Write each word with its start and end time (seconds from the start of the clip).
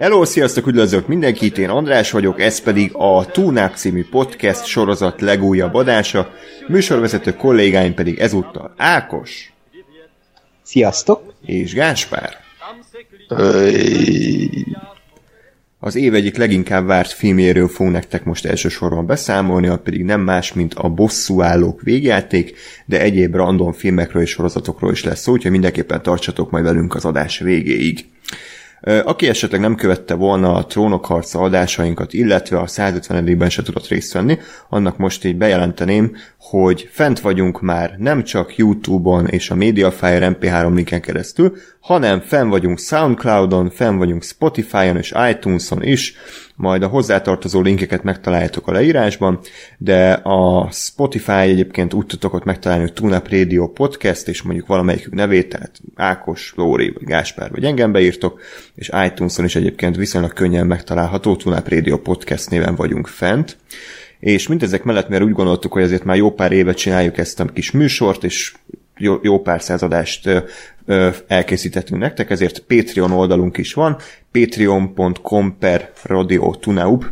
Hello, 0.00 0.24
sziasztok, 0.24 0.66
üdvözlök 0.66 1.06
mindenkit, 1.06 1.58
én 1.58 1.68
András 1.68 2.10
vagyok, 2.10 2.40
ez 2.40 2.60
pedig 2.60 2.90
a 2.94 3.26
Túnák 3.26 3.76
című 3.76 4.04
podcast 4.10 4.64
sorozat 4.64 5.20
legújabb 5.20 5.74
adása, 5.74 6.30
műsorvezető 6.68 7.34
kollégáim 7.34 7.94
pedig 7.94 8.18
ezúttal 8.18 8.74
Ákos 8.76 9.52
Sziasztok! 10.62 11.34
és 11.46 11.74
Gáspár. 11.74 12.36
Az 15.78 15.94
év 15.94 16.14
egyik 16.14 16.36
leginkább 16.36 16.86
várt 16.86 17.12
filmjéről 17.12 17.68
fogunk 17.68 17.94
nektek 17.94 18.24
most 18.24 18.46
elsősorban 18.46 19.06
beszámolni, 19.06 19.66
az 19.66 19.78
pedig 19.84 20.04
nem 20.04 20.20
más, 20.20 20.52
mint 20.52 20.74
a 20.74 20.88
Bosszúállók 20.88 21.82
végjáték, 21.82 22.56
de 22.86 23.00
egyéb 23.00 23.34
random 23.34 23.72
filmekről 23.72 24.22
és 24.22 24.30
sorozatokról 24.30 24.92
is 24.92 25.04
lesz 25.04 25.20
szó, 25.20 25.32
úgyhogy 25.32 25.50
mindenképpen 25.50 26.02
tartsatok 26.02 26.50
majd 26.50 26.64
velünk 26.64 26.94
az 26.94 27.04
adás 27.04 27.38
végéig. 27.38 28.04
Aki 29.04 29.28
esetleg 29.28 29.60
nem 29.60 29.74
követte 29.74 30.14
volna 30.14 30.54
a 30.54 30.66
Trónok 30.66 31.04
harca 31.06 31.38
adásainkat, 31.38 32.12
illetve 32.12 32.58
a 32.58 32.66
150-ben 32.66 33.48
se 33.48 33.62
tudott 33.62 33.88
részt 33.88 34.12
venni, 34.12 34.38
annak 34.68 34.96
most 34.96 35.24
így 35.24 35.36
bejelenteném, 35.36 36.16
hogy 36.38 36.88
fent 36.92 37.20
vagyunk 37.20 37.60
már 37.60 37.94
nem 37.98 38.22
csak 38.22 38.56
YouTube-on 38.56 39.26
és 39.26 39.50
a 39.50 39.54
Mediafire 39.54 40.36
MP3 40.40 40.74
linken 40.74 41.00
keresztül, 41.00 41.56
hanem 41.80 42.20
fenn 42.20 42.48
vagyunk 42.48 42.78
Soundcloud-on, 42.78 43.70
fenn 43.70 43.96
vagyunk 43.96 44.22
Spotify-on 44.22 44.96
és 44.96 45.14
iTunes-on 45.30 45.82
is, 45.82 46.14
majd 46.60 46.82
a 46.82 46.86
hozzátartozó 46.86 47.60
linkeket 47.60 48.02
megtaláljátok 48.02 48.66
a 48.66 48.72
leírásban, 48.72 49.40
de 49.78 50.12
a 50.12 50.70
Spotify 50.70 51.32
egyébként 51.32 51.94
úgy 51.94 52.06
tudtok 52.06 52.34
ott 52.34 52.44
megtalálni, 52.44 52.82
hogy 52.82 52.92
Tunap 52.92 53.28
Radio 53.28 53.68
Podcast, 53.68 54.28
és 54.28 54.42
mondjuk 54.42 54.66
valamelyikük 54.66 55.14
nevét, 55.14 55.48
tehát 55.48 55.80
Ákos, 55.94 56.52
Lóri, 56.56 56.90
vagy 56.90 57.04
Gáspár, 57.04 57.50
vagy 57.50 57.64
engem 57.64 57.92
beírtok, 57.92 58.40
és 58.74 58.90
iTunes-on 59.06 59.44
is 59.44 59.56
egyébként 59.56 59.96
viszonylag 59.96 60.32
könnyen 60.32 60.66
megtalálható, 60.66 61.36
Tunap 61.36 61.68
Radio 61.68 61.98
Podcast 61.98 62.50
néven 62.50 62.74
vagyunk 62.74 63.06
fent. 63.06 63.56
És 64.18 64.48
mindezek 64.48 64.82
mellett, 64.82 65.08
mert 65.08 65.22
úgy 65.22 65.32
gondoltuk, 65.32 65.72
hogy 65.72 65.82
azért 65.82 66.04
már 66.04 66.16
jó 66.16 66.30
pár 66.30 66.52
évet 66.52 66.76
csináljuk 66.76 67.18
ezt 67.18 67.40
a 67.40 67.44
kis 67.44 67.70
műsort, 67.70 68.24
és 68.24 68.52
jó, 68.96 69.18
jó 69.22 69.40
pár 69.40 69.62
századást 69.62 70.28
elkészítettünk 71.26 72.00
nektek, 72.00 72.30
ezért 72.30 72.58
Patreon 72.58 73.12
oldalunk 73.12 73.56
is 73.56 73.74
van, 73.74 73.96
patreon.com 74.32 75.56
per 75.58 75.90
Radio 76.02 76.54
Tunaub. 76.54 77.04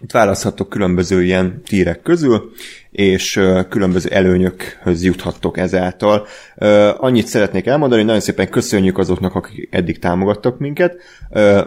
Itt 0.00 0.10
választhatok 0.10 0.68
különböző 0.68 1.22
ilyen 1.22 1.62
tírek 1.66 2.02
közül, 2.02 2.52
és 2.90 3.40
különböző 3.68 4.08
előnyökhöz 4.10 5.04
juthattok 5.04 5.58
ezáltal. 5.58 6.26
Annyit 6.96 7.26
szeretnék 7.26 7.66
elmondani, 7.66 8.00
hogy 8.00 8.08
nagyon 8.08 8.22
szépen 8.22 8.48
köszönjük 8.48 8.98
azoknak, 8.98 9.34
akik 9.34 9.68
eddig 9.70 9.98
támogattak 9.98 10.58
minket. 10.58 10.96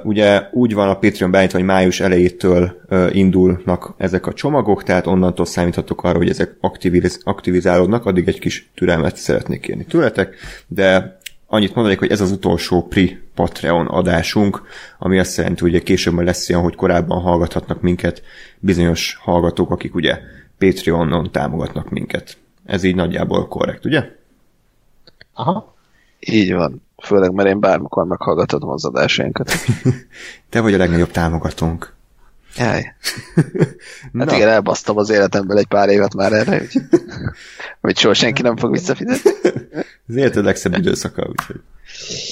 Ugye 0.04 0.42
úgy 0.52 0.74
van 0.74 0.90
a 0.90 0.98
Patreon 0.98 1.32
beállítva, 1.32 1.58
hogy 1.58 1.68
május 1.68 2.00
elejétől 2.00 2.82
indulnak 3.12 3.94
ezek 3.98 4.28
a 4.28 4.34
csomagok, 4.34 4.84
tehát 4.84 5.08
onnantól 5.08 5.46
számíthatok 5.46 6.04
arra, 6.04 6.18
hogy 6.18 6.30
ezek 6.30 6.58
aktiviz- 6.62 7.22
aktivizálódnak, 7.24 8.06
addig 8.06 8.28
egy 8.28 8.40
kis 8.40 8.70
türelmet 8.76 9.16
szeretnék 9.16 9.60
kérni 9.60 9.86
tőletek, 9.86 10.36
de 10.68 11.18
annyit 11.48 11.76
mondanék, 11.76 12.00
hogy 12.00 12.12
ez 12.12 12.22
az 12.22 12.32
utolsó 12.32 12.88
Pri 12.88 13.22
Patreon 13.36 13.88
adásunk, 13.88 14.62
ami 15.00 15.20
azt 15.20 15.38
jelenti, 15.38 15.62
hogy 15.62 15.84
később 15.84 16.14
majd 16.14 16.28
lesz 16.28 16.50
olyan, 16.50 16.62
hogy 16.62 16.76
korábban 16.76 17.22
hallgathatnak 17.22 17.82
minket 17.82 18.22
bizonyos 18.60 19.18
hallgatók, 19.22 19.72
akik 19.72 19.96
ugye 19.96 20.20
Patreonon 20.58 21.32
támogatnak 21.32 21.90
minket. 21.90 22.38
Ez 22.66 22.84
így 22.84 22.96
nagyjából 22.96 23.48
korrekt, 23.48 23.86
ugye? 23.86 24.12
Aha. 25.34 25.76
Így 26.20 26.54
van. 26.54 26.82
Főleg, 27.04 27.34
mert 27.34 27.50
én 27.50 27.60
bármikor 27.60 28.06
meghallgathatom 28.06 28.70
az 28.70 28.86
adásainkat. 28.86 29.52
Te 30.50 30.62
vagy 30.62 30.74
a 30.74 30.78
legnagyobb 30.78 31.12
támogatónk. 31.12 31.96
Jaj. 32.58 32.94
Hát 34.18 34.32
igen, 34.32 34.50
elbasztam 34.50 34.98
az 34.98 35.10
életemből 35.10 35.58
egy 35.58 35.68
pár 35.68 35.90
évet 35.90 36.14
már 36.14 36.34
erre, 36.34 36.62
úgyhogy 36.62 36.84
hogy 37.82 37.98
soha 37.98 38.14
senki 38.14 38.42
nem 38.42 38.58
fog 38.58 38.72
visszafizetni. 38.72 39.32
Az 40.08 40.16
életed 40.16 40.44
legszebb 40.44 40.78
időszaka, 40.78 41.28
úgyhogy 41.30 41.62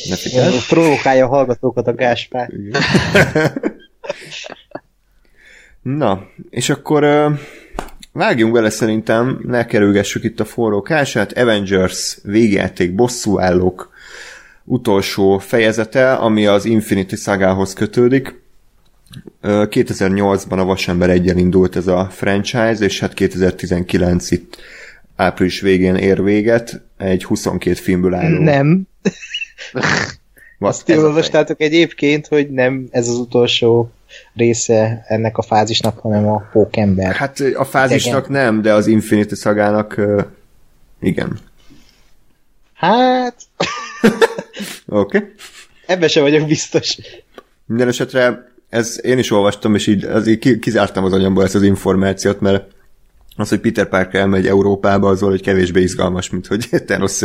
ne 0.09 0.15
figyelj. 0.15 0.57
Provokálja 0.67 1.25
a 1.25 1.27
hallgatókat 1.27 1.87
a 1.87 1.93
Gáspár. 1.93 2.51
Na, 5.81 6.27
és 6.49 6.69
akkor 6.69 7.05
vágjunk 8.11 8.53
bele 8.53 8.69
szerintem, 8.69 9.39
ne 9.43 9.65
kerülgessük 9.65 10.23
itt 10.23 10.39
a 10.39 10.45
forró 10.45 10.81
kását, 10.81 11.37
Avengers 11.37 12.17
végjáték 12.23 12.95
bosszúállók 12.95 13.93
utolsó 14.63 15.37
fejezete, 15.37 16.13
ami 16.13 16.45
az 16.45 16.65
Infinity 16.65 17.15
szagához 17.15 17.73
kötődik. 17.73 18.44
Ö, 19.41 19.65
2008-ban 19.69 20.59
a 20.59 20.65
Vasember 20.65 21.09
egyen 21.09 21.37
indult 21.37 21.75
ez 21.75 21.87
a 21.87 22.07
franchise, 22.11 22.77
és 22.79 22.99
hát 22.99 23.13
2019 23.13 24.31
itt 24.31 24.57
április 25.15 25.61
végén 25.61 25.95
ér 25.95 26.23
véget, 26.23 26.81
egy 26.97 27.23
22 27.23 27.75
filmből 27.75 28.13
álló. 28.13 28.39
Nem. 28.39 28.87
Azt 30.59 30.85
Ti 30.85 30.97
olvastátok 30.97 31.61
egyébként, 31.61 32.27
hogy 32.27 32.49
nem 32.49 32.87
ez 32.91 33.07
az 33.07 33.17
utolsó 33.17 33.91
része 34.33 35.05
ennek 35.07 35.37
a 35.37 35.41
fázisnak, 35.41 35.99
hanem 35.99 36.27
a 36.27 36.49
pókember. 36.51 37.15
Hát 37.15 37.39
a 37.39 37.65
fázisnak 37.65 38.29
nem, 38.29 38.61
de 38.61 38.73
az 38.73 38.87
Infinity 38.87 39.33
szagának 39.33 40.01
igen. 40.99 41.39
Hát, 42.73 43.35
Oké. 44.85 45.17
Okay. 45.17 45.29
ebben 45.85 46.09
sem 46.09 46.23
vagyok 46.23 46.47
biztos. 46.47 46.97
Minden 47.65 47.87
esetre 47.87 48.53
ez 48.75 48.99
én 49.03 49.17
is 49.17 49.31
olvastam, 49.31 49.75
és 49.75 49.87
így, 49.87 50.03
az, 50.03 50.27
így 50.27 50.39
ki- 50.39 50.59
kizártam 50.59 51.03
az 51.03 51.13
anyamból 51.13 51.43
ezt 51.43 51.55
az 51.55 51.63
információt, 51.63 52.39
mert 52.39 52.63
az, 53.35 53.49
hogy 53.49 53.59
Peter 53.59 53.89
Parker 53.89 54.21
elmegy 54.21 54.47
Európába, 54.47 55.09
az 55.09 55.19
hogy 55.19 55.41
kevésbé 55.41 55.81
izgalmas, 55.81 56.29
mint 56.29 56.47
hogy 56.47 56.69
Thanos 56.87 57.19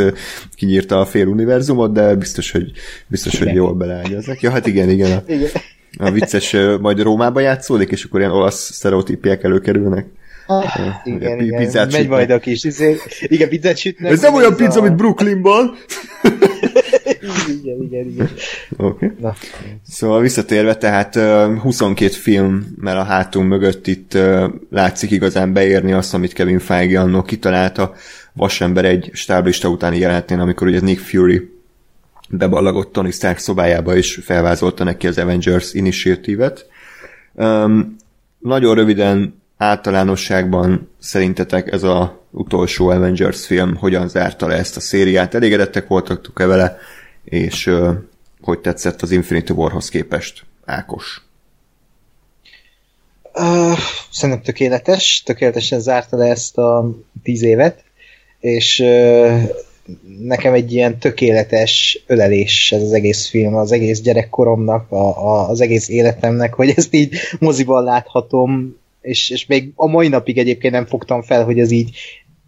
kinyírta 0.55 0.99
a 0.99 1.05
fél 1.05 1.27
univerzumot, 1.27 1.93
de 1.93 2.15
biztos, 2.15 2.51
hogy, 2.51 2.71
biztos, 3.07 3.37
hogy 3.37 3.47
Igen. 3.47 3.55
jól 3.55 3.73
beleágyaznak. 3.73 4.41
Ja, 4.41 4.51
hát 4.51 4.67
igen, 4.67 4.89
igen. 4.89 5.17
A, 5.17 5.23
Igen. 5.27 5.49
a 5.97 6.11
vicces 6.11 6.55
majd 6.79 7.01
Rómába 7.01 7.39
játszódik, 7.39 7.89
és 7.89 8.03
akkor 8.03 8.19
ilyen 8.19 8.31
olasz 8.31 8.71
sztereotípiák 8.71 9.43
előkerülnek. 9.43 10.05
Ah, 10.47 10.65
igen, 11.03 11.39
igen. 11.39 11.87
Megy 11.91 12.07
majd 12.07 12.29
a 12.29 12.39
kis, 12.39 12.63
izé, 12.63 12.97
igen, 13.21 13.49
pizzát 13.49 13.77
sütnek. 13.77 14.11
Ez 14.11 14.21
nem 14.21 14.33
olyan 14.33 14.55
pizza, 14.55 14.79
a... 14.79 14.83
mint 14.83 14.95
Brooklynban! 14.95 15.75
Igen, 17.59 17.81
igen, 17.81 18.05
igen. 18.05 18.29
Oké. 18.77 19.05
Okay. 19.05 19.17
Na, 19.19 19.35
Szóval 19.87 20.21
visszatérve, 20.21 20.75
tehát 20.75 21.15
ö, 21.15 21.55
22 21.61 22.11
filmmel 22.11 22.97
a 22.97 23.03
hátunk 23.03 23.47
mögött 23.47 23.87
itt 23.87 24.17
látszik 24.69 25.11
igazán 25.11 25.53
beérni 25.53 25.91
azt, 25.91 26.13
amit 26.13 26.33
Kevin 26.33 26.59
Feige 26.59 26.99
annó 26.99 27.21
kitalálta 27.21 27.93
Vasember 28.33 28.85
egy 28.85 29.09
stáblista 29.13 29.67
utáni 29.67 29.97
jelentén, 29.97 30.39
amikor 30.39 30.67
ugye 30.67 30.81
Nick 30.81 30.99
Fury 30.99 31.49
beballagott 32.29 32.91
Tony 32.91 33.11
Stark 33.11 33.37
szobájába 33.37 33.95
és 33.95 34.19
felvázolta 34.23 34.83
neki 34.83 35.07
az 35.07 35.17
Avengers 35.17 35.73
Initiative-et. 35.73 36.65
Um, 37.33 37.95
nagyon 38.39 38.75
röviden 38.75 39.41
általánosságban 39.57 40.89
szerintetek 40.99 41.71
ez 41.71 41.83
a 41.83 42.25
utolsó 42.31 42.89
Avengers 42.89 43.45
film 43.45 43.75
hogyan 43.75 44.07
zárta 44.07 44.47
le 44.47 44.55
ezt 44.55 44.77
a 44.77 44.79
szériát? 44.79 45.35
Elégedettek 45.35 45.87
voltak-e 45.87 46.45
vele, 46.45 46.77
és 47.23 47.71
hogy 48.41 48.59
tetszett 48.59 49.01
az 49.01 49.11
Infinity 49.11 49.49
Warhoz 49.49 49.89
képest? 49.89 50.45
Ákos. 50.65 51.25
Uh, 53.33 53.77
szerintem 54.11 54.43
tökéletes, 54.43 55.23
tökéletesen 55.25 55.79
zárta 55.79 56.17
le 56.17 56.25
ezt 56.25 56.57
a 56.57 56.97
tíz 57.23 57.41
évet, 57.41 57.83
és 58.39 58.79
uh, 58.79 59.41
nekem 60.19 60.53
egy 60.53 60.73
ilyen 60.73 60.99
tökéletes 60.99 62.03
ölelés 62.07 62.71
ez 62.71 62.81
az 62.81 62.93
egész 62.93 63.29
film, 63.29 63.55
az 63.55 63.71
egész 63.71 64.01
gyerekkoromnak, 64.01 64.91
a, 64.91 65.25
a, 65.27 65.49
az 65.49 65.61
egész 65.61 65.89
életemnek, 65.89 66.53
hogy 66.53 66.73
ezt 66.75 66.93
így 66.93 67.15
moziban 67.39 67.83
láthatom, 67.83 68.79
és, 69.01 69.29
és 69.29 69.45
még 69.45 69.71
a 69.75 69.87
mai 69.87 70.07
napig 70.07 70.37
egyébként 70.37 70.73
nem 70.73 70.85
fogtam 70.85 71.21
fel, 71.21 71.43
hogy 71.43 71.59
ez 71.59 71.71
így 71.71 71.97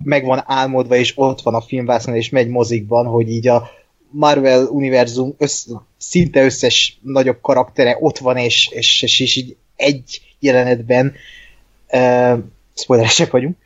meg 0.04 0.26
van 0.26 0.44
álmodva, 0.46 0.96
és 0.96 1.14
ott 1.16 1.42
van 1.42 1.56
a 1.56 1.62
filmvászon, 1.62 2.16
és 2.16 2.30
megy 2.30 2.48
mozikban, 2.48 3.06
hogy 3.06 3.30
így 3.30 3.48
a 3.48 3.70
Marvel 4.16 4.66
univerzum 4.66 5.36
össz, 5.38 5.68
szinte 5.98 6.44
összes 6.44 7.00
nagyobb 7.02 7.38
karaktere 7.42 7.98
ott 8.00 8.18
van, 8.18 8.38
és, 8.38 8.70
és, 8.72 9.02
és, 9.02 9.20
és 9.20 9.36
így 9.36 9.56
egy 9.76 10.22
jelenetben 10.40 11.14
uh, 11.92 12.38
spoileresek 12.76 13.32
vagyunk. 13.32 13.58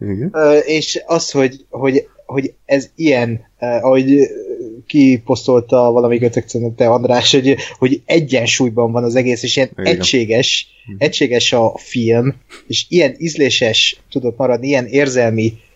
Igen. 0.00 0.34
És 0.64 1.02
az, 1.06 1.30
hogy, 1.30 1.64
hogy, 1.70 2.08
hogy 2.26 2.54
ez 2.64 2.90
ilyen, 2.94 3.40
ahogy 3.58 4.18
kiposztolta 4.86 5.90
valami 5.92 6.30
te 6.76 6.88
András, 6.88 7.30
hogy, 7.30 7.56
hogy 7.78 8.02
egyensúlyban 8.04 8.92
van 8.92 9.04
az 9.04 9.14
egész, 9.14 9.42
és 9.42 9.56
ilyen 9.56 9.70
Igen. 9.72 9.86
egységes, 9.86 10.66
hm. 10.86 10.94
egységes 10.98 11.52
a 11.52 11.72
film, 11.76 12.34
és 12.66 12.86
ilyen 12.88 13.14
ízléses 13.18 14.02
tudott 14.10 14.36
maradni, 14.36 14.66
ilyen 14.66 14.86
érzelmi 14.86 15.52
uh, 15.52 15.71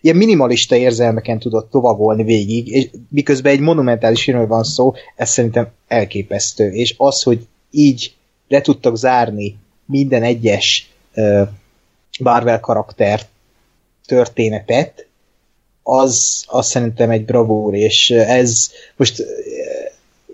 ilyen 0.00 0.16
minimalista 0.16 0.76
érzelmeken 0.76 1.38
tudott 1.38 1.70
tovavolni 1.70 2.22
végig, 2.22 2.68
és 2.68 2.88
miközben 3.08 3.52
egy 3.52 3.60
monumentális 3.60 4.22
filmről 4.22 4.46
van 4.46 4.64
szó, 4.64 4.92
ez 5.16 5.30
szerintem 5.30 5.68
elképesztő. 5.88 6.70
És 6.70 6.94
az, 6.98 7.22
hogy 7.22 7.46
így 7.70 8.14
le 8.48 8.60
tudtak 8.60 8.96
zárni 8.96 9.56
minden 9.84 10.22
egyes 10.22 10.90
uh, 11.14 11.48
Marvel 12.20 12.60
karakter 12.60 13.20
történetet, 14.06 15.06
az, 15.82 16.44
az 16.46 16.66
szerintem 16.66 17.10
egy 17.10 17.24
bravúr, 17.24 17.74
és 17.74 18.10
ez 18.10 18.70
most 18.96 19.24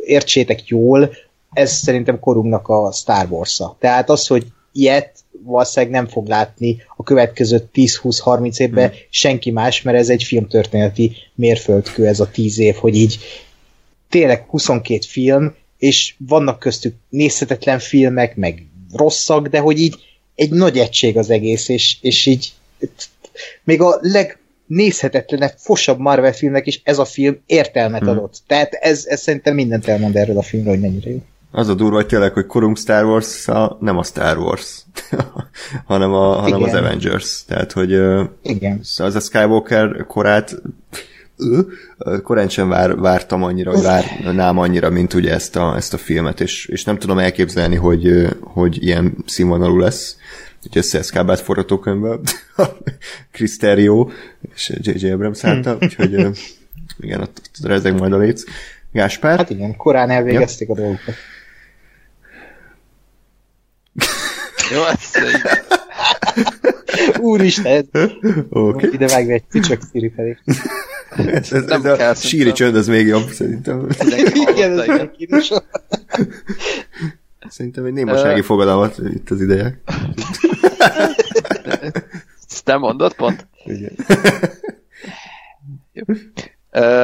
értsétek 0.05 0.67
jól, 0.67 1.11
ez 1.53 1.73
szerintem 1.73 2.21
korunknak 2.21 2.69
a 2.69 2.93
Star 2.93 3.27
Wars-a. 3.31 3.77
Tehát 3.79 4.11
az, 4.11 4.27
hogy 4.27 4.47
ilyet 4.73 5.24
valószínűleg 5.45 5.95
nem 5.95 6.07
fog 6.07 6.27
látni 6.27 6.83
a 6.97 7.03
következő 7.03 7.69
10-20-30 7.75 8.59
évben 8.59 8.89
hmm. 8.89 8.99
senki 9.11 9.51
más, 9.51 9.83
mert 9.83 9.99
ez 9.99 10.09
egy 10.09 10.23
filmtörténeti 10.23 11.13
mérföldkő 11.35 12.07
ez 12.07 12.21
a 12.21 12.31
10 12.31 12.59
év, 12.59 12.75
hogy 12.75 12.97
így 12.97 13.19
tényleg 14.09 14.45
22 14.49 15.01
film, 15.07 15.55
és 15.79 16.15
vannak 16.19 16.59
köztük 16.59 16.95
nézhetetlen 17.09 17.79
filmek, 17.79 18.37
meg 18.37 18.67
rosszak, 18.93 19.49
de 19.49 19.59
hogy 19.59 19.79
így 19.79 19.95
egy 20.35 20.51
nagy 20.51 20.79
egység 20.79 21.17
az 21.17 21.31
egész, 21.31 21.69
és, 21.69 21.97
és 22.01 22.27
így 22.27 22.53
még 23.65 23.81
a 23.81 23.99
leg 24.01 24.39
nézhetetlenebb, 24.67 25.55
fosabb 25.57 25.99
Marvel 25.99 26.33
filmnek 26.33 26.67
is 26.67 26.81
ez 26.85 26.99
a 26.99 27.05
film 27.05 27.39
értelmet 27.47 28.01
hmm. 28.01 28.09
adott. 28.09 28.43
Tehát 28.47 28.73
ez, 28.73 29.05
ez 29.07 29.21
szerintem 29.21 29.55
mindent 29.55 29.89
elmond 29.89 30.17
erről 30.17 30.39
a 30.39 30.43
filmről, 30.43 30.73
hogy 30.73 30.83
mennyire 30.83 31.11
jó. 31.11 31.23
Az 31.57 31.69
a 31.69 31.75
durva, 31.75 31.97
hogy 31.97 32.07
tényleg, 32.07 32.33
hogy 32.33 32.47
korunk 32.47 32.79
Star 32.79 33.05
Wars 33.05 33.49
a, 33.49 33.77
nem 33.81 33.99
a 33.99 34.03
Star 34.03 34.39
Wars, 34.39 34.83
hanem, 35.85 36.13
a, 36.13 36.35
hanem 36.35 36.63
az 36.63 36.75
Avengers. 36.75 37.45
Tehát, 37.45 37.73
hogy 37.73 37.91
Igen. 38.43 38.81
az 38.97 39.15
a 39.15 39.21
Skywalker 39.21 40.07
korát 40.07 40.63
korán 42.23 42.49
sem 42.49 42.69
vár, 42.69 42.97
vártam 42.97 43.43
annyira, 43.43 43.73
vagy 43.73 43.83
várnám 43.83 44.59
annyira, 44.59 44.91
mint 44.91 45.15
ugye 45.15 45.33
ezt 45.33 45.57
a, 45.57 45.77
ezt 45.77 45.95
a 45.95 45.99
filmet, 45.99 46.41
és, 46.41 46.67
és 46.67 46.85
nem 46.85 46.99
tudom 46.99 47.19
elképzelni, 47.19 47.77
hogy, 47.77 48.29
hogy 48.41 48.85
ilyen 48.85 49.17
színvonalú 49.27 49.79
lesz 49.79 50.17
egy 50.65 50.77
összeeszkábált 50.77 51.41
forgatókönyvbe, 51.41 52.19
Chris 53.33 53.57
Terrio 53.57 54.09
és 54.55 54.73
J.J. 54.81 55.11
Abrams 55.11 55.45
által, 55.45 55.77
hmm. 55.77 55.87
úgyhogy 55.87 56.13
igen, 56.99 57.21
ott, 57.21 57.41
ott 57.41 57.67
rezeg 57.67 57.99
majd 57.99 58.13
a 58.13 58.19
léc. 58.19 58.43
Gáspár? 58.93 59.37
Hát 59.37 59.51
igen, 59.51 59.77
korán 59.77 60.11
elvégezték 60.11 60.69
ja. 60.69 60.75
a 60.75 60.77
dolgokat. 60.77 61.15
Jó, 64.73 64.83
ez 64.85 65.11
Úristen! 67.21 67.89
Okay. 68.49 68.91
Ide 68.93 69.07
vágni 69.09 69.33
egy 69.33 69.45
pücsök 69.51 69.81
Siri 69.93 70.13
felé. 70.17 70.39
ez, 71.17 71.53
ez, 71.53 71.65
ez 71.69 71.85
a 72.01 72.15
síri 72.15 72.53
csönd, 72.53 72.77
az 72.77 72.87
még 72.87 73.07
jobb, 73.07 73.29
szerintem. 73.29 73.89
Igen, 74.55 74.81
ez 75.29 75.49
Szerintem 77.49 77.85
egy 77.85 77.93
némasági 77.93 78.41
uh, 78.41 78.47
fogadalmat 78.47 78.99
itt 79.15 79.31
az 79.31 79.41
ideje. 79.41 79.81
Ezt 82.49 82.65
te 82.65 82.77
mondod 82.77 83.15
pont? 83.15 83.47
Igen. 83.65 83.97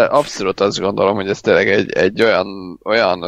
Abszolút 0.09 0.61
azt 0.61 0.79
gondolom, 0.79 1.15
hogy 1.15 1.29
ez 1.29 1.41
tényleg 1.41 1.69
egy, 1.69 1.93
egy 1.93 2.23
olyan, 2.23 2.81
olyan 2.85 3.23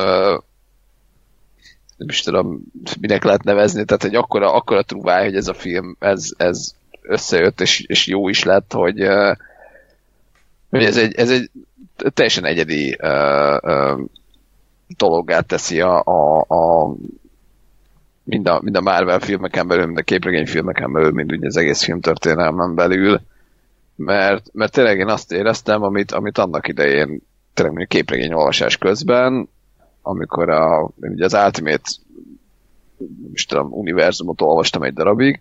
nem 2.02 2.10
is 2.10 2.20
tudom, 2.20 2.60
minek 3.00 3.24
lehet 3.24 3.42
nevezni, 3.42 3.84
tehát 3.84 4.04
egy 4.04 4.14
akkora, 4.14 4.54
akkora 4.54 4.82
trúváj, 4.82 5.24
hogy 5.24 5.36
ez 5.36 5.48
a 5.48 5.54
film, 5.54 5.96
ez, 5.98 6.30
ez 6.36 6.74
összejött, 7.02 7.60
és, 7.60 7.80
és 7.80 8.06
jó 8.06 8.28
is 8.28 8.42
lett, 8.42 8.72
hogy, 8.72 9.06
hogy 10.70 10.84
ez, 10.84 10.96
egy, 10.96 11.14
ez 11.14 11.30
egy 11.30 11.50
teljesen 11.96 12.44
egyedi 12.44 12.98
uh, 13.02 14.00
dologgá 14.96 15.40
teszi 15.40 15.80
a, 15.80 16.02
a, 16.04 16.38
a 16.38 16.94
mind, 18.24 18.48
a, 18.48 18.60
mind 18.62 18.76
a 18.76 18.80
Marvel 18.80 19.20
filmeken 19.20 19.68
belül, 19.68 19.86
mind 19.86 19.98
a 19.98 20.02
képregény 20.02 20.46
filmeken 20.46 20.92
belül, 20.92 21.10
mind 21.10 21.32
ugye 21.32 21.46
az 21.46 21.56
egész 21.56 21.82
filmtörténelmen 21.82 22.74
belül, 22.74 23.20
mert, 23.96 24.46
mert 24.52 24.72
tényleg 24.72 24.98
én 24.98 25.08
azt 25.08 25.32
éreztem, 25.32 25.82
amit, 25.82 26.12
amit 26.12 26.38
annak 26.38 26.68
idején 26.68 27.20
tényleg 27.54 27.74
mondjuk 27.74 27.88
képregény 27.88 28.32
olvasás 28.32 28.76
közben, 28.76 29.48
amikor 30.02 30.48
a, 30.48 30.90
ugye 31.00 31.24
az 31.24 31.34
Ultimate 31.34 31.90
is 33.32 33.46
tudom, 33.46 33.72
univerzumot 33.72 34.40
olvastam 34.40 34.82
egy 34.82 34.92
darabig, 34.92 35.40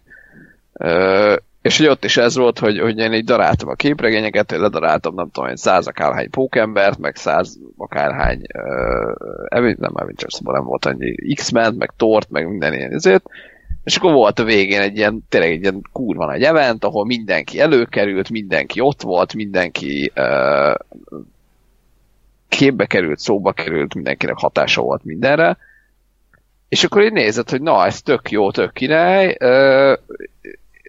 és 1.61 1.77
hogy 1.77 1.87
ott 1.87 2.03
is 2.03 2.17
ez 2.17 2.35
volt, 2.35 2.59
hogy, 2.59 2.79
hogy 2.79 2.97
én 2.97 3.13
így 3.13 3.23
daráltam 3.23 3.69
a 3.69 3.73
képregényeket, 3.73 4.51
hogy 4.51 4.59
ledaráltam, 4.59 5.15
nem 5.15 5.29
tudom, 5.31 5.49
egy 5.49 5.57
száz 5.57 5.87
akárhány 5.87 6.29
pókembert, 6.29 6.99
meg 6.99 7.15
száz 7.15 7.57
akárhány 7.77 8.41
uh, 9.51 9.75
nem 9.77 9.91
Avengers, 9.93 10.39
nem 10.39 10.63
volt 10.63 10.85
annyi 10.85 11.33
X-Men, 11.33 11.73
meg 11.73 11.93
Tort, 11.97 12.29
meg 12.29 12.47
minden 12.47 12.73
ilyen 12.73 12.93
ezért, 12.93 13.23
és 13.83 13.95
akkor 13.95 14.13
volt 14.13 14.39
a 14.39 14.43
végén 14.43 14.81
egy 14.81 14.97
ilyen, 14.97 15.23
tényleg 15.29 15.51
egy 15.51 15.61
ilyen 15.61 15.81
kurva 15.91 16.25
nagy 16.25 16.43
event, 16.43 16.83
ahol 16.83 17.05
mindenki 17.05 17.59
előkerült, 17.59 18.29
mindenki 18.29 18.79
ott 18.79 19.01
volt, 19.01 19.33
mindenki 19.33 20.11
uh, 20.15 20.73
képbe 22.57 22.85
került, 22.85 23.19
szóba 23.19 23.51
került, 23.51 23.93
mindenkinek 23.93 24.37
hatása 24.37 24.81
volt 24.81 25.03
mindenre, 25.03 25.57
és 26.69 26.83
akkor 26.83 27.03
így 27.03 27.11
nézett, 27.11 27.49
hogy 27.49 27.61
na, 27.61 27.85
ez 27.85 28.01
tök 28.01 28.31
jó, 28.31 28.51
tök 28.51 28.73
király, 28.73 29.35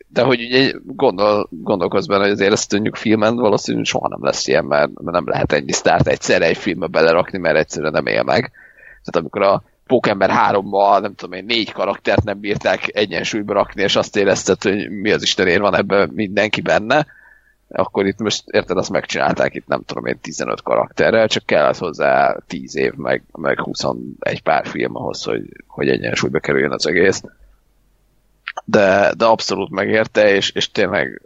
de 0.09 0.23
hogy 0.23 0.41
ugye 0.41 0.73
gondol, 0.85 1.49
gondolkozz 1.51 2.07
benne, 2.07 2.23
hogy 2.23 2.31
azért 2.31 2.53
ezt 2.53 2.69
tudjuk 2.69 2.97
filmen 2.97 3.37
valószínűleg 3.37 3.87
soha 3.87 4.09
nem 4.09 4.25
lesz 4.25 4.49
ilyen, 4.49 4.65
mert, 4.65 4.91
nem 5.01 5.29
lehet 5.29 5.53
ennyi 5.53 5.73
sztárt 5.73 6.09
egyszerre 6.09 6.47
egy 6.47 6.57
filmbe 6.57 6.87
belerakni, 6.87 7.39
mert 7.39 7.57
egyszerűen 7.57 7.93
nem 7.93 8.07
él 8.07 8.23
meg. 8.23 8.41
Tehát 9.05 9.17
amikor 9.17 9.43
a 9.43 9.63
Pókember 9.87 10.31
3-mal, 10.33 11.01
nem 11.01 11.15
tudom 11.15 11.39
én, 11.39 11.45
négy 11.45 11.73
karaktert 11.73 12.25
nem 12.25 12.41
bírták 12.41 12.97
egyensúlyba 12.97 13.53
rakni, 13.53 13.83
és 13.83 13.97
azt 13.97 14.17
érezted, 14.17 14.63
hogy 14.63 14.91
mi 14.91 15.11
az 15.11 15.23
Istenért 15.23 15.61
van 15.61 15.77
ebben 15.77 16.11
mindenki 16.15 16.61
benne, 16.61 17.07
akkor 17.73 18.07
itt 18.07 18.19
most 18.19 18.43
érted, 18.47 18.77
azt 18.77 18.91
megcsinálták 18.91 19.55
itt 19.55 19.67
nem 19.67 19.83
tudom 19.83 20.07
én 20.07 20.19
15 20.21 20.63
karakterrel, 20.63 21.29
csak 21.29 21.47
kellett 21.47 21.79
hozzá 21.79 22.37
10 22.47 22.77
év, 22.77 22.93
meg, 22.93 23.23
meg 23.33 23.61
21 23.61 24.43
pár 24.43 24.67
film 24.67 24.97
ahhoz, 24.97 25.23
hogy, 25.23 25.43
hogy 25.67 25.89
egyensúlyba 25.89 26.39
kerüljön 26.39 26.73
az 26.73 26.87
egész 26.87 27.23
de, 28.65 29.13
de 29.17 29.25
abszolút 29.25 29.71
megérte, 29.71 30.35
és, 30.35 30.51
és 30.51 30.71
tényleg 30.71 31.23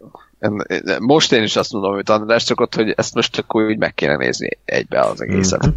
most 0.98 1.32
én 1.32 1.42
is 1.42 1.56
azt 1.56 1.72
mondom, 1.72 1.92
hogy 1.92 2.10
András, 2.10 2.44
csak 2.44 2.60
ott, 2.60 2.74
hogy 2.74 2.94
ezt 2.96 3.14
most 3.14 3.38
akkor 3.38 3.64
úgy 3.64 3.78
meg 3.78 3.94
kéne 3.94 4.16
nézni 4.16 4.48
egybe 4.64 5.00
az 5.00 5.20
egészet. 5.20 5.66
Mm. 5.66 5.70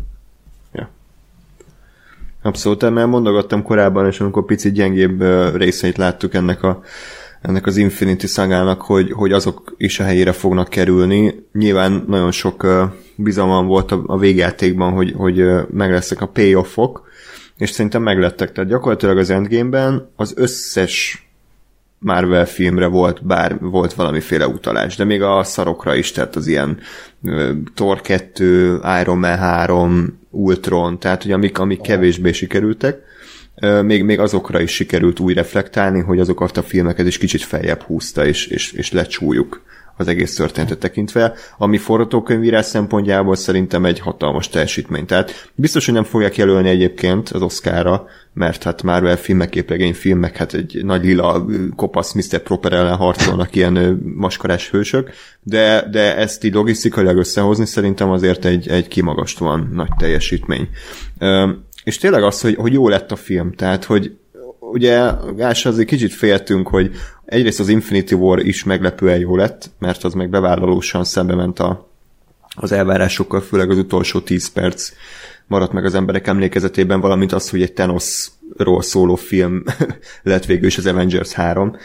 Ja. 0.73 0.89
Abszolút, 2.41 2.89
mert 2.89 3.07
mondogattam 3.07 3.63
korábban, 3.63 4.05
és 4.05 4.19
amikor 4.19 4.45
picit 4.45 4.73
gyengébb 4.73 5.21
részeit 5.55 5.97
láttuk 5.97 6.33
ennek 6.33 6.63
a 6.63 6.81
ennek 7.41 7.65
az 7.65 7.77
Infinity 7.77 8.25
szagának, 8.25 8.81
hogy, 8.81 9.11
hogy 9.11 9.31
azok 9.31 9.73
is 9.77 9.99
a 9.99 10.03
helyére 10.03 10.31
fognak 10.31 10.69
kerülni. 10.69 11.45
Nyilván 11.53 12.03
nagyon 12.07 12.31
sok 12.31 12.67
bizalmam 13.15 13.67
volt 13.67 13.91
a, 13.91 14.03
a 14.05 14.17
végjátékban, 14.17 14.93
hogy, 14.93 15.13
hogy 15.17 15.45
meg 15.71 15.91
lesznek 15.91 16.21
a 16.21 16.27
payoffok, 16.27 17.07
és 17.57 17.69
szerintem 17.69 18.01
meglettek. 18.01 18.51
Tehát 18.51 18.69
gyakorlatilag 18.69 19.17
az 19.17 19.29
Endgame-ben 19.29 20.09
az 20.15 20.33
összes 20.35 21.23
Marvel 21.99 22.45
filmre 22.45 22.87
volt, 22.87 23.25
bár 23.25 23.59
volt 23.59 23.93
valamiféle 23.93 24.47
utalás, 24.47 24.95
de 24.95 25.03
még 25.03 25.21
a 25.21 25.43
szarokra 25.43 25.95
is, 25.95 26.11
tehát 26.11 26.35
az 26.35 26.47
ilyen 26.47 26.77
uh, 27.21 27.49
Thor 27.73 28.01
2, 28.01 28.79
Iron 29.01 29.17
Man 29.17 29.37
3, 29.37 30.19
Ultron, 30.29 30.99
tehát 30.99 31.23
hogy 31.23 31.31
amik, 31.31 31.59
amik 31.59 31.81
kevésbé 31.81 32.31
sikerültek, 32.31 33.01
még, 33.83 34.03
még 34.03 34.19
azokra 34.19 34.61
is 34.61 34.71
sikerült 34.71 35.19
új 35.19 35.33
reflektálni, 35.33 35.99
hogy 35.99 36.19
azokat 36.19 36.57
a 36.57 36.63
filmeket 36.63 37.07
is 37.07 37.17
kicsit 37.17 37.41
feljebb 37.41 37.81
húzta, 37.81 38.25
és, 38.25 38.47
és, 38.47 38.71
és 38.71 38.91
lecsúlyuk 38.91 39.61
az 39.99 40.07
egész 40.07 40.35
történetet 40.35 40.79
tekintve, 40.79 41.33
ami 41.57 41.77
forgatókönyvírás 41.77 42.65
szempontjából 42.65 43.35
szerintem 43.35 43.85
egy 43.85 43.99
hatalmas 43.99 44.49
teljesítmény. 44.49 45.05
Tehát 45.05 45.51
biztos, 45.55 45.85
hogy 45.85 45.93
nem 45.93 46.03
fogják 46.03 46.35
jelölni 46.35 46.69
egyébként 46.69 47.29
az 47.29 47.41
Oscarra, 47.41 48.07
mert 48.33 48.63
hát 48.63 48.83
Marvel 48.83 49.17
filmek, 49.17 49.49
képregény 49.49 49.93
filmek, 49.93 50.37
hát 50.37 50.53
egy 50.53 50.79
nagy 50.83 51.03
lila 51.03 51.45
kopasz 51.75 52.13
Mr. 52.13 52.37
Proper 52.37 52.73
ellen 52.73 52.95
harcolnak 52.95 53.55
ilyen 53.55 54.01
maskarás 54.15 54.69
hősök, 54.69 55.09
de, 55.43 55.87
de 55.91 56.17
ezt 56.17 56.43
így 56.43 56.53
logisztikailag 56.53 57.17
összehozni 57.17 57.65
szerintem 57.65 58.09
azért 58.09 58.45
egy, 58.45 58.67
egy 58.67 58.87
kimagaslóan 58.87 59.69
nagy 59.73 59.91
teljesítmény. 59.97 60.69
És 61.83 61.97
tényleg 61.97 62.23
az, 62.23 62.41
hogy, 62.41 62.55
hogy 62.55 62.73
jó 62.73 62.89
lett 62.89 63.11
a 63.11 63.15
film, 63.15 63.53
tehát 63.53 63.83
hogy 63.83 64.17
ugye 64.59 65.11
Gás 65.35 65.65
azért 65.65 65.87
kicsit 65.87 66.13
féltünk, 66.13 66.67
hogy 66.67 66.91
egyrészt 67.25 67.59
az 67.59 67.69
Infinity 67.69 68.13
War 68.13 68.39
is 68.39 68.63
meglepően 68.63 69.19
jó 69.19 69.35
lett, 69.35 69.69
mert 69.79 70.03
az 70.03 70.13
meg 70.13 70.29
bevállalósan 70.29 71.03
szembe 71.03 71.35
ment 71.35 71.59
a, 71.59 71.89
az 72.55 72.71
elvárásokkal, 72.71 73.41
főleg 73.41 73.69
az 73.69 73.77
utolsó 73.77 74.19
10 74.19 74.47
perc 74.47 74.91
maradt 75.47 75.71
meg 75.71 75.85
az 75.85 75.95
emberek 75.95 76.27
emlékezetében, 76.27 76.99
valamint 76.99 77.31
az, 77.31 77.49
hogy 77.49 77.61
egy 77.61 77.73
Thanosról 77.73 78.81
szóló 78.81 79.15
film 79.15 79.63
lett 80.23 80.45
végül 80.45 80.67
is 80.67 80.77
az 80.77 80.85
Avengers 80.85 81.33
3, 81.33 81.75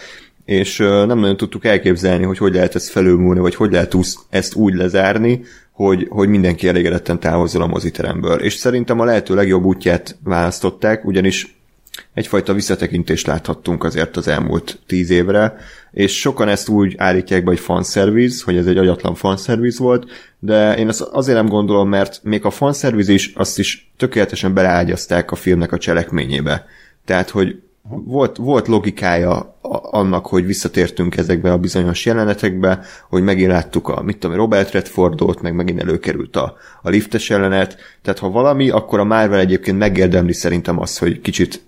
és 0.45 0.77
nem 0.77 1.19
nagyon 1.19 1.37
tudtuk 1.37 1.65
elképzelni, 1.65 2.25
hogy 2.25 2.39
hogy 2.39 2.55
lehet 2.55 2.75
ezt 2.75 2.91
felülmúlni, 2.91 3.41
vagy 3.41 3.55
hogy 3.55 3.73
lehet 3.73 3.97
ezt 4.31 4.55
úgy 4.55 4.75
lezárni, 4.75 5.41
hogy, 5.73 6.07
hogy 6.11 6.29
mindenki 6.29 6.69
elégedetten 6.69 7.21
távozzon 7.21 7.63
a 7.63 7.67
moziteremből. 7.67 8.41
És 8.41 8.55
szerintem 8.55 9.01
a 9.01 9.05
lehető 9.05 9.35
legjobb 9.35 9.65
útját 9.65 10.17
választották, 10.25 11.05
ugyanis 11.05 11.57
egyfajta 12.15 12.53
visszatekintést 12.53 13.27
láthattunk 13.27 13.85
azért 13.85 14.17
az 14.17 14.29
elmúlt 14.29 14.79
tíz 14.87 15.11
évre, 15.11 15.57
és 15.91 16.21
sokan 16.21 16.49
ezt 16.49 16.69
úgy 16.69 16.95
állítják 16.99 17.45
be, 17.45 17.51
hogy 17.51 17.61
fanservice, 17.61 18.43
hogy 18.45 18.57
ez 18.57 18.67
egy 18.67 18.79
agyatlan 18.79 19.15
fanservice 19.15 19.83
volt, 19.83 20.11
de 20.39 20.77
én 20.77 20.89
azt 20.89 21.01
azért 21.01 21.37
nem 21.37 21.49
gondolom, 21.49 21.89
mert 21.89 22.21
még 22.23 22.45
a 22.45 22.51
fanservice 22.51 23.13
is, 23.13 23.33
azt 23.35 23.59
is 23.59 23.93
tökéletesen 23.97 24.55
beleágyazták 24.55 25.31
a 25.31 25.37
filmnek 25.37 25.73
a 25.73 25.79
cselekményébe. 25.79 26.67
Tehát, 27.05 27.31
hogy 27.31 27.61
volt, 27.89 28.37
volt 28.37 28.69
logikája 28.69 29.59
annak, 29.91 30.27
hogy 30.27 30.47
visszatértünk 30.47 31.17
ezekbe 31.17 31.53
a 31.53 31.59
bizonyos 31.59 32.07
jelenetekbe, 32.07 32.81
hogy 33.09 33.23
megint 33.23 33.51
láttuk 33.51 33.89
a, 33.89 34.03
mit 34.03 34.19
tudom, 34.19 34.37
Robert 34.37 34.71
Redfordot, 34.71 35.41
meg 35.41 35.55
megint 35.55 35.81
előkerült 35.81 36.37
a, 36.37 36.57
a 36.83 36.89
liftes 36.89 37.29
jelenet, 37.29 37.77
tehát 38.03 38.19
ha 38.19 38.31
valami, 38.31 38.71
akkor 38.71 38.99
a 38.99 39.05
Marvel 39.05 39.39
egyébként 39.39 39.79
megérdemli 39.79 40.33
szerintem 40.33 40.81
azt, 40.81 40.99
hogy 40.99 41.21
kicsit 41.21 41.63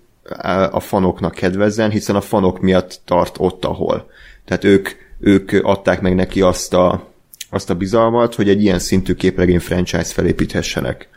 a 0.71 0.79
fanoknak 0.79 1.33
kedvezzen, 1.33 1.89
hiszen 1.89 2.15
a 2.15 2.21
fanok 2.21 2.61
miatt 2.61 3.01
tart 3.05 3.35
ott, 3.39 3.65
ahol. 3.65 4.09
Tehát 4.45 4.63
ők, 4.63 4.89
ők 5.19 5.51
adták 5.61 6.01
meg 6.01 6.15
neki 6.15 6.41
azt 6.41 6.73
a, 6.73 7.07
azt 7.49 7.69
a 7.69 7.75
bizalmat, 7.75 8.35
hogy 8.35 8.49
egy 8.49 8.61
ilyen 8.61 8.79
szintű 8.79 9.13
képregény 9.13 9.59
franchise 9.59 10.03
felépíthessenek 10.03 11.09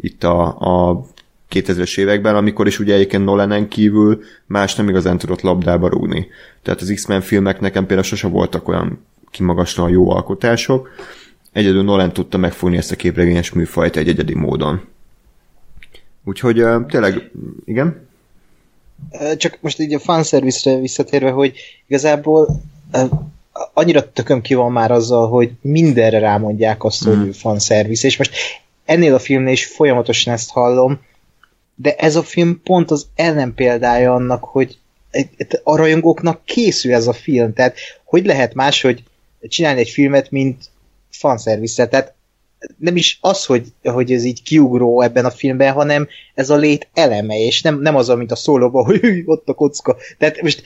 itt 0.00 0.24
a, 0.24 0.58
a 0.58 1.04
2000-es 1.50 1.98
években, 1.98 2.36
amikor 2.36 2.66
is 2.66 2.78
ugye 2.78 2.94
egyébként 2.94 3.24
Nolanen 3.24 3.68
kívül 3.68 4.22
más 4.46 4.74
nem 4.74 4.88
igazán 4.88 5.18
tudott 5.18 5.40
labdába 5.40 5.88
rúgni. 5.88 6.28
Tehát 6.62 6.80
az 6.80 6.92
X-Men 6.94 7.20
filmek 7.20 7.60
nekem 7.60 7.86
például 7.86 8.08
sose 8.08 8.28
voltak 8.28 8.68
olyan 8.68 9.04
kimagaslóan 9.30 9.90
jó 9.90 10.10
alkotások. 10.10 10.88
Egyedül 11.52 11.82
Nolan 11.82 12.12
tudta 12.12 12.38
megfogni 12.38 12.76
ezt 12.76 12.92
a 12.92 12.96
képregényes 12.96 13.52
műfajt 13.52 13.96
egy 13.96 14.08
egyedi 14.08 14.34
módon. 14.34 14.80
Úgyhogy 16.24 16.64
tényleg, 16.88 17.30
igen? 17.64 18.06
Csak 19.36 19.58
most 19.60 19.80
így 19.80 19.94
a 19.94 19.98
fanservice-re 19.98 20.78
visszatérve, 20.78 21.30
hogy 21.30 21.56
igazából 21.86 22.60
annyira 23.74 24.12
tököm 24.12 24.40
ki 24.40 24.54
van 24.54 24.72
már 24.72 24.90
azzal, 24.90 25.28
hogy 25.28 25.50
mindenre 25.60 26.18
rámondják 26.18 26.84
azt, 26.84 27.04
hogy 27.04 27.14
hmm. 27.14 27.32
fanservice, 27.32 28.06
és 28.06 28.16
most 28.16 28.34
ennél 28.84 29.14
a 29.14 29.18
filmnél 29.18 29.52
is 29.52 29.66
folyamatosan 29.66 30.32
ezt 30.32 30.50
hallom, 30.50 31.00
de 31.80 31.94
ez 31.94 32.16
a 32.16 32.22
film 32.22 32.60
pont 32.64 32.90
az 32.90 33.06
ellenpéldája 33.14 34.14
annak, 34.14 34.44
hogy 34.44 34.78
a 35.62 35.76
rajongóknak 35.76 36.44
készül 36.44 36.94
ez 36.94 37.06
a 37.06 37.12
film, 37.12 37.52
tehát 37.52 37.76
hogy 38.04 38.26
lehet 38.26 38.54
más, 38.54 38.82
hogy 38.82 39.02
csinálni 39.42 39.80
egy 39.80 39.88
filmet, 39.88 40.30
mint 40.30 40.70
fanszervisze, 41.10 41.88
tehát 41.88 42.14
nem 42.78 42.96
is 42.96 43.18
az, 43.20 43.44
hogy, 43.44 43.66
hogy 43.82 44.12
ez 44.12 44.24
így 44.24 44.42
kiugró 44.42 45.00
ebben 45.00 45.24
a 45.24 45.30
filmben, 45.30 45.72
hanem 45.72 46.08
ez 46.34 46.50
a 46.50 46.56
lét 46.56 46.88
eleme, 46.94 47.38
és 47.38 47.62
nem, 47.62 47.80
nem 47.80 47.96
az, 47.96 48.08
mint 48.08 48.32
a 48.32 48.36
szólóban, 48.36 48.84
hogy 48.84 49.00
ott 49.24 49.48
a 49.48 49.54
kocka. 49.54 49.96
Tehát 50.18 50.42
most 50.42 50.62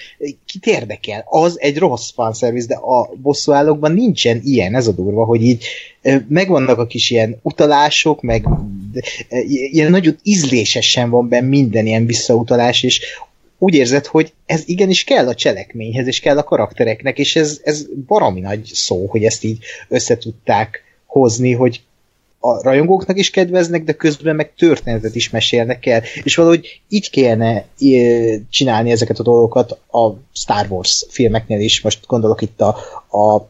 kit 0.47 0.67
érdekel? 0.67 1.25
Az 1.29 1.61
egy 1.61 1.79
rossz 1.79 2.11
fanszervisz, 2.11 2.67
de 2.67 2.75
a 2.75 3.11
bosszúállókban 3.23 3.93
nincsen 3.93 4.41
ilyen, 4.45 4.75
ez 4.75 4.87
a 4.87 4.93
durva, 4.93 5.25
hogy 5.25 5.43
így 5.43 5.65
megvannak 6.29 6.79
a 6.79 6.87
kis 6.87 7.11
ilyen 7.11 7.39
utalások, 7.43 8.23
meg 8.23 8.47
ilyen 9.47 9.91
nagyon 9.91 10.17
ízlésesen 10.23 11.11
van 11.11 11.29
benne 11.29 11.49
minden 11.49 11.87
ilyen 11.87 12.07
visszautalás, 12.07 12.83
és 12.83 13.01
úgy 13.59 13.75
érzed, 13.75 14.07
hogy 14.07 14.33
ez 14.47 14.63
igenis 14.67 15.05
kell 15.05 15.29
a 15.29 15.35
cselekményhez, 15.35 16.07
és 16.07 16.21
kell 16.21 16.39
a 16.39 16.45
karaktereknek, 16.45 17.19
és 17.19 17.37
ez, 17.37 17.61
ez 17.65 17.87
baromi 18.07 18.41
nagy 18.41 18.71
szó, 18.73 19.07
hogy 19.07 19.25
ezt 19.25 19.45
így 19.45 19.65
összetudták 19.89 20.92
hozni, 21.13 21.53
hogy 21.53 21.83
a 22.41 22.63
rajongóknak 22.63 23.19
is 23.19 23.31
kedveznek, 23.31 23.85
de 23.85 23.93
közben 23.93 24.37
meg 24.37 24.55
történetet 24.55 25.15
is 25.15 25.31
mesélnek 25.31 25.87
el. 25.87 26.03
És 26.23 26.37
valahogy 26.37 26.81
így 26.89 27.11
kellene 27.11 27.65
csinálni 28.51 28.91
ezeket 28.91 29.19
a 29.19 29.23
dolgokat 29.23 29.71
a 29.91 30.13
Star 30.33 30.67
Wars 30.69 31.07
filmeknél 31.09 31.61
is. 31.61 31.81
Most 31.81 32.07
gondolok 32.07 32.43
itt 32.43 32.61
a, 32.61 32.77
a 33.19 33.49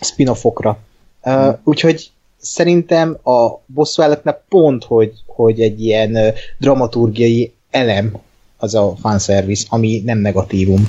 spin-offokra. 0.00 0.78
Uh, 1.22 1.58
úgyhogy 1.64 2.10
szerintem 2.36 3.18
a 3.24 3.60
bosszúállatnál 3.66 4.44
pont, 4.48 4.84
hogy, 4.84 5.12
hogy 5.26 5.60
egy 5.60 5.84
ilyen 5.84 6.16
uh, 6.16 6.28
dramaturgiai 6.58 7.52
elem 7.70 8.18
az 8.56 8.74
a 8.74 8.94
fanservice, 9.00 9.66
ami 9.68 10.02
nem 10.04 10.18
negatívum. 10.18 10.88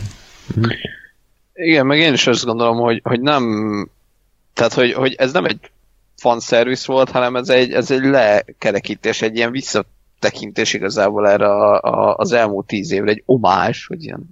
Igen, 1.53 1.85
meg 1.85 1.99
én 1.99 2.13
is 2.13 2.27
azt 2.27 2.45
gondolom, 2.45 2.77
hogy, 2.77 3.01
hogy 3.03 3.21
nem 3.21 3.43
tehát, 4.59 4.73
hogy, 4.73 4.93
hogy 4.93 5.15
ez 5.17 5.31
nem 5.31 5.45
egy 5.45 5.59
fanservice 6.19 6.91
volt, 6.91 7.09
hanem 7.09 7.35
ez 7.35 7.49
egy, 7.49 7.73
ez 7.73 7.91
egy 7.91 8.03
lekerekítés, 8.03 9.21
egy 9.21 9.35
ilyen 9.35 9.51
visszatekintés 9.51 10.73
igazából 10.73 11.29
erre 11.29 11.45
a, 11.45 11.81
a, 11.81 12.15
az 12.15 12.31
elmúlt 12.31 12.67
tíz 12.67 12.91
évre, 12.91 13.11
egy 13.11 13.23
omás, 13.25 13.85
hogy 13.85 14.03
ilyen 14.03 14.29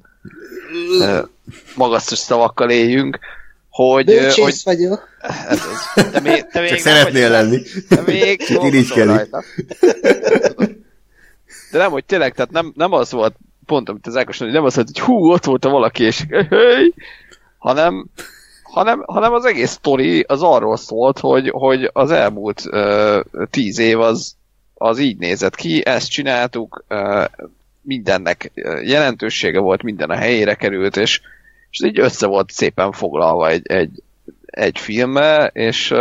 uh, 1.00 1.28
magasztos 1.76 2.18
szavakkal 2.18 2.70
éljünk, 2.70 3.20
hogy... 3.70 4.06
Bölcsész 4.06 4.64
hogy, 4.64 4.76
vagyok. 4.76 5.08
Ez 5.48 5.62
az. 5.66 6.04
Te 6.12 6.20
még, 6.20 6.46
te 6.46 6.60
még 6.60 6.70
Csak 6.70 6.80
szeretnél 6.80 7.30
lenni. 7.30 7.62
Te 7.90 8.02
még 8.06 8.46
Csak 8.46 8.64
irigykedik. 8.64 9.30
De 11.72 11.78
nem, 11.78 11.92
hogy 11.92 12.06
tényleg, 12.06 12.34
tehát 12.34 12.52
nem, 12.52 12.74
nem 12.76 12.92
az 12.92 13.12
volt, 13.12 13.36
pont 13.66 13.90
amit 13.90 14.08
az 14.08 14.16
Ákos 14.16 14.38
hogy 14.38 14.52
nem 14.52 14.64
az 14.64 14.76
volt, 14.76 14.88
hogy 14.88 15.00
hú, 15.00 15.32
ott 15.32 15.46
volt 15.46 15.66
a 15.66 15.70
valaki, 15.70 16.04
és 16.04 16.26
hey, 16.30 16.94
hanem 17.58 18.06
hanem, 18.78 19.04
hanem 19.06 19.34
az 19.34 19.46
egész 19.46 19.72
sztori 19.72 20.26
az 20.28 20.42
arról 20.42 20.78
szólt, 20.78 21.20
hogy, 21.20 21.50
hogy 21.50 21.90
az 21.94 22.12
elmúlt 22.12 22.62
uh, 22.66 23.22
tíz 23.50 23.80
év 23.80 24.00
az, 24.00 24.36
az 24.74 25.00
így 25.00 25.18
nézett 25.18 25.56
ki, 25.56 25.86
ezt 25.86 26.10
csináltuk, 26.10 26.84
uh, 26.90 27.26
mindennek 27.82 28.52
jelentősége 28.84 29.60
volt, 29.60 29.84
minden 29.84 30.10
a 30.10 30.16
helyére 30.16 30.54
került, 30.54 30.98
és, 30.98 31.22
és 31.70 31.84
így 31.84 32.00
össze 32.00 32.28
volt 32.28 32.52
szépen 32.52 32.92
foglalva 32.92 33.50
egy, 33.50 33.68
egy, 33.68 34.04
egy 34.46 34.80
filmbe, 34.80 35.50
és, 35.54 35.94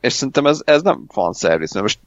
és 0.00 0.12
szerintem 0.12 0.46
ez, 0.46 0.60
ez 0.64 0.82
nem 0.82 1.04
fanservice, 1.08 1.80
most 1.80 1.98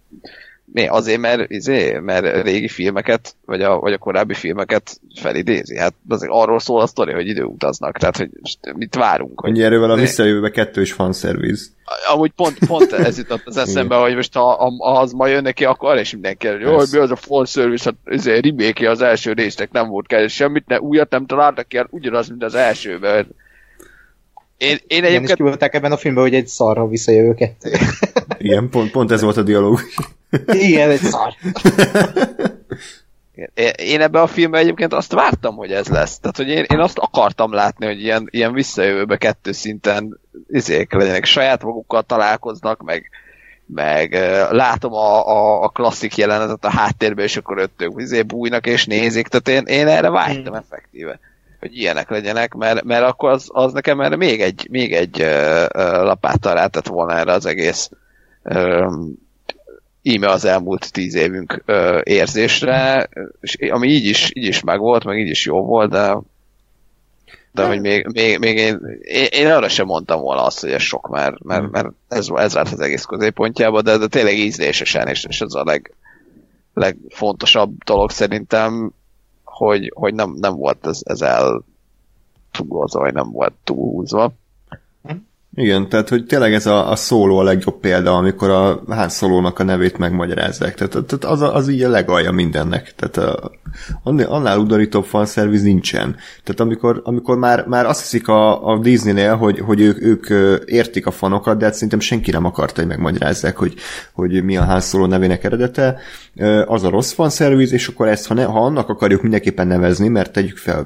mi? 0.71 0.87
Azért, 0.87 1.19
mert, 1.19 1.51
izé, 1.51 1.99
mert 1.99 2.43
régi 2.43 2.67
filmeket, 2.67 3.35
vagy 3.45 3.61
a, 3.61 3.79
vagy 3.79 3.93
a 3.93 3.97
korábbi 3.97 4.33
filmeket 4.33 4.99
felidézi. 5.15 5.77
Hát 5.77 5.93
azért 6.09 6.31
arról 6.31 6.59
szól 6.59 6.81
a 6.81 6.87
sztori, 6.87 7.13
hogy 7.13 7.27
időutaznak. 7.27 7.97
Tehát, 7.97 8.17
hogy 8.17 8.29
mit 8.75 8.95
várunk. 8.95 9.41
Hogy 9.41 9.61
erővel 9.61 9.91
a 9.91 9.95
visszajövőbe 9.95 10.49
kettős 10.49 10.91
fanszerviz. 10.91 11.73
Amúgy 12.13 12.31
pont, 12.31 12.57
pont 12.67 12.91
ez 12.91 13.17
jutott 13.17 13.41
az 13.45 13.57
eszembe, 13.67 13.95
hogy 13.95 14.15
most 14.15 14.33
ha, 14.33 14.73
ha 14.79 14.99
az 14.99 15.11
ma 15.11 15.27
jön 15.27 15.41
neki, 15.41 15.65
akkor 15.65 15.89
arra 15.89 15.99
is 15.99 16.11
mindenki 16.11 16.47
jó, 16.47 16.75
hogy 16.75 16.87
mi 16.91 16.97
az 16.97 17.11
a 17.11 17.15
fanservice, 17.15 17.93
hát 18.05 18.15
izé, 18.15 18.39
remake 18.39 18.89
az 18.89 19.01
első 19.01 19.33
résznek 19.33 19.71
nem 19.71 19.87
volt 19.87 20.07
kell, 20.07 20.27
semmit, 20.27 20.67
ne, 20.67 20.79
újat 20.79 21.09
nem 21.09 21.25
találtak 21.25 21.67
ki, 21.67 21.77
hát 21.77 21.87
ugyanaz, 21.89 22.29
mint 22.29 22.43
az 22.43 22.55
elsőben. 22.55 23.27
Én, 24.59 24.77
én 24.87 25.03
egyébként... 25.03 25.39
Igen, 25.39 25.57
és 25.59 25.67
ebben 25.69 25.91
a 25.91 25.97
filmben, 25.97 26.23
hogy 26.23 26.35
egy 26.35 26.47
szarra 26.47 26.87
visszajövő 26.87 27.33
kettő. 27.33 27.71
Igen, 28.37 28.69
pont, 28.69 28.91
pont 28.91 29.11
ez 29.11 29.21
volt 29.21 29.37
a 29.37 29.41
dialógus. 29.41 29.81
Igen, 30.67 30.89
egy 30.89 30.99
szar. 30.99 31.33
Én 33.75 34.01
ebben 34.01 34.21
a 34.21 34.27
filmben 34.27 34.61
egyébként 34.61 34.93
azt 34.93 35.13
vártam, 35.13 35.55
hogy 35.55 35.71
ez 35.71 35.87
lesz. 35.87 36.19
Tehát, 36.19 36.37
hogy 36.37 36.47
én, 36.47 36.65
én 36.67 36.79
azt 36.79 36.97
akartam 36.97 37.53
látni, 37.53 37.85
hogy 37.85 38.01
ilyen, 38.01 38.27
ilyen 38.29 38.53
visszajövőbe 38.53 39.17
kettő 39.17 39.51
szinten 39.51 40.19
izék 40.49 40.93
legyenek, 40.93 41.25
saját 41.25 41.63
magukkal 41.63 42.03
találkoznak, 42.03 42.81
meg, 42.81 43.09
meg 43.65 44.13
látom 44.51 44.93
a, 44.93 45.27
a, 45.27 45.63
a 45.63 45.67
klasszik 45.67 46.17
jelenetet 46.17 46.65
a 46.65 46.71
háttérben, 46.71 47.25
és 47.25 47.37
akkor 47.37 47.57
öttök 47.57 47.93
izé 47.95 48.21
bújnak 48.21 48.67
és 48.67 48.85
nézik. 48.85 49.27
Tehát 49.27 49.47
én, 49.47 49.75
én 49.75 49.87
erre 49.87 50.09
vágytam 50.09 50.53
hmm. 50.53 50.63
effektíve 50.63 51.19
hogy 51.59 51.77
ilyenek 51.77 52.09
legyenek, 52.09 52.53
mert, 52.53 52.83
mert 52.83 53.03
akkor 53.03 53.29
az, 53.29 53.49
az 53.51 53.73
nekem 53.73 54.01
erre 54.01 54.15
még 54.15 54.41
egy, 54.41 54.67
még 54.71 54.93
egy 54.93 55.21
uh, 55.21 55.67
lapáttal 56.03 56.53
rátett 56.53 56.87
volna 56.87 57.17
erre 57.17 57.31
az 57.31 57.45
egész 57.45 57.89
íme 60.01 60.27
az 60.27 60.45
elmúlt 60.45 60.91
tíz 60.91 61.15
évünk 61.15 61.63
érzésre, 62.03 63.09
és 63.41 63.55
ami 63.69 63.87
így 63.87 64.05
is, 64.05 64.31
így 64.33 64.47
is 64.47 64.61
megvolt, 64.61 65.03
meg 65.03 65.19
így 65.19 65.29
is 65.29 65.45
jó 65.45 65.65
volt, 65.65 65.89
de 65.89 66.17
de 67.51 67.65
hogy 67.65 67.81
még, 67.81 68.07
még, 68.13 68.39
még 68.39 68.57
én, 68.57 68.79
én, 69.01 69.27
én 69.31 69.47
arra 69.51 69.69
sem 69.69 69.85
mondtam 69.85 70.21
volna 70.21 70.43
azt, 70.43 70.59
hogy 70.59 70.71
ez 70.71 70.81
sok, 70.81 71.09
mert, 71.09 71.43
mert, 71.43 71.61
hmm. 71.61 71.69
mert 71.71 71.87
ez, 72.07 72.27
ez 72.35 72.53
vált 72.53 72.71
az 72.71 72.79
egész 72.79 73.03
középpontjába, 73.03 73.81
de, 73.81 73.97
de 73.97 74.07
tényleg 74.07 74.37
ízlésesen, 74.37 75.07
és, 75.07 75.25
és 75.29 75.41
ez 75.41 75.53
a 75.53 75.63
leg, 75.63 75.93
legfontosabb 76.73 77.83
dolog 77.83 78.11
szerintem, 78.11 78.93
hogy, 79.59 79.91
hogy 79.95 80.13
nem, 80.13 80.35
nem 80.39 80.55
volt 80.55 80.87
ez, 80.87 80.99
ez 81.03 81.21
el 81.21 81.63
túlozva, 82.51 82.99
vagy 82.99 83.13
nem 83.13 83.31
volt 83.31 83.53
túlhúzva. 83.63 84.33
Igen, 85.61 85.89
tehát 85.89 86.09
hogy 86.09 86.25
tényleg 86.25 86.53
ez 86.53 86.65
a, 86.65 86.91
a 86.91 86.95
szóló 86.95 87.37
a 87.37 87.43
legjobb 87.43 87.79
példa, 87.79 88.15
amikor 88.15 88.49
a 88.49 88.83
Han 88.87 89.09
szólónak 89.09 89.59
a 89.59 89.63
nevét 89.63 89.97
megmagyarázzák. 89.97 90.75
Tehát, 90.75 90.91
tehát 90.91 91.23
az, 91.23 91.41
az 91.41 91.67
így 91.67 91.83
a 91.83 91.89
legalja 91.89 92.31
mindennek. 92.31 92.93
Tehát 92.95 93.17
a, 93.17 93.51
annál 94.03 94.59
udarítóbb 94.59 95.03
fanszerviz 95.03 95.63
nincsen. 95.63 96.15
Tehát 96.43 96.59
amikor, 96.59 97.01
amikor 97.03 97.37
már, 97.37 97.65
már 97.67 97.85
azt 97.85 98.01
hiszik 98.01 98.27
a, 98.27 98.67
a 98.67 98.77
Disney-nél, 98.77 99.35
hogy, 99.35 99.59
hogy 99.59 99.81
ők, 99.81 100.01
ők 100.01 100.27
értik 100.65 101.05
a 101.05 101.11
fanokat, 101.11 101.57
de 101.57 101.65
hát 101.65 101.73
szerintem 101.73 101.99
senki 101.99 102.31
nem 102.31 102.45
akarta, 102.45 102.79
hogy 102.79 102.89
megmagyarázzák, 102.89 103.57
hogy, 103.57 103.73
hogy 104.13 104.43
mi 104.43 104.57
a 104.57 104.63
Han 104.63 104.81
szóló 104.81 105.05
nevének 105.05 105.43
eredete. 105.43 105.99
Az 106.65 106.83
a 106.83 106.89
rossz 106.89 107.11
fanszerviz, 107.11 107.71
és 107.71 107.87
akkor 107.87 108.07
ezt, 108.07 108.27
ha, 108.27 108.33
ne, 108.33 108.43
ha 108.43 108.65
annak 108.65 108.89
akarjuk 108.89 109.21
mindenképpen 109.21 109.67
nevezni, 109.67 110.07
mert 110.07 110.31
tegyük 110.31 110.57
fel, 110.57 110.85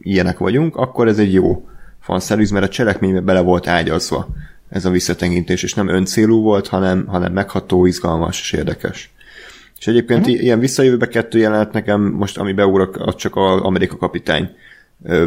ilyenek 0.00 0.38
vagyunk, 0.38 0.76
akkor 0.76 1.08
ez 1.08 1.18
egy 1.18 1.32
jó 1.32 1.64
fanszerviz, 2.00 2.50
mert 2.50 2.64
a 2.64 2.68
cselekménybe 2.68 3.20
bele 3.20 3.40
volt 3.40 3.66
ágyazva 3.66 4.28
ez 4.68 4.84
a 4.84 4.90
visszatekintés, 4.90 5.62
és 5.62 5.74
nem 5.74 5.88
öncélú 5.88 6.42
volt, 6.42 6.68
hanem, 6.68 7.06
hanem 7.06 7.32
megható, 7.32 7.86
izgalmas 7.86 8.40
és 8.40 8.52
érdekes. 8.52 9.10
És 9.78 9.86
egyébként 9.86 10.20
uh-huh. 10.20 10.42
ilyen 10.42 10.58
visszajövőbe 10.58 11.08
kettő 11.08 11.38
jelenet 11.38 11.72
nekem 11.72 12.00
most, 12.00 12.38
ami 12.38 12.52
beúrak, 12.52 12.96
az 12.96 13.16
csak 13.16 13.36
az 13.36 13.60
Amerika 13.60 13.96
kapitány 13.96 14.50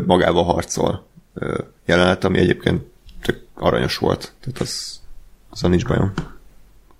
magával 0.05 0.43
harcol 0.43 1.05
jelenet, 1.85 2.23
ami 2.23 2.37
egyébként 2.37 2.81
tök 3.21 3.41
aranyos 3.53 3.97
volt. 3.97 4.33
Tehát 4.41 4.59
az, 4.59 5.01
az 5.49 5.61
nincs 5.61 5.85
bajom. 5.85 6.13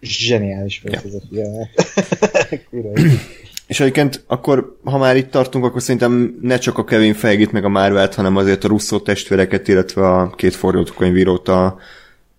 Zseniális 0.01 0.81
volt 0.81 0.95
ja. 0.95 1.09
ez 1.09 1.13
a 1.13 1.21
jelenet. 1.29 1.69
És 3.67 3.79
egyébként 3.79 4.23
akkor, 4.27 4.77
ha 4.83 4.97
már 4.97 5.15
itt 5.15 5.31
tartunk, 5.31 5.65
akkor 5.65 5.81
szerintem 5.81 6.37
ne 6.41 6.57
csak 6.57 6.77
a 6.77 6.83
Kevin 6.83 7.13
Feige 7.13 7.47
meg 7.51 7.65
a 7.65 7.69
Marvelt, 7.69 8.15
hanem 8.15 8.37
azért 8.37 8.63
a 8.63 8.67
Russo 8.67 8.99
testvéreket, 8.99 9.67
illetve 9.67 10.07
a 10.07 10.29
két 10.29 10.55
forgatókönyvírót, 10.55 11.47
a 11.47 11.77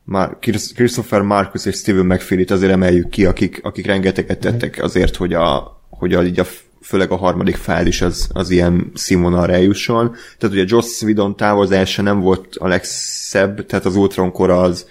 Mar- 0.04 0.38
Christopher 0.74 1.20
Marcus 1.20 1.64
és 1.64 1.76
Steven 1.76 2.06
McPhillit 2.06 2.50
azért 2.50 2.72
emeljük 2.72 3.08
ki, 3.08 3.26
akik, 3.26 3.60
akik 3.62 3.86
rengeteget 3.86 4.40
tettek 4.40 4.82
azért, 4.82 5.16
hogy 5.16 5.32
a, 5.32 5.80
hogy 5.90 6.14
a, 6.14 6.22
így 6.22 6.40
a 6.40 6.46
főleg 6.80 7.10
a 7.10 7.16
harmadik 7.16 7.56
fájl 7.56 7.86
is 7.86 8.02
az, 8.02 8.28
az 8.32 8.50
ilyen 8.50 8.90
színvonalra 8.94 9.52
eljusson. 9.52 10.14
Tehát 10.38 10.56
ugye 10.56 10.64
Joss 10.66 11.02
Whedon 11.02 11.36
távozása 11.36 12.02
nem 12.02 12.20
volt 12.20 12.56
a 12.56 12.68
legszebb, 12.68 13.66
tehát 13.66 13.84
az 13.84 13.96
Ultron 13.96 14.32
kora 14.32 14.60
az, 14.60 14.86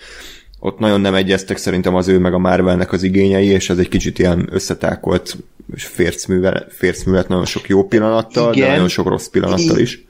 ott 0.60 0.80
nagyon 0.80 1.02
nem 1.02 1.14
egyeztek 1.14 1.58
szerintem 1.58 1.96
az 1.96 2.08
ő 2.08 2.20
meg 2.20 2.34
a 2.34 2.38
Marvelnek 2.38 2.92
az 2.92 3.04
igényei, 3.04 3.48
és 3.48 3.70
ez 3.70 3.78
egy 3.78 3.90
kicsit 3.90 4.20
ilyen 4.20 4.48
összetákolt 4.52 5.38
fércművel, 5.76 6.66
fércművet 6.70 7.28
nagyon 7.28 7.46
sok 7.46 7.68
jó 7.68 7.84
pillanattal, 7.84 8.54
igen, 8.54 8.68
de 8.68 8.74
nagyon 8.74 8.88
sok 8.88 9.08
rossz 9.08 9.28
pillanattal 9.28 9.78
is. 9.78 10.06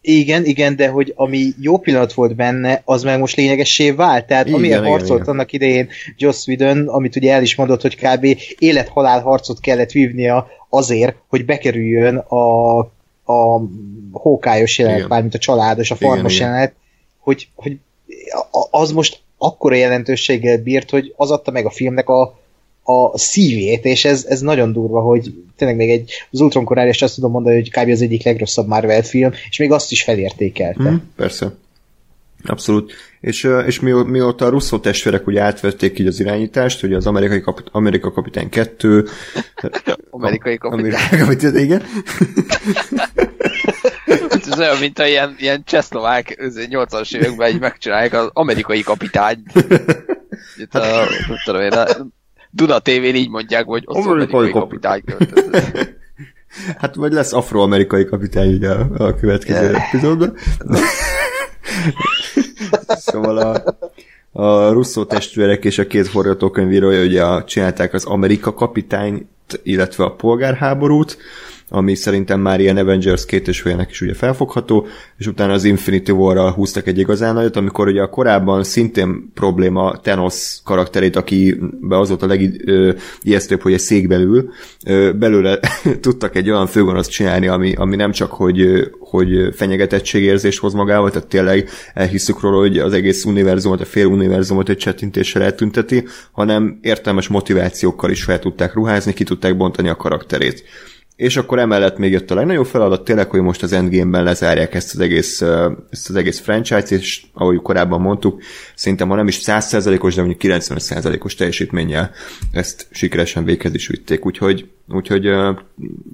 Igen, 0.00 0.44
igen, 0.44 0.76
de 0.76 0.88
hogy 0.88 1.12
ami 1.16 1.52
jó 1.60 1.78
pillanat 1.78 2.12
volt 2.12 2.36
benne, 2.36 2.82
az 2.84 3.02
meg 3.02 3.18
most 3.18 3.36
lényegessé 3.36 3.90
vált. 3.90 4.26
Tehát 4.26 4.46
igen, 4.46 4.58
amilyen 4.58 4.78
igen, 4.78 4.90
harcolt 4.90 5.20
igen. 5.20 5.34
annak 5.34 5.52
idején 5.52 5.88
Joss 6.16 6.46
Whedon, 6.46 6.88
amit 6.88 7.16
ugye 7.16 7.32
el 7.32 7.42
is 7.42 7.54
mondott, 7.54 7.82
hogy 7.82 7.96
kb. 7.96 8.36
élet-halál 8.58 9.20
harcot 9.20 9.60
kellett 9.60 9.90
vívnia 9.90 10.46
azért, 10.68 11.16
hogy 11.28 11.44
bekerüljön 11.44 12.16
a, 12.16 12.78
a 13.32 13.62
hókályos 14.12 14.78
jelenet, 14.78 15.08
mármint 15.08 15.34
a 15.34 15.38
családos, 15.38 15.90
a 15.90 15.94
farmos 15.96 16.34
igen, 16.34 16.46
jelenet, 16.46 16.70
igen. 16.70 16.82
hogy, 17.18 17.48
hogy 17.54 17.76
az 18.70 18.92
most 18.92 19.20
akkora 19.38 19.74
jelentőséggel 19.74 20.58
bírt, 20.58 20.90
hogy 20.90 21.14
az 21.16 21.30
adta 21.30 21.50
meg 21.50 21.66
a 21.66 21.70
filmnek 21.70 22.08
a, 22.08 22.38
a 22.88 23.18
szívét, 23.18 23.84
és 23.84 24.04
ez, 24.04 24.24
ez 24.28 24.40
nagyon 24.40 24.72
durva, 24.72 25.00
hogy 25.00 25.34
tényleg 25.56 25.76
még 25.76 25.90
egy, 25.90 26.10
az 26.30 26.40
Ultron 26.40 26.64
korára 26.64 26.90
azt 26.98 27.14
tudom 27.14 27.30
mondani, 27.30 27.54
hogy 27.54 27.70
kb. 27.70 27.90
az 27.90 28.02
egyik 28.02 28.24
legrosszabb 28.24 28.66
Marvel 28.66 29.02
film, 29.02 29.32
és 29.50 29.58
még 29.58 29.72
azt 29.72 29.90
is 29.92 30.02
felértékelte. 30.02 30.82
Hmm, 30.82 31.10
persze. 31.16 31.54
Abszolút. 32.44 32.92
És, 33.20 33.48
és 33.66 33.80
mi, 33.80 33.90
mióta 33.90 34.44
a 34.44 34.48
Russo 34.48 34.78
testvérek 34.78 35.26
ugye 35.26 35.40
átvették 35.40 35.98
így 35.98 36.06
az 36.06 36.20
irányítást, 36.20 36.82
ugye 36.82 36.96
az 36.96 37.06
amerikai 37.06 37.40
kapit, 37.40 37.66
Amerika 37.72 38.12
kapitány 38.12 38.48
2 38.48 39.04
amerikai 40.10 40.56
kapitány. 40.56 40.80
Amerikai 40.80 41.18
kapitány, 41.18 41.56
igen. 41.56 41.82
ez 44.50 44.58
olyan, 44.58 44.78
mint 44.78 44.98
a 44.98 45.06
ilyen, 45.06 45.34
ilyen 45.38 45.62
csehszlovák 45.64 46.36
80-as 46.70 47.16
években 47.16 47.50
így 47.50 47.60
megcsinálják 47.60 48.12
az 48.12 48.30
amerikai 48.32 48.82
kapitány. 48.82 49.42
Itt 50.62 50.74
a, 50.74 51.06
tudom 51.44 51.60
én, 51.60 51.72
a 51.72 51.86
Duna 52.50 52.78
TV-n 52.78 53.14
így 53.14 53.30
mondják, 53.30 53.64
hogy 53.64 53.84
amerikai, 53.86 54.50
kapitány. 54.50 55.02
Hát 56.78 56.94
vagy 56.94 57.12
lesz 57.12 57.32
afroamerikai 57.32 58.04
kapitány 58.04 58.54
ugye 58.54 58.70
a, 58.70 58.86
a 58.96 59.14
következő 59.14 59.74
epizódban. 59.74 60.34
szóval 63.06 63.38
a, 63.38 63.62
a 64.42 64.72
Russo 64.72 65.04
testvérek 65.04 65.64
és 65.64 65.78
a 65.78 65.86
két 65.86 66.08
forgatókönyvírója 66.08 67.04
ugye 67.04 67.44
csinálták 67.44 67.92
az 67.92 68.04
Amerika 68.04 68.54
kapitányt, 68.54 69.26
illetve 69.62 70.04
a 70.04 70.14
polgárháborút, 70.14 71.18
ami 71.70 71.94
szerintem 71.94 72.40
már 72.40 72.60
ilyen 72.60 72.76
Avengers 72.76 73.26
két 73.26 73.48
és 73.48 73.60
félnek 73.60 73.90
is 73.90 74.00
ugye 74.00 74.14
felfogható, 74.14 74.86
és 75.18 75.26
utána 75.26 75.52
az 75.52 75.64
Infinity 75.64 76.10
War-ral 76.10 76.52
húztak 76.52 76.86
egy 76.86 76.98
igazán 76.98 77.34
nagyot, 77.34 77.56
amikor 77.56 77.88
ugye 77.88 78.02
a 78.02 78.08
korábban 78.08 78.64
szintén 78.64 79.30
probléma 79.34 80.00
Thanos 80.00 80.58
karakterét, 80.64 81.16
aki 81.16 81.58
be 81.80 81.98
az 81.98 82.08
volt 82.08 82.22
a 82.22 82.26
legijesztőbb, 82.26 83.60
hogy 83.62 83.72
egy 83.72 83.78
székbelül, 83.78 84.50
belőle 85.18 85.58
tudtak 86.00 86.36
egy 86.36 86.50
olyan 86.50 86.66
főgonoszt 86.66 87.10
csinálni, 87.10 87.46
ami, 87.46 87.74
ami 87.74 87.96
nem 87.96 88.12
csak, 88.12 88.32
hogy, 88.32 88.90
hogy 88.98 89.54
fenyegetettségérzést 89.54 90.58
hoz 90.58 90.72
magával, 90.72 91.10
tehát 91.10 91.28
tényleg 91.28 91.68
elhiszük 91.94 92.40
róla, 92.40 92.58
hogy 92.58 92.78
az 92.78 92.92
egész 92.92 93.24
univerzumot, 93.24 93.80
a 93.80 93.84
fél 93.84 94.06
univerzumot 94.06 94.68
egy 94.68 94.76
csettintéssel 94.76 95.42
eltünteti, 95.42 96.04
hanem 96.32 96.78
értelmes 96.82 97.28
motivációkkal 97.28 98.10
is 98.10 98.24
fel 98.24 98.38
tudták 98.38 98.74
ruházni, 98.74 99.12
ki 99.12 99.24
tudták 99.24 99.56
bontani 99.56 99.88
a 99.88 99.96
karakterét 99.96 100.64
és 101.18 101.36
akkor 101.36 101.58
emellett 101.58 101.98
még 101.98 102.12
jött 102.12 102.30
a 102.30 102.34
legnagyobb 102.34 102.66
feladat, 102.66 103.04
tényleg, 103.04 103.30
hogy 103.30 103.40
most 103.40 103.62
az 103.62 103.72
Endgame-ben 103.72 104.24
lezárják 104.24 104.74
ezt 104.74 104.94
az 104.94 105.00
egész, 105.00 105.40
ezt 105.90 106.08
az 106.08 106.14
egész 106.14 106.40
franchise-t, 106.40 106.90
és 106.90 107.22
ahogy 107.32 107.62
korábban 107.62 108.00
mondtuk, 108.00 108.42
szerintem 108.74 109.08
ha 109.08 109.14
nem 109.14 109.28
is 109.28 109.40
100%-os, 109.44 110.14
de 110.14 110.22
mondjuk 110.22 110.54
90%-os 110.54 111.34
teljesítménnyel 111.34 112.10
ezt 112.52 112.86
sikeresen 112.90 113.44
véghez 113.44 113.74
is 113.74 113.86
vitték, 113.86 114.26
úgyhogy, 114.26 114.68
úgyhogy 114.88 115.28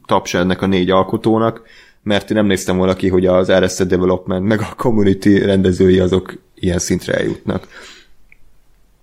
taps 0.06 0.34
ennek 0.34 0.62
a 0.62 0.66
négy 0.66 0.90
alkotónak, 0.90 1.62
mert 2.02 2.30
én 2.30 2.36
nem 2.36 2.46
néztem 2.46 2.76
volna 2.76 2.94
ki, 2.94 3.08
hogy 3.08 3.26
az 3.26 3.50
Arrested 3.50 3.88
Development 3.88 4.46
meg 4.46 4.60
a 4.60 4.74
community 4.76 5.38
rendezői 5.38 5.98
azok 5.98 6.38
ilyen 6.54 6.78
szintre 6.78 7.14
eljutnak. 7.14 7.68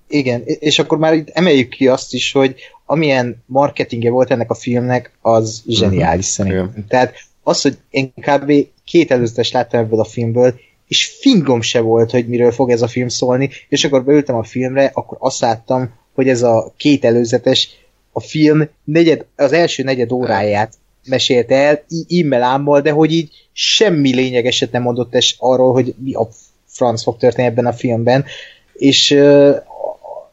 Igen, 0.07 0.41
és 0.45 0.79
akkor 0.79 0.97
már 0.97 1.13
itt 1.13 1.29
emeljük 1.29 1.69
ki 1.69 1.87
azt 1.87 2.13
is, 2.13 2.31
hogy 2.31 2.55
amilyen 2.91 3.43
marketingje 3.45 4.09
volt 4.09 4.31
ennek 4.31 4.49
a 4.49 4.53
filmnek, 4.53 5.11
az 5.21 5.63
zseniális 5.67 6.29
uh-huh. 6.29 6.47
szerintem. 6.47 6.69
Igen. 6.71 6.85
Tehát 6.87 7.13
az, 7.43 7.61
hogy 7.61 7.77
én 7.89 8.13
kb. 8.13 8.53
két 8.85 9.11
előzetes 9.11 9.51
láttam 9.51 9.79
ebből 9.79 9.99
a 9.99 10.03
filmből, 10.03 10.53
és 10.87 11.17
fingom 11.19 11.61
se 11.61 11.79
volt, 11.79 12.11
hogy 12.11 12.27
miről 12.27 12.51
fog 12.51 12.69
ez 12.69 12.81
a 12.81 12.87
film 12.87 13.07
szólni, 13.07 13.49
és 13.69 13.83
akkor 13.83 14.03
beültem 14.03 14.35
a 14.35 14.43
filmre, 14.43 14.91
akkor 14.93 15.17
azt 15.21 15.39
láttam, 15.39 15.93
hogy 16.13 16.29
ez 16.29 16.41
a 16.41 16.73
két 16.77 17.05
előzetes, 17.05 17.69
a 18.11 18.19
film 18.19 18.69
negyed, 18.83 19.25
az 19.35 19.53
első 19.53 19.83
negyed 19.83 20.11
óráját 20.11 20.73
mesélte 21.05 21.55
el, 21.55 21.83
immel 22.07 22.43
ámmal, 22.43 22.81
de 22.81 22.91
hogy 22.91 23.13
így 23.13 23.29
semmi 23.51 24.13
lényegeset 24.15 24.71
nem 24.71 24.81
mondott 24.81 25.15
es 25.15 25.35
arról, 25.39 25.73
hogy 25.73 25.95
mi 25.97 26.13
a 26.13 26.29
franc 26.65 27.03
fog 27.03 27.17
történni 27.17 27.47
ebben 27.47 27.65
a 27.65 27.73
filmben, 27.73 28.25
és 28.73 29.17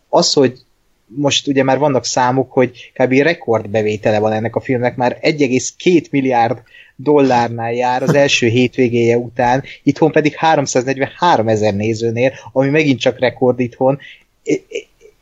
az, 0.08 0.32
hogy 0.32 0.66
most 1.08 1.46
ugye 1.46 1.62
már 1.62 1.78
vannak 1.78 2.04
számok, 2.04 2.52
hogy 2.52 2.92
kb. 2.94 3.12
rekordbevétele 3.12 4.18
van 4.18 4.32
ennek 4.32 4.56
a 4.56 4.60
filmnek, 4.60 4.96
már 4.96 5.18
1,2 5.22 6.10
milliárd 6.10 6.62
dollárnál 6.96 7.72
jár 7.72 8.02
az 8.02 8.14
első 8.14 8.46
hétvégéje 8.58 9.16
után, 9.16 9.64
itthon 9.82 10.12
pedig 10.12 10.34
343 10.34 11.48
ezer 11.48 11.74
nézőnél, 11.74 12.32
ami 12.52 12.68
megint 12.68 13.00
csak 13.00 13.18
rekord 13.18 13.60
itthon, 13.60 13.98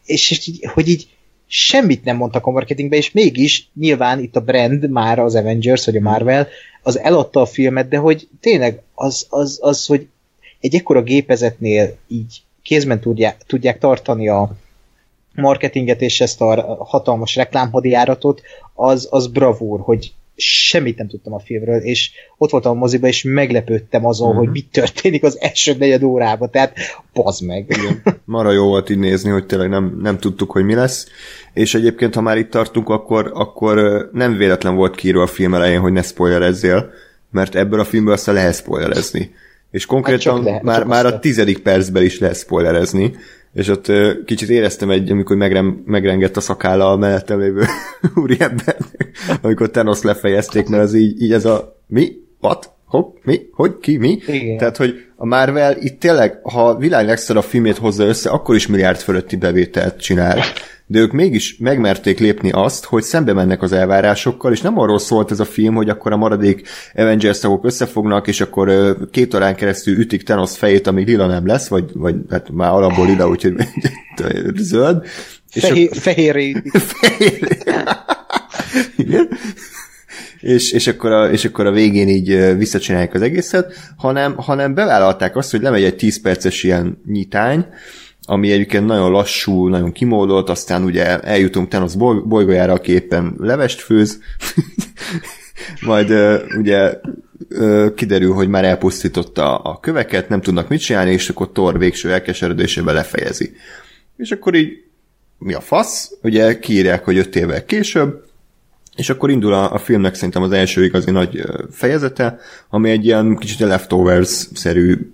és, 0.04 0.30
és 0.30 0.50
hogy 0.72 0.88
így 0.88 1.08
semmit 1.46 2.04
nem 2.04 2.16
mondtak 2.16 2.46
a 2.46 2.50
marketingbe, 2.50 2.96
és 2.96 3.10
mégis 3.10 3.68
nyilván 3.74 4.20
itt 4.20 4.36
a 4.36 4.40
brand, 4.40 4.90
már 4.90 5.18
az 5.18 5.34
Avengers, 5.34 5.84
vagy 5.84 5.96
a 5.96 6.00
Marvel, 6.00 6.48
az 6.82 6.98
eladta 6.98 7.40
a 7.40 7.46
filmet, 7.46 7.88
de 7.88 7.96
hogy 7.96 8.28
tényleg 8.40 8.82
az, 8.94 9.26
az, 9.30 9.58
az 9.62 9.86
hogy 9.86 10.08
egy 10.60 10.74
ekkora 10.74 11.02
gépezetnél 11.02 11.96
így 12.08 12.42
kézben 12.62 13.00
tudják, 13.00 13.36
tudják 13.46 13.78
tartani 13.78 14.28
a, 14.28 14.56
marketinget 15.36 16.00
és 16.00 16.20
ezt 16.20 16.40
a 16.40 16.76
hatalmas 16.78 17.36
reklámhadijáratot, 17.36 18.42
az, 18.74 19.08
az 19.10 19.26
bravúr, 19.26 19.80
hogy 19.80 20.12
semmit 20.36 20.98
nem 20.98 21.08
tudtam 21.08 21.32
a 21.32 21.38
filmről, 21.38 21.80
és 21.80 22.10
ott 22.36 22.50
voltam 22.50 22.76
a 22.76 22.78
moziba, 22.78 23.06
és 23.06 23.22
meglepődtem 23.22 24.06
azon, 24.06 24.28
uh-huh. 24.28 24.44
hogy 24.44 24.52
mit 24.52 24.70
történik 24.70 25.22
az 25.22 25.40
első 25.40 25.74
negyed 25.78 26.02
órában, 26.02 26.50
tehát 26.50 26.76
bazd 27.12 27.44
meg. 27.44 27.64
Igen. 27.68 28.02
Mara 28.24 28.52
jó 28.52 28.66
volt 28.66 28.90
így 28.90 28.98
nézni, 28.98 29.30
hogy 29.30 29.46
tényleg 29.46 29.68
nem, 29.68 29.98
nem 30.02 30.18
tudtuk, 30.18 30.50
hogy 30.50 30.64
mi 30.64 30.74
lesz, 30.74 31.06
és 31.52 31.74
egyébként, 31.74 32.14
ha 32.14 32.20
már 32.20 32.36
itt 32.36 32.50
tartunk, 32.50 32.88
akkor, 32.88 33.30
akkor 33.34 34.08
nem 34.12 34.36
véletlen 34.36 34.76
volt 34.76 34.94
kiírva 34.94 35.22
a 35.22 35.26
film 35.26 35.54
elején, 35.54 35.80
hogy 35.80 35.92
ne 35.92 36.02
spoilerezzél, 36.02 36.90
mert 37.30 37.54
ebből 37.54 37.80
a 37.80 37.84
filmből 37.84 38.12
aztán 38.12 38.34
lehet 38.34 38.54
spoilerezni. 38.54 39.34
És 39.70 39.86
konkrétan 39.86 40.34
Hát 40.34 40.44
lehet, 40.44 40.62
már, 40.62 40.84
már 40.84 41.06
a 41.06 41.18
tizedik 41.18 41.58
percben 41.58 42.02
is 42.02 42.18
lehet 42.18 42.36
spoilerezni, 42.36 43.14
és 43.56 43.68
ott 43.68 43.92
kicsit 44.24 44.48
éreztem 44.48 44.90
egy, 44.90 45.10
amikor 45.10 45.36
megrem, 45.36 45.82
megrengett 45.86 46.36
a 46.36 46.40
szakálla 46.40 46.90
a 46.90 46.96
mellettem 46.96 47.40
lévő 47.40 47.64
úriember, 48.22 48.76
amikor 49.42 49.70
Thanos 49.70 50.02
lefejezték, 50.02 50.68
mert 50.68 50.82
az 50.82 50.94
így, 50.94 51.22
így 51.22 51.32
ez 51.32 51.44
a 51.44 51.80
mi? 51.86 52.12
What? 52.40 52.75
Hopp? 52.96 53.16
Mi? 53.24 53.40
Hogy? 53.52 53.78
Ki? 53.80 53.96
Mi? 53.96 54.18
Igen. 54.26 54.56
Tehát, 54.56 54.76
hogy 54.76 54.94
a 55.16 55.26
Marvel 55.26 55.76
itt 55.80 56.00
tényleg, 56.00 56.38
ha 56.42 56.68
a 56.68 56.76
világ 56.76 57.06
legszarabb 57.06 57.44
filmét 57.44 57.76
hozza 57.76 58.04
össze, 58.04 58.30
akkor 58.30 58.54
is 58.54 58.66
milliárd 58.66 58.98
fölötti 58.98 59.36
bevételt 59.36 60.00
csinál, 60.00 60.38
de 60.86 60.98
ők 60.98 61.12
mégis 61.12 61.56
megmerték 61.58 62.18
lépni 62.18 62.50
azt, 62.50 62.84
hogy 62.84 63.02
szembe 63.02 63.32
mennek 63.32 63.62
az 63.62 63.72
elvárásokkal, 63.72 64.52
és 64.52 64.60
nem 64.60 64.78
arról 64.78 64.98
szólt 64.98 65.30
ez 65.30 65.40
a 65.40 65.44
film, 65.44 65.74
hogy 65.74 65.88
akkor 65.88 66.12
a 66.12 66.16
maradék 66.16 66.68
Avengers 66.94 67.38
tagok 67.38 67.64
összefognak, 67.64 68.26
és 68.26 68.40
akkor 68.40 68.96
két 69.10 69.34
órán 69.34 69.56
keresztül 69.56 69.98
ütik 69.98 70.22
Thanos 70.22 70.56
fejét, 70.58 70.86
amíg 70.86 71.06
lila 71.06 71.26
nem 71.26 71.46
lesz, 71.46 71.68
vagy, 71.68 71.84
vagy 71.94 72.14
hát 72.30 72.50
már 72.50 72.70
alapból 72.70 73.06
lila, 73.06 73.28
úgyhogy 73.28 73.54
zöld. 74.56 75.04
És 75.52 75.62
Fehér, 75.62 75.90
fehér 75.92 76.62
Fehér. 77.00 77.48
Igen. 78.96 79.28
És, 80.46 80.72
és, 80.72 80.86
akkor 80.86 81.12
a, 81.12 81.30
és 81.30 81.44
akkor 81.44 81.66
a 81.66 81.70
végén 81.70 82.08
így 82.08 82.56
visszacsinálják 82.56 83.14
az 83.14 83.22
egészet, 83.22 83.74
hanem, 83.96 84.36
hanem 84.36 84.74
bevállalták 84.74 85.36
azt, 85.36 85.50
hogy 85.50 85.60
lemegy 85.60 85.82
egy 85.82 85.96
10 85.96 86.20
perces 86.20 86.62
ilyen 86.62 87.02
nyitány, 87.06 87.66
ami 88.22 88.50
egyébként 88.50 88.86
nagyon 88.86 89.10
lassú, 89.10 89.68
nagyon 89.68 89.92
kimódolt, 89.92 90.48
aztán 90.48 90.82
ugye 90.84 91.20
eljutunk 91.20 91.68
Thanos 91.68 91.96
boly- 91.96 92.26
bolygójára, 92.26 92.72
aki 92.72 92.92
éppen 92.92 93.34
levest 93.38 93.80
főz, 93.80 94.18
majd 95.86 96.12
ugye 96.58 97.00
kiderül, 97.94 98.32
hogy 98.32 98.48
már 98.48 98.64
elpusztította 98.64 99.56
a 99.56 99.80
köveket, 99.80 100.28
nem 100.28 100.40
tudnak 100.40 100.68
mit 100.68 100.80
csinálni, 100.80 101.12
és 101.12 101.28
akkor 101.28 101.50
Thor 101.52 101.78
végső 101.78 102.12
elkeseredésébe 102.12 102.92
lefejezi. 102.92 103.52
És 104.16 104.30
akkor 104.30 104.54
így 104.54 104.82
mi 105.38 105.54
a 105.54 105.60
fasz, 105.60 106.12
ugye 106.22 106.58
kiírják, 106.58 107.04
hogy 107.04 107.16
öt 107.16 107.36
évvel 107.36 107.64
később, 107.64 108.25
és 108.96 109.10
akkor 109.10 109.30
indul 109.30 109.52
a, 109.52 109.72
a 109.72 109.78
filmnek 109.78 110.14
szerintem 110.14 110.42
az 110.42 110.52
első 110.52 110.84
igazi 110.84 111.10
nagy 111.10 111.42
fejezete, 111.70 112.38
ami 112.68 112.90
egy 112.90 113.04
ilyen 113.04 113.36
kicsit 113.36 113.58
leftovers-szerű, 113.58 115.10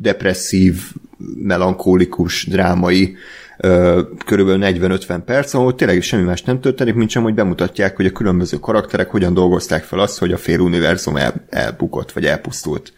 depresszív, 0.00 0.80
melankólikus, 1.42 2.46
drámai, 2.46 3.16
körülbelül 4.26 4.98
40-50 4.98 5.20
perc, 5.24 5.54
ahol 5.54 5.74
tényleg 5.74 6.02
semmi 6.02 6.22
más 6.22 6.42
nem 6.42 6.60
történik, 6.60 6.94
mint 6.94 7.10
sem, 7.10 7.22
hogy 7.22 7.34
bemutatják, 7.34 7.96
hogy 7.96 8.06
a 8.06 8.12
különböző 8.12 8.56
karakterek 8.58 9.10
hogyan 9.10 9.34
dolgozták 9.34 9.82
fel 9.82 9.98
azt, 9.98 10.18
hogy 10.18 10.32
a 10.32 10.36
fél 10.36 10.60
univerzum 10.60 11.16
el, 11.16 11.44
elbukott, 11.50 12.12
vagy 12.12 12.24
elpusztult 12.24 12.92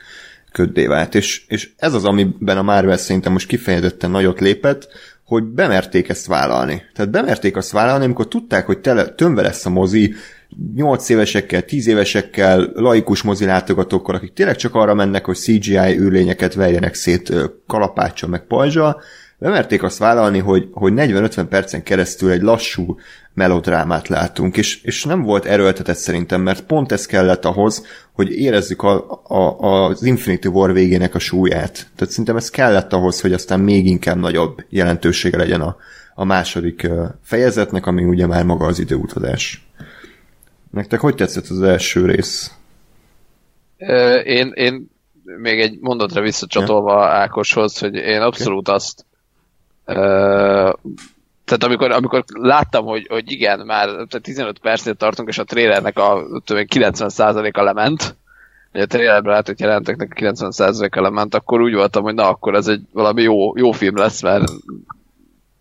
köddé 0.52 0.86
vált. 0.86 1.14
És, 1.14 1.44
és 1.48 1.70
ez 1.76 1.94
az, 1.94 2.04
amiben 2.04 2.58
a 2.58 2.62
Marvel 2.62 2.96
szerintem 2.96 3.32
most 3.32 3.46
kifejezetten 3.46 4.10
nagyot 4.10 4.40
lépett, 4.40 4.88
hogy 5.26 5.44
bemerték 5.44 6.08
ezt 6.08 6.26
vállalni. 6.26 6.82
Tehát 6.94 7.10
bemerték 7.10 7.56
azt 7.56 7.70
vállalni, 7.70 8.04
amikor 8.04 8.28
tudták, 8.28 8.66
hogy 8.66 8.78
tele, 8.78 9.08
tömve 9.08 9.42
lesz 9.42 9.66
a 9.66 9.70
mozi, 9.70 10.14
8 10.74 11.08
évesekkel, 11.08 11.62
10 11.62 11.86
évesekkel, 11.86 12.70
laikus 12.74 13.22
mozi 13.22 13.44
látogatókkal, 13.44 14.14
akik 14.14 14.32
tényleg 14.32 14.56
csak 14.56 14.74
arra 14.74 14.94
mennek, 14.94 15.24
hogy 15.24 15.36
CGI 15.36 15.98
űrlényeket 15.98 16.54
verjenek 16.54 16.94
szét 16.94 17.32
kalapáccsal 17.66 18.28
meg 18.28 18.46
pajzsal, 18.46 19.00
bemerték 19.38 19.82
azt 19.82 19.98
vállalni, 19.98 20.38
hogy, 20.38 20.68
hogy 20.72 20.92
40-50 20.96 21.46
percen 21.48 21.82
keresztül 21.82 22.30
egy 22.30 22.42
lassú 22.42 22.96
melodrámát 23.36 24.08
látunk, 24.08 24.56
és, 24.56 24.82
és 24.82 25.04
nem 25.04 25.22
volt 25.22 25.44
erőltetett 25.44 25.96
szerintem, 25.96 26.40
mert 26.40 26.66
pont 26.66 26.92
ez 26.92 27.06
kellett 27.06 27.44
ahhoz, 27.44 27.86
hogy 28.12 28.30
érezzük 28.30 28.82
a, 28.82 29.20
a, 29.22 29.60
az 29.60 30.02
Infinity 30.02 30.46
War 30.46 30.72
végének 30.72 31.14
a 31.14 31.18
súlyát. 31.18 31.72
Tehát 31.72 32.10
szerintem 32.10 32.36
ez 32.36 32.50
kellett 32.50 32.92
ahhoz, 32.92 33.20
hogy 33.20 33.32
aztán 33.32 33.60
még 33.60 33.86
inkább 33.86 34.16
nagyobb 34.16 34.64
jelentősége 34.68 35.36
legyen 35.36 35.60
a, 35.60 35.76
a 36.14 36.24
második 36.24 36.88
fejezetnek, 37.22 37.86
ami 37.86 38.04
ugye 38.04 38.26
már 38.26 38.44
maga 38.44 38.66
az 38.66 38.78
időutazás. 38.78 39.66
Nektek 40.70 41.00
hogy 41.00 41.14
tetszett 41.14 41.46
az 41.48 41.62
első 41.62 42.06
rész? 42.06 42.50
Én, 44.24 44.52
én 44.54 44.90
még 45.24 45.60
egy 45.60 45.78
mondatra 45.80 46.20
visszacsatolva 46.20 47.06
Ákoshoz, 47.06 47.78
hogy 47.78 47.94
én 47.94 48.20
abszolút 48.20 48.68
azt 48.68 49.06
ö, 49.84 50.72
tehát 51.46 51.64
amikor, 51.64 51.90
amikor 51.90 52.24
láttam, 52.32 52.84
hogy, 52.84 53.06
hogy 53.08 53.30
igen, 53.30 53.60
már 53.60 53.86
tehát 53.86 54.20
15 54.22 54.58
percnél 54.58 54.94
tartunk, 54.94 55.28
és 55.28 55.38
a 55.38 55.44
trailernek 55.44 55.98
a 55.98 56.22
tudom 56.44 56.62
én, 56.62 56.66
90%-a 56.70 57.62
lement, 57.62 58.16
hogy 58.72 58.80
a 58.80 58.86
trailerben 58.86 59.30
lehet, 59.30 59.46
hogy 59.46 59.60
jelenteknek 59.60 60.12
a 60.14 60.20
90%-a 60.20 61.00
lement, 61.00 61.34
akkor 61.34 61.60
úgy 61.60 61.74
voltam, 61.74 62.02
hogy 62.02 62.14
na, 62.14 62.28
akkor 62.28 62.54
ez 62.54 62.66
egy 62.66 62.82
valami 62.92 63.22
jó, 63.22 63.56
jó 63.56 63.72
film 63.72 63.96
lesz, 63.96 64.22
mert, 64.22 64.52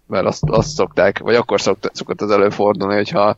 mert 0.07 0.25
azt, 0.25 0.43
azt 0.45 0.69
szokták, 0.69 1.19
vagy 1.19 1.35
akkor 1.35 1.61
szokt, 1.61 1.89
szokott 1.93 2.21
az 2.21 2.31
előfordulni, 2.31 2.95
hogyha 2.95 3.35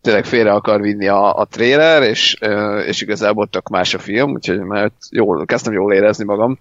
tényleg 0.00 0.24
félre 0.24 0.52
akar 0.52 0.80
vinni 0.80 1.08
a, 1.08 1.38
a 1.38 1.44
trailer, 1.44 2.02
és, 2.02 2.36
és 2.86 3.00
igazából 3.00 3.46
tök 3.46 3.68
más 3.68 3.94
a 3.94 3.98
film, 3.98 4.30
úgyhogy 4.30 4.58
már 4.58 4.90
jól, 5.10 5.44
kezdtem 5.44 5.72
jól 5.72 5.92
érezni 5.92 6.24
magam. 6.24 6.58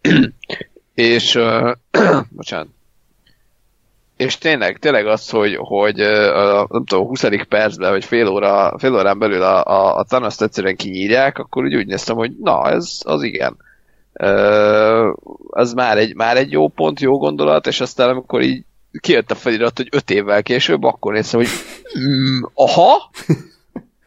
és, 0.94 1.38
bocsánat, 2.36 2.68
és 4.20 4.38
tényleg, 4.38 4.78
tényleg 4.78 5.06
az, 5.06 5.30
hogy, 5.30 5.56
hogy 5.56 6.00
a, 6.00 6.66
nem 6.70 6.84
tudom, 6.84 7.06
20. 7.06 7.24
percben, 7.48 7.90
vagy 7.90 8.04
fél, 8.04 8.28
óra, 8.28 8.74
fél 8.78 8.94
órán 8.94 9.18
belül 9.18 9.42
a, 9.42 9.64
a, 9.64 9.96
a 9.96 10.04
thanos 10.04 10.40
egyszerűen 10.40 10.76
kinyírják, 10.76 11.38
akkor 11.38 11.64
úgy, 11.64 11.74
úgy 11.74 11.86
néztem, 11.86 12.16
hogy 12.16 12.32
na, 12.38 12.70
ez 12.70 13.00
az 13.04 13.22
igen. 13.22 13.56
Ö, 14.12 15.12
az 15.50 15.72
már 15.72 15.98
egy, 15.98 16.14
már 16.14 16.36
egy 16.36 16.50
jó 16.50 16.68
pont, 16.68 17.00
jó 17.00 17.18
gondolat, 17.18 17.66
és 17.66 17.80
aztán 17.80 18.08
amikor 18.08 18.42
így 18.42 18.64
kijött 19.00 19.30
a 19.30 19.34
felirat, 19.34 19.76
hogy 19.76 19.88
öt 19.90 20.10
évvel 20.10 20.42
később, 20.42 20.82
akkor 20.82 21.12
néztem, 21.12 21.40
hogy 21.40 21.50
mm, 21.98 22.42
aha, 22.54 23.10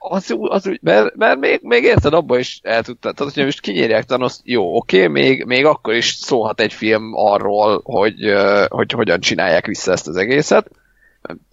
az, 0.10 0.36
az 0.40 0.70
mert, 0.82 1.16
mert 1.16 1.40
még, 1.40 1.60
még 1.62 1.84
érted, 1.84 2.14
abban 2.14 2.40
is 2.40 2.60
el 2.64 2.84
tudtad, 2.84 3.16
tehát 3.16 3.32
hogyha 3.32 3.46
most 3.46 3.62
kinyírják 3.62 4.04
Thanos, 4.04 4.34
jó, 4.44 4.76
oké, 4.76 5.08
még, 5.08 5.46
még 5.46 5.66
akkor 5.66 5.94
is 5.94 6.08
szólhat 6.08 6.62
egy 6.62 6.74
film 6.74 7.14
arról, 7.14 7.82
hogy, 7.84 8.34
hogy 8.68 8.92
hogyan 8.92 9.20
csinálják 9.20 9.66
vissza 9.66 9.92
ezt 9.92 10.08
az 10.08 10.16
egészet, 10.16 10.70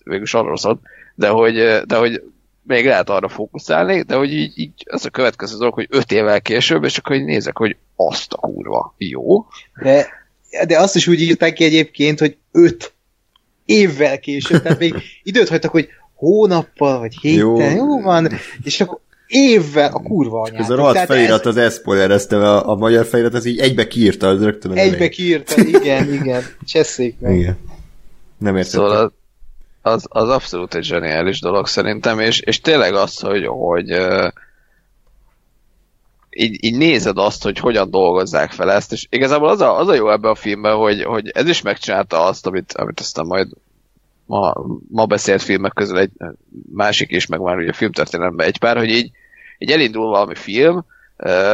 végülis 0.04 0.34
arról 0.34 0.56
szólt, 0.56 0.80
de 1.14 1.28
hogy, 1.28 1.54
de 1.86 1.96
hogy 1.96 2.22
még 2.62 2.86
lehet 2.86 3.10
arra 3.10 3.28
fókuszálni, 3.28 4.02
de 4.02 4.14
hogy 4.14 4.32
így, 4.32 4.58
így 4.58 4.86
az 4.90 5.04
a 5.04 5.10
következő 5.10 5.58
dolog, 5.58 5.74
hogy 5.74 5.86
öt 5.90 6.12
évvel 6.12 6.40
később, 6.40 6.84
és 6.84 6.98
akkor 6.98 7.16
így 7.16 7.24
nézek, 7.24 7.56
hogy 7.56 7.76
azt 7.96 8.32
a 8.32 8.36
kurva, 8.36 8.94
jó, 8.98 9.46
De, 9.82 10.08
de 10.66 10.78
azt 10.78 10.96
is 10.96 11.06
úgy 11.06 11.20
írták 11.20 11.52
ki 11.52 11.64
egyébként, 11.64 12.18
hogy 12.18 12.36
öt 12.52 12.92
évvel 13.64 14.18
később, 14.18 14.62
tehát 14.62 14.78
még 14.78 14.94
időt 15.22 15.48
hagytak, 15.48 15.70
hogy 15.70 15.88
hónappal, 16.20 16.98
vagy 16.98 17.14
héten, 17.20 17.38
Jó. 17.38 17.60
jó, 17.60 18.00
van, 18.00 18.28
és 18.62 18.80
akkor 18.80 18.98
évvel 19.26 19.92
a 19.92 20.02
kurva 20.02 20.40
anyát. 20.40 20.60
Ez 20.60 20.70
a 20.70 20.74
rohadt 20.74 21.04
felirat 21.04 21.46
az 21.46 21.56
elszpoilerezte, 21.56 22.36
a, 22.36 22.68
a 22.68 22.74
magyar 22.74 23.06
felirat, 23.06 23.34
ez 23.34 23.44
így 23.44 23.58
egybe 23.58 23.86
kiírta, 23.86 24.28
az 24.28 24.42
rögtön 24.42 24.70
az 24.70 24.76
Egybe 24.76 24.94
elején. 24.94 25.10
kiírta, 25.10 25.60
igen, 25.60 26.12
igen, 26.12 26.42
csesszék 26.64 27.20
meg. 27.20 27.36
Igen. 27.36 27.58
Nem 28.38 28.56
értettem. 28.56 28.80
Szóval 28.80 28.96
az, 29.02 29.12
az, 29.92 30.04
az 30.08 30.28
abszolút 30.28 30.74
egy 30.74 30.84
zseniális 30.84 31.40
dolog 31.40 31.66
szerintem, 31.66 32.18
és, 32.18 32.40
és 32.40 32.60
tényleg 32.60 32.94
az, 32.94 33.18
hogy, 33.18 33.46
hogy 33.46 33.92
uh, 33.92 34.28
így, 36.30 36.64
így 36.64 36.76
nézed 36.76 37.18
azt, 37.18 37.42
hogy 37.42 37.58
hogyan 37.58 37.90
dolgozzák 37.90 38.50
fel 38.50 38.72
ezt, 38.72 38.92
és 38.92 39.06
igazából 39.10 39.48
az 39.48 39.60
a, 39.60 39.78
az 39.78 39.88
a 39.88 39.94
jó 39.94 40.10
ebben 40.10 40.30
a 40.30 40.34
filmben, 40.34 40.76
hogy, 40.76 41.02
hogy 41.02 41.28
ez 41.28 41.48
is 41.48 41.62
megcsinálta 41.62 42.24
azt, 42.24 42.46
amit, 42.46 42.72
amit 42.72 43.00
aztán 43.00 43.26
majd 43.26 43.48
ma, 44.30 44.54
ma 44.90 45.06
beszélt 45.06 45.42
filmek 45.42 45.72
közül 45.72 45.98
egy 45.98 46.10
másik 46.72 47.10
is, 47.10 47.26
meg 47.26 47.40
már 47.40 47.56
ugye 47.56 47.72
filmtörténelemben 47.72 48.46
egy 48.46 48.58
pár, 48.58 48.76
hogy 48.76 48.90
így, 48.90 49.10
így 49.58 49.70
elindul 49.70 50.08
valami 50.08 50.34
film, 50.34 50.84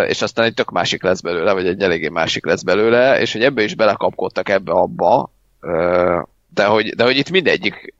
és 0.07 0.23
aztán 0.23 0.45
egy 0.45 0.55
tök 0.55 0.71
másik 0.71 1.03
lesz 1.03 1.21
belőle, 1.21 1.53
vagy 1.53 1.67
egy 1.67 1.83
eléggé 1.83 2.09
másik 2.09 2.47
lesz 2.47 2.63
belőle, 2.63 3.21
és 3.21 3.33
hogy 3.33 3.43
ebbe 3.43 3.63
is 3.63 3.75
belekapkodtak 3.75 4.49
ebbe-abba, 4.49 5.33
ö, 5.61 6.21
de 6.55 6.65
hogy, 6.65 6.89
de 6.89 7.05
hogy 7.05 7.17
itt 7.17 7.31
mindegyik 7.31 7.95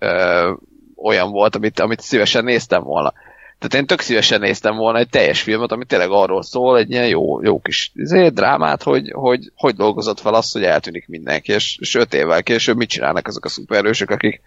olyan 0.97 1.31
volt, 1.31 1.57
amit, 1.57 1.81
amit 1.81 2.01
szívesen 2.01 2.45
néztem 2.45 2.83
volna. 2.83 3.13
Tehát 3.59 3.75
én 3.75 3.87
tök 3.87 4.01
szívesen 4.01 4.41
néztem 4.41 4.77
volna 4.77 4.99
egy 4.99 5.09
teljes 5.09 5.43
filmet, 5.43 5.73
ami 5.73 5.85
tényleg 5.85 6.11
arról 6.11 6.43
szól, 6.43 6.79
egy 6.79 6.91
ilyen 6.91 7.09
jó, 7.09 7.43
jó 7.43 7.61
kis 7.61 7.93
izé, 7.95 8.29
drámát, 8.29 8.83
hogy, 8.83 9.11
hogy 9.13 9.53
hogy 9.55 9.75
dolgozott 9.75 10.21
fel 10.21 10.35
azt, 10.35 10.53
hogy 10.53 10.65
eltűnik 10.65 11.09
mindenki, 11.09 11.53
és, 11.53 11.77
és 11.81 11.95
öt 11.95 12.15
évvel 12.15 12.43
később 12.43 12.77
mit 12.77 12.89
csinálnak 12.89 13.27
azok 13.27 13.45
a 13.45 13.49
szuperősök, 13.49 14.11
akik, 14.11 14.41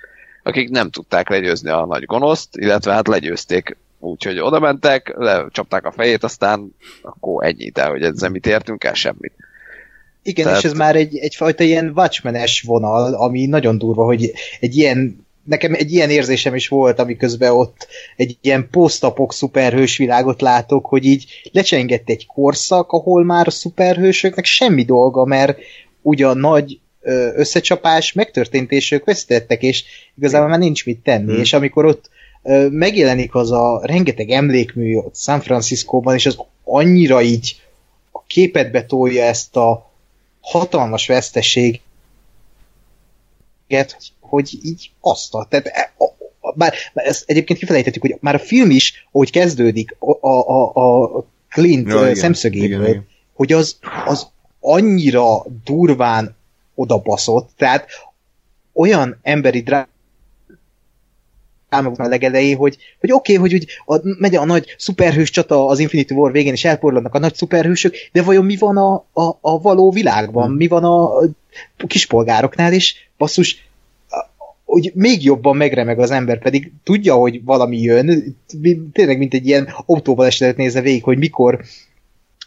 akik 0.49 0.69
nem 0.69 0.89
tudták 0.89 1.29
legyőzni 1.29 1.69
a 1.69 1.85
nagy 1.85 2.05
gonoszt, 2.05 2.57
illetve 2.57 2.93
hát 2.93 3.07
legyőzték 3.07 3.77
úgyhogy 3.99 4.39
oda 4.39 4.59
mentek, 4.59 5.13
lecsapták 5.17 5.85
a 5.85 5.91
fejét, 5.91 6.23
aztán 6.23 6.75
akkor 7.01 7.45
ennyit 7.45 7.77
el, 7.77 7.89
hogy 7.89 8.01
ezzel 8.01 8.29
mit 8.29 8.47
értünk 8.47 8.83
el, 8.83 8.93
semmit. 8.93 9.33
Igen, 10.23 10.45
Tehát- 10.45 10.59
és 10.59 10.69
ez 10.69 10.77
már 10.77 10.95
egy, 10.95 11.17
egyfajta 11.17 11.63
ilyen 11.63 11.91
watchman 11.95 12.37
vonal, 12.65 13.13
ami 13.13 13.45
nagyon 13.45 13.77
durva, 13.77 14.03
hogy 14.03 14.31
egy 14.59 14.75
ilyen 14.75 15.27
nekem 15.43 15.73
egy 15.73 15.91
ilyen 15.91 16.09
érzésem 16.09 16.55
is 16.55 16.67
volt, 16.67 16.99
amiközben 16.99 17.51
ott 17.51 17.87
egy 18.15 18.37
ilyen 18.41 18.67
posztapok 18.71 19.33
szuperhős 19.33 19.97
világot 19.97 20.41
látok, 20.41 20.85
hogy 20.85 21.05
így 21.05 21.49
lecsengett 21.51 22.09
egy 22.09 22.25
korszak, 22.25 22.91
ahol 22.91 23.23
már 23.23 23.47
a 23.47 23.51
szuperhősöknek 23.51 24.45
semmi 24.45 24.83
dolga, 24.83 25.25
mert 25.25 25.57
ugye 26.01 26.27
a 26.27 26.33
nagy 26.33 26.79
összecsapás 27.35 28.13
megtörtént, 28.13 28.71
és 28.71 28.91
ők 28.91 29.05
veszítettek, 29.05 29.63
és 29.63 29.83
igazából 30.17 30.49
már 30.49 30.59
nincs 30.59 30.85
mit 30.85 30.99
tenni, 30.99 31.31
hmm. 31.31 31.41
és 31.41 31.53
amikor 31.53 31.85
ott 31.85 32.09
megjelenik 32.69 33.35
az 33.35 33.51
a 33.51 33.81
rengeteg 33.83 34.29
emlékmű 34.29 34.95
ott 34.95 35.15
San 35.15 35.41
Franciscóban, 35.41 36.15
és 36.15 36.25
az 36.25 36.37
annyira 36.63 37.21
így 37.21 37.61
a 38.11 38.23
képetbe 38.27 38.85
tolja 38.85 39.23
ezt 39.23 39.55
a 39.55 39.91
hatalmas 40.41 41.07
vesztességet, 41.07 41.81
hogy 44.19 44.59
így 44.61 44.91
azt 44.99 45.33
a, 45.33 45.45
tehát 45.49 45.67
e, 45.67 45.93
a, 45.97 46.03
a, 46.39 46.53
bár, 46.55 46.73
bár 46.93 47.05
ezt 47.05 47.23
egyébként 47.29 47.59
kifelejtettük, 47.59 48.01
hogy 48.01 48.17
már 48.19 48.35
a 48.35 48.39
film 48.39 48.69
is, 48.69 49.07
ahogy 49.11 49.31
kezdődik 49.31 49.95
a, 49.99 50.27
a, 50.27 51.15
a 51.15 51.25
Clint 51.49 51.87
ja, 51.87 52.01
igen, 52.01 52.15
szemszögéből, 52.15 52.65
igen, 52.65 52.89
igen. 52.89 53.07
hogy 53.33 53.53
az, 53.53 53.79
az 54.05 54.27
annyira 54.59 55.45
durván 55.63 56.37
odabaszott, 56.79 57.49
tehát 57.57 57.87
olyan 58.73 59.19
emberi 59.21 59.61
dráma 59.61 59.87
a 61.69 62.07
legelejé, 62.07 62.51
hogy, 62.51 62.77
hogy 62.99 63.11
oké, 63.11 63.37
okay, 63.37 63.49
hogy 63.49 63.53
úgy 63.53 63.67
a, 63.85 63.99
megy 64.19 64.35
a 64.35 64.45
nagy 64.45 64.75
szuperhős 64.77 65.29
csata 65.29 65.67
az 65.67 65.79
Infinity 65.79 66.11
War 66.11 66.31
végén, 66.31 66.53
és 66.53 66.65
elporladnak 66.65 67.15
a 67.15 67.19
nagy 67.19 67.35
szuperhősök, 67.35 67.95
de 68.11 68.21
vajon 68.21 68.45
mi 68.45 68.55
van 68.55 68.77
a, 68.77 68.93
a, 69.13 69.37
a 69.41 69.61
való 69.61 69.91
világban? 69.91 70.51
Mi 70.51 70.67
van 70.67 70.83
a, 70.83 71.17
a 71.17 71.29
kispolgároknál, 71.87 72.73
és 72.73 72.95
basszus, 73.17 73.67
hogy 74.65 74.91
még 74.95 75.23
jobban 75.23 75.55
megremeg 75.55 75.99
az 75.99 76.11
ember, 76.11 76.39
pedig 76.39 76.71
tudja, 76.83 77.15
hogy 77.15 77.43
valami 77.43 77.77
jön, 77.81 78.37
tényleg 78.93 79.17
mint 79.17 79.33
egy 79.33 79.47
ilyen 79.47 79.73
autóval 79.85 80.25
esetet 80.25 80.57
nézze 80.57 80.81
végig, 80.81 81.03
hogy 81.03 81.17
mikor 81.17 81.61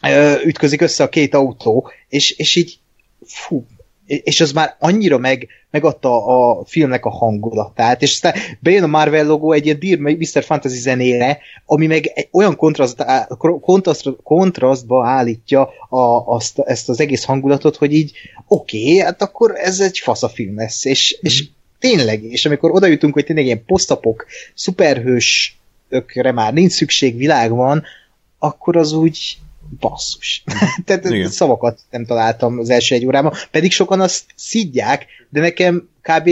ö, 0.01 0.33
ütközik 0.45 0.81
össze 0.81 1.03
a 1.03 1.09
két 1.09 1.33
autó, 1.33 1.91
és, 2.09 2.31
és 2.31 2.55
így 2.55 2.79
fú, 3.25 3.65
és 4.05 4.41
az 4.41 4.51
már 4.51 4.75
annyira 4.79 5.17
meg, 5.17 5.47
megadta 5.71 6.25
a 6.25 6.65
filmnek 6.65 7.05
a 7.05 7.09
hangulatát, 7.09 8.01
és 8.01 8.11
aztán 8.11 8.33
bejön 8.59 8.83
a 8.83 8.87
Marvel 8.87 9.25
logó 9.25 9.51
egy 9.51 9.65
ilyen 9.65 9.79
Dear 9.79 9.99
Mr. 9.99 10.43
Fantasy 10.43 10.77
zenére, 10.77 11.39
ami 11.65 11.87
meg 11.87 12.11
egy 12.13 12.27
olyan 12.31 12.55
kontraszt, 12.55 13.05
kontraszt, 13.37 14.09
kontrasztba 14.23 15.07
állítja 15.07 15.69
a, 15.89 16.33
azt, 16.33 16.59
ezt 16.59 16.89
az 16.89 16.99
egész 16.99 17.23
hangulatot, 17.23 17.75
hogy 17.75 17.93
így 17.93 18.11
oké, 18.47 18.83
okay, 18.83 18.97
hát 18.99 19.21
akkor 19.21 19.51
ez 19.55 19.79
egy 19.79 19.99
fasz 19.99 20.23
a 20.23 20.29
film 20.29 20.55
lesz, 20.55 20.85
és, 20.85 21.17
mm. 21.17 21.27
és 21.27 21.43
tényleg, 21.79 22.23
és 22.23 22.45
amikor 22.45 22.71
oda 22.71 22.87
jutunk, 22.87 23.13
hogy 23.13 23.25
tényleg 23.25 23.45
ilyen 23.45 23.65
posztapok, 23.65 24.25
szuperhős 24.53 25.57
ökre 25.89 26.31
már 26.31 26.53
nincs 26.53 26.71
szükség, 26.71 27.17
világ 27.17 27.51
van, 27.51 27.83
akkor 28.39 28.77
az 28.77 28.91
úgy 28.91 29.37
basszus. 29.79 30.43
Tehát 30.85 31.05
Igen. 31.05 31.29
szavakat 31.29 31.79
nem 31.89 32.05
találtam 32.05 32.59
az 32.59 32.69
első 32.69 32.95
egy 32.95 33.05
órában, 33.05 33.33
pedig 33.51 33.71
sokan 33.71 34.01
azt 34.01 34.23
szidják, 34.35 35.05
de 35.29 35.39
nekem 35.39 35.89
kb. 36.01 36.29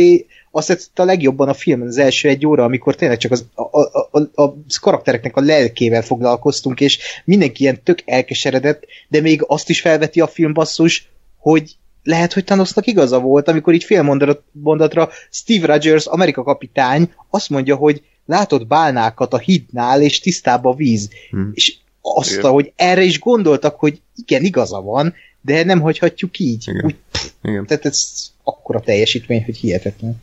azt 0.51 0.67
tetszett 0.67 0.99
a 0.99 1.05
legjobban 1.05 1.49
a 1.49 1.53
filmen 1.53 1.87
az 1.87 1.97
első 1.97 2.29
egy 2.29 2.45
óra, 2.45 2.63
amikor 2.63 2.95
tényleg 2.95 3.17
csak 3.17 3.31
az, 3.31 3.45
a, 3.53 3.79
a, 3.79 4.09
a, 4.11 4.41
a 4.41 4.53
karaktereknek 4.81 5.35
a 5.35 5.41
lelkével 5.41 6.01
foglalkoztunk, 6.01 6.81
és 6.81 6.99
mindenki 7.25 7.63
ilyen 7.63 7.83
tök 7.83 8.01
elkeseredett, 8.05 8.83
de 9.07 9.21
még 9.21 9.43
azt 9.47 9.69
is 9.69 9.81
felveti 9.81 10.21
a 10.21 10.27
film 10.27 10.53
basszus, 10.53 11.09
hogy 11.37 11.75
lehet, 12.03 12.33
hogy 12.33 12.43
Thanosnak 12.43 12.87
igaza 12.87 13.19
volt, 13.19 13.47
amikor 13.47 13.73
így 13.73 13.83
fél 13.83 14.01
mondat, 14.01 14.43
mondatra 14.51 15.09
Steve 15.29 15.65
Rogers, 15.65 16.05
Amerika 16.05 16.43
kapitány 16.43 17.13
azt 17.29 17.49
mondja, 17.49 17.75
hogy 17.75 18.03
látod 18.25 18.67
bálnákat 18.67 19.33
a 19.33 19.37
hídnál, 19.37 20.01
és 20.01 20.19
tisztább 20.19 20.65
a 20.65 20.73
víz. 20.73 21.09
Hmm. 21.29 21.51
És 21.53 21.77
azt, 22.01 22.37
igen. 22.37 22.51
hogy 22.51 22.71
erre 22.75 23.03
is 23.03 23.19
gondoltak, 23.19 23.79
hogy 23.79 24.01
igen, 24.15 24.43
igaza 24.43 24.81
van, 24.81 25.13
de 25.41 25.63
nem 25.63 25.81
hagyhatjuk 25.81 26.39
így. 26.39 26.67
Igen. 26.67 26.85
Úgy, 26.85 26.95
pff, 27.11 27.25
igen. 27.43 27.65
Tehát 27.65 27.85
ez 27.85 28.09
akkora 28.43 28.79
teljesítmény, 28.79 29.43
hogy 29.43 29.57
hihetetlen. 29.57 30.21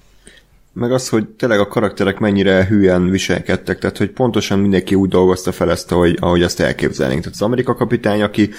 Meg 0.72 0.92
az, 0.92 1.08
hogy 1.08 1.26
tényleg 1.26 1.60
a 1.60 1.66
karakterek 1.66 2.18
mennyire 2.18 2.66
hülyen 2.66 3.10
viselkedtek, 3.10 3.78
tehát 3.78 3.96
hogy 3.96 4.10
pontosan 4.10 4.58
mindenki 4.58 4.94
úgy 4.94 5.08
dolgozta 5.08 5.52
fel 5.52 5.70
ezt, 5.70 5.92
ahogy, 5.92 6.16
ahogy 6.20 6.42
azt 6.42 6.60
elképzelnénk. 6.60 7.20
Tehát 7.20 7.34
az 7.34 7.42
Amerika 7.42 7.74
kapitány, 7.74 8.22
aki 8.22 8.50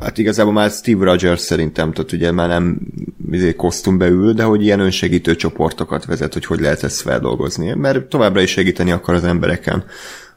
hát 0.00 0.18
igazából 0.18 0.52
már 0.52 0.70
Steve 0.70 1.04
Rogers 1.04 1.40
szerintem, 1.40 1.92
tehát 1.92 2.12
ugye 2.12 2.30
már 2.30 2.48
nem 2.48 2.78
izé, 3.30 3.54
kosztumbe 3.54 4.06
ül, 4.06 4.32
de 4.32 4.42
hogy 4.42 4.62
ilyen 4.62 4.80
önsegítő 4.80 5.36
csoportokat 5.36 6.04
vezet, 6.04 6.32
hogy 6.32 6.44
hogy 6.44 6.60
lehet 6.60 6.82
ezt 6.82 7.00
feldolgozni, 7.00 7.74
mert 7.74 8.04
továbbra 8.04 8.40
is 8.40 8.50
segíteni 8.50 8.90
akar 8.90 9.14
az 9.14 9.24
embereken. 9.24 9.84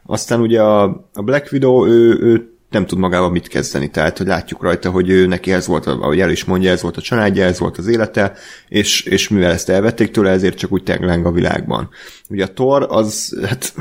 Aztán 0.09 0.41
ugye 0.41 0.61
a, 0.61 0.83
a 1.13 1.21
Black 1.21 1.51
Widow, 1.51 1.87
ő, 1.87 2.19
ő 2.21 2.51
nem 2.69 2.85
tud 2.85 2.97
magával 2.97 3.29
mit 3.29 3.47
kezdeni, 3.47 3.89
tehát 3.89 4.17
hogy 4.17 4.27
látjuk 4.27 4.63
rajta, 4.63 4.89
hogy 4.89 5.09
ő 5.09 5.27
neki 5.27 5.51
ez 5.51 5.67
volt, 5.67 5.85
ahogy 5.85 6.19
el 6.19 6.29
is 6.29 6.43
mondja, 6.43 6.71
ez 6.71 6.81
volt 6.81 6.97
a 6.97 7.01
családja, 7.01 7.45
ez 7.45 7.59
volt 7.59 7.77
az 7.77 7.87
élete, 7.87 8.33
és, 8.67 9.01
és 9.01 9.29
mivel 9.29 9.51
ezt 9.51 9.69
elvették 9.69 10.11
tőle, 10.11 10.29
ezért 10.29 10.57
csak 10.57 10.71
úgy 10.71 10.83
tegleng 10.83 11.25
a 11.25 11.31
világban. 11.31 11.89
Ugye 12.29 12.43
a 12.43 12.53
Thor 12.53 12.85
az, 12.89 13.37
hát 13.45 13.73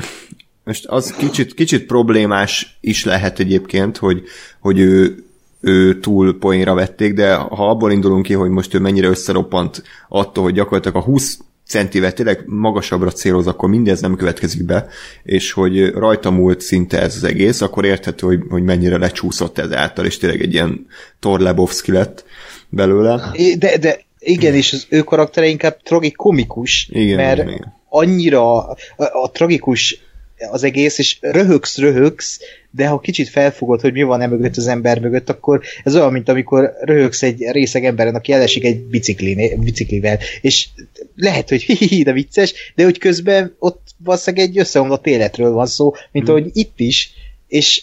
most 0.65 0.87
az 0.87 1.11
kicsit, 1.11 1.55
kicsit 1.55 1.87
problémás 1.87 2.79
is 2.81 3.05
lehet 3.05 3.39
egyébként, 3.39 3.97
hogy, 3.97 4.23
hogy 4.61 4.79
ő, 4.79 5.25
ő 5.61 5.99
túl 6.01 6.39
poénra 6.39 6.75
vették, 6.75 7.15
de 7.15 7.35
ha 7.35 7.71
abból 7.71 7.93
indulunk 7.93 8.23
ki, 8.23 8.33
hogy 8.33 8.51
most 8.51 8.75
ő 8.75 8.79
mennyire 8.79 9.09
összeroppant 9.09 9.83
attól, 10.09 10.45
hogy 10.45 10.55
gyakorlatilag 10.55 10.97
a 10.97 11.05
20 11.05 11.39
centivel 11.67 12.13
tényleg 12.13 12.43
magasabbra 12.47 13.11
céloz, 13.11 13.47
akkor 13.47 13.69
mindez 13.69 14.01
nem 14.01 14.17
következik 14.17 14.65
be, 14.65 14.87
és 15.23 15.53
hogy 15.53 15.91
rajta 15.91 16.31
múlt 16.31 16.61
szinte 16.61 17.01
ez 17.01 17.17
az 17.17 17.25
egész, 17.25 17.61
akkor 17.61 17.85
érthető, 17.85 18.27
hogy, 18.27 18.41
hogy 18.49 18.63
mennyire 18.63 18.99
lecsúszott 18.99 19.59
ez 19.59 19.73
által, 19.73 20.05
és 20.05 20.19
tényleg 20.19 20.41
egy 20.41 20.53
ilyen 20.53 20.87
Thor 21.21 21.41
Lebowski 21.41 21.93
lett 21.93 22.25
belőle. 22.69 23.33
De, 23.59 23.79
de 23.79 24.01
igen, 24.19 24.55
és 24.55 24.73
az 24.73 24.87
ő 24.89 25.01
karaktere 25.01 25.47
inkább 25.47 25.77
tragikomikus, 25.83 26.89
igen, 26.93 27.17
mert 27.17 27.39
igen, 27.39 27.49
igen. 27.49 27.75
annyira 27.89 28.59
a, 28.59 28.77
a 28.97 29.31
tragikus 29.31 30.06
az 30.51 30.63
egész, 30.63 30.99
és 30.99 31.19
röhögsz, 31.21 31.79
röhögsz, 31.79 32.41
de 32.71 32.87
ha 32.87 32.99
kicsit 32.99 33.29
felfogod, 33.29 33.81
hogy 33.81 33.93
mi 33.93 34.03
van 34.03 34.21
e 34.21 34.27
mögött 34.27 34.57
az 34.57 34.67
ember 34.67 35.01
mögött, 35.01 35.29
akkor 35.29 35.63
ez 35.85 35.97
olyan, 35.97 36.13
mint 36.13 36.29
amikor 36.29 36.73
röhögsz 36.81 37.23
egy 37.23 37.51
részeg 37.51 37.85
emberen, 37.85 38.15
aki 38.15 38.33
elesik 38.33 38.65
egy 38.65 38.81
bicikli, 38.81 39.57
biciklivel, 39.59 40.19
és 40.41 40.69
lehet, 41.17 41.49
hogy 41.49 41.63
hi, 41.89 42.03
de 42.03 42.13
vicces, 42.13 42.73
de 42.75 42.85
hogy 42.85 42.99
közben 42.99 43.55
ott 43.59 43.87
valószínűleg 43.99 44.49
egy 44.49 44.59
összeomlott 44.59 45.07
életről 45.07 45.53
van 45.53 45.67
szó, 45.67 45.95
mint 46.13 46.27
hmm. 46.27 46.35
ahogy 46.35 46.51
itt 46.53 46.81
is, 46.81 47.11
és 47.49 47.83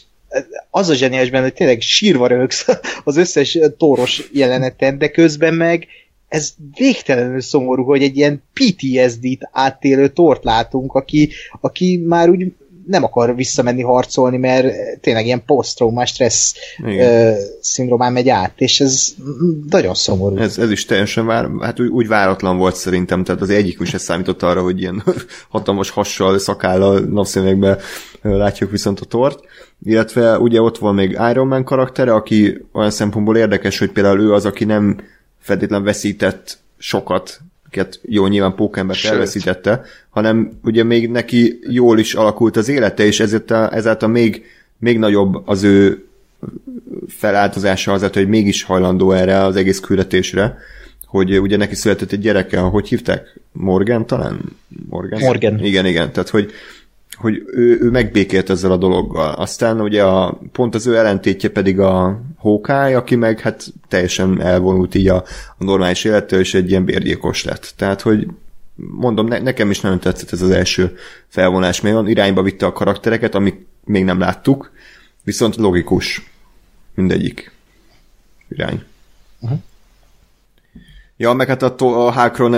az 0.70 0.90
a 0.90 0.96
zseniás 0.96 1.30
benne, 1.30 1.44
hogy 1.44 1.54
tényleg 1.54 1.82
sírva 1.82 2.28
röhögsz 2.28 2.66
az 3.04 3.18
összes 3.18 3.58
tóros 3.78 4.30
jeleneten, 4.34 4.98
de 4.98 5.10
közben 5.10 5.54
meg 5.54 5.88
ez 6.34 6.54
végtelenül 6.78 7.42
szomorú, 7.42 7.84
hogy 7.84 8.04
egy 8.04 8.18
ilyen 8.18 8.44
PTSD-t 8.54 9.50
átélő 9.52 10.08
tort 10.08 10.44
látunk, 10.44 10.94
aki, 10.94 11.30
aki 11.62 12.04
már 12.08 12.30
úgy 12.30 12.54
nem 12.88 13.04
akar 13.04 13.36
visszamenni 13.36 13.82
harcolni, 13.82 14.38
mert 14.38 14.74
tényleg 15.02 15.26
ilyen 15.26 15.46
posztraumás 15.46 16.10
stressz 16.10 16.56
uh, 16.84 17.34
szindrómán 17.62 18.14
megy 18.14 18.30
át, 18.30 18.54
és 18.56 18.80
ez 18.80 19.16
nagyon 19.70 19.94
szomorú. 19.94 20.38
Ez, 20.38 20.58
ez 20.58 20.72
is 20.72 20.86
teljesen 20.86 21.26
vár, 21.26 21.50
hát 21.60 21.80
úgy, 21.80 21.88
úgy 21.88 22.08
váratlan 22.08 22.58
volt 22.58 22.76
szerintem, 22.76 23.24
tehát 23.24 23.42
az 23.42 23.50
egyik 23.50 23.78
is 23.82 23.94
ezt 23.94 24.04
számított 24.04 24.44
arra, 24.44 24.62
hogy 24.62 24.80
ilyen 24.80 25.04
hatalmas 25.50 25.90
hassal, 25.90 26.38
szakállal, 26.40 27.00
napszemekbe 27.00 27.78
látjuk 28.22 28.72
viszont 28.72 29.00
a 29.00 29.06
tort. 29.06 29.40
Illetve 29.84 30.40
ugye 30.40 30.62
ott 30.62 30.78
van 30.78 30.94
még 30.94 31.18
Iron 31.30 31.48
Man 31.48 31.64
karaktere, 31.64 32.14
aki 32.14 32.66
olyan 32.74 32.92
szempontból 32.92 33.38
érdekes, 33.38 33.80
hogy 33.80 33.92
például 33.92 34.20
ő 34.20 34.34
az, 34.34 34.46
aki 34.46 34.66
nem 34.66 34.98
feltétlen 35.44 35.84
veszített 35.84 36.58
sokat, 36.78 37.40
akiket 37.66 38.00
jó, 38.04 38.28
nyilván 38.28 38.56
Pókembert 38.56 39.06
elveszítette, 39.06 39.82
hanem 40.10 40.60
ugye 40.64 40.84
még 40.84 41.10
neki 41.10 41.60
jól 41.70 42.00
is 42.00 42.14
alakult 42.14 42.56
az 42.58 42.70
élete, 42.70 43.06
és 43.06 43.20
ezért 43.20 43.52
a, 43.52 43.76
ezáltal 43.76 44.10
még, 44.10 44.46
még 44.78 44.98
nagyobb 44.98 45.48
az 45.48 45.64
ő 45.64 46.06
feláltozása 47.08 47.92
azért, 47.92 48.14
hogy 48.14 48.28
mégis 48.28 48.64
hajlandó 48.64 49.12
erre 49.12 49.44
az 49.44 49.56
egész 49.56 49.80
küldetésre, 49.80 50.58
hogy 51.06 51.40
ugye 51.40 51.58
neki 51.58 51.76
született 51.76 52.12
egy 52.12 52.20
gyereke, 52.20 52.60
hogy 52.60 52.88
hívták? 52.88 53.40
Morgan 53.52 54.06
talán? 54.06 54.40
Morgan? 54.90 55.20
Morgan. 55.20 55.66
Igen, 55.66 55.86
igen, 55.86 56.12
tehát 56.12 56.30
hogy 56.30 56.52
hogy 57.14 57.44
ő, 57.46 57.78
ő 57.82 57.90
megbékélt 57.90 58.50
ezzel 58.50 58.72
a 58.72 58.78
dologgal. 58.78 59.34
Aztán 59.34 59.82
ugye 59.82 60.04
a, 60.04 60.40
pont 60.52 60.76
az 60.76 60.88
ő 60.88 60.98
ellentétje 60.98 61.50
pedig 61.50 61.80
a 61.80 62.22
Hawkeye, 62.38 62.98
aki 62.98 63.16
meg 63.16 63.40
hát 63.40 63.74
teljesen 63.88 64.42
elvonult 64.42 64.96
így 64.96 65.08
a, 65.08 65.16
a 65.58 65.64
normális 65.64 66.04
élettől, 66.04 66.40
és 66.40 66.54
egy 66.54 66.70
ilyen 66.70 66.86
bérgyilkos 66.86 67.44
lett. 67.44 67.74
Tehát, 67.78 68.02
hogy 68.02 68.28
mondom, 68.76 69.28
ne, 69.28 69.40
nekem 69.40 69.70
is 69.70 69.82
nagyon 69.82 70.00
tetszett 70.00 70.32
ez 70.32 70.42
az 70.42 70.50
első 70.50 70.96
felvonás, 71.28 71.82
mert 71.82 71.96
olyan 71.96 72.08
irányba 72.08 72.42
vitte 72.42 72.66
a 72.66 72.74
karaktereket, 72.74 73.36
amik 73.36 73.66
még 73.86 74.04
nem 74.04 74.20
láttuk, 74.20 74.72
viszont 75.24 75.56
logikus 75.56 76.32
mindegyik 76.96 77.52
irány. 78.50 78.84
Uh-huh. 79.40 79.60
Ja, 81.18 81.34
meg 81.34 81.48
hát 81.48 81.64
a, 81.64 81.76
a 82.08 82.12
Hákron 82.12 82.56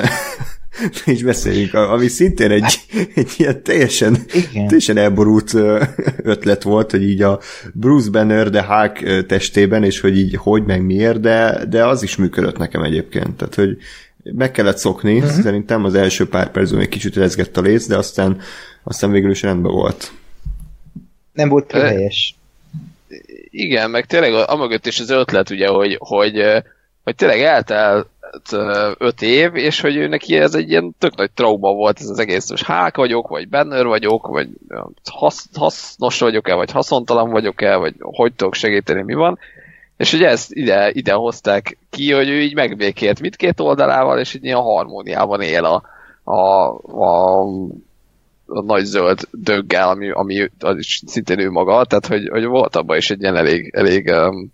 is 1.05 1.23
beszéljünk, 1.23 1.73
ami 1.73 2.07
szintén 2.07 2.51
egy, 2.51 2.79
egy 3.15 3.31
ilyen 3.37 3.63
teljesen, 3.63 4.17
Igen. 4.33 4.67
teljesen 4.67 4.97
elborult 4.97 5.53
ötlet 6.23 6.63
volt, 6.63 6.91
hogy 6.91 7.03
így 7.03 7.21
a 7.21 7.39
Bruce 7.73 8.09
Banner 8.09 8.49
de 8.49 8.65
Hulk 8.65 9.25
testében, 9.25 9.83
és 9.83 9.99
hogy 9.99 10.17
így 10.17 10.35
hogy 10.35 10.63
meg 10.63 10.85
miért, 10.85 11.19
de, 11.19 11.65
de 11.69 11.85
az 11.85 12.03
is 12.03 12.15
működött 12.15 12.57
nekem 12.57 12.83
egyébként. 12.83 13.37
Tehát, 13.37 13.55
hogy 13.55 13.77
meg 14.33 14.51
kellett 14.51 14.77
szokni, 14.77 15.17
uh-huh. 15.17 15.41
szerintem 15.41 15.83
az 15.83 15.93
első 15.93 16.27
pár 16.27 16.51
percben 16.51 16.81
egy 16.81 16.89
kicsit 16.89 17.15
rezgett 17.15 17.57
a 17.57 17.61
léc, 17.61 17.87
de 17.87 17.97
aztán, 17.97 18.41
aztán 18.83 19.11
végül 19.11 19.31
is 19.31 19.41
rendben 19.41 19.71
volt. 19.71 20.11
Nem 21.33 21.49
volt 21.49 21.67
túl 21.67 21.81
helyes. 21.81 22.35
Igen, 23.49 23.89
meg 23.89 24.05
tényleg 24.05 24.33
amögött 24.33 24.85
is 24.85 24.99
az 24.99 25.09
ötlet, 25.09 25.49
ugye, 25.49 25.67
hogy, 25.67 25.97
hogy, 25.99 26.41
hogy 27.03 27.15
tényleg 27.15 27.39
eltelt 28.35 28.95
öt 28.99 29.21
év, 29.21 29.55
és 29.55 29.81
hogy 29.81 29.95
ő 29.95 30.07
neki 30.07 30.37
ez 30.37 30.55
egy 30.55 30.69
ilyen 30.69 30.95
tök 30.99 31.15
nagy 31.15 31.31
trauma 31.31 31.73
volt 31.73 31.99
ez 31.99 32.09
az 32.09 32.19
egész, 32.19 32.49
most 32.49 32.63
hák 32.63 32.97
vagyok, 32.97 33.27
vagy 33.27 33.49
Banner 33.49 33.85
vagyok, 33.85 34.27
vagy 34.27 34.49
hasz, 35.11 35.47
hasznos 35.53 36.19
vagyok-e, 36.19 36.53
vagy 36.53 36.71
haszontalan 36.71 37.29
vagyok-e, 37.29 37.75
vagy 37.75 37.95
hogy 37.99 38.33
tudok 38.33 38.53
segíteni, 38.53 39.01
mi 39.01 39.13
van. 39.13 39.39
És 39.97 40.13
ugye 40.13 40.27
ezt 40.27 40.51
ide, 40.53 40.91
ide 40.91 41.13
hozták 41.13 41.77
ki, 41.89 42.11
hogy 42.11 42.29
ő 42.29 42.41
így 42.41 42.55
megbékélt 42.55 43.19
mindkét 43.19 43.59
oldalával, 43.59 44.19
és 44.19 44.33
így 44.33 44.43
ilyen 44.43 44.61
harmóniában 44.61 45.41
él 45.41 45.65
a, 45.65 45.83
a, 46.23 46.33
a, 46.33 47.41
a 48.45 48.61
nagy 48.61 48.83
zöld 48.83 49.19
döggel, 49.31 49.89
ami, 49.89 50.11
ami 50.11 50.49
az 50.59 50.77
is 50.77 51.01
szintén 51.05 51.39
ő 51.39 51.49
maga, 51.49 51.85
tehát 51.85 52.07
hogy, 52.07 52.27
hogy 52.29 52.45
volt 52.45 52.75
abban 52.75 52.97
is 52.97 53.09
egy 53.09 53.21
ilyen 53.21 53.35
elég, 53.35 53.71
elég 53.75 54.07
um, 54.07 54.53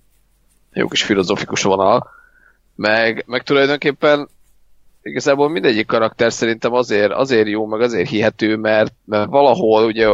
jó 0.73 0.87
kis 0.87 1.03
filozofikus 1.03 1.63
vonal, 1.63 2.09
meg, 2.81 3.23
meg 3.27 3.43
tulajdonképpen 3.43 4.27
igazából 5.01 5.49
mindegyik 5.49 5.85
karakter 5.85 6.33
szerintem 6.33 6.73
azért, 6.73 7.11
azért 7.11 7.47
jó, 7.47 7.65
meg 7.65 7.81
azért 7.81 8.09
hihető, 8.09 8.55
mert, 8.55 8.93
mert 9.05 9.29
valahol 9.29 9.85
ugye 9.85 10.07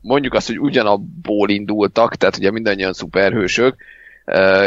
mondjuk 0.00 0.34
azt, 0.34 0.46
hogy 0.46 0.58
ugyanabból 0.58 1.50
indultak, 1.50 2.14
tehát 2.14 2.36
ugye 2.36 2.50
mindannyian 2.50 2.92
szuperhősök, 2.92 3.76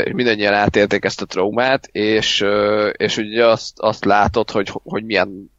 és 0.03 0.11
mindannyian 0.13 0.53
átélték 0.53 1.05
ezt 1.05 1.21
a 1.21 1.25
traumát, 1.25 1.87
és, 1.91 2.45
és 2.91 3.17
ugye 3.17 3.45
azt, 3.45 3.79
azt 3.79 4.05
látod, 4.05 4.51
hogy, 4.51 4.69
hogy 4.83 5.03
milyen 5.03 5.51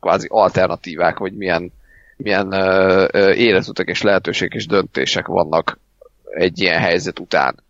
kvázi 0.00 0.26
alternatívák, 0.30 1.18
vagy 1.18 1.32
milyen, 1.32 1.72
milyen 2.16 2.52
életutak 3.34 3.88
és 3.88 4.02
lehetőségek 4.02 4.54
és 4.54 4.66
döntések 4.66 5.26
vannak 5.26 5.78
egy 6.24 6.60
ilyen 6.60 6.80
helyzet 6.80 7.18
után. 7.18 7.62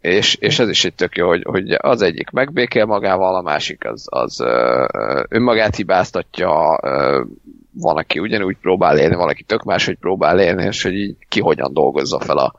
És, 0.00 0.34
és 0.34 0.58
ez 0.58 0.68
is 0.68 0.84
egy 0.84 0.94
tök 0.94 1.16
jó, 1.16 1.28
hogy, 1.28 1.42
hogy 1.44 1.76
az 1.78 2.02
egyik 2.02 2.30
megbékél 2.30 2.84
magával, 2.84 3.34
a 3.34 3.42
másik 3.42 3.84
az, 3.84 4.06
az 4.10 4.44
önmagát 5.28 5.76
hibáztatja, 5.76 6.80
ö, 6.82 7.22
van, 7.70 7.96
aki 7.96 8.18
ugyanúgy 8.18 8.56
próbál 8.56 8.98
élni, 8.98 9.14
van, 9.14 9.28
aki 9.28 9.42
tök 9.42 9.62
máshogy 9.62 9.96
próbál 9.96 10.40
élni, 10.40 10.64
és 10.64 10.82
hogy 10.82 10.94
így 10.94 11.16
ki 11.28 11.40
hogyan 11.40 11.72
dolgozza 11.72 12.20
fel 12.20 12.36
a, 12.36 12.54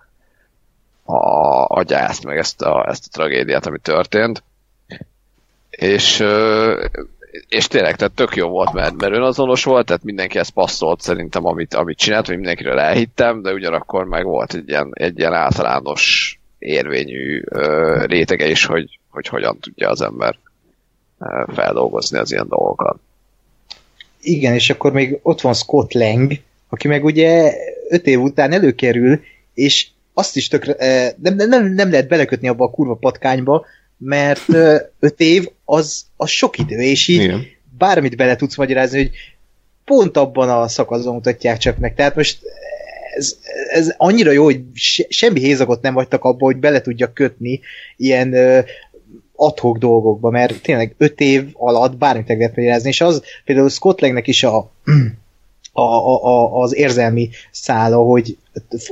a, 1.14 1.66
a 1.78 1.84
gyászt, 1.84 2.26
meg 2.26 2.38
ezt 2.38 2.62
a, 2.62 2.86
ezt 2.90 3.06
a 3.06 3.10
tragédiát, 3.12 3.66
ami 3.66 3.80
történt. 3.80 4.44
És, 5.70 6.24
és 7.48 7.68
tényleg, 7.68 7.96
tehát 7.96 8.14
tök 8.14 8.36
jó 8.36 8.48
volt, 8.48 8.74
mert, 8.74 8.96
mert 8.96 9.14
önazonos 9.14 9.64
volt, 9.64 9.86
tehát 9.86 10.04
mindenki 10.04 10.38
ezt 10.38 10.52
passzolt 10.52 11.02
szerintem, 11.02 11.46
amit, 11.46 11.74
amit 11.74 11.98
csinált, 11.98 12.28
vagy 12.28 12.36
mindenkiről 12.36 12.80
elhittem, 12.80 13.42
de 13.42 13.54
ugyanakkor 13.54 14.06
meg 14.06 14.26
volt 14.26 14.54
egy 14.54 14.70
ilyen, 14.70 14.90
egy 14.94 15.20
ilyen 15.20 15.34
általános 15.34 16.36
érvényű 16.62 17.42
ö, 17.46 18.04
rétege 18.06 18.50
is, 18.50 18.66
hogy, 18.66 19.00
hogy 19.10 19.28
hogyan 19.28 19.60
tudja 19.60 19.90
az 19.90 20.02
ember 20.02 20.38
ö, 21.20 21.44
feldolgozni 21.54 22.18
az 22.18 22.32
ilyen 22.32 22.48
dolgokat. 22.48 23.00
Igen, 24.22 24.54
és 24.54 24.70
akkor 24.70 24.92
még 24.92 25.20
ott 25.22 25.42
van 25.42 25.54
Scott 25.54 25.94
Lang, 25.94 26.32
aki 26.70 26.88
meg 26.88 27.04
ugye 27.04 27.54
öt 27.90 28.08
év 28.08 28.20
után 28.20 28.52
előkerül, 28.52 29.22
és 29.54 29.88
azt 30.14 30.36
is 30.36 30.48
tökre, 30.48 30.76
nem, 31.22 31.36
nem, 31.36 31.74
nem, 31.74 31.92
lehet 31.92 32.08
belekötni 32.08 32.48
abba 32.48 32.66
a 32.66 32.72
kurva 32.72 32.96
patkányba, 32.96 33.66
mert 33.98 34.48
öt 35.00 35.20
év 35.20 35.50
az, 35.66 36.06
az 36.16 36.30
sok 36.30 36.58
idő, 36.58 36.82
és 36.82 37.08
így 37.08 37.22
Igen. 37.22 37.46
bármit 37.78 38.16
bele 38.16 38.36
tudsz 38.36 38.56
magyarázni, 38.56 38.98
hogy 38.98 39.12
pont 39.86 40.18
abban 40.18 40.50
a 40.50 40.68
szakaszban 40.68 41.14
mutatják 41.14 41.58
csak 41.58 41.78
meg. 41.78 41.96
Tehát 41.96 42.16
most 42.16 42.40
ez, 43.16 43.38
ez 43.72 43.94
annyira 43.98 44.32
jó, 44.32 44.44
hogy 44.44 44.62
se, 44.74 45.06
semmi 45.10 45.40
hézagot 45.40 45.82
nem 45.82 45.94
vagytak 45.94 46.24
abban, 46.24 46.52
hogy 46.52 46.58
bele 46.58 46.82
tudjak 46.82 47.14
kötni 47.14 47.60
ilyen 47.98 48.34
uh, 48.34 48.66
adhok 49.36 49.78
dolgokba, 49.78 50.30
mert 50.30 50.62
tényleg 50.62 50.96
öt 50.98 51.20
év 51.20 51.50
alatt 51.54 51.98
bármit 51.98 52.28
meg 52.28 52.38
lehet 52.38 52.56
magyarázni, 52.56 52.90
és 52.90 53.02
az 53.02 53.24
például 53.46 53.70
Scott 53.70 54.00
Langnek 54.00 54.28
is 54.28 54.44
a, 54.44 54.72
a, 55.72 55.82
a, 55.82 56.24
a, 56.24 56.62
az 56.62 56.76
érzelmi 56.76 57.30
szála, 57.52 57.98
hogy 57.98 58.38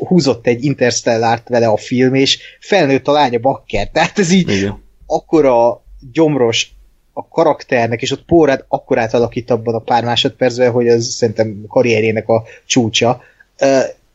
húzott 0.07 0.47
egy 0.47 0.63
interstellárt 0.63 1.49
vele 1.49 1.67
a 1.67 1.77
film, 1.77 2.13
és 2.13 2.39
felnőtt 2.59 3.07
a 3.07 3.11
lánya 3.11 3.39
bakker. 3.39 3.87
Tehát 3.87 4.19
ez 4.19 4.31
így 4.31 4.49
Igen. 4.49 4.83
akkora 5.05 5.83
gyomros 6.11 6.71
a 7.13 7.27
karakternek, 7.27 8.01
és 8.01 8.11
ott 8.11 8.25
Pórát 8.25 8.65
akkor 8.67 8.97
átalakít 8.97 9.51
abban 9.51 9.75
a 9.75 9.79
pár 9.79 10.03
másodpercben, 10.03 10.71
hogy 10.71 10.87
az 10.87 11.05
szerintem 11.05 11.63
karrierjének 11.67 12.27
a 12.29 12.43
csúcsa, 12.65 13.21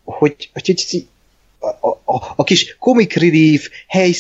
hogy, 0.05 0.51
hogy, 0.53 0.87
hogy 0.91 1.07
a, 1.81 1.89
a, 1.89 2.33
a 2.37 2.45
kis 2.45 2.77
comic 2.79 3.15
relief, 3.15 3.69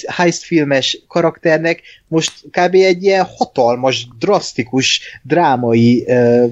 heist, 0.06 0.42
filmes 0.42 0.98
karakternek 1.08 1.82
most 2.08 2.32
kb. 2.50 2.74
egy 2.74 3.02
ilyen 3.02 3.24
hatalmas, 3.24 4.08
drasztikus, 4.18 5.00
drámai 5.22 6.04
uh, 6.06 6.50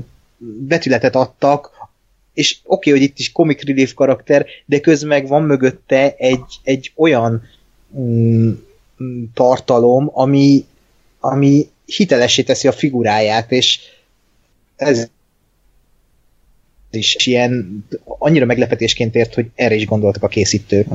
betületet 0.66 1.14
adtak, 1.14 1.70
és 2.34 2.58
oké, 2.64 2.90
okay, 2.90 3.00
hogy 3.00 3.10
itt 3.10 3.18
is 3.18 3.32
comic 3.32 3.64
relief 3.64 3.94
karakter, 3.94 4.46
de 4.66 4.80
közben 4.80 5.26
van 5.26 5.42
mögötte 5.42 6.14
egy, 6.16 6.60
egy 6.62 6.92
olyan 6.96 7.42
mm, 7.98 8.50
mm, 9.02 9.24
tartalom, 9.34 10.10
ami, 10.12 10.66
ami 11.20 11.68
hitelessé 11.84 12.42
teszi 12.42 12.68
a 12.68 12.72
figuráját, 12.72 13.52
és 13.52 13.80
ez 14.76 15.08
is 16.94 17.16
ilyen 17.26 17.84
annyira 18.04 18.44
meglepetésként 18.44 19.14
ért, 19.14 19.34
hogy 19.34 19.46
erre 19.54 19.74
is 19.74 19.86
gondoltak 19.86 20.22
a 20.22 20.28
készítők. 20.28 20.86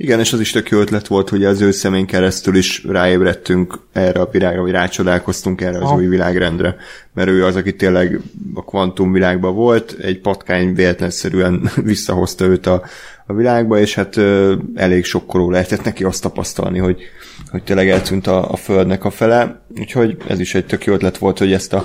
Igen, 0.00 0.20
és 0.20 0.32
az 0.32 0.40
is 0.40 0.50
tök 0.50 0.68
jó 0.68 0.80
ötlet 0.80 1.06
volt, 1.06 1.28
hogy 1.28 1.44
az 1.44 1.60
ő 1.60 1.70
szemén 1.70 2.06
keresztül 2.06 2.56
is 2.56 2.84
ráébredtünk 2.84 3.80
erre 3.92 4.20
a 4.20 4.28
világra, 4.30 4.60
vagy 4.60 4.70
rácsodálkoztunk 4.70 5.60
erre 5.60 5.76
az 5.76 5.82
Aha. 5.82 5.94
új 5.94 6.06
világrendre, 6.06 6.76
mert 7.14 7.28
ő 7.28 7.44
az, 7.44 7.56
aki 7.56 7.76
tényleg 7.76 8.20
a 8.54 8.64
kvantum 8.64 9.12
világban 9.12 9.54
volt, 9.54 9.96
egy 10.00 10.20
patkány 10.20 10.74
véletlenszerűen 10.74 11.70
visszahozta 11.84 12.44
őt 12.44 12.66
a, 12.66 12.82
a 13.26 13.32
világba, 13.32 13.78
és 13.78 13.94
hát 13.94 14.16
ö, 14.16 14.54
elég 14.74 15.04
sokkoló 15.04 15.50
lehetett 15.50 15.84
neki 15.84 16.04
azt 16.04 16.22
tapasztalni, 16.22 16.78
hogy, 16.78 17.02
hogy 17.50 17.62
tényleg 17.62 17.88
eltűnt 17.88 18.26
a, 18.26 18.50
a 18.50 18.56
földnek 18.56 19.04
a 19.04 19.10
fele, 19.10 19.60
úgyhogy 19.78 20.16
ez 20.28 20.40
is 20.40 20.54
egy 20.54 20.66
tök 20.66 20.84
jó 20.84 20.94
ötlet 20.94 21.18
volt, 21.18 21.38
hogy 21.38 21.52
ezt 21.52 21.72
a 21.72 21.84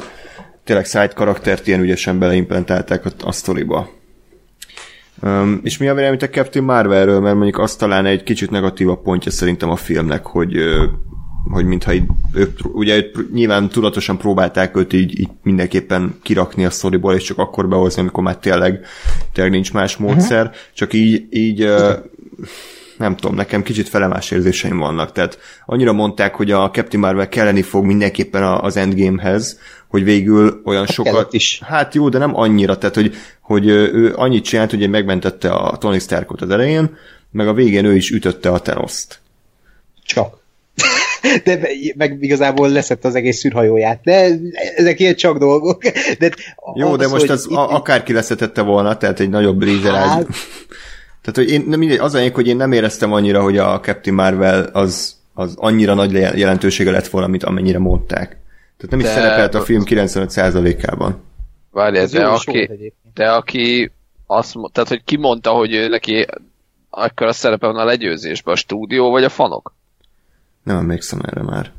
tényleg 0.63 0.86
side 0.86 1.12
karaktert 1.15 1.67
ilyen 1.67 1.82
ügyesen 1.82 2.19
beleimplementálták 2.19 3.06
a, 3.06 3.10
a 3.23 3.32
sztoriba. 3.32 3.89
Um, 5.21 5.60
és 5.63 5.78
mi 5.78 5.88
a 5.88 5.93
véleményed 5.93 6.23
a 6.23 6.30
Captain 6.30 6.65
Marvelről, 6.65 7.19
mert 7.19 7.36
mondjuk 7.36 7.60
azt 7.60 7.80
talán 7.80 8.06
egy 8.06 8.23
kicsit 8.23 8.49
negatívabb 8.49 9.02
pontja 9.02 9.32
szerintem 9.32 9.69
a 9.69 9.76
filmnek, 9.76 10.26
hogy, 10.26 10.56
hogy 11.52 11.65
mintha 11.65 11.93
így, 11.93 12.04
ők, 12.34 12.60
ugye 12.73 12.95
őt 12.95 13.34
nyilván 13.34 13.69
tudatosan 13.69 14.17
próbálták 14.17 14.78
őt 14.78 14.93
így, 14.93 15.19
így 15.19 15.30
mindenképpen 15.43 16.19
kirakni 16.23 16.65
a 16.65 16.69
sztoriból, 16.69 17.13
és 17.13 17.23
csak 17.23 17.38
akkor 17.38 17.67
behozni, 17.67 18.02
amikor 18.02 18.23
már 18.23 18.38
tényleg, 18.38 18.86
tényleg 19.34 19.54
nincs 19.54 19.73
más 19.73 19.97
módszer, 19.97 20.45
uh-huh. 20.45 20.58
csak 20.73 20.93
így, 20.93 21.28
így 21.30 21.62
ö, 21.62 21.93
nem 22.97 23.15
tudom, 23.15 23.36
nekem 23.36 23.63
kicsit 23.63 23.89
felemás 23.89 24.32
érzéseim 24.32 24.78
vannak. 24.78 25.12
Tehát 25.12 25.39
annyira 25.65 25.93
mondták, 25.93 26.36
hogy 26.36 26.52
a 26.52 26.69
Captain 26.69 27.04
Marvel 27.04 27.30
kelleni 27.30 27.62
fog 27.62 27.86
mindenképpen 27.86 28.43
a- 28.43 28.62
az 28.62 28.78
Endgamehez, 28.78 29.60
hogy 29.93 30.03
végül 30.03 30.62
olyan 30.65 30.86
sokat... 30.86 31.13
kellett 31.13 31.34
is. 31.34 31.62
Hát 31.65 31.93
jó, 31.93 32.10
de 32.10 32.17
nem 32.17 32.36
annyira, 32.36 32.77
tehát 32.77 32.95
hogy, 32.95 33.15
hogy 33.41 33.67
ő 33.67 34.13
annyit 34.15 34.44
csinált, 34.44 34.69
hogy 34.69 34.89
megmentette 34.89 35.52
a 35.52 35.77
Tony 35.77 36.00
Starkot 36.00 36.41
az 36.41 36.50
elején, 36.50 36.98
meg 37.31 37.48
a 37.48 37.54
végén 37.54 37.85
ő 37.85 37.96
is 37.96 38.10
ütötte 38.10 38.50
a 38.50 38.60
Thanos-t. 38.60 39.19
Csak. 40.06 40.37
De 41.44 41.60
meg 41.96 42.17
igazából 42.21 42.69
leszett 42.69 43.06
az 43.06 43.15
egész 43.15 43.37
szűrhajóját. 43.37 44.00
De 44.04 44.29
ezek 44.75 45.00
ilyen 45.00 45.15
csak 45.15 45.37
dolgok. 45.37 45.83
De 46.19 46.31
Jó, 46.75 46.91
az, 46.91 46.98
de 46.98 47.08
most 47.08 47.29
az 47.29 47.46
itt- 47.50 47.58
akárki 47.58 48.13
leszetette 48.13 48.62
volna, 48.62 48.98
tehát 48.98 49.19
egy 49.19 49.29
nagyobb 49.29 49.62
lézer 49.62 49.94
Hát. 49.94 50.27
Tehát, 51.21 51.35
hogy 51.35 51.50
én 51.50 51.62
mindegy, 51.62 52.00
az 52.00 52.13
a 52.13 52.17
lényeg, 52.17 52.35
hogy 52.35 52.48
én 52.48 52.58
nem 52.58 52.71
éreztem 52.71 53.13
annyira, 53.13 53.41
hogy 53.41 53.58
a 53.58 53.79
Captain 53.79 54.15
Marvel 54.15 54.69
az, 54.71 55.15
az 55.33 55.54
annyira 55.56 55.94
nagy 55.94 56.12
le- 56.12 56.37
jelentősége 56.37 56.91
lett 56.91 57.08
volna, 57.08 57.27
mint 57.27 57.44
amennyire 57.44 57.79
mondták. 57.79 58.41
Tehát 58.84 58.90
nem 58.90 59.00
is 59.00 59.06
De- 59.06 59.12
szerepelt 59.21 59.56
a 59.56 59.62
film 59.62 59.84
95%-ában. 59.86 61.21
Várj, 61.71 61.98
Ez 61.98 62.12
de 62.12 62.19
is 62.19 62.46
aki, 62.46 62.69
de 63.13 63.31
aki 63.31 63.92
azt, 64.27 64.56
tehát 64.71 64.90
hogy 64.90 65.04
ki 65.04 65.17
mondta, 65.17 65.50
hogy 65.52 65.73
ő 65.73 65.88
neki 65.88 66.25
akkor 66.90 67.27
a 67.27 67.34
szerepe 67.34 67.67
van 67.67 67.75
a 67.77 67.86
legyőzésben, 67.86 68.54
a 68.54 68.58
stúdió 68.58 69.10
vagy 69.10 69.23
a 69.23 69.29
fanok? 69.29 69.73
Nem 70.63 70.77
emlékszem 70.77 71.19
erre 71.25 71.42
már. 71.42 71.71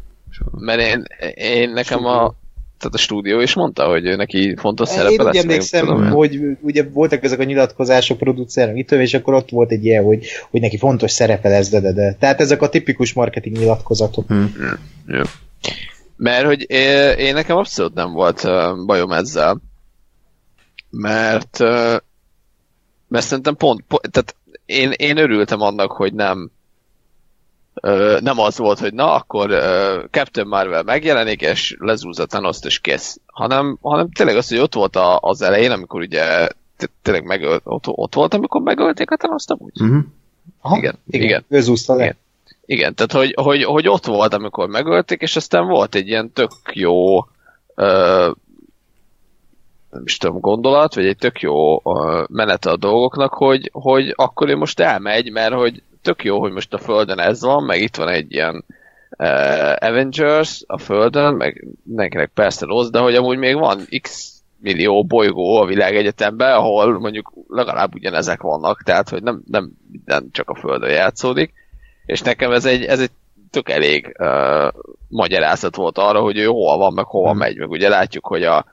Mert 0.51 0.81
én, 0.81 1.05
én 1.35 1.71
nekem 1.71 2.05
a, 2.05 2.35
tehát 2.79 2.95
a 2.95 2.99
stúdió 2.99 3.41
is 3.41 3.55
mondta, 3.55 3.87
hogy 3.89 4.07
ő 4.07 4.17
neki 4.17 4.55
fontos 4.57 4.89
szerepe 4.89 5.13
Én 5.13 5.19
úgy 5.21 5.25
lesz. 5.35 5.43
emlékszem, 5.43 5.87
tudom 5.87 6.03
én. 6.05 6.11
hogy 6.11 6.41
ugye 6.61 6.89
voltak 6.93 7.25
ezek 7.25 7.39
a 7.39 7.45
nyilatkozások 7.45 8.19
producernek 8.19 8.77
itt, 8.77 8.91
és 8.93 9.15
akkor 9.15 9.35
ott 9.35 9.51
volt 9.51 9.71
egy 9.71 9.85
ilyen, 9.85 10.05
hogy, 10.05 10.27
hogy 10.51 10.61
neki 10.61 10.79
fontos 10.79 11.11
szerepe 11.11 11.49
lesz, 11.49 11.69
de, 11.69 11.81
de, 11.81 11.93
de. 11.93 12.17
Tehát 12.19 12.41
ezek 12.41 12.63
a 12.63 12.69
tipikus 12.69 13.13
marketing 13.13 13.57
nyilatkozatok. 13.57 14.25
Jó. 15.07 15.23
Mert 16.25 16.47
hogy 16.47 16.71
én, 16.71 17.11
én 17.11 17.35
nekem 17.35 17.57
abszolút 17.57 17.95
nem 17.95 18.13
volt 18.13 18.43
bajom 18.87 19.13
ezzel. 19.13 19.61
Mert 20.91 21.59
mert 23.09 23.27
szerintem 23.27 23.57
pont, 23.57 23.85
pont 23.89 24.11
tehát 24.11 24.37
én, 24.67 24.91
én 24.91 25.17
örültem 25.17 25.61
annak, 25.61 25.93
hogy 25.93 26.15
nem 26.15 26.51
nem 28.21 28.39
az 28.39 28.59
volt, 28.59 28.79
hogy 28.79 28.95
na, 28.95 29.15
akkor 29.15 29.51
Captain 30.11 30.47
Marvel 30.47 30.83
megjelenik, 30.83 31.41
és 31.41 31.77
lezúzza 31.79 32.27
Thanos-t, 32.27 32.65
és 32.65 32.79
kész. 32.79 33.21
Hanem, 33.27 33.79
hanem 33.81 34.11
tényleg 34.11 34.37
az, 34.37 34.49
hogy 34.49 34.59
ott 34.59 34.75
volt 34.75 34.97
a, 34.97 35.19
az 35.21 35.43
elején, 35.43 35.71
amikor 35.71 36.01
ugye 36.01 36.49
tényleg 37.03 37.25
megölt, 37.25 37.63
ott, 37.65 37.85
ott 37.87 38.15
volt, 38.15 38.35
amikor 38.35 38.61
megölték 38.61 39.11
a 39.11 39.17
Thanos-t 39.17 39.51
amúgy? 39.51 39.81
Uh-huh. 39.81 40.05
Aha, 40.61 40.77
Igen, 40.77 40.99
igen. 41.07 41.27
igen. 41.27 41.45
Ő 41.49 41.61
zúzta 41.61 41.95
le. 41.95 42.03
Igen. 42.03 42.17
Igen, 42.67 42.95
tehát 42.95 43.13
hogy, 43.13 43.35
hogy, 43.45 43.65
hogy 43.65 43.89
ott 43.89 44.05
volt, 44.05 44.35
amikor 44.35 44.69
megölték, 44.69 45.21
és 45.21 45.37
aztán 45.37 45.67
volt 45.67 45.95
egy 45.95 46.09
ilyen 46.09 46.33
tök 46.33 46.51
jó 46.73 47.19
ö, 47.75 48.31
nem 49.91 50.03
is 50.05 50.17
tudom, 50.17 50.41
gondolat, 50.41 50.95
vagy 50.95 51.07
egy 51.07 51.17
tök 51.17 51.41
jó 51.41 51.81
ö, 51.85 52.25
menete 52.29 52.71
a 52.71 52.77
dolgoknak, 52.77 53.35
hogy, 53.35 53.71
hogy 53.73 54.13
akkor 54.17 54.49
ő 54.49 54.57
most 54.57 54.81
elmegy, 54.81 55.31
mert 55.31 55.55
hogy 55.55 55.83
tök 56.03 56.25
jó, 56.25 56.41
hogy 56.41 56.53
most 56.53 56.75
a 56.75 56.79
Földön 56.79 57.19
ez 57.19 57.43
van, 57.43 57.65
meg 57.65 57.81
itt 57.81 57.97
van 57.97 58.09
egy 58.09 58.33
ilyen 58.33 58.65
ö, 59.19 59.27
Avengers 59.79 60.63
a 60.67 60.79
Földön, 60.79 61.35
meg 61.35 61.67
mindenkinek 61.83 62.31
persze 62.35 62.67
rossz, 62.67 62.89
de 62.89 62.99
hogy 62.99 63.15
amúgy 63.15 63.39
még 63.39 63.55
van 63.55 63.87
x 64.01 64.33
millió 64.61 65.05
bolygó 65.05 65.57
a 65.61 65.67
világegyetemben, 65.67 66.53
ahol 66.53 66.99
mondjuk 66.99 67.33
legalább 67.49 67.95
ugyanezek 67.95 68.43
vannak, 68.43 68.83
tehát 68.83 69.09
hogy 69.09 69.23
nem, 69.23 69.43
nem 69.47 69.71
minden 69.91 70.29
csak 70.33 70.49
a 70.51 70.55
Földön 70.55 70.91
játszódik, 70.91 71.53
és 72.07 72.21
nekem 72.21 72.53
ez 72.53 72.65
egy, 72.65 72.85
ez 72.85 73.01
egy 73.01 73.11
tök 73.51 73.69
elég 73.71 74.17
uh, 74.19 74.73
magyarázat 75.09 75.77
volt 75.77 75.99
arra, 75.99 76.21
hogy 76.21 76.39
ő 76.39 76.45
hol 76.45 76.77
van, 76.77 76.93
meg 76.93 77.05
hova 77.05 77.33
megy, 77.33 77.57
meg 77.57 77.71
ugye 77.71 77.89
látjuk, 77.89 78.27
hogy 78.27 78.43
a, 78.43 78.65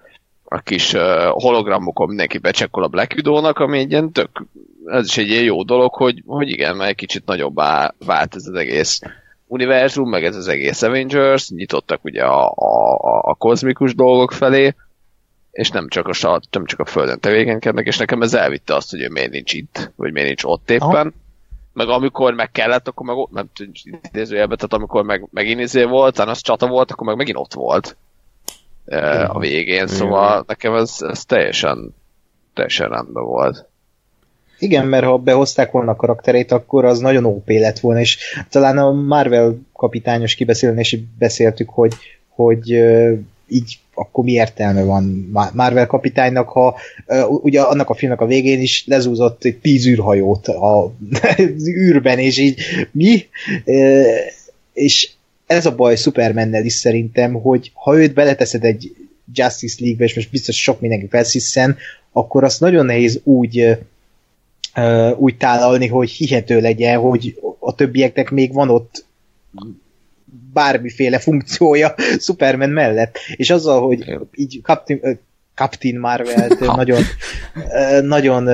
a 0.43 0.59
kis 0.59 0.93
uh, 0.93 1.25
hologramokon 1.25 2.07
mindenki 2.07 2.37
becsekkol 2.37 2.83
a 2.83 2.87
Black 2.87 3.13
Widow-nak, 3.15 3.59
ami 3.59 3.79
egy 3.79 3.91
ilyen 3.91 4.11
tök, 4.11 4.45
ez 4.85 5.05
is 5.05 5.17
egy 5.17 5.29
ilyen 5.29 5.43
jó 5.43 5.63
dolog, 5.63 5.93
hogy, 5.93 6.23
hogy 6.25 6.49
igen, 6.49 6.75
mert 6.75 6.89
egy 6.89 6.95
kicsit 6.95 7.25
nagyobbá 7.25 7.93
vált 8.05 8.35
ez 8.35 8.47
az 8.47 8.55
egész 8.55 8.99
univerzum, 9.47 10.09
meg 10.09 10.23
ez 10.23 10.35
az 10.35 10.47
egész 10.47 10.81
Avengers, 10.81 11.49
nyitottak 11.49 12.03
ugye 12.03 12.23
a, 12.23 12.53
a, 12.55 12.97
a, 13.21 13.33
kozmikus 13.33 13.95
dolgok 13.95 14.31
felé, 14.31 14.75
és 15.51 15.69
nem 15.69 15.87
csak 15.87 16.07
a, 16.07 16.39
nem 16.51 16.65
csak 16.65 16.79
a 16.79 16.85
Földön 16.85 17.19
tevékenykednek, 17.19 17.85
és 17.85 17.97
nekem 17.97 18.21
ez 18.21 18.33
elvitte 18.33 18.75
azt, 18.75 18.89
hogy 18.89 19.01
ő 19.01 19.09
miért 19.09 19.31
nincs 19.31 19.53
itt, 19.53 19.91
vagy 19.95 20.11
miért 20.11 20.27
nincs 20.27 20.43
ott 20.43 20.69
éppen. 20.69 20.89
Aha. 20.89 21.11
Meg 21.73 21.87
amikor 21.89 22.33
meg 22.33 22.51
kellett, 22.51 22.87
akkor 22.87 23.05
meg 23.05 23.15
ott, 23.15 23.31
nem 23.31 23.49
idézőjelben, 23.83 24.57
tehát 24.57 24.73
amikor 24.73 25.03
meg, 25.03 25.27
megint 25.31 25.59
izé 25.59 25.83
volt, 25.83 26.19
az 26.19 26.41
csata 26.41 26.67
volt, 26.67 26.91
akkor 26.91 27.07
meg 27.07 27.15
megint 27.15 27.37
ott 27.37 27.53
volt 27.53 27.97
a 29.27 29.39
végén, 29.39 29.87
szóval 29.87 30.43
nekem 30.47 30.73
ez, 30.73 30.97
ez 30.99 31.25
teljesen 31.25 31.93
teljesen 32.53 32.89
rendben 32.89 33.23
volt. 33.23 33.65
Igen, 34.59 34.87
mert 34.87 35.05
ha 35.05 35.17
behozták 35.17 35.71
volna 35.71 35.91
a 35.91 35.95
karakterét, 35.95 36.51
akkor 36.51 36.85
az 36.85 36.99
nagyon 36.99 37.25
OP 37.25 37.49
lett 37.49 37.79
volna, 37.79 37.99
és 37.99 38.35
talán 38.49 38.77
a 38.77 38.91
Marvel 38.91 39.57
kapitányos 39.73 40.35
kibeszélés 40.35 40.91
is 40.91 40.99
beszéltük, 41.17 41.69
hogy, 41.69 41.93
hogy 42.27 42.69
így 43.47 43.79
akkor 43.93 44.23
mi 44.23 44.31
értelme 44.31 44.83
van 44.83 45.29
Ma- 45.31 45.51
Marvel 45.53 45.85
kapitánynak, 45.85 46.49
ha 46.49 46.77
ugye 47.27 47.61
annak 47.61 47.89
a 47.89 47.93
filmnek 47.93 48.21
a 48.21 48.25
végén 48.25 48.61
is 48.61 48.83
lezúzott 48.87 49.43
egy 49.43 49.57
tíz 49.57 49.87
űrhajót 49.87 50.47
a, 50.47 50.83
az 51.21 51.67
űrben, 51.85 52.19
és 52.19 52.37
így 52.37 52.61
mi? 52.91 53.25
És 54.73 55.09
ez 55.45 55.65
a 55.65 55.75
baj 55.75 55.95
Supermannel 55.95 56.65
is 56.65 56.73
szerintem, 56.73 57.33
hogy 57.33 57.71
ha 57.73 57.97
őt 57.97 58.13
beleteszed 58.13 58.63
egy 58.63 58.95
Justice 59.33 59.77
League-be, 59.79 60.03
és 60.03 60.15
most 60.15 60.31
biztos 60.31 60.61
sok 60.61 60.79
mindenki 60.79 61.07
felsziszen, 61.07 61.77
akkor 62.11 62.43
azt 62.43 62.59
nagyon 62.59 62.85
nehéz 62.85 63.19
úgy 63.23 63.77
úgy 65.17 65.37
tálalni, 65.37 65.87
hogy 65.87 66.09
hihető 66.09 66.59
legyen, 66.59 66.99
hogy 66.99 67.39
a 67.59 67.75
többieknek 67.75 68.29
még 68.29 68.53
van 68.53 68.69
ott 68.69 69.05
bármiféle 70.53 71.19
funkciója 71.19 71.95
Superman 72.19 72.69
mellett. 72.69 73.17
És 73.35 73.49
azzal, 73.49 73.81
hogy 73.81 74.19
így 74.35 74.59
Captain, 74.63 75.19
Captain 75.55 75.99
Marvel-t 75.99 76.59
nagyon, 76.59 77.01
nagyon 78.01 78.49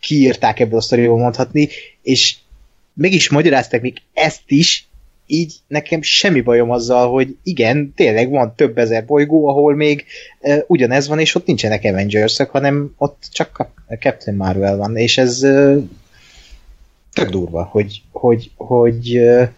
kiírták 0.00 0.60
ebből 0.60 0.78
a 0.78 0.82
sztoriból 0.82 1.18
mondhatni, 1.18 1.68
és 2.02 2.36
mégis 2.92 3.28
magyarázták 3.28 3.80
még 3.80 3.96
ezt 4.12 4.42
is, 4.46 4.88
így 5.26 5.54
nekem 5.66 6.02
semmi 6.02 6.40
bajom 6.40 6.70
azzal, 6.70 7.10
hogy 7.10 7.36
igen, 7.42 7.92
tényleg 7.96 8.30
van 8.30 8.54
több 8.56 8.78
ezer 8.78 9.04
bolygó, 9.04 9.48
ahol 9.48 9.74
még 9.74 10.04
uh, 10.40 10.58
ugyanez 10.66 11.08
van, 11.08 11.18
és 11.18 11.34
ott 11.34 11.46
nincsenek 11.46 11.84
avengers 11.84 12.36
hanem 12.36 12.94
ott 12.98 13.22
csak 13.32 13.50
Cap- 13.56 14.00
Captain 14.00 14.36
Marvel 14.36 14.76
van, 14.76 14.96
és 14.96 15.18
ez 15.18 15.42
uh, 15.42 15.82
tök 17.12 17.30
durva, 17.30 17.62
hogy, 17.62 18.02
hogy, 18.12 18.50
hogy 18.56 19.18
uh, 19.18 19.48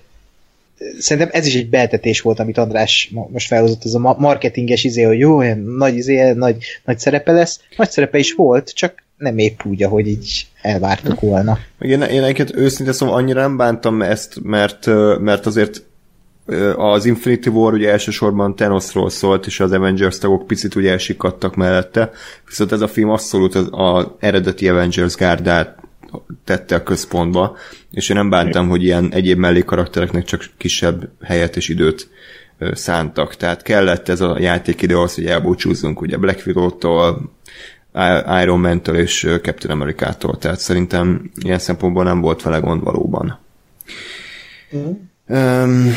szerintem 0.98 1.30
ez 1.32 1.46
is 1.46 1.54
egy 1.54 1.68
beltetés 1.68 2.20
volt, 2.20 2.38
amit 2.38 2.58
András 2.58 3.10
mo- 3.12 3.30
most 3.30 3.46
felhozott, 3.46 3.84
ez 3.84 3.94
a 3.94 3.98
ma- 3.98 4.16
marketinges 4.18 4.84
izé, 4.84 5.02
hogy 5.02 5.18
jó, 5.18 5.36
olyan 5.36 5.58
nagy, 5.58 5.96
izé, 5.96 6.32
nagy, 6.32 6.56
nagy 6.84 6.98
szerepe 6.98 7.32
lesz. 7.32 7.60
Nagy 7.76 7.90
szerepe 7.90 8.18
is 8.18 8.32
volt, 8.32 8.74
csak 8.74 9.04
nem 9.16 9.38
épp 9.38 9.60
úgy, 9.64 9.82
ahogy 9.82 10.06
így 10.06 10.46
elvártuk 10.62 11.20
volna. 11.20 11.58
Én, 11.78 12.02
én 12.02 12.22
egyébként 12.22 12.56
őszintén 12.56 12.94
szóval 12.94 13.14
annyira 13.14 13.40
nem 13.40 13.56
bántam 13.56 14.02
ezt, 14.02 14.38
mert, 14.42 14.86
mert 15.20 15.46
azért 15.46 15.82
az 16.76 17.04
Infinity 17.04 17.46
War 17.46 17.72
ugye 17.72 17.90
elsősorban 17.90 18.56
Thanosról 18.56 19.10
szólt, 19.10 19.46
és 19.46 19.60
az 19.60 19.72
Avengers 19.72 20.18
tagok 20.18 20.46
picit 20.46 20.74
ugye 20.74 20.90
elsikadtak 20.90 21.54
mellette, 21.54 22.10
viszont 22.46 22.72
ez 22.72 22.80
a 22.80 22.88
film 22.88 23.10
abszolút 23.10 23.54
az, 23.54 23.68
az 23.70 24.06
eredeti 24.18 24.68
Avengers 24.68 25.14
gárdát 25.14 25.78
tette 26.44 26.74
a 26.74 26.82
központba, 26.82 27.56
és 27.90 28.08
én 28.08 28.16
nem 28.16 28.30
bántam, 28.30 28.68
hogy 28.68 28.82
ilyen 28.82 29.12
egyéb 29.12 29.38
mellékaraktereknek 29.38 30.24
csak 30.24 30.50
kisebb 30.56 31.08
helyet 31.22 31.56
és 31.56 31.68
időt 31.68 32.08
szántak. 32.72 33.36
Tehát 33.36 33.62
kellett 33.62 34.08
ez 34.08 34.20
a 34.20 34.38
játékidő 34.38 34.96
ahhoz, 34.96 35.14
hogy 35.14 35.26
elbúcsúzzunk 35.26 36.00
ugye 36.00 36.16
Black 36.16 36.46
Widow-tól, 36.46 37.30
Iron 38.42 38.60
Man-től 38.60 38.96
és 38.96 39.20
Captain 39.42 39.74
America-tól, 39.80 40.38
tehát 40.38 40.58
szerintem 40.58 41.30
ilyen 41.42 41.58
szempontból 41.58 42.04
nem 42.04 42.20
volt 42.20 42.42
vele 42.42 42.58
gond 42.58 42.82
valóban. 42.82 43.38
Um, 45.28 45.92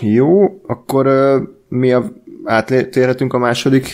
jó, 0.00 0.60
akkor 0.66 1.06
uh, 1.06 1.48
mi 1.68 1.92
a, 1.92 2.12
áttérhetünk 2.44 3.32
a 3.32 3.38
második 3.38 3.90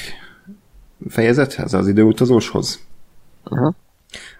fejezethez, 1.08 1.74
az 1.74 1.88
időutazóshoz? 1.88 2.80
Aha. 3.42 3.74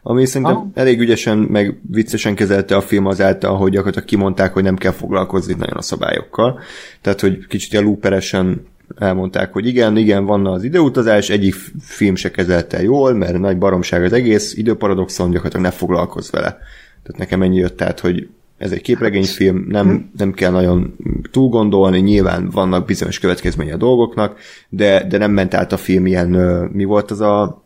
Ami 0.09 0.27
szerintem 0.27 0.57
Ah. 0.57 0.67
elég 0.75 1.01
ügyesen, 1.01 1.39
meg 1.39 1.81
viccesen 1.91 2.35
kezelte 2.35 2.77
a 2.77 2.81
film 2.81 3.07
azáltal, 3.07 3.57
hogy 3.57 3.71
gyakorlatilag 3.71 4.09
kimondták, 4.09 4.53
hogy 4.53 4.63
nem 4.63 4.77
kell 4.77 4.93
foglalkozni 4.93 5.55
nagyon 5.59 5.77
a 5.77 5.83
szabályokkal. 5.83 6.61
Tehát, 7.01 7.21
hogy 7.21 7.47
kicsit 7.47 7.79
a 7.79 7.83
looperesen 7.83 8.67
elmondták, 8.97 9.53
hogy 9.53 9.67
igen, 9.67 9.97
igen, 9.97 10.25
van 10.25 10.47
az 10.47 10.65
időutazás, 10.65 11.31
egyik 11.31 11.55
film 11.81 12.15
se 12.15 12.31
kezelte 12.31 12.83
jól, 12.83 13.13
mert 13.13 13.39
nagy 13.39 13.59
baromság 13.59 14.03
az 14.03 14.13
egész, 14.13 14.55
időparadoxon, 14.57 15.31
gyakorlatilag 15.31 15.65
ne 15.65 15.73
foglalkozz 15.73 16.31
vele. 16.31 16.59
Tehát 17.03 17.19
nekem 17.19 17.43
ennyi 17.43 17.57
jött 17.57 17.83
át, 17.83 18.01
hogy 18.01 18.29
ez 18.59 18.73
egy 18.73 18.81
képregényfilm, 18.81 19.65
nem, 19.69 20.11
nem 20.17 20.33
kell 20.33 20.51
nagyon 20.51 20.95
túl 21.31 21.49
gondolni, 21.49 21.99
nyilván 21.99 22.51
vannak 22.51 22.87
bizonyos 22.87 23.19
következménye 23.19 23.75
a 23.75 23.77
dolgoknak, 23.77 24.39
de, 24.69 25.07
de 25.09 25.19
nem 25.19 25.31
ment 25.31 25.55
át 25.55 25.73
a 25.73 25.77
film 25.77 26.07
ilyen, 26.07 26.29
mi 26.73 26.85
volt 26.85 27.11
az 27.11 27.21
a, 27.21 27.63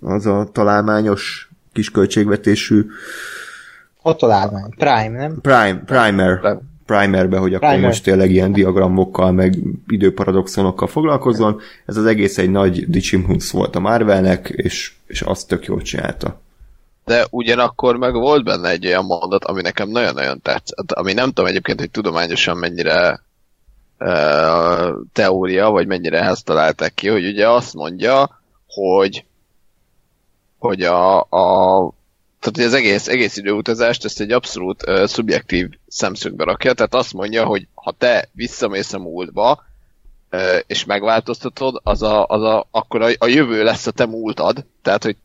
az 0.00 0.26
a 0.26 0.48
találmányos 0.52 1.45
kis 1.76 1.90
költségvetésű 1.90 2.86
Ott 4.02 4.18
találmány. 4.18 4.70
Prime, 4.76 5.08
nem? 5.08 5.40
Prime, 5.40 5.82
Primer, 5.86 6.58
Primerbe, 6.86 7.38
hogy 7.38 7.54
akkor 7.54 7.68
Primer. 7.68 7.86
most 7.86 8.02
tényleg 8.02 8.30
ilyen 8.30 8.52
diagramokkal, 8.52 9.32
meg 9.32 9.58
időparadoxonokkal 9.86 10.88
foglalkozzon. 10.88 11.60
Ez 11.86 11.96
az 11.96 12.06
egész 12.06 12.38
egy 12.38 12.50
nagy 12.50 12.90
dicsimhunsz 12.90 13.50
volt 13.50 13.76
a 13.76 13.80
Marvelnek, 13.80 14.48
és, 14.48 14.92
és 15.06 15.20
azt 15.20 15.48
tök 15.48 15.64
jól 15.64 15.82
csinálta. 15.82 16.40
De 17.04 17.26
ugyanakkor 17.30 17.96
meg 17.96 18.12
volt 18.12 18.44
benne 18.44 18.68
egy 18.68 18.86
olyan 18.86 19.04
mondat, 19.04 19.44
ami 19.44 19.60
nekem 19.62 19.88
nagyon-nagyon 19.88 20.40
tetszett, 20.42 20.92
ami 20.92 21.12
nem 21.12 21.26
tudom 21.28 21.46
egyébként, 21.46 21.80
hogy 21.80 21.90
tudományosan 21.90 22.56
mennyire 22.56 23.20
uh, 23.98 24.88
teória, 25.12 25.70
vagy 25.70 25.86
mennyire 25.86 26.20
ezt 26.20 26.44
találták 26.44 26.94
ki, 26.94 27.08
hogy 27.08 27.26
ugye 27.26 27.48
azt 27.48 27.74
mondja, 27.74 28.40
hogy 28.66 29.24
hogy 30.58 30.82
a, 30.82 31.20
a 31.20 31.94
tehát 32.40 32.56
hogy 32.56 32.64
az 32.64 32.74
egész, 32.74 33.08
egész 33.08 33.36
időutazást 33.36 34.04
ezt 34.04 34.20
egy 34.20 34.32
abszolút 34.32 34.88
uh, 34.88 35.04
szubjektív 35.04 35.68
szemszögbe 35.88 36.44
rakja, 36.44 36.72
tehát 36.72 36.94
azt 36.94 37.12
mondja, 37.12 37.44
hogy 37.44 37.66
ha 37.74 37.94
te 37.98 38.28
visszamész 38.32 38.92
a 38.92 38.98
múltba, 38.98 39.64
uh, 40.32 40.58
és 40.66 40.84
megváltoztatod, 40.84 41.80
az 41.82 42.02
a, 42.02 42.26
az 42.26 42.42
a, 42.42 42.66
akkor 42.70 43.02
a, 43.02 43.08
a 43.18 43.26
jövő 43.26 43.62
lesz 43.62 43.86
a 43.86 43.90
te 43.90 44.06
múltad, 44.06 44.64
tehát 44.82 45.04
hogy 45.04 45.16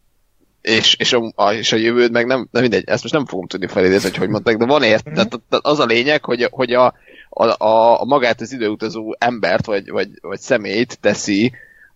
és, 0.61 0.95
és, 0.95 1.13
a, 1.35 1.53
és 1.53 1.71
a 1.71 1.75
jövőd 1.75 2.11
meg 2.11 2.25
nem, 2.25 2.47
nem 2.51 2.61
mindegy, 2.61 2.83
ezt 2.85 3.01
most 3.01 3.13
nem 3.13 3.25
fogom 3.25 3.47
tudni 3.47 3.67
felidézni, 3.67 4.09
hogy 4.09 4.17
hogy 4.17 4.29
mondták, 4.29 4.57
de 4.57 4.65
van 4.65 4.83
ért, 4.83 5.03
tehát, 5.03 5.29
tehát 5.29 5.65
az 5.65 5.79
a 5.79 5.85
lényeg, 5.85 6.25
hogy, 6.25 6.47
hogy 6.51 6.73
a, 6.73 6.93
a, 7.29 7.65
a, 7.65 8.01
a 8.01 8.05
magát 8.05 8.41
az 8.41 8.51
időutazó 8.51 9.15
embert, 9.17 9.65
vagy, 9.65 9.89
vagy, 9.89 10.09
vagy 10.21 10.39
személyt 10.39 10.99
teszi 10.99 11.51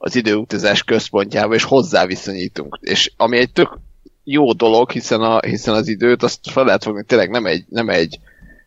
az 0.06 0.16
időutazás 0.16 0.84
központjába, 0.84 1.54
és 1.54 1.64
hozzá 1.64 2.06
viszonyítunk. 2.06 2.78
És 2.82 3.12
ami 3.18 3.38
egy 3.38 3.52
tök 3.52 3.78
jó 4.24 4.54
dolog, 4.54 4.92
hiszen, 4.92 5.22
a, 5.22 5.40
hiszen 5.40 5.74
az 5.74 5.88
időt 5.88 6.24
azt 6.24 6.40
fel 6.50 6.64
lehet 6.64 6.84
fogni 6.84 7.04
tényleg 7.04 7.30
nem 7.30 7.46
egy, 7.46 7.66
nem 7.70 7.90
egy, 7.90 8.20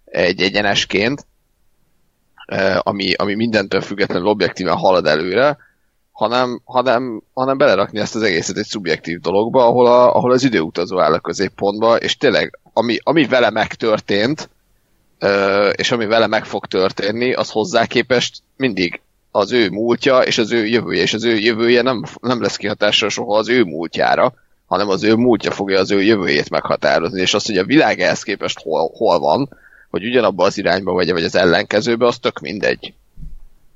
egy 0.05 0.43
egyenesként, 0.43 1.27
ami, 2.79 3.13
ami 3.13 3.35
mindentől 3.35 3.81
függetlenül 3.81 4.29
objektíven 4.29 4.77
halad 4.77 5.07
előre, 5.07 5.57
hanem, 6.13 6.61
hanem, 6.65 7.23
hanem 7.35 7.59
belerakni 7.59 7.99
ezt 7.99 8.15
az 8.15 8.23
egészet 8.23 8.57
egy 8.57 8.67
szubjektív 8.67 9.21
dologba, 9.21 9.67
ahol, 9.67 9.87
a, 9.87 10.15
ahol 10.15 10.33
az 10.33 10.45
időutazó 10.45 11.01
áll 11.01 11.13
a 11.13 11.21
középpontba, 11.21 11.97
és 11.97 12.17
tényleg, 12.17 12.59
ami, 12.73 12.97
ami 13.03 13.27
vele 13.27 13.51
megtörtént, 13.51 14.51
és 15.73 15.91
ami 15.91 16.07
vele 16.07 16.27
meg 16.27 16.45
fog 16.45 16.67
történni, 16.67 17.33
az 17.33 17.51
hozzá 17.51 17.87
képest 17.87 18.43
mindig 18.57 19.01
az 19.31 19.53
ő 19.53 19.69
múltja 19.71 20.19
és 20.19 20.39
az 20.39 20.53
ő 20.53 20.67
jövője, 20.67 21.03
és 21.03 21.15
az 21.15 21.25
ő 21.25 21.35
jövője 21.35 21.83
nem, 21.83 22.05
nem 22.21 22.43
lesz 22.43 22.57
kihatással 22.57 23.09
soha 23.09 23.39
az 23.39 23.49
ő 23.49 23.65
múltjára, 23.65 24.35
hanem 24.67 24.89
az 24.89 25.05
ő 25.05 25.15
múltja 25.15 25.51
fogja 25.51 25.79
az 25.79 25.91
ő 25.91 26.03
jövőjét 26.03 26.51
meghatározni, 26.51 27.21
és 27.21 27.35
az, 27.35 27.47
hogy 27.47 27.57
a 27.57 27.65
világ 27.65 28.01
ehhez 28.01 28.23
képest 28.23 28.61
hol, 28.61 28.91
hol 28.95 29.19
van, 29.19 29.49
hogy 29.91 30.05
ugyanabba 30.05 30.45
az 30.45 30.59
irányba 30.59 30.93
vagy, 30.93 31.13
vagy 31.13 31.25
az 31.25 31.37
ellenkezőbe, 31.37 32.07
az 32.07 32.19
tök 32.19 32.39
mindegy. 32.39 32.93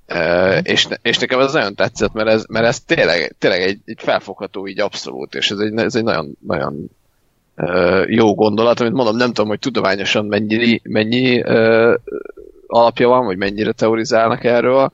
Uh, 0.09 0.59
és, 0.63 0.89
és 1.03 1.19
nekem 1.19 1.41
ez 1.41 1.53
nagyon 1.53 1.75
tetszett, 1.75 2.13
mert 2.13 2.29
ez, 2.29 2.45
mert 2.49 2.67
ez 2.67 2.81
tényleg, 2.81 3.35
tényleg 3.39 3.63
egy, 3.63 3.79
egy 3.85 3.99
felfogható 4.01 4.67
így 4.67 4.81
abszolút, 4.81 5.35
és 5.35 5.51
ez 5.51 5.59
egy, 5.59 5.77
ez 5.77 5.95
egy 5.95 6.05
nagyon, 6.05 6.37
nagyon 6.47 6.91
jó 8.07 8.35
gondolat, 8.35 8.81
amit 8.81 8.93
mondom, 8.93 9.17
nem 9.17 9.33
tudom, 9.33 9.49
hogy 9.49 9.59
tudományosan 9.59 10.25
mennyi, 10.27 10.81
mennyi 10.85 11.43
alapja 12.67 13.09
van, 13.09 13.25
vagy 13.25 13.37
mennyire 13.37 13.73
teorizálnak 13.73 14.45
erről, 14.45 14.93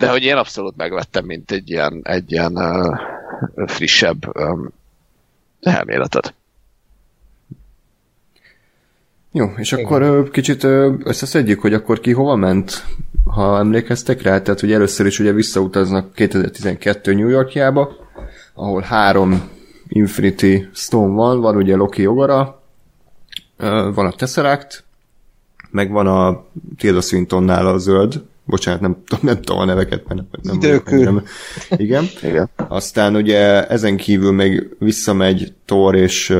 de 0.00 0.10
hogy 0.10 0.22
én 0.22 0.36
abszolút 0.36 0.76
megvettem, 0.76 1.24
mint 1.24 1.50
egy 1.50 1.70
ilyen, 1.70 2.00
egy 2.02 2.32
ilyen 2.32 2.56
uh, 2.56 2.98
frissebb 3.66 4.36
um, 4.36 4.72
elméletet. 5.60 6.34
Jó, 9.32 9.46
és 9.56 9.72
Igen. 9.72 9.84
akkor 9.84 10.30
kicsit 10.30 10.64
összeszedjük, 11.04 11.60
hogy 11.60 11.74
akkor 11.74 12.00
ki 12.00 12.12
hova 12.12 12.36
ment, 12.36 12.84
ha 13.24 13.58
emlékeztek 13.58 14.22
rá, 14.22 14.42
tehát 14.42 14.60
hogy 14.60 14.72
először 14.72 15.06
is 15.06 15.18
ugye 15.18 15.32
visszautaznak 15.32 16.12
2012 16.12 17.14
New 17.14 17.28
Yorkjába, 17.28 17.96
ahol 18.54 18.80
három 18.80 19.50
Infinity 19.88 20.68
Stone 20.72 21.14
van, 21.14 21.40
van 21.40 21.56
ugye 21.56 21.76
Loki 21.76 22.02
jogara, 22.02 22.62
van 23.94 24.06
a 24.06 24.12
Tesseract, 24.12 24.84
meg 25.70 25.90
van 25.90 26.06
a 26.06 26.44
Tilda 26.76 27.00
Swintonnál 27.00 27.66
a 27.66 27.78
zöld, 27.78 28.22
bocsánat, 28.50 28.80
nem, 28.80 29.02
nem 29.20 29.42
tudom 29.42 29.60
a 29.60 29.64
neveket, 29.64 30.08
mert 30.08 30.20
nem, 30.42 30.58
nem, 30.58 30.80
nem 30.84 31.24
igen. 31.70 32.04
igen. 32.22 32.50
Aztán 32.68 33.16
ugye 33.16 33.66
ezen 33.66 33.96
kívül 33.96 34.32
még 34.32 34.76
visszamegy 34.78 35.52
Thor 35.64 35.94
és 35.94 36.36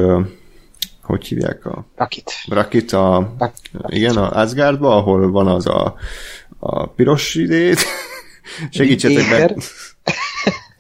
hogy 1.03 1.27
hívják 1.27 1.67
a... 1.67 1.87
Rakit. 1.97 2.33
Rakit 2.49 2.93
a... 2.93 3.35
Rakit. 3.39 3.71
Igen, 3.87 4.17
a 4.17 4.31
Asgardba, 4.31 4.97
ahol 4.97 5.31
van 5.31 5.47
az 5.47 5.67
a, 5.67 5.95
a 6.59 6.87
piros 6.87 7.35
idét. 7.35 7.79
Segítsetek 8.71 9.29
be. 9.29 9.57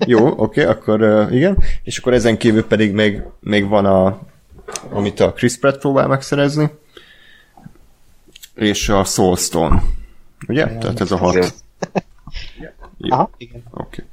Jó, 0.07 0.27
oké, 0.27 0.37
okay, 0.43 0.65
akkor 0.65 1.03
uh, 1.03 1.35
igen. 1.35 1.59
És 1.83 1.99
akkor 1.99 2.13
ezen 2.13 2.39
kívül 2.39 2.65
pedig 2.65 2.93
még, 2.93 3.23
még 3.41 3.69
van 3.69 3.85
a 3.85 4.21
amit 4.91 5.21
a 5.21 5.33
Chris 5.33 5.57
Pratt 5.59 5.79
próbál 5.79 6.09
megszerezni, 6.09 6.71
és 8.55 8.89
a 8.89 9.05
Soulstone. 9.05 9.83
Ugye? 10.49 10.65
Igen, 10.65 10.81
Tehát 10.81 11.01
ez 11.01 11.11
a 11.11 11.17
hat. 11.17 11.35
Jó. 12.97 13.13
Aha, 13.15 13.31
igen. 13.37 13.63
Oké. 13.71 13.83
Okay. 13.83 14.05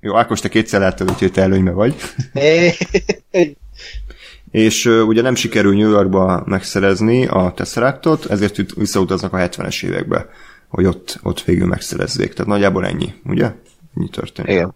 Jó, 0.00 0.16
Ákos, 0.16 0.40
te 0.40 0.48
kétszer 0.48 0.80
láttad, 0.80 1.10
úgyhogy 1.10 1.32
te 1.32 1.42
előnybe 1.42 1.70
vagy. 1.70 1.96
és 4.50 4.84
uh, 4.84 5.06
ugye 5.06 5.22
nem 5.22 5.34
sikerül 5.34 5.74
New 5.74 5.90
Yorkba 5.90 6.42
megszerezni 6.46 7.26
a 7.26 7.52
Tesseractot, 7.56 8.26
ezért 8.26 8.74
visszautaznak 8.74 9.32
a 9.32 9.36
70-es 9.36 9.84
évekbe, 9.84 10.28
hogy 10.68 10.84
ott, 10.84 11.18
ott 11.22 11.42
végül 11.42 11.66
megszerezzék. 11.66 12.32
Tehát 12.32 12.52
nagyjából 12.52 12.86
ennyi, 12.86 13.14
ugye? 13.24 13.52
Ennyi 13.96 14.08
történik. 14.08 14.50
Igen. 14.50 14.74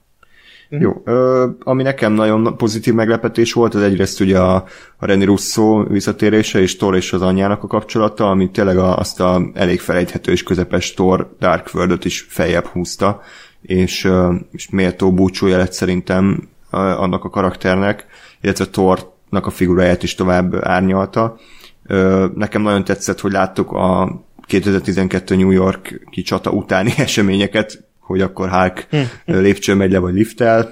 Mm-hmm. 0.75 0.85
Jó, 0.85 1.03
ö, 1.05 1.49
ami 1.63 1.83
nekem 1.83 2.13
nagyon 2.13 2.57
pozitív 2.57 2.95
meglepetés 2.95 3.53
volt, 3.53 3.75
az 3.75 3.83
egyrészt 3.83 4.21
ugye 4.21 4.39
a, 4.39 4.55
a 4.97 5.07
Renny 5.07 5.25
Russo 5.25 5.85
visszatérése 5.85 6.61
és 6.61 6.77
Thor 6.77 6.97
és 6.97 7.13
az 7.13 7.23
anyjának 7.23 7.63
a 7.63 7.67
kapcsolata, 7.67 8.31
ami 8.31 8.51
tényleg 8.51 8.79
a, 8.79 8.97
azt 8.97 9.21
a 9.21 9.43
elég 9.55 9.81
felejthető 9.81 10.33
és 10.33 10.43
közepes 10.43 10.95
Thor 10.95 11.35
Dark 11.39 11.71
world 11.75 12.05
is 12.05 12.27
feljebb 12.29 12.67
húzta, 12.67 13.21
és, 13.63 14.05
ö, 14.05 14.35
és 14.53 14.71
méltó 14.71 15.13
búcsúja 15.13 15.57
lett 15.57 15.73
szerintem 15.73 16.49
ö, 16.71 16.77
annak 16.77 17.25
a 17.25 17.31
karakternek, 17.31 18.07
illetve 18.41 18.67
Thornak 18.67 19.47
a 19.47 19.51
figuráját 19.51 20.03
is 20.03 20.15
tovább 20.15 20.55
árnyalta. 20.65 21.39
Ö, 21.87 22.27
nekem 22.35 22.63
nagyon 22.63 22.85
tetszett, 22.85 23.21
hogy 23.21 23.33
láttuk 23.33 23.73
a 23.73 24.21
2012 24.47 25.37
New 25.37 25.51
York 25.51 26.07
kicsata 26.11 26.51
utáni 26.51 26.93
eseményeket, 27.07 27.90
hogy 28.11 28.21
akkor 28.21 28.49
Hulk 28.49 28.87
hm. 28.91 28.99
lépcső 29.25 29.75
megy 29.75 29.93
le, 29.93 29.99
vagy 29.99 30.15
liftel. 30.15 30.71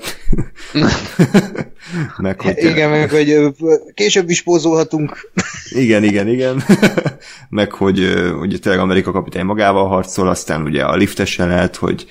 meg, 2.19 2.41
hogy, 2.41 2.55
igen, 2.57 2.91
meg 2.91 3.11
hogy 3.11 3.55
később 3.95 4.31
is 4.31 4.43
pózolhatunk. 4.43 5.31
igen, 5.71 6.05
igen, 6.05 6.29
igen. 6.29 6.63
meg 7.49 7.73
hogy 7.73 7.99
ugye 8.41 8.59
tényleg 8.59 8.81
Amerika 8.81 9.13
kapitány 9.13 9.45
magával 9.45 9.89
harcol, 9.89 10.29
aztán 10.29 10.63
ugye 10.63 10.83
a 10.83 10.97
liftes 10.97 11.37
lehet, 11.37 11.77
hogy, 11.77 12.07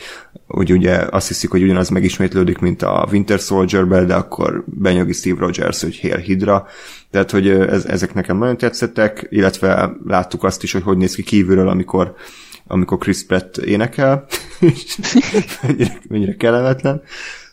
hogy 0.47 0.71
ugye 0.71 0.95
azt 1.09 1.27
hiszik, 1.27 1.49
hogy 1.49 1.63
ugyanaz 1.63 1.89
megismétlődik, 1.89 2.57
mint 2.57 2.81
a 2.81 3.07
Winter 3.11 3.39
Soldier-ben, 3.39 4.07
de 4.07 4.13
akkor 4.15 4.63
benyögi 4.65 5.13
Steve 5.13 5.39
Rogers, 5.39 5.81
hogy 5.81 5.99
Hail 5.99 6.17
Hydra. 6.17 6.67
Tehát, 7.11 7.31
hogy 7.31 7.49
ez, 7.49 7.85
ezek 7.85 8.13
nekem 8.13 8.37
nagyon 8.37 8.57
tetszettek, 8.57 9.27
illetve 9.29 9.91
láttuk 10.05 10.43
azt 10.43 10.63
is, 10.63 10.71
hogy 10.71 10.83
hogy 10.83 10.97
néz 10.97 11.15
ki 11.15 11.23
kívülről, 11.23 11.69
amikor 11.69 12.15
amikor 12.67 12.97
Chris 12.97 13.25
Pratt 13.25 13.57
énekel, 13.57 14.25
mennyire, 15.61 15.97
mennyire 16.07 16.35
kellemetlen. 16.35 17.01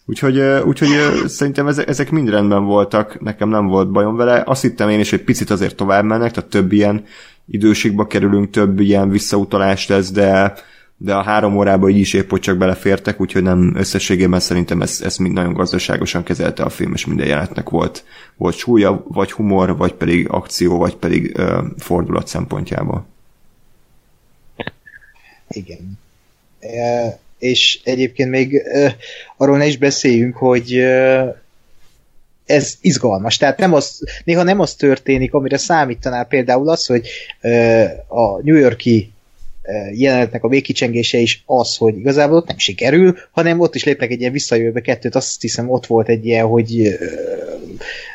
Úgyhogy, 0.07 0.41
úgyhogy 0.41 0.89
szerintem 1.27 1.67
ezek 1.67 2.11
mind 2.11 2.29
rendben 2.29 2.65
voltak, 2.65 3.21
nekem 3.21 3.49
nem 3.49 3.67
volt 3.67 3.91
bajom 3.91 4.17
vele. 4.17 4.43
Azt 4.47 4.63
hittem 4.63 4.89
én 4.89 5.01
is, 5.01 5.11
hogy 5.11 5.23
picit 5.23 5.51
azért 5.51 5.77
tovább 5.77 6.05
mennek, 6.05 6.31
tehát 6.31 6.51
több 6.51 6.73
ilyen 6.73 7.05
időségbe 7.47 8.07
kerülünk, 8.07 8.51
több 8.51 8.81
ilyen 8.81 9.09
visszautalás 9.09 9.89
lesz, 9.89 10.11
de, 10.11 10.55
de 10.97 11.15
a 11.15 11.23
három 11.23 11.57
órába 11.57 11.89
így 11.89 11.97
is 11.97 12.13
épp 12.13 12.31
hogy 12.31 12.41
csak 12.41 12.57
belefértek, 12.57 13.21
úgyhogy 13.21 13.43
nem 13.43 13.73
összességében 13.77 14.41
szerintem 14.41 14.83
ezt, 14.83 15.05
ezt 15.05 15.19
mind 15.19 15.35
nagyon 15.35 15.53
gazdaságosan 15.53 16.23
kezelte 16.23 16.63
a 16.63 16.69
film, 16.69 16.93
és 16.93 17.07
minden 17.07 17.27
jelenetnek 17.27 17.69
volt, 17.69 18.05
volt 18.37 18.57
súlya, 18.57 19.05
vagy 19.09 19.33
humor, 19.33 19.77
vagy 19.77 19.93
pedig 19.93 20.29
akció, 20.29 20.79
vagy 20.79 20.97
pedig 20.97 21.35
uh, 21.39 21.65
fordulat 21.79 22.27
szempontjából. 22.27 23.14
Igen. 25.49 25.99
E, 26.61 27.19
és 27.39 27.81
egyébként 27.85 28.31
még 28.31 28.55
e, 28.55 28.97
arról 29.37 29.57
ne 29.57 29.67
is 29.67 29.77
beszéljünk, 29.77 30.37
hogy 30.37 30.73
e, 30.73 31.43
ez 32.47 32.75
izgalmas. 32.81 33.37
Tehát 33.37 33.59
nem 33.59 33.73
az, 33.73 34.01
néha 34.25 34.43
nem 34.43 34.61
az 34.61 34.75
történik, 34.75 35.35
amire 35.35 35.57
számítanál 35.57 36.25
például 36.25 36.69
az, 36.69 36.87
hogy 36.87 37.09
a 38.09 38.43
New 38.43 38.57
Yorki 38.57 39.13
jelenetnek 39.93 40.45
a 40.45 40.49
végkicsengése 40.49 41.19
is 41.19 41.43
az, 41.47 41.77
hogy 41.77 41.99
igazából 41.99 42.37
ott 42.37 42.47
nem 42.47 42.59
sikerül, 42.59 43.17
hanem 43.31 43.61
ott 43.61 43.75
is 43.75 43.85
lépnek 43.85 44.11
egy 44.11 44.21
ilyen 44.21 44.33
visszajövőbe 44.33 44.81
kettőt, 44.81 45.15
azt 45.15 45.41
hiszem 45.41 45.71
ott 45.71 45.87
volt 45.87 46.09
egy 46.09 46.27
ilyen, 46.27 46.47
hogy 46.47 46.81
ö, 46.81 46.95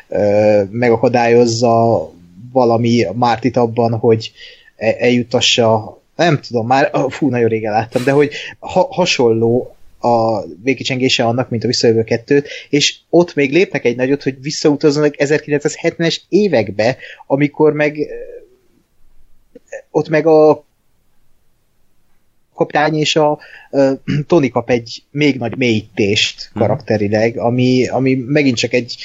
ö, 0.08 0.62
megakadályozza 0.70 2.10
valami 2.52 3.06
Mártit 3.14 3.56
abban, 3.56 3.98
hogy 3.98 4.32
eljutassa 4.76 5.99
nem 6.24 6.40
tudom, 6.40 6.66
már 6.66 6.90
fú, 7.08 7.28
nagyon 7.28 7.48
régen 7.48 7.72
láttam, 7.72 8.04
de 8.04 8.10
hogy 8.10 8.32
ha, 8.58 8.88
hasonló 8.90 9.76
a 10.00 10.44
végkicsengése 10.62 11.24
annak, 11.24 11.50
mint 11.50 11.64
a 11.64 11.66
Visszajövő 11.66 12.04
kettőt, 12.04 12.48
és 12.68 12.96
ott 13.10 13.34
még 13.34 13.52
lépnek 13.52 13.84
egy 13.84 13.96
nagyot, 13.96 14.22
hogy 14.22 14.42
visszautaznak 14.42 15.14
1970-es 15.18 16.16
évekbe, 16.28 16.96
amikor 17.26 17.72
meg 17.72 17.98
ott 19.90 20.08
meg 20.08 20.26
a 20.26 20.64
kapitány 22.54 22.94
és 22.94 23.16
a 23.16 23.38
uh, 23.70 23.92
Tony 24.26 24.50
kap 24.50 24.70
egy 24.70 25.02
még 25.10 25.36
nagy 25.36 25.56
mélyítést 25.56 26.50
karakterileg, 26.54 27.38
ami, 27.38 27.88
ami 27.88 28.14
megint 28.14 28.56
csak 28.56 28.72
egy 28.72 28.96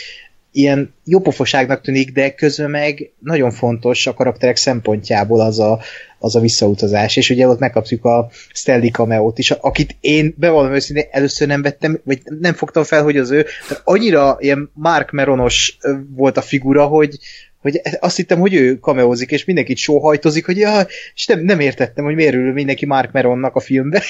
ilyen 0.56 0.93
jópofoságnak 1.03 1.82
tűnik, 1.82 2.12
de 2.12 2.34
közben 2.34 2.70
meg 2.70 3.12
nagyon 3.20 3.51
fontos 3.51 4.08
a 4.08 4.14
karakterek 4.14 4.56
szempontjából 4.56 5.41
az 5.41 5.60
a, 5.60 5.80
az 6.20 6.36
a 6.36 6.39
visszautazás, 6.39 7.16
és 7.18 7.30
ugye 7.30 7.47
ott 7.47 7.60
megkapjuk 7.60 8.06
a 8.06 8.30
Stanley 8.53 8.89
cameo-t 8.89 9.38
is, 9.38 9.51
akit 9.51 9.95
én 9.99 10.34
bevallom 10.38 10.74
őszintén 10.74 11.06
először 11.12 11.47
nem 11.47 11.62
vettem, 11.62 11.99
vagy 12.03 12.22
nem 12.39 12.53
fogtam 12.53 12.84
fel, 12.84 13.03
hogy 13.03 13.18
az 13.18 13.32
ő, 13.32 13.45
tehát 13.68 13.84
annyira 13.86 14.38
ilyen 14.39 14.72
Mark 14.74 15.12
Meronos 15.12 15.78
volt 16.16 16.38
a 16.38 16.41
figura, 16.41 16.86
hogy, 16.86 17.18
hogy 17.62 17.82
azt 17.99 18.16
hittem, 18.16 18.39
hogy 18.39 18.53
ő 18.53 18.80
kameózik, 18.80 19.32
és 19.32 19.45
mindenkit 19.45 19.78
sóhajtozik, 19.78 20.45
hogy 20.45 20.58
ja, 20.58 20.86
és 21.16 21.26
nem, 21.26 21.39
nem 21.39 21.60
értettem, 21.60 22.06
hogy 22.06 22.16
miért 22.16 22.34
ül 22.34 22.53
mindenki 22.53 22.86
Mark 22.86 23.12
Meronnak 23.12 23.56
a 23.56 23.60
filmbe. 23.60 24.03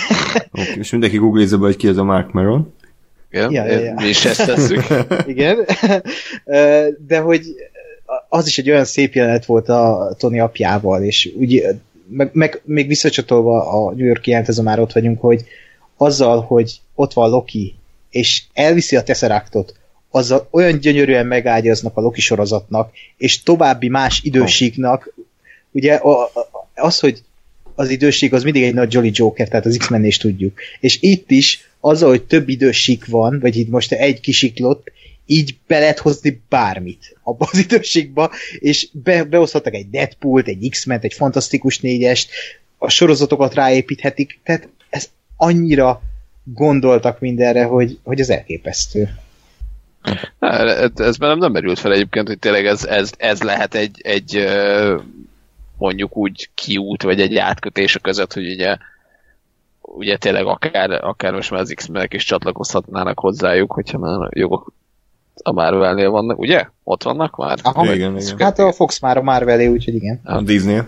okay, 0.52 0.78
és 0.78 0.90
mindenki 0.90 1.16
googlizza 1.16 1.58
be, 1.58 1.64
hogy 1.64 1.76
ki 1.76 1.88
az 1.88 1.96
a 1.96 2.04
Mark 2.04 2.32
Meron. 2.32 2.74
Igen, 3.32 3.52
ja, 3.52 3.64
ja, 3.64 3.78
ja. 3.78 3.94
mi 3.94 4.08
is 4.08 4.24
ezt 4.24 4.46
tesszük. 4.46 4.84
Igen, 5.26 5.66
de 7.08 7.18
hogy 7.18 7.44
az 8.28 8.46
is 8.46 8.58
egy 8.58 8.70
olyan 8.70 8.84
szép 8.84 9.14
jelenet 9.14 9.44
volt 9.44 9.68
a 9.68 10.14
Tony 10.18 10.40
apjával, 10.40 11.02
és 11.02 11.32
úgy, 11.36 11.64
meg, 12.08 12.30
meg 12.32 12.60
még 12.64 12.86
visszacsatolva 12.86 13.70
a 13.70 13.94
New 13.94 14.06
York 14.06 14.26
jelentező 14.26 14.62
már 14.62 14.80
ott 14.80 14.92
vagyunk, 14.92 15.20
hogy 15.20 15.44
azzal, 15.96 16.40
hogy 16.40 16.80
ott 16.94 17.12
van 17.12 17.30
Loki, 17.30 17.74
és 18.10 18.42
elviszi 18.52 18.96
a 18.96 19.02
Tesseractot, 19.02 19.74
azzal 20.10 20.48
olyan 20.50 20.78
gyönyörűen 20.78 21.26
megágyaznak 21.26 21.96
a 21.96 22.00
Loki 22.00 22.20
sorozatnak, 22.20 22.92
és 23.16 23.42
további 23.42 23.88
más 23.88 24.20
időségnak, 24.22 25.14
ugye 25.70 25.94
a, 25.94 26.22
a, 26.22 26.30
az, 26.74 26.98
hogy 26.98 27.22
az 27.74 27.90
időség 27.90 28.34
az 28.34 28.42
mindig 28.42 28.62
egy 28.62 28.74
nagy 28.74 28.92
Jolly 28.92 29.10
Joker, 29.12 29.48
tehát 29.48 29.66
az 29.66 29.76
X-Men 29.76 30.04
is 30.04 30.16
tudjuk. 30.16 30.58
És 30.80 30.98
itt 31.00 31.30
is 31.30 31.70
azzal, 31.84 32.08
hogy 32.08 32.22
több 32.22 32.48
időség 32.48 33.02
van, 33.06 33.38
vagy 33.40 33.56
itt 33.56 33.68
most 33.68 33.92
egy 33.92 34.20
kisiklott, 34.20 34.92
így 35.26 35.56
be 35.66 35.78
lehet 35.78 35.98
hozni 35.98 36.42
bármit 36.48 37.16
abba 37.22 37.48
az 37.52 37.58
időségbe, 37.58 38.30
és 38.58 38.88
be, 38.92 39.24
behozhatnak 39.24 39.74
egy 39.74 39.90
Deadpool-t, 39.90 40.48
egy 40.48 40.68
X-Men-t, 40.70 41.04
egy 41.04 41.12
Fantasztikus 41.12 41.80
négyest, 41.80 42.30
a 42.78 42.88
sorozatokat 42.88 43.54
ráépíthetik, 43.54 44.40
tehát 44.44 44.68
ez 44.90 45.08
annyira 45.36 46.02
gondoltak 46.44 47.20
mindenre, 47.20 47.64
hogy, 47.64 47.98
hogy 48.02 48.20
az 48.20 48.30
elképesztő. 48.30 49.08
Ez 50.94 51.16
bennem 51.16 51.38
nem 51.38 51.52
merült 51.52 51.78
fel 51.78 51.92
egyébként, 51.92 52.28
hogy 52.28 52.38
tényleg 52.38 52.66
ez, 52.66 52.84
ez, 52.84 53.10
ez 53.16 53.42
lehet 53.42 53.74
egy, 53.74 54.00
egy 54.02 54.44
mondjuk 55.78 56.16
úgy 56.16 56.48
kiút, 56.54 57.02
vagy 57.02 57.20
egy 57.20 57.36
átkötés 57.36 57.96
a 57.96 57.98
között, 57.98 58.32
hogy 58.32 58.50
ugye 58.50 58.76
ugye 59.94 60.16
tényleg 60.16 60.46
akár, 60.46 60.90
akár 60.90 61.32
most 61.32 61.50
már 61.50 61.60
az 61.60 61.72
x 61.74 61.88
is 62.08 62.24
csatlakozhatnának 62.24 63.18
hozzájuk, 63.18 63.72
hogyha 63.72 63.98
már 63.98 64.28
jogok 64.30 64.72
a 65.42 65.52
Marvelnél 65.52 66.10
vannak, 66.10 66.38
ugye? 66.38 66.66
Ott 66.82 67.02
vannak 67.02 67.36
már? 67.36 67.58
Aha, 67.62 67.94
igen, 67.94 68.18
igen. 68.20 68.38
Hát 68.38 68.58
a 68.58 68.72
Fox 68.72 69.00
már 69.00 69.16
a 69.16 69.22
Marvelé, 69.22 69.66
úgyhogy 69.66 69.94
igen. 69.94 70.20
A 70.24 70.42
Disney. 70.42 70.80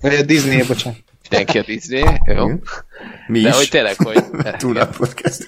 Vagy 0.00 0.14
a 0.14 0.22
Disney, 0.22 0.62
bocsánat. 0.66 0.98
Mindenki 1.22 1.58
a 1.58 1.62
Disney, 1.62 2.20
jó. 2.24 2.46
Mi 3.26 3.40
de 3.40 3.48
is. 3.48 3.56
hogy 3.56 3.68
tényleg, 3.68 3.96
hogy... 3.96 4.24
Túl 4.58 4.76
a 4.76 4.86
podcast. 4.86 5.44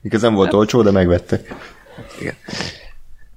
Mikor 0.00 0.20
nem 0.20 0.34
volt 0.34 0.52
olcsó, 0.52 0.82
de 0.82 0.90
megvettek. 0.90 1.54
Igen. 2.20 2.34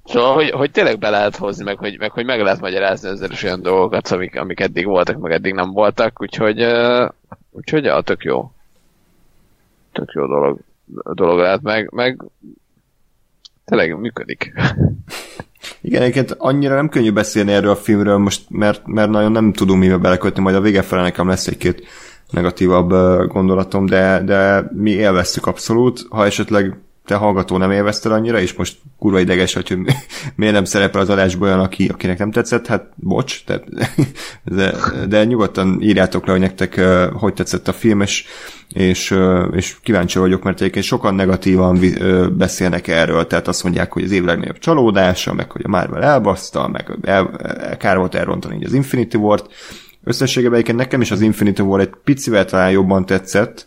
Szóval, 0.04 0.34
hogy, 0.34 0.50
hogy 0.50 0.70
tényleg 0.70 0.98
be 0.98 1.10
lehet 1.10 1.36
hozni, 1.36 1.64
meg 1.64 1.78
hogy 1.78 1.98
meg, 1.98 2.10
hogy 2.10 2.24
meg 2.24 2.40
lehet 2.40 2.60
magyarázni 2.60 3.08
ezzel 3.08 3.30
is 3.30 3.42
olyan 3.42 3.62
dolgokat, 3.62 4.08
amik, 4.08 4.38
amik 4.38 4.60
eddig 4.60 4.86
voltak, 4.86 5.18
meg 5.18 5.32
eddig 5.32 5.54
nem 5.54 5.70
voltak, 5.70 6.20
úgyhogy, 6.20 6.62
uh, 6.62 7.08
úgyhogy 7.54 7.84
ja, 7.84 8.00
tök 8.00 8.22
jó. 8.22 8.52
Tök 9.92 10.12
jó 10.14 10.26
dolog, 10.26 10.58
dolog 11.12 11.38
lehet, 11.38 11.62
meg, 11.62 11.92
meg 11.92 12.22
tényleg 13.64 13.98
működik. 13.98 14.52
Igen, 15.80 16.02
egyébként 16.02 16.30
annyira 16.38 16.74
nem 16.74 16.88
könnyű 16.88 17.12
beszélni 17.12 17.52
erről 17.52 17.70
a 17.70 17.76
filmről 17.76 18.18
most, 18.18 18.50
mert, 18.50 18.86
mert 18.86 19.10
nagyon 19.10 19.32
nem 19.32 19.52
tudunk 19.52 19.80
mivel 19.80 19.98
belekötni, 19.98 20.42
majd 20.42 20.56
a 20.56 20.60
vége 20.60 20.82
fele 20.82 21.02
nekem 21.02 21.28
lesz 21.28 21.46
egy-két 21.46 21.86
negatívabb 22.30 22.88
gondolatom, 23.28 23.86
de, 23.86 24.22
de 24.24 24.70
mi 24.72 24.90
élveztük 24.90 25.46
abszolút. 25.46 26.06
Ha 26.10 26.24
esetleg 26.24 26.78
te 27.04 27.14
hallgató 27.14 27.56
nem 27.56 27.70
élvezted 27.70 28.12
annyira, 28.12 28.40
és 28.40 28.52
most 28.52 28.76
kurva 28.98 29.20
ideges 29.20 29.54
hogy 29.54 29.78
miért 30.36 30.54
nem 30.54 30.64
szerepel 30.64 31.00
az 31.00 31.08
adásban 31.08 31.48
olyan, 31.48 31.60
aki, 31.60 31.88
akinek 31.88 32.18
nem 32.18 32.30
tetszett, 32.30 32.66
hát 32.66 32.92
bocs, 32.94 33.44
tehát, 33.44 33.64
de, 34.44 34.74
de 35.08 35.24
nyugodtan 35.24 35.78
írjátok 35.82 36.26
le, 36.26 36.32
hogy 36.32 36.40
nektek 36.40 36.80
hogy 37.12 37.34
tetszett 37.34 37.68
a 37.68 37.72
film, 37.72 38.00
és, 38.00 38.24
és, 38.68 39.14
és 39.52 39.76
kíváncsi 39.82 40.18
vagyok, 40.18 40.42
mert 40.42 40.60
egyébként 40.60 40.84
sokan 40.84 41.14
negatívan 41.14 41.80
beszélnek 42.36 42.88
erről, 42.88 43.26
tehát 43.26 43.48
azt 43.48 43.62
mondják, 43.62 43.92
hogy 43.92 44.02
az 44.04 44.12
év 44.12 44.24
legnagyobb 44.24 44.58
csalódása, 44.58 45.32
meg 45.32 45.50
hogy 45.50 45.62
a 45.64 45.68
Marvel 45.68 46.02
elbaszta, 46.02 46.68
meg 46.68 46.98
el, 47.02 47.30
kár 47.78 47.96
volt 47.96 48.14
elrontani 48.14 48.56
így 48.56 48.64
az 48.64 48.72
Infinity 48.72 49.14
War-t. 49.14 49.46
Összességében 50.04 50.76
nekem 50.76 51.00
is 51.00 51.10
az 51.10 51.20
Infinity 51.20 51.60
War 51.60 51.80
egy 51.80 51.92
picivel 52.04 52.44
talán 52.44 52.70
jobban 52.70 53.06
tetszett, 53.06 53.66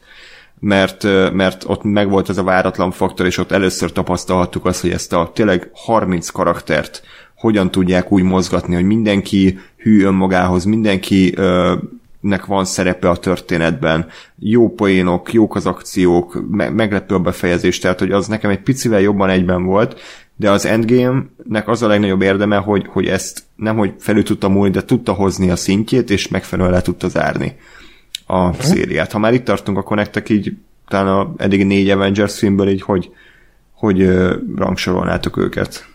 mert, 0.60 1.04
mert 1.34 1.64
ott 1.68 1.84
megvolt 1.84 2.30
ez 2.30 2.38
a 2.38 2.44
váratlan 2.44 2.92
faktor, 2.92 3.26
és 3.26 3.38
ott 3.38 3.52
először 3.52 3.92
tapasztalhattuk 3.92 4.66
azt, 4.66 4.82
hogy 4.82 4.92
ezt 4.92 5.14
a 5.14 5.32
tényleg 5.34 5.70
30 5.74 6.30
karaktert 6.30 7.02
hogyan 7.36 7.72
tudják 7.72 8.12
úgy 8.12 8.24
mozgatni, 8.24 8.76
hogy 8.76 8.84
mindenki 8.84 9.60
hű 9.78 10.04
önmagához, 10.04 10.64
mindenki 10.64 11.36
nek 12.20 12.46
van 12.46 12.66
szerepe 12.66 13.10
a 13.10 13.18
történetben, 13.18 14.08
jó 14.40 14.70
poénok, 14.70 15.34
jók 15.34 15.56
az 15.56 15.66
akciók, 15.66 16.44
me- 16.50 16.74
meglepő 16.74 17.16
a 17.16 17.20
befejezés, 17.20 17.80
tehát 17.80 18.00
hogy 18.00 18.12
az 18.12 18.28
nekem 18.28 18.50
egy 18.50 18.62
picivel 18.62 19.02
jobban 19.02 19.30
egyben 19.30 19.64
volt, 19.64 20.00
de 20.36 20.52
az 20.52 20.66
Endgame-nek 20.66 21.68
az 21.68 21.82
a 21.82 21.88
legnagyobb 21.88 22.22
érdeme, 22.22 22.58
hogy, 22.58 22.86
hogy 22.90 23.08
ezt 23.08 23.44
nem 23.56 23.78
hogy 23.78 23.94
felül 24.00 24.24
tudta 24.24 24.50
múlni, 24.50 24.72
de 24.72 24.84
tudta 24.84 25.14
hozni 25.14 25.50
a 25.50 25.56
szintjét, 25.56 26.10
és 26.10 26.28
megfelelően 26.28 26.74
le 26.74 26.82
tudta 26.82 27.08
zárni 27.08 27.56
a 28.28 28.54
szériát. 28.54 29.12
Ha 29.12 29.20
már 29.20 29.34
itt 29.34 29.46
tartunk, 29.46 29.78
akkor 29.78 29.98
nektek 29.98 30.30
így 30.30 30.54
talán 30.88 31.08
a 31.08 31.34
eddig 31.38 31.66
négy 31.66 31.90
Avengers 31.90 32.38
filmből 32.38 32.70
így 32.70 32.82
hogy, 32.82 33.12
hogy 33.72 34.02
uh, 34.02 34.34
rangsorolnátok 34.56 35.38
őket? 35.38 35.86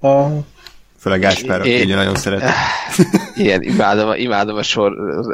Uh, 0.00 0.44
Főleg 0.98 1.20
Gáspár, 1.20 1.60
aki 1.60 1.82
ugye 1.82 1.94
nagyon 1.94 2.14
szeret. 2.14 2.42
Igen, 3.34 3.62
imádom, 3.62 4.14
imádom 4.14 4.56
a 4.56 4.62
sor 4.62 4.92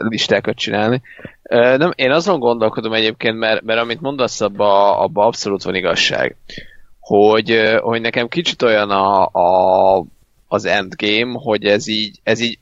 listákat 0.08 0.56
csinálni. 0.56 1.02
Nem, 1.50 1.92
én 1.94 2.10
azon 2.10 2.38
gondolkodom 2.38 2.92
egyébként, 2.92 3.38
mert, 3.38 3.62
mert 3.62 3.80
amit 3.80 4.00
mondasz, 4.00 4.40
abba, 4.40 4.98
abba 4.98 5.26
abszolút 5.26 5.62
van 5.62 5.74
igazság. 5.74 6.36
Hogy, 7.00 7.60
hogy 7.80 8.00
nekem 8.00 8.28
kicsit 8.28 8.62
olyan 8.62 8.90
a, 8.90 9.24
a, 9.24 10.04
az 10.48 10.64
endgame, 10.64 11.32
hogy 11.32 11.64
ez 11.64 11.86
így, 11.86 12.20
ez 12.22 12.40
így 12.40 12.58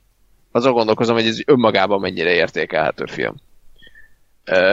azon 0.53 0.73
gondolkozom, 0.73 1.17
hogy 1.17 1.27
ez 1.27 1.41
önmagában 1.47 2.01
mennyire 2.01 2.31
értékelhető 2.31 3.05
film. 3.07 3.35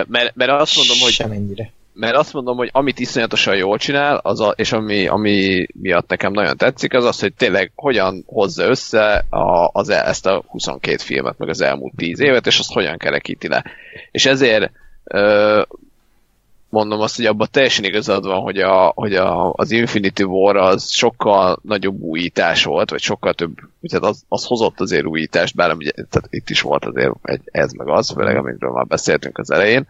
Mert, 0.07 0.35
mert 0.35 0.51
azt 0.51 0.75
mondom, 0.75 0.97
hogy... 0.99 1.11
Semennyire. 1.11 1.71
Mert 1.93 2.15
azt 2.15 2.33
mondom, 2.33 2.57
hogy 2.57 2.69
amit 2.71 2.99
iszonyatosan 2.99 3.55
jól 3.55 3.77
csinál, 3.77 4.17
az 4.17 4.39
a, 4.39 4.53
és 4.55 4.71
ami, 4.71 5.07
ami 5.07 5.67
miatt 5.73 6.09
nekem 6.09 6.31
nagyon 6.31 6.57
tetszik, 6.57 6.93
az 6.93 7.05
az, 7.05 7.19
hogy 7.19 7.33
tényleg 7.33 7.71
hogyan 7.75 8.23
hozza 8.25 8.63
össze 8.63 9.25
a, 9.29 9.69
az, 9.73 9.89
ezt 9.89 10.25
a 10.25 10.43
22 10.47 10.97
filmet, 10.97 11.37
meg 11.37 11.49
az 11.49 11.61
elmúlt 11.61 11.93
10 11.95 12.19
évet, 12.19 12.47
és 12.47 12.59
azt 12.59 12.73
hogyan 12.73 12.97
kerekíti 12.97 13.47
le. 13.47 13.63
És 14.11 14.25
ezért 14.25 14.71
mondom 16.69 16.99
azt, 16.99 17.15
hogy 17.15 17.25
abban 17.25 17.47
teljesen 17.51 17.83
igazad 17.83 18.25
van, 18.25 18.41
hogy, 18.41 18.57
a, 18.57 18.91
hogy 18.95 19.15
a, 19.15 19.53
az 19.53 19.71
Infinity 19.71 20.23
War 20.23 20.55
az 20.55 20.89
sokkal 20.89 21.59
nagyobb 21.63 22.01
újítás 22.01 22.63
volt, 22.63 22.89
vagy 22.89 23.01
sokkal 23.01 23.33
több, 23.33 23.51
tehát 23.81 24.05
az, 24.05 24.23
az 24.27 24.45
hozott 24.45 24.79
azért 24.79 25.05
újítást, 25.05 25.55
bár 25.55 25.73
ugye, 25.73 25.91
tehát 25.91 26.27
itt 26.29 26.49
is 26.49 26.61
volt 26.61 26.85
azért 26.85 27.11
egy 27.21 27.41
ez 27.45 27.71
meg 27.71 27.87
az, 27.87 28.11
főleg 28.11 28.37
amikről 28.37 28.71
már 28.71 28.85
beszéltünk 28.85 29.37
az 29.37 29.51
elején, 29.51 29.87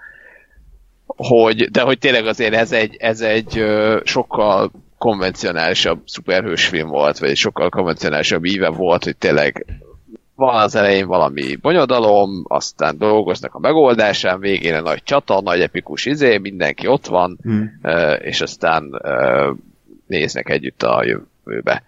hogy, 1.06 1.72
de 1.72 1.82
hogy 1.82 2.00
tényleg 2.00 2.26
azért 2.26 2.54
ez 2.54 2.72
egy, 2.72 2.96
ez 3.00 3.22
egy 3.22 3.66
sokkal 4.04 4.72
konvencionálisabb 4.98 6.02
szuperhős 6.06 6.66
film 6.66 6.88
volt, 6.88 7.18
vagy 7.18 7.30
egy 7.30 7.38
sokkal 7.38 7.70
konvencionálisabb 7.70 8.46
íve 8.46 8.70
volt, 8.70 9.04
hogy 9.04 9.18
tényleg 9.18 9.66
van 10.40 10.56
az 10.56 10.76
elején 10.76 11.08
valami 11.08 11.56
bonyodalom, 11.56 12.44
aztán 12.48 12.98
dolgoznak 12.98 13.56
a 13.56 13.60
megoldásán, 13.60 14.40
végén 14.40 14.74
a 14.74 14.82
nagy 14.82 15.04
csata, 15.04 15.42
nagy 15.42 15.62
epikus 15.62 16.06
izé, 16.06 16.38
mindenki 16.38 16.88
ott 16.88 17.06
van, 17.06 17.38
hmm. 17.42 17.80
és 18.20 18.42
aztán 18.42 19.02
néznek 20.08 20.50
együtt 20.50 20.84
a 20.84 21.04
jövőbe. 21.04 21.84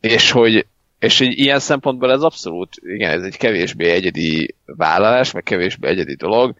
És 0.00 0.30
hogy 0.30 0.66
és 0.98 1.18
hogy 1.18 1.38
ilyen 1.38 1.58
szempontból 1.58 2.12
ez 2.12 2.22
abszolút, 2.22 2.68
igen, 2.82 3.10
ez 3.10 3.22
egy 3.22 3.36
kevésbé 3.36 3.90
egyedi 3.90 4.54
vállalás, 4.66 5.32
meg 5.32 5.42
kevésbé 5.42 5.88
egyedi 5.88 6.14
dolog, 6.14 6.54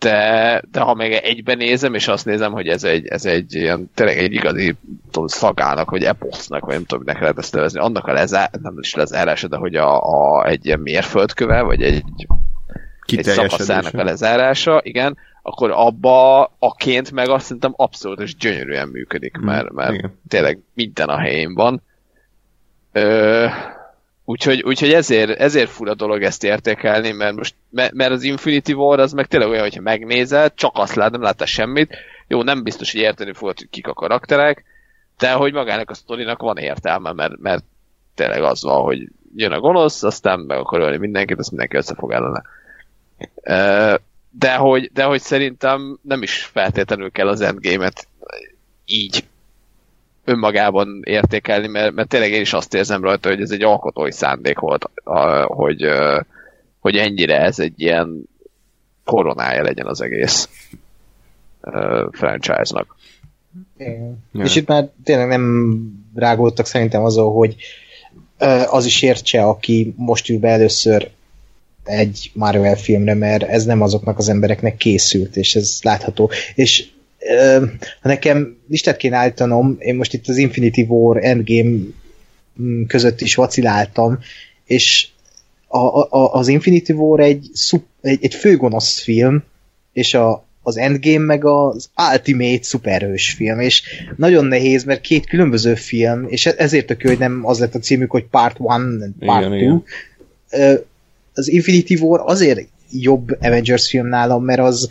de, 0.00 0.62
de 0.70 0.80
ha 0.80 0.94
meg 0.94 1.12
egyben 1.12 1.56
nézem, 1.56 1.94
és 1.94 2.08
azt 2.08 2.24
nézem, 2.24 2.52
hogy 2.52 2.68
ez 2.68 2.84
egy, 2.84 3.06
ez 3.06 3.24
egy 3.24 3.54
ilyen, 3.54 3.90
tényleg 3.94 4.18
egy 4.18 4.32
igazi 4.32 4.74
tudom, 5.10 5.26
szagának, 5.28 5.90
vagy 5.90 6.04
eposznak, 6.04 6.64
vagy 6.64 6.74
nem 6.74 6.84
tudom, 6.84 7.04
minek 7.04 7.20
lehet 7.20 7.38
ezt 7.38 7.54
nevezni, 7.54 7.80
annak 7.80 8.06
a 8.06 8.12
lezár, 8.12 8.50
nem 8.62 8.74
is 8.80 8.94
lezárása, 8.94 9.48
de 9.48 9.56
hogy 9.56 9.74
a, 9.74 10.02
a, 10.02 10.46
egy 10.46 10.66
ilyen 10.66 10.80
mérföldköve, 10.80 11.62
vagy 11.62 11.82
egy 11.82 12.04
egy 13.06 13.24
szakaszának 13.24 13.94
a 13.94 14.04
lezárása, 14.04 14.80
igen, 14.82 15.16
akkor 15.42 15.70
abba 15.70 16.52
aként 16.58 17.12
meg 17.12 17.28
azt 17.28 17.44
szerintem 17.44 17.72
abszolút 17.76 18.20
és 18.20 18.36
gyönyörűen 18.36 18.88
működik, 18.88 19.38
mm, 19.38 19.44
mert, 19.44 19.72
mert 19.72 19.92
igen. 19.94 20.18
tényleg 20.28 20.58
minden 20.74 21.08
a 21.08 21.18
helyén 21.18 21.54
van. 21.54 21.82
Ö, 22.92 23.46
úgyhogy, 24.30 24.62
úgyhogy 24.62 24.92
ezért, 24.92 25.40
ezért 25.40 25.70
fura 25.70 25.94
dolog 25.94 26.22
ezt 26.22 26.44
értékelni, 26.44 27.10
mert 27.10 27.34
most 27.34 27.54
mert 27.70 28.10
az 28.10 28.22
Infinity 28.22 28.72
War 28.72 29.00
az 29.00 29.12
meg 29.12 29.26
tényleg 29.26 29.48
olyan, 29.48 29.62
hogyha 29.62 29.80
megnézed, 29.80 30.54
csak 30.54 30.72
azt 30.74 30.94
lát, 30.94 31.10
nem 31.10 31.22
látta 31.22 31.46
semmit, 31.46 31.96
jó, 32.28 32.42
nem 32.42 32.62
biztos, 32.62 32.92
hogy 32.92 33.00
érteni 33.00 33.32
fogod, 33.32 33.58
hogy 33.58 33.68
kik 33.70 33.86
a 33.86 33.92
karakterek, 33.92 34.64
de 35.18 35.32
hogy 35.32 35.52
magának 35.52 35.90
a 35.90 35.94
sztorinak 35.94 36.42
van 36.42 36.56
értelme, 36.56 37.12
mert, 37.12 37.38
mert 37.38 37.64
tényleg 38.14 38.42
az 38.42 38.62
van, 38.62 38.82
hogy 38.82 39.08
jön 39.36 39.52
a 39.52 39.60
gonosz, 39.60 40.02
aztán 40.02 40.40
meg 40.40 40.58
akar 40.58 40.80
ölni 40.80 40.96
mindenkit, 40.96 41.38
azt 41.38 41.50
mindenki 41.50 41.76
össze 41.76 41.94
fog 41.94 42.12
ellene. 42.12 42.42
De 44.30 44.54
hogy, 44.54 44.90
de 44.92 45.04
hogy 45.04 45.20
szerintem 45.20 45.98
nem 46.02 46.22
is 46.22 46.44
feltétlenül 46.52 47.10
kell 47.10 47.28
az 47.28 47.40
endgame-et 47.40 48.08
így 48.84 49.24
önmagában 50.24 51.00
értékelni, 51.04 51.66
mert, 51.66 51.92
mert 51.92 52.08
tényleg 52.08 52.30
én 52.30 52.40
is 52.40 52.52
azt 52.52 52.74
érzem 52.74 53.02
rajta, 53.02 53.28
hogy 53.28 53.40
ez 53.40 53.50
egy 53.50 53.62
alkotói 53.62 54.12
szándék 54.12 54.58
volt, 54.58 54.90
hogy, 55.46 55.86
hogy 56.78 56.96
ennyire 56.96 57.40
ez 57.40 57.58
egy 57.58 57.80
ilyen 57.80 58.28
koronája 59.04 59.62
legyen 59.62 59.86
az 59.86 60.00
egész 60.00 60.48
franchise-nak. 62.10 62.96
Ja. 63.78 64.44
És 64.44 64.56
itt 64.56 64.66
már 64.66 64.88
tényleg 65.04 65.28
nem 65.28 65.82
rágódtak 66.14 66.66
szerintem 66.66 67.04
azon, 67.04 67.32
hogy 67.32 67.56
az 68.66 68.84
is 68.84 69.02
értse, 69.02 69.42
aki 69.42 69.94
most 69.96 70.28
ül 70.28 70.38
be 70.38 70.48
először 70.48 71.10
egy 71.84 72.30
Marvel 72.34 72.76
filmre, 72.76 73.14
mert 73.14 73.42
ez 73.42 73.64
nem 73.64 73.82
azoknak 73.82 74.18
az 74.18 74.28
embereknek 74.28 74.76
készült, 74.76 75.36
és 75.36 75.56
ez 75.56 75.78
látható. 75.82 76.30
És 76.54 76.88
ha 78.00 78.08
nekem 78.08 78.56
listát 78.68 78.96
kéne 78.96 79.16
állítanom, 79.16 79.76
én 79.78 79.94
most 79.94 80.14
itt 80.14 80.28
az 80.28 80.36
Infinity 80.36 80.80
War 80.88 81.24
Endgame 81.24 81.78
mm, 82.62 82.84
között 82.84 83.20
is 83.20 83.34
vaciláltam, 83.34 84.18
és 84.64 85.08
a, 85.66 85.78
a, 85.98 86.32
az 86.32 86.48
Infinity 86.48 86.90
War 86.90 87.20
egy, 87.20 87.48
szup, 87.52 87.84
egy, 88.00 88.18
egy 88.22 88.34
főgonosz 88.34 89.00
film, 89.00 89.42
és 89.92 90.14
a, 90.14 90.44
az 90.62 90.76
Endgame 90.76 91.24
meg 91.24 91.44
az 91.44 91.90
Ultimate 92.12 92.62
szuperhős 92.62 93.30
film, 93.30 93.60
és 93.60 93.82
nagyon 94.16 94.44
nehéz, 94.44 94.84
mert 94.84 95.00
két 95.00 95.26
különböző 95.26 95.74
film, 95.74 96.26
és 96.28 96.46
e- 96.46 96.54
ezért 96.56 96.86
tök 96.86 97.02
hogy 97.02 97.18
nem 97.18 97.40
az 97.44 97.58
lett 97.58 97.74
a 97.74 97.78
címük, 97.78 98.10
hogy 98.10 98.24
Part 98.24 98.56
1, 98.56 98.64
Part 99.18 99.48
2. 100.50 100.84
Az 101.34 101.48
Infinity 101.48 101.94
War 101.94 102.20
azért 102.24 102.68
jobb 102.92 103.36
Avengers 103.40 103.88
film 103.88 104.06
nálam, 104.06 104.44
mert 104.44 104.60
az 104.60 104.90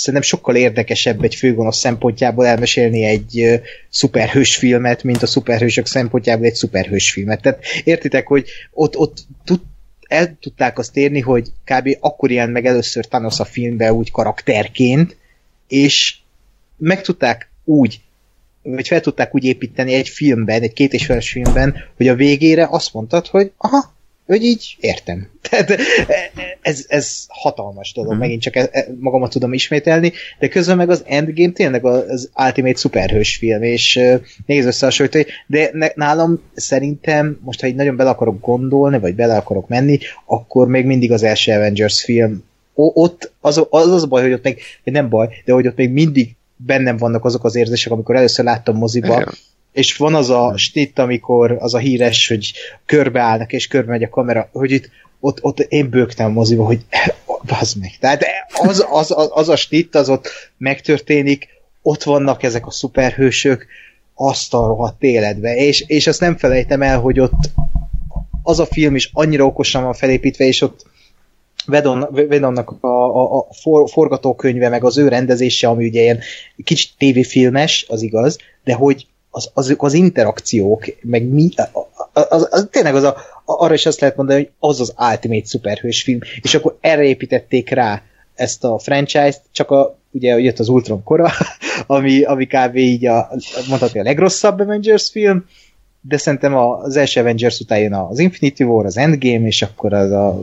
szerintem 0.00 0.28
sokkal 0.28 0.56
érdekesebb 0.56 1.22
egy 1.22 1.34
főgonosz 1.34 1.78
szempontjából 1.78 2.46
elmesélni 2.46 3.04
egy 3.04 3.60
szuperhős 3.88 4.56
filmet, 4.56 5.02
mint 5.02 5.22
a 5.22 5.26
szuperhősök 5.26 5.86
szempontjából 5.86 6.46
egy 6.46 6.54
szuperhős 6.54 7.10
filmet. 7.10 7.42
Tehát 7.42 7.64
értitek, 7.84 8.26
hogy 8.26 8.48
ott, 8.72 8.96
ott 8.96 9.18
tud, 9.44 9.60
el 10.08 10.36
tudták 10.40 10.78
azt 10.78 10.96
érni, 10.96 11.20
hogy 11.20 11.48
kb. 11.64 11.96
akkor 12.00 12.30
jelent 12.30 12.52
meg 12.52 12.66
először 12.66 13.04
Thanos 13.04 13.40
a 13.40 13.44
filmbe 13.44 13.92
úgy 13.92 14.10
karakterként, 14.10 15.16
és 15.68 16.16
meg 16.76 17.02
tudták 17.02 17.50
úgy, 17.64 18.00
vagy 18.62 18.86
fel 18.86 19.00
tudták 19.00 19.34
úgy 19.34 19.44
építeni 19.44 19.94
egy 19.94 20.08
filmben, 20.08 20.62
egy 20.62 20.72
két 20.72 20.92
és 20.92 21.12
filmben, 21.30 21.74
hogy 21.96 22.08
a 22.08 22.14
végére 22.14 22.66
azt 22.70 22.92
mondtad, 22.92 23.26
hogy 23.26 23.52
aha, 23.56 23.94
hogy 24.30 24.44
így 24.44 24.76
értem. 24.80 25.28
Tehát 25.50 25.80
ez, 26.62 26.84
ez 26.88 27.24
hatalmas 27.28 27.92
dolog, 27.92 28.10
mm-hmm. 28.10 28.20
megint 28.20 28.42
csak 28.42 28.56
e, 28.56 28.68
e, 28.72 28.86
magamat 29.00 29.30
tudom 29.30 29.52
ismételni, 29.52 30.12
de 30.38 30.48
közben 30.48 30.76
meg 30.76 30.90
az 30.90 31.02
Endgame 31.06 31.52
tényleg 31.52 31.84
az 31.84 32.30
Ultimate 32.46 32.78
szuperhős 32.78 33.36
film, 33.36 33.62
és 33.62 34.00
nézd 34.46 34.66
összehasonlítani, 34.66 35.26
de 35.46 35.92
nálam 35.94 36.42
szerintem, 36.54 37.38
most 37.44 37.60
ha 37.60 37.66
így 37.66 37.74
nagyon 37.74 37.96
bele 37.96 38.10
akarok 38.10 38.40
gondolni, 38.40 38.98
vagy 38.98 39.14
bele 39.14 39.36
akarok 39.36 39.68
menni, 39.68 39.98
akkor 40.26 40.68
még 40.68 40.84
mindig 40.84 41.12
az 41.12 41.22
első 41.22 41.52
Avengers 41.52 42.04
film 42.04 42.44
ott 42.74 43.32
az, 43.40 43.66
az 43.70 43.92
az 43.92 44.04
baj, 44.04 44.22
hogy 44.22 44.32
ott 44.32 44.42
még, 44.44 44.60
nem 44.84 45.08
baj, 45.08 45.28
de 45.44 45.52
hogy 45.52 45.66
ott 45.66 45.76
még 45.76 45.90
mindig 45.90 46.36
bennem 46.56 46.96
vannak 46.96 47.24
azok 47.24 47.44
az 47.44 47.56
érzések, 47.56 47.92
amikor 47.92 48.16
először 48.16 48.44
láttam 48.44 48.76
moziba, 48.76 49.14
Igen 49.14 49.28
és 49.72 49.96
van 49.96 50.14
az 50.14 50.30
a 50.30 50.56
snitt, 50.56 50.98
amikor 50.98 51.56
az 51.60 51.74
a 51.74 51.78
híres, 51.78 52.28
hogy 52.28 52.52
körbeállnak, 52.86 53.52
és 53.52 53.66
körbe 53.66 53.90
megy 53.90 54.02
a 54.02 54.08
kamera, 54.08 54.48
hogy 54.52 54.70
itt 54.70 54.90
ott, 55.20 55.38
ott 55.42 55.60
én 55.60 55.90
bőgtem 55.90 56.32
moziba, 56.32 56.64
hogy 56.64 56.80
az 57.60 57.74
meg. 57.74 57.96
Tehát 58.00 58.24
az, 58.48 58.86
az, 58.90 59.10
az, 59.10 59.30
az 59.32 59.48
a 59.48 59.56
snitt, 59.56 59.94
az 59.94 60.08
ott 60.08 60.28
megtörténik, 60.56 61.48
ott 61.82 62.02
vannak 62.02 62.42
ezek 62.42 62.66
a 62.66 62.70
szuperhősök, 62.70 63.66
azt 64.14 64.54
a 64.54 64.66
rohadt 64.66 65.02
életbe, 65.02 65.54
és, 65.56 65.80
és 65.80 66.06
azt 66.06 66.20
nem 66.20 66.36
felejtem 66.36 66.82
el, 66.82 67.00
hogy 67.00 67.20
ott 67.20 67.50
az 68.42 68.60
a 68.60 68.66
film 68.66 68.94
is 68.94 69.10
annyira 69.12 69.44
okosan 69.44 69.82
van 69.82 69.94
felépítve, 69.94 70.44
és 70.44 70.60
ott 70.60 70.88
Vedon, 71.66 72.08
Vedonnak 72.10 72.70
a, 72.80 72.86
a, 72.86 73.36
a 73.38 73.46
for, 73.52 73.90
forgatókönyve, 73.90 74.68
meg 74.68 74.84
az 74.84 74.98
ő 74.98 75.08
rendezése, 75.08 75.68
ami 75.68 75.86
ugye 75.86 76.00
ilyen 76.00 76.20
kicsit 76.64 76.90
tévéfilmes, 76.98 77.86
az 77.88 78.02
igaz, 78.02 78.38
de 78.64 78.74
hogy 78.74 79.06
az, 79.30 79.50
az, 79.54 79.74
az 79.78 79.92
interakciók, 79.92 80.84
meg 81.02 81.24
mi, 81.24 81.48
az, 82.12 82.26
az, 82.30 82.48
az, 82.50 82.68
tényleg 82.70 82.94
az 82.94 83.02
a, 83.02 83.16
arra 83.44 83.74
is 83.74 83.86
azt 83.86 84.00
lehet 84.00 84.16
mondani, 84.16 84.38
hogy 84.38 84.50
az 84.70 84.80
az 84.80 84.94
Ultimate 85.10 85.46
szuperhős 85.46 86.02
film, 86.02 86.18
és 86.42 86.54
akkor 86.54 86.78
erre 86.80 87.02
építették 87.02 87.70
rá 87.70 88.02
ezt 88.34 88.64
a 88.64 88.78
franchise-t, 88.78 89.42
csak 89.52 89.70
a, 89.70 89.98
ugye 90.10 90.38
jött 90.38 90.58
az 90.58 90.68
Ultron 90.68 91.02
kora, 91.02 91.30
ami, 91.86 92.22
ami 92.22 92.46
kb. 92.46 92.76
így 92.76 93.06
a, 93.06 93.30
mondhatni 93.68 94.00
a 94.00 94.02
legrosszabb 94.02 94.60
Avengers 94.60 95.10
film, 95.10 95.44
de 96.00 96.16
szerintem 96.16 96.56
az 96.56 96.96
első 96.96 97.20
Avengers 97.20 97.60
után 97.60 97.78
jön 97.78 97.94
az 97.94 98.18
Infinity 98.18 98.62
War, 98.62 98.86
az 98.86 98.96
Endgame, 98.96 99.46
és 99.46 99.62
akkor 99.62 99.92
az 99.92 100.10
a 100.10 100.40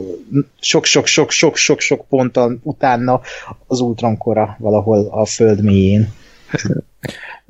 sok-sok-sok-sok-sok 0.60 2.04
ponttal 2.08 2.58
utána 2.62 3.20
az 3.66 3.80
Ultron 3.80 4.16
kora 4.16 4.56
valahol 4.58 5.08
a 5.10 5.24
föld 5.24 5.62
mélyén. 5.62 6.12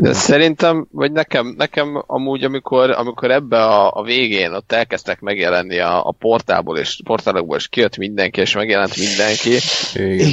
De 0.00 0.12
szerintem, 0.12 0.86
vagy 0.90 1.12
nekem, 1.12 1.54
nekem 1.56 2.04
amúgy, 2.06 2.44
amikor, 2.44 2.90
amikor 2.90 3.30
ebbe 3.30 3.64
a, 3.64 3.92
a 3.94 4.02
végén 4.02 4.52
ott 4.52 4.72
elkezdtek 4.72 5.20
megjelenni 5.20 5.78
a, 5.78 6.06
a 6.06 6.10
portából, 6.10 6.78
és 6.78 7.00
portálokból, 7.04 7.56
és 7.56 7.68
kijött 7.68 7.96
mindenki, 7.96 8.40
és 8.40 8.54
megjelent 8.54 8.96
mindenki. 8.96 9.56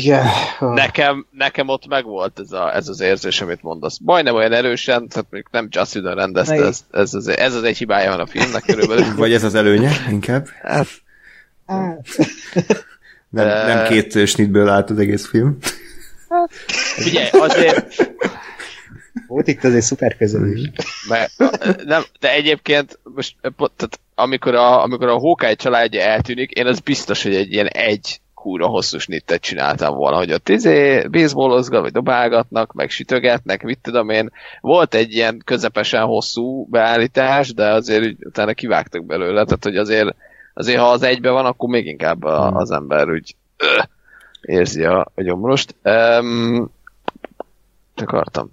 Igen. 0.02 0.26
Nekem, 0.60 1.26
nekem 1.32 1.68
ott 1.68 1.88
megvolt 1.88 2.40
ez, 2.40 2.52
a, 2.52 2.76
ez 2.76 2.88
az 2.88 3.02
érzés, 3.02 3.42
amit 3.42 3.62
mondasz. 3.62 3.98
Majdnem 4.04 4.36
olyan 4.36 4.54
erősen, 4.54 5.08
tehát 5.08 5.28
még 5.30 5.46
nem 5.52 5.68
Just 5.70 5.96
Whedon 5.96 6.16
rendezte, 6.16 6.66
ez, 6.66 6.86
ez, 6.92 7.14
az, 7.14 7.28
ez 7.28 7.56
az 7.56 7.64
egy 7.64 7.78
hibája 7.78 8.10
van 8.10 8.20
a 8.20 8.26
filmnek 8.26 8.64
körülbelül. 8.66 9.16
Vagy 9.18 9.34
ez 9.34 9.44
az 9.44 9.56
előnye, 9.56 9.92
inkább? 10.10 10.48
Hát. 10.62 10.88
nem, 13.30 13.48
nem 13.48 13.88
két 13.88 14.28
snitből 14.28 14.70
állt 14.70 14.90
az 14.90 14.98
egész 14.98 15.28
film. 15.28 15.58
Figyelj, 16.96 17.30
azért 17.32 18.14
volt 19.28 19.48
itt 19.48 19.64
azért 19.64 19.84
szuper 19.84 20.18
közelés. 20.18 20.70
nem, 21.86 22.04
de 22.20 22.34
egyébként 22.34 23.00
most, 23.04 23.36
tehát 23.58 24.00
amikor 24.16 24.56
a, 24.56 24.84
amikor 24.84 25.08
a 25.08 25.20
Hawkeye 25.20 25.54
családja 25.54 26.02
eltűnik, 26.02 26.52
én 26.52 26.68
az 26.68 26.80
biztos, 26.80 27.24
hogy 27.24 27.36
egy 27.36 27.54
ilyen 27.54 27.68
egy 27.68 28.20
kúra 28.34 28.68
hosszú 28.68 28.98
snittet 28.98 29.42
csináltam 29.42 29.96
volna, 29.96 30.18
hogy 30.18 30.34
ott 30.34 30.50
izé 30.50 31.08
baseballozgat, 31.12 31.82
vagy 31.82 31.92
dobálgatnak, 31.92 32.74
meg 32.74 32.90
sütögetnek, 32.90 33.64
mit 33.64 33.80
tudom 33.82 34.10
én. 34.10 34.32
Volt 34.62 34.94
egy 34.94 35.14
ilyen 35.14 35.42
közepesen 35.46 36.04
hosszú 36.04 36.68
beállítás, 36.70 37.54
de 37.54 37.72
azért 37.72 38.26
utána 38.26 38.54
kivágtak 38.54 39.06
belőle, 39.06 39.44
tehát 39.44 39.64
hogy 39.64 39.78
azért, 39.78 40.16
azért 40.54 40.80
ha 40.80 40.90
az 40.90 41.04
egybe 41.04 41.30
van, 41.30 41.46
akkor 41.46 41.70
még 41.70 41.86
inkább 41.86 42.24
a, 42.24 42.48
hmm. 42.48 42.56
az 42.56 42.72
ember 42.72 43.10
úgy 43.10 43.36
öh, 43.58 43.86
érzi 44.42 44.84
a, 44.84 45.12
a 45.16 45.22
gyomrost. 45.22 45.76
Um, 45.84 46.72
akartam. 47.96 48.52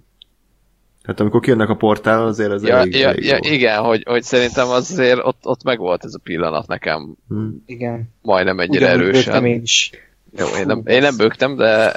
Hát 1.03 1.19
amikor 1.19 1.39
kijönnek 1.39 1.69
a 1.69 1.75
portál, 1.75 2.25
azért 2.25 2.51
ez 2.51 2.63
ja, 2.63 2.75
elég, 2.75 2.95
ja, 2.95 3.07
elég 3.07 3.23
ja, 3.23 3.37
Igen, 3.41 3.79
hogy, 3.79 4.03
hogy 4.05 4.23
szerintem 4.23 4.67
azért 4.67 5.19
ott, 5.23 5.39
ott 5.43 5.63
meg 5.63 5.79
volt 5.79 6.05
ez 6.05 6.13
a 6.13 6.19
pillanat 6.23 6.67
nekem. 6.67 7.15
Hmm. 7.27 7.63
Igen. 7.65 8.13
Majdnem 8.21 8.59
ennyire 8.59 8.85
Ugyan, 8.85 8.99
erősen. 8.99 9.45
Én 9.45 9.61
is. 9.61 9.91
Jó, 10.37 10.45
én 10.59 10.65
nem, 10.65 10.81
én 10.85 11.01
nem 11.01 11.17
bőgtem, 11.17 11.55
de... 11.55 11.91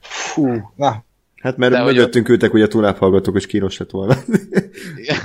Fú, 0.00 0.72
na. 0.76 1.04
Hát 1.36 1.56
mert 1.56 1.72
de 1.72 1.82
mögöttünk 1.82 2.26
hogy... 2.26 2.34
ültek 2.34 2.52
ugye 2.52 2.66
túlább 2.66 2.96
hallgatók, 2.96 3.36
és 3.36 3.46
kínos 3.46 3.78
lett 3.78 3.90
volna. 3.90 4.14
Igen. 5.02 5.18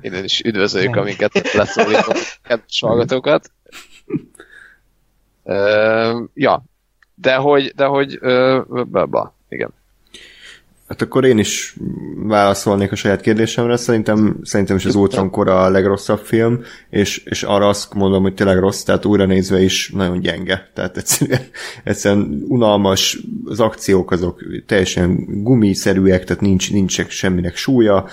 Innen 0.00 0.24
is 0.24 0.40
üdvözöljük, 0.40 0.96
amiket 0.96 1.52
leszólított 1.52 2.38
kedves 2.42 2.80
hallgatókat. 2.80 3.50
Uh, 5.42 6.28
ja, 6.34 6.64
de 7.14 7.34
hogy, 7.34 7.72
de 7.76 7.84
hogy 7.84 8.18
uh, 8.20 8.84
ba, 8.84 9.06
ba, 9.06 9.34
igen. 9.48 9.70
Hát 10.92 11.02
akkor 11.02 11.24
én 11.24 11.38
is 11.38 11.76
válaszolnék 12.16 12.92
a 12.92 12.94
saját 12.94 13.20
kérdésemre. 13.20 13.76
Szerintem, 13.76 14.36
szerintem 14.42 14.76
is 14.76 14.84
az 14.84 14.94
Ultron 14.94 15.30
kora 15.30 15.62
a 15.62 15.70
legrosszabb 15.70 16.18
film, 16.18 16.60
és, 16.90 17.22
és 17.24 17.42
arra 17.42 17.68
azt 17.68 17.94
mondom, 17.94 18.22
hogy 18.22 18.34
tényleg 18.34 18.58
rossz, 18.58 18.82
tehát 18.82 19.04
újra 19.04 19.26
nézve 19.26 19.62
is 19.62 19.90
nagyon 19.94 20.20
gyenge. 20.20 20.70
Tehát 20.74 20.96
egyszerűen, 20.96 21.40
egyszerűen 21.84 22.44
unalmas, 22.48 23.18
az 23.44 23.60
akciók 23.60 24.10
azok 24.10 24.40
teljesen 24.66 25.24
gumiszerűek, 25.42 26.24
tehát 26.24 26.42
nincs, 26.42 26.72
nincs 26.72 27.06
semminek 27.06 27.56
súlya. 27.56 28.06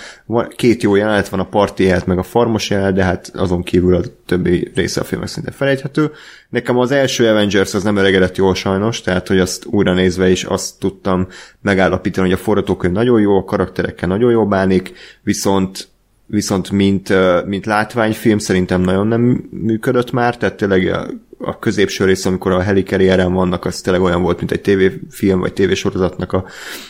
Két 0.56 0.84
jó 0.84 0.96
jelenet 0.96 1.30
van, 1.30 1.40
a 1.40 1.50
parti 1.50 1.84
jelenet, 1.84 2.06
meg 2.06 2.18
a 2.18 2.24
farmos 2.24 2.70
jelenet, 2.70 2.94
de 2.94 3.04
hát 3.04 3.32
azon 3.34 3.64
kívül 3.64 3.96
a 3.96 4.02
többi 4.30 4.72
része 4.76 5.02
a 5.02 5.04
filmek 5.04 5.28
szinte 5.28 5.52
felejthető. 5.52 6.12
Nekem 6.50 6.78
az 6.78 6.92
első 6.92 7.28
Avengers 7.28 7.74
az 7.74 7.84
nem 7.84 7.98
elegedett 7.98 8.38
jól 8.38 8.56
sajnos, 8.56 9.02
tehát 9.02 9.28
hogy 9.28 9.40
azt 9.40 9.66
újra 9.66 9.94
nézve 9.94 10.30
is 10.30 10.44
azt 10.44 10.80
tudtam 10.80 11.28
megállapítani, 11.62 12.30
hogy 12.30 12.38
a 12.40 12.42
forgatókönyv 12.42 12.94
nagyon 12.94 13.22
jó, 13.22 13.38
a 13.38 13.44
karakterekkel 13.44 14.08
nagyon 14.08 14.32
jó 14.32 14.48
bánik, 14.48 14.94
viszont 15.24 15.88
viszont 16.26 16.72
mint, 16.72 17.14
mint 17.46 17.66
látványfilm 17.66 18.38
szerintem 18.38 18.82
nagyon 18.82 19.08
nem 19.08 19.48
működött 19.50 20.12
már, 20.12 20.38
tehát 20.38 20.58
tényleg 20.58 20.88
a, 20.88 21.08
a 21.38 21.60
középső 21.60 22.06
rész, 22.06 22.26
amikor 22.26 22.52
a 22.52 22.62
helikarrieren 22.62 23.34
vannak, 23.34 23.66
az 23.66 23.82
tényleg 23.82 24.02
olyan 24.04 24.22
volt, 24.22 24.38
mint 24.38 24.52
egy 24.52 24.62
tévéfilm 24.62 25.40
vagy 25.40 25.54
tévésorozatnak 25.54 26.34
a, 26.34 26.46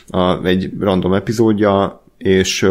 a, 0.08 0.46
egy 0.46 0.72
random 0.80 1.14
epizódja, 1.14 2.04
és 2.18 2.70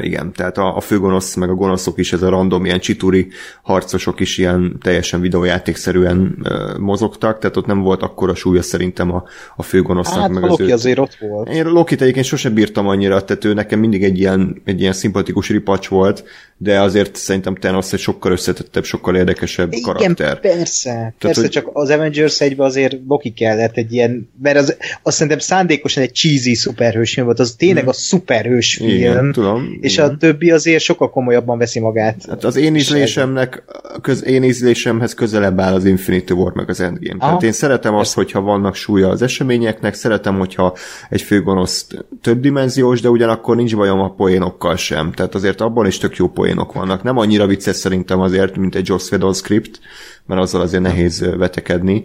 igen, 0.00 0.32
tehát 0.32 0.58
a, 0.58 0.76
a 0.76 0.80
főgonosz, 0.80 1.34
meg 1.34 1.50
a 1.50 1.54
gonoszok 1.54 1.98
is, 1.98 2.12
ez 2.12 2.22
a 2.22 2.28
random 2.28 2.64
ilyen 2.64 2.80
csituri 2.80 3.28
harcosok 3.62 4.20
is 4.20 4.38
ilyen 4.38 4.78
teljesen 4.82 5.20
videójátékszerűen 5.20 6.38
uh, 6.42 6.78
mozogtak, 6.78 7.38
tehát 7.38 7.56
ott 7.56 7.66
nem 7.66 7.80
volt 7.80 8.02
akkora 8.02 8.34
súlya 8.34 8.62
szerintem 8.62 9.12
a, 9.12 9.24
a 9.56 9.62
főgonosznak. 9.62 10.20
Hát 10.20 10.30
meg 10.30 10.42
a 10.42 10.46
az 10.46 10.50
Loki 10.50 10.70
ő... 10.70 10.72
azért 10.72 10.98
ott 10.98 11.14
volt. 11.20 11.48
Én 11.48 11.66
Loki 11.66 11.94
egyébként 11.94 12.26
sose 12.26 12.50
bírtam 12.50 12.86
annyira, 12.86 13.24
tehát 13.24 13.44
ő 13.44 13.52
nekem 13.52 13.78
mindig 13.78 14.04
egy 14.04 14.18
ilyen, 14.18 14.62
egy 14.64 14.80
ilyen 14.80 14.92
szimpatikus 14.92 15.48
ripacs 15.48 15.88
volt, 15.88 16.24
de 16.58 16.80
azért 16.80 17.16
szerintem 17.16 17.54
Thanos 17.54 17.92
egy 17.92 17.98
sokkal 17.98 18.32
összetettebb, 18.32 18.84
sokkal 18.84 19.16
érdekesebb 19.16 19.72
Igen, 19.72 19.82
karakter. 19.94 20.40
persze. 20.40 20.90
Tehát, 20.90 21.14
persze, 21.18 21.40
hogy- 21.40 21.50
csak 21.50 21.70
az 21.72 21.90
Avengers 21.90 22.40
1 22.40 22.54
azért 22.58 22.96
Loki 23.08 23.32
kellett 23.32 23.76
egy 23.76 23.92
ilyen, 23.92 24.30
mert 24.42 24.58
az, 24.58 24.76
azt 25.02 25.16
szerintem 25.16 25.38
szándékosan 25.38 26.02
egy 26.02 26.14
cheesy 26.14 26.54
szuperhős 26.54 27.12
film 27.12 27.26
volt, 27.26 27.38
az 27.38 27.54
tényleg 27.58 27.88
a 27.88 27.92
szuperhős 27.92 28.74
film. 28.74 28.88
Igen, 28.90 29.32
tudom. 29.32 29.78
És 29.80 29.92
igen. 29.92 30.08
a 30.08 30.16
többi 30.16 30.50
azért 30.50 30.82
sokkal 30.82 31.10
komolyabban 31.10 31.58
veszi 31.58 31.80
magát. 31.80 32.24
Hát 32.28 32.44
az 32.44 32.56
én 32.56 32.76
ízlésemnek, 32.76 33.62
köz, 34.02 34.24
én 34.24 34.42
ízlésemhez 34.44 35.14
közelebb 35.14 35.60
áll 35.60 35.74
az 35.74 35.84
Infinity 35.84 36.30
War 36.30 36.52
meg 36.52 36.68
az 36.68 36.80
Endgame. 36.80 37.16
Aha. 37.18 37.26
Tehát 37.26 37.42
én 37.42 37.52
szeretem 37.52 37.94
azt, 37.94 38.14
hogyha 38.14 38.40
vannak 38.40 38.74
súlya 38.74 39.08
az 39.08 39.22
eseményeknek, 39.22 39.94
szeretem, 39.94 40.38
hogyha 40.38 40.76
egy 41.10 41.22
főgonosz 41.22 41.86
többdimenziós, 42.22 43.00
de 43.00 43.08
ugyanakkor 43.08 43.56
nincs 43.56 43.76
bajom 43.76 44.00
a 44.00 44.10
poénokkal 44.14 44.76
sem. 44.76 45.12
Tehát 45.12 45.34
azért 45.34 45.60
abban 45.60 45.86
is 45.86 45.98
tök 45.98 46.16
jó 46.16 46.28
poénok 46.46 46.72
vannak. 46.72 47.02
Nem 47.02 47.18
annyira 47.18 47.46
vicces 47.46 47.76
szerintem 47.76 48.20
azért, 48.20 48.56
mint 48.56 48.74
egy 48.74 48.88
Joss 48.88 49.10
Whedon 49.10 49.34
script, 49.34 49.80
mert 50.26 50.40
azzal 50.40 50.60
azért 50.60 50.82
nehéz 50.82 51.20
vetekedni. 51.36 52.04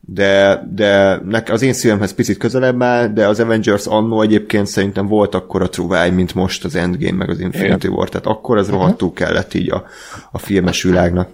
De, 0.00 0.62
de 0.68 1.20
az 1.46 1.62
én 1.62 1.72
szívemhez 1.72 2.14
picit 2.14 2.38
közelebb 2.38 2.82
áll, 2.82 3.06
de 3.06 3.26
az 3.26 3.40
Avengers 3.40 3.86
annó 3.86 4.22
egyébként 4.22 4.66
szerintem 4.66 5.06
volt 5.06 5.34
akkor 5.34 5.62
a 5.62 5.68
truváj, 5.68 6.10
mint 6.10 6.34
most 6.34 6.64
az 6.64 6.74
Endgame 6.74 7.16
meg 7.16 7.30
az 7.30 7.40
Infinity 7.40 7.86
War, 7.86 8.08
tehát 8.08 8.26
akkor 8.26 8.58
ez 8.58 8.70
rohadtul 8.70 9.12
kellett 9.12 9.54
így 9.54 9.70
a, 9.70 9.84
a 10.32 10.38
filmes 10.38 10.82
világnak. 10.82 11.28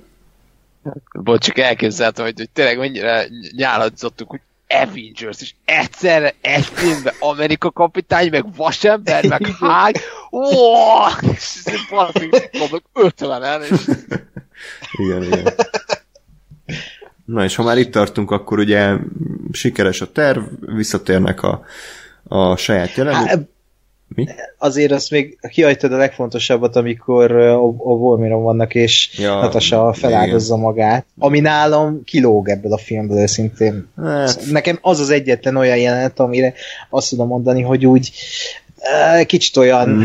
Bocs, 1.13 1.45
csak 1.45 1.59
elképzeltem, 1.59 2.25
hogy, 2.25 2.35
hogy 2.37 2.51
tényleg 2.51 2.79
mennyire 2.79 3.27
nyáladzottuk, 3.57 4.31
hogy 4.31 4.41
Avengers, 4.69 5.41
és 5.41 5.55
egyszerre 5.65 6.35
egy 6.41 6.65
filmben 6.65 7.15
Amerika 7.19 7.71
kapitány, 7.71 8.31
meg 8.31 8.45
Vasember, 8.57 9.27
meg 9.27 9.47
Hág, 9.47 9.97
ó, 10.33 10.43
és 11.33 11.63
kapnak 12.59 12.83
ötvenen, 12.93 13.63
és 13.63 13.89
Igen, 14.93 15.23
igen. 15.23 15.55
Na 17.25 17.45
és 17.45 17.55
ha 17.55 17.63
már 17.63 17.79
itt 17.79 17.93
tartunk, 17.93 18.31
akkor 18.31 18.59
ugye 18.59 18.97
sikeres 19.53 20.01
a 20.01 20.13
terv, 20.13 20.43
visszatérnek 20.61 21.43
a, 21.43 21.65
a 22.25 22.57
saját 22.57 22.95
jelenlét. 22.95 23.49
Mi? 24.09 24.27
azért 24.59 24.93
azt 24.93 25.11
még 25.11 25.39
kihagytad 25.51 25.93
a 25.93 25.97
legfontosabbat, 25.97 26.77
amikor 26.77 27.33
a, 27.33 27.65
a 27.67 27.97
vannak, 28.39 28.75
és 28.75 29.19
Ja, 29.19 29.35
Natasha 29.35 29.93
feláldozza 29.93 30.55
igen. 30.55 30.67
magát, 30.67 31.07
ami 31.19 31.41
nálam 31.41 32.05
kilóg 32.05 32.49
ebből 32.49 32.73
a 32.73 32.79
filmből 32.79 33.19
őszintén. 33.19 33.89
Hát, 33.97 34.41
Nekem 34.51 34.79
az 34.81 35.01
az 35.01 35.11
egyetlen 35.11 35.57
olyan 35.57 35.77
jelenet, 35.77 36.21
amire 36.21 36.55
azt 36.91 37.09
tudom 37.09 37.27
mondani, 37.27 37.63
hogy 37.63 37.87
úgy 37.87 38.13
kicsit 39.27 39.57
olyan... 39.57 39.89
Mm, 39.89 40.05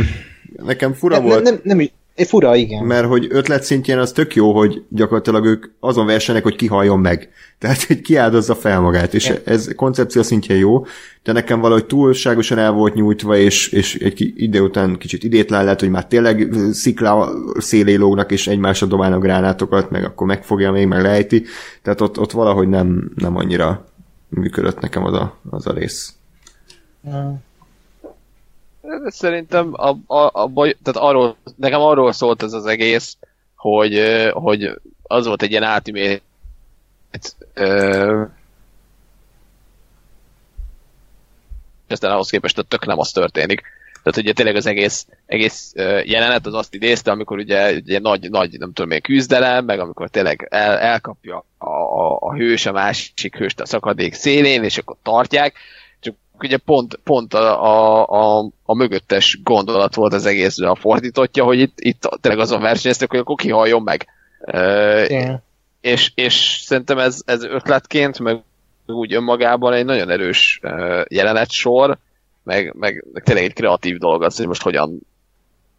nekem 0.66 0.94
fura 0.94 1.16
nem, 1.18 1.26
volt, 1.26 1.44
nem, 1.44 1.60
nem, 1.64 1.78
nem, 1.78 1.90
fura, 2.26 2.56
igen. 2.56 2.84
mert 2.86 3.08
hogy 3.08 3.28
ötlet 3.30 3.64
szintjén 3.64 3.98
az 3.98 4.12
tök 4.12 4.36
jó, 4.36 4.58
hogy 4.58 4.84
gyakorlatilag 4.90 5.46
ők 5.46 5.66
azon 5.80 6.06
versenek, 6.06 6.44
hogy 6.44 6.56
ki 6.56 6.68
halljon 6.68 7.00
meg. 7.00 7.30
Tehát, 7.60 7.84
hogy 7.84 8.02
kiáldozza 8.02 8.56
fel 8.56 8.80
magát, 8.80 9.14
és 9.14 9.26
Igen. 9.26 9.42
ez 9.46 9.70
koncepció 9.76 10.22
szintjén 10.22 10.58
jó, 10.58 10.86
de 11.24 11.32
nekem 11.32 11.60
valahogy 11.60 11.86
túlságosan 11.86 12.58
el 12.58 12.72
volt 12.72 12.94
nyújtva, 12.94 13.38
és, 13.38 13.70
és 13.70 13.96
egy 13.96 14.34
idő 14.36 14.62
után 14.62 14.98
kicsit 14.98 15.24
idétlen 15.24 15.66
lett, 15.66 15.80
hogy 15.80 15.90
már 15.90 16.08
tényleg 16.08 16.54
szikla 16.72 17.34
szélé 17.58 17.96
lógnak, 17.96 18.32
és 18.32 18.48
egymásra 18.48 18.88
dobálnak 18.88 19.22
gránátokat, 19.22 19.90
meg 19.90 20.04
akkor 20.04 20.28
megfogja 20.28 20.72
még, 20.72 20.88
meg 20.88 21.02
lejti. 21.02 21.44
Tehát 21.82 22.02
ott, 22.02 22.20
ott 22.20 22.32
valahogy 22.32 22.68
nem, 22.68 23.12
nem 23.16 23.36
annyira 23.36 23.86
működött 24.30 24.80
nekem 24.80 25.04
az 25.04 25.14
a, 25.14 25.40
az 25.50 25.68
a 25.68 25.74
rész. 25.74 26.14
Szerintem 29.06 29.74
a, 29.74 29.90
a, 30.08 30.30
a 30.34 30.48
baj, 30.48 30.76
tehát 30.84 31.10
arról, 31.10 31.36
nekem 31.56 31.82
arról 31.82 32.12
szólt 32.12 32.44
ez 32.44 32.54
az 32.54 32.66
egész, 32.66 33.18
hogy, 33.56 34.02
hogy 34.34 34.80
az 35.04 35.26
volt 35.26 35.42
egy 35.42 35.52
ilyen 35.52 35.82
ö, 37.54 38.24
és 41.92 41.98
aztán 41.98 42.12
ahhoz 42.12 42.30
képest 42.30 42.58
a 42.58 42.62
tök 42.62 42.86
nem 42.86 43.00
az 43.00 43.12
történik. 43.12 43.62
Tehát 44.04 44.20
ugye 44.20 44.34
tényleg 44.34 44.56
az 44.56 44.66
egész, 44.66 45.08
egész 45.26 45.72
jelenet 46.04 46.46
az 46.46 46.54
azt 46.54 46.74
idézte, 46.74 47.12
amikor 47.12 47.38
ugye 47.38 47.74
ugye 47.74 48.00
nagy, 48.00 48.30
nagy, 48.30 48.60
nem 48.60 48.74
tudom 48.74 48.92
én, 48.92 49.02
küzdelem, 49.02 49.66
meg 49.66 49.80
amikor 49.80 50.10
tényleg 50.10 50.48
el, 50.50 50.78
elkapja 50.78 51.46
a, 51.58 51.70
a, 51.70 52.18
a 52.20 52.34
hős 52.34 52.66
a 52.66 52.72
másik 52.72 53.36
hőst 53.38 53.60
a 53.60 53.66
szakadék 53.66 54.14
szélén, 54.14 54.64
és 54.64 54.78
akkor 54.78 54.96
tartják, 55.04 55.54
ugye 56.44 56.58
pont, 56.58 57.00
pont 57.04 57.34
a, 57.34 57.64
a, 57.64 58.08
a, 58.08 58.50
a 58.64 58.76
mögöttes 58.76 59.40
gondolat 59.44 59.96
volt 59.96 60.14
az 60.14 60.26
egészre 60.26 60.70
a 60.70 60.76
fordítottja, 60.76 61.44
hogy 61.44 61.60
itt, 61.60 61.80
itt 61.80 62.10
tényleg 62.22 62.42
azon 62.42 62.62
versenyeztek, 62.62 63.10
hogy 63.10 63.20
akkor 63.20 63.36
kihalljon 63.36 63.82
meg. 63.82 64.08
Ö, 64.40 65.04
Igen. 65.04 65.44
és, 65.82 66.12
és 66.16 66.62
szerintem 66.66 66.98
ez, 66.98 67.22
ez 67.26 67.44
ötletként, 67.44 68.20
meg 68.20 68.42
úgy 68.86 69.14
önmagában 69.14 69.74
egy 69.74 69.86
nagyon 69.86 70.10
erős 70.10 70.60
jelenetsor, 71.08 71.98
meg, 72.44 72.74
meg, 72.78 73.06
meg 73.14 73.24
tényleg 73.24 73.44
egy 73.44 73.54
kreatív 73.54 73.98
dolog 73.98 74.24
az, 74.24 74.38
hogy 74.38 74.48
most 74.48 74.62
hogyan, 74.62 75.00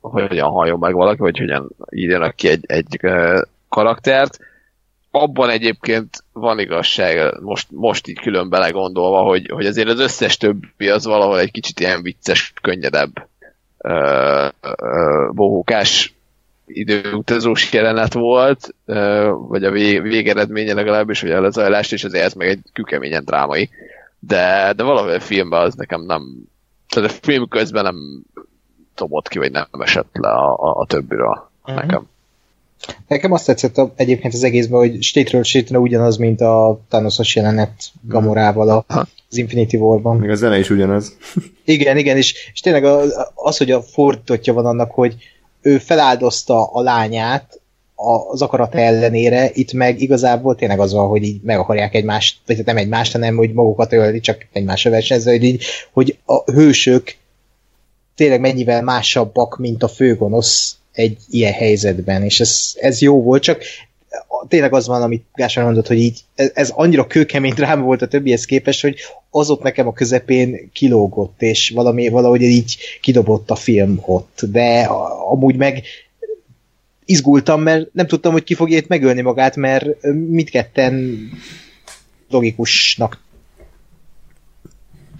hogy 0.00 0.26
hogyan 0.26 0.50
halljon 0.50 0.78
meg 0.78 0.94
valaki, 0.94 1.20
vagy 1.20 1.38
hogyan 1.38 1.70
írjanak 1.90 2.34
ki 2.34 2.48
egy, 2.48 2.64
egy 2.66 3.00
karaktert. 3.68 4.38
Abban 5.14 5.50
egyébként 5.50 6.24
van 6.32 6.58
igazság, 6.58 7.40
most, 7.40 7.66
most 7.70 8.06
így 8.08 8.20
külön 8.20 8.48
belegondolva, 8.48 9.22
hogy, 9.22 9.50
hogy 9.50 9.66
azért 9.66 9.88
az 9.88 10.00
összes 10.00 10.36
többi 10.36 10.88
az 10.88 11.04
valahol 11.04 11.38
egy 11.38 11.50
kicsit 11.50 11.80
ilyen 11.80 12.02
vicces, 12.02 12.52
könnyedebb 12.62 13.28
uh, 13.78 14.48
uh, 14.62 15.34
bohókás 15.34 16.14
időutazós 16.66 17.72
jelenet 17.72 18.12
volt, 18.12 18.74
ö, 18.86 19.30
vagy 19.36 19.64
a 19.64 19.70
vég, 19.70 20.02
végeredménye 20.02 20.74
legalábbis, 20.74 21.20
vagy 21.20 21.30
a 21.30 21.40
lezajlást, 21.40 21.92
és 21.92 22.04
azért 22.04 22.24
ez 22.24 22.32
meg 22.34 22.48
egy 22.48 22.60
kükeményen 22.72 23.24
drámai. 23.24 23.70
De, 24.18 24.72
de 24.76 24.82
valahol 24.82 25.10
a 25.10 25.20
filmben 25.20 25.60
az 25.60 25.74
nekem 25.74 26.02
nem, 26.02 26.22
tehát 26.88 27.10
a 27.10 27.14
film 27.22 27.48
közben 27.48 27.82
nem 27.82 28.22
dobott 28.96 29.28
ki, 29.28 29.38
vagy 29.38 29.50
nem 29.50 29.66
esett 29.78 30.10
le 30.12 30.30
a, 30.30 30.52
a, 30.52 30.78
a 30.80 30.86
többiről 30.86 31.50
Mhm. 31.64 31.76
nekem. 31.76 32.10
Nekem 33.08 33.32
azt 33.32 33.46
tetszett 33.46 33.78
a, 33.78 33.92
egyébként 33.96 34.34
az 34.34 34.42
egészben, 34.44 34.78
hogy 34.78 35.02
stétről 35.02 35.42
stétre 35.42 35.78
ugyanaz, 35.78 36.16
mint 36.16 36.40
a 36.40 36.80
Thanosos 36.88 37.36
jelenet 37.36 37.72
Gamorával 38.08 38.68
a, 38.68 38.84
Aha. 38.86 39.06
az 39.30 39.36
Infinity 39.36 39.74
War-ban. 39.74 40.16
Még 40.16 40.30
a 40.30 40.34
zene 40.34 40.58
is 40.58 40.70
ugyanaz. 40.70 41.16
Igen, 41.64 41.96
igen, 41.96 42.16
és, 42.16 42.50
és 42.52 42.60
tényleg 42.60 42.84
a- 42.84 43.30
az, 43.34 43.56
hogy 43.56 43.70
a 43.70 43.82
fordítottja 43.82 44.52
van 44.52 44.66
annak, 44.66 44.90
hogy 44.90 45.14
ő 45.60 45.78
feláldozta 45.78 46.64
a 46.64 46.80
lányát 46.82 47.60
a- 47.94 48.30
az 48.30 48.42
akarata 48.42 48.78
ellenére, 48.78 49.50
itt 49.52 49.72
meg 49.72 50.00
igazából 50.00 50.54
tényleg 50.54 50.80
az 50.80 50.92
van, 50.92 51.08
hogy 51.08 51.22
így 51.22 51.40
meg 51.42 51.58
akarják 51.58 51.94
egymást, 51.94 52.38
vagy 52.46 52.56
hát 52.56 52.66
nem 52.66 52.76
egymást, 52.76 53.12
hanem 53.12 53.36
hogy 53.36 53.52
magukat 53.52 53.92
ölni, 53.92 54.20
csak 54.20 54.46
egymásra 54.52 54.90
versenyezve, 54.90 55.30
hogy 55.30 55.42
így, 55.44 55.64
hogy 55.92 56.18
a 56.24 56.50
hősök 56.52 57.14
tényleg 58.14 58.40
mennyivel 58.40 58.82
másabbak, 58.82 59.58
mint 59.58 59.82
a 59.82 59.88
főgonosz 59.88 60.76
egy 60.92 61.16
ilyen 61.30 61.52
helyzetben, 61.52 62.22
és 62.22 62.40
ez, 62.40 62.72
ez 62.74 63.00
jó 63.00 63.22
volt, 63.22 63.42
csak 63.42 63.62
tényleg 64.48 64.72
az 64.72 64.86
van, 64.86 65.02
amit 65.02 65.24
Gáspár 65.34 65.64
mondott, 65.64 65.86
hogy 65.86 65.98
így 65.98 66.20
ez, 66.34 66.50
ez 66.54 66.70
annyira 66.74 67.06
kőkemény 67.06 67.54
dráma 67.54 67.84
volt 67.84 68.02
a 68.02 68.08
többihez 68.08 68.44
képest, 68.44 68.80
hogy 68.80 68.96
az 69.30 69.50
ott 69.50 69.62
nekem 69.62 69.86
a 69.86 69.92
közepén 69.92 70.70
kilógott, 70.72 71.42
és 71.42 71.70
valami, 71.70 72.08
valahogy 72.08 72.42
így 72.42 72.76
kidobott 73.00 73.50
a 73.50 73.54
film 73.54 74.02
ott, 74.06 74.40
de 74.50 74.80
a, 74.80 75.30
amúgy 75.30 75.56
meg 75.56 75.82
izgultam, 77.04 77.62
mert 77.62 77.92
nem 77.92 78.06
tudtam, 78.06 78.32
hogy 78.32 78.44
ki 78.44 78.54
fogja 78.54 78.76
itt 78.76 78.88
megölni 78.88 79.20
magát, 79.20 79.56
mert 79.56 80.02
mindketten 80.28 81.18
logikusnak 82.28 83.20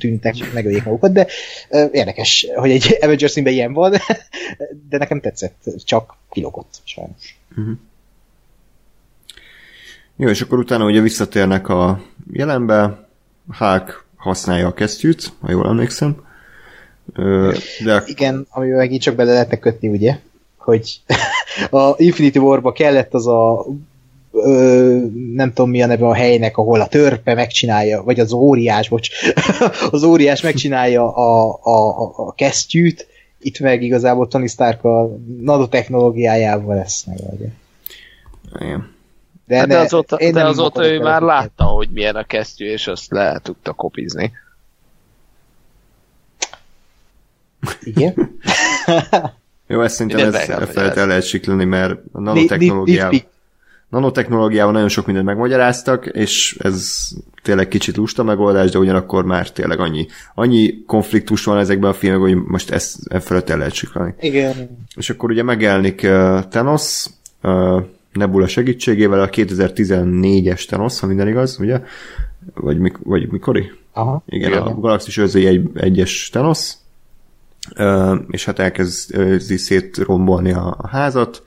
tűntek, 0.02 0.34
megöljék 0.52 0.84
magukat, 0.84 1.12
de 1.12 1.26
érdekes, 1.92 2.46
hogy 2.54 2.70
egy 2.70 2.96
Avengers 3.04 3.32
filmben 3.32 3.52
ilyen 3.52 3.72
van, 3.72 3.92
de 4.90 4.98
nekem 4.98 5.20
tetszett, 5.20 5.64
csak 5.84 6.16
kilógott, 6.30 6.80
sajnos. 6.84 7.36
Uh-huh. 7.50 7.76
Jó, 10.16 10.28
és 10.28 10.40
akkor 10.40 10.58
utána 10.58 10.84
ugye 10.84 11.00
visszatérnek 11.00 11.68
a 11.68 12.02
jelenbe, 12.32 13.08
Hulk 13.58 14.04
használja 14.16 14.66
a 14.66 14.74
kesztyűt, 14.74 15.32
ha 15.40 15.50
jól 15.50 15.66
emlékszem. 15.66 16.26
De... 17.84 18.02
Igen, 18.06 18.46
amivel 18.50 18.76
megint 18.76 19.02
csak 19.02 19.14
bele 19.14 19.32
lehetne 19.32 19.58
kötni, 19.58 19.88
ugye? 19.88 20.18
Hogy 20.56 21.00
a 21.70 21.94
Infinity 21.96 22.36
War-ba 22.36 22.72
kellett 22.72 23.14
az 23.14 23.26
a 23.26 23.66
ö, 24.32 24.96
nem 25.34 25.52
tudom 25.52 25.70
mi 25.70 25.82
a 25.82 25.86
neve 25.86 26.06
a 26.06 26.14
helynek, 26.14 26.56
ahol 26.56 26.80
a 26.80 26.86
törpe 26.86 27.34
megcsinálja, 27.34 28.02
vagy 28.02 28.20
az 28.20 28.32
óriás, 28.32 28.88
bocs, 28.88 29.08
az 29.90 30.02
óriás 30.02 30.40
megcsinálja 30.40 31.14
a, 31.14 31.58
a, 31.62 32.12
a 32.16 32.32
kesztyűt, 32.32 33.06
itt 33.38 33.58
meg 33.58 33.82
igazából 33.82 34.28
Tony 34.28 34.46
Stark 34.46 34.84
a 34.84 35.16
nanotechnológiájával 35.40 36.76
lesz 36.76 37.04
meg. 37.04 37.18
Vagy. 37.30 37.48
Igen. 38.60 38.90
De, 39.46 39.58
hát 39.58 39.68
de 39.68 39.78
azóta, 39.78 40.16
én 40.16 40.32
de 40.32 40.44
azóta 40.44 40.86
ő 40.86 41.00
már 41.00 41.22
látta, 41.22 41.64
hogy 41.64 41.88
milyen 41.90 42.16
a 42.16 42.24
kesztyű, 42.24 42.70
és 42.70 42.86
azt 42.86 43.10
le 43.10 43.38
tudta 43.42 43.72
kopizni. 43.72 44.32
Igen? 47.82 48.14
Jó, 49.66 49.82
ezt 49.82 49.94
szerintem 49.94 50.34
ezt 50.34 50.70
felett 50.72 50.96
el 50.96 51.06
lehet 51.06 51.26
siklani, 51.26 51.64
mert 51.64 52.00
a 52.12 52.20
nanotechnológiával, 52.20 53.20
nanotechnológiával 53.92 54.72
nagyon 54.72 54.88
sok 54.88 55.06
mindent 55.06 55.26
megmagyaráztak, 55.26 56.06
és 56.06 56.56
ez 56.58 57.08
tényleg 57.42 57.68
kicsit 57.68 57.96
lusta 57.96 58.22
megoldás, 58.22 58.70
de 58.70 58.78
ugyanakkor 58.78 59.24
már 59.24 59.50
tényleg 59.50 59.80
annyi, 59.80 60.06
annyi 60.34 60.84
konfliktus 60.86 61.44
van 61.44 61.58
ezekben 61.58 61.90
a 61.90 61.92
filmekben, 61.92 62.28
hogy 62.28 62.42
most 62.46 62.70
ezt 62.70 62.98
e 63.08 63.20
felett 63.20 63.50
el 63.50 63.58
lehet 63.58 63.72
siklani. 63.72 64.14
Igen. 64.20 64.78
És 64.96 65.10
akkor 65.10 65.30
ugye 65.30 65.42
megjelenik 65.42 66.00
uh, 66.04 66.40
Thanos, 66.48 67.06
uh, 67.42 67.82
Nebula 68.12 68.46
segítségével 68.46 69.20
a 69.20 69.28
2014-es 69.28 70.64
Thanos, 70.64 71.00
ha 71.00 71.06
minden 71.06 71.28
igaz, 71.28 71.56
ugye? 71.60 71.80
Vagy, 72.54 72.78
mik, 72.78 72.98
vagy 73.02 73.30
mikori? 73.30 73.70
Aha. 73.92 74.22
Igen, 74.26 74.50
Igen. 74.50 74.62
a 74.62 74.80
Galaxis 74.80 75.16
őrzői 75.16 75.46
egy, 75.46 75.70
egyes 75.74 76.28
Thanos, 76.32 76.72
és 78.30 78.44
hát 78.44 78.58
elkezdi 78.58 79.56
szétrombolni 79.56 80.52
a, 80.52 80.76
a 80.78 80.88
házat. 80.88 81.42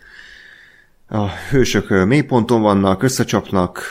A 1.08 1.28
hősök 1.30 2.06
mélyponton 2.06 2.62
vannak, 2.62 3.04
összecsapnak, 3.04 3.82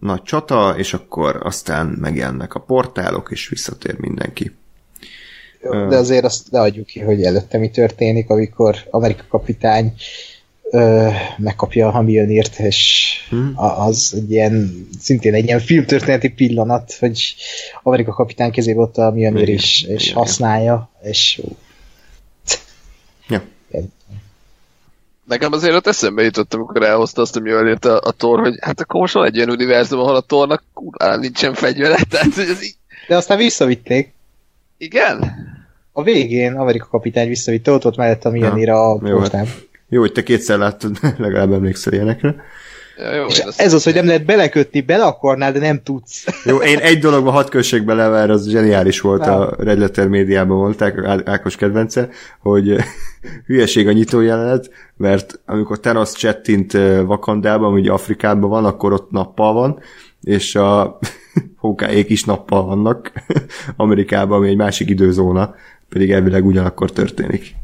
nagy 0.00 0.22
csata, 0.22 0.74
és 0.78 0.94
akkor 0.94 1.40
aztán 1.42 1.86
megjelennek 1.86 2.54
a 2.54 2.60
portálok, 2.60 3.28
és 3.30 3.48
visszatér 3.48 3.98
mindenki. 3.98 4.52
De 5.88 5.96
azért 5.96 6.24
azt 6.24 6.50
ne 6.50 6.60
adjuk 6.60 6.86
ki, 6.86 7.00
hogy 7.00 7.22
előtte 7.22 7.58
mi 7.58 7.70
történik, 7.70 8.30
amikor 8.30 8.76
Amerika 8.90 9.24
kapitány 9.28 9.94
ö, 10.70 11.08
megkapja 11.36 11.92
a 11.92 12.02
Mjölnirt, 12.02 12.58
és 12.58 13.10
hmm. 13.28 13.52
az 13.56 14.12
egy 14.16 14.30
ilyen, 14.30 14.86
szintén 15.00 15.34
egy 15.34 15.44
ilyen 15.44 15.60
filmtörténeti 15.60 16.28
pillanat, 16.28 16.96
hogy 16.98 17.34
Amerika 17.82 18.12
kapitány 18.12 18.50
kezébe 18.50 18.80
ott 18.80 18.96
a 18.96 19.10
Mjölnir 19.10 19.48
is, 19.48 19.82
és 19.82 20.04
igen, 20.04 20.16
használja, 20.16 20.90
és 21.02 21.42
ja. 23.28 23.42
Nekem 25.24 25.52
azért 25.52 25.74
ott 25.74 25.86
eszembe 25.86 26.22
jutott, 26.22 26.54
amikor 26.54 26.82
elhozta 26.82 27.22
azt, 27.22 27.36
ami 27.36 27.50
elért 27.50 27.84
a, 27.84 28.00
a 28.04 28.10
Thor, 28.10 28.40
hogy 28.40 28.54
hát 28.60 28.80
akkor 28.80 29.00
most 29.00 29.14
van 29.14 29.26
egy 29.26 29.36
olyan 29.36 29.50
univerzum, 29.50 29.98
ahol 30.00 30.16
a 30.16 30.20
Thornak 30.20 30.62
kurvára 30.74 31.16
nincsen 31.16 31.54
fegyvere, 31.54 31.96
tehát 32.10 32.34
hogy 32.34 32.48
ez 32.48 32.62
így... 32.62 32.74
De 33.08 33.16
aztán 33.16 33.36
visszavitték. 33.36 34.14
Igen? 34.78 35.32
A 35.92 36.02
végén 36.02 36.54
Amerika 36.54 36.86
kapitány 36.90 37.28
visszavitte, 37.28 37.70
ott 37.70 37.86
ott 37.86 37.96
mellett 37.96 38.24
a 38.24 38.30
Mjölnire 38.30 38.74
a 38.74 38.98
postán. 38.98 39.46
Hát 39.46 39.68
jó, 39.88 40.00
hogy 40.00 40.12
te 40.12 40.22
kétszer 40.22 40.58
láttad, 40.58 40.98
legalább 41.18 41.52
emlékszel 41.52 41.92
ilyenekre. 41.92 42.34
Ja, 42.98 43.14
jó, 43.14 43.26
és 43.26 43.38
ez 43.38 43.72
az, 43.72 43.84
hogy 43.84 43.94
nem 43.94 44.06
lehet 44.06 44.24
belekötni, 44.24 44.80
bele 44.80 45.04
akarnál, 45.04 45.52
de 45.52 45.58
nem 45.58 45.82
tudsz. 45.82 46.24
Jó, 46.44 46.56
én 46.56 46.78
egy 46.78 46.98
dologban 46.98 47.32
hat 47.32 47.48
kössek 47.48 47.84
bele, 47.84 48.08
mert 48.08 48.30
az 48.30 48.48
zseniális 48.48 49.00
volt, 49.00 49.26
ja. 49.26 49.48
a 49.48 49.56
Red 49.58 49.78
Letter 49.78 50.08
médiában 50.08 50.56
volták, 50.56 51.22
Ákos 51.24 51.56
kedvence, 51.56 52.08
hogy 52.40 52.76
hülyeség 53.46 53.88
a 53.88 53.92
nyitó 53.92 54.20
jelenet, 54.20 54.70
mert 54.96 55.40
amikor 55.46 55.80
Thanos 55.80 56.12
csettint 56.12 56.72
Vakandában, 57.06 57.72
ugye 57.72 57.92
Afrikában 57.92 58.50
van, 58.50 58.64
akkor 58.64 58.92
ott 58.92 59.10
nappal 59.10 59.52
van, 59.52 59.78
és 60.22 60.54
a 60.54 60.98
hókáék 61.56 62.10
is 62.10 62.24
nappal 62.24 62.64
vannak 62.64 63.12
Amerikában, 63.76 64.38
ami 64.38 64.48
egy 64.48 64.56
másik 64.56 64.88
időzóna, 64.88 65.54
pedig 65.88 66.10
elvileg 66.10 66.46
ugyanakkor 66.46 66.92
történik 66.92 67.54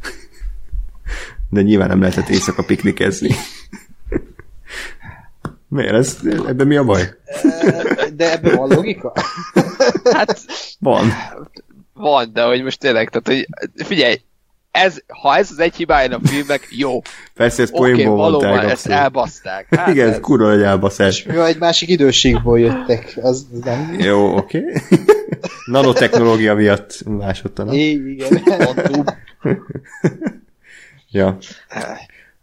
de 1.51 1.63
nyilván 1.63 1.89
nem 1.89 2.01
lehetett 2.01 2.29
éjszaka 2.29 2.63
piknikezni. 2.63 3.31
Miért? 5.71 5.93
Ez, 5.93 6.19
ebben 6.47 6.67
mi 6.67 6.77
a 6.77 6.85
baj? 6.85 7.03
De 8.15 8.33
ebben 8.33 8.57
van 8.57 8.69
logika? 8.69 9.13
Hát 10.13 10.41
van. 10.79 11.13
Van, 11.93 12.33
de 12.33 12.43
hogy 12.43 12.63
most 12.63 12.79
tényleg, 12.79 13.09
tehát 13.09 13.27
hogy 13.27 13.47
figyelj, 13.87 14.21
ez, 14.71 14.99
ha 15.07 15.37
ez 15.37 15.51
az 15.51 15.59
egy 15.59 15.75
hibája 15.75 16.17
a 16.17 16.21
filmnek, 16.29 16.69
jó. 16.71 17.01
Persze, 17.35 17.63
ezt 17.63 17.73
okay, 17.73 17.93
poénból 17.93 18.17
valóban 18.17 18.49
mondták. 18.49 18.71
ezt 18.71 18.87
elbaszták. 18.87 19.75
Hát 19.75 19.89
Igen, 19.89 20.09
ez 20.09 20.21
kurva 20.21 20.53
egy 20.53 20.63
elbaszás. 20.63 21.25
Jó, 21.25 21.43
egy 21.43 21.59
másik 21.59 21.89
időségból 21.89 22.61
jöttek, 22.61 23.19
az 23.23 23.47
nem... 23.65 23.97
Jó, 23.99 24.37
oké. 24.37 24.59
Okay. 24.59 24.99
Nanotechnológia 25.67 26.55
miatt 26.55 27.03
másodtanak. 27.07 27.75
Igen. 27.75 28.43
Ja. 31.11 31.39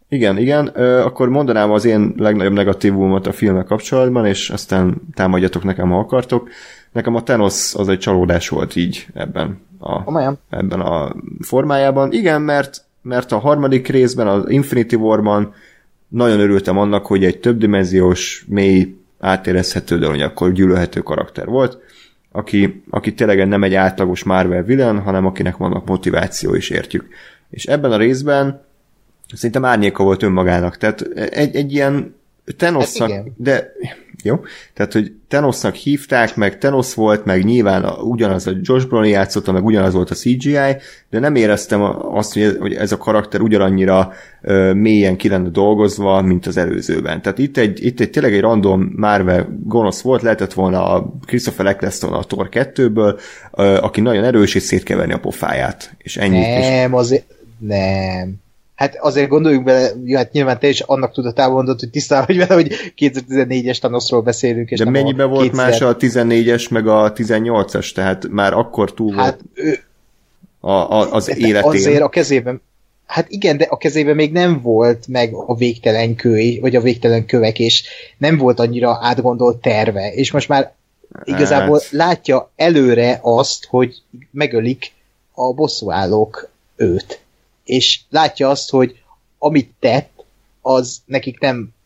Igen, 0.08 0.38
igen, 0.38 0.66
akkor 0.66 1.28
mondanám 1.28 1.70
az 1.70 1.84
én 1.84 2.14
legnagyobb 2.16 2.52
negatívumot 2.52 3.26
a 3.26 3.32
filmek 3.32 3.66
kapcsolatban, 3.66 4.26
és 4.26 4.50
aztán 4.50 4.94
támadjatok 5.14 5.64
nekem, 5.64 5.90
ha 5.90 5.98
akartok. 5.98 6.48
Nekem 6.92 7.14
a 7.14 7.22
Thanos 7.22 7.74
az 7.74 7.88
egy 7.88 7.98
csalódás 7.98 8.48
volt 8.48 8.76
így 8.76 9.06
ebben 9.14 9.60
a, 9.80 10.12
ebben 10.50 10.80
a 10.80 11.14
formájában. 11.40 12.12
Igen, 12.12 12.42
mert, 12.42 12.84
mert 13.02 13.32
a 13.32 13.38
harmadik 13.38 13.88
részben, 13.88 14.26
az 14.26 14.50
Infinity 14.50 14.94
War-ban 14.94 15.54
nagyon 16.08 16.40
örültem 16.40 16.78
annak, 16.78 17.06
hogy 17.06 17.24
egy 17.24 17.38
többdimenziós, 17.38 18.44
mély, 18.48 18.96
átérezhető, 19.20 19.98
de 19.98 20.24
akkor 20.24 20.52
gyűlölhető 20.52 21.00
karakter 21.00 21.46
volt, 21.46 21.78
aki, 22.32 22.82
aki 22.90 23.14
tényleg 23.14 23.48
nem 23.48 23.62
egy 23.62 23.74
átlagos 23.74 24.24
Marvel 24.24 24.62
villain, 24.62 24.98
hanem 24.98 25.26
akinek 25.26 25.56
vannak 25.56 25.86
motiváció 25.86 26.54
is 26.54 26.70
értjük 26.70 27.08
és 27.50 27.64
ebben 27.64 27.92
a 27.92 27.96
részben 27.96 28.60
szerintem 29.34 29.64
árnyéka 29.64 30.02
volt 30.02 30.22
önmagának, 30.22 30.76
tehát 30.76 31.00
egy, 31.30 31.56
egy 31.56 31.72
ilyen 31.72 32.16
Tenosznak, 32.56 33.10
hát 33.10 33.24
de 33.36 33.72
jó, 34.22 34.40
tehát 34.74 34.92
hogy 34.92 35.12
Tenosznak 35.28 35.74
hívták, 35.74 36.36
meg 36.36 36.58
Tenosz 36.58 36.94
volt, 36.94 37.24
meg 37.24 37.44
nyilván 37.44 37.84
a, 37.84 38.02
ugyanaz 38.02 38.46
a 38.46 38.52
Josh 38.60 38.88
Brolin 38.88 39.10
játszotta, 39.10 39.52
meg 39.52 39.64
ugyanaz 39.64 39.92
volt 39.92 40.10
a 40.10 40.14
CGI, 40.14 40.76
de 41.10 41.18
nem 41.18 41.34
éreztem 41.34 41.82
azt, 42.14 42.32
hogy 42.32 42.42
ez, 42.42 42.56
hogy 42.56 42.74
ez 42.74 42.92
a 42.92 42.96
karakter 42.96 43.40
ugyanannyira 43.40 44.12
ö, 44.42 44.72
mélyen 44.72 45.16
ki 45.16 45.28
lenne 45.28 45.48
dolgozva, 45.48 46.22
mint 46.22 46.46
az 46.46 46.56
előzőben. 46.56 47.22
Tehát 47.22 47.38
itt 47.38 47.56
egy, 47.56 47.84
itt 47.84 48.00
egy 48.00 48.10
tényleg 48.10 48.34
egy 48.34 48.40
random 48.40 48.92
Marvel 48.96 49.58
gonosz 49.64 50.00
volt, 50.00 50.22
lehetett 50.22 50.52
volna 50.52 50.94
a 50.94 51.12
Christopher 51.26 51.66
Eccleston 51.66 52.12
a 52.12 52.22
Thor 52.22 52.48
2-ből, 52.52 53.20
ö, 53.52 53.76
aki 53.76 54.00
nagyon 54.00 54.24
erős, 54.24 54.54
és 54.54 54.62
szétkeverni 54.62 55.12
a 55.12 55.18
pofáját. 55.18 55.94
És 55.98 56.16
ennyi. 56.16 56.40
Nem, 56.40 56.92
és... 56.92 56.98
azért 56.98 57.26
nem. 57.58 58.46
Hát 58.78 58.96
azért 59.00 59.28
gondoljuk 59.28 59.64
bele, 59.64 59.90
hát 60.12 60.32
nyilván 60.32 60.58
te 60.58 60.68
is 60.68 60.80
annak 60.80 61.12
tudatában 61.12 61.54
mondod, 61.54 61.80
hogy 61.80 61.90
tisztán 61.90 62.24
vagy 62.26 62.36
vele, 62.36 62.54
hogy 62.54 62.74
2014-es 62.98 63.78
Thanosról 63.78 64.20
beszélünk. 64.20 64.70
És 64.70 64.78
De 64.78 64.90
mennyiben 64.90 65.30
volt 65.30 65.50
2000... 65.50 65.66
más 65.66 65.80
a 65.80 65.96
14-es, 65.96 66.70
meg 66.70 66.86
a 66.86 67.12
18-as, 67.12 67.92
tehát 67.92 68.28
már 68.28 68.52
akkor 68.52 68.94
túl 68.94 69.14
hát, 69.14 69.24
volt 69.24 69.44
ő... 69.54 69.78
a, 70.60 70.70
a, 70.70 71.12
az 71.12 71.38
életén. 71.38 71.70
Azért 71.70 72.02
a 72.02 72.08
kezében, 72.08 72.60
hát 73.06 73.26
igen, 73.28 73.56
de 73.56 73.66
a 73.68 73.76
kezében 73.76 74.14
még 74.14 74.32
nem 74.32 74.60
volt 74.60 75.06
meg 75.08 75.34
a 75.34 75.56
végtelen 75.56 76.14
köly, 76.14 76.58
vagy 76.58 76.76
a 76.76 76.80
végtelen 76.80 77.26
kövek, 77.26 77.58
és 77.58 77.84
nem 78.18 78.36
volt 78.36 78.60
annyira 78.60 78.98
átgondolt 79.02 79.56
terve, 79.56 80.12
és 80.12 80.32
most 80.32 80.48
már 80.48 80.72
igazából 81.24 81.78
hát... 81.78 81.90
látja 81.90 82.50
előre 82.56 83.18
azt, 83.22 83.66
hogy 83.66 84.02
megölik 84.30 84.92
a 85.34 85.52
bosszúállók 85.52 86.50
őt 86.76 87.20
és 87.68 88.00
látja 88.10 88.48
azt, 88.48 88.70
hogy 88.70 89.02
amit 89.38 89.70
tett, 89.80 90.24
az 90.60 90.98
nekik 91.04 91.40
nem 91.40 91.76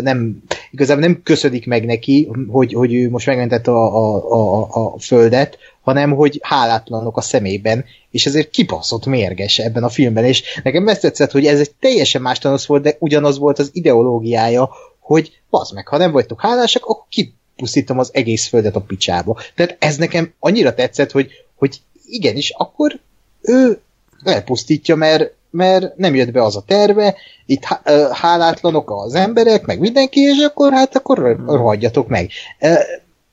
nem, 0.00 0.42
igazából 0.70 1.02
nem 1.02 1.22
köszödik 1.22 1.66
meg 1.66 1.84
neki, 1.84 2.30
hogy, 2.48 2.72
hogy 2.72 2.94
ő 2.94 3.10
most 3.10 3.26
megmentette 3.26 3.70
a, 3.70 3.96
a, 3.96 4.32
a, 4.32 4.94
a 4.94 4.98
földet, 4.98 5.58
hanem 5.82 6.10
hogy 6.10 6.40
hálátlanok 6.42 7.16
a 7.16 7.20
szemében, 7.20 7.84
és 8.10 8.26
ezért 8.26 8.50
kibaszott 8.50 9.06
mérges 9.06 9.58
ebben 9.58 9.84
a 9.84 9.88
filmben, 9.88 10.24
és 10.24 10.60
nekem 10.62 10.88
ezt 10.88 11.00
tetszett, 11.00 11.30
hogy 11.30 11.46
ez 11.46 11.60
egy 11.60 11.74
teljesen 11.80 12.22
más 12.22 12.38
tanosz 12.38 12.66
volt, 12.66 12.82
de 12.82 12.96
ugyanaz 12.98 13.38
volt 13.38 13.58
az 13.58 13.70
ideológiája, 13.72 14.70
hogy 15.00 15.40
bazd 15.50 15.74
meg, 15.74 15.88
ha 15.88 15.96
nem 15.96 16.12
vagytok 16.12 16.40
hálásak, 16.40 16.84
akkor 16.84 17.04
kipusztítom 17.08 17.98
az 17.98 18.10
egész 18.12 18.46
földet 18.46 18.76
a 18.76 18.80
picsába. 18.80 19.40
Tehát 19.54 19.76
ez 19.78 19.96
nekem 19.96 20.32
annyira 20.38 20.74
tetszett, 20.74 21.10
hogy, 21.10 21.30
hogy 21.54 21.80
igenis, 22.06 22.50
akkor 22.50 23.00
ő 23.40 23.80
elpusztítja, 24.28 24.94
mert, 24.94 25.32
mert 25.50 25.96
nem 25.96 26.14
jött 26.14 26.30
be 26.30 26.42
az 26.42 26.56
a 26.56 26.64
terve, 26.66 27.14
itt 27.46 27.64
hálátlanok 28.12 28.90
az 28.90 29.14
emberek, 29.14 29.66
meg 29.66 29.78
mindenki, 29.78 30.20
és 30.20 30.44
akkor 30.44 30.72
hát 30.72 30.96
akkor 30.96 31.36
rohadjatok 31.46 32.08
meg. 32.08 32.30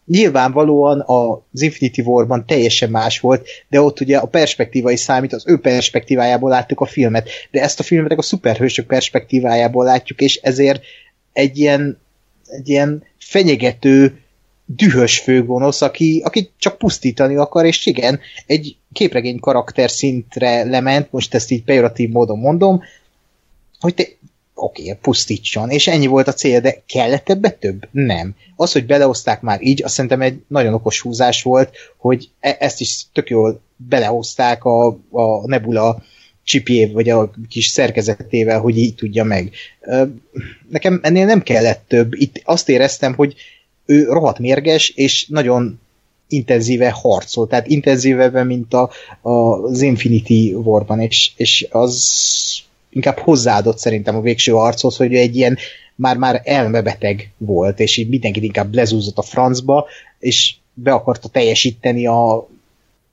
Nyilvánvalóan 0.05 1.03
az 1.05 1.61
Infinity 1.61 1.99
War-ban 1.99 2.45
teljesen 2.45 2.89
más 2.89 3.19
volt, 3.19 3.47
de 3.69 3.81
ott 3.81 3.99
ugye 3.99 4.17
a 4.17 4.25
perspektíva 4.25 4.91
is 4.91 4.99
számít, 4.99 5.33
az 5.33 5.43
ő 5.47 5.59
perspektívájából 5.59 6.49
láttuk 6.49 6.79
a 6.79 6.85
filmet, 6.85 7.29
de 7.51 7.61
ezt 7.61 7.79
a 7.79 7.83
filmet 7.83 8.17
a 8.17 8.21
szuperhősök 8.21 8.87
perspektívájából 8.87 9.83
látjuk, 9.83 10.19
és 10.21 10.35
ezért 10.35 10.83
egy 11.33 11.57
ilyen, 11.57 11.99
egy 12.47 12.69
ilyen 12.69 13.03
fenyegető, 13.19 14.20
dühös 14.75 15.19
főgonosz, 15.19 15.81
aki, 15.81 16.21
aki 16.25 16.51
csak 16.57 16.77
pusztítani 16.77 17.35
akar, 17.35 17.65
és 17.65 17.85
igen, 17.85 18.19
egy 18.45 18.75
képregény 18.93 19.39
karakter 19.39 19.89
szintre 19.89 20.63
lement, 20.63 21.11
most 21.11 21.33
ezt 21.33 21.51
így 21.51 21.63
pejoratív 21.63 22.09
módon 22.09 22.39
mondom, 22.39 22.81
hogy 23.79 23.93
te 23.93 24.03
oké, 24.61 24.81
okay, 24.81 24.97
pusztítson, 25.01 25.69
és 25.69 25.87
ennyi 25.87 26.05
volt 26.05 26.27
a 26.27 26.33
cél, 26.33 26.59
de 26.59 26.83
kellett 26.85 27.29
ebbe 27.29 27.49
több? 27.49 27.87
Nem. 27.91 28.35
Az, 28.55 28.71
hogy 28.71 28.85
belehozták 28.85 29.41
már 29.41 29.61
így, 29.61 29.83
azt 29.83 29.93
szerintem 29.93 30.21
egy 30.21 30.43
nagyon 30.47 30.73
okos 30.73 31.01
húzás 31.01 31.43
volt, 31.43 31.75
hogy 31.97 32.29
e- 32.39 32.57
ezt 32.59 32.81
is 32.81 33.05
tök 33.13 33.29
jól 33.29 33.61
belehozták 33.75 34.63
a, 34.63 34.87
a 35.11 35.47
Nebula 35.47 36.03
csipjé, 36.43 36.85
vagy 36.85 37.09
a 37.09 37.31
kis 37.49 37.67
szerkezetével, 37.67 38.59
hogy 38.59 38.77
így 38.77 38.95
tudja 38.95 39.23
meg. 39.23 39.51
Nekem 40.69 40.99
ennél 41.03 41.25
nem 41.25 41.41
kellett 41.41 41.83
több. 41.87 42.13
Itt 42.13 42.41
azt 42.43 42.69
éreztem, 42.69 43.13
hogy 43.13 43.35
ő 43.85 44.03
rohadt 44.03 44.39
mérges, 44.39 44.89
és 44.89 45.27
nagyon 45.27 45.79
intenzíve 46.27 46.91
harcol, 46.91 47.47
tehát 47.47 47.67
intenzívebben, 47.67 48.45
mint 48.45 48.73
a, 48.73 48.89
a, 49.21 49.31
az 49.31 49.81
Infinity 49.81 50.53
War-ban, 50.53 50.99
és, 50.99 51.31
és 51.35 51.67
az 51.69 52.19
inkább 52.89 53.17
hozzáadott 53.17 53.77
szerintem 53.77 54.15
a 54.15 54.21
végső 54.21 54.51
harchoz, 54.51 54.97
hogy 54.97 55.15
egy 55.15 55.35
ilyen 55.35 55.57
már-már 55.95 56.41
elmebeteg 56.43 57.31
volt, 57.37 57.79
és 57.79 57.97
így 57.97 58.09
mindenkit 58.09 58.43
inkább 58.43 58.73
lezúzott 58.73 59.17
a 59.17 59.21
francba, 59.21 59.87
és 60.19 60.55
be 60.73 60.91
akarta 60.91 61.27
teljesíteni 61.27 62.05
a, 62.05 62.35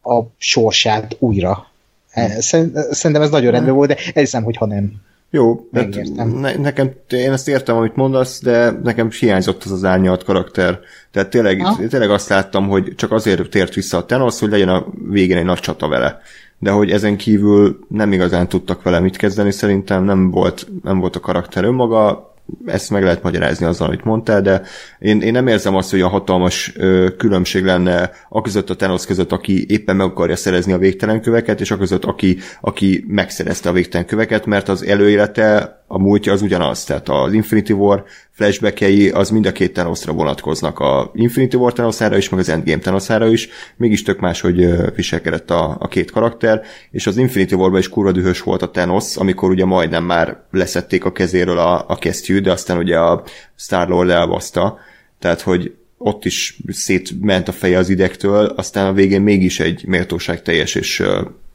a 0.02 0.26
sorsát 0.38 1.16
újra. 1.18 1.66
E, 2.10 2.40
szerintem 2.40 3.22
ez 3.22 3.30
nagyon 3.30 3.50
rendben 3.50 3.74
volt, 3.74 3.88
de 3.88 3.96
elhiszem, 4.14 4.42
hogy 4.42 4.56
ha 4.56 4.66
nem. 4.66 4.92
Jó, 5.30 5.68
ne, 5.70 6.56
nekem, 6.56 6.90
én 7.08 7.32
ezt 7.32 7.48
értem, 7.48 7.76
amit 7.76 7.96
mondasz, 7.96 8.42
de 8.42 8.70
nekem 8.70 9.10
hiányzott 9.10 9.64
az 9.64 9.70
az 9.70 9.84
árnyalt 9.84 10.24
karakter. 10.24 10.80
Tehát 11.10 11.30
tényleg, 11.30 11.60
ha? 11.60 11.86
tényleg 11.88 12.10
azt 12.10 12.28
láttam, 12.28 12.68
hogy 12.68 12.92
csak 12.96 13.12
azért 13.12 13.50
tért 13.50 13.74
vissza 13.74 13.96
a 13.96 14.04
Thanos, 14.04 14.38
hogy 14.38 14.50
legyen 14.50 14.68
a 14.68 14.86
végén 15.08 15.36
egy 15.36 15.44
nagy 15.44 15.58
csata 15.58 15.88
vele. 15.88 16.20
De 16.58 16.70
hogy 16.70 16.90
ezen 16.90 17.16
kívül 17.16 17.78
nem 17.88 18.12
igazán 18.12 18.48
tudtak 18.48 18.82
vele 18.82 19.00
mit 19.00 19.16
kezdeni, 19.16 19.50
szerintem 19.50 20.04
nem 20.04 20.30
volt, 20.30 20.66
nem 20.82 20.98
volt 20.98 21.16
a 21.16 21.20
karakter 21.20 21.64
önmaga, 21.64 22.27
ezt 22.66 22.90
meg 22.90 23.02
lehet 23.02 23.22
magyarázni 23.22 23.66
azzal, 23.66 23.86
amit 23.86 24.04
mondtál, 24.04 24.42
de 24.42 24.62
én, 24.98 25.20
én 25.20 25.32
nem 25.32 25.46
érzem 25.46 25.74
azt, 25.74 25.90
hogy 25.90 26.00
a 26.00 26.08
hatalmas 26.08 26.72
ö, 26.76 27.08
különbség 27.16 27.64
lenne 27.64 28.10
a 28.28 28.40
között 28.40 28.70
a 28.70 28.76
Thanos 28.76 29.06
között, 29.06 29.32
aki 29.32 29.66
éppen 29.68 29.96
meg 29.96 30.06
akarja 30.06 30.36
szerezni 30.36 30.72
a 30.72 30.78
végtelen 30.78 31.20
köveket, 31.20 31.60
és 31.60 31.70
a 31.70 31.76
között, 31.76 32.04
aki, 32.04 32.38
aki 32.60 33.04
megszerezte 33.08 33.68
a 33.68 33.72
végtelen 33.72 34.06
köveket, 34.06 34.46
mert 34.46 34.68
az 34.68 34.84
előélete, 34.84 35.77
a 35.88 35.98
múltja 35.98 36.32
az 36.32 36.42
ugyanaz. 36.42 36.84
Tehát 36.84 37.08
az 37.08 37.32
Infinity 37.32 37.70
War 37.70 38.04
flashbackjei 38.30 39.10
az 39.10 39.30
mind 39.30 39.46
a 39.46 39.52
két 39.52 39.72
Thanosra 39.72 40.12
vonatkoznak. 40.12 40.78
A 40.78 41.10
Infinity 41.14 41.54
War 41.54 41.72
Thanosára 41.72 42.16
is, 42.16 42.28
meg 42.28 42.40
az 42.40 42.48
Endgame 42.48 42.78
Thanosára 42.78 43.26
is. 43.26 43.48
Mégis 43.76 44.02
tök 44.02 44.20
más, 44.20 44.40
hogy 44.40 44.66
viselkedett 44.94 45.50
a, 45.50 45.76
a 45.80 45.88
két 45.88 46.10
karakter, 46.10 46.62
és 46.90 47.06
az 47.06 47.16
Infinity 47.16 47.52
War-ban 47.52 47.78
is 47.78 47.88
kurva 47.88 48.12
dühös 48.12 48.42
volt 48.42 48.62
a 48.62 48.70
Thanos, 48.70 49.16
amikor 49.16 49.50
ugye 49.50 49.64
majdnem 49.64 50.04
már 50.04 50.42
leszették 50.50 51.04
a 51.04 51.12
kezéről 51.12 51.58
a, 51.58 51.84
a 51.88 51.96
kesztyűt, 51.96 52.42
de 52.42 52.50
aztán 52.52 52.78
ugye 52.78 52.98
a 52.98 53.22
Star-Lord 53.56 54.10
elbaszta. 54.10 54.78
Tehát, 55.18 55.40
hogy 55.40 55.74
ott 55.98 56.24
is 56.24 56.58
szétment 56.68 57.48
a 57.48 57.52
feje 57.52 57.78
az 57.78 57.88
idegtől, 57.88 58.44
aztán 58.44 58.86
a 58.86 58.92
végén 58.92 59.22
mégis 59.22 59.60
egy 59.60 59.84
méltóság 59.86 60.42
teljes 60.42 60.74
és, 60.74 61.02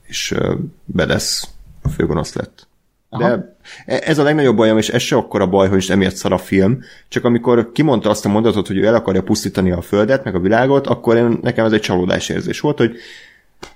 és 0.08 0.36
bedesz 0.86 1.48
a 1.82 1.90
főgonosz 1.90 2.34
lett. 2.34 2.68
De 3.18 3.26
Aha. 3.26 3.56
E, 3.86 4.02
ez 4.06 4.18
a 4.18 4.24
legnagyobb 4.24 4.56
bajom, 4.56 4.78
és 4.78 4.90
ez 4.90 5.02
se 5.02 5.16
akkora 5.16 5.48
baj, 5.48 5.70
hogy 5.70 5.86
emiatt 5.90 6.16
szar 6.16 6.34
a 6.34 6.38
film, 6.38 6.80
csak 7.08 7.24
amikor 7.24 7.72
kimondta 7.72 8.10
azt 8.10 8.26
a 8.26 8.30
mondatot, 8.30 8.68
hogy 8.68 8.78
ő 8.78 8.86
el 8.86 8.96
akarja 8.96 9.24
pusztítani 9.24 9.72
a 9.72 9.82
földet, 9.82 10.24
meg 10.24 10.36
a 10.36 10.40
világot, 10.40 10.88
akkor 10.88 11.16
én, 11.16 11.38
nekem 11.42 11.66
ez 11.66 11.72
egy 11.72 11.82
csalódás 11.82 12.30
érzés 12.30 12.60
volt, 12.60 12.78
hogy 12.78 12.96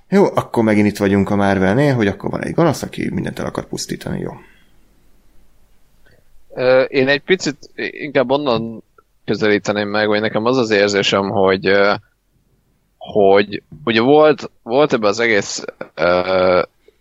jó, 0.10 0.26
akkor 0.36 0.64
megint 0.64 0.88
itt 0.88 0.98
vagyunk 0.98 1.30
a 1.30 1.36
Marvelnél, 1.36 1.94
hogy 1.96 2.08
akkor 2.08 2.30
van 2.30 2.44
egy 2.44 2.54
gonosz, 2.54 2.82
aki 2.82 3.10
mindent 3.14 3.40
el 3.40 3.46
akar 3.46 3.66
pusztítani, 3.66 4.20
jó. 4.20 4.32
Én 6.88 7.08
egy 7.08 7.22
picit 7.22 7.58
inkább 7.76 8.32
onnan 8.32 8.84
közelíteném 9.26 9.90
meg, 9.90 10.08
vagy 10.08 10.22
nekem 10.22 10.46
az 10.46 10.58
az 10.58 10.70
érzésem, 10.70 11.30
hogy 11.30 11.72
hogy 12.98 13.64
ugye 13.86 14.02
volt, 14.02 14.52
volt 14.64 14.94
ebbe 14.94 15.08
az 15.08 15.20
egész 15.20 15.64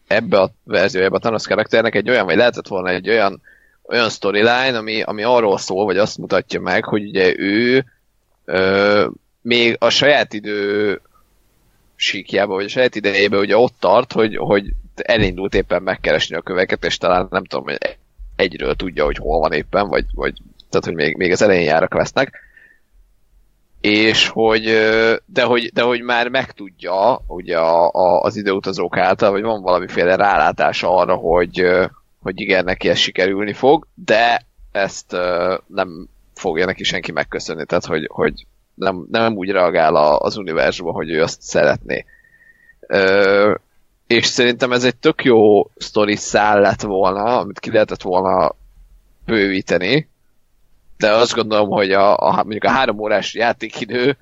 ebbe 0.07 0.41
a 0.41 0.51
verziójában 0.65 1.19
a 1.19 1.21
Thanos 1.21 1.47
karakternek 1.47 1.95
egy 1.95 2.11
olyan, 2.11 2.25
vagy 2.25 2.37
lehetett 2.37 2.67
volna 2.67 2.89
egy 2.89 3.09
olyan, 3.09 3.43
olyan 3.83 4.09
storyline, 4.09 4.79
ami, 4.79 5.03
ami 5.03 5.23
arról 5.23 5.59
szól, 5.59 5.85
vagy 5.85 5.99
azt 5.99 6.19
mutatja 6.19 6.61
meg, 6.61 6.85
hogy 6.85 7.09
ugye 7.09 7.35
ő 7.39 7.85
ö, 8.45 9.07
még 9.43 9.77
a 9.79 9.91
saját 9.91 10.33
idő 10.33 11.01
síkjába, 11.97 12.55
vagy 12.55 12.65
a 12.65 12.69
saját 12.69 12.95
idejébe 12.95 13.39
ugye 13.39 13.57
ott 13.57 13.75
tart, 13.79 14.13
hogy, 14.13 14.37
hogy 14.37 14.65
elindult 14.95 15.55
éppen 15.55 15.83
megkeresni 15.83 16.37
a 16.37 16.43
köveket, 16.43 16.85
és 16.85 16.97
talán 16.97 17.27
nem 17.31 17.45
tudom, 17.45 17.65
hogy 17.65 17.79
egyről 18.37 18.75
tudja, 18.75 19.05
hogy 19.05 19.17
hol 19.17 19.39
van 19.39 19.53
éppen, 19.53 19.89
vagy, 19.89 20.05
vagy 20.15 20.35
tehát, 20.71 20.87
hogy 20.87 20.95
még, 20.95 21.17
még 21.17 21.33
az 21.33 21.43
elején 21.43 21.65
jár 21.65 21.83
a 21.83 21.89
questnek, 21.89 22.41
és 23.87 24.29
hogy, 24.29 24.65
de 25.27 25.43
hogy, 25.43 25.71
de 25.73 25.83
hogy 25.83 26.01
már 26.01 26.29
megtudja 26.29 27.21
ugye 27.27 27.59
a, 27.59 27.91
a, 27.91 28.21
az 28.21 28.37
időutazók 28.37 28.97
által, 28.97 29.31
vagy 29.31 29.43
van 29.43 29.63
valamiféle 29.63 30.17
rálátása 30.17 30.97
arra, 30.97 31.15
hogy, 31.15 31.67
hogy 32.23 32.41
igen, 32.41 32.65
neki 32.65 32.89
ez 32.89 32.99
sikerülni 32.99 33.53
fog, 33.53 33.87
de 33.95 34.47
ezt 34.73 35.17
nem 35.67 36.09
fogja 36.35 36.67
neki 36.67 36.85
senki 36.85 37.13
megköszönni, 37.13 37.67
tehát 37.67 37.85
hogy, 37.85 38.09
hogy 38.13 38.47
nem, 38.75 39.07
nem 39.11 39.37
úgy 39.37 39.51
reagál 39.51 39.97
az 39.97 40.37
univerzumban, 40.37 40.95
hogy 40.95 41.11
ő 41.11 41.23
azt 41.23 41.43
szeretné. 41.43 42.05
És 44.07 44.27
szerintem 44.27 44.73
ez 44.73 44.85
egy 44.85 44.97
tök 44.97 45.25
jó 45.25 45.71
sztori 45.77 46.17
szál 46.17 46.75
volna, 46.83 47.39
amit 47.39 47.61
ki 47.61 47.71
lehetett 47.71 48.03
volna 48.03 48.55
bővíteni, 49.25 50.09
de 50.99 51.11
azt 51.11 51.35
gondolom, 51.35 51.69
hogy 51.69 51.93
a, 51.93 52.17
a, 52.19 52.35
mondjuk 52.35 52.65
a 52.65 52.71
három 52.71 52.99
órás 52.99 53.35
játékidő 53.35 54.17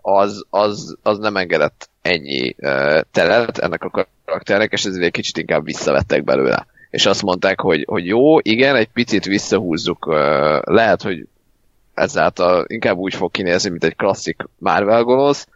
az, 0.00 0.44
az, 0.50 0.96
az 1.02 1.18
nem 1.18 1.36
engedett 1.36 1.88
ennyi 2.02 2.54
uh, 2.58 3.00
telet 3.10 3.58
ennek 3.58 3.84
a 3.84 4.06
karakternek, 4.24 4.72
és 4.72 4.84
ezért 4.84 5.04
egy 5.04 5.10
kicsit 5.10 5.38
inkább 5.38 5.64
visszavettek 5.64 6.24
belőle. 6.24 6.66
És 6.90 7.06
azt 7.06 7.22
mondták, 7.22 7.60
hogy, 7.60 7.84
hogy 7.88 8.06
jó, 8.06 8.38
igen, 8.38 8.76
egy 8.76 8.88
picit 8.88 9.24
visszahúzzuk, 9.24 10.06
uh, 10.06 10.14
lehet, 10.62 11.02
hogy 11.02 11.26
ezáltal 11.94 12.64
inkább 12.68 12.96
úgy 12.96 13.14
fog 13.14 13.30
kinézni, 13.30 13.70
mint 13.70 13.84
egy 13.84 13.96
klasszik 13.96 14.48
Marvel 14.58 15.02
gonosz, 15.02 15.48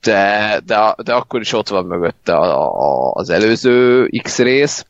de, 0.00 0.60
de, 0.64 0.94
de 1.02 1.14
akkor 1.14 1.40
is 1.40 1.52
ott 1.52 1.68
van 1.68 1.84
mögötte 1.84 2.36
a, 2.36 2.76
a, 2.80 3.12
az 3.12 3.30
előző 3.30 4.06
X 4.22 4.38
rész, 4.38 4.86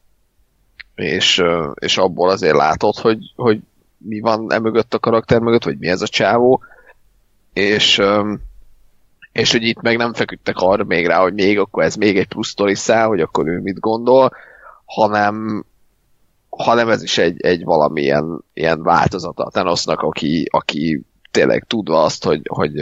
és, 0.94 1.43
és 1.74 1.98
abból 1.98 2.30
azért 2.30 2.56
látod, 2.56 2.97
hogy, 2.97 3.32
hogy 3.36 3.59
mi 3.99 4.20
van 4.20 4.53
e 4.53 4.59
mögött 4.59 4.95
a 4.95 4.99
karakter 4.99 5.41
mögött, 5.41 5.65
vagy 5.65 5.79
mi 5.79 5.89
ez 5.89 6.03
a 6.03 6.07
csávó, 6.07 6.62
és, 7.53 8.03
és 9.33 9.53
hogy 9.53 9.62
itt 9.62 9.81
meg 9.81 9.97
nem 9.97 10.15
feküdtek 10.15 10.57
arra 10.57 10.85
még 10.85 11.07
rá, 11.07 11.20
hogy 11.20 11.35
még 11.35 11.59
akkor 11.59 11.83
ez 11.83 11.95
még 11.95 12.19
egy 12.19 12.29
plusz 12.29 12.55
szál, 12.73 13.07
hogy 13.07 13.20
akkor 13.20 13.49
ő 13.49 13.61
mit 13.61 13.81
gondol, 13.81 14.33
hanem, 14.85 15.65
hanem 16.51 16.89
ez 16.89 17.03
is 17.03 17.19
egy, 17.19 17.41
egy 17.41 17.65
valamilyen 17.65 18.45
ilyen 18.53 18.83
változata 18.83 19.45
a 19.45 19.51
Thanosnak, 19.51 20.01
aki, 20.01 20.47
aki 20.51 21.03
tényleg 21.31 21.65
tudva 21.66 22.03
azt, 22.03 22.25
hogy, 22.25 22.41
hogy 22.49 22.79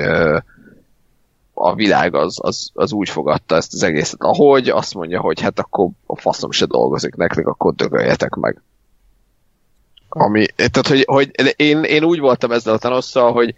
a 1.54 1.74
világ 1.74 2.14
az, 2.14 2.38
az, 2.42 2.70
az 2.74 2.92
úgy 2.92 3.08
fogadta 3.08 3.56
ezt 3.56 3.72
az 3.72 3.82
egészet, 3.82 4.20
ahogy 4.20 4.68
azt 4.68 4.94
mondja, 4.94 5.20
hogy 5.20 5.40
hát 5.40 5.58
akkor 5.58 5.88
a 6.06 6.16
faszom 6.16 6.50
se 6.50 6.66
dolgozik 6.66 7.14
nektek, 7.14 7.46
akkor 7.46 7.74
dögöljetek 7.74 8.34
meg 8.34 8.62
Ami, 10.18 10.46
tehát, 10.46 10.86
hogy, 10.86 11.04
hogy 11.06 11.54
én, 11.56 11.82
én 11.82 12.04
úgy 12.04 12.18
voltam 12.18 12.52
ezzel 12.52 12.74
a 12.74 12.78
Thanosszal, 12.78 13.32
hogy, 13.32 13.54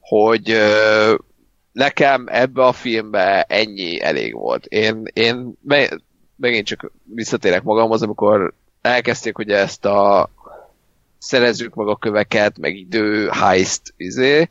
hogy 0.00 0.50
ö, 0.50 1.14
nekem 1.72 2.26
ebbe 2.28 2.64
a 2.64 2.72
filmbe 2.72 3.42
ennyi 3.42 4.02
elég 4.02 4.34
volt. 4.34 4.66
Én, 4.66 5.02
én 5.12 5.52
me, 5.62 5.88
megint 6.36 6.66
csak 6.66 6.92
visszatérek 7.14 7.62
magamhoz, 7.62 8.02
amikor 8.02 8.54
elkezdték 8.80 9.38
ugye 9.38 9.56
ezt 9.56 9.84
a 9.84 10.30
szerezzük 11.18 11.74
meg 11.74 11.86
a 11.86 11.96
köveket, 11.96 12.58
meg 12.58 12.76
idő, 12.76 13.28
heist, 13.28 13.94
izé, 13.96 14.48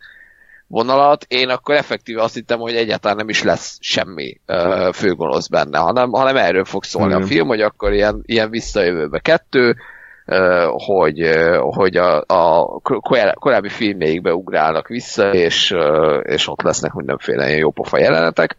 vonalat, 0.67 1.25
én 1.27 1.49
akkor 1.49 1.75
effektíve 1.75 2.21
azt 2.21 2.33
hittem, 2.33 2.59
hogy 2.59 2.75
egyáltalán 2.75 3.17
nem 3.17 3.29
is 3.29 3.43
lesz 3.43 3.77
semmi 3.79 4.39
uh, 4.47 4.93
főgonosz 4.93 5.47
benne, 5.47 5.77
hanem, 5.77 6.11
hanem 6.11 6.37
erről 6.37 6.65
fog 6.65 6.83
szólni 6.83 7.13
mm. 7.13 7.21
a 7.21 7.25
film, 7.25 7.47
hogy 7.47 7.61
akkor 7.61 7.93
ilyen, 7.93 8.21
ilyen 8.25 8.49
visszajövőbe 8.49 9.19
kettő, 9.19 9.75
hogy, 10.71 11.29
hogy 11.59 11.97
a, 11.97 12.23
a 12.27 12.79
korábbi 13.33 13.69
filmjeikbe 13.69 14.33
ugrálnak 14.33 14.87
vissza, 14.87 15.33
és, 15.33 15.75
és 16.21 16.47
ott 16.47 16.61
lesznek 16.61 16.93
mindenféle 16.93 17.47
ilyen 17.47 17.59
jópofa 17.59 17.97
jelenetek, 17.97 18.55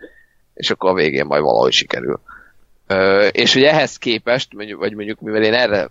és 0.55 0.70
akkor 0.70 0.91
a 0.91 0.95
végén 0.95 1.27
majd 1.27 1.43
valahogy 1.43 1.73
sikerül. 1.73 2.20
És 3.31 3.53
hogy 3.53 3.62
ehhez 3.62 3.97
képest, 3.97 4.53
vagy 4.53 4.95
mondjuk 4.95 5.20
mivel 5.20 5.43
én 5.43 5.55
erre 5.55 5.91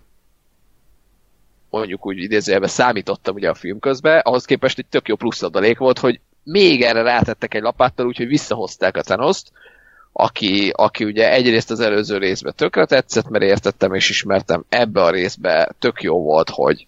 mondjuk 1.70 2.06
úgy 2.06 2.18
idézőjelben 2.18 2.68
számítottam 2.68 3.34
ugye 3.34 3.48
a 3.48 3.54
film 3.54 3.78
közben, 3.78 4.18
ahhoz 4.18 4.44
képest 4.44 4.78
egy 4.78 4.86
tök 4.86 5.08
jó 5.08 5.16
plusz 5.16 5.42
adalék 5.42 5.78
volt, 5.78 5.98
hogy 5.98 6.20
még 6.42 6.82
erre 6.82 7.02
rátettek 7.02 7.54
egy 7.54 7.62
lapáttal, 7.62 8.06
úgyhogy 8.06 8.26
visszahozták 8.26 8.96
a 8.96 9.02
Thanoszt, 9.02 9.52
aki, 10.16 10.72
aki 10.74 11.04
ugye 11.04 11.32
egyrészt 11.32 11.70
az 11.70 11.80
előző 11.80 12.18
részbe 12.18 12.52
tökre 12.52 12.84
tetszett, 12.84 13.28
mert 13.28 13.44
értettem 13.44 13.94
és 13.94 14.10
ismertem, 14.10 14.64
ebbe 14.68 15.02
a 15.02 15.10
részbe 15.10 15.74
tök 15.78 16.02
jó 16.02 16.22
volt, 16.22 16.50
hogy 16.50 16.86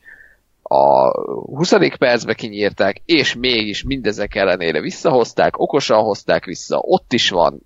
a 0.62 1.10
20. 1.56 1.72
percbe 1.98 2.34
kinyírták, 2.34 3.02
és 3.04 3.34
mégis 3.34 3.82
mindezek 3.82 4.34
ellenére 4.34 4.80
visszahozták, 4.80 5.58
okosan 5.58 6.02
hozták 6.02 6.44
vissza, 6.44 6.78
ott 6.78 7.12
is 7.12 7.30
van, 7.30 7.60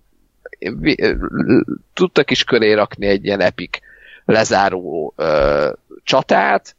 tudtak 1.94 2.30
is 2.30 2.44
köré 2.44 2.72
rakni 2.72 3.06
egy 3.06 3.24
ilyen 3.24 3.40
epik 3.40 3.80
lezáró 4.24 5.12
ö, 5.16 5.70
csatát, 6.02 6.74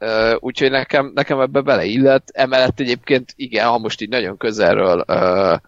Uh, 0.00 0.36
úgyhogy 0.40 0.70
nekem, 0.70 1.10
nekem 1.14 1.40
ebbe 1.40 1.60
beleillett. 1.60 2.28
Emellett 2.32 2.80
egyébként 2.80 3.32
igen, 3.36 3.66
ha 3.68 3.78
most 3.78 4.00
így 4.00 4.08
nagyon 4.08 4.36
közelről 4.36 5.04
uh, 5.08 5.58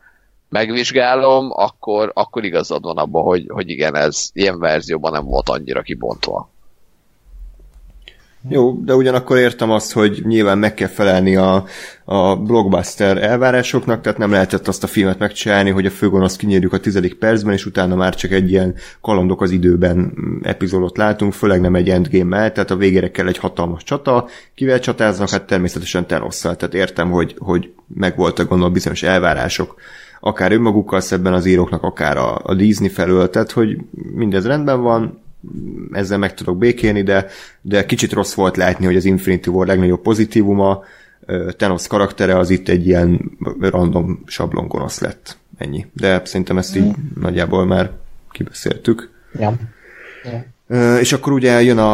megvizsgálom, 0.51 1.51
akkor, 1.51 2.11
akkor 2.15 2.45
igazad 2.45 2.83
van 2.83 2.97
abban, 2.97 3.23
hogy, 3.23 3.45
hogy 3.49 3.69
igen, 3.69 3.97
ez 3.97 4.29
ilyen 4.33 4.59
verzióban 4.59 5.13
nem 5.13 5.25
volt 5.25 5.49
annyira 5.49 5.83
kibontva. 5.83 6.51
Jó, 8.49 8.73
de 8.73 8.95
ugyanakkor 8.95 9.39
értem 9.39 9.71
azt, 9.71 9.93
hogy 9.93 10.23
nyilván 10.25 10.59
meg 10.59 10.75
kell 10.75 10.89
felelni 10.89 11.37
a, 11.37 11.65
a 12.05 12.37
blockbuster 12.37 13.17
elvárásoknak, 13.17 14.01
tehát 14.01 14.19
nem 14.19 14.31
lehetett 14.31 14.69
azt 14.69 14.83
a 14.83 14.87
filmet 14.87 15.19
megcsinálni, 15.19 15.71
hogy 15.71 15.87
a 15.87 15.91
főgonoszt 15.91 16.37
kinyírjuk 16.37 16.73
a 16.73 16.81
tizedik 16.81 17.15
percben, 17.15 17.53
és 17.53 17.67
utána 17.67 17.95
már 17.95 18.15
csak 18.15 18.31
egy 18.31 18.51
ilyen 18.51 18.75
kalandok 19.01 19.43
az 19.43 19.51
időben 19.51 20.13
epizódot 20.43 20.97
látunk, 20.97 21.33
főleg 21.33 21.61
nem 21.61 21.75
egy 21.75 21.91
endgame-mel, 21.91 22.53
tehát 22.53 22.71
a 22.71 22.77
végére 22.77 23.11
kell 23.11 23.27
egy 23.27 23.39
hatalmas 23.39 23.83
csata, 23.83 24.29
kivel 24.55 24.81
csatáznak, 24.81 25.29
hát 25.29 25.47
természetesen 25.47 26.07
Thanosszal, 26.07 26.57
tehát 26.57 26.75
értem, 26.75 27.11
hogy, 27.11 27.35
hogy 27.39 27.73
megvoltak 27.95 28.49
gondolom 28.49 28.73
bizonyos 28.73 29.03
elvárások, 29.03 29.75
akár 30.21 30.53
önmagukkal 30.53 31.01
szebben 31.01 31.33
az 31.33 31.47
íróknak, 31.47 31.83
akár 31.83 32.17
a, 32.17 32.41
a 32.43 32.55
Disney 32.55 32.89
felől, 32.89 33.31
tehát 33.31 33.51
hogy 33.51 33.79
mindez 34.15 34.47
rendben 34.47 34.83
van, 34.83 35.23
ezzel 35.93 36.19
meg 36.19 36.35
tudok 36.35 36.59
békélni, 36.59 37.03
de, 37.03 37.27
de 37.61 37.87
kicsit 37.87 38.13
rossz 38.13 38.35
volt 38.35 38.57
látni, 38.57 38.85
hogy 38.85 38.97
az 38.97 39.05
Infinity 39.05 39.47
War 39.47 39.67
legnagyobb 39.67 40.01
pozitívuma, 40.01 40.83
Thanos 41.57 41.87
karaktere 41.87 42.37
az 42.37 42.51
itt 42.51 42.69
egy 42.69 42.87
ilyen 42.87 43.39
random 43.61 44.23
sablon 44.27 44.69
gonosz 44.69 45.01
lett. 45.01 45.37
Ennyi. 45.59 45.87
De 45.93 46.21
szerintem 46.25 46.59
ezt 46.59 46.77
így 46.77 46.85
mm. 46.85 47.21
nagyjából 47.21 47.67
már 47.67 47.91
kibeszéltük. 48.31 49.11
Ja. 49.39 49.53
ja. 50.25 50.99
És 50.99 51.13
akkor 51.13 51.33
ugye 51.33 51.63
jön 51.63 51.79
a, 51.79 51.93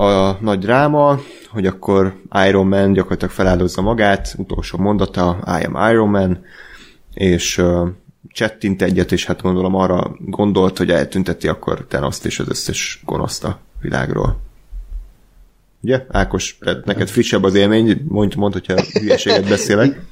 a 0.00 0.38
nagy 0.40 0.58
dráma, 0.58 1.20
hogy 1.48 1.66
akkor 1.66 2.14
Iron 2.46 2.66
Man 2.66 2.92
gyakorlatilag 2.92 3.34
feláldozza 3.34 3.82
magát, 3.82 4.34
utolsó 4.38 4.78
mondata, 4.78 5.38
I 5.60 5.64
am 5.64 5.90
Iron 5.90 6.08
Man, 6.08 6.44
és 7.14 7.62
csettint 8.28 8.82
egyet, 8.82 9.12
és 9.12 9.26
hát 9.26 9.42
gondolom 9.42 9.74
arra 9.74 10.16
gondolt, 10.18 10.78
hogy 10.78 10.90
eltünteti 10.90 11.48
akkor 11.48 11.86
Thanos-t 11.88 12.24
és 12.24 12.38
az 12.38 12.48
összes 12.48 13.02
gonoszt 13.04 13.44
a 13.44 13.60
világról. 13.80 14.40
Ugye? 15.80 16.04
Ákos, 16.08 16.58
neked 16.84 17.08
frissebb 17.08 17.42
az 17.42 17.54
élmény, 17.54 18.04
mondj, 18.08 18.36
mondd, 18.36 18.52
hogyha 18.52 18.84
hülyeséget 18.92 19.48
beszélek. 19.48 20.00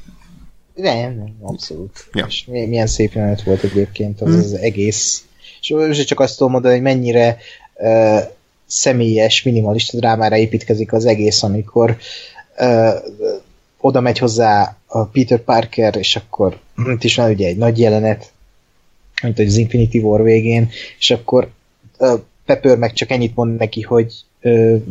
Nem, 0.75 1.15
nem, 1.15 1.37
abszolút. 1.41 2.09
Ja. 2.13 2.27
És 2.29 2.45
milyen 2.47 2.87
szép 2.87 3.13
jelenet 3.13 3.43
volt 3.43 3.63
egyébként 3.63 4.21
az, 4.21 4.29
hmm. 4.29 4.39
az 4.39 4.53
egész. 4.53 5.25
És 5.61 6.05
csak 6.05 6.21
azt 6.21 6.37
tudom 6.37 6.53
mondani, 6.53 6.75
hogy 6.75 6.83
mennyire 6.83 7.37
uh, 7.75 8.19
személyes, 8.67 9.43
minimalista 9.43 9.99
drámára 9.99 10.37
építkezik 10.37 10.93
az 10.93 11.05
egész, 11.05 11.43
amikor 11.43 11.97
uh, 12.59 12.95
oda 13.83 14.01
megy 14.01 14.19
hozzá 14.19 14.77
a 14.87 15.05
Peter 15.05 15.39
Parker, 15.39 15.97
és 15.97 16.17
akkor 16.17 16.59
itt 16.93 17.05
is 17.05 17.17
van 17.17 17.31
ugye 17.31 17.47
egy 17.47 17.57
nagy 17.57 17.79
jelenet, 17.79 18.33
mint 19.23 19.39
az 19.39 19.57
Infinity 19.57 19.97
War 19.97 20.23
végén, 20.23 20.69
és 20.99 21.11
akkor 21.11 21.49
uh, 21.99 22.21
Pepper 22.47 22.79
meg 22.79 22.93
csak 22.93 23.11
ennyit 23.11 23.35
mond 23.35 23.59
neki, 23.59 23.81
hogy, 23.81 24.15
uh, 24.43 24.83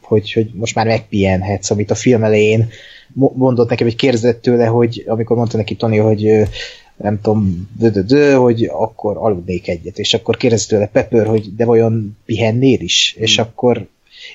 hogy, 0.00 0.32
hogy 0.32 0.50
most 0.54 0.74
már 0.74 0.86
megpihenhetsz, 0.86 1.70
amit 1.70 1.90
a 1.90 1.94
film 1.94 2.24
elején 2.24 2.68
mondott 3.12 3.68
neki, 3.68 3.82
hogy 3.82 3.96
kérdezett 3.96 4.42
tőle, 4.42 4.66
hogy 4.66 5.04
amikor 5.06 5.36
mondta 5.36 5.56
neki 5.56 5.74
Tony, 5.74 6.00
hogy 6.00 6.26
uh, 6.26 6.48
nem 6.96 7.20
tudom, 7.20 7.68
dö, 7.78 7.88
dö, 7.88 8.02
dö, 8.02 8.34
hogy 8.34 8.64
akkor 8.64 9.16
aludnék 9.16 9.68
egyet, 9.68 9.98
és 9.98 10.14
akkor 10.14 10.36
kérdezett 10.36 10.68
tőle 10.68 10.86
Pepper, 10.86 11.26
hogy 11.26 11.54
de 11.54 11.64
vajon 11.64 12.16
pihennél 12.24 12.80
is? 12.80 13.16
Mm. 13.18 13.22
És 13.22 13.38
akkor 13.38 13.86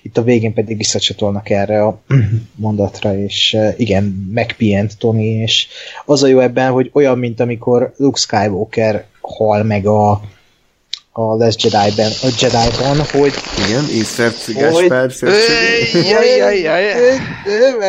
itt 0.01 0.18
a 0.18 0.23
végén 0.23 0.53
pedig 0.53 0.77
visszacsatolnak 0.77 1.49
erre 1.49 1.84
a 1.84 2.01
mondatra, 2.55 3.18
és 3.18 3.53
eh, 3.53 3.73
igen, 3.77 4.30
megpihent 4.34 4.97
Tony, 4.97 5.19
és 5.19 5.68
az 6.05 6.23
a 6.23 6.27
jó 6.27 6.39
ebben, 6.39 6.72
hogy 6.72 6.89
olyan, 6.93 7.18
mint 7.18 7.39
amikor 7.39 7.93
Luke 7.97 8.19
Skywalker 8.19 9.05
hal 9.22 9.63
meg 9.63 9.85
a 9.85 10.22
a 11.13 11.35
Last 11.35 11.61
Jedi-ben, 11.63 12.11
a 12.22 12.27
Jedi-ban, 12.39 13.05
hogy... 13.11 13.34
Igen, 13.68 13.84
Észert 13.93 14.53
Gáspár 14.53 15.11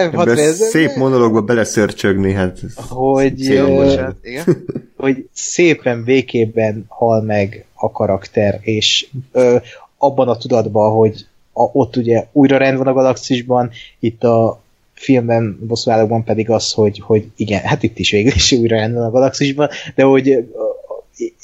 Ebben 0.03 0.53
szép 0.53 0.95
monológba 0.97 1.41
beleszörcsögni, 1.41 2.33
hát... 2.33 2.59
Hogy, 2.89 3.39
szép, 3.39 3.67
bocsánat, 3.67 4.17
igen. 4.23 4.65
hogy 4.97 5.29
szépen 5.33 6.05
békében 6.05 6.85
hal 6.89 7.23
meg 7.23 7.67
a 7.75 7.91
karakter, 7.91 8.59
és 8.63 9.07
ö, 9.33 9.57
abban 9.99 10.29
a 10.29 10.37
tudatban, 10.37 10.93
hogy 10.93 11.27
a, 11.53 11.63
ott 11.63 11.97
ugye 11.97 12.27
újra 12.33 12.57
rend 12.57 12.79
van 12.79 12.87
a 12.87 12.93
galaxisban, 12.93 13.71
itt 13.99 14.25
a 14.25 14.61
filmben, 14.95 15.59
bosszúállókban 15.67 16.25
pedig 16.25 16.51
az, 16.51 16.73
hogy, 16.73 16.99
hogy 16.99 17.27
igen, 17.37 17.61
hát 17.61 17.83
itt 17.83 17.99
is 17.99 18.11
végül 18.11 18.33
is 18.35 18.53
újra 18.53 18.77
rend 18.77 18.95
van 18.95 19.05
a 19.05 19.11
galaxisban, 19.11 19.69
de 19.95 20.03
hogy 20.03 20.49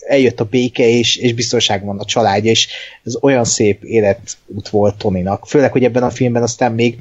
eljött 0.06 0.40
a 0.40 0.44
béke, 0.44 0.88
és, 0.88 1.16
és 1.16 1.34
biztonság 1.34 1.84
van 1.84 1.98
a 1.98 2.04
családja, 2.04 2.50
és 2.50 2.68
ez 3.04 3.16
olyan 3.20 3.44
szép 3.44 3.84
életút 3.84 4.68
volt 4.70 4.98
Toninak. 4.98 5.46
Főleg, 5.46 5.72
hogy 5.72 5.84
ebben 5.84 6.02
a 6.02 6.10
filmben 6.10 6.42
aztán 6.42 6.72
még 6.72 6.98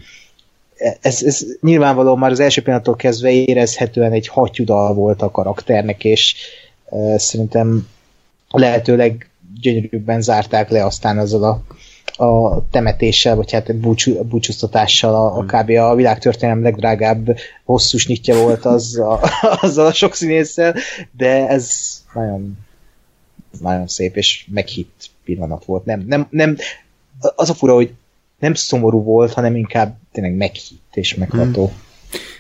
ez, 1.02 1.24
ez 1.24 1.46
nyilvánvalóan 1.62 2.18
már 2.18 2.32
az 2.32 2.40
első 2.40 2.62
pillanattól 2.62 2.96
kezdve 2.96 3.32
érezhetően 3.32 4.12
egy 4.12 4.28
hatyudal 4.28 4.94
volt 4.94 5.22
a 5.22 5.32
karakternek, 5.32 6.04
és 6.04 6.36
e, 6.86 7.18
szerintem 7.18 7.88
lehetőleg 8.50 9.30
gyönyörűbben 9.62 10.22
zárták 10.22 10.70
le 10.70 10.86
aztán 10.86 11.18
azzal 11.18 11.44
a 11.44 11.64
a 12.18 12.64
temetéssel, 12.72 13.36
vagy 13.36 13.52
hát 13.52 13.76
búcsú, 13.76 14.24
búcsúztatással 14.24 15.16
a, 15.16 15.38
a 15.38 15.44
kb. 15.44 15.70
a 15.70 15.96
világtörténelem 15.96 16.64
legdrágább 16.64 17.38
hosszú 17.64 17.98
nyitja 18.08 18.42
volt 18.42 18.66
az 18.66 19.00
a, 19.00 19.20
azzal 19.62 19.86
a 19.86 19.94
sok 19.94 20.14
színésszel, 20.14 20.76
de 21.18 21.48
ez 21.48 21.96
nagyon 22.14 22.58
nagyon 23.60 23.88
szép 23.88 24.16
és 24.16 24.46
meghitt 24.52 25.10
pillanat 25.24 25.66
volt. 25.66 25.86
Nem, 25.86 26.04
nem, 26.08 26.28
nem, 26.30 26.58
az 27.36 27.50
a 27.50 27.54
fura, 27.54 27.74
hogy 27.74 27.94
nem 28.40 28.54
szomorú 28.54 29.04
volt, 29.04 29.34
hanem 29.34 29.56
inkább 29.56 29.98
tényleg 30.12 30.36
meghitt 30.36 30.92
és 30.94 31.16
megható. 31.16 31.72
Mm. 31.74 31.86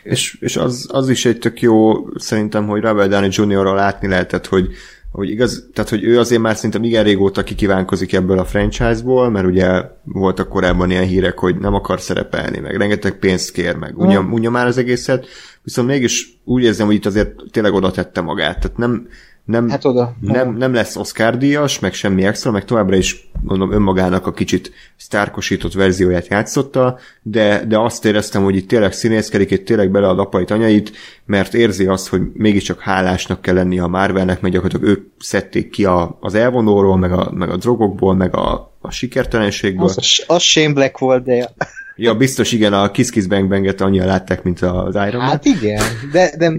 És, 0.04 0.38
és 0.40 0.56
az, 0.56 0.88
az 0.92 1.10
is 1.10 1.26
egy 1.26 1.40
tök 1.40 1.62
jó, 1.62 1.94
szerintem, 2.16 2.68
hogy 2.68 2.82
Robert 2.82 3.10
Downey 3.10 3.30
Jr. 3.32 3.66
látni 3.66 4.08
lehetett, 4.08 4.46
hogy 4.46 4.68
hogy 5.12 5.30
igaz, 5.30 5.68
tehát 5.74 5.90
hogy 5.90 6.04
ő 6.04 6.20
azért 6.20 6.42
már 6.42 6.56
szerintem 6.56 6.84
igen 6.84 7.04
régóta 7.04 7.44
kikívánkozik 7.44 8.14
ebből 8.14 8.40
a 8.40 8.46
franchise-ból, 8.46 9.30
mert 9.30 9.46
ugye 9.46 9.82
voltak 10.04 10.50
korábban 10.50 10.92
ilyen 10.92 11.04
hírek, 11.04 11.40
hogy 11.40 11.58
nem 11.58 11.74
akar 11.74 12.02
szerepelni, 12.02 12.60
meg 12.60 12.76
rengeteg 12.76 13.20
pénzt 13.20 13.52
kér, 13.52 13.76
meg 13.76 13.98
unja, 13.98 14.20
unja 14.20 14.50
már 14.50 14.68
az 14.68 14.78
egészet, 14.78 15.28
viszont 15.64 15.88
mégis 15.88 16.40
úgy 16.44 16.64
érzem, 16.64 16.86
hogy 16.86 16.96
itt 16.96 17.06
azért 17.06 17.36
tényleg 17.52 17.74
oda 17.74 17.92
tette 17.92 18.22
magát, 18.22 18.60
tehát 18.60 18.78
nem, 18.78 19.08
nem, 19.48 19.70
Hát 19.70 19.86
oda. 19.86 20.16
nem, 20.22 20.56
nem 20.56 20.74
lesz 20.74 20.96
Oscar 20.96 21.38
díjas, 21.38 21.80
meg 21.80 21.94
semmi 21.94 22.26
extra, 22.26 22.52
meg 22.52 22.66
továbbra 22.66 22.96
is 22.96 23.30
mondom 23.42 23.72
önmagának 23.72 24.28
a 24.28 24.32
kicsit 24.32 24.72
sztárkosított 24.96 25.74
verzióját 25.74 26.28
játszotta, 26.28 26.98
de, 27.22 27.66
de 27.66 27.80
azt 27.80 28.06
éreztem, 28.06 28.44
hogy 28.44 28.56
itt 28.56 28.68
tényleg 28.68 28.94
színészkedik, 28.94 29.52
itt 29.52 29.66
tényleg 29.66 29.92
bele 29.92 30.08
a 30.08 30.18
apait 30.18 30.52
anyait, 30.52 30.92
mert 31.26 31.54
érzi 31.54 31.86
azt, 31.86 32.08
hogy 32.08 32.22
mégiscsak 32.34 32.80
hálásnak 32.80 33.42
kell 33.42 33.54
lennie 33.54 33.84
a 33.84 33.88
Marvelnek, 33.88 34.42
mert 34.42 34.54
gyakorlatilag 34.54 34.98
ők 34.98 35.08
szedték 35.20 35.70
ki 35.70 35.86
a, 35.86 36.18
az 36.22 36.36
elvonóról, 36.36 36.98
meg 36.98 37.12
a, 37.12 37.32
meg 37.34 37.50
a 37.50 37.58
drogokból, 37.58 38.16
meg 38.16 38.36
a, 38.36 38.74
a 38.82 38.92
sikertelenségből. 38.92 39.86
Az, 39.86 40.24
az 40.28 40.42
Shane 40.42 40.74
Black 40.74 40.98
volt, 40.98 41.24
de... 41.24 41.50
Ja, 41.96 42.16
biztos 42.16 42.52
igen, 42.52 42.74
a 42.74 42.92
Kiss 42.92 43.10
Kiss 43.10 43.26
Bang 43.26 43.50
Banget 43.50 43.82
annyian 43.82 44.06
látták, 44.06 44.44
mint 44.44 44.62
az 44.62 44.96
Iron 44.96 45.22
Man. 45.22 45.30
Hát 45.30 45.46
igen, 45.46 45.84
de... 46.12 46.34
de... 46.38 46.52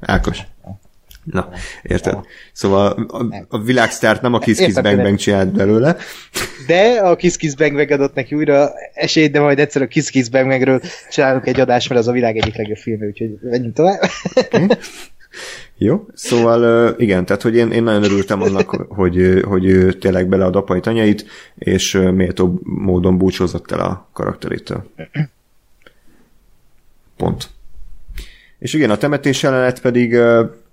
Ákos. 0.00 0.38
Na, 1.24 1.48
érted? 1.82 2.18
Szóval 2.52 3.06
a, 3.08 3.46
a 3.48 3.62
világsztárt 3.62 4.22
nem 4.22 4.34
a 4.34 4.38
Kiss 4.38 4.58
Kiss 4.58 4.74
Bang. 4.74 5.02
Bang 5.02 5.16
csinált 5.16 5.52
belőle. 5.52 5.96
De 6.66 7.00
a 7.02 7.16
Kiss 7.16 7.36
Kiss 7.36 7.54
Bang 7.54 7.74
Bang 7.74 7.90
adott 7.90 8.14
neki 8.14 8.34
újra 8.34 8.70
esélyt, 8.94 9.32
de 9.32 9.40
majd 9.40 9.58
egyszer 9.58 9.82
a 9.82 9.86
Kiss 9.86 10.10
Kiss 10.10 10.28
Bang 10.28 10.48
Bangről 10.48 10.80
csinálunk 11.10 11.46
egy 11.46 11.60
adást, 11.60 11.88
mert 11.88 12.00
az 12.00 12.08
a 12.08 12.12
világ 12.12 12.36
egyik 12.36 12.56
legjobb 12.56 12.76
filmje, 12.76 13.06
úgyhogy 13.06 13.38
menjünk 13.42 13.74
tovább. 13.74 14.00
Jó, 15.78 16.06
szóval 16.14 16.94
igen, 16.98 17.24
tehát 17.24 17.42
hogy 17.42 17.56
én, 17.56 17.70
én 17.70 17.82
nagyon 17.82 18.02
örültem 18.02 18.42
annak, 18.42 18.70
hogy, 18.70 19.42
hogy 19.44 19.96
tényleg 20.00 20.28
bele 20.28 20.44
a 20.44 20.52
apait 20.52 20.86
anyait, 20.86 21.26
és 21.54 21.92
méltó 21.92 22.60
módon 22.62 23.18
búcsúzott 23.18 23.72
el 23.72 23.80
a 23.80 24.08
karakterétől. 24.12 24.90
Pont. 27.16 27.48
És 28.58 28.72
igen, 28.72 28.90
a 28.90 28.96
temetés 28.96 29.42
jelenet 29.42 29.80
pedig 29.80 30.18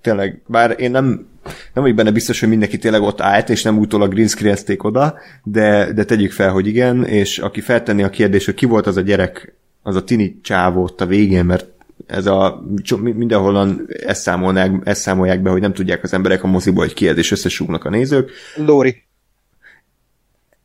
tényleg, 0.02 0.42
bár 0.46 0.74
én 0.78 0.90
nem, 0.90 1.04
nem 1.44 1.82
vagyok 1.82 1.96
benne 1.96 2.10
biztos, 2.10 2.40
hogy 2.40 2.48
mindenki 2.48 2.78
tényleg 2.78 3.02
ott 3.02 3.20
állt, 3.20 3.50
és 3.50 3.62
nem 3.62 3.78
utólag 3.78 4.12
green 4.12 4.28
screenezték 4.28 4.84
oda, 4.84 5.18
de, 5.44 5.92
de 5.92 6.04
tegyük 6.04 6.32
fel, 6.32 6.50
hogy 6.50 6.66
igen, 6.66 7.04
és 7.04 7.38
aki 7.38 7.60
feltenni 7.60 8.02
a 8.02 8.10
kérdést, 8.10 8.44
hogy 8.44 8.54
ki 8.54 8.66
volt 8.66 8.86
az 8.86 8.96
a 8.96 9.00
gyerek, 9.00 9.54
az 9.82 9.96
a 9.96 10.04
tini 10.04 10.38
csávó 10.42 10.82
ott 10.82 11.00
a 11.00 11.06
végén, 11.06 11.44
mert 11.44 11.66
ez 12.06 12.26
a, 12.26 12.64
cso- 12.82 13.00
mindenhol 13.00 13.84
ezt, 14.06 14.22
számolnák, 14.22 14.72
ezt 14.84 15.00
számolják 15.00 15.42
be, 15.42 15.50
hogy 15.50 15.60
nem 15.60 15.72
tudják 15.72 16.02
az 16.02 16.12
emberek 16.12 16.42
a 16.42 16.46
moziból, 16.46 16.84
hogy 16.84 16.94
ki 16.94 17.08
ez, 17.08 17.16
és 17.16 17.30
összesúgnak 17.30 17.84
a 17.84 17.90
nézők. 17.90 18.30
Lóri. 18.56 19.02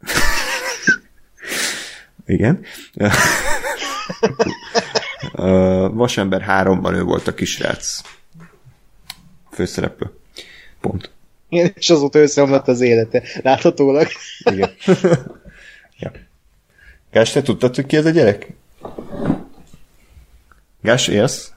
Igen. 2.26 2.60
Vasember 5.94 6.46
3-ban 6.48 6.94
ő 6.94 7.04
volt 7.04 7.28
a 7.28 7.34
kisrác. 7.34 8.02
Főszereplő. 9.58 10.12
Pont. 10.82 11.12
Igen, 11.50 11.72
és 11.76 11.90
azóta 11.90 12.20
összeomlott 12.20 12.68
az 12.68 12.82
élete. 12.82 13.24
Láthatólag. 13.42 14.08
Igen. 14.40 14.70
ja. 16.00 16.12
Gás, 17.12 17.32
te 17.32 17.42
tudtad, 17.42 17.76
hogy 17.76 17.86
ki 17.86 17.96
ez 17.96 18.06
a 18.06 18.10
gyerek? 18.10 18.54
Gás, 20.82 21.08
élsz? 21.08 21.52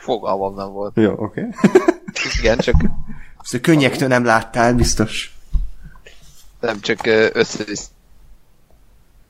Fogalmam 0.00 0.54
nem 0.54 0.72
volt. 0.72 0.96
Jó, 0.96 1.12
oké. 1.12 1.40
Okay. 1.40 1.72
Igen, 2.40 2.58
csak 2.58 2.74
Szóval 3.42 3.60
könnyektől 3.60 4.08
nem 4.08 4.24
láttál, 4.24 4.74
biztos. 4.74 5.34
nem 6.60 6.80
csak 6.80 7.06
össze 7.32 7.64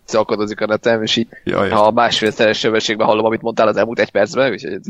szakadozik 0.09 0.61
a 0.61 0.67
netem, 0.67 1.03
és 1.03 1.17
így 1.17 1.29
Jaj, 1.45 1.71
ha 1.71 1.91
másfél 1.91 2.31
szeres 2.31 2.59
sebességben 2.59 3.07
hallom, 3.07 3.25
amit 3.25 3.43
mondtál 3.43 3.69
az 3.69 3.77
elmúlt 3.77 3.99
egy 3.99 4.11
percben, 4.11 4.51
úgyhogy 4.51 4.73
ez 4.73 4.81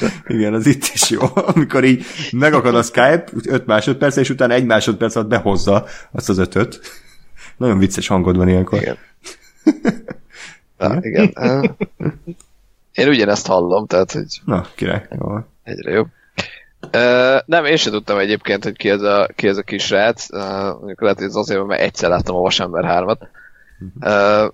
de- 0.00 0.12
Igen, 0.34 0.54
az 0.54 0.66
itt 0.66 0.90
is 0.94 1.10
jó. 1.10 1.20
Amikor 1.54 1.84
így 1.84 2.04
megakad 2.32 2.74
a 2.74 2.82
Skype, 2.82 3.24
5 3.44 3.66
másodperc, 3.66 4.16
és 4.16 4.30
utána 4.30 4.54
egy 4.54 4.64
másodperc 4.64 5.16
alatt 5.16 5.28
behozza 5.28 5.84
azt 6.12 6.28
az 6.28 6.38
ötöt. 6.38 6.80
Nagyon 7.56 7.78
vicces 7.78 8.06
hangod 8.06 8.36
van 8.36 8.48
ilyenkor. 8.48 8.80
Igen. 8.80 8.96
Ah, 10.76 10.96
igen. 11.00 11.30
Ah. 11.34 11.64
Én 12.92 13.08
ugyanezt 13.08 13.46
hallom, 13.46 13.86
tehát 13.86 14.12
hogy 14.12 14.40
Na, 14.44 14.66
király. 14.74 15.06
Jó. 15.10 15.38
egyre 15.62 15.90
jobb. 15.90 16.06
Uh, 16.92 17.40
nem, 17.46 17.64
én 17.64 17.76
sem 17.76 17.92
tudtam 17.92 18.18
egyébként, 18.18 18.64
hogy 18.64 18.76
ki 18.76 18.88
ez 18.88 19.02
a, 19.02 19.28
ki 19.34 19.48
ez 19.48 19.56
a 19.56 19.62
kis 19.62 19.84
srác. 19.84 20.32
Uh, 20.32 20.78
mondjuk 20.78 21.00
lehet, 21.00 21.16
hogy 21.16 21.26
ez 21.26 21.34
azért, 21.34 21.66
mert 21.66 21.80
egyszer 21.80 22.08
láttam 22.08 22.36
a 22.36 22.40
Vasember 22.40 22.84
3-at. 22.88 23.18
Uh, 24.00 24.52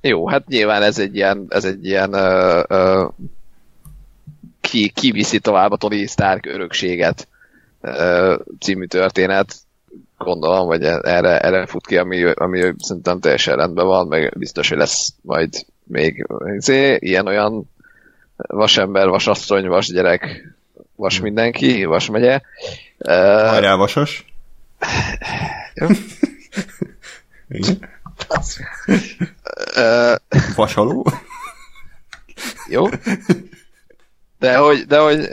jó, 0.00 0.28
hát 0.28 0.46
nyilván 0.46 0.82
ez 0.82 0.98
egy 0.98 1.16
ilyen, 1.16 1.46
ez 1.48 1.64
egy 1.64 1.86
ilyen 1.86 2.14
uh, 2.14 2.62
uh, 2.68 3.10
ki, 4.60 4.88
kiviszi 4.88 5.38
tovább 5.38 5.70
a 5.70 5.76
Tony 5.76 6.06
Stark 6.06 6.46
örökséget 6.46 7.28
uh, 7.80 8.34
című 8.60 8.86
történet. 8.86 9.54
Gondolom, 10.18 10.66
hogy 10.66 10.84
erre, 10.84 11.38
erre 11.38 11.66
fut 11.66 11.86
ki, 11.86 11.96
ami, 11.96 12.24
ami 12.34 12.74
szerintem 12.78 13.20
teljesen 13.20 13.56
rendben 13.56 13.86
van, 13.86 14.06
meg 14.06 14.32
biztos, 14.36 14.68
hogy 14.68 14.78
lesz 14.78 15.14
majd 15.22 15.66
még 15.84 16.26
izé, 16.56 16.96
ilyen-olyan 17.00 17.70
vasember, 18.36 19.08
vasasszony, 19.08 19.66
vasgyerek, 19.66 20.54
vas 20.96 21.20
mindenki, 21.20 21.84
vas 21.84 22.10
megye. 22.10 22.40
Uh, 22.98 23.48
Hajrá, 23.48 23.74
vasas. 23.74 24.24
Vasaló. 30.56 31.06
jó. 32.68 32.86
De 34.38 34.56
hogy, 34.56 34.86
de 34.86 34.98
hogy 34.98 35.28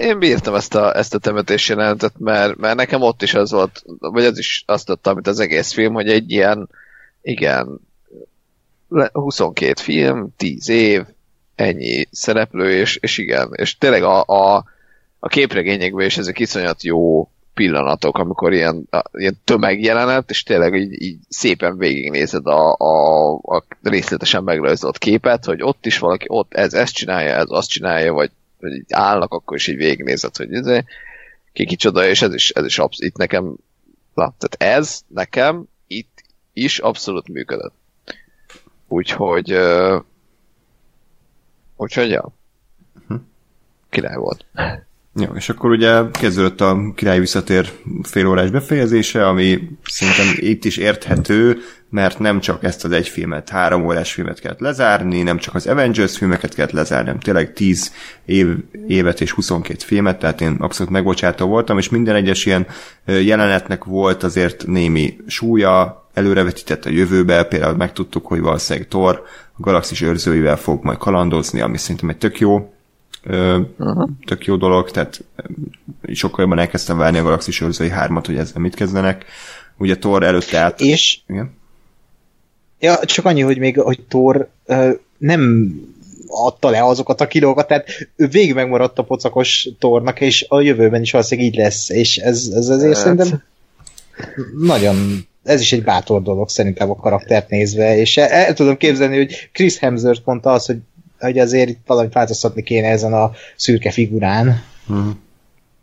én 0.00 0.18
bírtam 0.18 0.54
ezt 0.54 0.74
a, 0.74 0.96
ezt 0.96 1.14
a 1.14 1.18
temetés 1.18 1.68
jelentet, 1.68 2.18
mert, 2.18 2.56
mert 2.56 2.76
nekem 2.76 3.02
ott 3.02 3.22
is 3.22 3.34
az 3.34 3.50
volt, 3.50 3.82
vagy 3.98 4.24
az 4.24 4.38
is 4.38 4.62
azt 4.66 4.90
adta, 4.90 5.10
amit 5.10 5.26
az 5.26 5.40
egész 5.40 5.72
film, 5.72 5.92
hogy 5.92 6.08
egy 6.08 6.30
ilyen, 6.30 6.68
igen, 7.22 7.80
le- 8.88 9.10
22 9.12 9.82
film, 9.82 10.28
10 10.36 10.68
év, 10.68 11.04
ennyi 11.54 12.08
szereplő, 12.10 12.70
és, 12.70 12.96
és 12.96 13.18
igen, 13.18 13.50
és 13.54 13.78
tényleg 13.78 14.02
a, 14.02 14.24
a, 14.24 14.64
a 15.18 15.28
képregényekben 15.28 16.06
is 16.06 16.18
ezek 16.18 16.38
iszonyat 16.38 16.82
jó 16.82 17.30
pillanatok, 17.58 18.18
amikor 18.18 18.52
ilyen, 18.52 18.88
ilyen 19.12 19.40
tömegjelenet, 19.44 20.30
és 20.30 20.42
tényleg 20.42 20.74
így, 20.74 21.02
így 21.02 21.18
szépen 21.28 21.78
végignézed 21.78 22.46
a, 22.46 22.74
a, 22.78 23.32
a 23.34 23.64
részletesen 23.82 24.44
megrajzolt 24.44 24.98
képet, 24.98 25.44
hogy 25.44 25.62
ott 25.62 25.86
is 25.86 25.98
valaki, 25.98 26.24
ott 26.28 26.54
ez 26.54 26.74
ezt 26.74 26.94
csinálja, 26.94 27.34
ez 27.34 27.46
azt 27.48 27.68
csinálja, 27.68 28.12
vagy, 28.12 28.30
vagy 28.60 28.72
így 28.72 28.84
állnak, 28.88 29.32
akkor 29.32 29.56
is 29.56 29.66
így 29.66 29.76
végignézed, 29.76 30.36
hogy 30.36 30.52
ez 30.52 30.84
ki 31.52 31.64
kicsoda, 31.64 32.06
és 32.06 32.22
ez 32.22 32.34
is, 32.34 32.50
ez 32.50 32.64
is 32.64 32.78
absz- 32.78 33.02
itt 33.02 33.16
nekem, 33.16 33.44
na, 34.14 34.34
tehát 34.38 34.76
ez 34.78 35.00
nekem 35.06 35.64
itt 35.86 36.22
is 36.52 36.78
abszolút 36.78 37.28
működött. 37.28 37.74
Úgyhogy 38.88 39.52
uh, 39.52 40.02
úgyhogy 41.76 42.10
ja. 42.10 42.28
Király 43.90 44.16
volt. 44.16 44.44
Jó, 45.20 45.28
és 45.34 45.48
akkor 45.48 45.70
ugye 45.70 46.02
kezdődött 46.12 46.60
a 46.60 46.92
király 46.94 47.18
visszatér 47.18 47.72
félórás 48.02 48.50
befejezése, 48.50 49.26
ami 49.26 49.68
szerintem 49.84 50.26
itt 50.36 50.64
is 50.64 50.76
érthető, 50.76 51.58
mert 51.90 52.18
nem 52.18 52.40
csak 52.40 52.64
ezt 52.64 52.84
az 52.84 52.90
egy 52.90 53.08
filmet, 53.08 53.48
három 53.48 53.84
órás 53.84 54.12
filmet 54.12 54.40
kellett 54.40 54.60
lezárni, 54.60 55.22
nem 55.22 55.38
csak 55.38 55.54
az 55.54 55.66
Avengers 55.66 56.16
filmeket 56.16 56.54
kellett 56.54 56.72
lezárni, 56.72 57.06
hanem 57.06 57.20
tényleg 57.20 57.52
10 57.52 57.92
év, 58.24 58.56
évet 58.86 59.20
és 59.20 59.30
22 59.30 59.78
filmet, 59.84 60.18
tehát 60.18 60.40
én 60.40 60.56
abszolút 60.58 60.92
megbocsátó 60.92 61.46
voltam, 61.46 61.78
és 61.78 61.88
minden 61.88 62.14
egyes 62.14 62.46
ilyen 62.46 62.66
jelenetnek 63.04 63.84
volt 63.84 64.22
azért 64.22 64.66
némi 64.66 65.16
súlya, 65.26 66.06
előrevetített 66.14 66.84
a 66.84 66.90
jövőbe, 66.90 67.44
például 67.44 67.76
megtudtuk, 67.76 68.26
hogy 68.26 68.40
valószínűleg 68.40 68.88
Thor 68.88 69.22
a 69.52 69.60
galaxis 69.60 70.00
őrzőivel 70.00 70.56
fog 70.56 70.84
majd 70.84 70.98
kalandozni, 70.98 71.60
ami 71.60 71.78
szerintem 71.78 72.08
egy 72.08 72.18
tök 72.18 72.40
jó 72.40 72.72
ö, 73.22 73.60
uh-huh. 73.78 74.08
tök 74.26 74.44
jó 74.44 74.56
dolog, 74.56 74.90
tehát 74.90 75.24
sokkal 76.12 76.40
jobban 76.44 76.58
elkezdtem 76.58 76.98
várni 76.98 77.18
a 77.18 77.22
Galaxis 77.22 77.60
őrzői 77.60 77.90
hármat, 77.90 78.26
hogy 78.26 78.36
ezzel 78.36 78.60
mit 78.60 78.74
kezdenek. 78.74 79.24
Ugye 79.78 79.98
Thor 79.98 80.22
előtte 80.22 80.58
át... 80.58 80.80
És 80.80 81.18
Igen? 81.26 81.56
Ja, 82.80 82.98
csak 83.04 83.24
annyi, 83.24 83.40
hogy 83.40 83.58
még, 83.58 83.80
hogy 83.80 84.00
Thor 84.08 84.48
ö, 84.66 84.90
nem 85.18 85.72
adta 86.28 86.70
le 86.70 86.84
azokat 86.84 87.20
a 87.20 87.26
kilókat, 87.26 87.66
tehát 87.66 88.10
ő 88.16 88.26
végig 88.28 88.54
megmaradt 88.54 88.98
a 88.98 89.04
pocakos 89.04 89.68
tornak, 89.78 90.20
és 90.20 90.46
a 90.48 90.60
jövőben 90.60 91.02
is 91.02 91.10
valószínűleg 91.10 91.50
így 91.50 91.58
lesz, 91.58 91.88
és 91.90 92.16
ez, 92.16 92.50
ez 92.54 92.68
azért 92.68 92.94
Hát. 92.94 93.02
szerintem 93.02 93.42
nagyon, 94.58 95.26
ez 95.42 95.60
is 95.60 95.72
egy 95.72 95.82
bátor 95.82 96.22
dolog 96.22 96.48
szerintem 96.48 96.90
a 96.90 96.96
karaktert 96.96 97.50
nézve, 97.50 97.96
és 97.96 98.16
el, 98.16 98.28
el 98.28 98.54
tudom 98.54 98.76
képzelni, 98.76 99.16
hogy 99.16 99.48
Chris 99.52 99.78
Hemsworth 99.78 100.22
mondta 100.24 100.52
azt, 100.52 100.66
hogy, 100.66 100.78
hogy 101.18 101.38
azért 101.38 101.68
itt 101.68 101.80
valamit 101.86 102.12
változtatni 102.12 102.62
kéne 102.62 102.88
ezen 102.88 103.12
a 103.12 103.30
szürke 103.56 103.90
figurán. 103.90 104.62
Uh-huh. 104.88 105.06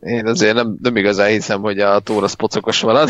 Én 0.05 0.27
azért 0.27 0.53
nem, 0.53 0.77
nem 0.81 0.95
igazán 0.95 1.29
hiszem, 1.29 1.61
hogy 1.61 1.79
a 1.79 1.99
Tóra 1.99 2.27
pocokos 2.37 2.81
marad. 2.81 3.09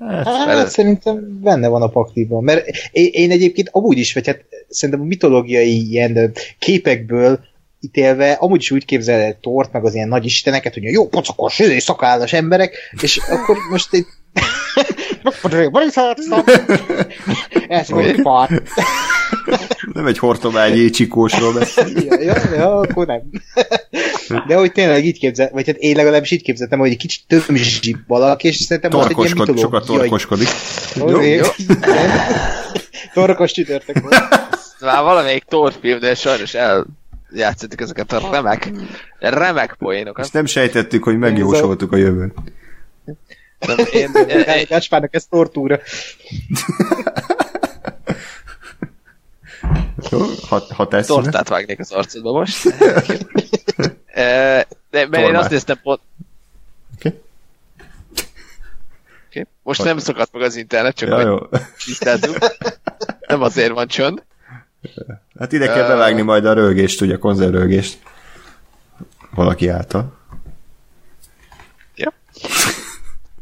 Hát, 0.00 0.46
Mert- 0.46 0.70
szerintem 0.70 1.40
benne 1.42 1.68
van 1.68 1.82
a 1.82 1.88
pakliban, 1.88 2.44
mert 2.44 2.66
én, 2.92 3.08
én 3.12 3.30
egyébként 3.30 3.68
amúgy 3.72 3.98
is, 3.98 4.14
vagy 4.14 4.26
hát 4.26 4.44
szerintem 4.68 5.04
a 5.04 5.08
mitológiai 5.08 5.90
ilyen 5.90 6.32
képekből 6.58 7.40
ítélve, 7.80 8.32
amúgy 8.32 8.60
is 8.60 8.70
úgy 8.70 8.84
képzel 8.84 9.20
el 9.20 9.38
Tort, 9.40 9.72
meg 9.72 9.84
az 9.84 9.94
ilyen 9.94 10.08
nagy 10.08 10.24
isteneket, 10.24 10.74
hogy 10.74 10.82
jó 10.82 11.08
pocakos, 11.08 11.58
izé, 11.58 11.78
szakállas 11.78 12.32
emberek, 12.32 12.76
és 13.02 13.16
akkor 13.16 13.56
most 13.70 13.94
egy 13.94 14.06
Ez 17.68 17.90
egy 17.90 18.20
far. 18.22 18.48
Nem 19.92 20.06
egy 20.06 20.18
hortobányi 20.18 20.90
csikósról 20.90 21.52
beszélünk. 21.52 22.12
ja, 22.12 22.20
ja, 22.20 22.54
ja, 22.54 22.78
akkor 22.78 23.06
nem. 23.06 23.22
De 24.46 24.56
hogy 24.56 24.72
tényleg 24.72 25.04
így 25.04 25.18
képzel, 25.18 25.50
vagy 25.52 25.66
hát 25.66 25.76
én 25.76 25.96
legalábbis 25.96 26.30
így 26.30 26.42
képzeltem, 26.42 26.78
hogy 26.78 26.90
egy 26.90 26.96
kicsit 26.96 27.22
tömzsib 27.26 27.98
valaki, 28.06 28.48
és 28.48 28.56
szerintem 28.56 28.90
volt 28.90 29.10
egy 29.10 29.18
ilyen 29.18 29.30
mitológia. 29.30 29.62
sokat 29.62 29.86
torkoskodik. 29.86 30.48
Jó, 30.94 31.20
jó. 31.20 31.46
Torkos 33.14 33.52
csütörtök 33.52 34.00
volt. 34.00 34.14
Már 34.80 35.02
valamelyik 35.02 35.44
torfilm, 35.44 35.98
de 35.98 36.14
sajnos 36.14 36.54
eljátszottuk 36.54 37.80
ezeket 37.80 38.12
a 38.12 38.28
remek, 38.32 38.70
remek 39.18 39.74
poénokat. 39.78 40.24
Ezt 40.24 40.32
nem 40.32 40.46
sejtettük, 40.46 41.04
hogy 41.04 41.18
megjósoltuk 41.18 41.92
a 41.92 41.96
jövőn. 41.96 42.32
Gáspárnak 44.68 45.14
ez 45.14 45.24
tortúra. 45.24 45.80
Jó, 50.10 50.20
ha, 50.48 50.62
ha 50.70 50.88
teszünk. 50.88 51.22
tortát 51.22 51.48
vágnék 51.48 51.78
az 51.80 51.92
arcodba 51.92 52.32
most. 52.32 52.66
Eh, 54.14 54.62
De 54.90 55.06
mert 55.08 55.28
én 55.28 55.36
azt 55.36 55.50
néztem 55.50 55.78
pont... 55.82 56.00
Oké. 56.96 57.18
Okay. 59.28 59.44
Most 59.62 59.84
nem 59.84 59.98
szakadt 59.98 60.32
meg 60.32 60.42
az 60.42 60.56
internet, 60.56 60.96
csak 60.96 61.08
Ja, 61.08 61.38
hogy 61.38 61.60
tisztázzuk. 61.84 62.36
Nem 63.26 63.42
azért 63.42 63.72
van 63.72 63.86
csönd. 63.86 64.22
Hát 65.38 65.52
ide 65.52 65.66
kell 65.66 65.86
bevágni 65.86 66.22
majd 66.22 66.44
a 66.44 66.52
rögést, 66.52 67.00
ugye 67.00 67.14
a 67.14 67.18
konzervrögést. 67.18 67.98
Valaki 69.30 69.68
által. 69.68 70.14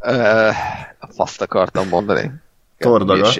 Ö, 0.03 0.49
a 0.99 1.07
faszt 1.15 1.41
akartam 1.41 1.89
mondani. 1.89 2.33
Tordagat. 2.79 3.39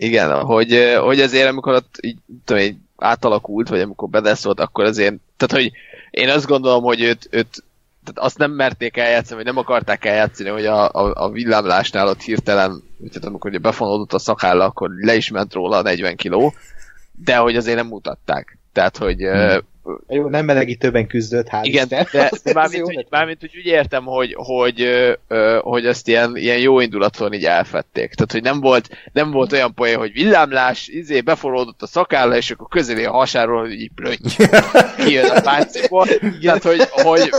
Igen, 0.00 0.40
hogy, 0.40 0.96
hogy 1.00 1.20
azért 1.20 1.48
amikor 1.48 1.74
ott 1.74 1.96
így, 2.00 2.18
tudom 2.44 2.62
én, 2.62 2.86
átalakult, 2.96 3.68
vagy 3.68 3.80
amikor 3.80 4.08
bedeszolt, 4.08 4.60
akkor 4.60 4.84
azért, 4.84 5.14
tehát 5.36 5.64
hogy 5.64 5.72
én 6.10 6.28
azt 6.28 6.46
gondolom, 6.46 6.82
hogy 6.82 7.00
őt, 7.00 7.28
őt 7.30 7.62
tehát 8.04 8.28
azt 8.28 8.38
nem 8.38 8.50
merték 8.50 8.96
eljátszani, 8.96 9.36
vagy 9.36 9.52
nem 9.52 9.62
akarták 9.62 10.04
eljátszani, 10.04 10.48
hogy 10.48 10.66
a, 10.66 10.88
a, 10.88 11.24
a 11.24 11.30
villámlásnál 11.30 12.08
ott 12.08 12.20
hirtelen, 12.20 12.82
tehát 12.98 13.24
amikor 13.24 13.50
ugye 13.50 13.58
befonódott 13.58 14.12
a 14.12 14.18
szakálla, 14.18 14.64
akkor 14.64 14.90
le 15.00 15.14
is 15.14 15.30
ment 15.30 15.52
róla 15.52 15.76
a 15.76 15.82
40 15.82 16.16
kiló, 16.16 16.54
de 17.24 17.36
hogy 17.36 17.56
azért 17.56 17.76
nem 17.76 17.86
mutatták. 17.86 18.58
Tehát, 18.72 18.96
hogy 18.96 19.16
hmm. 19.16 19.58
Jó, 20.08 20.28
nem 20.28 20.44
melegítőben 20.44 21.06
küzdött, 21.06 21.46
hál' 21.50 21.60
igen, 21.62 21.82
Isten. 21.90 22.06
de, 22.12 22.30
de 22.44 22.52
mármint, 22.52 22.94
hogy, 22.94 23.06
mármint, 23.10 23.40
hogy 23.40 23.56
úgy 23.58 23.66
értem, 23.66 24.04
hogy, 24.04 24.34
hogy, 24.38 24.80
ö, 25.28 25.58
hogy 25.60 25.86
ezt 25.86 26.08
ilyen, 26.08 26.36
ilyen 26.36 26.58
jó 26.58 26.80
indulaton 26.80 27.32
így 27.32 27.44
elfették. 27.44 28.14
Tehát, 28.14 28.32
hogy 28.32 28.42
nem 28.42 28.60
volt, 28.60 28.88
nem 29.12 29.30
volt 29.30 29.52
olyan 29.52 29.74
poén, 29.74 29.98
hogy 29.98 30.12
villámlás, 30.12 30.88
izé, 30.88 31.20
beforródott 31.20 31.82
a 31.82 31.86
szakálla, 31.86 32.36
és 32.36 32.50
akkor 32.50 32.68
közeli 32.68 33.04
a 33.04 33.12
hasáról, 33.12 33.60
hogy 33.60 33.80
így 33.80 33.90
plöty, 33.94 34.36
kijön 35.04 35.30
a 35.30 35.40
páncéból. 35.40 36.06
Tehát, 36.40 36.62
hogy, 36.62 36.80
hogy 36.90 37.30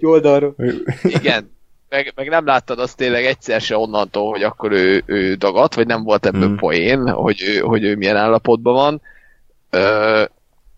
Jó 0.00 0.10
oldalról. 0.10 0.54
igen, 1.02 1.50
meg, 1.88 2.12
meg 2.16 2.28
nem 2.28 2.46
láttad 2.46 2.78
azt 2.78 2.96
tényleg 2.96 3.24
egyszer 3.24 3.60
se 3.60 3.76
onnantól, 3.76 4.30
hogy 4.30 4.42
akkor 4.42 4.72
ő, 4.72 5.02
ő 5.06 5.34
dagadt, 5.34 5.74
vagy 5.74 5.86
nem 5.86 6.02
volt 6.02 6.26
ebből 6.26 6.46
Hmm. 6.46 6.56
poén, 6.56 7.08
hogy 7.08 7.42
ő, 7.42 7.58
hogy 7.58 7.84
ő 7.84 7.96
milyen 7.96 8.16
állapotban 8.16 8.74
van. 8.74 9.02
Ö, 9.70 10.22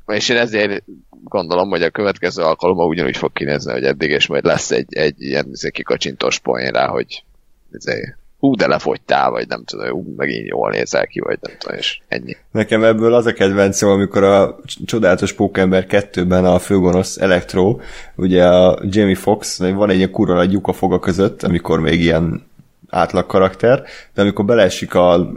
és 0.07 0.29
én 0.29 0.37
ezért 0.37 0.83
gondolom, 1.25 1.69
hogy 1.69 1.83
a 1.83 1.91
következő 1.91 2.43
alkalommal 2.43 2.89
ugyanúgy 2.89 3.17
fog 3.17 3.33
kinézni, 3.33 3.73
hogy 3.73 3.85
eddig, 3.85 4.11
és 4.11 4.27
majd 4.27 4.45
lesz 4.45 4.71
egy, 4.71 4.95
egy 4.95 5.23
ilyen 5.23 5.47
izé, 5.53 5.71
kikacsintós 5.71 6.39
poén 6.39 6.71
rá, 6.71 6.87
hogy 6.87 7.25
izé, 7.73 8.15
hú, 8.39 8.55
de 8.55 8.67
lefogytál, 8.67 9.31
vagy 9.31 9.49
nem 9.49 9.65
tudom, 9.65 9.89
hú, 9.89 10.15
megint 10.17 10.49
jól 10.49 10.71
nézel 10.71 11.07
ki, 11.07 11.21
vagy 11.21 11.39
nem 11.41 11.53
tudom, 11.59 11.77
és 11.77 12.01
ennyi. 12.09 12.37
Nekem 12.51 12.85
ebből 12.85 13.15
az 13.15 13.27
a 13.27 13.33
kedvencem, 13.33 13.89
amikor 13.89 14.23
a 14.23 14.59
csodálatos 14.85 15.33
Pókember 15.33 15.87
2-ben 15.89 16.45
a 16.45 16.59
főgonosz 16.59 17.17
Electro, 17.17 17.79
ugye 18.17 18.47
a 18.47 18.79
Jamie 18.83 19.15
Fox, 19.15 19.59
van 19.59 19.91
egy 19.91 19.97
ilyen 19.97 20.11
kurva 20.11 20.47
a 20.63 20.73
foga 20.73 20.99
között, 20.99 21.43
amikor 21.43 21.81
még 21.81 22.01
ilyen 22.01 22.53
átlag 22.95 23.27
karakter, 23.27 23.83
de 24.15 24.21
amikor 24.21 24.45
beleesik 24.45 24.95
a 24.95 25.33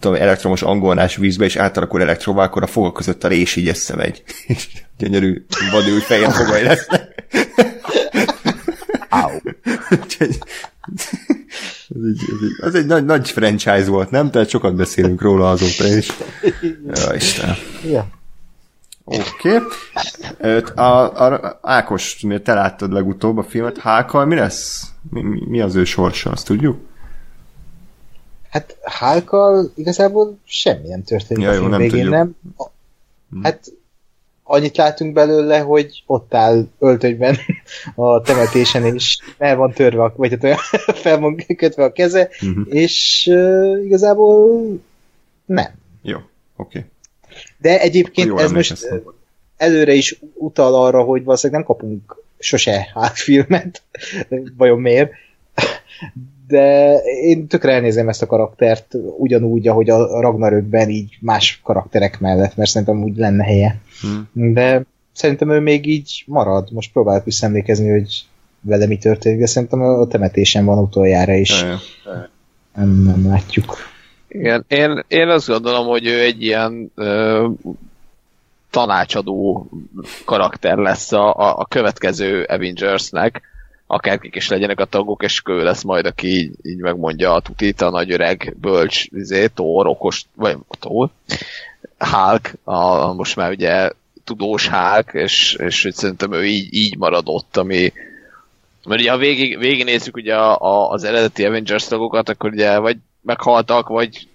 tudom, 0.00 0.20
elektromos 0.20 0.62
angolnás 0.62 1.16
vízbe, 1.16 1.44
és 1.44 1.56
átalakul 1.56 2.02
elektróvá, 2.02 2.44
akkor 2.44 2.62
a 2.62 2.66
foga 2.66 2.92
között 2.92 3.24
a 3.24 3.28
rés 3.28 3.56
így 3.56 3.68
összemegy. 3.68 4.22
És 4.46 4.68
gyönyörű 4.98 5.44
vadi 5.72 5.90
új 5.90 6.00
fehér 6.00 6.30
fogai 6.30 6.62
lesznek. 6.62 7.08
Au. 9.08 9.30
Ez 11.88 12.02
egy, 12.04 12.18
ez 12.18 12.42
egy, 12.42 12.60
az 12.60 12.74
egy 12.74 12.86
nagy, 12.86 13.04
nagy 13.04 13.30
franchise 13.30 13.86
volt, 13.86 14.10
nem? 14.10 14.30
Tehát 14.30 14.48
sokat 14.48 14.74
beszélünk 14.74 15.22
róla 15.22 15.50
azóta 15.50 15.96
is. 15.96 16.10
Ja, 16.94 17.14
Isten. 17.14 17.54
Ja. 17.90 18.08
Oké. 19.04 19.60
Okay. 20.38 20.62
A, 20.74 21.24
a, 21.24 21.58
Ákos, 21.62 22.20
miért 22.20 22.42
te 22.42 22.54
láttad 22.54 22.92
legutóbb 22.92 23.38
a 23.38 23.42
filmet, 23.42 23.78
Hákkal 23.78 24.24
mi 24.24 24.34
lesz? 24.34 24.90
Mi, 25.10 25.22
mi, 25.22 25.42
mi 25.46 25.60
az 25.60 25.74
ő 25.74 25.84
sorsa, 25.84 26.30
azt 26.30 26.46
tudjuk? 26.46 26.89
Hát 28.50 28.76
Hálkal 28.82 29.70
igazából 29.74 30.38
semmi 30.44 30.88
nem 30.88 31.02
történik 31.02 31.44
Ja, 31.44 31.50
a 31.50 31.54
jó, 31.54 31.66
nem 31.66 31.78
végén, 31.80 31.90
tudjuk. 31.90 32.10
nem? 32.12 32.36
Hát 33.42 33.72
annyit 34.42 34.76
látunk 34.76 35.12
belőle, 35.12 35.58
hogy 35.58 36.02
ott 36.06 36.34
áll 36.34 36.66
öltönyben 36.78 37.36
a 37.94 38.20
temetésen, 38.20 38.84
és 38.94 39.18
el 39.38 39.56
van 39.56 39.72
törve, 39.72 40.12
vagy 40.16 40.30
hát 40.30 40.44
olyan 40.44 40.58
fel 41.04 41.18
van 41.18 41.36
kötve 41.56 41.84
a 41.84 41.92
keze, 41.92 42.28
Mhm. 42.40 42.60
és 42.68 43.26
uh, 43.30 43.84
igazából 43.84 44.62
nem. 45.44 45.70
Jó, 46.02 46.16
oké. 46.16 46.78
Okay. 46.78 46.84
De 47.58 47.80
egyébként 47.80 48.38
ez 48.40 48.50
most 48.52 48.88
előre 49.56 49.92
is 49.92 50.20
utal 50.34 50.74
arra, 50.74 51.02
hogy 51.02 51.24
valószínűleg 51.24 51.62
nem 51.62 51.76
kapunk 51.76 52.22
sose 52.38 52.92
filmet, 53.14 53.82
vajon 54.56 54.80
miért. 54.80 55.12
De 56.50 56.94
én 57.02 57.46
tökre 57.46 57.72
elnézem 57.72 58.08
ezt 58.08 58.22
a 58.22 58.26
karaktert 58.26 58.94
ugyanúgy, 59.18 59.68
ahogy 59.68 59.90
a 59.90 60.20
Ragnarökben 60.20 60.88
így 60.88 61.18
más 61.20 61.60
karakterek 61.64 62.20
mellett, 62.20 62.56
mert 62.56 62.70
szerintem 62.70 63.02
úgy 63.02 63.16
lenne 63.16 63.44
helye. 63.44 63.80
Hm. 64.00 64.52
De 64.52 64.82
szerintem 65.12 65.50
ő 65.50 65.60
még 65.60 65.86
így 65.86 66.24
marad. 66.26 66.68
Most 66.72 66.92
próbálok 66.92 67.24
visszaemlékezni, 67.24 67.90
hogy 67.90 68.24
vele 68.60 68.86
mi 68.86 68.96
történik, 68.96 69.38
de 69.38 69.46
szerintem 69.46 69.80
a 69.80 70.06
temetésen 70.06 70.64
van 70.64 70.78
utoljára 70.78 71.34
is. 71.34 71.64
Nem, 72.74 73.02
nem 73.04 73.26
látjuk. 73.26 73.76
Igen, 74.28 74.64
én, 74.68 75.04
én 75.08 75.28
azt 75.28 75.48
gondolom, 75.48 75.86
hogy 75.86 76.06
ő 76.06 76.20
egy 76.20 76.42
ilyen 76.42 76.90
ö, 76.94 77.48
tanácsadó 78.70 79.68
karakter 80.24 80.76
lesz 80.76 81.12
a, 81.12 81.34
a, 81.34 81.58
a 81.58 81.64
következő 81.64 82.42
Avengersnek, 82.42 83.42
akárkik 83.90 84.34
is 84.34 84.48
legyenek 84.48 84.80
a 84.80 84.84
tagok, 84.84 85.22
és 85.22 85.42
ő 85.44 85.62
lesz 85.62 85.82
majd, 85.82 86.06
aki 86.06 86.26
így, 86.26 86.52
így 86.62 86.78
megmondja 86.78 87.32
a 87.34 87.40
tutit, 87.40 87.80
a 87.80 87.90
nagy 87.90 88.12
öreg 88.12 88.56
bölcs, 88.60 89.04
izé, 89.10 89.46
Thor, 89.46 89.86
okos, 89.86 90.24
vagy 90.34 90.56
Thor, 90.78 91.08
Hulk, 91.98 92.52
a, 92.64 93.12
most 93.12 93.36
már 93.36 93.50
ugye 93.50 93.90
tudós 94.24 94.68
Hulk, 94.68 95.10
és, 95.12 95.54
és 95.54 95.82
hogy 95.82 95.94
szerintem 95.94 96.32
ő 96.32 96.44
így, 96.44 96.74
így 96.74 96.96
maradott, 96.96 97.56
ami 97.56 97.92
mert 98.84 99.00
ugye 99.00 99.10
ha 99.10 99.16
végig, 99.16 99.58
végignézzük 99.58 100.16
ugye 100.16 100.36
a, 100.36 100.60
a, 100.60 100.90
az 100.90 101.04
eredeti 101.04 101.44
Avengers 101.44 101.86
tagokat, 101.86 102.28
akkor 102.28 102.50
ugye 102.50 102.78
vagy 102.78 102.96
meghaltak, 103.20 103.88
vagy 103.88 104.28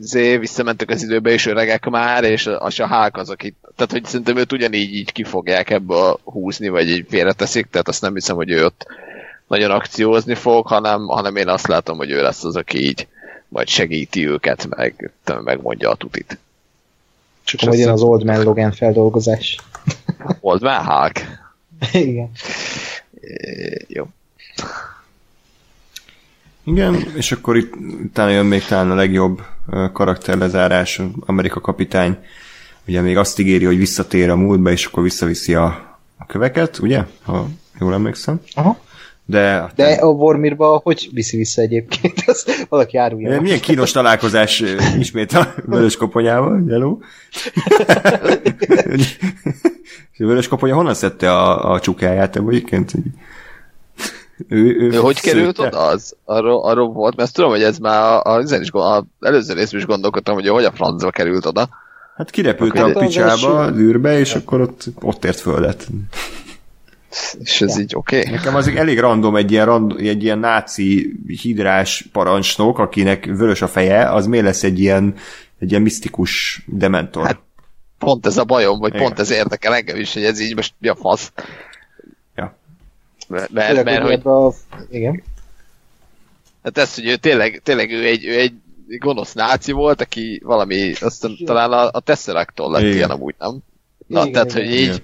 zé, 0.00 0.36
visszamentek 0.36 0.90
az 0.90 1.02
időbe, 1.02 1.30
és 1.30 1.46
öregek 1.46 1.88
már, 1.88 2.24
és 2.24 2.46
a, 2.46 2.70
a 2.76 2.86
Hulk 2.88 3.16
az, 3.16 3.30
aki, 3.30 3.54
tehát 3.76 3.92
hogy 3.92 4.04
szerintem 4.04 4.36
őt 4.36 4.52
ugyanígy 4.52 4.94
így 4.94 5.12
ki 5.12 5.24
fogják 5.24 5.70
ebből 5.70 6.18
húzni, 6.24 6.68
vagy 6.68 6.88
így 6.88 7.06
félreteszik, 7.08 7.66
tehát 7.70 7.88
azt 7.88 8.02
nem 8.02 8.14
hiszem, 8.14 8.36
hogy 8.36 8.50
ő 8.50 8.64
ott 8.64 8.86
nagyon 9.46 9.70
akciózni 9.70 10.34
fog, 10.34 10.66
hanem, 10.66 11.06
hanem 11.06 11.36
én 11.36 11.48
azt 11.48 11.66
látom, 11.66 11.96
hogy 11.96 12.10
ő 12.10 12.22
lesz 12.22 12.44
az, 12.44 12.56
aki 12.56 12.86
így 12.86 13.06
majd 13.48 13.68
segíti 13.68 14.28
őket, 14.28 14.66
meg 14.68 15.12
megmondja 15.44 15.90
a 15.90 15.94
tutit. 15.94 16.38
Csak 17.44 17.74
jön 17.74 17.88
az 17.88 18.02
Old 18.02 18.24
Man 18.24 18.42
Logan 18.42 18.72
feldolgozás. 18.72 19.58
Old 20.40 20.62
Man 20.62 20.84
Hulk. 20.84 21.20
Igen. 21.92 22.30
É, 23.20 23.84
Jó. 23.88 24.06
Igen, 26.64 26.94
és 27.16 27.32
akkor 27.32 27.56
itt 27.56 27.74
utána 28.04 28.30
jön 28.30 28.46
még 28.46 28.64
talán 28.64 28.90
a 28.90 28.94
legjobb 28.94 29.42
karakterlezárás, 29.92 31.00
Amerika 31.20 31.60
kapitány. 31.60 32.18
Ugye 32.86 33.00
még 33.00 33.16
azt 33.16 33.38
ígéri, 33.38 33.64
hogy 33.64 33.78
visszatér 33.78 34.30
a 34.30 34.36
múltba, 34.36 34.70
és 34.70 34.84
akkor 34.84 35.02
visszaviszi 35.02 35.54
a, 35.54 35.64
a 36.18 36.26
köveket, 36.26 36.78
ugye? 36.78 37.02
Ha 37.22 37.48
jól 37.80 37.92
emlékszem. 37.92 38.40
Aha. 38.54 38.78
De, 39.26 39.72
De 39.74 39.84
a 39.84 40.12
Vormirba 40.12 40.80
hogy 40.82 41.08
viszi 41.12 41.36
vissza 41.36 41.62
egyébként? 41.62 42.22
Az 42.26 42.66
valaki 42.68 42.96
árulja. 42.96 43.40
Milyen 43.40 43.60
kínos 43.60 43.90
találkozás 43.90 44.62
ismét 44.98 45.32
a 45.32 45.54
vörös 45.66 45.96
koponyával, 45.96 46.62
a 50.18 50.26
vörös 50.26 50.48
koponya 50.48 50.74
honnan 50.74 50.94
szedte 50.94 51.32
a, 51.32 51.72
a 51.72 51.80
csukáját 51.80 52.36
egyébként? 52.36 52.92
Ő, 54.48 54.76
ő, 54.78 54.90
Ő 54.90 54.96
hogy 54.96 55.20
került 55.20 55.58
oda? 55.58 55.86
Az, 55.86 56.16
arról, 56.24 56.64
arról 56.64 56.88
volt, 56.88 57.16
mert 57.16 57.32
tudom, 57.32 57.50
hogy 57.50 57.62
ez 57.62 57.78
már 57.78 58.02
a, 58.02 58.22
a, 58.22 58.34
a, 58.36 58.56
is, 58.60 58.70
az 58.72 59.02
előző 59.20 59.54
részben 59.54 59.80
is 59.80 59.86
gondolkodtam, 59.86 60.34
hogy 60.34 60.48
hogy 60.48 60.64
a 60.64 60.72
francba 60.72 61.10
került 61.10 61.46
oda. 61.46 61.68
Hát 62.16 62.30
kirepült 62.30 62.78
Akkor 62.78 62.96
a 62.96 62.98
picsába, 62.98 63.58
az 63.58 63.76
űrbe, 63.76 64.18
és 64.18 64.34
akkor 64.34 64.60
ott, 64.60 64.84
ott 65.00 65.24
ért 65.24 65.40
földet. 65.40 65.86
És 67.38 67.60
ez 67.60 67.76
Ja. 67.76 67.82
így 67.82 67.94
oké. 67.96 68.18
Okay. 68.18 68.32
Nekem 68.32 68.54
az 68.54 68.68
elég 68.68 68.98
random 68.98 69.36
egy 69.36 69.50
ilyen, 69.50 69.66
rand, 69.66 69.94
egy 69.98 70.22
ilyen 70.22 70.38
náci 70.38 71.16
hidrás 71.42 72.08
parancsnok, 72.12 72.78
akinek 72.78 73.24
vörös 73.24 73.62
a 73.62 73.68
feje, 73.68 74.12
az 74.12 74.26
miért 74.26 74.44
lesz 74.44 74.62
egy 74.62 74.78
ilyen, 74.78 75.14
egy 75.58 75.70
ilyen 75.70 75.82
misztikus 75.82 76.62
dementor? 76.66 77.26
Hát, 77.26 77.42
Pont 77.98 78.26
ez 78.26 78.36
a 78.36 78.44
bajom, 78.44 78.78
vagy 78.78 78.94
Igen. 78.94 79.02
pont 79.02 79.18
ez 79.18 79.30
érdekel 79.30 79.74
engem 79.74 79.96
is, 79.96 80.12
hogy 80.12 80.24
ez 80.24 80.40
így 80.40 80.54
most 80.54 80.74
mi 80.78 80.88
a 80.88 80.94
fasz. 80.94 81.32
Mert, 83.28 83.50
mert, 83.50 83.84
mert 83.84 84.02
hogy 84.02 84.32
a... 84.32 84.52
Igen. 84.90 85.22
hát 86.62 86.78
ez, 86.78 86.94
hogy 86.94 87.06
ő 87.06 87.16
tényleg, 87.16 87.60
tényleg 87.62 87.90
ő 87.90 88.04
egy, 88.04 88.24
ő 88.24 88.38
egy 88.38 88.54
gonosz 88.98 89.32
náci 89.32 89.72
volt, 89.72 90.00
aki 90.00 90.40
valami, 90.44 90.92
aztán 91.00 91.36
talán 91.44 91.72
a, 91.72 91.88
a 91.92 92.00
Tesseractól 92.00 92.70
lett 92.70 92.82
Igen. 92.82 92.94
ilyen 92.94 93.10
amúgy, 93.10 93.34
nem? 93.38 93.58
Na, 94.06 94.20
Igen, 94.20 94.32
tehát, 94.32 94.50
igen, 94.50 94.64
hogy 94.64 94.74
így, 94.74 94.82
igen. 94.82 95.02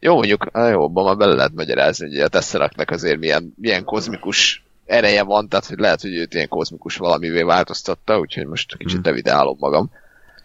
jó 0.00 0.14
mondjuk, 0.14 0.46
á, 0.52 0.68
jó, 0.68 0.82
abban 0.82 1.04
már 1.04 1.16
bele 1.16 1.34
lehet 1.34 1.54
magyarázni, 1.54 2.06
hogy 2.06 2.18
a 2.18 2.28
Tesseractnek 2.28 2.90
azért 2.90 3.18
milyen, 3.18 3.54
milyen 3.56 3.84
kozmikus 3.84 4.64
ereje 4.86 5.22
van, 5.22 5.48
tehát 5.48 5.66
hogy 5.66 5.78
lehet, 5.78 6.00
hogy 6.00 6.14
őt 6.14 6.34
ilyen 6.34 6.48
kozmikus 6.48 6.96
valamivé 6.96 7.42
változtatta, 7.42 8.18
úgyhogy 8.18 8.46
most 8.46 8.76
kicsit 8.76 8.94
Hmm. 8.94 9.04
revidálom 9.04 9.56
magam. 9.58 9.90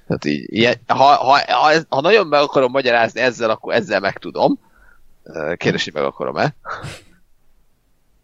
Tehát 0.08 0.26
így, 0.26 0.54
ilyen, 0.54 0.76
ha, 0.88 0.96
ha, 0.96 1.40
ha, 1.48 1.72
ha, 1.90 2.02
nagyon 2.02 2.28
meg 2.28 2.41
akarom 2.41 2.72
magyarázni 2.72 3.20
ezzel, 3.20 3.50
akkor 3.50 3.74
ezzel 3.74 4.00
meg 4.00 4.18
tudom. 4.18 4.60
Ö, 4.60 4.69
Kérdés, 5.58 5.91
meg 5.91 6.04
akarom-e? 6.04 6.56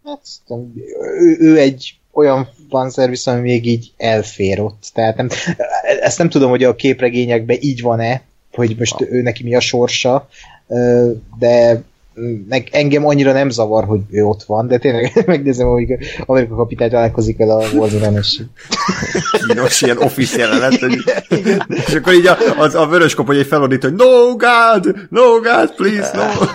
Hát, 0.05 0.21
ő, 1.19 1.37
ő 1.39 1.57
egy 1.57 1.99
olyan 2.11 2.49
fanszervisz, 2.69 3.27
ami 3.27 3.41
még 3.41 3.65
így 3.65 3.93
elfér 3.97 4.59
ott. 4.59 4.89
Tehát 4.93 5.15
nem, 5.15 5.27
ezt 6.01 6.17
nem 6.17 6.29
tudom, 6.29 6.49
hogy 6.49 6.63
a 6.63 6.75
képregényekben 6.75 7.57
így 7.59 7.81
van-e, 7.81 8.21
hogy 8.51 8.75
most 8.77 9.01
ő 9.01 9.21
neki 9.21 9.43
mi 9.43 9.55
a 9.55 9.59
sorsa, 9.59 10.27
de 11.37 11.83
meg 12.47 12.67
engem 12.71 13.05
annyira 13.05 13.31
nem 13.31 13.49
zavar, 13.49 13.83
hogy 13.83 13.99
ő 14.09 14.23
ott 14.23 14.43
van, 14.43 14.67
de 14.67 14.77
tényleg 14.77 15.11
megnézem, 15.25 15.67
hogy 15.67 15.97
Amerika 16.25 16.55
kapitány 16.55 16.89
találkozik 16.89 17.37
vele 17.37 17.53
a 17.53 17.69
Warner-en, 17.73 18.17
és 18.17 18.41
kínos 19.47 19.81
ilyen 19.81 19.97
office 19.97 20.37
jelenet, 20.37 20.79
hogy, 20.79 21.03
és 21.87 21.93
akkor 21.93 22.13
így 22.13 22.27
a, 22.27 22.37
az, 22.57 22.75
a 22.75 22.87
vörös 22.87 23.13
koponya 23.13 23.39
egy 23.39 23.47
felordít, 23.47 23.83
hogy 23.83 23.93
no 23.93 24.35
God, 24.35 25.07
no 25.09 25.39
God, 25.39 25.75
please, 25.75 26.11
no. 26.13 26.45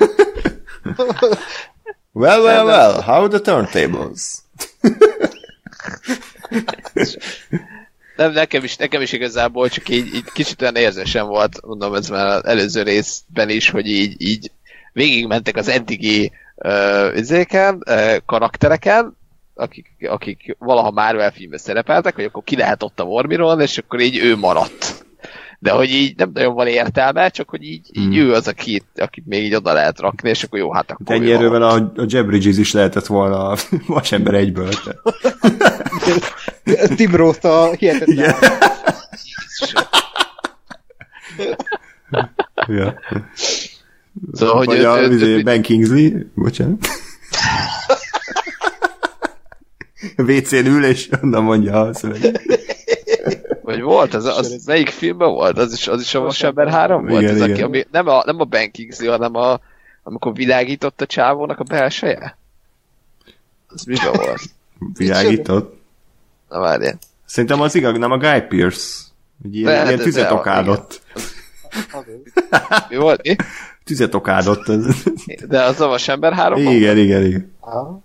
well, 2.13 2.43
well, 2.43 2.65
well, 2.65 3.01
how 3.03 3.29
the 3.29 3.39
turntables? 3.41 4.43
Nem, 8.17 8.33
nekem 8.33 8.65
is, 8.65 8.77
nekem 8.77 9.01
is 9.01 9.13
igazából 9.13 9.69
csak 9.69 9.89
így, 9.89 10.15
így 10.15 10.25
kicsit 10.33 10.63
olyan 10.63 10.77
érzésem 10.77 11.27
volt, 11.27 11.61
mondom, 11.67 11.95
ez 11.95 12.09
már 12.09 12.27
az 12.27 12.45
előző 12.45 12.83
részben 12.83 13.49
is, 13.49 13.71
hogy 13.71 13.87
így, 13.87 14.15
így 14.19 14.51
végigmentek 14.93 15.57
az 15.57 15.69
eddigi 15.69 16.33
uh, 16.55 17.17
izéken, 17.17 17.83
uh, 17.89 18.17
karaktereken, 18.27 19.17
akik, 19.55 19.87
akik 20.09 20.57
valaha 20.59 20.91
Marvel 20.91 21.33
filmben 21.33 21.59
szerepeltek, 21.59 22.15
hogy 22.15 22.25
akkor 22.25 22.43
ki 22.45 22.57
lehet 22.57 22.83
ott 22.83 23.01
a 23.01 23.05
Wormiron, 23.05 23.61
és 23.61 23.79
akkor 23.79 24.01
így 24.01 24.17
ő 24.19 24.37
maradt. 24.37 25.09
De 25.63 25.71
hogy 25.71 25.91
így 25.91 26.17
nem 26.17 26.31
nagyon 26.35 26.55
van 26.55 26.67
értelme, 26.67 27.29
csak 27.29 27.49
hogy 27.49 27.63
így, 27.63 27.87
így 27.93 28.05
Hmm. 28.05 28.13
ő 28.13 28.33
az, 28.33 28.49
akit, 28.49 28.85
akit 28.97 29.27
még 29.27 29.45
így 29.45 29.55
oda 29.55 29.73
lehet 29.73 30.01
rakni, 30.01 30.29
és 30.29 30.43
akkor 30.43 30.59
jó, 30.59 30.73
hát 30.73 30.91
akkor 30.91 31.15
Ennyi 31.15 31.31
ő 31.31 31.35
erővel 31.35 31.63
a, 31.63 31.93
a 31.97 32.05
Jeb 32.07 32.27
Bridges 32.27 32.59
is 32.59 32.73
lehetett 32.73 33.07
volna 33.07 33.49
a 33.49 33.57
vasember 33.87 34.35
egyből. 34.35 34.69
Tim 36.97 37.15
Roth 37.15 37.47
a 37.47 37.73
hihetetlen. 37.73 38.35
Ja. 42.67 42.99
Szóval, 44.33 44.57
hogy 44.57 44.67
Vagy 44.67 44.79
ő- 44.79 44.89
a 44.89 45.01
ő- 45.01 45.13
izé, 45.15 45.25
ő- 45.27 45.43
Ben 45.43 45.63
Kingsley, 45.63 46.11
bocsánat. 46.35 46.87
WC-n 50.17 50.67
ül, 50.67 50.85
és 50.85 51.09
onnan 51.23 51.43
mondja 51.43 51.81
a 51.81 51.95
szöveget. 51.95 52.43
Vagy 53.63 53.81
volt, 53.81 54.15
az, 54.15 54.25
az 54.25 54.65
melyik 54.67 54.89
filmben 54.89 55.29
volt? 55.31 55.59
Az 55.59 55.73
is, 55.73 55.89
az 55.89 56.01
is 56.01 56.15
a 56.15 56.21
Vasember 56.21 56.69
3 56.69 57.07
volt? 57.07 57.23
Igen, 57.23 57.35
az, 57.35 57.41
aki, 57.41 57.51
igen. 57.51 57.65
ami, 57.65 57.87
nem, 57.91 58.09
a, 58.09 58.23
nem 58.27 58.41
a 58.41 58.45
Ben 58.45 58.71
Kingsley, 58.71 59.11
hanem 59.11 59.35
a, 59.35 59.61
amikor 60.03 60.35
világított 60.35 61.01
a 61.01 61.07
csávónak 61.07 61.59
a 61.59 61.63
belseje? 61.63 62.37
Az 63.69 63.85
miben 63.85 64.13
volt? 64.13 64.41
Világított. 64.95 65.81
Na 66.49 66.59
várjál. 66.61 66.99
Szerintem 67.25 67.61
az 67.61 67.75
igaz, 67.75 67.99
nem 67.99 68.11
a 68.11 68.19
Guy. 68.19 68.29
Egy 68.31 68.55
ilyen, 69.57 69.73
De- 69.73 69.83
ilyen 69.85 69.97
de- 69.97 70.03
tüzet 70.03 70.31
okádott. 70.31 71.01
Mi 72.89 72.97
volt? 72.97 73.23
Mi? 73.23 73.37
Tüzet 73.91 74.15
okádott. 74.15 74.73
De 75.49 75.63
a 75.63 75.87
Vasember 75.89 76.33
3 76.33 76.59
Igen, 76.61 76.97
igen, 76.97 77.25
igen. 77.25 77.53
Aha. 77.61 78.03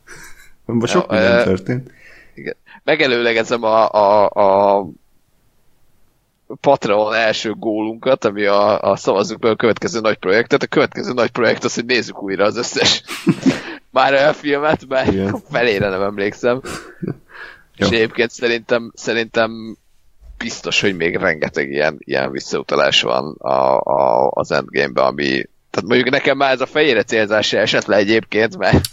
Most 0.65 0.91
sok 0.91 1.11
Ja, 1.11 1.19
minden 1.19 1.43
történt. 1.43 1.91
Megelőlegezem 2.83 3.63
a, 3.63 3.89
a, 3.89 4.29
a 4.29 4.87
Patreon 6.61 7.13
első 7.13 7.51
gólunkat, 7.51 8.25
ami 8.25 8.45
a, 8.45 8.81
a 8.81 8.95
szavazzuk 8.95 9.39
be 9.39 9.49
a 9.49 9.55
következő 9.55 9.99
nagy 9.99 10.17
projektet. 10.17 10.63
A 10.63 10.67
következő 10.67 11.13
nagy 11.13 11.29
projekt 11.29 11.63
az, 11.63 11.75
hogy 11.75 11.85
nézzük 11.85 12.23
újra 12.23 12.45
az 12.45 12.57
összes 12.57 13.03
már 13.91 14.13
elfilmet, 14.13 14.87
mert 14.87 15.11
Igen. 15.11 15.41
felére 15.51 15.89
nem 15.89 16.01
emlékszem. 16.01 16.61
Jó. 17.01 17.11
És 17.75 17.87
egyébként 17.87 18.31
szerintem, 18.31 18.91
szerintem 18.95 19.77
biztos, 20.37 20.81
hogy 20.81 20.95
még 20.95 21.15
rengeteg 21.15 21.69
ilyen, 21.69 21.95
ilyen 21.99 22.31
visszautalás 22.31 23.01
van 23.01 23.35
a, 23.37 23.79
a, 23.79 24.31
az 24.33 24.51
Endgame-be, 24.51 25.01
ami 25.01 25.43
tehát 25.75 25.89
mondjuk 25.89 26.09
nekem 26.09 26.37
már 26.37 26.51
ez 26.51 26.61
a 26.61 26.65
fejére 26.65 27.03
célzás 27.03 27.47
se 27.47 27.59
esett 27.59 27.85
le 27.85 27.95
egyébként, 27.95 28.57
mert 28.57 28.85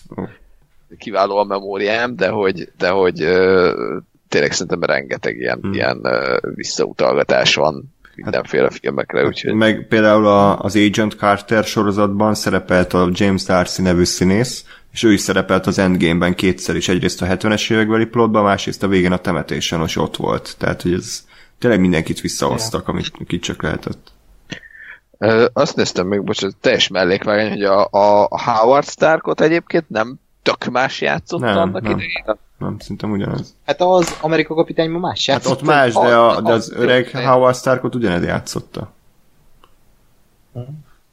kiváló 0.98 1.36
a 1.36 1.44
memóriám, 1.44 2.16
de 2.16 2.28
hogy, 2.28 2.68
de 2.78 2.88
hogy 2.88 3.22
ö, 3.22 3.98
tényleg 4.28 4.52
szerintem 4.52 4.82
rengeteg 4.82 5.36
ilyen, 5.36 5.58
Hmm. 5.62 5.72
ilyen 5.72 6.00
ö, 6.02 6.36
visszautalgatás 6.54 7.54
van 7.54 7.94
mindenféle 8.14 8.70
filmekre, 8.70 9.26
úgyhogy 9.26 9.54
Meg 9.54 9.86
például 9.88 10.26
a, 10.26 10.58
az 10.58 10.76
Agent 10.76 11.14
Carter 11.14 11.64
sorozatban 11.64 12.34
szerepelt 12.34 12.92
a 12.92 13.10
James 13.12 13.42
Darcy 13.42 13.82
nevű 13.82 14.04
színész, 14.04 14.64
és 14.92 15.02
ő 15.02 15.12
is 15.12 15.20
szerepelt 15.20 15.66
az 15.66 15.78
Endgame-ben 15.78 16.34
kétszer 16.34 16.76
is, 16.76 16.88
egyrészt 16.88 17.22
a 17.22 17.26
70-es 17.26 17.72
évekbeli 17.72 18.04
plotban, 18.04 18.44
másrészt 18.44 18.82
a 18.82 18.88
végén 18.88 19.12
a 19.12 19.18
temetésen, 19.18 19.82
és 19.82 19.96
ott 19.96 20.16
volt. 20.16 20.54
Tehát, 20.58 20.82
hogy 20.82 20.92
ez 20.92 21.24
tényleg 21.58 21.80
mindenkit 21.80 22.20
visszahoztak, 22.20 22.88
amit 22.88 23.12
akit 23.20 23.42
csak 23.42 23.62
lehetett. 23.62 24.12
Azt 25.52 25.76
néztem 25.76 26.06
még, 26.06 26.22
bocsánat, 26.22 26.56
teljes 26.56 26.88
mellékvágány, 26.88 27.48
hogy 27.48 27.62
a, 27.64 27.88
a 27.90 28.26
a 28.30 28.42
Howard 28.50 28.86
Starkot 28.88 29.40
egyébként 29.40 29.88
nem 29.88 30.14
tök 30.42 30.64
más 30.64 31.00
játszott 31.00 31.40
Nem, 31.40 31.56
annak 31.56 31.82
nem. 31.82 31.92
idején. 31.92 32.24
Nem, 32.58 32.78
szerintem 32.78 33.10
ugyanaz. 33.10 33.54
Hát 33.66 33.80
az 33.80 34.18
Amerika 34.20 34.54
kapitány 34.54 34.90
ma 34.90 34.98
más 34.98 35.26
Hát 35.28 35.36
játszott. 35.36 35.60
ott 35.60 35.66
más, 35.66 35.92
de, 35.92 36.16
a, 36.16 36.40
de 36.40 36.52
az 36.52 36.72
öreg 36.72 37.10
Howard 37.10 37.56
Starkot 37.56 37.94
ugyanez 37.94 38.24
játszotta. 38.24 38.92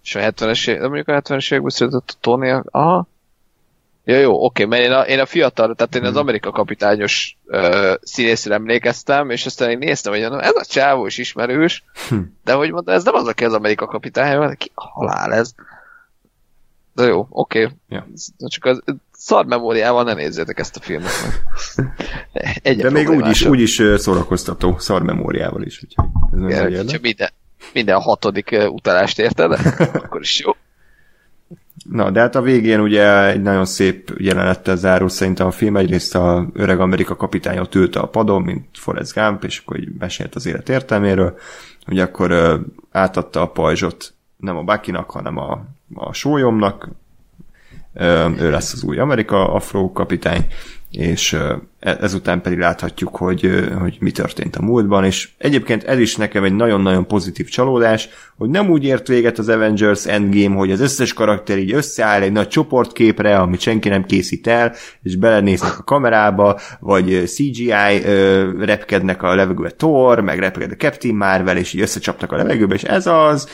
És 0.04 0.16
a 0.16 0.20
70-es 0.20 0.68
év, 0.70 0.76
de 0.80 0.88
mondjuk 0.88 1.08
a 1.08 1.22
70-es 1.22 1.52
években 1.52 1.70
született 1.70 2.10
a 2.10 2.18
Tony, 2.20 2.62
aha. 2.72 3.08
Ja, 4.10 4.18
jó, 4.18 4.46
oké, 4.46 4.66
mert 4.66 4.84
én 4.84 4.92
a, 4.92 5.02
én 5.02 5.20
a 5.20 5.26
fiatal, 5.26 5.76
tehát 5.76 5.96
én 5.96 6.04
az 6.04 6.16
Amerika 6.16 6.52
kapitányos 6.52 7.38
uh, 7.46 7.94
színészre 8.02 8.54
emlékeztem, 8.54 9.30
és 9.30 9.46
aztán 9.46 9.70
én 9.70 9.78
néztem, 9.78 10.14
hogy 10.14 10.22
na, 10.22 10.42
ez 10.42 10.56
a 10.56 10.66
csávó 10.66 11.06
is 11.06 11.18
ismerős, 11.18 11.84
de 12.44 12.54
hogy 12.54 12.72
mondta, 12.72 12.92
ez 12.92 13.04
nem 13.04 13.14
az, 13.14 13.28
aki 13.28 13.46
az 13.46 13.54
Amerika 13.54 13.86
kapitány, 13.86 14.36
hanem 14.36 14.56
ki 14.56 14.72
halál 14.74 15.34
ez. 15.34 15.54
De 16.94 17.04
jó, 17.04 17.28
oké. 17.30 17.70
Ja. 17.90 18.08
Csak 18.48 18.66
az 18.66 18.84
szar 19.12 19.46
memóriával 19.46 20.04
ne 20.04 20.14
nézzétek 20.14 20.60
ezt 20.60 20.76
a 20.76 20.80
filmet. 20.80 21.12
Egy 22.62 22.78
De 22.78 22.90
még 22.90 23.10
úgy 23.10 23.28
is, 23.28 23.46
úgy 23.46 23.60
is 23.60 23.80
ö, 23.80 23.98
szórakoztató, 23.98 24.78
szar 24.78 25.02
memóriával 25.02 25.62
is, 25.62 25.84
úgyhogy 25.84 26.06
ez 26.54 26.72
érdek. 26.72 27.02
minden, 27.02 27.30
minden 27.74 28.02
hatodik 28.02 28.52
ö, 28.52 28.66
utalást 28.66 29.20
érted, 29.20 29.52
akkor 30.04 30.22
is 30.22 30.40
jó. 30.40 30.52
Na, 31.84 32.10
de 32.10 32.20
hát 32.20 32.36
a 32.36 32.42
végén 32.42 32.80
ugye 32.80 33.28
egy 33.28 33.42
nagyon 33.42 33.66
szép 33.66 34.14
jelenettel 34.18 34.76
zárul 34.76 35.10
szerintem 35.10 35.48
a 35.48 35.52
film. 35.52 35.78
Egyrészt 35.78 36.16
a 36.16 36.48
öreg 36.54 36.80
Amerika 36.80 37.16
kapitány 37.16 37.58
ott 37.58 37.76
ült 37.76 37.96
a 37.96 38.08
padon, 38.08 38.42
mint 38.42 38.66
Forrest 38.74 39.14
Gump, 39.14 39.44
és 39.44 39.60
akkor 39.60 39.80
így 39.80 39.90
mesélt 40.00 40.36
az 40.36 40.46
élet 40.46 40.70
értelméről. 40.70 41.38
Ugye 41.88 42.04
akkor 42.04 42.32
ö, 42.32 42.56
átadta 42.92 43.42
a 43.42 43.48
pajzsot 43.48 44.14
nem 44.38 44.58
a 44.58 44.64
Bakinak, 44.64 45.12
hanem 45.12 45.38
a, 45.38 45.66
a 45.94 46.14
sólyomnak. 46.14 46.90
ő 48.40 48.52
lesz 48.52 48.74
az 48.74 48.84
új 48.84 49.00
Amerika 49.00 49.54
Afro 49.54 49.92
kapitány, 49.92 50.48
és 50.92 51.34
e, 51.34 51.60
ezután 51.80 52.42
pedig 52.42 52.60
láthatjuk, 52.60 53.16
hogy, 53.16 53.70
hogy 53.80 53.98
mi 54.00 54.12
történt 54.12 54.56
a 54.56 54.62
múltban, 54.62 55.04
és 55.04 55.30
egyébként 55.38 55.84
ez 55.84 56.00
is 56.00 56.16
nekem 56.16 56.44
egy 56.44 56.56
nagyon-nagyon 56.56 57.08
pozitív 57.08 57.48
csalódás, 57.48 58.10
hogy 58.38 58.50
nem 58.50 58.70
úgy 58.70 58.84
ért 58.84 59.08
véget 59.08 59.38
az 59.38 59.50
Avengers 59.50 60.06
Endgame, 60.06 60.56
hogy 60.56 60.72
az 60.72 60.80
összes 60.80 61.14
karakter 61.14 61.58
így 61.58 61.74
összeáll 61.74 62.22
egy 62.22 62.32
nagy 62.32 62.48
csoportképre, 62.48 63.38
amit 63.38 63.60
senki 63.60 63.90
nem 63.90 64.06
készít 64.06 64.48
el, 64.48 64.74
és 65.04 65.16
belenéznek 65.16 65.80
a 65.80 65.84
kamerába, 65.84 66.60
vagy 66.80 67.24
CGI 67.26 68.04
ö, 68.06 68.50
repkednek 68.66 69.24
a 69.24 69.36
levegőbe 69.36 69.70
Thor, 69.70 70.20
meg 70.20 70.40
repked 70.40 70.72
a 70.72 70.76
Captain 70.76 71.16
Marvel, 71.16 71.58
és 71.58 71.74
így 71.74 71.82
összecsapnak 71.82 72.32
a 72.32 72.36
levegőbe, 72.36 72.76
és 72.76 72.84
ez 72.84 73.08
az, 73.08 73.50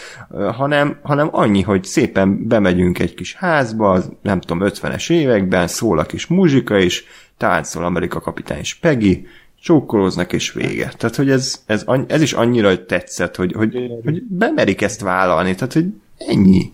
hanem, 0.55 0.99
hanem 1.01 1.29
annyi, 1.31 1.61
hogy 1.61 1.83
szépen 1.83 2.47
bemegyünk 2.47 2.99
egy 2.99 3.13
kis 3.13 3.35
házba, 3.35 3.99
nem 4.21 4.39
tudom, 4.39 4.67
50-es 4.69 5.11
években, 5.11 5.67
szól 5.67 5.99
a 5.99 6.03
kis 6.03 6.27
muzsika, 6.27 6.79
és 6.79 7.03
táncol 7.37 7.85
Amerika 7.85 8.19
kapitány 8.19 8.59
és 8.59 8.75
Peggy, 8.75 9.27
csókolóznak 9.61 10.33
és 10.33 10.51
vége. 10.51 10.93
Tehát, 10.97 11.15
hogy 11.15 11.29
ez, 11.29 11.61
ez, 11.65 11.85
ez 12.07 12.21
is 12.21 12.33
annyira 12.33 12.85
tetszett, 12.85 13.35
hogy, 13.35 13.53
hogy, 13.53 13.91
hogy 14.03 14.23
bemerik 14.23 14.81
ezt 14.81 15.01
vállalni, 15.01 15.55
tehát, 15.55 15.73
hogy 15.73 15.85
ennyi. 16.17 16.71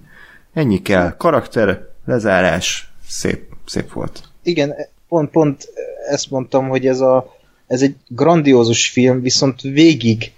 Ennyi 0.54 0.82
kell. 0.82 1.16
Karakter, 1.18 1.88
lezárás, 2.06 2.92
szép, 3.08 3.44
szép 3.66 3.92
volt. 3.92 4.24
Igen, 4.44 4.74
pont, 5.08 5.32
pont 5.32 5.70
ezt 6.10 6.30
mondtam, 6.30 6.70
hogy 6.70 6.88
ez, 6.88 7.00
a, 7.00 7.36
ez 7.68 7.82
egy 7.82 7.96
grandiózus 8.08 8.90
film, 8.90 9.22
viszont 9.22 9.62
végig 9.62 10.32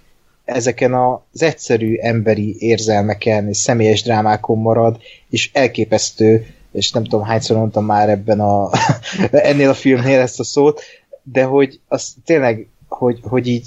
ezeken 0.44 0.94
az 0.94 1.42
egyszerű 1.42 1.96
emberi 1.96 2.56
érzelmeken 2.58 3.48
és 3.48 3.56
személyes 3.56 4.02
drámákon 4.02 4.58
marad, 4.58 4.98
és 5.30 5.50
elképesztő 5.52 6.46
és 6.74 6.92
nem 6.92 7.04
tudom 7.04 7.24
hányszor 7.24 7.56
mondtam 7.56 7.84
már 7.84 8.08
ebben 8.08 8.40
a 8.40 8.70
ennél 9.30 9.68
a 9.68 9.74
filmnél 9.74 10.20
ezt 10.20 10.40
a 10.40 10.44
szót, 10.44 10.80
de 11.22 11.44
hogy 11.44 11.80
az 11.88 12.14
tényleg, 12.24 12.68
hogy, 12.88 13.20
hogy 13.22 13.46
így 13.46 13.66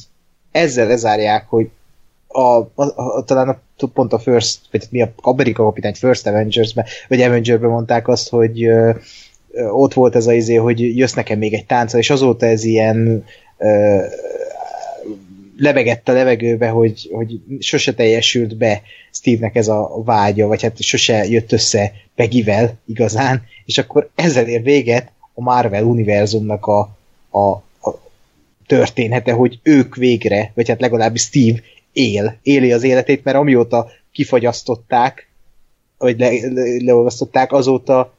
ezzel 0.52 0.88
lezárják, 0.88 1.46
hogy 1.50 1.70
a, 2.28 2.58
a, 2.58 2.84
a, 2.96 3.24
talán 3.24 3.50
a, 3.50 3.86
pont 3.94 4.14
a 4.14 4.20
First, 4.20 4.60
vagy 4.72 4.88
mi 4.90 5.02
a 5.02 5.14
Amerika 5.16 5.64
kapitány 5.64 5.94
First 5.94 6.28
Avengers-ben, 6.28 6.86
vagy 7.08 7.22
Avengers-ben 7.22 7.70
mondták 7.70 8.08
azt, 8.08 8.30
hogy 8.30 8.64
ö, 8.64 8.92
ott 9.72 9.94
volt 9.94 10.16
ez 10.16 10.28
a 10.28 10.34
izé, 10.34 10.56
hogy 10.56 10.98
jössz 10.98 11.14
nekem 11.14 11.38
még 11.38 11.54
egy 11.54 11.66
tánca, 11.66 11.98
és 11.98 12.10
azóta 12.10 12.46
ez 12.46 12.64
ilyen 12.64 13.24
ö, 13.58 14.00
lebegett 15.58 16.10
a 16.10 16.12
levegőbe, 16.12 16.70
hogy, 16.70 17.10
hogy 17.12 17.40
sose 17.60 17.94
teljesült 17.94 18.58
be 18.58 18.82
Steve-nek 19.12 19.56
ez 19.56 19.68
a 19.68 20.02
vágya, 20.06 20.48
vagy 20.48 20.62
hát 20.62 20.82
sose 20.82 21.26
jött 21.26 21.52
össze 21.52 21.94
Pegivel 22.16 22.78
igazán, 22.86 23.44
és 23.66 23.78
akkor 23.78 24.10
ezzel 24.16 24.48
ér 24.48 24.64
véget 24.64 25.12
a 25.34 25.42
Marvel 25.42 25.84
univerzumnak 25.84 26.66
a, 26.66 26.80
a, 27.30 27.50
a 27.90 28.00
története, 28.68 29.32
hogy 29.32 29.60
ők 29.64 29.96
végre, 29.96 30.52
vagy 30.56 30.70
hát 30.70 30.82
legalábbis 30.82 31.22
Steve 31.22 31.60
él, 31.92 32.38
éli 32.44 32.72
az 32.72 32.84
életét, 32.84 33.24
mert 33.24 33.38
amióta 33.38 33.90
kifagyasztották, 34.12 35.30
vagy 35.98 36.20
le, 36.20 36.30
le, 36.30 36.84
leolvasztották, 36.84 37.52
azóta 37.52 38.14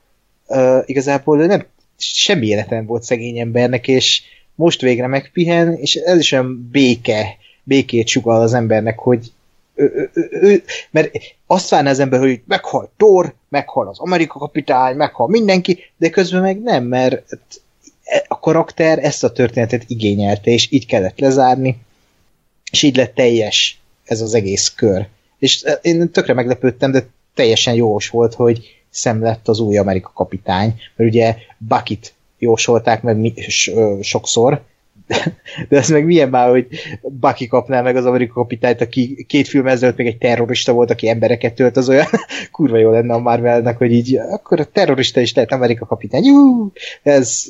uh, 0.46 0.78
igazából 0.86 1.46
nem 1.46 1.66
semmi 1.96 2.46
életen 2.46 2.86
volt 2.86 3.02
szegény 3.02 3.38
embernek, 3.38 3.88
és 3.88 4.22
most 4.58 4.80
végre 4.80 5.06
megpihen, 5.06 5.74
és 5.74 5.94
ez 5.94 6.18
is 6.18 6.32
olyan 6.32 6.68
béke, 6.72 7.36
békét 7.62 8.06
sugal 8.06 8.40
az 8.40 8.54
embernek, 8.54 8.98
hogy 8.98 9.32
ő, 9.74 10.10
ő, 10.12 10.28
ő, 10.30 10.62
mert 10.90 11.10
azt 11.46 11.68
várná 11.68 11.90
az 11.90 11.98
ember, 11.98 12.20
hogy 12.20 12.40
meghal 12.44 12.90
Thor, 12.96 13.34
meghal 13.48 13.88
az 13.88 13.98
Amerika 13.98 14.38
kapitány, 14.38 14.96
meghal 14.96 15.28
mindenki, 15.28 15.78
de 15.96 16.10
közben 16.10 16.40
meg 16.40 16.62
nem, 16.62 16.84
mert 16.84 17.38
a 18.28 18.38
karakter 18.38 18.98
ezt 18.98 19.24
a 19.24 19.32
történetet 19.32 19.84
igényelte, 19.86 20.50
és 20.50 20.70
így 20.70 20.86
kellett 20.86 21.18
lezárni, 21.18 21.78
és 22.70 22.82
így 22.82 22.96
lett 22.96 23.14
teljes 23.14 23.80
ez 24.04 24.20
az 24.20 24.34
egész 24.34 24.72
kör. 24.76 25.06
És 25.38 25.64
én 25.82 26.10
tökre 26.10 26.34
meglepődtem, 26.34 26.90
de 26.90 27.06
teljesen 27.34 27.74
jós 27.74 28.08
volt, 28.08 28.34
hogy 28.34 28.82
szem 28.90 29.22
lett 29.22 29.48
az 29.48 29.60
új 29.60 29.76
Amerika 29.76 30.10
kapitány, 30.14 30.80
mert 30.96 31.10
ugye 31.10 31.36
Buckit 31.58 32.14
jósolták 32.38 33.02
meg 33.02 33.16
mi, 33.16 33.34
sokszor, 34.00 34.62
de 35.68 35.76
ez 35.76 35.88
meg 35.88 36.04
milyen 36.04 36.28
már, 36.28 36.50
hogy 36.50 36.66
Bucky 37.02 37.46
kapná 37.46 37.80
meg 37.80 37.96
az 37.96 38.04
amerikai 38.04 38.34
kapitányt, 38.34 38.80
aki 38.80 39.24
két 39.28 39.48
film 39.48 39.66
ezelőtt 39.66 39.96
még 39.96 40.06
egy 40.06 40.18
terrorista 40.18 40.72
volt, 40.72 40.90
aki 40.90 41.08
embereket 41.08 41.54
tölt, 41.54 41.76
az 41.76 41.88
olyan 41.88 42.06
kurva 42.52 42.76
jó 42.76 42.90
lenne 42.90 43.14
a 43.14 43.18
Marvelnek, 43.18 43.78
hogy 43.78 43.92
így, 43.92 44.16
akkor 44.16 44.60
a 44.60 44.64
terrorista 44.64 45.20
is 45.20 45.34
lehet 45.34 45.52
Amerika 45.52 45.86
kapitány. 45.86 46.24
Jú! 46.24 46.72
Ez, 47.02 47.44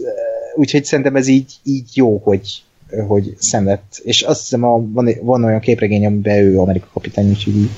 úgyhogy 0.55 0.85
szerintem 0.85 1.17
ez 1.17 1.27
így, 1.27 1.53
így 1.63 1.89
jó, 1.95 2.21
hogy, 2.25 2.63
hogy 3.07 3.35
szemlett. 3.39 4.01
És 4.05 4.23
azt 4.23 4.41
hiszem, 4.41 4.65
a, 4.65 4.83
van, 4.93 5.11
van 5.23 5.45
olyan 5.45 5.61
képregény, 5.61 6.07
amiben 6.07 6.39
ő 6.39 6.59
Amerika 6.59 6.87
kapitány, 6.93 7.29
úgyhogy 7.29 7.57
így. 7.57 7.71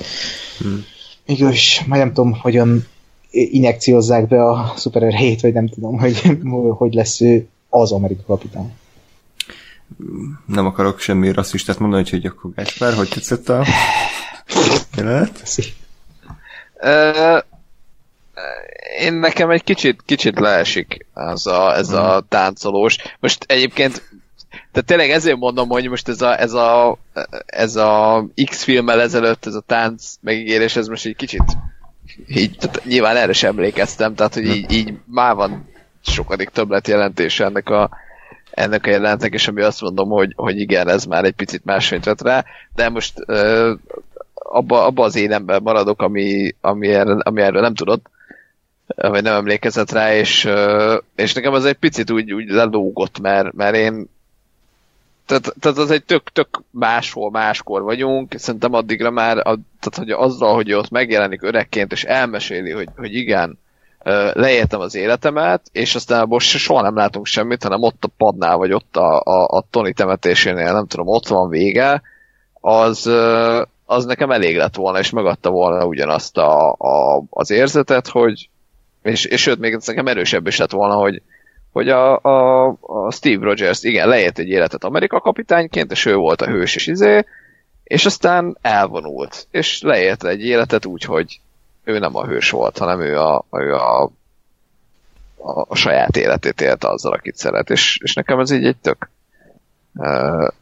Hmm. 0.59 0.83
Mégis, 1.25 1.83
majd 1.87 2.01
nem 2.01 2.13
tudom, 2.13 2.33
hogyan 2.41 2.85
injekciózzák 3.31 4.27
be 4.27 4.49
a 4.49 4.73
szupererejét, 4.75 5.41
vagy 5.41 5.53
nem 5.53 5.67
tudom, 5.67 5.97
hogy 5.97 6.21
hogy 6.77 6.93
lesz 6.93 7.21
ő 7.21 7.47
az 7.69 7.91
Amerika 7.91 8.23
kapitány. 8.25 8.73
Nem 10.45 10.65
akarok 10.65 10.99
semmi 10.99 11.31
rasszistát 11.31 11.79
mondani, 11.79 12.09
hogy 12.09 12.25
akkor 12.25 12.51
Gáspár, 12.55 12.93
hogy 12.93 13.09
tetszett 13.09 13.49
a 13.49 13.65
jelenet? 14.97 15.43
én 18.99 19.13
nekem 19.13 19.49
egy 19.49 19.63
kicsit, 19.63 20.01
kicsit 20.05 20.39
leesik 20.39 21.05
az 21.13 21.47
a, 21.47 21.75
ez 21.75 21.89
a 21.89 22.11
hmm. 22.11 22.25
táncolós. 22.29 22.97
Most 23.19 23.43
egyébként 23.47 24.09
tehát 24.49 24.87
tényleg 24.87 25.09
ezért 25.09 25.37
mondom, 25.37 25.69
hogy 25.69 25.89
most 25.89 26.07
ez 26.07 26.21
a, 26.21 26.39
ez 26.39 26.53
a, 26.53 26.97
ez 27.45 27.75
a 27.75 28.25
X 28.49 28.63
filmmel 28.63 29.01
ezelőtt 29.01 29.45
ez 29.45 29.53
a 29.53 29.63
tánc 29.65 30.13
megígérés, 30.21 30.75
ez 30.75 30.87
most 30.87 31.05
egy 31.05 31.15
kicsit 31.15 31.43
így, 32.27 32.55
tehát 32.57 32.85
nyilván 32.85 33.15
erre 33.15 33.33
sem 33.33 33.49
emlékeztem, 33.49 34.15
tehát 34.15 34.33
hogy 34.33 34.45
így, 34.45 34.71
így 34.71 34.93
már 35.05 35.35
van 35.35 35.69
sokadik 36.01 36.49
többlet 36.49 36.87
jelentése 36.87 37.45
ennek 37.45 37.69
a, 37.69 37.89
ennek 38.51 38.85
a 38.85 38.89
jelenetnek, 38.89 39.33
és 39.33 39.47
ami 39.47 39.61
azt 39.61 39.81
mondom, 39.81 40.09
hogy, 40.09 40.33
hogy 40.35 40.59
igen, 40.59 40.87
ez 40.89 41.05
már 41.05 41.23
egy 41.23 41.33
picit 41.33 41.65
másfényt 41.65 42.05
vett 42.05 42.21
rá, 42.21 42.45
de 42.75 42.89
most 42.89 43.13
uh, 43.27 43.71
abba, 44.33 44.85
abba 44.85 45.03
az 45.03 45.15
énemben 45.15 45.61
maradok, 45.61 46.01
ami, 46.01 46.55
ami, 46.61 46.87
erre, 46.87 47.17
ami 47.19 47.41
erről 47.41 47.61
nem 47.61 47.73
tudott, 47.73 48.05
vagy 48.95 49.23
nem 49.23 49.35
emlékezett 49.35 49.91
rá, 49.91 50.15
és, 50.15 50.49
és 51.15 51.33
nekem 51.33 51.53
az 51.53 51.65
egy 51.65 51.77
picit 51.77 52.11
úgy, 52.11 52.33
úgy 52.33 52.49
lelógott, 52.49 53.19
mert, 53.19 53.53
mert 53.53 53.75
én 53.75 54.09
tehát, 55.39 55.55
tehát 55.59 55.77
az 55.77 55.91
egy 55.91 56.03
tök, 56.03 56.29
tök 56.29 56.63
máshol, 56.71 57.31
máskor 57.31 57.81
vagyunk, 57.81 58.33
szerintem 58.37 58.73
addigra 58.73 59.11
már, 59.11 59.37
a, 59.37 59.41
tehát 59.79 59.95
hogy 59.95 60.09
azzal, 60.09 60.53
hogy 60.53 60.73
ott 60.73 60.89
megjelenik 60.89 61.43
öregként, 61.43 61.91
és 61.91 62.03
elmeséli, 62.03 62.71
hogy, 62.71 62.87
hogy 62.95 63.15
igen, 63.15 63.59
leéltem 64.33 64.79
az 64.79 64.95
életemet, 64.95 65.61
és 65.71 65.95
aztán 65.95 66.27
most 66.27 66.57
soha 66.57 66.81
nem 66.81 66.95
látunk 66.95 67.25
semmit, 67.25 67.63
hanem 67.63 67.81
ott 67.81 68.03
a 68.03 68.09
padnál, 68.17 68.57
vagy 68.57 68.73
ott 68.73 68.97
a, 68.97 69.19
a, 69.19 69.57
a 69.57 69.63
Tony 69.69 69.93
temetésénél, 69.93 70.73
nem 70.73 70.87
tudom, 70.87 71.07
ott 71.07 71.27
van 71.27 71.49
vége, 71.49 72.01
az, 72.53 73.11
az 73.85 74.05
nekem 74.05 74.31
elég 74.31 74.57
lett 74.57 74.75
volna, 74.75 74.99
és 74.99 75.09
megadta 75.09 75.49
volna 75.49 75.85
ugyanazt 75.85 76.37
a, 76.37 76.71
a, 76.71 77.23
az 77.29 77.51
érzetet, 77.51 78.07
hogy 78.07 78.49
és, 79.01 79.25
és 79.25 79.41
sőt, 79.41 79.59
még 79.59 79.77
nekem 79.85 80.07
erősebb 80.07 80.47
is 80.47 80.57
lett 80.57 80.71
volna, 80.71 80.93
hogy, 80.93 81.21
hogy 81.71 81.89
a, 81.89 82.19
a, 82.19 82.67
a 82.81 83.11
Steve 83.11 83.43
Rogers, 83.45 83.83
igen, 83.83 84.07
leélt 84.07 84.39
egy 84.39 84.49
életet 84.49 84.83
Amerika 84.83 85.19
kapitányként, 85.19 85.91
és 85.91 86.05
ő 86.05 86.15
volt 86.15 86.41
a 86.41 86.49
hős 86.49 86.75
és 86.75 86.87
izé, 86.87 87.25
és 87.83 88.05
aztán 88.05 88.57
elvonult, 88.61 89.47
és 89.51 89.81
leélt 89.81 90.23
egy 90.23 90.45
életet 90.45 90.85
úgy, 90.85 91.03
hogy 91.03 91.39
ő 91.83 91.99
nem 91.99 92.15
a 92.15 92.25
hős 92.25 92.49
volt, 92.49 92.77
hanem 92.77 93.01
ő 93.01 93.19
a, 93.19 93.45
ő 93.51 93.73
a, 93.73 94.03
a, 95.37 95.65
a 95.67 95.75
saját 95.75 96.17
életét 96.17 96.61
élte 96.61 96.89
azzal, 96.89 97.13
akit 97.13 97.35
szeret, 97.35 97.69
és, 97.69 97.99
és 98.03 98.13
nekem 98.13 98.39
ez 98.39 98.51
így 98.51 98.65
egy 98.65 98.77
tök, 98.77 99.09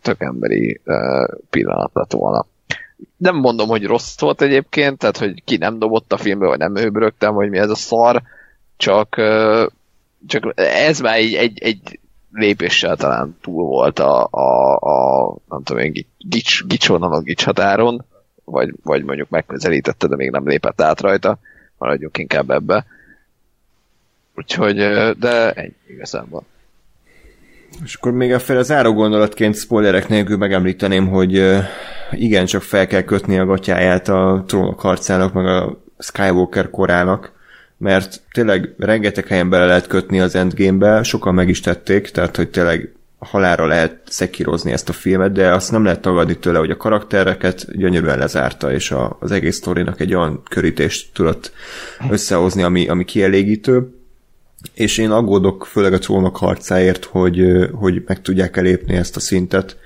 tök 0.01 0.21
emberi 0.21 0.81
pillanat 1.49 1.91
lett 1.93 2.11
volna. 2.11 2.45
Nem 3.17 3.35
mondom, 3.35 3.67
hogy 3.67 3.85
rossz 3.85 4.19
volt 4.19 4.41
egyébként, 4.41 4.97
tehát 4.97 5.17
hogy 5.17 5.43
ki 5.43 5.57
nem 5.57 5.79
dobott 5.79 6.13
a 6.13 6.17
filmbe, 6.17 6.47
vagy 6.47 6.59
nem 6.59 6.75
őbrögtem, 6.75 7.33
hogy 7.33 7.49
mi 7.49 7.57
ez 7.57 7.69
a 7.69 7.75
szar, 7.75 8.21
csak, 8.77 9.21
csak 10.27 10.53
ez 10.55 10.99
már 10.99 11.15
egy, 11.15 11.33
egy, 11.33 11.59
egy 11.61 11.99
lépéssel 12.31 12.95
talán 12.95 13.37
túl 13.41 13.63
volt 13.63 13.99
a, 13.99 14.27
a, 14.31 14.75
a 14.75 15.35
nem 15.49 15.63
tudom 15.63 15.83
én, 15.83 16.05
gics, 16.17 16.65
gicsonon 16.65 17.11
a 17.11 17.21
gics 17.21 17.43
határon, 17.43 18.05
vagy, 18.43 18.73
vagy 18.83 19.03
mondjuk 19.03 19.29
megközelítette, 19.29 20.07
de 20.07 20.15
még 20.15 20.29
nem 20.29 20.47
lépett 20.47 20.81
át 20.81 21.01
rajta, 21.01 21.39
maradjunk 21.77 22.17
inkább 22.17 22.49
ebbe. 22.49 22.85
Úgyhogy, 24.35 24.75
de 25.17 25.51
ennyi 25.51 25.73
van. 26.29 26.43
És 27.83 27.95
akkor 27.95 28.11
még 28.11 28.33
a 28.33 28.39
fel 28.39 28.57
az 28.57 28.71
áró 28.71 28.93
gondolatként 28.93 29.55
spoilerek 29.55 30.07
nélkül 30.07 30.37
megemlíteném, 30.37 31.07
hogy 31.07 31.59
igen, 32.11 32.45
csak 32.45 32.61
fel 32.61 32.87
kell 32.87 33.01
kötni 33.01 33.37
a 33.37 33.45
gatyáját 33.45 34.07
a 34.07 34.43
trónok 34.47 34.79
harcának, 34.79 35.33
meg 35.33 35.45
a 35.45 35.77
Skywalker 35.97 36.69
korának, 36.69 37.31
mert 37.79 38.21
tényleg 38.31 38.73
rengeteg 38.77 39.27
helyen 39.27 39.49
bele 39.49 39.65
lehet 39.65 39.87
kötni 39.87 40.19
az 40.19 40.35
Endgame-be, 40.35 41.03
sokan 41.03 41.33
meg 41.33 41.49
is 41.49 41.59
tették, 41.59 42.09
tehát 42.09 42.35
hogy 42.35 42.49
tényleg 42.49 42.93
halára 43.19 43.65
lehet 43.65 44.01
szekírozni 44.07 44.71
ezt 44.71 44.89
a 44.89 44.93
filmet, 44.93 45.31
de 45.31 45.53
azt 45.53 45.71
nem 45.71 45.83
lehet 45.83 46.01
tagadni 46.01 46.37
tőle, 46.37 46.59
hogy 46.59 46.71
a 46.71 46.77
karaktereket 46.77 47.77
gyönyörűen 47.77 48.17
lezárta, 48.17 48.71
és 48.71 48.91
a, 48.91 49.17
az 49.19 49.31
egész 49.31 49.55
sztorinak 49.55 49.99
egy 49.99 50.15
olyan 50.15 50.43
körítést 50.49 51.13
tudott 51.13 51.51
összehozni, 52.09 52.63
ami, 52.63 52.87
ami 52.87 53.05
kielégítő. 53.05 53.93
És 54.73 54.97
én 54.97 55.11
aggódok 55.11 55.65
főleg 55.65 55.93
a 55.93 55.97
trónok 55.97 56.37
harcáért, 56.37 57.05
hogy, 57.05 57.43
hogy 57.71 58.03
meg 58.05 58.21
tudják 58.21 58.57
elépni 58.57 58.95
ezt 58.95 59.15
a 59.15 59.19
szintet, 59.19 59.77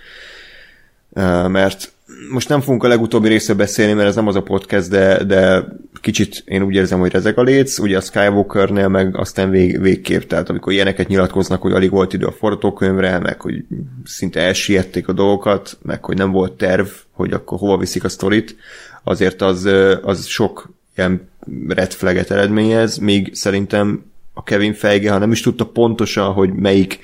mert 1.47 1.92
most 2.31 2.49
nem 2.49 2.61
fogunk 2.61 2.83
a 2.83 2.87
legutóbbi 2.87 3.27
részről 3.27 3.55
beszélni, 3.55 3.93
mert 3.93 4.07
ez 4.07 4.15
nem 4.15 4.27
az 4.27 4.35
a 4.35 4.43
podcast, 4.43 4.89
de, 4.89 5.23
de 5.23 5.65
kicsit 6.01 6.43
én 6.45 6.63
úgy 6.63 6.75
érzem, 6.75 6.99
hogy 6.99 7.11
rezeg 7.11 7.37
a 7.37 7.43
léc, 7.43 7.79
ugye 7.79 7.97
a 7.97 8.01
Skywalkernél 8.01 8.87
meg 8.87 9.17
aztán 9.17 9.49
vég, 9.49 9.81
végképp, 9.81 10.21
tehát 10.21 10.49
amikor 10.49 10.73
ilyeneket 10.73 11.07
nyilatkoznak, 11.07 11.61
hogy 11.61 11.71
alig 11.71 11.89
volt 11.89 12.13
idő 12.13 12.25
a 12.25 12.31
forgatókönyvre, 12.31 13.19
meg 13.19 13.41
hogy 13.41 13.63
szinte 14.03 14.41
elsiették 14.41 15.07
a 15.07 15.13
dolgokat, 15.13 15.77
meg 15.81 16.05
hogy 16.05 16.17
nem 16.17 16.31
volt 16.31 16.53
terv, 16.53 16.87
hogy 17.11 17.33
akkor 17.33 17.57
hova 17.57 17.77
viszik 17.77 18.03
a 18.03 18.09
sztorit, 18.09 18.55
azért 19.03 19.41
az, 19.41 19.69
az 20.01 20.25
sok 20.25 20.73
ilyen 20.95 21.29
red 21.67 21.91
flaget 21.91 22.31
eredményez, 22.31 22.97
még 22.97 23.29
szerintem 23.33 24.11
a 24.33 24.43
Kevin 24.43 24.73
Feige, 24.73 25.11
ha 25.11 25.17
nem 25.17 25.31
is 25.31 25.41
tudta 25.41 25.65
pontosan, 25.65 26.33
hogy 26.33 26.53
melyik 26.53 26.99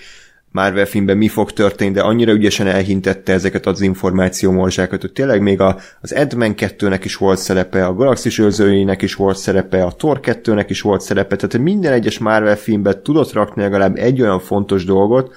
Marvel 0.52 0.86
filmben 0.86 1.18
mi 1.18 1.28
fog 1.28 1.52
történni, 1.52 1.92
de 1.92 2.02
annyira 2.02 2.32
ügyesen 2.32 2.68
elhintette 2.68 3.34
ezeket 3.34 3.66
az 3.66 3.82
információ 3.82 4.52
morzsákat, 4.52 5.02
hogy 5.02 5.12
tényleg 5.12 5.42
még 5.42 5.60
a, 5.60 5.78
az 6.02 6.12
Ant-Man 6.12 6.54
2-nek 6.58 7.02
is 7.04 7.16
volt 7.16 7.40
szerepe, 7.40 7.86
a 7.86 7.94
Galaxis 7.94 8.38
őrzőinek 8.38 9.02
is 9.02 9.16
volt 9.16 9.38
szerepe, 9.38 9.84
a 9.84 9.92
Thor 9.92 10.20
2-nek 10.24 10.66
is 10.68 10.82
volt 10.82 11.02
szerepe, 11.02 11.36
tehát 11.36 11.66
minden 11.66 11.94
egyes 11.94 12.18
Marvel 12.20 12.56
filmben 12.56 13.04
tudott 13.04 13.34
rakni 13.34 13.62
legalább 13.62 13.96
egy 13.96 14.22
olyan 14.22 14.40
fontos 14.40 14.86
dolgot, 14.86 15.36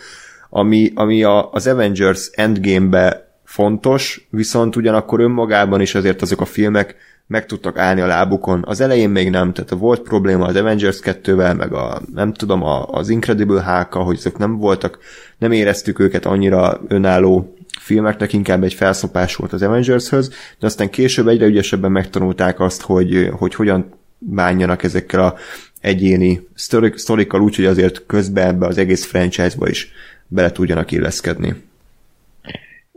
ami, 0.51 0.93
ami 0.95 1.23
a, 1.23 1.51
az 1.51 1.67
Avengers 1.67 2.31
Endgame-be 2.33 3.31
fontos, 3.45 4.27
viszont 4.31 4.77
ugyanakkor 4.77 5.21
önmagában 5.21 5.81
is 5.81 5.95
azért 5.95 6.23
azok 6.23 6.41
a 6.41 6.45
filmek 6.45 6.97
meg 7.33 7.47
tudtak 7.47 7.79
állni 7.79 8.01
a 8.01 8.07
lábukon. 8.07 8.65
Az 8.67 8.81
elején 8.81 9.11
még 9.11 9.31
nem, 9.31 9.53
tehát 9.53 9.71
volt 9.71 10.01
probléma 10.01 10.45
az 10.47 10.57
Avengers 10.57 10.99
2-vel, 11.03 11.57
meg 11.57 11.73
a, 11.73 12.03
nem 12.15 12.33
tudom, 12.33 12.63
a, 12.63 12.87
az 12.87 13.09
Incredible 13.09 13.63
hulk 13.63 13.93
hogy 13.93 14.17
azok 14.17 14.39
nem 14.39 14.57
voltak, 14.57 14.99
nem 15.39 15.53
éreztük 15.53 15.99
őket 15.99 16.27
annyira 16.27 16.81
önálló 16.89 17.57
filmeknek, 17.81 18.33
inkább 18.33 18.63
egy 18.63 18.75
felszopás 18.75 19.37
volt 19.37 19.53
az 19.53 19.63
Avengers-höz, 19.63 20.31
de 20.59 20.67
aztán 20.67 20.91
később 20.91 21.29
egyre 21.29 21.47
ügyesebben 21.47 21.93
megtanulták 21.93 22.61
azt, 22.61 22.83
hogy, 22.83 23.29
hogy 23.39 23.55
hogyan 23.55 23.93
bánjanak 24.19 24.83
ezekkel 24.83 25.21
a 25.25 25.35
egyéni 25.81 26.49
sztorikkal 26.95 27.41
úgy, 27.41 27.57
hogy 27.57 27.65
azért 27.65 28.03
közben 28.07 28.47
ebbe 28.47 28.67
az 28.67 28.79
egész 28.79 29.05
franchise-ba 29.05 29.69
is 29.69 29.93
bele 30.27 30.53
tudjanak 30.53 30.91
illeszkedni. 30.91 31.55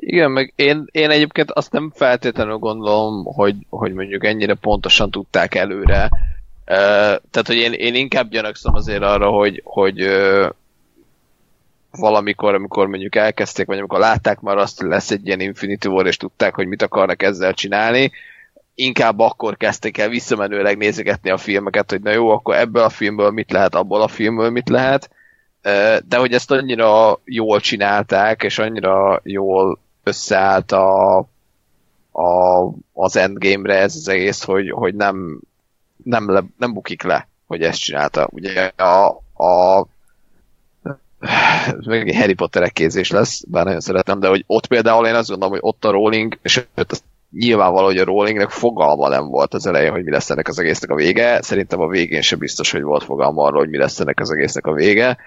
Igen, 0.08 0.32
meg 0.32 0.54
én, 0.56 0.86
én 0.92 1.10
egyébként 1.10 1.52
azt 1.52 1.72
nem 1.72 1.92
feltétlenül 1.96 2.58
gondolom, 2.58 3.24
hogy, 3.24 3.56
hogy 3.70 3.94
mondjuk 3.94 4.26
ennyire 4.26 4.54
pontosan 4.54 5.12
tudták 5.12 5.56
előre. 5.56 6.10
Tehát, 6.66 7.44
hogy 7.46 7.56
én, 7.56 7.74
én 7.74 7.96
inkább 7.96 8.30
gyanakszom 8.30 8.76
azért 8.76 9.02
arra, 9.02 9.30
hogy, 9.30 9.62
hogy 9.64 10.08
valamikor, 11.92 12.54
amikor 12.54 12.88
mondjuk 12.88 13.16
elkezdték, 13.16 13.66
vagy 13.66 13.78
amikor 13.78 14.00
látták 14.00 14.40
már 14.40 14.58
azt, 14.58 14.80
hogy 14.80 14.90
lesz 14.90 15.12
egy 15.12 15.28
ilyen 15.28 15.40
Infinity 15.40 15.86
War, 15.86 16.08
és 16.08 16.18
tudták, 16.18 16.56
hogy 16.56 16.68
mit 16.68 16.82
akarnak 16.82 17.24
ezzel 17.24 17.54
csinálni, 17.54 18.12
inkább 18.76 19.20
akkor 19.20 19.58
kezdték 19.58 19.98
el 19.98 20.10
visszamenőleg 20.10 20.78
nézegetni 20.78 21.30
a 21.30 21.38
filmeket, 21.38 21.90
hogy 21.90 22.02
na 22.02 22.12
jó, 22.12 22.30
akkor 22.30 22.56
ebből 22.56 22.84
a 22.84 22.90
filmből 22.90 23.32
mit 23.32 23.52
lehet, 23.52 23.76
abból 23.76 24.02
a 24.02 24.08
filmből 24.08 24.50
mit 24.50 24.70
lehet, 24.70 25.10
de 26.08 26.18
hogy 26.18 26.34
ezt 26.34 26.52
annyira 26.52 27.20
jól 27.24 27.60
csinálták, 27.60 28.44
és 28.44 28.60
annyira 28.60 29.20
jól 29.24 29.84
összeállt 30.06 30.72
a, 30.72 31.18
a, 32.12 32.72
az 32.94 33.16
endgame-re 33.16 33.78
ez 33.78 33.96
az 33.96 34.08
egész, 34.08 34.44
hogy, 34.44 34.72
hogy 34.72 34.96
nem, 34.96 35.40
nem, 36.04 36.32
le, 36.32 36.44
nem 36.58 36.74
bukik 36.74 37.04
le, 37.04 37.28
hogy 37.48 37.62
ezt 37.62 37.80
csinálta. 37.80 38.28
Ugye 38.32 38.72
a, 38.76 39.08
a 39.44 39.88
egy 41.86 42.16
Harry 42.16 42.34
Potter 42.34 42.72
kézés 42.72 43.12
lesz, 43.12 43.44
bár 43.48 43.66
nagyon 43.66 43.80
szeretem, 43.80 44.20
de 44.20 44.28
hogy 44.28 44.44
ott 44.48 44.68
például 44.68 45.08
én 45.08 45.16
azt 45.16 45.30
gondolom, 45.30 45.54
hogy 45.54 45.64
ott 45.64 45.86
a 45.86 45.92
Rowling, 45.92 46.38
és 46.42 46.66
ott 46.76 47.04
nyilvánvaló, 47.32 47.86
hogy 47.86 47.98
a 47.98 48.04
Rowlingnek 48.04 48.50
fogalma 48.50 49.10
nem 49.10 49.28
volt 49.28 49.54
az 49.54 49.68
elején, 49.68 49.92
hogy 49.92 50.04
mi 50.04 50.12
lesz 50.12 50.30
ennek 50.30 50.48
az 50.48 50.60
egésznek 50.60 50.90
a 50.90 50.96
vége. 50.96 51.42
Szerintem 51.42 51.80
a 51.80 51.88
végén 51.88 52.22
sem 52.22 52.40
biztos, 52.40 52.72
hogy 52.72 52.82
volt 52.82 53.04
fogalma 53.04 53.44
arról, 53.44 53.60
hogy 53.60 53.70
mi 53.70 53.78
lesz 53.78 54.00
ennek 54.00 54.20
az 54.20 54.32
egésznek 54.32 54.66
a 54.66 54.74
vége. 54.74 55.18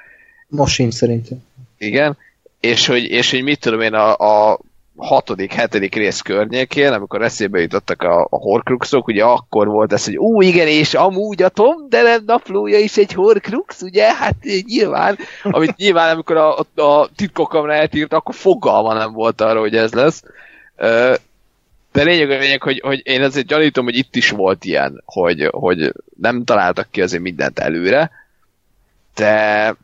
Most 0.49 0.75
sincs 0.75 0.95
szerintem. 0.95 1.45
Igen. 1.79 2.17
És 2.61 2.87
hogy, 2.87 3.05
és 3.05 3.31
hogy 3.31 3.43
mit 3.43 3.61
tudom 3.61 3.81
én, 3.81 3.95
a, 3.95 4.17
a 4.17 4.59
hatodik, 4.99 5.53
hetedik 5.53 5.95
rész 5.95 6.21
környékén, 6.21 6.93
amikor 6.93 7.23
eszébe 7.23 7.61
jutottak 7.61 8.03
a, 8.03 8.21
a 8.21 8.37
horcruxok, 8.37 9.07
ugye 9.07 9.25
akkor 9.25 9.67
volt 9.67 9.93
ez, 9.93 10.05
hogy 10.05 10.19
ó, 10.19 10.41
igen, 10.41 10.67
és 10.67 10.95
amúgy 10.95 11.43
a 11.43 11.49
Tom 11.49 11.89
Delen 11.89 12.23
naplója 12.27 12.79
is 12.79 12.97
egy 12.97 13.13
horcrux, 13.13 13.83
ugye? 13.83 14.15
Hát 14.15 14.37
nyilván, 14.67 15.19
amit 15.43 15.77
nyilván, 15.77 16.15
amikor 16.15 16.37
a, 16.37 16.59
a, 16.59 16.83
a 16.83 17.09
titkokamra 17.17 17.75
eltírt, 17.75 18.13
akkor 18.13 18.35
fogalma 18.35 18.95
nem 18.95 19.13
volt 19.13 19.41
arra, 19.41 19.61
hogy 19.61 19.77
ez 19.77 19.93
lesz. 19.93 20.23
De 21.93 22.03
lényeg 22.03 22.31
a 22.31 22.39
lényeg, 22.39 22.63
hogy, 22.63 22.81
hogy 22.81 23.01
én 23.05 23.23
azért 23.23 23.47
gyanítom, 23.47 23.85
hogy 23.85 23.97
itt 23.97 24.17
is 24.17 24.31
volt 24.31 24.65
ilyen, 24.65 25.03
hogy, 25.05 25.49
hogy 25.51 25.93
nem 26.21 26.45
találtak 26.45 26.91
ki 26.91 27.03
azért 27.03 27.23
mindent 27.23 27.59
előre, 27.59 28.11
de 29.15 29.75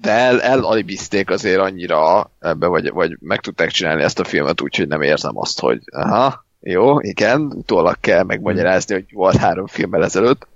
de 0.00 0.10
el, 0.10 0.42
elalibizték 0.42 1.30
azért 1.30 1.60
annyira 1.60 2.30
ebbe, 2.38 2.66
vagy, 2.66 2.90
vagy 2.90 3.16
meg 3.20 3.40
tudták 3.40 3.70
csinálni 3.70 4.02
ezt 4.02 4.18
a 4.18 4.24
filmet 4.24 4.60
úgy, 4.60 4.76
hogy 4.76 4.88
nem 4.88 5.02
érzem 5.02 5.38
azt, 5.38 5.60
hogy 5.60 5.82
aha, 5.90 6.44
jó, 6.60 7.00
igen, 7.00 7.40
utólag 7.40 7.96
kell 8.00 8.22
megmagyarázni, 8.22 8.94
hogy 8.94 9.06
volt 9.12 9.36
három 9.36 9.66
filmmel 9.66 10.04
ezelőtt, 10.04 10.46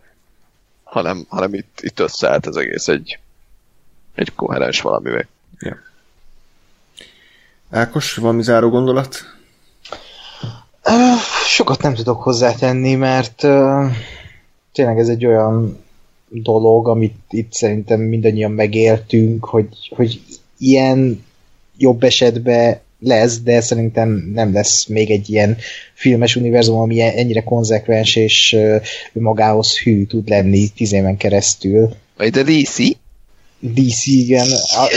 hanem, 0.85 1.25
hanem 1.29 1.55
itt, 1.55 1.79
itt 1.81 2.01
összeállt 2.01 2.47
ez 2.47 2.57
egész 2.57 2.89
egy, 2.89 3.19
egy 4.15 4.35
koherens 4.35 4.81
valamivel. 4.81 5.27
Ja. 5.59 5.77
Ákos, 7.71 8.15
valami 8.15 8.43
záró 8.43 8.69
gondolat? 8.69 9.19
Sokat 11.47 11.83
nem 11.83 11.95
tudok 11.95 12.23
hozzátenni, 12.23 12.95
mert 12.95 13.43
uh, 13.43 13.91
tényleg 14.73 14.99
ez 14.99 15.09
egy 15.09 15.27
olyan 15.27 15.85
dolog, 16.33 16.89
amit 16.89 17.15
itt 17.31 17.53
szerintem 17.53 18.01
mindannyian 18.01 18.51
megéltünk, 18.51 19.45
hogy, 19.45 19.69
hogy 19.97 20.21
ilyen 20.59 21.25
jobb 21.77 22.03
esetben 22.03 22.81
lesz, 22.99 23.41
de 23.41 23.61
szerintem 23.61 24.31
nem 24.35 24.53
lesz 24.53 24.87
még 24.87 25.11
egy 25.11 25.31
ilyen 25.31 25.57
filmes 25.95 26.37
univerzum, 26.37 26.79
ami 26.79 27.01
ennyire 27.01 27.43
konzekvens 27.43 28.17
és 28.17 28.57
magához 29.13 29.79
hű 29.79 30.05
tud 30.05 30.29
lenni 30.29 30.69
tíz 30.69 30.93
éven 30.93 31.17
keresztül. 31.17 31.89
Vagy 32.17 32.39
a 32.39 32.43
DC? 32.43 32.79
DC, 33.59 34.07
igen. 34.07 34.47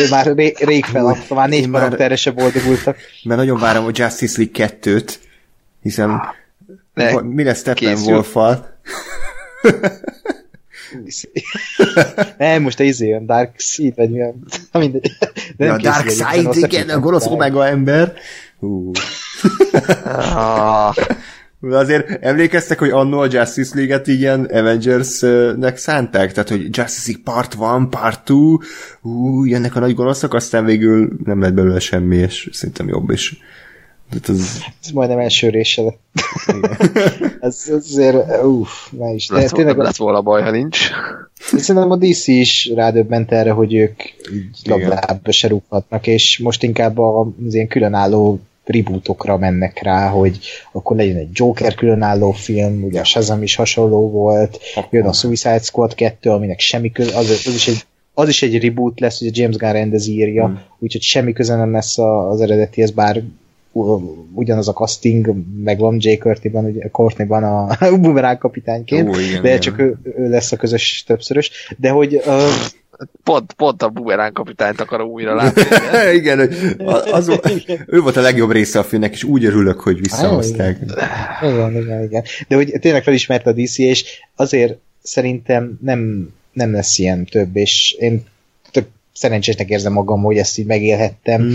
Ő 0.01 0.09
már 0.09 0.35
ré, 0.35 0.53
rég 0.59 0.85
feladta, 0.85 1.33
már 1.33 1.49
négy 1.49 1.69
karakterre 1.69 2.15
se 2.15 2.31
boldogultak. 2.31 2.97
Mert 3.23 3.39
nagyon 3.39 3.59
várom 3.59 3.85
a 3.85 3.91
Justice 3.93 4.41
League 4.41 4.77
2-t, 4.81 5.13
hiszen 5.81 6.21
ne, 6.93 7.21
mi 7.21 7.43
lesz 7.43 7.59
Steppenwolf-fal? 7.59 8.67
nem, 12.37 12.61
most 12.61 12.79
izé, 12.79 13.13
a 13.13 13.19
Dark 13.19 13.53
Seed, 13.57 13.95
vagy 13.95 14.09
mi 14.09 14.21
a... 14.21 14.33
Mindegy. 14.71 15.11
De 15.57 15.71
a 15.71 15.77
Dark 15.77 16.09
Side, 16.09 16.49
igen, 16.53 16.89
a 16.89 16.99
gonosz 16.99 17.25
omega 17.25 17.67
ember. 17.67 18.13
Hú. 18.59 18.91
De 21.59 21.77
azért 21.77 22.23
emlékeztek, 22.23 22.79
hogy 22.79 22.89
annó 22.89 23.19
a 23.19 23.27
Justice 23.31 23.75
League-et 23.75 24.07
ilyen 24.07 24.43
Avengers-nek 24.43 25.77
szánták? 25.77 26.31
Tehát, 26.31 26.49
hogy 26.49 26.77
Justice 26.77 27.11
League 27.11 27.23
Part 27.23 27.53
1, 27.53 27.89
Part 27.89 28.23
2, 28.23 28.35
hú, 29.01 29.45
jönnek 29.45 29.75
a 29.75 29.79
nagy 29.79 29.95
gonoszok, 29.95 30.33
aztán 30.33 30.65
végül 30.65 31.09
nem 31.23 31.41
lett 31.41 31.53
belőle 31.53 31.79
semmi, 31.79 32.15
és 32.15 32.49
szerintem 32.51 32.87
jobb 32.87 33.09
is. 33.09 33.39
Hát 34.11 34.29
ez... 34.29 34.61
ez 34.83 34.91
majdnem 34.91 35.19
első 35.19 35.49
része 35.49 35.81
lett. 35.81 35.99
ez, 37.39 37.65
ez 37.67 37.69
azért, 37.69 38.43
uff, 38.43 38.91
ne 38.91 39.13
is. 39.13 39.29
Lesz, 39.29 39.51
tényleg, 39.51 39.77
lesz 39.77 39.97
volna 39.97 40.21
baj, 40.21 40.41
ha 40.41 40.51
nincs. 40.51 40.89
Szerintem 41.39 41.91
a 41.91 41.95
DC 41.95 42.27
is 42.27 42.71
rádöbbent 42.75 43.31
erre, 43.31 43.51
hogy 43.51 43.73
ők 43.73 44.01
így 44.33 44.59
labdába 44.63 45.31
se 45.31 45.47
rúghatnak, 45.47 46.07
és 46.07 46.39
most 46.39 46.63
inkább 46.63 46.97
az 46.97 47.53
ilyen 47.53 47.67
különálló 47.67 48.39
rebootokra 48.65 49.37
mennek 49.37 49.83
rá, 49.83 50.09
hogy 50.09 50.39
akkor 50.71 50.95
legyen 50.95 51.17
egy 51.17 51.29
Joker 51.31 51.73
különálló 51.73 52.31
film, 52.31 52.83
ugye 52.83 52.99
a 52.99 53.03
Shazam 53.03 53.43
is 53.43 53.55
hasonló 53.55 54.09
volt, 54.09 54.59
jön 54.89 55.05
a 55.05 55.13
Suicide 55.13 55.59
Squad 55.59 55.95
2, 55.95 56.29
aminek 56.29 56.59
semmi 56.59 56.91
köz, 56.91 57.15
az, 57.15 57.29
az 57.29 57.53
is 57.53 57.67
egy 57.67 57.85
az 58.17 58.29
is 58.29 58.41
egy 58.41 58.63
reboot 58.63 58.99
lesz, 58.99 59.21
ugye 59.21 59.31
James 59.33 59.55
Gunn 59.55 59.71
rendezi 59.71 60.13
írja, 60.13 60.47
mm. 60.47 60.53
úgyhogy 60.79 61.01
semmi 61.01 61.33
köze 61.33 61.55
nem 61.55 61.71
lesz 61.71 61.97
az 61.97 62.41
eredetihez, 62.41 62.91
bár 62.91 63.23
ugyanaz 64.33 64.67
a 64.67 64.73
casting, 64.73 65.35
meg 65.63 65.79
van 65.79 65.97
Jay 65.99 66.17
Courtney-ban, 66.17 66.65
ugye, 66.65 66.89
Courtney-ban 66.89 67.43
a 67.43 67.77
Boomerang 68.01 68.37
kapitányként, 68.37 69.09
Ó, 69.09 69.19
igen, 69.19 69.41
de 69.41 69.47
igen. 69.47 69.59
csak 69.59 69.79
ő, 69.79 69.97
ő, 70.03 70.29
lesz 70.29 70.51
a 70.51 70.57
közös 70.57 71.03
többszörös, 71.07 71.51
de 71.77 71.89
hogy 71.89 72.15
uh, 72.15 72.43
Pont, 73.23 73.53
pont 73.53 73.81
a 73.81 73.89
Boomerang 73.89 74.33
kapitányt 74.33 74.81
akarom 74.81 75.09
újra 75.09 75.35
látni. 75.35 75.61
igen, 76.19 76.37
hogy 76.37 76.55
az, 77.11 77.31
ő 77.87 78.01
volt 78.01 78.17
a 78.17 78.21
legjobb 78.21 78.51
része 78.51 78.79
a 78.79 78.83
filmnek, 78.83 79.13
és 79.13 79.23
úgy 79.23 79.45
örülök, 79.45 79.79
hogy 79.79 79.99
visszahozták. 79.99 80.79
Igen, 81.41 81.81
igen, 81.81 82.03
igen. 82.03 82.23
De 82.47 82.55
hogy 82.55 82.73
tényleg 82.79 83.03
felismerte 83.03 83.49
a 83.49 83.53
DC, 83.53 83.77
és 83.77 84.19
azért 84.35 84.77
szerintem 85.01 85.77
nem, 85.81 86.29
nem 86.53 86.71
lesz 86.71 86.97
ilyen 86.97 87.25
több, 87.25 87.55
és 87.55 87.95
én 87.99 88.25
tök 88.71 88.87
szerencsésnek 89.13 89.69
érzem 89.69 89.93
magam, 89.93 90.21
hogy 90.21 90.37
ezt 90.37 90.57
így 90.57 90.65
megélhettem 90.65 91.41
Mm. 91.41 91.53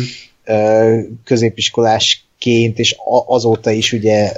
Középiskolásként, 1.24 2.78
és 2.78 2.96
azóta 3.26 3.70
is 3.70 3.92
ugye 3.92 4.32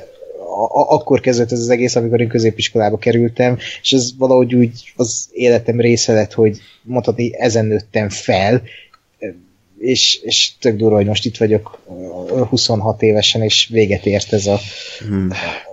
akkor 0.88 1.20
kezdődött 1.20 1.52
ez 1.52 1.58
az 1.58 1.68
egész, 1.68 1.96
amikor 1.96 2.20
én 2.20 2.28
középiskolába 2.28 2.98
kerültem, 2.98 3.58
és 3.82 3.92
ez 3.92 4.10
valahogy 4.18 4.54
úgy 4.54 4.92
az 4.96 5.28
életem 5.32 5.80
része 5.80 6.12
lett, 6.12 6.32
hogy 6.32 6.58
mondhatni, 6.82 7.38
ezen 7.38 7.64
nőttem 7.66 8.08
fel, 8.08 8.62
és, 9.78 10.20
és 10.22 10.52
tök 10.60 10.76
durva, 10.76 10.96
hogy 10.96 11.06
most 11.06 11.24
itt 11.24 11.36
vagyok 11.36 11.80
ö, 12.30 12.44
26 12.44 13.02
évesen, 13.02 13.42
és 13.42 13.68
véget 13.72 14.06
ért 14.06 14.32
ez 14.32 14.46
a, 14.46 14.58
Hmm. 14.98 15.30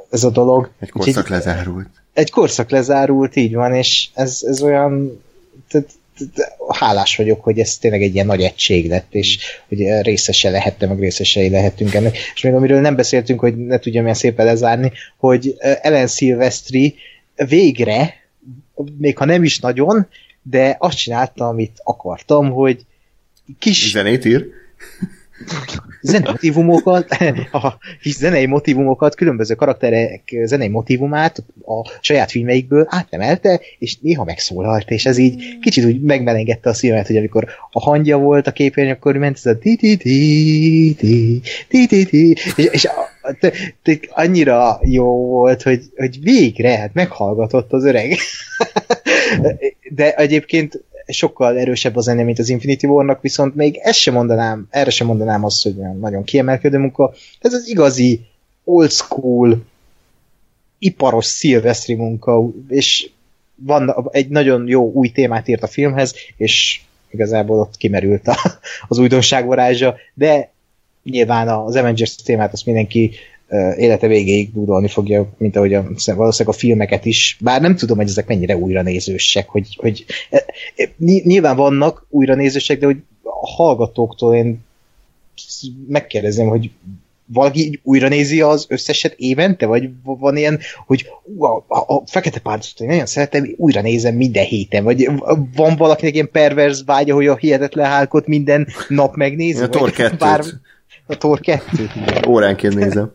ez 0.09 0.23
a 0.23 0.29
dolog. 0.29 0.71
Egy 0.79 0.89
Úgyhogy 0.93 1.13
korszak 1.13 1.29
lezárult. 1.29 1.87
egy 2.13 2.29
korszak 2.29 2.69
lezárult, 2.69 3.35
így 3.35 3.53
van, 3.53 3.73
és 3.73 4.07
ez, 4.13 4.39
ez 4.47 4.61
olyan 4.61 5.21
tehát 5.69 5.89
hálás 6.67 7.15
vagyok, 7.15 7.43
hogy 7.43 7.59
ez 7.59 7.77
tényleg 7.77 8.01
egy 8.01 8.13
ilyen 8.13 8.25
nagy 8.25 8.41
egység 8.41 8.89
lett, 8.89 9.13
és 9.13 9.37
hogy 9.67 10.01
részese 10.01 10.49
lehettem, 10.49 10.89
meg 10.89 10.99
részesei 10.99 11.49
lehetünk 11.49 11.93
ennek. 11.93 12.17
És 12.35 12.41
még 12.41 12.53
amiről 12.53 12.81
nem 12.81 12.95
beszéltünk, 12.95 13.39
hogy 13.39 13.57
ne 13.57 13.79
tudjam 13.79 14.03
ilyen 14.03 14.15
szépen 14.15 14.45
lezárni, 14.45 14.91
hogy 15.17 15.55
Ellen 15.81 16.07
Silvestri 16.07 16.95
végre, 17.47 18.13
még 18.97 19.17
ha 19.17 19.25
nem 19.25 19.43
is 19.43 19.59
nagyon, 19.59 20.07
de 20.41 20.75
azt 20.79 20.97
csinálta, 20.97 21.47
amit 21.47 21.79
akartam, 21.83 22.51
hogy 22.51 22.85
kis 23.59 23.91
Zenét 23.91 24.25
ír? 24.25 24.45
zenei 26.01 26.31
motivumokat, 26.31 27.07
a 27.51 27.77
zenei 28.03 28.45
motivumokat, 28.45 29.15
különböző 29.15 29.55
karakterek 29.55 30.35
zenei 30.43 30.67
motivumát 30.67 31.43
a 31.65 31.97
saját 32.01 32.31
filmeikből 32.31 32.85
átnemelte, 32.89 33.59
és 33.79 33.97
néha 33.99 34.23
megszólalt, 34.23 34.89
és 34.89 35.05
ez 35.05 35.17
így 35.17 35.59
kicsit 35.61 35.85
úgy 35.85 36.01
megmelengette 36.01 36.69
a 36.69 36.73
szívemet, 36.73 37.07
hogy 37.07 37.17
amikor 37.17 37.47
a 37.71 37.79
hangja 37.79 38.17
volt 38.17 38.47
a 38.47 38.51
képernyőn, 38.51 38.93
akkor 38.93 39.15
ment 39.15 39.35
ez 39.35 39.45
a 39.45 39.57
ti 39.57 39.75
ti 39.75 39.97
ti 39.97 40.95
ti 40.97 41.41
ti 41.67 41.87
ti 41.87 42.05
ti 42.05 42.37
és, 42.55 42.87
annyira 44.09 44.79
jó 44.83 45.25
volt, 45.27 45.61
hogy, 45.61 45.83
hogy 45.95 46.21
végre, 46.21 46.77
hát 46.77 46.93
meghallgatott 46.93 47.73
az 47.73 47.83
öreg. 47.83 48.17
De 49.89 50.15
egyébként 50.15 50.83
sokkal 51.11 51.57
erősebb 51.57 51.95
a 51.95 52.01
zene, 52.01 52.23
mint 52.23 52.39
az 52.39 52.49
Infinity 52.49 52.83
War-nak, 52.83 53.21
viszont 53.21 53.55
még 53.55 53.79
ezt 53.83 53.99
sem 53.99 54.13
mondanám, 54.13 54.67
erre 54.69 54.89
sem 54.89 55.07
mondanám 55.07 55.43
azt, 55.43 55.63
hogy 55.63 55.75
nagyon 55.99 56.23
kiemelkedő 56.23 56.77
munka. 56.77 57.13
Ez 57.39 57.53
az 57.53 57.67
igazi 57.67 58.21
old 58.63 58.91
school 58.91 59.65
iparos 60.79 61.25
szilvesztri 61.25 61.93
munka, 61.93 62.49
és 62.67 63.09
van 63.55 64.09
egy 64.11 64.29
nagyon 64.29 64.67
jó 64.67 64.91
új 64.91 65.09
témát 65.09 65.47
írt 65.47 65.63
a 65.63 65.67
filmhez, 65.67 66.13
és 66.37 66.81
igazából 67.09 67.59
ott 67.59 67.77
kimerült 67.77 68.27
a, 68.27 68.37
az 68.87 68.97
újdonság 68.97 69.45
varázsa, 69.45 69.95
de 70.13 70.51
nyilván 71.03 71.47
az 71.47 71.75
Avengers 71.75 72.15
témát 72.15 72.53
azt 72.53 72.65
mindenki 72.65 73.11
élete 73.77 74.07
végéig 74.07 74.53
dúdolni 74.53 74.87
fogja, 74.87 75.29
mint 75.37 75.55
ahogy 75.55 75.73
a, 75.73 75.83
valószínűleg 76.05 76.55
a 76.55 76.59
filmeket 76.59 77.05
is, 77.05 77.37
bár 77.41 77.61
nem 77.61 77.75
tudom, 77.75 77.97
hogy 77.97 78.07
ezek 78.07 78.27
mennyire 78.27 78.57
újra 78.57 78.81
nézősek, 78.81 79.49
hogy, 79.49 79.75
hogy 79.77 80.05
ny- 80.97 81.23
nyilván 81.23 81.55
vannak 81.55 82.05
újra 82.09 82.35
nézősek, 82.35 82.79
de 82.79 82.85
hogy 82.85 82.97
a 83.23 83.47
hallgatóktól 83.47 84.35
én 84.35 84.59
megkérdezem, 85.87 86.47
hogy 86.47 86.71
valaki 87.33 87.79
újra 87.83 88.07
nézi 88.07 88.41
az 88.41 88.65
összeset 88.69 89.13
évente, 89.17 89.65
vagy 89.65 89.89
van 90.03 90.37
ilyen, 90.37 90.59
hogy 90.85 91.09
ú, 91.23 91.43
a, 91.43 91.65
a, 91.67 91.77
a 91.77 92.03
Fekete 92.05 92.39
Pártot 92.39 92.79
én 92.79 92.87
nagyon 92.87 93.05
szeretem, 93.05 93.53
újra 93.57 93.81
nézem 93.81 94.15
minden 94.15 94.45
héten, 94.45 94.83
vagy 94.83 95.09
van 95.55 95.75
valakinek 95.75 96.13
ilyen 96.13 96.31
perverz 96.31 96.85
vágya, 96.85 97.13
hogy 97.13 97.27
a 97.27 97.35
Hihetetlen 97.35 97.85
Hálkot 97.85 98.27
minden 98.27 98.67
nap 98.87 99.15
megnézi? 99.15 99.63
A 99.63 99.67
vagy 99.67 99.91
2 99.91 100.61
a 101.07 101.17
Thor 101.17 101.39
2 101.39 101.89
Óránként 102.27 102.75
nézem. 102.75 103.11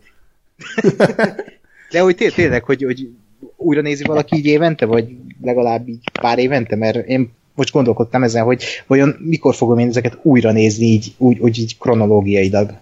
De 1.91 2.01
hogy 2.01 2.17
té- 2.17 2.35
tényleg, 2.35 2.65
hogy, 2.65 2.83
hogy 2.83 3.09
újra 3.57 3.81
nézi 3.81 4.05
valaki 4.05 4.37
így 4.37 4.47
évente, 4.47 4.87
vagy 4.87 5.17
legalább 5.43 5.89
így 5.89 6.11
pár 6.21 6.39
évente, 6.39 6.77
mert 6.77 7.07
én 7.07 7.33
most 7.55 7.73
gondolkodtam 7.73 8.23
ezen, 8.23 8.45
hogy 8.45 8.65
vajon 8.87 9.17
mikor 9.19 9.55
fogom 9.55 9.79
én 9.79 9.89
ezeket 9.89 10.19
újra 10.23 10.53
nézni 10.53 10.85
így, 10.85 11.15
úgy, 11.17 11.39
úgy 11.39 11.59
így 11.59 11.79
kronológiailag. 11.79 12.73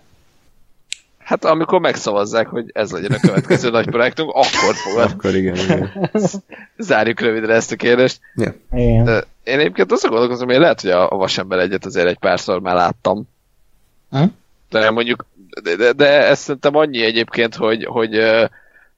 Hát 1.19 1.45
amikor 1.45 1.81
megszavazzák, 1.81 2.47
hogy 2.47 2.71
ez 2.73 2.91
legyen 2.91 3.13
a 3.13 3.21
következő 3.21 3.71
nagy 3.71 3.91
projektünk, 3.91 4.29
akkor 4.31 4.75
fogad. 4.75 5.11
Akkor 5.11 5.35
igen, 5.35 5.57
igen. 5.57 5.91
Zárjuk 6.79 7.21
rövidre 7.21 7.55
ezt 7.55 7.73
a 7.73 7.77
kérdést. 7.77 8.21
Ja. 8.35 8.55
Igen. 8.73 9.07
Ö, 9.07 9.19
Én 9.45 9.59
egyébként 9.59 9.93
azt 9.93 10.09
gondolkozom, 10.09 10.49
hogy 10.49 10.57
lehet, 10.57 10.81
hogy 10.81 10.91
a, 10.91 11.11
a 11.13 11.17
Vasember 11.17 11.59
egyet 11.59 11.85
azért 11.85 12.07
egy 12.07 12.19
párszor 12.19 12.61
már 12.61 12.75
láttam. 12.75 13.29
Hm? 14.11 14.25
De 14.71 14.91
mondjuk, 14.91 15.27
de, 15.63 15.77
de, 15.77 15.93
de 15.93 16.27
ez 16.27 16.39
szerintem 16.39 16.77
annyi 16.77 17.03
egyébként, 17.03 17.55
hogy, 17.55 17.85
hogy 17.85 18.21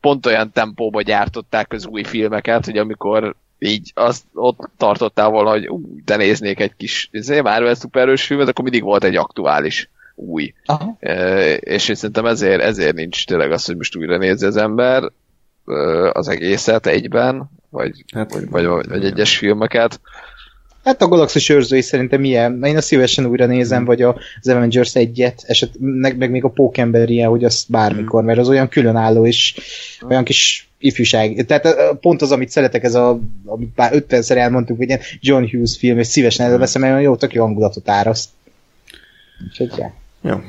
pont 0.01 0.27
olyan 0.27 0.53
tempóba 0.53 1.03
gyártották 1.03 1.73
az 1.73 1.87
új 1.87 2.03
filmeket, 2.03 2.65
hogy 2.65 2.79
amikor 2.79 3.35
így 3.59 3.93
azt 3.95 4.25
ott 4.35 4.71
tartottál 4.77 5.29
volna, 5.29 5.51
hogy 5.51 5.69
ú, 5.69 5.81
de 6.05 6.17
néznék 6.17 6.61
egy 6.61 6.77
kis 6.77 7.11
Marvel 7.27 7.75
szuperős 7.75 8.25
filmet, 8.25 8.49
akkor 8.49 8.63
mindig 8.65 8.83
volt 8.83 9.05
egy 9.05 9.17
aktuális 9.17 9.91
új. 10.15 10.55
Aha. 10.65 10.97
Ö, 11.01 11.53
és 11.53 11.89
én 11.89 11.95
szerintem 11.95 12.27
ezért, 12.27 12.63
ezért 12.63 12.95
nincs 12.95 13.27
tényleg 13.27 13.53
az, 13.53 13.65
hogy 13.65 13.77
most 13.77 13.97
újra 13.97 14.17
nézze 14.17 14.47
az 14.47 14.57
ember 14.57 15.11
az 16.13 16.29
egészet 16.29 16.87
egyben, 16.87 17.51
vagy, 17.71 18.05
Hát, 18.15 18.33
vagy, 18.33 18.51
vagy, 18.51 18.67
vagy, 18.67 18.89
vagy 18.89 19.05
egyes 19.05 19.37
filmeket. 19.37 20.01
Hát 20.85 21.02
a 21.02 21.09
Galaxis 21.09 21.48
őrzői 21.48 21.81
szerintem 21.81 22.24
ilyen, 22.24 22.65
én 22.65 22.77
azt 22.77 22.86
szívesen 22.86 23.27
újra 23.27 23.47
nézem, 23.47 23.85
vagy 23.85 24.02
a- 24.02 24.16
az 24.40 24.48
Avengers 24.48 24.94
egyet, 24.94 25.43
eset, 25.47 25.70
meg, 25.78 26.16
meg 26.16 26.31
még 26.31 26.44
a 26.44 26.48
Pókember 26.48 27.09
ilyen, 27.11 27.28
hogy 27.28 27.44
azt 27.44 27.70
bármikor, 27.70 28.24
mert 28.24 28.39
az 28.39 28.48
olyan 28.48 28.69
különálló, 28.69 29.27
és 29.27 29.55
olyan 30.09 30.24
kis 30.24 30.69
ifjúság. 30.78 31.44
Tehát 31.47 31.77
pont 32.01 32.23
az, 32.23 32.32
amit 32.32 32.48
szeretek, 32.48 32.82
ez 32.85 32.94
a, 32.94 33.19
amit 33.47 33.77
már 33.77 33.93
50-szer 33.94 34.36
elmondtuk, 34.36 34.77
hogy 34.77 34.86
ilyen 34.89 35.01
John 35.20 35.44
Hughes 35.51 35.77
film, 35.78 35.98
és 35.98 36.06
szívesen 36.06 36.47
előveszem, 36.47 36.81
mert 36.81 36.93
olyan 36.93 37.05
jó, 37.05 37.16
tök 37.16 37.32
jó 37.32 37.43
hangulatot 37.44 37.89
áraszt. 37.89 38.28
Úgyhogy, 39.48 39.73
ja. 39.78 39.94
Jó. 40.23 40.40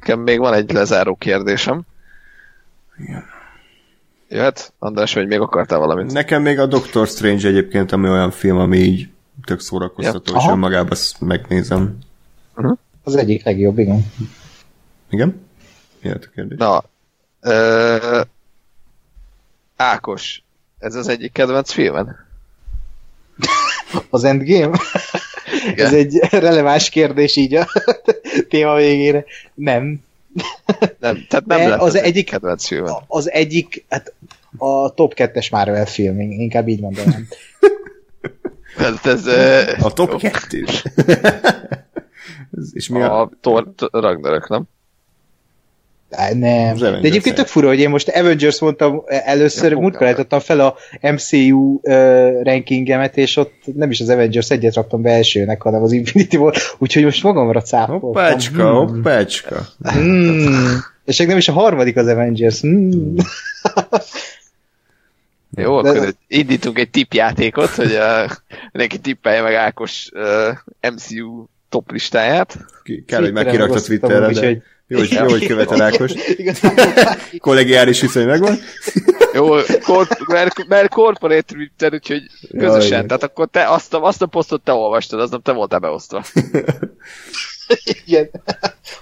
Nekem 0.00 0.20
még 0.20 0.38
van 0.38 0.54
egy 0.54 0.72
lezáró 0.72 1.14
kérdésem. 1.14 1.82
Igen. 3.06 3.24
Jöhet? 4.28 4.72
András, 4.78 5.14
vagy 5.14 5.26
még 5.26 5.40
akartál 5.40 5.78
valamit? 5.78 6.12
Nekem 6.12 6.42
még 6.42 6.58
a 6.58 6.66
Doctor 6.66 7.06
Strange 7.06 7.48
egyébként, 7.48 7.92
ami 7.92 8.08
olyan 8.08 8.30
film, 8.30 8.58
ami 8.58 8.78
így 8.78 9.08
tök 9.44 9.60
szórakoztató, 9.60 10.32
Ja. 10.34 10.38
és 10.40 10.46
önmagában 10.50 10.90
azt 10.90 11.20
megnézem. 11.20 11.98
Az 13.02 13.16
egyik 13.16 13.44
legjobb, 13.44 13.78
igen. 13.78 14.12
Igen? 15.10 15.46
Jöhet 16.02 16.24
a 16.24 16.28
kérdés. 16.34 16.58
Na, 16.58 16.84
ö, 17.40 18.20
Ákos, 19.76 20.42
ez 20.78 20.94
az 20.94 21.08
egyik 21.08 21.32
kedvenc 21.32 21.72
filmen? 21.72 22.26
Az 24.10 24.24
Endgame? 24.24 24.78
Igen. 25.70 25.86
Ez 25.86 25.92
egy 25.92 26.16
releváns 26.30 26.88
kérdés 26.88 27.36
így 27.36 27.54
a 27.54 27.66
téma 28.48 28.74
végére. 28.74 29.24
Nem. 29.54 30.02
Nem, 30.98 31.26
tehát 31.28 31.46
nem 31.46 31.58
De 31.58 31.68
lett 31.68 31.80
az 31.80 31.86
az 31.86 31.94
egyik- 31.96 32.30
kedvenc 32.30 32.66
filmen. 32.66 32.94
Az 33.06 33.30
egyik, 33.30 33.84
hát 33.88 34.12
a 34.56 34.94
top 34.94 35.12
2-es 35.16 35.50
Marvel 35.50 35.86
film, 35.86 36.20
inkább 36.20 36.68
így 36.68 36.80
mondanám. 36.80 37.26
Ez, 38.78 39.26
ez, 39.26 39.26
A 39.82 39.92
top 39.92 40.20
2 40.20 40.64
És 42.72 42.88
mi 42.88 43.02
a... 43.02 43.20
a 43.20 43.30
Thor 43.40 43.72
Ragnarök, 43.90 44.48
nem? 44.48 44.68
Á, 46.10 46.32
Nem. 46.32 46.76
De 46.76 46.98
egyébként 47.02 47.34
tök 47.34 47.46
fura, 47.46 47.66
hogy 47.66 47.78
én 47.78 47.88
most 47.88 48.08
Avengers 48.08 48.60
mondtam 48.60 49.02
először, 49.06 49.70
Ja, 49.70 49.78
múltkor 49.78 50.06
állítottam 50.06 50.38
fel 50.38 50.60
a 50.60 50.76
MCU 51.00 51.78
uh, 51.82 52.42
rankingemet, 52.42 53.16
és 53.16 53.36
ott 53.36 53.54
nem 53.74 53.90
is 53.90 54.00
az 54.00 54.08
Avengers 54.08 54.50
egyet 54.50 54.74
raktam 54.74 55.02
be 55.02 55.10
elsőnek, 55.10 55.62
hanem 55.62 55.82
az 55.82 55.92
Infinity 55.92 56.36
War, 56.36 56.54
úgyhogy 56.78 57.04
most 57.04 57.22
magamra 57.22 57.62
cáfoltam. 57.62 58.00
Hoppácska, 58.00 58.72
hoppácska. 58.72 59.66
Hmm. 59.82 60.78
És 61.04 61.18
még 61.18 61.28
nem 61.28 61.36
is 61.36 61.48
a 61.48 61.52
harmadik 61.52 61.96
az 61.96 62.06
Avengers. 62.06 62.60
Hmm. 62.60 63.14
Jó, 65.60 65.82
De- 65.82 65.90
akkor 65.90 66.14
indítunk 66.26 66.78
egy 66.78 66.90
tippjátékot, 66.90 67.68
hogy 67.68 67.92
uh, 67.92 68.30
mindenki 68.72 68.98
tippelje 68.98 69.42
meg 69.42 69.54
Ákos 69.54 70.08
uh, 70.12 70.92
MCU 70.92 71.44
top 71.68 71.90
listáját. 71.92 72.58
Ki- 72.82 73.04
Kell, 73.06 73.20
hogy 73.20 73.32
Twitteren 73.32 73.54
megkirakta 73.54 73.86
Twitterre, 73.86 74.32
de 74.32 74.46
hogy 74.46 74.62
Jó, 74.90 74.98
hogy, 74.98 75.10
jó, 75.10 75.28
hogy 75.28 75.46
követel 75.46 75.82
Ákos. 75.82 76.12
Kollegiális 77.38 78.00
viszony 78.00 78.26
megvan. 78.26 78.58
Jó, 79.34 79.46
kor, 79.82 80.08
mert, 80.26 80.68
mert 80.68 80.88
corporate 80.88 81.54
Twitter, 81.54 81.92
úgyhogy 81.92 82.22
közösen. 82.58 82.86
igen. 82.86 83.06
tehát 83.06 83.22
akkor 83.22 83.48
te 83.50 83.68
azt 83.68 83.94
a, 83.94 84.02
azt 84.02 84.22
a 84.22 84.26
posztot 84.26 84.62
te 84.62 84.72
olvastad, 84.72 85.20
az 85.20 85.30
nem 85.30 85.40
te 85.40 85.52
voltál 85.52 85.78
beosztva. 85.78 86.24
igen. 88.06 88.30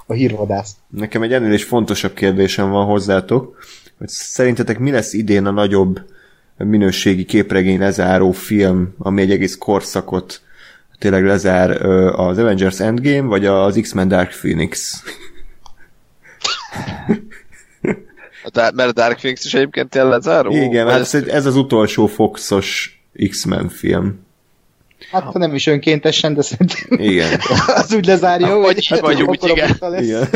A 0.07 0.13
hírvadász. 0.13 0.71
Nekem 0.89 1.23
egy 1.23 1.33
ennél 1.33 1.53
is 1.53 1.65
fontosabb 1.65 2.15
kérdésem 2.15 2.71
van 2.71 2.87
hozzátok, 2.87 3.59
hogy 3.99 4.09
szerintetek 4.09 4.79
mi 4.79 4.91
lesz 4.91 5.13
idén 5.13 5.47
a 5.47 5.51
nagyobb 5.51 6.01
minőségi 6.65 7.25
képregény 7.25 7.79
lezáró 7.79 8.33
film, 8.33 8.95
ami 8.99 9.23
egy 9.23 9.31
egész 9.31 9.57
korszakot 9.57 10.41
tényleg 10.99 11.25
lezár 11.25 11.71
az 12.21 12.39
Avengers 12.39 12.81
Endgame, 12.81 13.29
vagy 13.29 13.47
az 13.47 13.79
X-Men 13.83 14.09
Dark 14.09 14.31
Phoenix? 14.31 15.03
A 18.45 18.71
mert 18.75 18.89
a 18.89 18.93
Dark 18.93 19.17
Phoenix 19.17 19.45
is 19.45 19.55
egyébként 19.55 19.91
tényleg 19.91 20.11
lezáró? 20.13 20.51
Igen, 20.53 20.89
hát 20.89 21.01
ez- 21.01 21.15
ez, 21.15 21.27
ez 21.27 21.47
az 21.47 21.57
utolsó 21.57 22.07
Foxos 22.07 23.01
X-Men 23.29 23.69
film. 23.69 24.27
Hát 25.11 25.23
ha 25.23 25.39
nem 25.39 25.55
is 25.55 25.67
önkéntesen, 25.67 26.35
de 26.35 26.43
szerintem 26.43 26.99
Igen. 27.07 27.41
az 27.67 27.95
úgy 27.95 28.07
lezárja, 28.07 28.57
Vagy 28.57 28.87
hogy 28.87 29.19
így 29.19 29.25
vagy 29.25 29.39
úgy, 29.41 29.51
igen. 29.51 29.77
lesz. 29.81 30.03
Igen. 30.03 30.29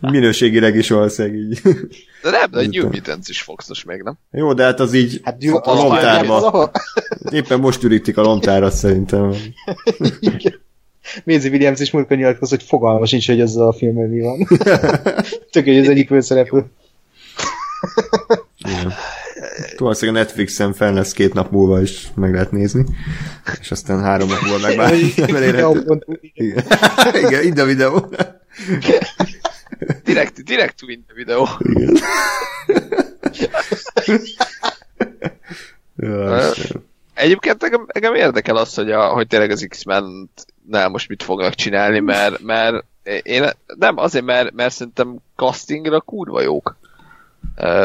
Minőségileg 0.12 0.76
is 0.76 0.88
valószínűleg 0.88 1.38
így. 1.38 1.60
De 2.22 2.30
nem, 2.30 2.50
de 2.50 2.58
a 2.58 2.66
New. 2.70 2.88
Mutants 2.88 3.28
is 3.28 3.40
Foxos 3.40 3.84
még, 3.84 4.02
nem? 4.02 4.18
Jó, 4.30 4.52
de 4.52 4.64
hát 4.64 4.80
az 4.80 4.94
így 4.94 5.20
Hát 5.24 5.44
jó, 5.44 5.56
a 5.62 5.74
lomtárba. 5.74 6.70
Éppen 7.30 7.60
most 7.60 7.82
ürítik 7.82 8.16
a 8.16 8.22
lomtárat 8.22 8.72
szerintem. 8.72 9.34
Igen. 10.20 10.60
Maisie 11.24 11.50
Williams 11.50 11.80
is 11.80 11.90
múltkor 11.90 12.16
nyilatkozott, 12.16 12.58
hogy 12.58 12.68
fogalma 12.68 13.06
sincs, 13.06 13.26
hogy 13.26 13.40
azzal 13.40 13.68
a 13.68 13.72
filmmel 13.72 14.06
mi 14.06 14.20
van. 14.20 14.46
Tök, 15.50 15.64
hogy 15.64 15.78
az 15.78 15.88
egyik 15.88 16.08
főszereplő. 16.08 16.64
Valószínűleg 19.76 20.22
a 20.22 20.24
Netflixen 20.24 20.72
fel 20.72 20.92
lesz 20.92 21.12
két 21.12 21.34
nap 21.34 21.50
múlva 21.50 21.80
is 21.80 22.08
meg 22.14 22.32
lehet 22.32 22.50
nézni, 22.50 22.84
és 23.60 23.70
aztán 23.70 24.00
három 24.00 24.28
nap 24.28 24.40
múlva 24.40 24.66
meg 24.66 24.76
már 24.76 24.92
nem 25.16 25.34
elérhető. 25.34 26.04
Igen, 26.20 26.64
Igen 27.22 27.44
ide 27.44 27.62
a 27.62 27.64
videó. 27.64 28.14
Direkt, 30.04 30.44
direkt 30.44 30.76
to 30.80 30.88
in 30.88 31.04
the 31.06 31.14
video. 31.14 31.46
Igen. 31.58 31.96
Ja. 35.96 36.50
Egyébként 37.14 37.62
engem, 37.62 37.84
engem 37.86 38.14
érdekel 38.14 38.56
az, 38.56 38.74
hogy, 38.74 38.90
a, 38.90 39.08
hogy 39.08 39.26
tényleg 39.26 39.50
az 39.50 39.66
X-Men 39.68 40.30
nál 40.68 40.88
most 40.88 41.08
mit 41.08 41.22
fognak 41.22 41.54
csinálni, 41.54 42.00
mert, 42.00 42.40
mert 42.42 42.84
én 43.22 43.50
nem 43.78 43.96
azért, 43.96 44.24
mert, 44.24 44.52
mert 44.52 44.74
szerintem 44.74 45.16
castingra 45.36 46.00
kurva 46.00 46.40
jók. 46.40 46.76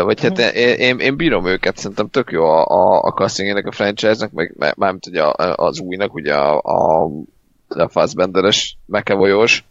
Vagy 0.03 0.21
hát 0.21 0.39
én, 0.39 0.73
én, 0.73 0.99
én 0.99 1.15
bírom 1.15 1.45
őket, 1.45 1.77
szerintem 1.77 2.09
tök 2.09 2.31
jó 2.31 2.43
a, 2.43 2.65
a, 2.65 3.01
a 3.01 3.11
castingének 3.11 3.65
a 3.65 3.71
franchise-nak, 3.71 4.31
meg 4.31 4.73
mármint 4.75 5.05
ugye 5.07 5.23
az 5.55 5.79
újnak, 5.79 6.13
ugye 6.13 6.35
a, 6.35 6.61
a, 6.61 7.09
a 7.67 7.87
Fassbenderes 7.87 8.77
McAvoyos, 8.85 9.63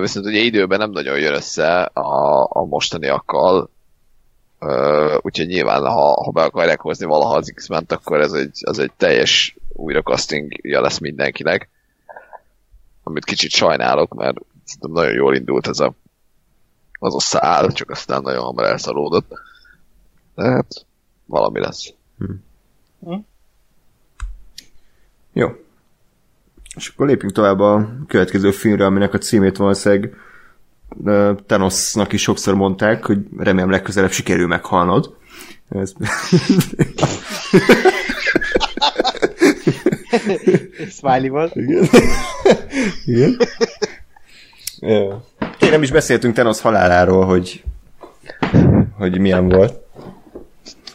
viszont 0.00 0.26
ugye 0.26 0.40
időben 0.40 0.78
nem 0.78 0.90
nagyon 0.90 1.18
jön 1.18 1.34
össze 1.34 1.82
a, 1.82 2.42
a 2.42 2.64
mostaniakkal, 2.64 3.70
úgyhogy 5.20 5.46
nyilván, 5.46 5.82
ha, 5.82 6.22
ha 6.24 6.30
be 6.30 6.42
akarják 6.42 6.80
hozni 6.80 7.06
valaha 7.06 7.36
az 7.36 7.52
x 7.54 7.68
akkor 7.88 8.20
ez 8.20 8.32
egy, 8.32 8.58
az 8.60 8.78
egy 8.78 8.92
teljes 8.96 9.56
újra 9.72 10.02
castingja 10.02 10.80
lesz 10.80 10.98
mindenkinek. 10.98 11.68
Amit 13.02 13.24
kicsit 13.24 13.50
sajnálok, 13.50 14.14
mert 14.14 14.36
szerintem 14.64 14.92
nagyon 14.92 15.14
jól 15.14 15.34
indult 15.34 15.66
ez 15.66 15.80
a 15.80 15.94
az 17.02 17.14
a 17.14 17.20
szál, 17.20 17.72
csak 17.72 17.90
aztán 17.90 18.22
nagyon 18.22 18.44
hamar 18.44 18.64
elszalódott. 18.64 19.28
De 20.34 20.42
hát 20.42 20.86
valami 21.26 21.60
lesz. 21.60 21.92
Jó. 25.32 25.48
És 26.76 26.88
akkor 26.88 27.06
lépjünk 27.06 27.34
tovább 27.34 27.60
a 27.60 27.88
következő 28.06 28.50
filmre, 28.50 28.84
aminek 28.86 29.14
a 29.14 29.18
címét 29.18 29.56
valószínűleg 29.56 30.16
Thanosnak 31.46 32.12
is 32.12 32.22
sokszor 32.22 32.54
mondták, 32.54 33.04
hogy 33.04 33.18
remélem 33.36 33.70
legközelebb 33.70 34.10
sikerül 34.10 34.46
meghalnod. 34.46 35.16
Ez... 35.68 35.92
Smiley-val. 40.96 41.50
Igen. 41.54 41.88
Igen. 43.04 43.36
Én 44.82 45.70
nem 45.70 45.82
is 45.82 45.90
beszéltünk 45.90 46.34
Thanos 46.34 46.60
haláláról, 46.60 47.24
hogy 47.24 47.64
hogy 48.98 49.18
milyen 49.18 49.48
volt. 49.48 49.80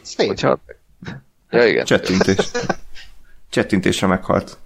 Szép. 0.01 0.27
Hogyha... 0.27 0.59
Ja, 1.49 1.67
igen. 1.67 1.85
Csettintés. 1.85 2.51
Csettintésre 3.49 4.07
meghalt. 4.07 4.57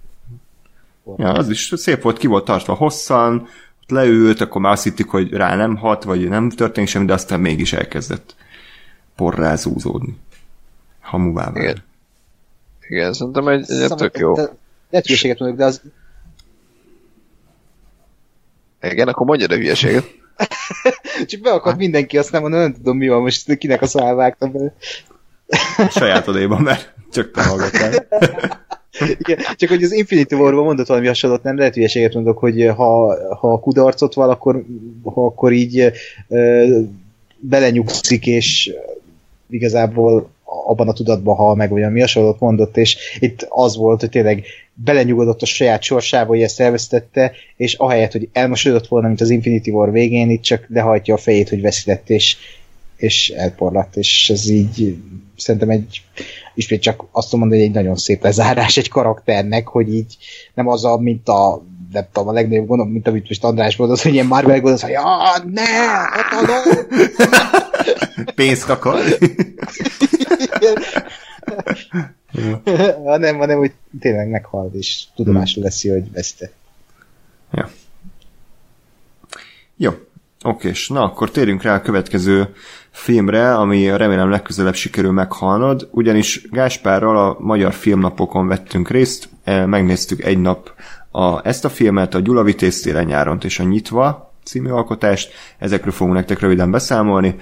Ja, 1.16 1.32
az 1.32 1.48
is 1.48 1.72
szép 1.76 2.02
volt, 2.02 2.18
ki 2.18 2.26
volt 2.26 2.44
tartva 2.44 2.74
hosszan, 2.74 3.48
ott 3.82 3.90
leült, 3.90 4.40
akkor 4.40 4.60
már 4.60 4.72
azt 4.72 4.82
hittük, 4.82 5.10
hogy 5.10 5.32
rá 5.32 5.56
nem 5.56 5.76
hat, 5.76 6.04
vagy 6.04 6.28
nem 6.28 6.50
történik 6.50 6.88
semmi, 6.88 7.04
de 7.04 7.12
aztán 7.12 7.40
mégis 7.40 7.72
elkezdett 7.72 8.34
porrá 9.16 9.54
zúzódni. 9.54 10.18
Hamuvá. 11.00 11.50
Igen. 11.54 11.84
Igen, 12.88 13.12
szerintem 13.12 13.48
egy, 13.48 13.70
egy 13.70 13.94
tök 13.94 14.18
jó. 14.18 14.34
De, 14.34 15.02
hülyeséget 15.04 15.38
mondok, 15.38 15.58
de 15.58 15.64
az 15.64 15.82
Igen, 18.82 19.08
akkor 19.08 19.26
mondja 19.26 19.46
a 19.50 19.54
hülyeséget. 19.54 20.04
csak 21.28 21.40
beakadt 21.40 21.76
mindenki, 21.76 22.18
azt 22.18 22.32
nem 22.32 22.40
mondom, 22.40 22.60
nem 22.60 22.72
tudom 22.72 22.96
mi 22.96 23.08
van 23.08 23.22
most, 23.22 23.54
kinek 23.54 23.82
a 23.82 23.86
szál 23.86 24.14
vágtam 24.14 24.52
bele. 24.52 24.74
Sajátodéban, 25.90 26.62
mert 26.62 26.94
csak 27.12 27.30
te 27.30 27.42
hallgattál. 27.42 28.06
Igen, 29.18 29.38
csak 29.56 29.68
hogy 29.68 29.82
az 29.82 29.92
Infinity 29.92 30.32
War-ban 30.32 30.64
mondott 30.64 30.86
valami 30.86 31.06
hasonlót, 31.06 31.42
nem 31.42 31.56
lehet 31.56 31.74
hülyeséget 31.74 32.14
mondok, 32.14 32.38
hogy 32.38 32.70
ha, 32.76 33.16
ha 33.34 33.60
kudarcot 33.60 34.14
val, 34.14 34.30
akkor, 34.30 34.64
ha 35.02 35.24
akkor 35.24 35.52
így 35.52 35.92
ö, 36.28 36.78
belenyugszik, 37.38 38.26
és 38.26 38.72
igazából 39.50 40.30
abban 40.44 40.88
a 40.88 40.92
tudatban 40.92 41.36
hal 41.36 41.54
meg, 41.54 41.70
vagy 41.70 41.82
ami 41.82 42.00
hasonlót 42.00 42.40
mondott, 42.40 42.76
és 42.76 43.18
itt 43.18 43.46
az 43.48 43.76
volt, 43.76 44.00
hogy 44.00 44.10
tényleg 44.10 44.44
belenyugodott 44.74 45.42
a 45.42 45.46
saját 45.46 45.82
sorsába, 45.82 46.28
hogy 46.28 46.42
ezt 46.42 46.60
elvesztette, 46.60 47.32
és 47.56 47.74
ahelyett, 47.74 48.12
hogy 48.12 48.28
elmosodott 48.32 48.86
volna, 48.86 49.06
mint 49.06 49.20
az 49.20 49.30
Infinity 49.30 49.68
War 49.68 49.92
végén, 49.92 50.30
itt 50.30 50.42
csak 50.42 50.66
lehajtja 50.68 51.14
a 51.14 51.18
fejét, 51.18 51.48
hogy 51.48 51.60
veszített, 51.60 52.10
és, 52.10 52.36
és 52.96 53.28
elporlatt, 53.28 53.96
és 53.96 54.30
ez 54.30 54.48
így 54.48 54.96
szerintem 55.36 55.70
egy, 55.70 56.02
ismét 56.54 56.82
csak 56.82 57.04
azt 57.10 57.30
tudom 57.30 57.40
mondani, 57.40 57.60
hogy 57.60 57.70
egy 57.70 57.76
nagyon 57.82 57.96
szép 57.96 58.22
lezárás 58.22 58.76
egy 58.76 58.88
karakternek, 58.88 59.68
hogy 59.68 59.94
így 59.94 60.16
nem 60.54 60.68
az 60.68 60.84
a, 60.84 60.98
mint 60.98 61.28
a 61.28 61.62
nem 61.92 62.06
tudom, 62.12 62.28
a 62.28 62.32
legnagyobb 62.32 62.66
gondom, 62.66 62.88
mint 62.88 63.08
amit 63.08 63.28
most 63.28 63.44
András 63.44 63.76
mondott, 63.76 64.00
hogy 64.00 64.12
ilyen 64.12 64.26
Marvel 64.26 64.60
gondot, 64.60 64.80
hogy 64.80 64.90
ja, 64.90 65.02
ne, 65.52 65.62
hatalom! 66.10 66.86
Pénzt 68.34 68.70
akar. 68.70 69.00
hanem, 73.04 73.36
hanem, 73.36 73.58
hogy 73.58 73.72
tényleg 74.00 74.28
meghal, 74.28 74.70
és 74.72 75.04
tudomásul 75.14 75.62
veszi, 75.62 75.88
hogy 75.88 76.12
veszte. 76.12 76.50
Ja. 77.52 77.70
Jó, 79.76 79.90
okés. 80.42 80.88
Na, 80.88 81.02
akkor 81.02 81.30
térjünk 81.30 81.62
rá 81.62 81.74
a 81.74 81.80
következő 81.80 82.54
filmre, 82.90 83.54
ami 83.54 83.96
remélem 83.96 84.30
legközelebb 84.30 84.74
sikerül 84.74 85.12
meghalnod, 85.12 85.88
ugyanis 85.90 86.48
Gáspárral 86.50 87.16
a 87.16 87.36
magyar 87.40 87.72
filmnapokon 87.72 88.46
vettünk 88.46 88.90
részt, 88.90 89.28
eh, 89.44 89.66
megnéztük 89.66 90.22
egy 90.22 90.38
nap 90.38 90.72
a, 91.10 91.46
ezt 91.46 91.64
a 91.64 91.68
filmet, 91.68 92.14
a 92.14 92.20
Gyula 92.20 92.42
Vitéz 92.42 92.80
télen 92.80 93.04
nyáron 93.04 93.38
és 93.42 93.58
a 93.58 93.62
Nyitva 93.62 94.32
című 94.44 94.70
alkotást, 94.70 95.32
ezekről 95.58 95.92
fogunk 95.92 96.16
nektek 96.16 96.40
röviden 96.40 96.70
beszámolni. 96.70 97.36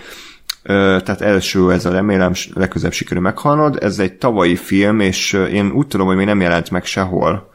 Tehát 0.63 1.21
első 1.21 1.73
ez 1.73 1.85
a 1.85 1.91
remélem, 1.91 2.33
legközelebb 2.55 2.93
sikerül 2.93 3.23
meghalnod. 3.23 3.79
Ez 3.83 3.99
egy 3.99 4.13
tavalyi 4.13 4.57
film, 4.57 5.01
és 5.01 5.33
én 5.33 5.71
úgy 5.71 5.87
tudom, 5.87 6.07
hogy 6.07 6.17
még 6.17 6.27
nem 6.27 6.41
jelent 6.41 6.71
meg 6.71 6.85
sehol. 6.85 7.51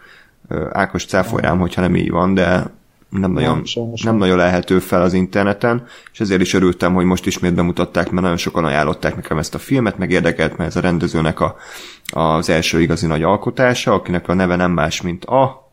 Ákos 0.72 1.06
cáfolj 1.06 1.46
hogyha 1.46 1.82
nem 1.82 1.96
így 1.96 2.12
van, 2.12 2.34
de 2.34 2.64
nem 3.10 3.32
nagyon, 3.32 3.66
sajnos 3.66 4.02
nem 4.02 4.16
nagyon 4.16 4.38
lehető 4.38 4.80
fel 4.80 5.02
az 5.02 5.14
interneten, 5.14 5.86
és 6.14 6.20
ezért 6.20 6.42
is 6.42 6.54
örültem, 6.54 6.94
hogy 6.94 7.06
most 7.06 7.26
ismét 7.26 7.54
bemutatták, 7.54 8.10
mert 8.10 8.22
nagyon 8.22 8.38
sokan 8.38 8.66
ajánlották 8.66 9.16
nekem 9.16 9.38
ezt 9.38 9.56
a 9.56 9.60
filmet, 9.60 9.98
meg 9.98 10.12
érdekelt, 10.12 10.58
mert 10.58 10.70
ez 10.70 10.76
a 10.76 10.82
rendezőnek 10.82 11.40
a, 11.40 11.56
az 12.12 12.50
első 12.50 12.82
igazi 12.82 13.08
nagy 13.08 13.24
alkotása, 13.24 13.94
akinek 13.94 14.28
a 14.28 14.34
neve 14.34 14.56
nem 14.56 14.72
más, 14.72 15.02
mint 15.02 15.26
a 15.26 15.65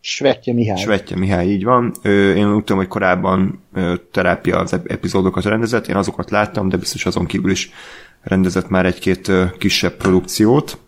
Svetje 0.00 0.52
Mihály. 0.52 0.78
Svetje 0.78 1.16
Mihály, 1.16 1.46
így 1.46 1.64
van. 1.64 1.92
Én 2.04 2.54
úgy 2.54 2.64
tudom, 2.64 2.76
hogy 2.76 2.88
korábban 2.88 3.62
terápia 4.10 4.58
az 4.58 4.72
ep- 4.72 4.90
epizódokat 4.90 5.44
rendezett, 5.44 5.86
én 5.86 5.96
azokat 5.96 6.30
láttam, 6.30 6.68
de 6.68 6.76
biztos 6.76 7.06
azon 7.06 7.26
kívül 7.26 7.50
is 7.50 7.70
rendezett 8.22 8.68
már 8.68 8.86
egy-két 8.86 9.30
kisebb 9.58 9.96
produkciót. 9.96 10.78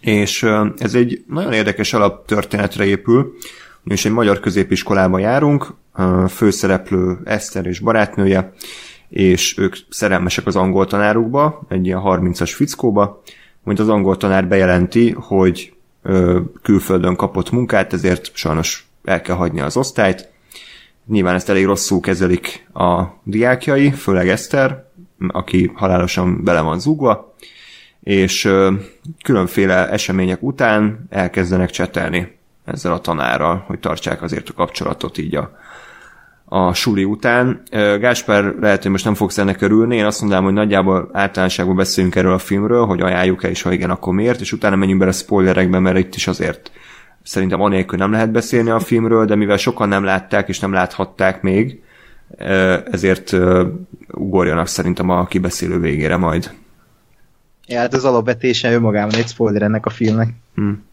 És 0.00 0.46
ez 0.78 0.94
egy 0.94 1.24
nagyon 1.26 1.52
érdekes 1.52 1.92
alaptörténetre 1.92 2.84
épül, 2.84 3.36
És 3.84 4.04
egy 4.04 4.12
magyar 4.12 4.40
középiskolában 4.40 5.20
járunk, 5.20 5.74
főszereplő 6.28 7.18
Eszter 7.24 7.66
és 7.66 7.78
barátnője, 7.78 8.52
és 9.08 9.58
ők 9.58 9.76
szerelmesek 9.88 10.46
az 10.46 10.56
angol 10.56 10.86
tanárukba, 10.86 11.62
egy 11.68 11.86
ilyen 11.86 12.00
30-as 12.04 12.50
fickóba, 12.54 13.22
majd 13.62 13.80
az 13.80 13.88
angol 13.88 14.16
tanár 14.16 14.48
bejelenti, 14.48 15.10
hogy 15.10 15.72
külföldön 16.62 17.16
kapott 17.16 17.50
munkát, 17.50 17.92
ezért 17.92 18.30
sajnos 18.34 18.88
el 19.04 19.20
kell 19.20 19.36
hagyni 19.36 19.60
az 19.60 19.76
osztályt. 19.76 20.28
Nyilván 21.06 21.34
ezt 21.34 21.48
elég 21.48 21.64
rosszul 21.64 22.00
kezelik 22.00 22.66
a 22.74 23.02
diákjai, 23.22 23.90
főleg 23.90 24.28
Eszter, 24.28 24.88
aki 25.28 25.70
halálosan 25.74 26.44
bele 26.44 26.60
van 26.60 26.80
zúgva, 26.80 27.34
és 28.00 28.52
különféle 29.22 29.88
események 29.88 30.42
után 30.42 31.06
elkezdenek 31.10 31.70
csetelni 31.70 32.38
ezzel 32.64 32.92
a 32.92 33.00
tanárral, 33.00 33.64
hogy 33.66 33.78
tartsák 33.78 34.22
azért 34.22 34.48
a 34.48 34.52
kapcsolatot 34.52 35.18
így 35.18 35.34
a, 35.34 35.58
a 36.52 36.74
suli 36.74 37.04
után. 37.04 37.62
Gáspár 38.00 38.54
lehet, 38.60 38.82
hogy 38.82 38.90
most 38.90 39.04
nem 39.04 39.14
fogsz 39.14 39.38
ennek 39.38 39.60
örülni, 39.60 39.96
én 39.96 40.04
azt 40.04 40.20
mondanám, 40.20 40.44
hogy 40.44 40.52
nagyjából 40.52 41.10
általánosságban 41.12 41.76
beszélünk 41.76 42.14
erről 42.14 42.32
a 42.32 42.38
filmről, 42.38 42.84
hogy 42.84 43.00
ajánljuk-e, 43.00 43.48
és 43.48 43.62
ha 43.62 43.72
igen, 43.72 43.90
akkor 43.90 44.14
miért, 44.14 44.40
és 44.40 44.52
utána 44.52 44.76
menjünk 44.76 45.00
bele 45.00 45.10
a 45.10 45.14
spoilerekbe, 45.14 45.78
mert 45.78 45.98
itt 45.98 46.14
is 46.14 46.26
azért 46.26 46.70
szerintem 47.22 47.60
anélkül 47.60 47.98
nem 47.98 48.12
lehet 48.12 48.30
beszélni 48.30 48.70
a 48.70 48.78
filmről, 48.78 49.24
de 49.24 49.34
mivel 49.34 49.56
sokan 49.56 49.88
nem 49.88 50.04
látták 50.04 50.48
és 50.48 50.58
nem 50.58 50.72
láthatták 50.72 51.42
még, 51.42 51.82
ezért 52.90 53.36
ugorjanak 54.12 54.66
szerintem 54.66 55.08
a 55.08 55.26
kibeszélő 55.26 55.80
végére 55.80 56.16
majd. 56.16 56.50
Ja, 57.66 57.78
hát 57.78 57.94
az 57.94 58.04
alapvetése 58.04 58.72
önmagában 58.72 59.14
egy 59.14 59.28
spoiler 59.28 59.62
ennek 59.62 59.86
a 59.86 59.90
filmnek. 59.90 60.28
Hmm. 60.54 60.88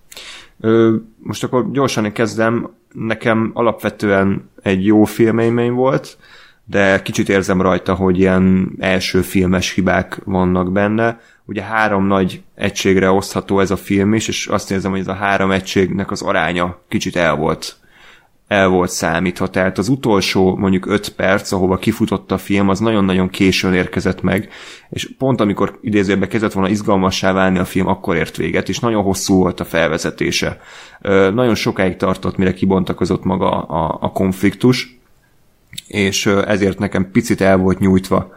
Most 1.18 1.44
akkor 1.44 1.72
gyorsan 1.72 2.12
kezdem. 2.12 2.70
Nekem 2.94 3.52
alapvetően 3.54 4.50
egy 4.62 4.86
jó 4.86 5.04
filmélmény 5.04 5.72
volt, 5.72 6.18
de 6.66 7.02
kicsit 7.02 7.30
érzem 7.30 7.62
rajta, 7.62 7.94
hogy 7.94 8.20
ilyen 8.20 8.72
első 8.80 9.22
filmes 9.22 9.74
hibák 9.74 10.22
vannak 10.24 10.72
benne. 10.72 11.20
Ugye 11.46 11.62
három 11.62 12.06
nagy 12.08 12.42
egységre 12.56 13.12
osztható 13.12 13.60
ez 13.60 13.72
a 13.72 13.78
film 13.78 14.14
is, 14.14 14.28
és 14.28 14.48
azt 14.48 14.72
érzem, 14.72 14.92
hogy 14.92 15.00
ez 15.00 15.08
a 15.08 15.14
három 15.14 15.52
egységnek 15.52 16.12
az 16.12 16.22
aránya 16.22 16.82
kicsit 16.88 17.16
el 17.16 17.36
volt 17.36 17.78
el 18.48 18.68
volt 18.68 18.90
számítva. 18.90 19.48
Tehát 19.48 19.78
az 19.78 19.90
utolsó 19.90 20.56
mondjuk 20.56 20.86
5 20.86 21.10
perc, 21.10 21.52
ahova 21.52 21.78
kifutott 21.78 22.32
a 22.32 22.38
film, 22.38 22.70
az 22.70 22.80
nagyon-nagyon 22.80 23.30
későn 23.30 23.74
érkezett 23.74 24.22
meg, 24.22 24.50
és 24.90 25.10
pont 25.18 25.42
amikor 25.42 25.80
idézőbe 25.82 26.28
kezdett 26.28 26.54
volna 26.54 26.70
izgalmassá 26.70 27.32
válni 27.32 27.58
a 27.58 27.66
film, 27.66 27.88
akkor 27.88 28.16
ért 28.16 28.38
véget, 28.38 28.70
és 28.70 28.80
nagyon 28.80 29.04
hosszú 29.04 29.36
volt 29.36 29.60
a 29.60 29.66
felvezetése. 29.66 30.60
Nagyon 31.34 31.56
sokáig 31.56 31.96
tartott, 31.96 32.38
mire 32.38 32.54
kibontakozott 32.54 33.24
maga 33.24 33.62
a, 33.62 33.98
a 34.02 34.12
konfliktus, 34.12 35.00
és 35.88 36.26
ezért 36.26 36.80
nekem 36.80 37.12
picit 37.12 37.42
el 37.42 37.58
volt 37.58 37.80
nyújtva 37.80 38.34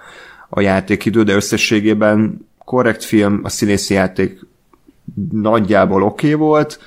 a 0.48 0.60
játékidő, 0.60 1.22
de 1.22 1.34
összességében 1.34 2.48
korrekt 2.64 3.04
film, 3.04 3.40
a 3.42 3.48
színészi 3.48 3.94
játék 3.94 4.46
nagyjából 5.32 6.02
oké 6.02 6.26
okay 6.26 6.46
volt, 6.46 6.78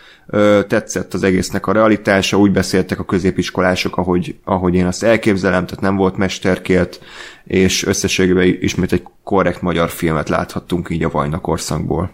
tetszett 0.67 1.13
az 1.13 1.23
egésznek 1.23 1.67
a 1.67 1.71
realitása, 1.71 2.37
úgy 2.37 2.51
beszéltek 2.51 2.99
a 2.99 3.05
középiskolások, 3.05 3.97
ahogy, 3.97 4.35
ahogy 4.43 4.75
én 4.75 4.85
azt 4.85 5.03
elképzelem, 5.03 5.65
tehát 5.65 5.83
nem 5.83 5.95
volt 5.95 6.17
mesterkélt, 6.17 6.99
és 7.43 7.85
összességében 7.85 8.57
ismét 8.59 8.91
egy 8.91 9.03
korrekt 9.23 9.61
magyar 9.61 9.89
filmet 9.89 10.29
láthattunk 10.29 10.89
így 10.89 11.03
a 11.03 11.09
Vajna 11.09 11.39
korszakból. 11.39 12.11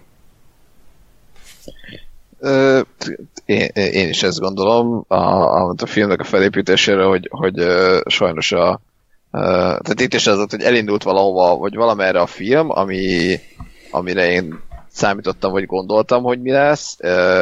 Én, 3.46 3.68
én 3.74 4.10
is 4.10 4.24
ezt 4.24 4.40
gondolom, 4.40 5.04
a, 5.08 5.16
a, 5.16 5.74
a 5.78 5.86
filmnek 5.86 6.20
a 6.20 6.24
felépítésére, 6.24 7.04
hogy, 7.04 7.28
hogy 7.32 7.54
sajnos 8.06 8.52
a 8.52 8.82
tehát 9.32 10.02
itt 10.02 10.14
is 10.14 10.28
az, 10.28 10.46
hogy 10.50 10.62
elindult 10.62 11.04
valahova, 11.04 11.58
vagy 11.58 11.76
valamerre 11.76 12.20
a 12.20 12.26
film, 12.26 12.70
ami, 12.70 13.36
amire 13.92 14.32
én 14.32 14.60
számítottam, 15.00 15.52
vagy 15.52 15.66
gondoltam, 15.66 16.24
hogy 16.24 16.42
mi 16.42 16.52
lesz, 16.52 16.98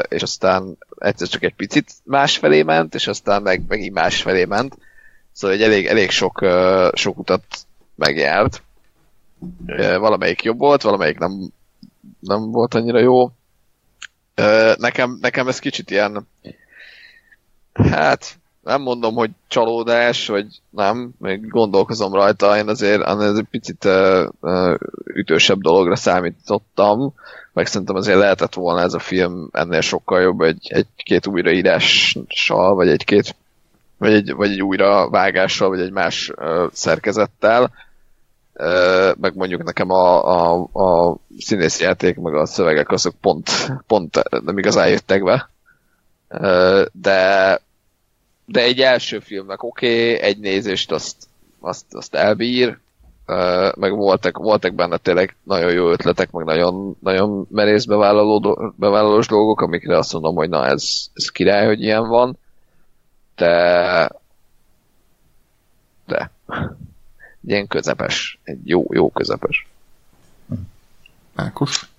és 0.08 0.22
aztán 0.22 0.78
egyszer 0.98 1.28
csak 1.28 1.44
egy 1.44 1.56
picit 1.56 1.92
másfelé 2.04 2.64
ment, 2.64 2.96
és 2.96 3.08
aztán 3.08 3.42
meg 3.42 3.64
megint 3.68 3.94
másfelé 3.94 4.46
ment. 4.46 4.78
Szóval 5.32 5.56
egy 5.56 5.64
elég, 5.64 5.86
elég 5.86 6.10
sok, 6.10 6.46
sok 6.94 7.18
utat 7.18 7.44
megjárt. 7.96 8.64
Valamelyik 9.98 10.44
jobb 10.44 10.58
volt, 10.58 10.82
valamelyik 10.82 11.18
nem, 11.18 11.52
nem 12.20 12.52
volt 12.52 12.74
annyira 12.74 13.00
jó. 13.00 13.32
Nekem, 14.76 15.18
nekem 15.22 15.48
ez 15.48 15.60
kicsit 15.60 15.92
ilyen 15.92 16.28
hát 17.74 18.40
nem 18.68 18.82
mondom, 18.82 19.16
hogy 19.16 19.32
csalódás, 19.48 20.28
vagy 20.28 20.48
nem, 20.70 21.12
még 21.20 21.48
gondolkozom 21.48 22.14
rajta, 22.14 22.58
én 22.58 22.68
azért, 22.68 23.02
azért 23.02 23.38
egy 23.38 23.48
picit 23.50 23.86
uh, 23.86 24.74
ütősebb 25.06 25.62
dologra 25.62 25.96
számítottam, 25.96 27.14
meg 27.58 27.66
szerintem 27.66 27.96
azért 27.96 28.18
lehetett 28.18 28.54
volna 28.54 28.82
ez 28.82 28.94
a 28.94 29.00
film 29.00 29.50
ennél 29.52 29.82
sokkal 29.82 30.22
jobb 30.22 30.42
egy, 30.42 30.68
egy-két 30.70 31.28
újraírással, 31.28 32.76
vagy 32.76 32.88
egy-két 32.88 33.36
vagy 33.98 34.14
egy, 34.14 34.34
vagy 34.34 34.52
egy 34.52 34.62
újra 34.62 35.10
vágással, 35.10 35.70
vagy 35.70 35.80
egy 35.80 35.92
más 35.92 36.30
uh, 36.36 36.70
szerkezettel. 36.72 37.72
Uh, 38.54 39.16
meg 39.20 39.36
mondjuk 39.36 39.64
nekem 39.64 39.92
a, 39.92 40.24
a, 40.26 40.68
a 40.74 41.18
színészjáték, 41.38 42.18
meg 42.18 42.36
a 42.36 42.46
szövegek 42.46 42.92
azok 42.92 43.16
pont, 43.22 43.50
pont 43.88 44.22
nem 44.44 44.58
igazán 44.58 44.90
jöttek 44.90 45.24
be. 45.24 45.50
Uh, 46.30 46.86
de 46.92 47.62
de 48.46 48.62
egy 48.62 48.82
első 48.82 49.20
filmnek 49.20 49.64
oké, 49.64 50.14
okay, 50.14 50.28
egy 50.28 50.40
nézést 50.40 50.92
azt, 50.92 51.16
azt, 51.60 51.86
azt 51.90 52.16
elbír, 52.16 52.78
meg 53.76 53.96
voltak, 53.96 54.38
voltak 54.38 54.74
benne 54.74 54.98
tényleg 54.98 55.36
nagyon 55.44 55.72
jó 55.72 55.90
ötletek, 55.92 56.32
meg 56.32 56.46
nagyon, 56.46 56.98
nagyon 57.00 57.48
merész 57.52 57.86
bevállaló, 57.86 58.58
bevállalós 58.76 59.28
dolgok, 59.28 59.62
amikre 59.62 59.98
azt 59.98 60.14
mondom, 60.14 60.36
hogy 60.36 60.50
na 60.50 60.66
ez, 60.66 61.08
ez 61.14 61.30
király, 61.30 61.66
hogy 61.66 61.82
ilyen 61.82 62.08
van, 62.08 62.38
de 63.36 64.10
de 66.08 66.32
ilyen 67.46 67.68
közepes, 67.68 68.40
egy 68.44 68.60
jó, 68.64 68.86
jó 68.90 69.12
közepes. 69.12 69.68
Ákos? 71.36 71.90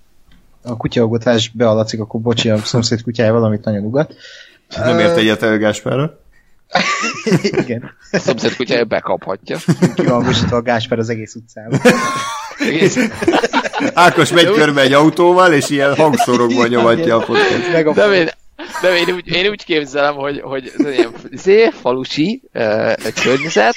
A 0.63 0.77
kutyaugotás 0.77 1.49
bealatszik, 1.49 2.01
akkor 2.01 2.21
bocsi, 2.21 2.51
a 2.51 2.59
szomszéd 2.59 3.03
kutyája 3.03 3.33
valamit 3.33 3.65
nagyon 3.65 3.85
ugat. 3.85 4.15
Nem 4.77 4.99
ért 4.99 5.17
egyet 5.17 5.43
el 5.43 5.59
Gáspárra? 5.59 6.19
Igen. 7.41 7.91
A 8.11 8.19
szomszéd 8.19 8.57
kutyája 8.57 8.85
bekaphatja. 8.85 9.59
Ki 9.95 10.03
van 10.03 10.27
a 10.51 10.61
Gásper 10.61 10.99
az 10.99 11.09
egész 11.09 11.35
utcában. 11.35 11.81
Egész... 12.59 12.99
Ákos 13.95 14.33
megy 14.33 14.51
körbe 14.51 14.81
egy 14.81 14.93
autóval, 14.93 15.53
és 15.53 15.71
ilyen 15.71 15.95
hangszorokban 15.95 16.69
nyomatja 16.69 17.17
a 17.17 17.25
podcast. 17.25 17.95
De 17.95 18.05
én, 18.13 18.29
de 18.83 18.97
én 18.97 19.15
úgy, 19.15 19.29
én 19.29 19.51
úgy 19.51 19.65
képzelem, 19.65 20.15
hogy, 20.15 20.41
hogy 20.41 20.73
ez 20.79 20.87
ilyen 20.93 21.13
zé, 21.33 21.71
falusi 21.71 22.43
uh, 22.55 22.93
környezet, 23.23 23.75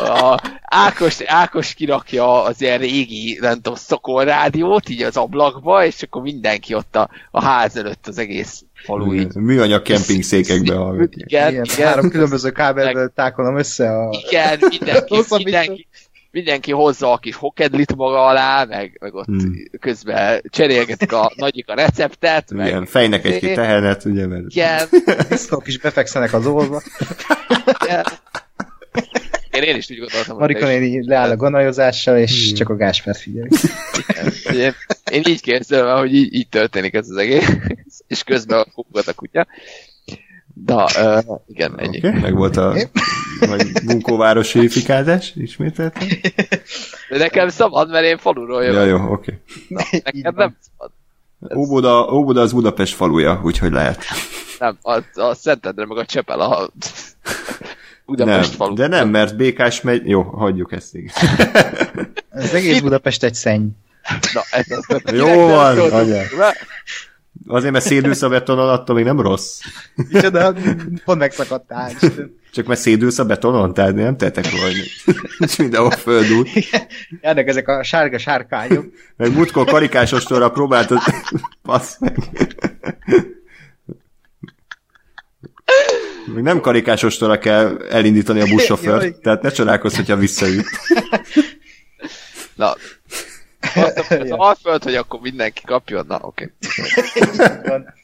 a 0.00 0.40
Ákos, 0.62 1.20
Ákos 1.26 1.74
kirakja 1.74 2.42
az 2.42 2.60
ilyen 2.60 2.78
régi, 2.78 3.38
nem 3.40 3.54
tudom, 3.54 3.74
szokol 3.74 4.24
rádiót, 4.24 4.88
így 4.88 5.02
az 5.02 5.16
ablakba, 5.16 5.84
és 5.84 6.02
akkor 6.02 6.22
mindenki 6.22 6.74
ott 6.74 6.96
a, 6.96 7.08
a 7.30 7.44
ház 7.44 7.76
előtt 7.76 8.06
az 8.06 8.18
egész 8.18 8.64
falu 8.84 9.14
így. 9.14 9.34
Műanyag 9.34 9.82
kempingszékekbe 9.82 10.74
hallgatja. 10.74 11.24
Igen, 11.26 11.50
igen, 11.52 11.64
igen, 11.64 11.86
három 11.86 12.10
különböző 12.10 12.50
kábelből 12.50 13.12
tákolom 13.14 13.56
össze 13.56 13.90
a... 13.90 14.22
Igen, 14.28 14.58
mindenki, 14.68 15.16
mindenki, 15.44 15.88
mindenki 16.34 16.72
hozza 16.72 17.12
a 17.12 17.18
kis 17.18 17.34
hokedlit 17.34 17.96
maga 17.96 18.26
alá, 18.26 18.64
meg, 18.64 18.96
meg 19.00 19.14
ott 19.14 19.26
hmm. 19.26 19.52
közben 19.80 20.42
cserélgetik 20.48 21.12
a 21.12 21.32
nagyik 21.36 21.68
a 21.68 21.74
receptet. 21.74 22.50
Meg 22.52 22.66
Igen, 22.66 22.86
fejnek 22.86 23.24
egy-két 23.24 23.54
tehenet, 23.54 24.04
ugye? 24.04 24.26
Mert... 24.26 24.44
Igen. 24.48 24.88
Diszkok 25.28 25.66
is 25.66 25.78
befekszenek 25.78 26.32
az 26.32 26.46
orba. 26.46 26.82
Igen. 27.82 28.04
Én, 29.50 29.62
én 29.62 29.76
is 29.76 29.90
úgy 29.90 29.98
gondoltam. 29.98 30.38
Marika 30.38 30.66
néni 30.66 31.08
leáll 31.08 31.30
a 31.30 31.36
gonolyоzással, 31.36 32.18
és 32.18 32.46
hmm. 32.46 32.54
csak 32.54 32.68
a 32.68 32.76
Gáspert 32.76 33.18
figyel. 33.18 33.48
Én, 34.52 34.72
én 35.12 35.22
így 35.28 35.40
képzelem, 35.40 35.96
hogy 35.96 36.14
így, 36.14 36.34
így 36.34 36.48
történik 36.48 36.94
ez 36.94 37.08
az 37.08 37.16
egész, 37.16 37.48
és 38.06 38.22
közben 38.22 38.66
kupogat 38.74 39.06
a 39.08 39.12
kutya. 39.12 39.46
Da, 40.54 40.88
uh, 40.98 41.38
igen, 41.46 41.78
ennyi. 41.78 41.98
Okay, 41.98 42.20
meg 42.20 42.34
volt 42.34 42.56
a 42.56 42.74
vagy 43.40 43.72
bunkóvárosi 43.84 44.68
fikázás, 44.68 45.32
ismételten. 45.36 46.08
De 47.10 47.18
nekem 47.18 47.48
szabad, 47.48 47.90
mert 47.90 48.04
én 48.04 48.18
faluról 48.18 48.64
jövök. 48.64 48.80
Ja, 48.80 48.86
jó, 48.86 49.12
oké. 49.12 49.40
Okay. 49.68 50.00
nekem 50.12 50.34
nem 50.36 50.56
szabad. 50.60 50.90
Óbuda, 51.56 52.12
Óbuda 52.12 52.40
az 52.40 52.52
Budapest 52.52 52.94
faluja, 52.94 53.40
úgyhogy 53.44 53.72
lehet. 53.72 54.04
Nem, 54.58 54.78
a, 54.82 55.00
a 55.14 55.34
Szentendre 55.34 55.86
meg 55.86 55.98
a 55.98 56.04
Csepel 56.04 56.40
a 56.40 56.70
Budapest 58.06 58.48
nem, 58.48 58.56
falu. 58.56 58.74
De 58.74 58.86
nem, 58.86 59.08
mert 59.08 59.36
Békás 59.36 59.80
megy... 59.80 60.08
Jó, 60.08 60.22
hagyjuk 60.22 60.72
ezt 60.72 60.96
így. 60.96 61.12
Az 62.30 62.54
egész 62.54 62.80
Budapest 62.80 63.22
egy 63.22 63.34
szenny. 63.34 63.66
Na, 64.32 64.40
ez 64.50 64.66
az 64.70 65.12
Jó 65.12 65.46
van, 65.46 65.76
Azért, 67.46 67.72
mert 67.72 67.84
szédülsz 67.84 68.22
a 68.22 68.28
betonon, 68.28 68.68
attól 68.68 68.96
még 68.96 69.04
nem 69.04 69.20
rossz. 69.20 69.60
Micsoda, 69.94 70.54
pont 71.04 71.18
megszakadtál. 71.18 71.92
Csak 72.52 72.66
mert 72.66 72.80
szédülsz 72.80 73.18
a 73.18 73.24
betonon, 73.24 73.74
tehát 73.74 73.94
nem 73.94 74.16
tettek 74.16 74.50
volna. 74.50 74.82
És 75.38 75.56
mindenhol 75.56 75.90
földúl. 75.90 76.46
Járnak 77.20 77.46
ezek 77.48 77.68
a 77.68 77.82
sárga 77.82 78.18
sárkányok. 78.18 78.84
Meg 79.16 79.32
múltkor 79.32 79.66
karikásostorra 79.66 80.50
próbáltad... 80.50 80.98
Passz 81.62 81.96
meg. 82.00 82.18
Még 86.34 86.42
nem 86.42 86.60
karikásostorra 86.60 87.38
kell 87.38 87.82
elindítani 87.90 88.40
a 88.40 88.46
buszsofőrt, 88.46 89.20
tehát 89.20 89.42
ne 89.42 89.50
csodálkozz, 89.50 89.96
hogyha 89.96 90.16
visszaüt. 90.16 90.66
Na, 92.54 92.74
az 93.74 94.30
Alföld, 94.30 94.82
hogy 94.82 94.94
akkor 94.94 95.20
mindenki 95.20 95.62
kapjon, 95.64 96.04
na 96.08 96.18
oké. 96.20 96.52
Van. 97.64 97.94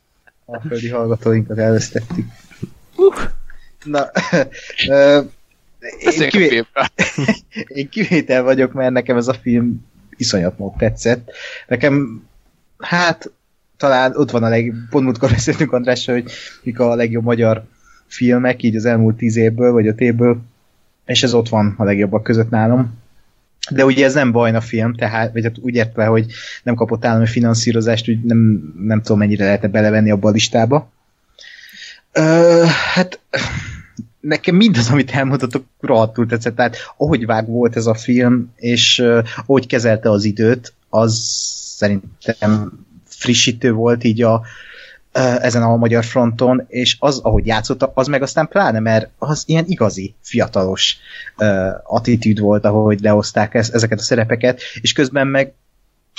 A 0.45 0.61
földi 0.61 0.89
hallgatóinkat 0.89 1.59
elvesztettük. 1.59 2.27
Na, 3.85 4.11
én, 5.99 6.23
a 6.23 6.27
kivé, 6.29 6.65
én 7.79 7.89
kivétel 7.89 8.43
vagyok, 8.43 8.73
mert 8.73 8.93
nekem 8.93 9.17
ez 9.17 9.29
a 9.29 9.35
film 9.35 9.87
iszonyat 10.17 10.59
mód 10.59 10.77
tetszett. 10.77 11.31
Nekem, 11.67 12.23
hát, 12.79 13.31
talán 13.77 14.17
ott 14.17 14.31
van 14.31 14.43
a 14.43 14.49
leg... 14.49 14.75
Pont 14.91 15.05
múltkor 15.05 15.31
beszéltünk 15.31 15.73
Andrással, 15.73 16.15
hogy 16.15 16.33
mik 16.63 16.79
a 16.79 16.95
legjobb 16.95 17.25
magyar 17.25 17.65
filmek, 18.07 18.63
így 18.63 18.77
az 18.77 18.85
elmúlt 18.85 19.17
tíz 19.17 19.37
évből, 19.37 19.73
vagy 19.73 19.87
öt 19.87 20.01
évből, 20.01 20.41
és 21.05 21.23
ez 21.23 21.35
ott 21.35 21.49
van 21.49 21.75
a 21.77 21.85
legjobbak 21.85 22.23
között 22.23 22.51
nálam. 22.51 22.99
De 23.71 23.85
ugye 23.85 24.05
ez 24.05 24.15
nem 24.15 24.33
bajna 24.33 24.61
film, 24.61 24.95
tehát, 24.95 25.33
vagy 25.33 25.43
hát 25.43 25.59
úgy 25.61 25.75
értve, 25.75 26.05
hogy 26.05 26.27
nem 26.63 26.75
kapott 26.75 27.05
állami 27.05 27.27
finanszírozást, 27.27 28.09
úgy 28.09 28.23
nem, 28.23 28.73
nem 28.83 29.03
tudom 29.03 29.19
mennyire 29.19 29.45
lehetne 29.45 29.69
belevenni 29.69 30.11
abba 30.11 30.29
a 30.29 30.33
listába. 30.33 30.93
Ö, 32.13 32.65
hát 32.95 33.21
nekem 34.21 34.55
mindaz, 34.55 34.91
amit 34.91 35.11
elmondhatok, 35.11 35.65
rohadtul 35.81 36.27
tetszett. 36.27 36.57
Tehát 36.57 36.77
ahogy 36.97 37.27
vág 37.27 37.47
volt 37.47 37.77
ez 37.77 37.87
a 37.87 37.95
film, 37.95 38.53
és 38.57 38.99
uh, 38.99 39.25
ahogy 39.37 39.67
kezelte 39.67 40.11
az 40.11 40.25
időt, 40.25 40.73
az 40.89 41.15
szerintem 41.77 42.73
frissítő 43.05 43.73
volt 43.73 44.05
így 44.05 44.23
a, 44.23 44.43
ezen 45.13 45.63
a 45.63 45.77
magyar 45.77 46.05
fronton, 46.05 46.65
és 46.69 46.97
az, 46.99 47.19
ahogy 47.19 47.47
játszotta, 47.47 47.93
az 47.95 48.07
meg 48.07 48.23
aztán 48.23 48.49
pláne, 48.49 48.79
mert 48.79 49.11
az 49.19 49.43
ilyen 49.47 49.65
igazi, 49.67 50.15
fiatalos 50.21 50.97
uh, 51.39 51.69
attitűd 51.83 52.39
volt, 52.39 52.65
ahogy 52.65 53.01
lehozták 53.01 53.55
ez, 53.55 53.71
ezeket 53.71 53.99
a 53.99 54.03
szerepeket, 54.03 54.61
és 54.81 54.93
közben 54.93 55.27
meg 55.27 55.53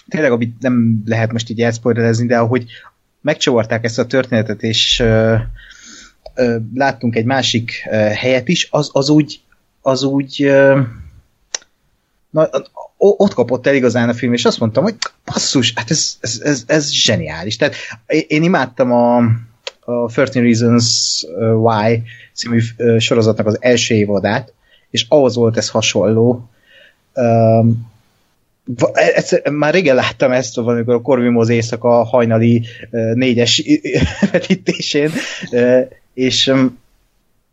tényleg, 0.08 0.32
amit 0.32 0.62
nem 0.62 1.02
lehet 1.06 1.32
most 1.32 1.50
így 1.50 1.62
elszpoilerezni, 1.62 2.28
de 2.28 2.38
ahogy 2.38 2.66
megcsavarták 3.22 3.84
ezt 3.84 4.00
a 4.00 4.06
történetet, 4.06 4.64
és 4.64 5.00
uh, 5.00 5.40
ö, 6.36 6.58
láttunk 6.74 7.16
egy 7.16 7.26
másik 7.26 7.72
ö, 7.92 7.96
helyet 7.96 8.48
is, 8.48 8.68
az, 8.72 8.90
az 8.94 9.10
úgy, 9.10 9.42
az 9.82 10.04
úgy 10.04 10.44
ö, 10.44 10.82
na, 12.32 12.50
ott 12.98 13.34
kapott 13.34 13.68
el 13.68 13.76
igazán 13.76 14.10
a 14.10 14.14
film, 14.14 14.34
és 14.34 14.46
azt 14.46 14.60
mondtam, 14.60 14.84
hogy 14.84 14.96
basszus, 15.26 15.74
hát 15.76 15.92
ez, 15.92 16.18
ez, 16.20 16.42
ez, 16.44 16.64
ez 16.68 16.92
zseniális. 16.92 17.56
Tehát 17.56 17.76
én, 18.28 18.44
imádtam 18.44 18.92
a, 18.92 19.18
a 19.80 20.08
13 20.08 20.44
Reasons 20.44 21.26
Why 21.56 22.04
című 22.34 22.62
ö, 22.78 23.00
sorozatnak 23.00 23.46
az 23.48 23.58
első 23.60 23.96
évadát, 23.96 24.54
és 24.90 25.06
ahhoz 25.10 25.36
volt 25.36 25.58
ez 25.58 25.70
hasonló. 25.70 26.50
Um, 27.14 27.90
Va- 28.64 28.98
egyszer, 28.98 29.50
már 29.50 29.74
régen 29.74 29.96
láttam 29.96 30.32
ezt, 30.32 30.56
valamikor 30.56 30.94
a 30.94 31.02
Corvimoz 31.02 31.50
éjszaka 31.50 32.04
hajnali 32.04 32.66
ö, 32.92 33.12
négyes 33.14 33.64
vetítésén, 34.32 35.12
és 36.14 36.48
um, 36.48 36.80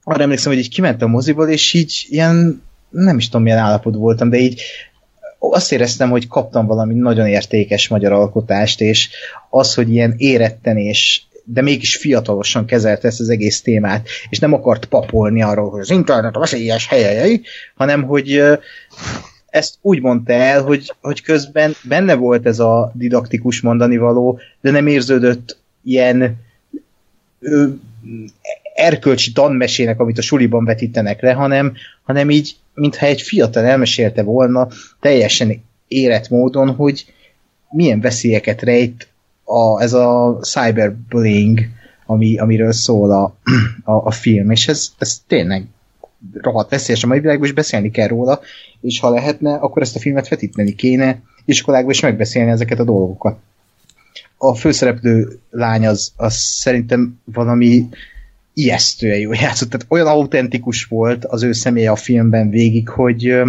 arra 0.03 0.23
emlékszem, 0.23 0.53
hogy 0.53 0.61
így 0.61 0.71
kimentem 0.71 1.09
a 1.09 1.11
moziból, 1.11 1.49
és 1.49 1.73
így 1.73 2.07
ilyen, 2.09 2.63
nem 2.90 3.16
is 3.16 3.28
tudom 3.28 3.43
milyen 3.43 3.59
állapot 3.59 3.94
voltam, 3.94 4.31
de 4.31 4.36
így 4.36 4.62
azt 5.39 5.73
éreztem, 5.73 6.10
hogy 6.10 6.28
kaptam 6.28 6.66
valami 6.66 6.94
nagyon 6.94 7.27
értékes 7.27 7.89
magyar 7.89 8.12
alkotást, 8.12 8.81
és 8.81 9.09
az, 9.51 9.74
hogy 9.74 9.93
ilyen 9.93 10.15
éretten 10.16 10.77
és 10.77 11.23
de 11.51 11.62
mégis 11.62 11.97
fiatalosan 11.97 12.66
kezelte 12.66 13.09
ezt 13.09 13.20
az 13.20 13.28
egész 13.28 13.62
témát, 13.62 14.09
és 14.28 14.39
nem 14.39 14.52
akart 14.52 14.85
papolni 14.85 15.43
arról, 15.43 15.70
hogy 15.70 15.81
az 15.81 15.90
internet 15.90 16.36
a 16.36 16.39
veszélyes 16.39 16.86
helyei, 16.89 17.43
hanem 17.74 18.02
hogy 18.02 18.43
ezt 19.47 19.74
úgy 19.81 20.01
mondta 20.01 20.32
el, 20.32 20.62
hogy, 20.62 20.94
hogy 21.01 21.23
közben 21.23 21.73
benne 21.82 22.15
volt 22.15 22.47
ez 22.47 22.59
a 22.59 22.93
didaktikus 22.94 23.60
mondani 23.60 23.97
való, 23.97 24.39
de 24.60 24.70
nem 24.70 24.86
érződött 24.86 25.59
ilyen 25.85 26.36
erkölcsi 28.79 29.33
tanmesének, 29.33 30.01
amit 30.01 30.19
a 30.19 30.23
suliban 30.23 30.65
vetítenek 30.65 31.21
le, 31.23 31.33
hanem, 31.33 31.73
hanem 32.03 32.31
így, 32.31 32.57
mintha 32.75 33.07
egy 33.07 33.23
fiatal 33.23 33.65
elmesélte 33.65 34.23
volna 34.23 34.69
teljesen 35.01 35.63
érett 35.89 36.29
módon, 36.29 36.75
hogy 36.75 37.07
milyen 37.71 38.01
veszélyeket 38.01 38.63
rejt 38.63 39.09
a, 39.45 39.83
ez 39.83 39.93
a 39.93 40.39
cyberbullying, 40.43 41.61
ami, 42.07 42.39
amiről 42.39 42.73
szól 42.73 43.11
a, 43.11 43.37
a, 43.93 44.07
a 44.07 44.11
film, 44.11 44.51
és 44.51 44.69
ez, 44.69 44.89
ez 44.99 45.21
tényleg 45.27 45.67
rohadt 46.33 46.71
veszélyes 46.71 47.05
a 47.05 47.07
mai 47.07 47.21
világban, 47.21 47.47
és 47.47 47.55
beszélni 47.55 47.91
kell 47.91 48.09
róla, 48.09 48.41
és 48.81 49.01
ha 49.01 49.11
lehetne, 49.11 49.55
akkor 49.55 49.83
ezt 49.83 49.97
a 49.97 50.01
filmet 50.01 50.29
vetíteni 50.29 50.75
kéne, 50.75 51.23
iskolákban 51.45 51.91
is 51.91 52.01
megbeszélni 52.01 52.51
ezeket 52.51 52.79
a 52.79 52.85
dolgokat. 52.85 53.39
A 54.37 54.55
főszereplő 54.55 55.39
lány 55.51 55.87
az, 55.87 56.13
az 56.17 56.35
szerintem 56.35 57.21
valami 57.25 57.89
ijesztően 58.59 59.18
jól 59.18 59.35
játszott, 59.35 59.70
tehát 59.70 59.86
olyan 59.89 60.06
autentikus 60.06 60.85
volt 60.85 61.24
az 61.24 61.43
ő 61.43 61.52
személye 61.52 61.90
a 61.90 61.97
filmben 61.97 62.51
végig, 62.51 62.89
hogy 62.89 63.43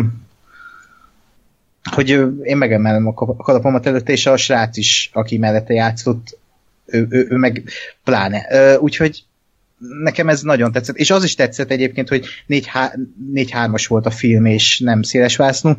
hogy 1.91 2.10
én 2.44 2.57
megemelem 2.57 3.07
a 3.07 3.14
kalapomat 3.14 3.86
előtte, 3.86 4.11
és 4.11 4.26
a 4.26 4.38
srác 4.38 4.77
is, 4.77 5.10
aki 5.14 5.38
mellette 5.38 5.73
játszott, 5.73 6.38
ő, 6.86 7.07
ő, 7.10 7.27
ő 7.30 7.36
meg 7.36 7.64
pláne. 8.03 8.48
Úgyhogy 8.77 9.23
nekem 10.03 10.30
ez 10.30 10.41
nagyon 10.41 10.72
tetszett, 10.72 10.98
és 10.98 11.11
az 11.11 11.23
is 11.23 11.36
tetszett 11.36 11.72
egyébként, 11.72 12.10
hogy 12.10 12.26
4-3-as 12.49 13.86
volt 13.88 14.06
a 14.06 14.11
film, 14.11 14.45
és 14.45 14.80
nem 14.80 15.02
széles 15.02 15.36
vásznú. 15.36 15.76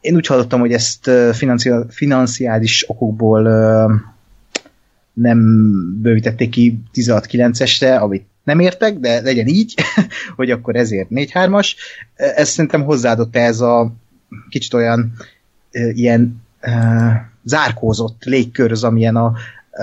Én 0.00 0.14
úgy 0.14 0.26
hallottam, 0.26 0.60
hogy 0.60 0.72
ezt 0.72 1.06
ö, 1.06 1.30
financia- 1.32 1.86
financiális 1.94 2.84
okokból 2.88 3.42
nem 5.12 5.38
bővítették 6.02 6.50
ki 6.50 6.80
16-9-esre, 6.94 8.00
amit 8.00 8.29
nem 8.44 8.60
értek, 8.60 8.98
de 8.98 9.20
legyen 9.20 9.46
így, 9.46 9.74
hogy 10.36 10.50
akkor 10.50 10.76
ezért 10.76 11.08
4-3-as. 11.10 11.72
Ez 12.14 12.48
szerintem 12.48 12.82
hozzáadott 12.82 13.36
ez 13.36 13.60
a 13.60 13.92
kicsit 14.48 14.74
olyan 14.74 15.12
ilyen 15.92 16.42
zárkózott 17.44 18.24
légköröz, 18.24 18.84
amilyen 18.84 19.16
a 19.16 19.32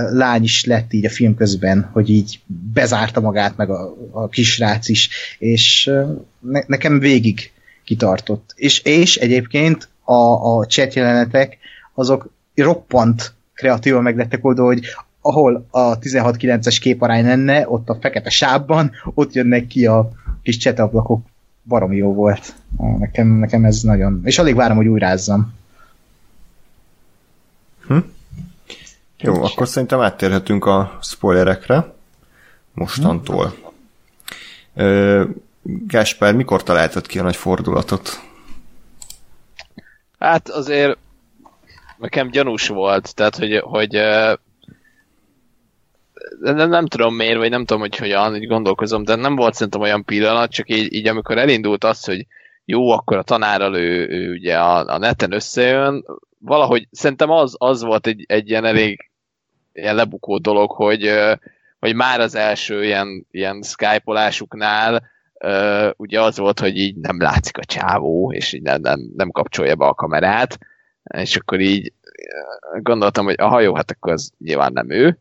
lány 0.09 0.43
is 0.43 0.65
lett 0.65 0.93
így 0.93 1.05
a 1.05 1.09
film 1.09 1.35
közben, 1.35 1.89
hogy 1.91 2.09
így 2.09 2.39
bezárta 2.73 3.19
magát, 3.19 3.57
meg 3.57 3.69
a, 3.69 3.95
a 4.11 4.27
kisrác 4.27 4.89
is, 4.89 5.09
és 5.39 5.91
ne, 6.39 6.61
nekem 6.67 6.99
végig 6.99 7.51
kitartott. 7.83 8.53
És, 8.55 8.79
és 8.79 9.15
egyébként 9.15 9.89
a, 10.03 10.57
a 10.57 10.65
chat 10.65 10.93
jelenetek, 10.93 11.57
azok 11.93 12.29
roppant 12.55 13.33
kreatívan 13.53 14.03
meglettek 14.03 14.45
oda, 14.45 14.63
hogy 14.63 14.85
ahol 15.27 15.67
a 15.71 15.99
16-9-es 15.99 16.77
képarány 16.81 17.25
lenne, 17.25 17.69
ott 17.69 17.89
a 17.89 17.97
fekete 18.01 18.29
sávban, 18.29 18.91
ott 19.13 19.33
jönnek 19.33 19.67
ki 19.67 19.85
a 19.85 20.09
kis 20.43 20.57
csetablakok. 20.57 21.25
Baromi 21.63 21.95
jó 21.95 22.13
volt. 22.13 22.53
Nekem, 22.99 23.27
nekem 23.27 23.65
ez 23.65 23.81
nagyon... 23.81 24.21
És 24.23 24.39
alig 24.39 24.55
várom, 24.55 24.77
hogy 24.77 24.87
újrázzam. 24.87 25.53
Jó, 29.19 29.43
akkor 29.43 29.67
szerintem 29.67 29.99
áttérhetünk 29.99 30.65
a 30.65 30.97
spoilerekre 31.01 31.93
mostantól. 32.73 33.53
Ö, 34.75 35.23
Gáspár, 35.63 36.35
mikor 36.35 36.63
találtad 36.63 37.07
ki 37.07 37.19
a 37.19 37.23
nagy 37.23 37.35
fordulatot? 37.35 38.09
Hát 40.19 40.49
azért 40.49 40.97
nekem 41.97 42.29
gyanús 42.29 42.67
volt, 42.67 43.15
tehát 43.15 43.35
hogy, 43.35 43.57
hogy 43.57 43.95
nem, 46.39 46.69
nem 46.69 46.85
tudom 46.85 47.15
miért, 47.15 47.37
vagy 47.37 47.49
nem 47.49 47.65
tudom, 47.65 47.81
hogy 47.81 47.95
hogyan, 47.95 48.35
így 48.35 48.47
gondolkozom, 48.47 49.03
de 49.03 49.15
nem 49.15 49.35
volt 49.35 49.53
szerintem 49.53 49.81
olyan 49.81 50.05
pillanat, 50.05 50.51
csak 50.51 50.69
így, 50.69 50.93
így 50.93 51.07
amikor 51.07 51.37
elindult 51.37 51.83
az, 51.83 52.05
hogy 52.05 52.25
jó, 52.65 52.89
akkor 52.89 53.17
a 53.17 53.23
tanárral 53.23 53.75
ő, 53.75 54.07
ő 54.09 54.31
ugye 54.31 54.57
a, 54.57 54.85
a 54.93 54.97
neten 54.97 55.31
összejön, 55.31 56.05
valahogy 56.39 56.87
szerintem 56.91 57.29
az, 57.29 57.55
az 57.57 57.81
volt 57.81 58.07
egy, 58.07 58.25
egy 58.27 58.49
ilyen 58.49 58.65
elég 58.65 59.09
ilyen 59.73 59.95
lebukó 59.95 60.37
dolog, 60.37 60.71
hogy, 60.71 61.11
hogy 61.79 61.95
már 61.95 62.19
az 62.19 62.35
első 62.35 62.83
ilyen, 62.83 63.25
ilyen 63.31 63.61
skype-olásuknál 63.61 65.03
ugye 65.97 66.21
az 66.21 66.37
volt, 66.37 66.59
hogy 66.59 66.77
így 66.77 66.95
nem 66.95 67.21
látszik 67.21 67.57
a 67.57 67.65
csávó, 67.65 68.31
és 68.33 68.53
így 68.53 68.61
nem, 68.61 68.81
nem, 68.81 68.99
nem 69.15 69.31
kapcsolja 69.31 69.75
be 69.75 69.85
a 69.85 69.93
kamerát, 69.93 70.57
és 71.03 71.35
akkor 71.35 71.59
így 71.59 71.93
gondoltam, 72.81 73.25
hogy 73.25 73.35
aha, 73.37 73.59
jó, 73.59 73.75
hát 73.75 73.91
akkor 73.91 74.11
az 74.11 74.31
nyilván 74.37 74.71
nem 74.73 74.91
ő. 74.91 75.17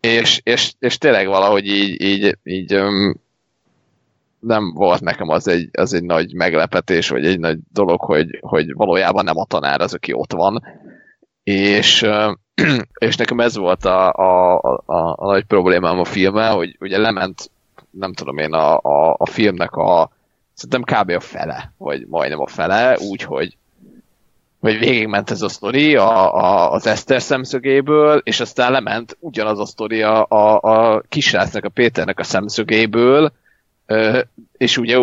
És, 0.00 0.40
és, 0.44 0.72
és 0.78 0.98
tényleg 0.98 1.26
valahogy 1.26 1.66
így, 1.66 2.02
így, 2.02 2.38
így 2.42 2.72
öm, 2.72 3.16
nem 4.38 4.72
volt 4.74 5.00
nekem 5.00 5.28
az 5.28 5.48
egy, 5.48 5.68
az 5.72 5.92
egy 5.92 6.02
nagy 6.02 6.34
meglepetés, 6.34 7.08
vagy 7.08 7.26
egy 7.26 7.38
nagy 7.38 7.58
dolog, 7.72 8.00
hogy, 8.00 8.38
hogy 8.40 8.74
valójában 8.74 9.24
nem 9.24 9.36
a 9.38 9.44
tanár 9.44 9.80
az, 9.80 9.94
aki 9.94 10.12
ott 10.12 10.32
van. 10.32 10.62
És, 11.42 12.06
és 13.06 13.16
nekem 13.16 13.40
ez 13.40 13.56
volt 13.56 13.84
a, 13.84 14.12
a, 14.12 14.58
a, 14.86 15.14
a 15.16 15.26
nagy 15.26 15.44
problémám 15.44 15.98
a 15.98 16.04
filmmel, 16.04 16.54
hogy 16.54 16.76
ugye 16.80 16.98
lement, 16.98 17.50
nem 17.90 18.12
tudom 18.12 18.38
én, 18.38 18.52
a, 18.52 18.76
a, 18.76 19.14
a 19.18 19.26
filmnek 19.26 19.76
a 19.76 20.10
szerintem 20.54 21.00
kb. 21.00 21.10
a 21.10 21.20
fele, 21.20 21.72
vagy 21.76 22.06
majdnem 22.06 22.40
a 22.40 22.46
fele, 22.46 22.98
úgyhogy 22.98 23.56
vagy 24.60 24.78
végigment 24.78 25.30
ez 25.30 25.42
a 25.42 25.48
sztori 25.48 25.96
a, 25.96 26.34
a, 26.34 26.72
az 26.72 26.86
Eszter 26.86 27.22
szemszögéből, 27.22 28.20
és 28.24 28.40
aztán 28.40 28.72
lement 28.72 29.16
ugyanaz 29.20 29.58
a 29.58 29.66
sztori 29.66 30.02
a, 30.02 30.26
a, 30.28 30.60
a 30.60 31.02
kisrácnak, 31.08 31.64
a 31.64 31.68
Péternek 31.68 32.18
a 32.18 32.24
szemszögéből, 32.24 33.32
és 34.56 34.76
ugye 34.76 34.98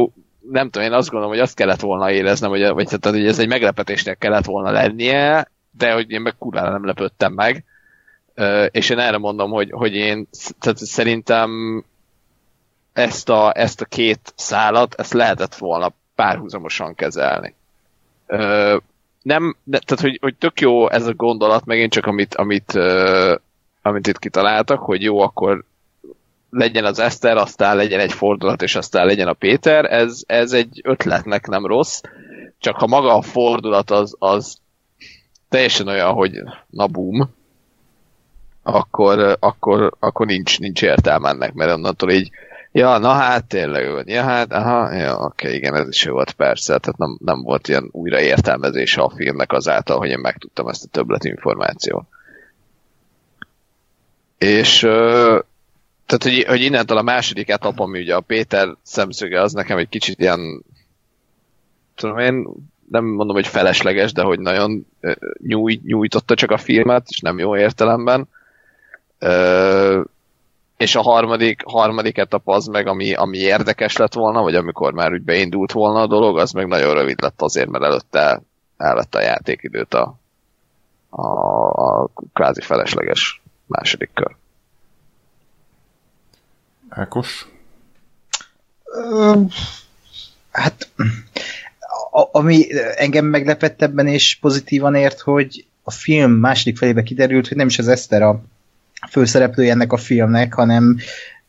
nem 0.51 0.69
tudom, 0.69 0.87
én 0.87 0.93
azt 0.93 1.09
gondolom, 1.09 1.33
hogy 1.33 1.43
azt 1.43 1.55
kellett 1.55 1.79
volna 1.79 2.11
éreznem, 2.11 2.49
hogy, 2.49 2.69
vagy 2.69 2.85
tehát, 2.85 3.17
hogy 3.17 3.27
ez 3.27 3.39
egy 3.39 3.47
meglepetésnek 3.47 4.17
kellett 4.17 4.45
volna 4.45 4.71
lennie, 4.71 5.51
de 5.77 5.93
hogy 5.93 6.11
én 6.11 6.21
meg 6.21 6.35
kurvára 6.37 6.69
nem 6.69 6.85
lepődtem 6.85 7.33
meg. 7.33 7.63
És 8.71 8.89
én 8.89 8.99
erre 8.99 9.17
mondom, 9.17 9.51
hogy, 9.51 9.71
hogy 9.71 9.93
én 9.93 10.27
tehát 10.59 10.77
szerintem 10.77 11.83
ezt 12.93 13.29
a, 13.29 13.51
ezt 13.55 13.81
a 13.81 13.85
két 13.85 14.33
szálat, 14.35 14.93
ezt 14.97 15.13
lehetett 15.13 15.55
volna 15.55 15.93
párhuzamosan 16.15 16.95
kezelni. 16.95 17.55
Nem, 19.25 19.55
de, 19.63 19.79
tehát 19.79 20.03
hogy, 20.03 20.17
hogy 20.21 20.35
tök 20.35 20.59
jó 20.59 20.89
ez 20.89 21.07
a 21.07 21.13
gondolat, 21.13 21.65
megint 21.65 21.91
csak 21.91 22.05
amit, 22.05 22.35
amit, 22.35 22.71
amit 23.81 24.07
itt 24.07 24.19
kitaláltak, 24.19 24.79
hogy 24.79 25.01
jó, 25.01 25.19
akkor 25.19 25.63
legyen 26.49 26.85
az 26.85 26.99
Eszter, 26.99 27.37
aztán 27.37 27.75
legyen 27.75 27.99
egy 27.99 28.13
fordulat, 28.13 28.61
és 28.61 28.75
aztán 28.75 29.05
legyen 29.05 29.27
a 29.27 29.33
Péter, 29.33 29.85
ez, 29.85 30.23
ez 30.25 30.51
egy 30.51 30.81
ötletnek 30.83 31.47
nem 31.47 31.65
rossz, 31.65 32.01
csak 32.59 32.75
ha 32.75 32.87
maga 32.87 33.15
a 33.15 33.21
fordulat 33.21 33.91
az, 33.91 34.15
az 34.19 34.57
teljesen 35.49 35.87
olyan, 35.87 36.13
hogy 36.13 36.41
na 36.69 36.87
boom, 36.87 37.29
akkor, 38.63 39.37
akkor, 39.39 39.93
akkor 39.99 40.25
nincs, 40.25 40.59
nincs 40.59 40.81
értelme 40.81 41.29
ennek, 41.29 41.53
mert 41.53 41.71
onnantól 41.71 42.11
így, 42.11 42.29
ja, 42.75 42.97
na 42.97 43.11
hát 43.11 43.45
tényleg 43.45 43.85
jó, 43.85 43.97
ja 44.05 44.23
hát, 44.23 44.51
aha, 44.51 44.93
ja, 44.93 45.17
oké, 45.17 45.55
igen, 45.55 45.75
ez 45.75 45.87
is 45.87 46.05
jó 46.05 46.13
volt 46.13 46.31
persze, 46.31 46.77
tehát 46.77 46.97
nem, 46.97 47.17
nem 47.25 47.41
volt 47.41 47.67
ilyen 47.67 47.89
újraértelmezése 47.91 49.01
a 49.01 49.09
filmnek 49.15 49.51
azáltal, 49.51 49.97
hogy 49.97 50.09
én 50.09 50.19
megtudtam 50.19 50.67
ezt 50.67 50.83
a 50.83 50.87
többlet 50.87 51.23
információt. 51.23 52.05
És 54.37 54.79
tehát, 56.05 56.23
hogy, 56.23 56.43
hogy 56.47 56.61
innentől 56.61 56.97
a 56.97 57.01
második 57.01 57.49
etap, 57.49 57.79
ami 57.79 57.99
ugye 57.99 58.15
a 58.15 58.19
Péter 58.19 58.75
szemszöge, 58.81 59.41
az 59.41 59.53
nekem 59.53 59.77
egy 59.77 59.89
kicsit 59.89 60.19
ilyen 60.19 60.63
tudom 61.95 62.17
én, 62.17 62.47
nem 62.89 63.05
mondom, 63.05 63.35
hogy 63.35 63.47
felesleges, 63.47 64.11
de 64.11 64.21
hogy 64.21 64.39
nagyon 64.39 64.87
nyújt, 65.37 65.83
nyújtotta 65.83 66.35
csak 66.35 66.51
a 66.51 66.57
filmet, 66.57 67.05
és 67.09 67.19
nem 67.19 67.39
jó 67.39 67.57
értelemben. 67.57 68.27
Ö, 69.19 70.01
és 70.77 70.95
a 70.95 71.01
harmadik, 71.01 71.61
harmadik 71.65 72.17
etap 72.17 72.47
az 72.47 72.65
meg, 72.65 72.87
ami, 72.87 73.13
ami 73.13 73.37
érdekes 73.37 73.97
lett 73.97 74.13
volna, 74.13 74.41
vagy 74.41 74.55
amikor 74.55 74.93
már 74.93 75.11
úgy 75.11 75.21
beindult 75.21 75.71
volna 75.71 76.01
a 76.01 76.07
dolog, 76.07 76.37
az 76.37 76.51
meg 76.51 76.67
nagyon 76.67 76.93
rövid 76.93 77.21
lett 77.21 77.41
azért, 77.41 77.69
mert 77.69 77.83
előtte 77.83 78.41
elvette 78.77 79.17
a 79.17 79.21
játékidőt 79.21 79.93
a, 79.93 80.19
a, 81.09 81.21
a 82.01 82.09
kvázi 82.33 82.61
felesleges 82.61 83.41
második 83.65 84.09
kör. 84.13 84.35
Ákos? 86.89 87.47
hát, 90.51 90.89
a, 92.11 92.27
ami 92.31 92.67
engem 92.95 93.25
meglepett 93.25 93.81
ebben 93.81 94.07
és 94.07 94.37
pozitívan 94.41 94.95
ért, 94.95 95.19
hogy 95.19 95.65
a 95.83 95.91
film 95.91 96.31
második 96.31 96.77
felébe 96.77 97.03
kiderült, 97.03 97.47
hogy 97.47 97.57
nem 97.57 97.67
is 97.67 97.79
az 97.79 97.87
Eszter 97.87 98.21
a 98.21 98.41
főszereplője 99.09 99.71
ennek 99.71 99.93
a 99.93 99.97
filmnek, 99.97 100.53
hanem 100.53 100.97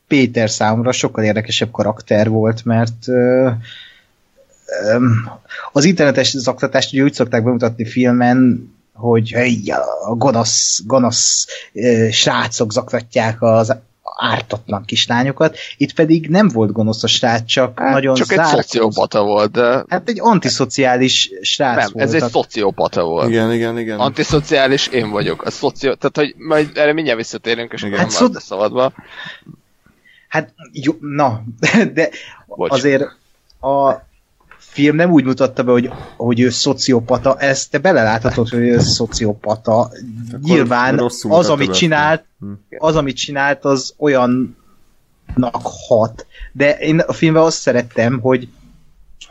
Péter 0.06 0.50
számomra 0.50 0.92
sokkal 0.92 1.24
érdekesebb 1.24 1.70
karakter 1.70 2.28
volt, 2.28 2.64
mert 2.64 3.06
az 5.72 5.84
internetes 5.84 6.30
zaklatást 6.30 6.92
ugye 6.92 7.02
úgy 7.02 7.12
szokták 7.12 7.44
bemutatni 7.44 7.84
filmen, 7.84 8.70
hogy 8.92 9.34
a 10.06 10.14
gonosz, 10.14 10.82
gonosz 10.86 11.46
ö, 11.72 12.08
srácok 12.10 12.72
zaklatják 12.72 13.42
az 13.42 13.76
ártatlan 14.16 14.84
kislányokat. 14.84 15.56
Itt 15.76 15.92
pedig 15.92 16.28
nem 16.28 16.48
volt 16.48 16.72
gonosz 16.72 17.02
a 17.02 17.06
srác, 17.06 17.44
csak 17.44 17.78
hát, 17.78 17.92
nagyon 17.92 18.14
Csak 18.14 18.26
zárt, 18.26 18.58
egy 18.58 18.66
szociopata 18.66 19.22
volt, 19.22 19.50
de... 19.50 19.84
Hát 19.88 20.08
egy 20.08 20.20
antiszociális 20.20 21.30
srác 21.40 21.76
nem, 21.76 21.90
volt. 21.92 22.06
ez 22.06 22.22
egy 22.22 22.30
szociopata 22.30 23.04
volt. 23.04 23.28
Igen, 23.28 23.52
igen, 23.52 23.78
igen. 23.78 23.98
Antiszociális 23.98 24.86
én 24.86 25.10
vagyok. 25.10 25.42
A 25.42 25.50
szocio... 25.50 25.94
Tehát, 25.94 26.16
hogy 26.16 26.34
majd 26.38 26.70
erre 26.74 26.92
mindjárt 26.92 27.18
visszatérünk, 27.18 27.72
és 27.72 27.82
akkor 27.82 27.98
hát 27.98 28.10
szó... 28.10 28.26
szabadba. 28.32 28.92
Hát, 30.28 30.52
jó, 30.72 30.92
na, 31.00 31.42
de 31.94 32.08
Bocs. 32.46 32.72
azért 32.72 33.02
a 33.60 34.05
film 34.76 34.96
nem 34.96 35.10
úgy 35.10 35.24
mutatta 35.24 35.62
be, 35.62 35.72
hogy, 35.72 35.90
hogy 36.16 36.40
ő 36.40 36.50
szociopata, 36.50 37.36
ezt 37.38 37.70
te 37.70 37.78
beleláthatod, 37.78 38.48
hogy 38.48 38.60
ő 38.60 38.78
szociopata. 38.78 39.78
Akkor 39.80 40.40
Nyilván 40.42 41.00
az, 41.28 41.48
amit 41.48 41.74
csinált, 41.74 42.24
hm. 42.40 42.52
az, 42.78 42.96
amit 42.96 43.16
csinált, 43.16 43.64
az 43.64 43.94
olyannak 43.98 45.60
hat. 45.88 46.26
De 46.52 46.78
én 46.78 46.98
a 46.98 47.12
filmben 47.12 47.42
azt 47.42 47.60
szerettem, 47.60 48.20
hogy 48.20 48.48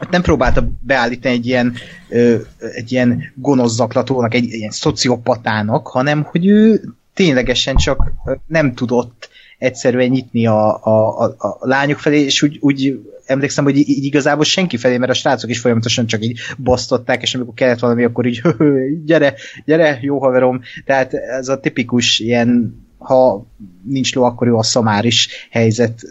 nem 0.09 0.21
próbálta 0.21 0.67
beállítani 0.79 1.35
egy 1.35 1.45
ilyen, 1.45 1.73
ö, 2.09 2.35
egy 2.73 2.91
ilyen 2.91 3.33
gonosz 3.35 3.73
zaklatónak, 3.73 4.33
egy, 4.33 4.45
egy 4.45 4.53
ilyen 4.53 4.71
szociopatának, 4.71 5.87
hanem 5.87 6.23
hogy 6.23 6.45
ő 6.47 6.83
ténylegesen 7.13 7.75
csak 7.75 8.11
nem 8.47 8.73
tudott 8.73 9.29
egyszerűen 9.57 10.09
nyitni 10.09 10.47
a, 10.47 10.83
a, 10.83 11.19
a, 11.19 11.35
a 11.37 11.57
lányok 11.61 11.99
felé, 11.99 12.21
és 12.21 12.41
úgy, 12.41 12.57
úgy 12.61 12.99
emlékszem, 13.25 13.63
hogy 13.63 13.77
így 13.77 14.03
igazából 14.03 14.43
senki 14.43 14.77
felé, 14.77 14.97
mert 14.97 15.11
a 15.11 15.15
srácok 15.15 15.49
is 15.49 15.59
folyamatosan 15.59 16.05
csak 16.05 16.23
így 16.23 16.39
basztották, 16.57 17.21
és 17.21 17.35
amikor 17.35 17.53
kellett 17.53 17.79
valami, 17.79 18.03
akkor 18.03 18.25
így 18.25 18.41
gyere, 19.05 19.33
gyere, 19.65 19.99
jó 20.01 20.19
haverom. 20.19 20.61
Tehát 20.85 21.13
ez 21.13 21.47
a 21.47 21.59
tipikus 21.59 22.19
ilyen, 22.19 22.79
ha 22.97 23.45
nincs 23.83 24.15
ló, 24.15 24.23
akkor 24.23 24.47
jó 24.47 24.57
a 24.57 24.63
szamáris 24.63 25.47
helyzet 25.51 26.01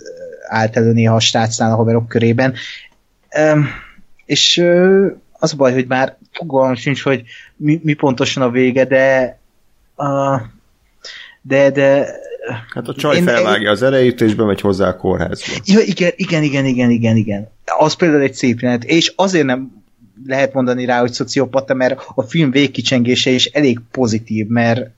állt 0.49 0.77
elő 0.77 0.93
néha 0.93 1.15
a 1.15 1.20
srácnál 1.20 1.73
a 1.73 1.77
haverok 1.77 2.09
körében. 2.09 2.55
És 4.27 4.65
az 5.32 5.53
a 5.53 5.57
baj, 5.57 5.73
hogy 5.73 5.86
már 5.86 6.16
fogalmam 6.32 6.74
sincs, 6.74 7.03
hogy 7.03 7.23
mi, 7.57 7.81
mi 7.82 7.93
pontosan 7.93 8.43
a 8.43 8.51
vége, 8.51 8.85
de 8.85 9.39
de, 11.43 11.70
de 11.70 12.07
Hát 12.75 12.89
a 12.89 12.95
csaj 12.95 13.16
én, 13.16 13.23
felvágja 13.23 13.71
az 13.71 13.83
erejét, 13.83 14.21
és 14.21 14.35
bemegy 14.35 14.61
hozzá 14.61 14.89
a 14.89 14.97
kórházba. 14.97 15.53
Ja, 15.65 15.81
igen, 15.81 16.11
igen, 16.16 16.43
igen, 16.43 16.65
igen, 16.65 16.91
igen, 16.91 17.16
igen. 17.16 17.49
Az 17.79 17.95
például 17.95 18.23
egy 18.23 18.35
szép 18.35 18.61
jelenet, 18.61 18.85
és 18.85 19.12
azért 19.16 19.47
nem 19.47 19.83
lehet 20.27 20.53
mondani 20.53 20.85
rá, 20.85 21.01
hogy 21.01 21.12
szociopata, 21.12 21.75
mert 21.75 22.01
a 22.15 22.23
film 22.23 22.51
végkicsengése 22.51 23.31
is 23.31 23.45
elég 23.45 23.81
pozitív, 23.91 24.47
mert 24.47 24.91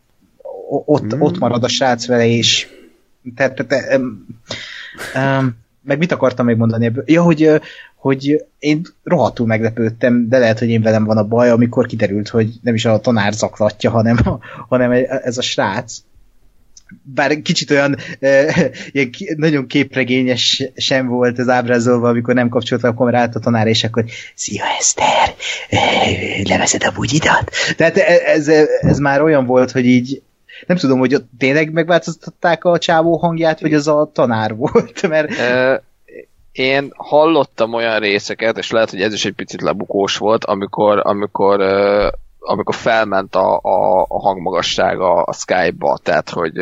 ott, 0.85 1.12
hmm. 1.12 1.23
ott 1.23 1.39
marad 1.39 1.64
a 1.64 1.68
srác 1.68 2.06
vele, 2.06 2.27
és 2.27 2.68
tehát, 3.36 3.66
tehát 3.66 3.97
um, 3.97 4.27
um, 5.14 5.56
meg 5.82 5.98
mit 5.98 6.12
akartam 6.12 6.47
még 6.47 6.56
mondani 6.56 6.85
ebből? 6.85 7.05
Ja, 7.06 7.23
hogy, 7.23 7.60
hogy 7.94 8.44
én 8.59 8.86
rohadtul 9.05 9.47
meglepődtem, 9.47 10.28
de 10.28 10.39
lehet, 10.39 10.59
hogy 10.59 10.68
én 10.68 10.82
velem 10.82 11.05
van 11.05 11.16
a 11.16 11.24
baj, 11.24 11.51
amikor 11.51 11.86
kiderült, 11.86 12.28
hogy 12.28 12.51
nem 12.62 12.74
is 12.74 12.85
a 12.85 13.01
tanár 13.01 13.32
zaklatja, 13.32 13.90
hanem, 13.90 14.16
hanem 14.68 14.90
ez 15.23 15.39
a 15.39 15.43
srác 15.43 15.97
bár 17.02 17.42
kicsit 17.42 17.70
olyan 17.70 17.96
e, 18.20 18.54
ilyen 18.90 19.10
nagyon 19.36 19.66
képregényes 19.66 20.62
sem 20.76 21.06
volt 21.06 21.38
ez 21.38 21.48
ábrázolva, 21.48 22.08
amikor 22.08 22.34
nem 22.34 22.48
kapcsolta 22.48 22.88
a 22.88 22.94
kamerát 22.94 23.34
a 23.34 23.40
tanár, 23.40 23.66
és 23.66 23.84
akkor 23.84 24.04
Szia 24.34 24.64
Eszter, 24.78 25.34
leveszed 26.44 26.84
a 26.84 26.90
bugyidat? 26.90 27.50
Tehát 27.76 27.96
ez, 27.96 28.48
ez 28.80 28.98
már 28.98 29.22
olyan 29.22 29.46
volt, 29.46 29.70
hogy 29.70 29.86
így 29.86 30.22
nem 30.66 30.76
tudom, 30.76 30.98
hogy 30.98 31.14
ott 31.14 31.28
tényleg 31.38 31.72
megváltoztatták 31.72 32.64
a 32.64 32.78
csávó 32.78 33.16
hangját, 33.16 33.60
vagy 33.60 33.74
az 33.74 33.88
a 33.88 34.10
tanár 34.12 34.54
volt, 34.54 35.06
mert... 35.08 35.30
Én 36.52 36.92
hallottam 36.96 37.74
olyan 37.74 37.98
részeket, 37.98 38.58
és 38.58 38.70
lehet, 38.70 38.90
hogy 38.90 39.00
ez 39.00 39.12
is 39.12 39.24
egy 39.24 39.32
picit 39.32 39.60
lebukós 39.62 40.16
volt, 40.16 40.44
amikor, 40.44 41.00
amikor 41.04 41.60
amikor 42.47 42.74
felment 42.74 43.35
a, 43.35 43.56
a, 43.62 44.01
a 44.09 44.20
hangmagassága 44.20 45.23
a 45.23 45.32
Skype-ba, 45.32 45.98
tehát 46.02 46.31
hogy 46.31 46.52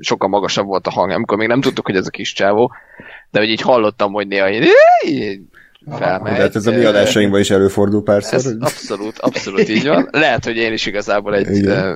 sokkal 0.00 0.28
magasabb 0.28 0.66
volt 0.66 0.86
a 0.86 0.90
hang, 0.90 1.10
amikor 1.10 1.38
még 1.38 1.48
nem 1.48 1.60
tudtuk, 1.60 1.86
hogy 1.86 1.96
ez 1.96 2.06
a 2.06 2.10
kis 2.10 2.32
csávó, 2.32 2.72
de 3.30 3.38
hogy 3.38 3.48
így 3.48 3.60
hallottam, 3.60 4.12
hogy 4.12 4.26
néha 4.26 4.50
így, 4.50 5.40
felmegy. 5.90 6.34
Tehát 6.34 6.56
ez 6.56 6.66
a 6.66 6.70
mi 6.70 6.84
adásainkban 6.84 7.40
is 7.40 7.50
előfordul 7.50 8.02
párszor. 8.02 8.34
Ez 8.34 8.46
abszolút, 8.60 9.18
abszolút 9.18 9.68
így 9.68 9.86
van. 9.86 10.08
Lehet, 10.10 10.44
hogy 10.44 10.56
én 10.56 10.72
is 10.72 10.86
igazából 10.86 11.34
egy. 11.34 11.66
Ö, 11.66 11.94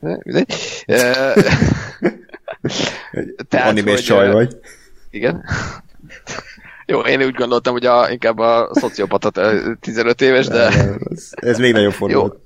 Tehát, 3.48 3.68
Animés 3.68 3.94
hogy, 3.94 4.04
csaj 4.04 4.32
vagy. 4.32 4.56
Igen. 5.10 5.44
Jó, 6.92 7.00
én 7.00 7.22
úgy 7.22 7.34
gondoltam, 7.34 7.72
hogy 7.72 7.86
a, 7.86 8.10
inkább 8.10 8.38
a 8.38 8.68
szociopata 8.72 9.30
ö, 9.34 9.72
15 9.80 10.20
éves, 10.20 10.46
de 10.46 10.66
Ez, 11.10 11.30
ez 11.30 11.58
még 11.58 11.72
nagyobb 11.72 11.92
fordulat. 11.92 12.36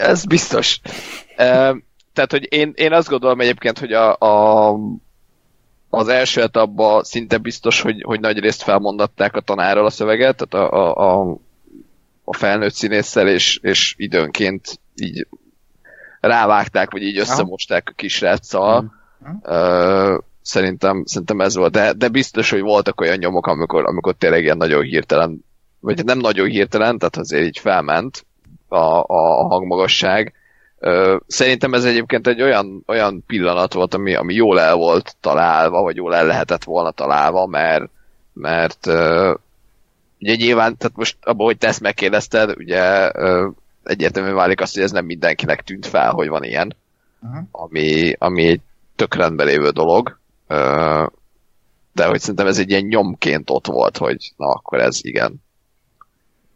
ez 0.00 0.24
biztos. 0.24 0.80
Tehát, 2.12 2.30
hogy 2.30 2.46
én, 2.52 2.72
én 2.74 2.92
azt 2.92 3.08
gondolom 3.08 3.40
egyébként, 3.40 3.78
hogy 3.78 3.92
a, 3.92 4.16
a, 4.16 4.76
az 5.90 6.08
első 6.08 6.42
etapban 6.42 7.02
szinte 7.02 7.38
biztos, 7.38 7.80
hogy, 7.80 8.02
hogy 8.02 8.20
nagy 8.20 8.38
részt 8.38 8.62
felmondatták 8.62 9.36
a 9.36 9.40
tanárral 9.40 9.86
a 9.86 9.90
szöveget, 9.90 10.46
tehát 10.46 10.70
a, 10.72 10.76
a, 10.76 11.20
a, 11.30 11.36
a 12.24 12.34
felnőtt 12.34 12.74
színésszel, 12.74 13.28
és, 13.28 13.58
és 13.62 13.94
időnként 13.98 14.80
így 14.96 15.26
rávágták, 16.20 16.90
vagy 16.90 17.02
így 17.02 17.18
összemosták 17.18 17.88
a 17.90 17.94
kisráccal. 17.96 18.92
Ö, 19.42 20.18
szerintem, 20.42 21.02
szerintem 21.06 21.40
ez 21.40 21.54
volt, 21.56 21.72
de, 21.72 21.92
de 21.92 22.08
biztos, 22.08 22.50
hogy 22.50 22.60
voltak 22.60 23.00
olyan 23.00 23.16
nyomok, 23.16 23.46
amikor, 23.46 23.86
amikor 23.86 24.14
tényleg 24.14 24.42
ilyen 24.42 24.56
nagyon 24.56 24.82
hirtelen, 24.82 25.44
vagy 25.80 26.04
nem 26.04 26.18
nagyon 26.18 26.48
hirtelen, 26.48 26.98
tehát 26.98 27.16
azért 27.16 27.44
így 27.44 27.58
felment 27.58 28.26
a, 28.68 28.98
a, 29.06 29.46
hangmagasság. 29.48 30.32
Szerintem 31.26 31.74
ez 31.74 31.84
egyébként 31.84 32.26
egy 32.26 32.42
olyan, 32.42 32.82
olyan 32.86 33.24
pillanat 33.26 33.72
volt, 33.72 33.94
ami, 33.94 34.14
ami 34.14 34.34
jól 34.34 34.60
el 34.60 34.74
volt 34.74 35.16
találva, 35.20 35.82
vagy 35.82 35.96
jól 35.96 36.14
el 36.14 36.26
lehetett 36.26 36.64
volna 36.64 36.90
találva, 36.90 37.46
mert, 37.46 37.90
mert 38.32 38.86
ugye 40.20 40.34
nyilván, 40.34 40.76
tehát 40.76 40.96
most 40.96 41.16
abban, 41.22 41.46
hogy 41.46 41.58
te 41.58 41.66
ezt 41.66 41.80
megkérdezted, 41.80 42.56
ugye 42.56 43.10
egyértelműen 43.82 44.34
válik 44.34 44.60
azt, 44.60 44.74
hogy 44.74 44.82
ez 44.82 44.90
nem 44.90 45.04
mindenkinek 45.04 45.62
tűnt 45.62 45.86
fel, 45.86 46.10
hogy 46.10 46.28
van 46.28 46.44
ilyen, 46.44 46.76
Aha. 47.22 47.42
ami, 47.50 48.14
ami 48.18 48.46
egy 48.46 48.60
tök 48.96 49.14
rendben 49.14 49.46
lévő 49.46 49.70
dolog, 49.70 50.19
de 51.92 52.06
hogy 52.06 52.20
szerintem 52.20 52.46
ez 52.46 52.58
egy 52.58 52.70
ilyen 52.70 52.84
nyomként 52.84 53.50
ott 53.50 53.66
volt, 53.66 53.96
hogy 53.96 54.32
na 54.36 54.46
akkor 54.46 54.80
ez 54.80 54.98
igen. 55.04 55.42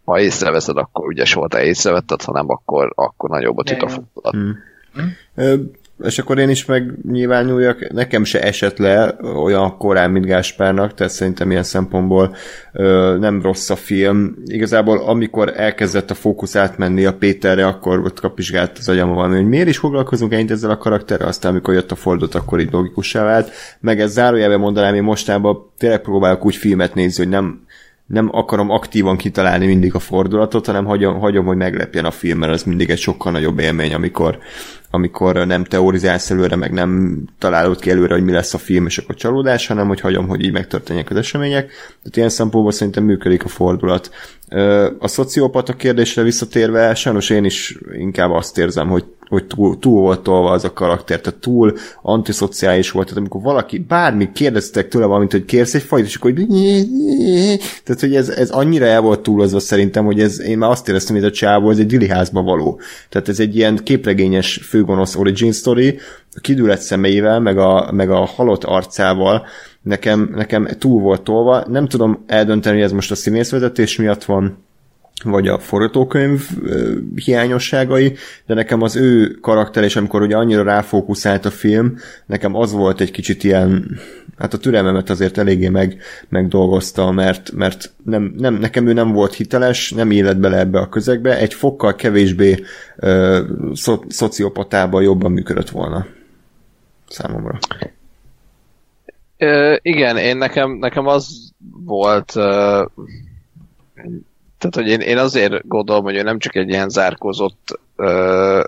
Ha 0.04 0.20
észreveszed, 0.20 0.76
akkor 0.76 1.10
ügyes 1.10 1.32
volt, 1.32 1.52
ha 1.52 1.62
észrevetted, 1.62 2.22
ha 2.22 2.32
nem, 2.32 2.48
akkor, 2.48 2.92
akkor 2.94 3.30
jut 3.70 3.82
a 3.82 3.86
ja. 3.88 3.88
fordulat. 3.88 4.34
Hmm. 4.34 4.58
És 6.02 6.18
akkor 6.18 6.38
én 6.38 6.48
is 6.48 6.64
megnyilvánuljak, 6.64 7.92
nekem 7.92 8.24
se 8.24 8.42
esett 8.42 8.78
le 8.78 9.16
olyan 9.42 9.76
korán, 9.76 10.10
mint 10.10 10.24
Gáspárnak, 10.24 10.94
tehát 10.94 11.12
szerintem 11.12 11.50
ilyen 11.50 11.62
szempontból 11.62 12.36
ö, 12.72 13.16
nem 13.20 13.42
rossz 13.42 13.70
a 13.70 13.76
film. 13.76 14.36
Igazából 14.44 14.98
amikor 14.98 15.52
elkezdett 15.56 16.10
a 16.10 16.14
fókusz 16.14 16.56
átmenni 16.56 17.04
a 17.04 17.16
Péterre, 17.16 17.66
akkor 17.66 17.98
ott 17.98 18.20
kapizsgált 18.20 18.78
az 18.78 18.88
agyam 18.88 19.14
valami, 19.14 19.34
hogy 19.34 19.48
miért 19.48 19.68
is 19.68 19.78
foglalkozunk 19.78 20.32
ennyit 20.32 20.50
ezzel 20.50 20.70
a 20.70 20.78
karakterrel, 20.78 21.28
aztán 21.28 21.52
amikor 21.52 21.74
jött 21.74 21.90
a 21.90 21.94
fordult, 21.94 22.34
akkor 22.34 22.60
így 22.60 22.72
logikussá 22.72 23.24
vált. 23.24 23.50
Meg 23.80 24.00
ez 24.00 24.12
zárójelben 24.12 24.60
mondanám, 24.60 24.94
én 24.94 25.02
mostában 25.02 25.70
tényleg 25.78 26.00
próbálok 26.00 26.44
úgy 26.44 26.56
filmet 26.56 26.94
nézni, 26.94 27.22
hogy 27.22 27.32
nem 27.32 27.62
nem 28.06 28.28
akarom 28.32 28.70
aktívan 28.70 29.16
kitalálni 29.16 29.66
mindig 29.66 29.94
a 29.94 29.98
fordulatot, 29.98 30.66
hanem 30.66 30.84
hagyom, 30.84 31.18
hagyom 31.18 31.46
hogy 31.46 31.56
meglepjen 31.56 32.04
a 32.04 32.10
film, 32.10 32.38
mert 32.38 32.52
ez 32.52 32.62
mindig 32.62 32.90
egy 32.90 32.98
sokkal 32.98 33.32
nagyobb 33.32 33.58
élmény, 33.58 33.94
amikor, 33.94 34.38
amikor 34.90 35.46
nem 35.46 35.64
teorizálsz 35.64 36.30
előre, 36.30 36.56
meg 36.56 36.72
nem 36.72 37.22
találod 37.38 37.80
ki 37.80 37.90
előre, 37.90 38.14
hogy 38.14 38.24
mi 38.24 38.32
lesz 38.32 38.54
a 38.54 38.58
film, 38.58 38.86
és 38.86 38.98
akkor 38.98 39.14
csalódás, 39.14 39.66
hanem 39.66 39.88
hogy 39.88 40.00
hagyom, 40.00 40.28
hogy 40.28 40.44
így 40.44 40.52
megtörténjenek 40.52 41.10
az 41.10 41.16
események. 41.16 41.66
Tehát 41.68 42.16
ilyen 42.16 42.28
szempontból 42.28 42.72
szerintem 42.72 43.04
működik 43.04 43.44
a 43.44 43.48
fordulat. 43.48 44.10
A 44.98 45.08
szociopata 45.08 45.72
kérdésre 45.72 46.22
visszatérve, 46.22 46.94
sajnos 46.94 47.30
én 47.30 47.44
is 47.44 47.78
inkább 47.92 48.30
azt 48.30 48.58
érzem, 48.58 48.88
hogy 48.88 49.04
hogy 49.34 49.46
túl, 49.46 49.78
túl 49.78 50.00
volt 50.00 50.20
tolva 50.20 50.50
az 50.50 50.64
a 50.64 50.72
karakter, 50.72 51.20
tehát 51.20 51.40
túl 51.40 51.74
antiszociális 52.02 52.90
volt, 52.90 53.06
tehát 53.06 53.20
amikor 53.20 53.42
valaki, 53.42 53.78
bármi 53.78 54.32
kérdeztek 54.32 54.88
tőle 54.88 55.06
valamit, 55.06 55.32
hogy 55.32 55.44
kérsz 55.44 55.74
egy 55.74 55.82
fajt, 55.82 56.06
és 56.06 56.16
akkor 56.16 56.32
hogy... 56.32 56.46
tehát 57.84 58.00
hogy 58.00 58.14
ez, 58.14 58.28
ez 58.28 58.50
annyira 58.50 58.86
el 58.86 59.00
volt 59.00 59.20
túlozva 59.20 59.58
szerintem, 59.58 60.04
hogy 60.04 60.20
ez, 60.20 60.40
én 60.40 60.58
már 60.58 60.70
azt 60.70 60.88
éreztem, 60.88 61.14
hogy 61.14 61.24
ez 61.24 61.30
a 61.30 61.34
csávó, 61.34 61.70
ez 61.70 61.78
egy 61.78 61.86
diliházba 61.86 62.42
való. 62.42 62.80
Tehát 63.08 63.28
ez 63.28 63.40
egy 63.40 63.56
ilyen 63.56 63.80
képregényes 63.82 64.60
főgonosz 64.62 65.16
origin 65.16 65.52
story, 65.52 65.98
a 66.36 66.40
kidület 66.40 66.80
szemeivel, 66.80 67.40
meg 67.40 67.58
a, 67.58 67.92
meg 67.92 68.10
a 68.10 68.24
halott 68.24 68.64
arcával, 68.64 69.46
nekem, 69.82 70.32
nekem 70.34 70.68
túl 70.78 71.00
volt 71.00 71.22
tolva. 71.22 71.64
Nem 71.68 71.88
tudom 71.88 72.24
eldönteni, 72.26 72.76
hogy 72.76 72.84
ez 72.84 72.92
most 72.92 73.10
a 73.10 73.14
színészvezetés 73.14 73.96
miatt 73.96 74.24
van, 74.24 74.64
vagy 75.22 75.48
a 75.48 75.58
forgatókönyv 75.58 76.48
hiányosságai, 77.14 78.16
de 78.46 78.54
nekem 78.54 78.82
az 78.82 78.96
ő 78.96 79.38
karakter, 79.40 79.84
és 79.84 79.96
amikor 79.96 80.22
ugye 80.22 80.36
annyira 80.36 80.62
ráfókuszált 80.62 81.44
a 81.44 81.50
film, 81.50 81.96
nekem 82.26 82.54
az 82.54 82.72
volt 82.72 83.00
egy 83.00 83.10
kicsit 83.10 83.44
ilyen, 83.44 83.98
hát 84.38 84.54
a 84.54 84.58
türelmemet 84.58 85.10
azért 85.10 85.38
eléggé 85.38 85.68
meg, 85.68 86.02
megdolgozta, 86.28 87.10
mert, 87.10 87.52
mert 87.52 87.92
nem, 88.04 88.34
nem, 88.36 88.54
nekem 88.54 88.86
ő 88.86 88.92
nem 88.92 89.12
volt 89.12 89.34
hiteles, 89.34 89.92
nem 89.92 90.10
élet 90.10 90.40
bele 90.40 90.58
ebbe 90.58 90.78
a 90.78 90.88
közegbe, 90.88 91.38
egy 91.38 91.54
fokkal 91.54 91.94
kevésbé 91.94 92.64
ö, 92.96 93.40
szo, 93.72 93.98
szociopatában 94.08 95.02
jobban 95.02 95.32
működött 95.32 95.70
volna 95.70 96.06
számomra. 97.08 97.58
Ö, 99.38 99.76
igen, 99.82 100.16
én 100.16 100.36
nekem, 100.36 100.70
nekem 100.70 101.06
az 101.06 101.52
volt, 101.84 102.36
ö, 102.36 102.84
tehát 104.58 104.74
hogy 104.74 104.88
én, 104.88 105.00
én 105.00 105.18
azért 105.18 105.68
gondolom, 105.68 106.04
hogy 106.04 106.16
ő 106.16 106.22
nem 106.22 106.38
csak 106.38 106.54
egy 106.54 106.68
ilyen 106.68 106.88
zárkózott 106.88 107.80
ö, 107.96 108.64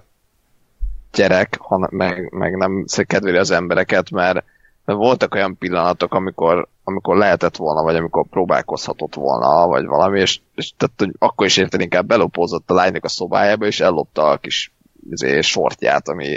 gyerek, 1.12 1.56
hanem 1.60 1.88
meg, 1.92 2.32
meg 2.32 2.56
nem 2.56 2.84
kedveli 3.06 3.36
az 3.36 3.50
embereket, 3.50 4.10
mert, 4.10 4.44
mert 4.84 4.98
voltak 4.98 5.34
olyan 5.34 5.58
pillanatok, 5.58 6.14
amikor, 6.14 6.68
amikor 6.84 7.16
lehetett 7.16 7.56
volna, 7.56 7.82
vagy 7.82 7.96
amikor 7.96 8.26
próbálkozhatott 8.26 9.14
volna, 9.14 9.66
vagy 9.66 9.86
valami, 9.86 10.20
és, 10.20 10.40
és 10.54 10.72
tehát, 10.76 10.94
hogy 10.98 11.12
akkor 11.18 11.46
is 11.46 11.56
érted, 11.56 11.80
inkább 11.80 12.06
belopózott 12.06 12.70
a 12.70 12.74
lánynak 12.74 13.04
a 13.04 13.08
szobájába, 13.08 13.66
és 13.66 13.80
ellopta 13.80 14.30
a 14.30 14.36
kis 14.36 14.72
izé, 15.10 15.40
sortját, 15.40 16.08
ami 16.08 16.36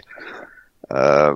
ö, 0.88 1.32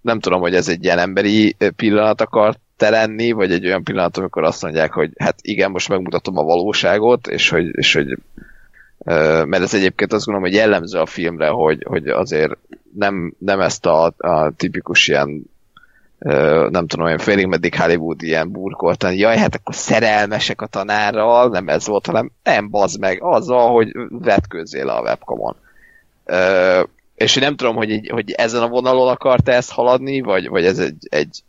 nem 0.00 0.20
tudom, 0.20 0.40
hogy 0.40 0.54
ez 0.54 0.68
egy 0.68 0.84
ilyen 0.84 0.98
emberi 0.98 1.56
pillanat 1.76 2.20
akart 2.20 2.60
te 2.82 2.90
lenni, 2.90 3.32
vagy 3.32 3.52
egy 3.52 3.66
olyan 3.66 3.84
pillanat, 3.84 4.16
amikor 4.16 4.44
azt 4.44 4.62
mondják, 4.62 4.92
hogy 4.92 5.10
hát 5.18 5.34
igen, 5.40 5.70
most 5.70 5.88
megmutatom 5.88 6.38
a 6.38 6.42
valóságot, 6.42 7.26
és 7.26 7.48
hogy, 7.48 7.66
és 7.72 7.94
hogy 7.94 8.18
mert 9.44 9.62
ez 9.62 9.74
egyébként 9.74 10.12
azt 10.12 10.24
gondolom, 10.24 10.50
hogy 10.50 10.58
jellemző 10.58 10.98
a 10.98 11.06
filmre, 11.06 11.48
hogy, 11.48 11.84
hogy 11.88 12.08
azért 12.08 12.52
nem, 12.94 13.34
nem 13.38 13.60
ezt 13.60 13.86
a, 13.86 14.14
a 14.16 14.52
tipikus 14.56 15.08
ilyen 15.08 15.50
nem 16.68 16.86
tudom, 16.86 17.04
olyan 17.04 17.18
félig 17.18 17.46
meddig 17.46 17.74
Hollywood 17.74 18.22
ilyen 18.22 18.50
burkoltan, 18.50 19.14
jaj, 19.14 19.36
hát 19.36 19.54
akkor 19.54 19.74
szerelmesek 19.74 20.60
a 20.60 20.66
tanárral, 20.66 21.48
nem 21.48 21.68
ez 21.68 21.86
volt, 21.86 22.06
hanem 22.06 22.30
nem, 22.42 22.70
bazd 22.70 23.00
meg, 23.00 23.22
azzal, 23.22 23.72
hogy 23.72 23.92
vetkőzzél 24.08 24.88
a 24.88 25.00
webcamon. 25.00 25.56
Ö, 26.24 26.82
és 27.14 27.36
én 27.36 27.42
nem 27.42 27.56
tudom, 27.56 27.76
hogy, 27.76 27.90
így, 27.90 28.08
hogy 28.08 28.30
ezen 28.30 28.62
a 28.62 28.68
vonalon 28.68 29.08
akart 29.08 29.48
ezt 29.48 29.70
haladni, 29.70 30.20
vagy, 30.20 30.48
vagy 30.48 30.64
ez 30.64 30.78
egy, 30.78 31.06
egy 31.10 31.42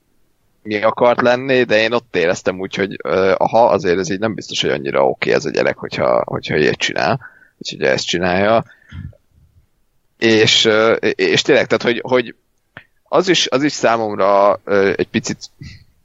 mi 0.64 0.82
akart 0.82 1.22
lenni, 1.22 1.64
de 1.64 1.82
én 1.82 1.94
ott 1.94 2.16
éreztem 2.16 2.60
úgy, 2.60 2.76
hogy 2.76 2.98
aha, 3.38 3.70
azért 3.70 3.98
ez 3.98 4.10
így 4.10 4.20
nem 4.20 4.34
biztos, 4.34 4.62
hogy 4.62 4.70
annyira 4.70 5.00
oké 5.00 5.10
okay 5.10 5.34
ez 5.34 5.46
a 5.46 5.50
gyerek, 5.50 5.78
hogyha, 5.78 6.24
hogyha 6.26 6.58
ilyet 6.58 6.76
csinál, 6.76 7.20
és 7.58 7.72
ugye 7.72 7.92
ezt 7.92 8.06
csinálja. 8.06 8.64
És, 10.18 10.70
és 11.00 11.42
tényleg, 11.42 11.68
tehát, 11.68 11.84
hogy, 11.84 12.00
hogy 12.04 12.36
az, 13.04 13.28
is, 13.28 13.48
az 13.48 13.64
is 13.64 13.72
számomra 13.72 14.60
egy 14.96 15.08
picit 15.08 15.38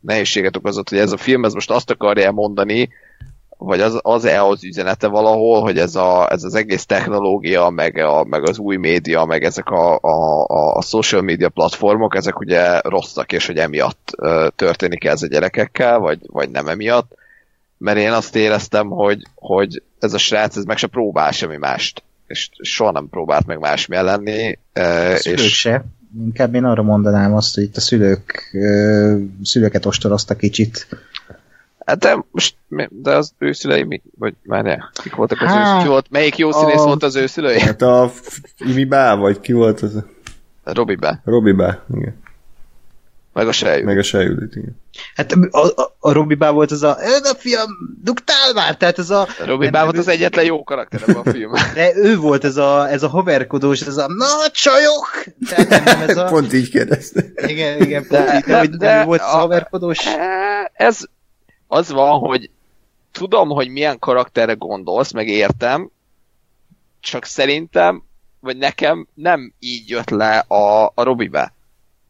nehézséget 0.00 0.56
okozott, 0.56 0.88
hogy 0.88 0.98
ez 0.98 1.12
a 1.12 1.16
film 1.16 1.44
ez 1.44 1.52
most 1.52 1.70
azt 1.70 1.90
akarja 1.90 2.32
mondani, 2.32 2.88
vagy 3.58 3.80
az, 3.80 3.98
az-e 4.02 4.44
az 4.44 4.64
üzenete 4.64 5.06
valahol, 5.06 5.60
hogy 5.60 5.78
ez, 5.78 5.94
a, 5.94 6.30
ez 6.30 6.44
az 6.44 6.54
egész 6.54 6.86
technológia, 6.86 7.68
meg, 7.68 7.96
a, 7.96 8.24
meg 8.24 8.48
az 8.48 8.58
új 8.58 8.76
média, 8.76 9.24
meg 9.24 9.44
ezek 9.44 9.70
a, 9.70 9.98
a, 10.00 10.44
a 10.76 10.82
social 10.82 11.22
media 11.22 11.48
platformok, 11.48 12.16
ezek 12.16 12.38
ugye 12.38 12.80
rosszak, 12.80 13.32
és 13.32 13.46
hogy 13.46 13.58
emiatt 13.58 14.10
uh, 14.18 14.46
történik 14.56 15.04
ez 15.04 15.22
a 15.22 15.26
gyerekekkel, 15.26 15.98
vagy, 15.98 16.18
vagy 16.26 16.50
nem 16.50 16.68
emiatt. 16.68 17.12
Mert 17.78 17.98
én 17.98 18.12
azt 18.12 18.36
éreztem, 18.36 18.88
hogy, 18.88 19.22
hogy 19.34 19.82
ez 19.98 20.12
a 20.12 20.18
srác, 20.18 20.56
ez 20.56 20.64
meg 20.64 20.76
se 20.76 20.86
próbál 20.86 21.30
semmi 21.30 21.56
mást, 21.56 22.02
és 22.26 22.48
soha 22.62 22.90
nem 22.90 23.08
próbált 23.08 23.46
meg 23.46 23.58
másmilyen 23.58 24.04
lenni. 24.04 24.58
Szülők 25.14 25.38
és 25.38 25.58
se. 25.58 25.84
Inkább 26.24 26.54
én 26.54 26.64
arra 26.64 26.82
mondanám 26.82 27.34
azt, 27.34 27.54
hogy 27.54 27.64
itt 27.64 27.76
a 27.76 27.80
szülők, 27.80 28.50
ö, 28.52 29.16
szülőket 29.42 29.86
ostorozta 29.86 30.36
kicsit. 30.36 30.86
Hát 31.88 31.98
de 31.98 32.24
most, 32.30 32.56
de 32.88 33.16
az 33.16 33.32
ő 33.38 33.52
szülei 33.52 33.82
mi? 33.82 34.02
Vagy 34.18 34.34
már 34.42 34.62
ne? 34.62 34.76
Kik 35.02 35.14
voltak 35.14 35.40
az 35.40 35.48
Hát, 35.48 35.78
ő, 35.78 35.82
ki 35.82 35.88
volt, 35.88 36.06
melyik 36.10 36.36
jó 36.36 36.52
színész 36.52 36.80
a- 36.80 36.84
volt 36.84 37.02
az 37.02 37.16
ő 37.16 37.26
szülői? 37.26 37.60
Hát 37.60 37.82
a 37.82 38.12
Imi 38.58 38.84
Bá, 38.84 39.14
vagy 39.14 39.40
ki 39.40 39.52
volt 39.52 39.80
az? 39.80 39.92
Robi 40.64 40.94
be. 40.94 41.20
Robi 41.24 41.52
Bá, 41.52 41.78
igen. 41.94 42.20
Meg 43.32 43.48
a 43.48 43.52
Sejű. 43.52 43.84
Meg 43.84 43.98
a 43.98 44.02
Sejülit, 44.02 44.56
igen. 44.56 44.80
Hát 45.14 45.32
a, 45.32 45.58
a, 45.80 45.94
a 45.98 46.12
Robi 46.12 46.34
Bá 46.34 46.50
volt 46.50 46.70
az 46.70 46.82
a, 46.82 46.96
na 47.22 47.34
fiam, 47.34 47.68
dugtál 48.02 48.52
már, 48.54 48.76
tehát 48.76 48.98
ez 48.98 49.10
a... 49.10 49.26
Robi 49.44 49.70
Bá 49.70 49.84
volt 49.84 49.98
az 49.98 50.08
egyetlen 50.08 50.44
jó 50.44 50.64
karakter 50.64 51.02
ebben 51.06 51.22
a 51.24 51.30
filmben. 51.30 51.62
De 51.74 51.96
ő 51.96 52.16
volt 52.16 52.44
ez 52.44 52.56
a, 52.56 52.88
ez 52.90 53.02
a 53.02 53.08
hoverkodós, 53.08 53.80
ez 53.80 53.96
a, 53.96 54.06
na 54.08 54.48
csajok! 54.52 55.24
Tehát 55.48 55.84
nem, 55.84 56.08
ez 56.08 56.16
a... 56.24 56.24
Pont 56.24 56.52
így 56.52 56.70
kérdezte. 56.70 57.24
Igen, 57.46 57.80
igen, 57.80 58.06
pont 58.06 58.32
így, 58.34 58.44
de, 58.44 58.58
hogy 58.58 58.70
de, 58.70 59.04
volt 59.04 59.20
az 59.20 59.34
a 59.34 59.38
hoverkodós. 59.40 59.98
Ez 60.72 60.98
az 61.68 61.90
van, 61.90 62.18
hogy 62.18 62.50
tudom, 63.12 63.48
hogy 63.48 63.68
milyen 63.68 63.98
karakterre 63.98 64.52
gondolsz, 64.52 65.12
meg 65.12 65.28
értem, 65.28 65.90
csak 67.00 67.24
szerintem, 67.24 68.02
vagy 68.40 68.56
nekem 68.56 69.06
nem 69.14 69.52
így 69.58 69.88
jött 69.88 70.10
le 70.10 70.38
a, 70.38 70.84
a 70.94 71.02
Robibe. 71.02 71.52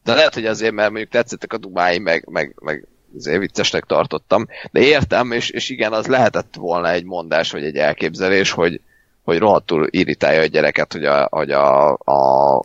De 0.05 0.14
lehet, 0.14 0.35
hogy 0.35 0.47
azért, 0.47 0.72
mert 0.72 0.90
mondjuk 0.90 1.10
tetszettek 1.10 1.52
a 1.52 1.59
dumái, 1.59 1.98
meg, 1.98 2.28
meg, 2.28 2.55
meg 2.60 2.86
azért 3.16 3.40
viccesnek 3.40 3.85
tartottam. 3.85 4.47
De 4.70 4.80
értem, 4.80 5.32
és, 5.32 5.51
és 5.51 5.68
igen, 5.68 5.93
az 5.93 6.06
lehetett 6.06 6.55
volna 6.55 6.90
egy 6.90 7.05
mondás, 7.05 7.51
vagy 7.51 7.64
egy 7.64 7.76
elképzelés, 7.76 8.51
hogy, 8.51 8.80
hogy 9.22 9.39
rohadtul 9.39 9.86
irritálja 9.90 10.40
a 10.40 10.47
gyereket, 10.47 10.93
hogy 10.93 11.05
a, 11.05 11.28
hogy 11.30 11.51
a, 11.51 11.93
a 11.93 12.62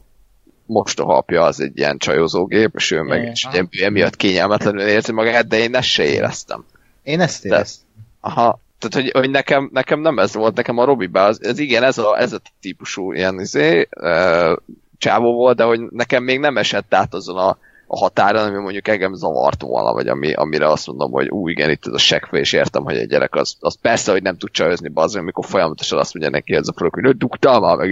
mostoha 0.65 1.17
apja 1.17 1.43
az 1.43 1.59
egy 1.59 1.77
ilyen 1.77 1.97
csajozógép, 1.97 2.71
és 2.75 2.91
ő 2.91 3.01
meg 3.01 3.33
ugye, 3.49 3.85
emiatt 3.85 4.15
kényelmetlenül 4.15 4.81
érzi 4.81 5.11
magát, 5.11 5.47
de 5.47 5.57
én 5.57 5.75
ezt 5.75 5.87
se 5.87 6.03
éreztem. 6.03 6.65
Én 7.03 7.21
ezt 7.21 7.45
éreztem. 7.45 7.87
Aha, 8.19 8.59
tehát, 8.79 9.07
hogy, 9.07 9.21
hogy 9.21 9.29
nekem, 9.29 9.69
nekem 9.73 9.99
nem 9.99 10.19
ez 10.19 10.33
volt, 10.33 10.55
nekem 10.55 10.77
a 10.77 10.85
Robi 10.85 11.09
az, 11.13 11.43
ez 11.43 11.59
igen, 11.59 11.83
ez 11.83 11.97
a, 11.97 12.19
ez 12.19 12.33
a 12.33 12.41
típusú 12.61 13.13
ilyen 13.13 13.39
izé, 13.39 13.87
uh, 13.99 14.57
csávó 14.97 15.33
volt, 15.33 15.57
de 15.57 15.63
hogy 15.63 15.79
nekem 15.89 16.23
még 16.23 16.39
nem 16.39 16.57
esett 16.57 16.93
át 16.93 17.13
azon 17.13 17.37
a, 17.37 17.57
a 17.87 17.97
határon, 17.97 18.47
ami 18.47 18.57
mondjuk 18.57 18.87
engem 18.87 19.13
zavart 19.13 19.61
volna, 19.61 19.93
vagy 19.93 20.07
ami, 20.07 20.33
amire 20.33 20.67
azt 20.67 20.87
mondom, 20.87 21.11
hogy 21.11 21.29
ú, 21.29 21.47
igen, 21.47 21.69
itt 21.69 21.85
ez 21.87 21.93
a 21.93 21.97
sekve, 21.97 22.39
és 22.39 22.53
értem, 22.53 22.83
hogy 22.83 22.97
egy 22.97 23.07
gyerek 23.07 23.35
az, 23.35 23.55
az 23.59 23.77
persze, 23.81 24.11
hogy 24.11 24.21
nem 24.21 24.37
tud 24.37 24.51
csajozni 24.51 24.87
bazzi, 24.89 25.17
amikor 25.17 25.45
folyamatosan 25.45 25.99
azt 25.99 26.13
mondja 26.13 26.31
neki 26.31 26.53
ez 26.53 26.67
a 26.67 26.71
produkt, 26.71 27.05
hogy 27.05 27.17
dugtál 27.17 27.59
már 27.59 27.77
meg, 27.77 27.89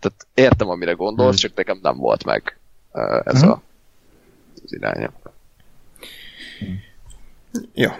tehát 0.00 0.26
értem, 0.34 0.68
amire 0.68 0.92
gondolsz, 0.92 1.40
hmm. 1.40 1.48
csak 1.48 1.56
nekem 1.56 1.78
nem 1.82 1.96
volt 1.96 2.24
meg 2.24 2.58
ez 3.24 3.40
hmm. 3.40 3.50
a, 3.50 3.62
az 4.64 4.72
iránya. 4.72 5.12
Ja. 7.74 7.96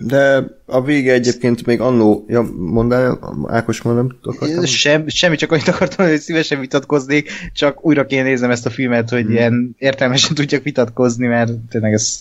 De 0.00 0.46
a 0.66 0.82
vége 0.82 1.12
egyébként 1.12 1.66
még 1.66 1.80
annó, 1.80 2.24
ja, 2.28 2.42
mondál, 2.56 3.34
Ákos, 3.46 3.82
mondom, 3.82 4.18
akartam? 4.22 4.64
Sem, 4.64 5.08
semmi, 5.08 5.36
csak 5.36 5.52
annyit 5.52 5.68
akartam, 5.68 6.06
hogy 6.06 6.20
szívesen 6.20 6.60
vitatkoznék, 6.60 7.30
csak 7.52 7.84
újra 7.84 8.06
kéne 8.06 8.22
nézem 8.22 8.50
ezt 8.50 8.66
a 8.66 8.70
filmet, 8.70 9.08
hogy 9.08 9.22
hmm. 9.22 9.30
ilyen 9.30 9.74
értelmesen 9.78 10.34
tudjak 10.34 10.62
vitatkozni, 10.62 11.26
mert 11.26 11.52
tényleg 11.70 11.92
ezt 11.92 12.20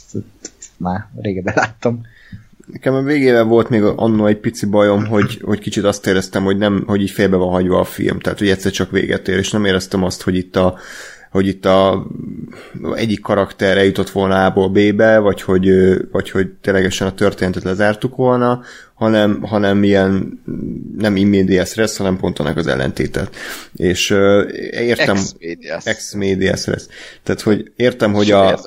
már 0.78 1.08
régebben 1.22 1.54
láttam. 1.58 2.02
Nekem 2.72 2.94
a 2.94 3.02
végével 3.02 3.44
volt 3.44 3.70
még 3.70 3.84
annó 3.84 4.26
egy 4.26 4.38
pici 4.38 4.66
bajom, 4.66 5.06
hogy, 5.06 5.40
hogy 5.42 5.60
kicsit 5.60 5.84
azt 5.84 6.08
éreztem, 6.08 6.44
hogy 6.44 6.58
nem, 6.58 6.84
hogy 6.88 7.02
így 7.02 7.12
félbe 7.12 7.36
van 7.36 7.50
hagyva 7.50 7.80
a 7.80 7.84
film, 7.84 8.20
tehát 8.20 8.40
hogy 8.40 8.50
egyszer 8.50 8.72
csak 8.72 8.92
véget 8.92 9.28
ér, 9.28 9.38
és 9.38 9.52
nem 9.52 9.66
éreztem 9.66 10.04
azt, 10.04 10.22
hogy 10.22 10.36
itt 10.36 10.56
a 10.56 10.78
hogy 11.30 11.48
itt 11.48 11.66
a 11.66 12.08
egyik 12.94 13.22
karakter 13.22 13.78
eljutott 13.78 14.10
volna 14.10 14.46
A-ból 14.46 14.70
B-be, 14.70 15.18
vagy 15.18 15.42
hogy, 15.42 15.70
vagy 16.12 16.30
hogy 16.30 16.48
ténylegesen 16.62 17.08
a 17.08 17.14
történetet 17.14 17.64
lezártuk 17.64 18.16
volna, 18.16 18.62
hanem, 18.94 19.42
hanem 19.42 19.84
ilyen 19.84 20.42
nem 20.98 21.16
immediate 21.16 21.66
stress, 21.66 21.98
hanem 21.98 22.18
pont 22.18 22.40
annak 22.40 22.58
az 22.58 22.68
ellentétet. 22.68 23.36
És 23.76 24.12
uh, 24.12 24.44
értem... 24.72 25.16
Ex-medias. 25.16 25.86
Ex-medias 25.86 26.60
stress. 26.60 26.84
Tehát, 27.24 27.42
hogy 27.42 27.72
értem, 27.76 28.14
hogy 28.14 28.32
a... 28.32 28.60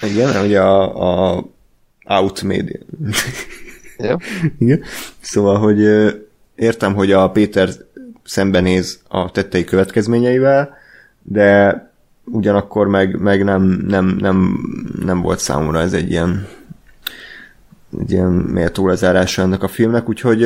Igen, 0.00 0.40
hogy 0.40 0.54
a, 0.54 1.34
a 1.34 1.44
out 2.04 2.42
media. 2.42 2.80
Igen. 4.58 4.82
Szóval, 5.20 5.58
hogy 5.58 5.80
értem, 6.54 6.94
hogy 6.94 7.12
a 7.12 7.30
Péter 7.30 7.68
szembenéz 8.24 9.00
a 9.08 9.30
tettei 9.30 9.64
következményeivel, 9.64 10.76
de 11.22 11.86
ugyanakkor 12.30 12.86
meg, 12.86 13.20
meg 13.20 13.44
nem, 13.44 13.62
nem, 13.88 14.16
nem, 14.20 14.58
nem 15.04 15.20
volt 15.20 15.38
számomra 15.38 15.80
ez 15.80 15.92
egy 15.92 16.10
ilyen 16.10 16.46
egy 18.00 18.10
ilyen 18.10 18.30
méltó 18.30 18.86
lezárása 18.86 19.42
ennek 19.42 19.62
a 19.62 19.68
filmnek, 19.68 20.08
úgyhogy 20.08 20.42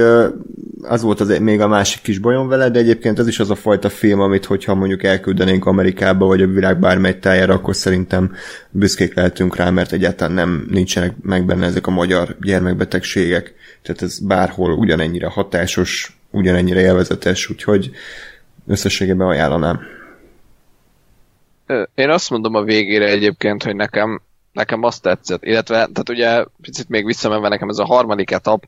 az 0.82 1.02
volt 1.02 1.20
az 1.20 1.38
még 1.38 1.60
a 1.60 1.68
másik 1.68 2.02
kis 2.02 2.18
bajom 2.18 2.48
vele, 2.48 2.70
de 2.70 2.78
egyébként 2.78 3.18
ez 3.18 3.26
is 3.28 3.40
az 3.40 3.50
a 3.50 3.54
fajta 3.54 3.88
film, 3.88 4.20
amit 4.20 4.44
hogyha 4.44 4.74
mondjuk 4.74 5.02
elküldenénk 5.02 5.66
Amerikába, 5.66 6.26
vagy 6.26 6.42
a 6.42 6.46
világ 6.46 6.78
bármely 6.78 7.18
tájára, 7.18 7.54
akkor 7.54 7.76
szerintem 7.76 8.32
büszkék 8.70 9.14
lehetünk 9.14 9.56
rá, 9.56 9.70
mert 9.70 9.92
egyáltalán 9.92 10.34
nem 10.34 10.66
nincsenek 10.70 11.14
meg 11.22 11.44
benne 11.44 11.66
ezek 11.66 11.86
a 11.86 11.90
magyar 11.90 12.36
gyermekbetegségek, 12.40 13.54
tehát 13.82 14.02
ez 14.02 14.18
bárhol 14.18 14.72
ugyanennyire 14.72 15.26
hatásos, 15.26 16.20
ugyanennyire 16.30 16.80
élvezetes, 16.80 17.50
úgyhogy 17.50 17.90
összességében 18.66 19.26
ajánlanám. 19.26 19.80
Én 21.94 22.10
azt 22.10 22.30
mondom 22.30 22.54
a 22.54 22.62
végére 22.62 23.06
egyébként, 23.06 23.62
hogy 23.62 23.76
nekem, 23.76 24.22
nekem 24.52 24.82
azt 24.82 25.02
tetszett, 25.02 25.44
illetve, 25.44 25.74
tehát 25.74 26.08
ugye 26.08 26.44
picit 26.60 26.88
még 26.88 27.04
visszamenve 27.04 27.48
nekem 27.48 27.68
ez 27.68 27.78
a 27.78 27.84
harmadik 27.84 28.30
etap, 28.30 28.64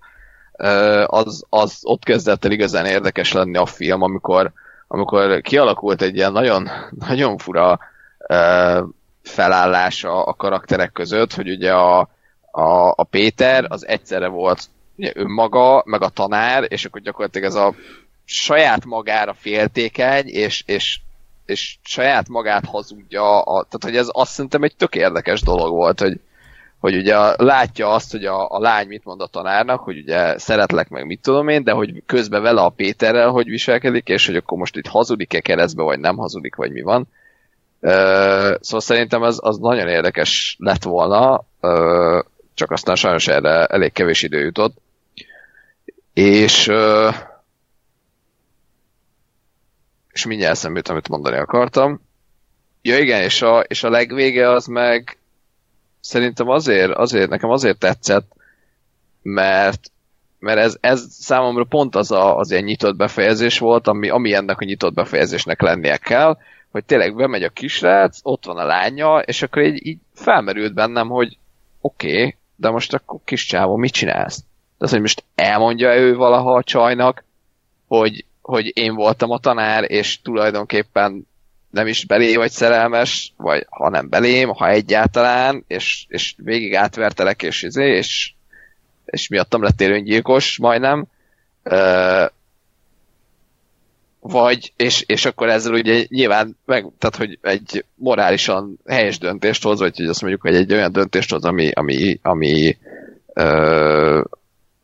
az, 1.07 1.45
az 1.49 1.79
ott 1.83 2.05
kezdett 2.05 2.45
el 2.45 2.51
igazán 2.51 2.87
érdekes 2.87 3.33
lenni 3.33 3.57
a 3.57 3.67
film, 3.67 4.03
amikor, 4.03 4.53
amikor 4.87 5.41
kialakult 5.41 6.03
egy 6.03 6.17
ilyen 6.17 6.33
nagyon, 6.33 6.71
nagyon 7.09 7.39
fura 7.39 7.79
felállása 9.23 10.25
a 10.25 10.35
karakterek 10.35 10.93
között, 10.93 11.35
hogy 11.35 11.51
ugye 11.51 11.73
a, 11.73 11.99
a, 12.51 12.89
a 12.97 13.05
Péter 13.11 13.67
az 13.69 13.87
egyszerre 13.87 14.27
volt 14.27 14.69
ugye 14.97 15.13
önmaga, 15.15 15.83
meg 15.87 16.03
a 16.03 16.09
tanár, 16.09 16.65
és 16.69 16.85
akkor 16.85 17.01
gyakorlatilag 17.01 17.49
ez 17.49 17.55
a 17.55 17.75
saját 18.25 18.85
magára 18.85 19.35
féltékeny, 19.35 20.27
és, 20.27 20.63
és 20.67 21.01
és 21.47 21.77
saját 21.83 22.29
magát 22.29 22.65
hazudja, 22.65 23.41
a, 23.41 23.63
tehát 23.63 23.85
hogy 23.85 23.97
ez 23.97 24.09
azt 24.13 24.33
szerintem 24.33 24.63
egy 24.63 24.77
tök 24.77 24.95
érdekes 24.95 25.43
dolog 25.43 25.71
volt, 25.71 26.01
hogy, 26.01 26.21
hogy 26.79 26.97
ugye 26.97 27.17
látja 27.37 27.89
azt, 27.89 28.11
hogy 28.11 28.25
a, 28.25 28.51
a 28.51 28.59
lány 28.59 28.87
mit 28.87 29.05
mond 29.05 29.21
a 29.21 29.27
tanárnak, 29.27 29.81
hogy 29.81 29.99
ugye 29.99 30.39
szeretlek 30.39 30.89
meg 30.89 31.07
mit 31.07 31.21
tudom 31.23 31.49
én, 31.49 31.65
de 31.65 31.73
hogy 31.73 32.03
közben 32.07 32.43
vele 32.43 32.61
a 32.61 32.69
Péterrel 32.69 33.31
hogy 33.31 33.49
viselkedik, 33.49 34.09
és 34.09 34.27
hogy 34.27 34.37
akkor 34.37 34.59
most 34.59 34.77
itt 34.77 34.87
hazudik-e 34.87 35.41
keresztbe, 35.41 35.83
vagy 35.83 35.99
nem 35.99 36.17
hazudik, 36.17 36.55
vagy 36.55 36.73
mi 36.73 36.83
van. 36.83 37.09
Uh, 37.81 37.91
szóval 38.61 38.81
szerintem 38.81 39.23
ez 39.23 39.37
az 39.41 39.57
nagyon 39.59 39.89
érdekes 39.89 40.57
lett 40.59 40.83
volna, 40.83 41.45
uh, 41.61 42.25
csak 42.55 42.71
aztán 42.71 42.97
sajnos 42.97 43.29
erre 43.29 43.65
elég 43.67 43.93
kevés 43.93 44.23
idő 44.23 44.45
jutott. 44.45 44.77
És 46.13 46.69
uh, 46.69 47.15
és 50.15 50.27
mindjárt 50.27 50.53
eszembe 50.53 50.77
jut, 50.77 50.89
amit 50.89 51.09
mondani 51.09 51.37
akartam. 51.37 52.01
Ja 52.83 52.99
igen, 52.99 53.23
és 53.23 53.43
a, 53.43 53.61
és 53.61 53.83
a 53.83 53.91
legvége 53.91 54.51
az 54.51 54.67
meg 54.67 55.19
szerintem 56.01 56.49
azért, 56.49 56.93
azért, 56.93 57.31
nekem 57.31 57.51
azért 57.51 57.79
tetszett, 57.79 58.33
mert 59.23 59.93
mert 60.39 60.59
ez, 60.59 60.77
ez 60.81 61.07
számomra 61.11 61.65
pont 61.65 61.95
az 61.95 62.11
a, 62.11 62.37
az 62.37 62.51
ilyen 62.51 62.65
nyitott 62.65 62.97
befejezés 62.97 63.59
volt, 63.59 63.87
ami, 63.87 64.09
ami 64.09 64.35
ennek 64.35 64.61
a 64.61 64.65
nyitott 64.65 64.95
befejezésnek 64.95 65.61
lennie 65.61 65.97
kell, 65.97 66.39
hogy 66.71 66.85
tényleg 66.85 67.15
bemegy 67.15 67.43
a 67.43 67.49
kisrác, 67.49 68.19
ott 68.23 68.45
van 68.45 68.57
a 68.57 68.65
lánya, 68.65 69.19
és 69.19 69.43
akkor 69.43 69.63
így, 69.63 69.87
így 69.87 69.99
felmerült 70.15 70.75
bennem, 70.75 71.09
hogy 71.09 71.39
oké, 71.81 72.17
okay, 72.17 72.37
de 72.57 72.71
most 72.71 72.95
akkor 72.95 73.21
kis 73.25 73.47
csávó, 73.47 73.77
mit 73.77 73.93
csinálsz? 73.93 74.45
Tehát, 74.79 74.93
hogy 74.95 75.01
most 75.01 75.25
elmondja 75.35 75.97
ő 75.97 76.15
valaha 76.15 76.55
a 76.55 76.63
csajnak, 76.63 77.25
hogy 77.87 78.25
hogy 78.45 78.71
én 78.77 78.95
voltam 78.95 79.31
a 79.31 79.39
tanár, 79.39 79.91
és 79.91 80.21
tulajdonképpen 80.21 81.27
nem 81.71 81.87
is 81.87 82.05
belé 82.07 82.37
vagy 82.37 82.51
szerelmes, 82.51 83.33
vagy 83.37 83.67
ha 83.71 83.89
nem 83.89 84.09
belém, 84.09 84.49
ha 84.49 84.69
egyáltalán, 84.69 85.65
és, 85.67 86.05
és 86.09 86.35
végig 86.37 86.75
átvertelek, 86.75 87.43
és, 87.43 87.63
izé, 87.63 87.97
és, 87.97 88.33
és 89.05 89.29
miattam 89.29 89.63
lettél 89.63 89.93
öngyilkos 89.93 90.59
majdnem. 90.59 91.07
Ö, 91.63 92.25
vagy, 94.21 94.73
és, 94.77 95.05
és 95.07 95.25
akkor 95.25 95.49
ezzel 95.49 95.73
ugye 95.73 96.05
nyilván, 96.09 96.57
meg, 96.65 96.87
tehát 96.99 97.17
hogy 97.17 97.39
egy 97.43 97.85
morálisan 97.95 98.79
helyes 98.87 99.19
döntést 99.19 99.63
hoz, 99.63 99.79
vagy 99.79 99.97
hogy 99.97 100.07
azt 100.07 100.21
mondjuk, 100.21 100.43
hogy 100.43 100.55
egy 100.55 100.73
olyan 100.73 100.93
döntést 100.93 101.31
hoz, 101.31 101.45
ami, 101.45 101.71
ami, 101.71 102.19
ami 102.23 102.79
ö, 103.33 104.23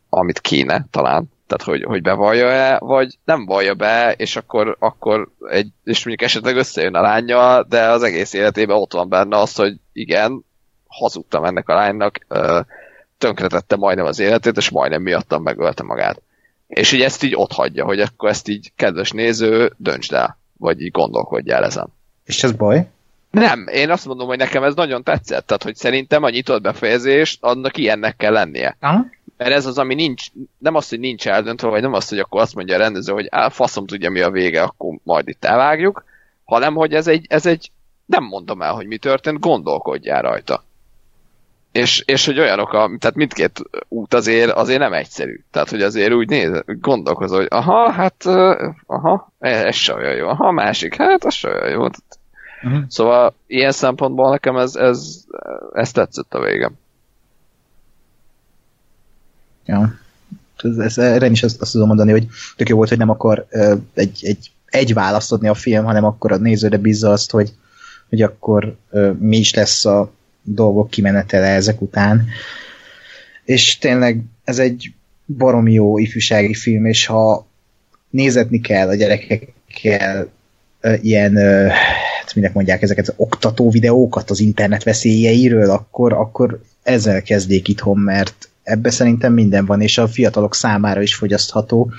amit 0.09 0.39
kéne 0.39 0.85
talán 0.91 1.29
tehát 1.51 1.79
hogy, 1.79 1.83
hogy 1.83 2.01
bevallja-e, 2.01 2.77
vagy 2.79 3.17
nem 3.25 3.45
vallja 3.45 3.73
be, 3.73 4.13
és 4.17 4.35
akkor, 4.35 4.75
akkor 4.79 5.29
egy, 5.49 5.67
és 5.83 6.05
mondjuk 6.05 6.29
esetleg 6.29 6.55
összejön 6.55 6.95
a 6.95 7.01
lánya, 7.01 7.63
de 7.63 7.89
az 7.89 8.03
egész 8.03 8.33
életében 8.33 8.77
ott 8.77 8.93
van 8.93 9.09
benne 9.09 9.37
az, 9.37 9.55
hogy 9.55 9.75
igen, 9.93 10.45
hazudtam 10.87 11.43
ennek 11.43 11.69
a 11.69 11.73
lánynak, 11.73 12.17
tönkretette 13.17 13.75
majdnem 13.75 14.05
az 14.05 14.19
életét, 14.19 14.57
és 14.57 14.69
majdnem 14.69 15.01
miattam 15.01 15.43
megölte 15.43 15.83
magát. 15.83 16.21
És 16.67 16.91
így 16.91 17.01
ezt 17.01 17.23
így 17.23 17.35
ott 17.35 17.51
hagyja, 17.51 17.85
hogy 17.85 17.99
akkor 17.99 18.29
ezt 18.29 18.47
így, 18.47 18.71
kedves 18.75 19.11
néző, 19.11 19.73
döntsd 19.77 20.13
el, 20.13 20.37
vagy 20.57 20.81
így 20.81 20.91
gondolkodjál 20.91 21.63
ezen. 21.63 21.87
És 22.25 22.43
ez 22.43 22.51
baj? 22.51 22.87
Nem, 23.31 23.67
én 23.67 23.89
azt 23.89 24.05
mondom, 24.05 24.27
hogy 24.27 24.37
nekem 24.37 24.63
ez 24.63 24.75
nagyon 24.75 25.03
tetszett, 25.03 25.45
tehát 25.45 25.63
hogy 25.63 25.75
szerintem 25.75 26.23
a 26.23 26.29
nyitott 26.29 26.61
befejezés 26.61 27.37
annak 27.41 27.77
ilyennek 27.77 28.15
kell 28.15 28.33
lennie. 28.33 28.77
Aha. 28.79 29.05
Mert 29.41 29.53
ez 29.53 29.65
az, 29.65 29.77
ami 29.77 29.93
nincs, 29.93 30.25
nem 30.57 30.75
az, 30.75 30.89
hogy 30.89 30.99
nincs 30.99 31.27
eldöntve, 31.27 31.67
vagy 31.67 31.81
nem 31.81 31.93
az, 31.93 32.09
hogy 32.09 32.19
akkor 32.19 32.41
azt 32.41 32.55
mondja 32.55 32.75
a 32.75 32.79
rendező, 32.79 33.13
hogy 33.13 33.27
á, 33.29 33.49
faszom 33.49 33.85
tudja 33.85 34.09
mi 34.09 34.21
a 34.21 34.29
vége, 34.29 34.61
akkor 34.61 34.97
majd 35.03 35.27
itt 35.27 35.45
elvágjuk, 35.45 36.03
hanem 36.43 36.73
hogy 36.73 36.93
ez 36.93 37.07
egy, 37.07 37.25
ez 37.29 37.45
egy 37.45 37.71
nem 38.05 38.23
mondom 38.23 38.61
el, 38.61 38.73
hogy 38.73 38.87
mi 38.87 38.97
történt, 38.97 39.39
gondolkodjál 39.39 40.21
rajta. 40.21 40.63
És, 41.71 42.03
és 42.05 42.25
hogy 42.25 42.39
olyanok, 42.39 42.73
a, 42.73 42.91
tehát 42.99 43.15
mindkét 43.15 43.61
út 43.87 44.13
azért, 44.13 44.51
azért 44.51 44.79
nem 44.79 44.93
egyszerű. 44.93 45.43
Tehát, 45.51 45.69
hogy 45.69 45.81
azért 45.81 46.13
úgy 46.13 46.29
néz, 46.29 46.63
gondolkozol, 46.65 47.37
hogy 47.37 47.47
aha, 47.49 47.91
hát, 47.91 48.25
aha, 48.85 49.31
ez 49.39 49.75
se 49.75 49.93
olyan 49.93 50.15
jó, 50.15 50.27
aha, 50.27 50.51
másik, 50.51 50.95
hát, 50.95 51.23
az 51.23 51.33
se 51.33 51.49
olyan 51.49 51.69
jó. 51.69 51.81
Uh-huh. 51.83 52.83
Szóval 52.87 53.33
ilyen 53.47 53.71
szempontból 53.71 54.29
nekem 54.29 54.57
ez, 54.57 54.75
ez, 54.75 55.25
ez 55.73 55.91
tetszett 55.91 56.33
a 56.33 56.41
végem. 56.41 56.79
Ja. 59.71 59.99
Ez, 60.63 60.77
ez, 60.77 60.97
erre 60.97 61.29
is 61.29 61.43
azt, 61.43 61.61
azt 61.61 61.71
tudom 61.71 61.87
mondani, 61.87 62.11
hogy 62.11 62.27
tök 62.55 62.69
jó 62.69 62.75
volt, 62.75 62.89
hogy 62.89 62.97
nem 62.97 63.09
akar 63.09 63.47
egy, 63.93 64.19
egy, 64.21 64.51
egy 64.65 64.93
választ 64.93 65.31
adni 65.31 65.47
a 65.47 65.53
film, 65.53 65.85
hanem 65.85 66.03
akkor 66.03 66.31
a 66.31 66.37
nézőre 66.37 66.77
bízza 66.77 67.11
azt, 67.11 67.31
hogy, 67.31 67.53
hogy 68.09 68.21
akkor 68.21 68.75
mi 69.19 69.37
is 69.37 69.53
lesz 69.53 69.85
a 69.85 70.11
dolgok 70.43 70.89
kimenetele 70.89 71.47
ezek 71.47 71.81
után. 71.81 72.27
És 73.43 73.77
tényleg 73.77 74.21
ez 74.43 74.59
egy 74.59 74.93
barom 75.37 75.67
jó 75.67 75.97
ifjúsági 75.97 76.53
film, 76.53 76.85
és 76.85 77.05
ha 77.05 77.47
nézetni 78.09 78.59
kell 78.61 78.87
a 78.87 78.95
gyerekekkel 78.95 80.29
ilyen 81.01 81.35
hát 82.19 82.35
minek 82.35 82.53
mondják 82.53 82.81
ezeket 82.81 83.07
az 83.07 83.13
oktató 83.17 83.69
videókat 83.69 84.29
az 84.29 84.39
internet 84.39 84.83
veszélyeiről, 84.83 85.69
akkor, 85.69 86.13
akkor 86.13 86.61
ezzel 86.83 87.21
kezdjék 87.21 87.67
itthon, 87.67 87.97
mert 87.97 88.50
ebbe 88.71 88.89
szerintem 88.89 89.33
minden 89.33 89.65
van, 89.65 89.81
és 89.81 89.97
a 89.97 90.07
fiatalok 90.07 90.55
számára 90.55 91.01
is 91.01 91.15
fogyasztható. 91.15 91.91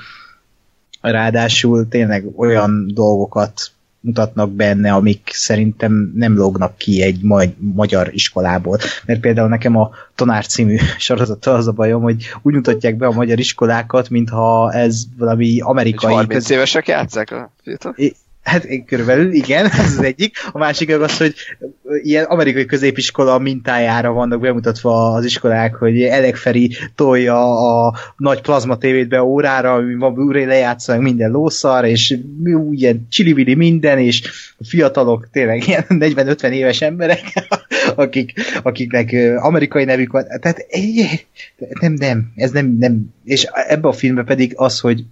Ráadásul 1.01 1.89
tényleg 1.89 2.25
olyan 2.37 2.91
dolgokat 2.95 3.73
mutatnak 4.01 4.51
benne, 4.51 4.93
amik 4.93 5.31
szerintem 5.33 6.13
nem 6.15 6.37
lógnak 6.37 6.77
ki 6.77 7.03
egy 7.03 7.23
magy- 7.23 7.57
magyar 7.59 8.09
iskolából. 8.13 8.79
Mert 9.07 9.21
például 9.21 9.49
nekem 9.49 9.77
a 9.77 9.91
Tanár 10.15 10.47
című 10.47 10.77
sorozata 10.99 11.55
az 11.55 11.67
a 11.67 11.73
bajom, 11.73 12.03
hogy 12.03 12.29
úgy 12.43 12.55
mutatják 12.55 12.97
be 12.97 13.07
a 13.07 13.13
magyar 13.13 13.39
iskolákat, 13.39 14.11
mintha 14.11 14.73
ez 14.73 15.03
valami 15.17 15.61
amerikai... 15.61 16.15
30 16.15 16.51
évesek 16.51 16.89
játszák 16.89 17.31
a 17.31 17.51
fiatal? 17.63 17.95
Hát 18.43 18.67
körülbelül, 18.87 19.33
igen, 19.33 19.65
ez 19.79 19.79
az 19.79 20.03
egyik. 20.03 20.37
A 20.53 20.59
másik 20.59 21.01
az, 21.01 21.17
hogy 21.19 21.35
ilyen 22.03 22.25
amerikai 22.25 22.65
középiskola 22.65 23.39
mintájára 23.39 24.13
vannak 24.13 24.41
bemutatva 24.41 25.13
az 25.13 25.25
iskolák, 25.25 25.75
hogy 25.75 26.03
Elek 26.03 26.37
Feri 26.37 26.77
tolja 26.95 27.61
a 27.87 27.95
nagy 28.17 28.41
plazma 28.41 28.79
tévét 28.79 29.09
be 29.09 29.23
órára, 29.23 29.73
ami 29.73 29.95
ma 29.95 30.11
újra 30.11 30.47
lejátszanak 30.47 31.03
minden 31.03 31.31
lószar, 31.31 31.85
és 31.85 32.19
ilyen 32.71 33.07
csilivili 33.11 33.55
minden, 33.55 33.99
és 33.99 34.23
fiatalok 34.61 35.29
tényleg 35.33 35.67
ilyen 35.67 35.85
40-50 36.01 36.51
éves 36.51 36.81
emberek, 36.81 37.23
akik, 37.95 38.33
akiknek 38.63 39.17
amerikai 39.37 39.85
nevük 39.85 40.13
van. 40.13 40.25
Tehát 40.41 40.67
nem, 41.81 41.93
nem, 41.93 42.33
ez 42.37 42.51
nem, 42.51 42.77
nem. 42.79 43.15
És 43.25 43.47
ebbe 43.53 43.89
a 43.89 43.93
filmben 43.93 44.25
pedig 44.25 44.53
az, 44.57 44.81
hogy 44.81 45.05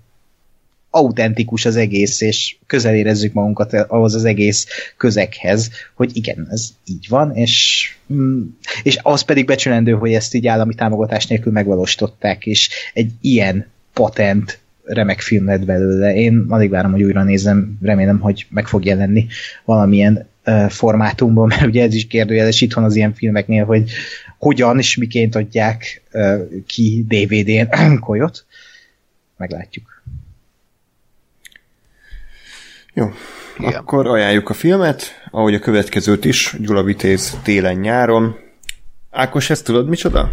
autentikus 0.91 1.65
az 1.65 1.77
egész, 1.77 2.21
és 2.21 2.57
közel 2.67 2.95
érezzük 2.95 3.33
magunkat 3.33 3.73
ahhoz 3.73 4.15
az 4.15 4.25
egész 4.25 4.67
közeghez, 4.97 5.71
hogy 5.95 6.17
igen, 6.17 6.49
ez 6.51 6.69
így 6.85 7.07
van, 7.09 7.37
és, 7.37 7.87
mm, 8.13 8.43
és 8.83 8.99
az 9.03 9.23
pedig 9.23 9.47
becsülendő, 9.47 9.93
hogy 9.93 10.13
ezt 10.13 10.35
így 10.35 10.47
állami 10.47 10.75
támogatás 10.75 11.27
nélkül 11.27 11.53
megvalósították, 11.53 12.47
és 12.47 12.71
egy 12.95 13.11
ilyen 13.21 13.67
patent 13.93 14.59
remek 14.85 15.21
film 15.21 15.45
lett 15.45 15.65
belőle. 15.65 16.15
Én 16.15 16.45
alig 16.49 16.71
várom, 16.71 16.93
hogy 16.93 17.03
újra 17.03 17.23
nézem, 17.23 17.79
remélem, 17.83 18.19
hogy 18.19 18.47
meg 18.51 18.67
fog 18.67 18.85
jelenni 18.85 19.27
valamilyen 19.65 20.29
uh, 20.47 20.69
formátumban, 20.69 21.47
mert 21.51 21.67
ugye 21.67 21.83
ez 21.83 21.95
is 21.95 22.07
kérdőjeles 22.07 22.61
itthon 22.61 22.85
az 22.85 22.97
ilyen 22.97 23.15
filmeknél, 23.15 23.65
hogy 23.65 23.91
hogyan 24.39 24.79
és 24.79 24.97
miként 24.97 25.35
adják 25.35 26.03
ki 26.67 27.05
DVD-n 27.09 27.99
kolyot. 27.99 28.45
Meglátjuk. 29.37 29.90
Jó, 32.95 33.11
Igen. 33.59 33.73
akkor 33.73 34.07
ajánljuk 34.07 34.49
a 34.49 34.53
filmet, 34.53 35.03
ahogy 35.31 35.55
a 35.55 35.59
következőt 35.59 36.25
is, 36.25 36.57
Gyula 36.59 36.83
Vitéz 36.83 37.39
télen-nyáron. 37.43 38.37
Ákos, 39.11 39.51
ezt 39.51 39.65
tudod 39.65 39.89
micsoda? 39.89 40.31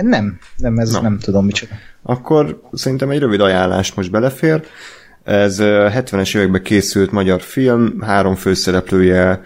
Nem, 0.00 0.38
nem, 0.56 0.78
ez 0.78 0.92
no. 0.92 1.00
nem 1.00 1.18
tudom 1.18 1.44
micsoda. 1.44 1.74
Akkor 2.02 2.62
szerintem 2.72 3.10
egy 3.10 3.18
rövid 3.18 3.40
ajánlást 3.40 3.96
most 3.96 4.10
belefér. 4.10 4.66
Ez 5.24 5.56
70-es 5.60 6.36
években 6.36 6.62
készült 6.62 7.10
magyar 7.10 7.40
film, 7.40 8.00
három 8.00 8.34
főszereplője 8.34 9.42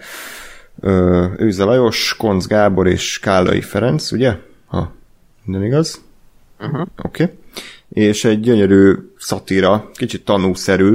Őze 1.37 1.63
Lajos, 1.63 2.15
Konc 2.17 2.45
Gábor 2.45 2.87
és 2.87 3.19
Kálai 3.19 3.61
Ferenc, 3.61 4.11
ugye? 4.11 4.35
Ha 4.67 4.95
minden 5.43 5.63
igaz? 5.63 6.01
Uh-huh. 6.59 6.81
Oké. 6.81 7.23
Okay 7.23 7.37
és 7.89 8.25
egy 8.25 8.39
gyönyörű 8.39 8.93
szatíra, 9.17 9.89
kicsit 9.93 10.25
tanúszerű, 10.25 10.93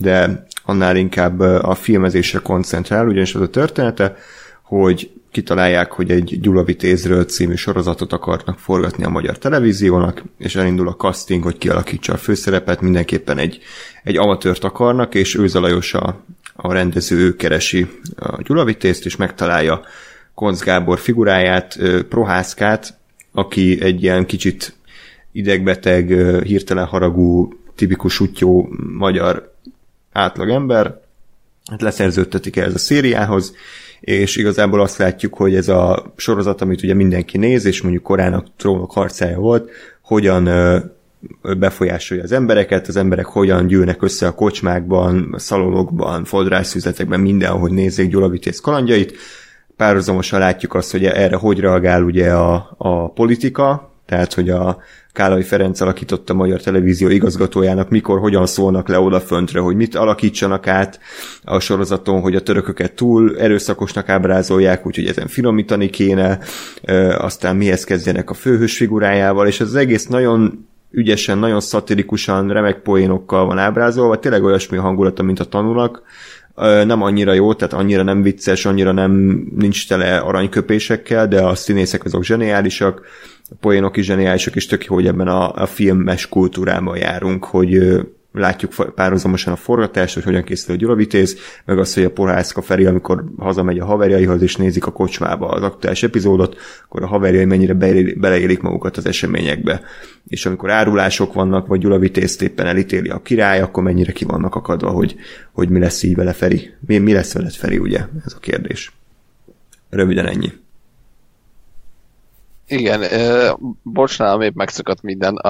de 0.00 0.46
annál 0.64 0.96
inkább 0.96 1.40
a 1.40 1.74
filmezésre 1.74 2.38
koncentrál, 2.38 3.06
ugyanis 3.06 3.34
az 3.34 3.40
a 3.40 3.48
története, 3.48 4.16
hogy 4.62 5.10
kitalálják, 5.30 5.92
hogy 5.92 6.10
egy 6.10 6.40
Gyula 6.40 6.64
Vitézről 6.64 7.24
című 7.24 7.54
sorozatot 7.54 8.12
akarnak 8.12 8.58
forgatni 8.58 9.04
a 9.04 9.08
magyar 9.08 9.38
televíziónak, 9.38 10.22
és 10.38 10.56
elindul 10.56 10.88
a 10.88 10.96
casting, 10.96 11.42
hogy 11.42 11.58
kialakítsa 11.58 12.12
a 12.12 12.16
főszerepet, 12.16 12.80
mindenképpen 12.80 13.38
egy, 13.38 13.58
egy 14.02 14.16
amatőrt 14.16 14.64
akarnak, 14.64 15.14
és 15.14 15.34
ő 15.34 15.48
Lajos 15.52 15.94
a, 15.94 16.24
a 16.54 16.72
rendező, 16.72 17.16
ő 17.16 17.36
keresi 17.36 17.86
a 18.16 18.42
Gyula 18.42 18.64
Vitézt, 18.64 19.04
és 19.04 19.16
megtalálja 19.16 19.80
Konc 20.34 20.60
Gábor 20.60 20.98
figuráját, 20.98 21.78
Prohászkát, 22.08 22.98
aki 23.32 23.82
egy 23.82 24.02
ilyen 24.02 24.26
kicsit 24.26 24.74
idegbeteg, 25.34 26.08
hirtelen 26.42 26.84
haragú, 26.84 27.52
tipikus 27.74 28.20
útjó 28.20 28.68
magyar 28.98 29.52
átlagember, 30.12 31.00
hát 31.70 31.82
leszerződtetik 31.82 32.56
ez 32.56 32.74
a 32.74 32.78
szériához, 32.78 33.54
és 34.00 34.36
igazából 34.36 34.80
azt 34.80 34.98
látjuk, 34.98 35.34
hogy 35.34 35.54
ez 35.54 35.68
a 35.68 36.12
sorozat, 36.16 36.60
amit 36.60 36.82
ugye 36.82 36.94
mindenki 36.94 37.38
néz, 37.38 37.64
és 37.64 37.82
mondjuk 37.82 38.02
korának 38.02 38.46
trónok 38.56 38.92
harcája 38.92 39.38
volt, 39.38 39.70
hogyan 40.00 40.48
befolyásolja 41.58 42.22
az 42.22 42.32
embereket, 42.32 42.88
az 42.88 42.96
emberek 42.96 43.26
hogyan 43.26 43.66
gyűlnek 43.66 44.02
össze 44.02 44.26
a 44.26 44.34
kocsmákban, 44.34 45.34
szalonokban, 45.38 46.24
fodrászüzletekben, 46.24 47.20
mindenhogy 47.20 47.70
nézzék 47.70 48.08
Gyula 48.08 48.28
Vitéz 48.28 48.60
kalandjait. 48.60 49.16
Párhuzamosan 49.76 50.38
látjuk 50.38 50.74
azt, 50.74 50.90
hogy 50.90 51.04
erre 51.04 51.36
hogy 51.36 51.60
reagál 51.60 52.02
ugye 52.02 52.32
a, 52.32 52.74
a 52.78 53.12
politika, 53.12 53.92
tehát 54.06 54.32
hogy 54.34 54.50
a 54.50 54.78
Kálai 55.14 55.42
Ferenc 55.42 55.80
alakította 55.80 56.32
a 56.32 56.36
Magyar 56.36 56.60
Televízió 56.60 57.08
igazgatójának, 57.08 57.88
mikor, 57.88 58.18
hogyan 58.18 58.46
szólnak 58.46 58.88
le 58.88 59.00
odaföntre, 59.00 59.60
hogy 59.60 59.76
mit 59.76 59.94
alakítsanak 59.94 60.66
át 60.66 61.00
a 61.44 61.60
sorozaton, 61.60 62.20
hogy 62.20 62.34
a 62.34 62.42
törököket 62.42 62.92
túl 62.92 63.38
erőszakosnak 63.38 64.08
ábrázolják, 64.08 64.86
úgyhogy 64.86 65.06
ezen 65.06 65.26
finomítani 65.26 65.90
kéne, 65.90 66.38
aztán 67.18 67.56
mihez 67.56 67.84
kezdjenek 67.84 68.30
a 68.30 68.34
főhős 68.34 68.76
figurájával, 68.76 69.46
és 69.46 69.60
ez 69.60 69.66
az 69.66 69.74
egész 69.74 70.06
nagyon 70.06 70.68
ügyesen, 70.90 71.38
nagyon 71.38 71.60
szatirikusan, 71.60 72.48
remek 72.48 72.80
poénokkal 72.80 73.46
van 73.46 73.58
ábrázolva, 73.58 74.18
tényleg 74.18 74.44
olyasmi 74.44 74.76
hangulata, 74.76 75.22
mint 75.22 75.40
a 75.40 75.44
tanulak, 75.44 76.02
nem 76.84 77.02
annyira 77.02 77.32
jó, 77.32 77.54
tehát 77.54 77.74
annyira 77.74 78.02
nem 78.02 78.22
vicces, 78.22 78.64
annyira 78.64 78.92
nem 78.92 79.12
nincs 79.56 79.88
tele 79.88 80.16
aranyköpésekkel, 80.16 81.28
de 81.28 81.42
a 81.42 81.54
színészek 81.54 82.04
azok 82.04 82.24
zseniálisak, 82.24 83.06
a 83.50 83.54
poénok 83.60 83.96
is 83.96 84.04
zseniálisak, 84.04 84.56
és 84.56 84.66
tök 84.66 84.84
jó, 84.84 84.94
hogy 84.94 85.06
ebben 85.06 85.28
a, 85.28 85.52
a 85.52 85.66
filmes 85.66 86.28
kultúrában 86.28 86.96
járunk, 86.96 87.44
hogy 87.44 88.00
látjuk 88.34 88.94
párhuzamosan 88.94 89.52
a 89.52 89.56
forgatást, 89.56 90.14
hogy 90.14 90.24
hogyan 90.24 90.42
készül 90.42 90.74
a 90.74 90.78
Gyula 90.78 90.94
Vitéz, 90.94 91.38
meg 91.64 91.78
az, 91.78 91.94
hogy 91.94 92.04
a 92.04 92.10
Porászka 92.10 92.62
Feri, 92.62 92.86
amikor 92.86 93.24
hazamegy 93.38 93.78
a 93.78 93.84
haverjaihoz, 93.84 94.42
és 94.42 94.56
nézik 94.56 94.86
a 94.86 94.92
kocsmába 94.92 95.48
az 95.48 95.62
aktuális 95.62 96.02
epizódot, 96.02 96.56
akkor 96.84 97.02
a 97.02 97.06
haverjai 97.06 97.44
mennyire 97.44 97.74
beleélik 98.16 98.60
magukat 98.60 98.96
az 98.96 99.06
eseményekbe. 99.06 99.80
És 100.28 100.46
amikor 100.46 100.70
árulások 100.70 101.32
vannak, 101.32 101.66
vagy 101.66 101.80
Gyula 101.80 101.98
Vitézt 101.98 102.42
éppen 102.42 102.66
elítéli 102.66 103.08
a 103.08 103.22
király, 103.22 103.60
akkor 103.60 103.82
mennyire 103.82 104.12
ki 104.12 104.24
vannak 104.24 104.54
akadva, 104.54 104.90
hogy, 104.90 105.16
hogy 105.52 105.68
mi 105.68 105.78
lesz 105.78 106.02
így 106.02 106.14
vele 106.14 106.32
Feri. 106.32 106.70
Mi, 106.86 106.98
mi 106.98 107.12
lesz 107.12 107.32
veled 107.32 107.52
Feri, 107.52 107.78
ugye? 107.78 107.98
Ez 108.24 108.32
a 108.36 108.38
kérdés. 108.38 108.92
Röviden 109.90 110.26
ennyi. 110.26 110.52
Igen, 112.66 113.04
bocs, 113.82 114.18
nálam 114.18 114.40
épp 114.40 114.54
megszakadt 114.54 115.02
minden, 115.02 115.36
a, 115.36 115.48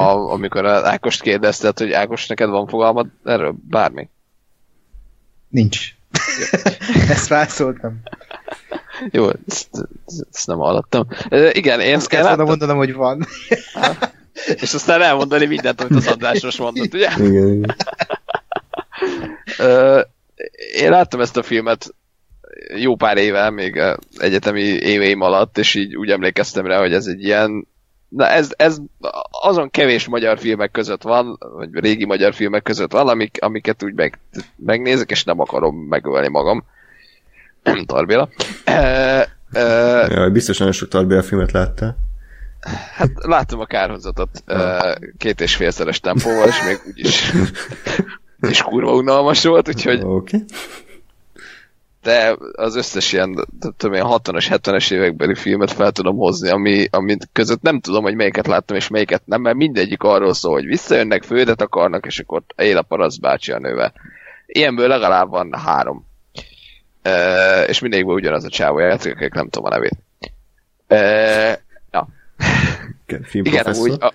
a, 0.00 0.30
amikor 0.32 0.66
Ákost 0.66 1.22
kérdezted, 1.22 1.78
hogy 1.78 1.92
Ákos, 1.92 2.26
neked 2.26 2.48
van 2.48 2.66
fogalmad 2.66 3.06
erről? 3.24 3.54
Bármi? 3.68 4.08
Nincs. 5.48 5.94
Ezt 7.08 7.28
válaszoltam. 7.28 8.02
Jó, 9.10 9.28
ezt, 9.48 9.68
ezt 10.32 10.46
nem 10.46 10.58
hallottam. 10.58 11.06
Igen, 11.52 11.80
én, 11.80 11.94
Azt 11.94 12.12
volna 12.12 12.28
láttam, 12.28 12.46
mondanom, 12.46 12.76
hogy 12.76 12.94
van. 12.94 13.26
és 14.62 14.74
aztán 14.74 15.02
elmondani 15.02 15.46
mindent, 15.46 15.80
amit 15.80 15.96
az 15.96 16.06
András 16.06 16.42
most 16.42 16.58
mondott, 16.58 16.94
ugye? 16.94 17.10
Igen, 17.18 17.52
igen. 17.52 17.76
Én 20.74 20.90
láttam 20.90 21.20
ezt 21.20 21.36
a 21.36 21.42
filmet 21.42 21.94
jó 22.76 22.96
pár 22.96 23.16
éve, 23.16 23.50
még 23.50 23.76
ö, 23.76 23.94
egyetemi 24.16 24.60
éveim 24.62 25.20
alatt, 25.20 25.58
és 25.58 25.74
így 25.74 25.96
úgy 25.96 26.10
emlékeztem 26.10 26.66
rá, 26.66 26.78
hogy 26.78 26.92
ez 26.92 27.06
egy 27.06 27.22
ilyen 27.22 27.66
Na 28.08 28.28
ez, 28.28 28.50
ez 28.56 28.76
azon 29.30 29.70
kevés 29.70 30.06
magyar 30.06 30.38
filmek 30.38 30.70
között 30.70 31.02
van, 31.02 31.38
vagy 31.56 31.68
régi 31.72 32.04
magyar 32.04 32.34
filmek 32.34 32.62
között 32.62 32.92
van, 32.92 33.08
amik, 33.08 33.36
amiket 33.40 33.82
úgy 33.82 33.94
meg, 33.94 34.18
megnézek, 34.56 35.10
és 35.10 35.24
nem 35.24 35.40
akarom 35.40 35.76
megölni 35.76 36.28
magam. 36.28 36.64
Tarbéla. 37.86 38.28
Ö, 38.66 39.20
ö, 39.52 40.06
Jaj, 40.08 40.30
biztos 40.30 40.58
nagyon 40.58 40.72
sok 40.72 40.88
Tarbéla 40.88 41.22
filmet 41.22 41.52
láttál. 41.52 41.96
Hát 42.94 43.10
láttam 43.14 43.60
a 43.60 43.66
kárhozatot 43.66 44.44
két 45.18 45.40
és 45.40 45.56
félszeres 45.56 46.00
tempóval, 46.00 46.48
és 46.48 46.64
még 46.64 46.78
úgyis 46.86 47.32
és 48.40 48.62
kurva 48.68 48.94
unalmas 48.94 49.44
volt, 49.44 49.68
úgyhogy 49.68 50.02
Oké. 50.02 50.36
Okay. 50.36 50.44
De 52.02 52.36
az 52.52 52.76
összes 52.76 53.12
ilyen, 53.12 53.46
tudom 53.76 53.94
én, 53.94 54.04
60-as, 54.06 54.46
70-es 54.50 54.92
évekbeli 54.92 55.34
filmet 55.34 55.72
fel 55.72 55.90
tudom 55.90 56.16
hozni, 56.16 56.48
ami, 56.48 56.86
ami 56.90 57.16
között 57.32 57.62
nem 57.62 57.80
tudom, 57.80 58.02
hogy 58.02 58.14
melyiket 58.14 58.46
láttam, 58.46 58.76
és 58.76 58.88
melyiket 58.88 59.22
nem, 59.24 59.40
mert 59.40 59.56
mindegyik 59.56 60.02
arról 60.02 60.34
szól, 60.34 60.52
hogy 60.52 60.66
visszajönnek, 60.66 61.22
földet 61.22 61.60
akarnak, 61.60 62.06
és 62.06 62.18
akkor 62.18 62.42
él 62.56 62.76
a 62.76 62.82
parasz 62.82 63.16
bácsi 63.16 63.52
a 63.52 63.58
nővel. 63.58 63.92
Ilyenből 64.46 64.88
legalább 64.88 65.28
van 65.28 65.52
három. 65.64 66.06
Uh, 67.04 67.68
és 67.68 67.78
mindegyikből 67.78 68.14
ugyanaz 68.14 68.44
a 68.44 68.48
csávó 68.48 68.78
játszik, 68.78 69.14
akik 69.14 69.32
nem 69.32 69.48
tudom 69.48 69.72
a 69.72 69.74
nevét. 69.74 69.96
Uh, 70.88 71.58
ja, 71.90 72.08
igen, 73.06 73.22
Filmprofesszor. 73.22 73.90
úgy, 73.90 73.96
a, 74.00 74.12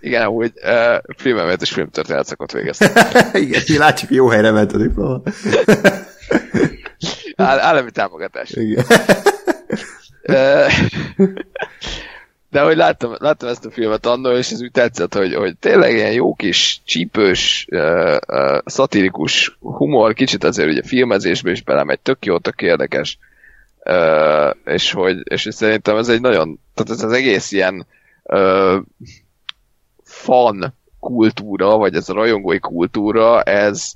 igen, 0.00 0.26
úgy 0.26 0.52
uh, 0.62 0.98
filmemet 1.16 1.62
és 1.62 1.72
filmtörténet 1.72 2.26
szakot 2.26 2.52
végeztem. 2.52 2.90
Igen, 3.42 3.62
így 3.66 3.78
látjuk, 3.78 4.10
jó 4.10 4.28
helyre 4.28 4.50
ment 4.50 4.72
a 4.72 4.76
diploma. 4.76 5.22
Áll, 7.38 7.58
állami 7.58 7.90
támogatás. 7.90 8.50
Igen. 8.50 8.84
De 12.50 12.60
hogy 12.60 12.76
láttam, 12.76 13.14
láttam 13.18 13.48
ezt 13.48 13.64
a 13.64 13.70
filmet 13.70 14.06
annól, 14.06 14.36
és 14.36 14.50
ez 14.50 14.62
úgy 14.62 14.70
tetszett, 14.70 15.14
hogy, 15.14 15.34
hogy 15.34 15.56
tényleg 15.56 15.92
ilyen 15.92 16.12
jó 16.12 16.34
kis, 16.34 16.80
csípős, 16.84 17.66
uh, 17.70 18.16
uh, 18.28 18.58
szatirikus 18.64 19.56
humor, 19.60 20.14
kicsit 20.14 20.44
azért 20.44 20.68
ugye 20.68 20.82
filmezésbe 20.82 21.50
is 21.50 21.62
belemegy, 21.62 22.00
tök 22.00 22.24
jó, 22.24 22.38
tök 22.38 22.62
érdekes. 22.62 23.18
Uh, 23.84 24.50
és 24.64 24.92
hogy 24.92 25.20
és 25.24 25.48
szerintem 25.50 25.96
ez 25.96 26.08
egy 26.08 26.20
nagyon, 26.20 26.60
tehát 26.74 26.90
ez 26.90 27.02
az 27.02 27.12
egész 27.12 27.52
ilyen 27.52 27.86
uh, 28.22 28.76
fan 30.02 30.74
kultúra, 31.00 31.76
vagy 31.76 31.94
ez 31.94 32.08
a 32.08 32.14
rajongói 32.14 32.58
kultúra, 32.58 33.42
ez 33.42 33.92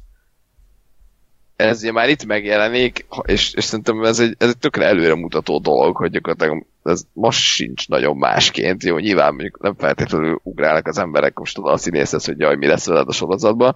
ez 1.56 1.82
már 1.82 2.08
itt 2.08 2.24
megjelenik, 2.24 3.06
és, 3.22 3.55
és 3.55 3.64
szerintem 3.64 4.05
ez 4.05 4.18
egy, 4.18 4.34
ez 4.39 4.48
egy 4.48 4.58
tökre 4.58 4.84
előremutató 4.84 5.58
dolog, 5.58 5.97
hogy 5.97 6.10
gyakorlatilag 6.10 6.66
ez 6.84 7.02
most 7.12 7.40
sincs 7.40 7.89
nagyon 7.89 8.16
másként. 8.16 8.82
Jó, 8.82 8.98
nyilván 8.98 9.34
mondjuk 9.34 9.62
nem 9.62 9.74
feltétlenül 9.78 10.40
ugrálnak 10.42 10.86
az 10.86 10.98
emberek 10.98 11.39
most 11.39 11.58
oda 11.58 11.70
a 11.70 11.76
színészhez, 11.76 12.24
hogy 12.24 12.39
jaj, 12.39 12.56
mi 12.56 12.66
lesz 12.66 12.86
veled 12.86 13.08
a 13.08 13.12
sorozatban, 13.12 13.74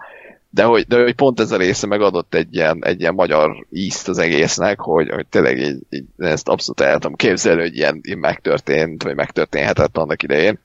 de 0.50 0.62
hogy, 0.62 0.86
de 0.86 1.02
hogy 1.02 1.14
pont 1.14 1.40
ez 1.40 1.52
a 1.52 1.56
része 1.56 1.86
megadott 1.86 2.34
egy 2.34 2.54
ilyen, 2.54 2.78
egy 2.84 3.00
ilyen 3.00 3.14
magyar 3.14 3.66
ízt 3.70 4.08
az 4.08 4.18
egésznek, 4.18 4.80
hogy, 4.80 5.10
hogy 5.10 5.26
tényleg 5.26 5.58
így, 5.58 5.78
így 5.90 6.04
ezt 6.16 6.48
abszolút 6.48 6.80
el 6.80 6.98
tudom 6.98 7.16
képzelni, 7.16 7.60
hogy 7.60 7.76
ilyen, 7.76 8.00
ilyen 8.02 8.18
megtörtént, 8.18 9.02
vagy 9.02 9.14
megtörténhetett 9.14 9.96
annak 9.96 10.22
idején. 10.22 10.58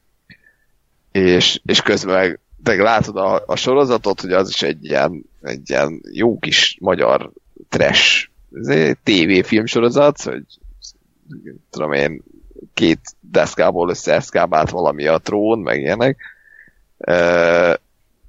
És, 1.11 1.59
és 1.65 1.81
közben 1.81 2.15
meg 2.15 2.39
de 2.63 2.75
látod 2.75 3.17
a, 3.17 3.43
a 3.45 3.55
sorozatot, 3.55 4.21
hogy 4.21 4.31
az 4.31 4.49
is 4.49 4.61
egy 4.61 4.85
ilyen, 4.85 5.25
egy 5.41 5.69
ilyen 5.69 6.01
jó 6.11 6.39
kis 6.39 6.77
magyar 6.79 7.31
trash 7.69 8.29
TV 9.03 9.63
sorozat, 9.63 10.21
hogy 10.21 10.43
tudom 11.69 11.93
én, 11.93 12.23
két 12.73 12.99
deszkából 13.19 13.89
összeeszkábált 13.89 14.69
valami 14.69 15.07
a 15.07 15.17
trón, 15.17 15.59
meg 15.59 15.79
ilyenek. 15.79 16.17
E, 16.97 17.79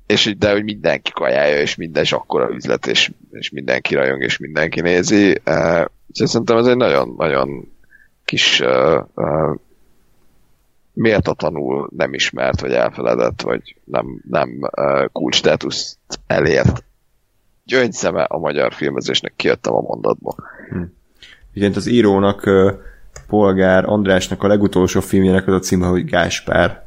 és 0.06 0.34
de 0.38 0.52
hogy 0.52 0.64
mindenki 0.64 1.10
kajálja, 1.10 1.60
és 1.60 1.74
minden 1.74 2.02
is 2.02 2.12
akkora 2.12 2.50
üzlet, 2.50 2.86
és, 2.86 3.10
és 3.30 3.50
mindenki 3.50 3.94
rajong, 3.94 4.22
és 4.22 4.38
mindenki 4.38 4.80
nézi. 4.80 5.40
E, 5.44 5.90
úgyhogy 6.06 6.28
szerintem 6.28 6.56
ez 6.56 6.66
egy 6.66 6.76
nagyon-nagyon 6.76 7.72
kis 8.24 8.60
uh, 8.60 9.04
uh, 9.14 9.54
méltatlanul 10.92 11.88
nem 11.96 12.14
ismert, 12.14 12.60
vagy 12.60 12.72
elfeledett, 12.72 13.40
vagy 13.40 13.76
nem, 13.84 14.22
nem 14.30 14.58
uh, 14.60 15.04
kulcs 15.12 15.36
státuszt 15.36 15.98
elért. 16.26 16.84
Gyöngyszeme 17.64 18.22
a 18.22 18.38
magyar 18.38 18.72
filmezésnek 18.72 19.32
kijöttem 19.36 19.74
a 19.74 19.80
mondatból. 19.80 20.34
Hm. 20.70 20.82
Az 21.74 21.86
írónak 21.86 22.50
Polgár 23.26 23.84
Andrásnak 23.84 24.42
a 24.42 24.46
legutolsó 24.46 25.00
filmjének 25.00 25.46
az 25.46 25.54
a 25.54 25.58
címe, 25.58 25.86
hogy 25.86 26.04
Gáspár. 26.04 26.86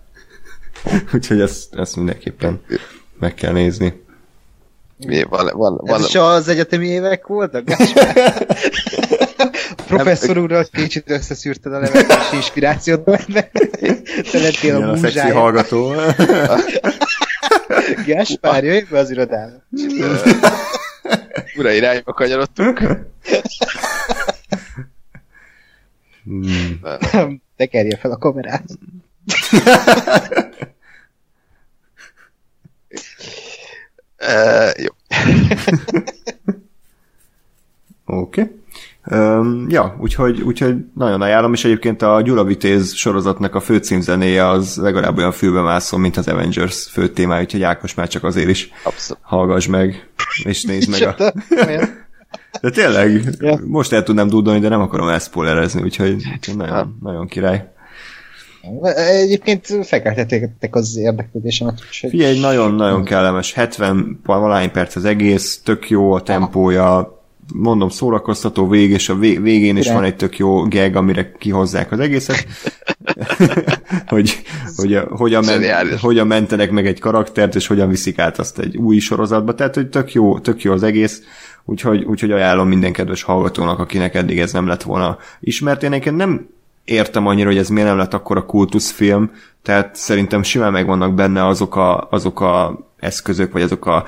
Úgyhogy 1.14 1.42
ezt, 1.42 1.76
ezt 1.76 1.96
mindenképpen 1.96 2.62
meg 3.20 3.34
kell 3.34 3.54
nézni. 3.54 4.04
Mi, 4.98 5.24
van, 5.24 5.50
van, 5.54 5.80
van, 5.82 6.00
Ez 6.00 6.08
is 6.08 6.16
az 6.16 6.48
egyetemi 6.48 6.88
évek 6.88 7.28
voltak? 7.28 7.64
A 9.78 9.84
professzor 9.88 10.38
úrral 10.38 10.66
kicsit 10.72 11.10
összeszűrted 11.10 11.74
a 11.74 11.80
levet, 11.80 12.12
és 12.12 12.34
inspirációt 12.34 13.04
benne. 13.04 13.42
Te 14.32 14.40
lettél 14.40 14.76
a 14.76 14.92
a 14.92 14.98
szexi 14.98 15.30
hallgató. 15.30 15.94
Gáspár, 18.06 18.64
jöjj 18.64 18.84
be 18.90 19.00
az 19.00 19.12
irodába. 19.12 19.64
ura 21.56 21.72
irányba 21.72 22.14
kanyarodtunk. 22.14 22.82
Hmm. 26.24 26.80
Tekerje 27.58 27.98
fel 27.98 28.12
a 28.12 28.18
kamerát. 28.18 28.64
Uh, 34.28 34.84
jó. 34.84 34.92
Oké. 38.06 38.42
Okay. 38.42 38.52
Um, 39.12 39.66
ja, 39.70 39.96
úgyhogy, 40.00 40.42
úgyhogy 40.42 40.76
nagyon 40.96 41.22
ajánlom, 41.22 41.54
és 41.54 41.66
egyébként 41.66 42.02
a 42.02 42.22
Gyula 42.22 42.44
Vitéz 42.44 42.94
sorozatnak 42.94 43.56
a 43.56 43.60
főcímzenéje 43.60 44.48
az 44.48 44.78
legalább 44.78 45.18
olyan 45.18 45.32
fülbe 45.32 45.62
mászom, 45.62 46.02
mint 46.02 46.18
az 46.18 46.28
Avengers 46.28 46.90
fő 46.92 47.08
témája, 47.08 47.42
úgyhogy 47.42 47.64
Ákos 47.64 47.94
már 47.94 48.08
csak 48.08 48.24
azért 48.24 48.50
is 48.50 48.70
Abszolút. 48.84 49.24
hallgass 49.24 49.68
meg, 49.68 50.10
és 50.44 50.64
nézd 50.64 50.90
meg 50.90 51.02
a... 51.02 51.34
De 52.62 52.70
tényleg, 52.70 53.36
Ja. 53.40 53.60
most 53.66 53.94
el 53.94 54.04
tudnám 54.04 54.28
dúdolni, 54.28 54.60
de 54.60 54.70
nem 54.70 54.82
akarom 54.82 55.08
elszpoilerezni, 55.08 55.82
úgyhogy, 55.82 56.24
úgyhogy 56.34 56.58
nagyon, 56.58 56.98
nagyon 57.02 57.28
király. 57.28 57.74
Egyébként 58.96 59.68
felkeltették 59.84 60.76
az 60.76 60.98
érdeklődésemet. 60.98 61.82
Figyelj, 61.82 62.36
egy 62.36 62.40
nagyon-nagyon 62.40 63.04
kellemes, 63.04 63.54
70 63.54 64.20
valány 64.24 64.72
perc 64.72 64.96
az 64.96 65.06
egész, 65.06 65.62
tök 65.64 65.90
jó 65.90 66.14
a 66.14 66.22
tempója, 66.22 67.16
mondom, 67.54 67.90
szórakoztató 67.90 68.68
vég, 68.68 68.90
és 68.90 69.10
a 69.10 69.16
vég- 69.16 69.42
végén 69.42 69.78
is 69.78 69.92
van 69.92 70.04
egy 70.04 70.16
tök 70.16 70.38
jó 70.38 70.68
gag, 70.68 70.96
amire 70.96 71.32
kihozzák 71.32 71.92
az 71.92 72.00
egészet, 72.00 72.46
hogy, 74.08 74.42
hogy 74.76 74.94
a, 74.94 75.08
hogyan, 75.10 75.46
men, 75.46 75.98
hogyan 76.00 76.28
mentenek 76.28 76.72
meg 76.72 76.88
egy 76.88 77.00
karaktert, 77.00 77.56
és 77.56 77.68
hogyan 77.68 77.90
viszik 77.90 78.20
át 78.20 78.40
azt 78.40 78.60
egy 78.60 78.78
új 78.78 78.98
sorozatba, 78.98 79.56
tehát 79.56 79.76
hogy 79.76 79.90
tök 79.90 80.14
jó, 80.14 80.40
tök 80.40 80.62
jó 80.62 80.72
az 80.72 80.84
egész, 80.84 81.22
úgyhogy, 81.66 82.04
úgyhogy 82.04 82.32
ajánlom 82.32 82.68
minden 82.68 82.94
kedves 82.94 83.24
hallgatónak, 83.24 83.80
akinek 83.80 84.16
eddig 84.16 84.40
ez 84.40 84.52
nem 84.52 84.68
lett 84.68 84.84
volna 84.84 85.18
ismert. 85.40 85.84
Én 85.84 85.92
egyébként 85.92 86.16
nem 86.16 86.48
értem 86.86 87.28
annyira, 87.28 87.48
hogy 87.48 87.58
ez 87.58 87.70
miért 87.70 87.88
nem 87.88 87.98
lett 87.98 88.14
akkor 88.14 88.38
a 88.38 88.46
kultuszfilm, 88.46 89.32
tehát 89.62 89.96
szerintem 89.96 90.44
simán 90.44 90.72
megvannak 90.72 91.14
benne 91.14 91.46
azok 91.46 91.76
a, 91.76 92.08
azok 92.12 92.42
a 92.42 92.80
eszközök, 93.00 93.52
vagy 93.52 93.62
azok 93.62 93.86
a 93.86 94.06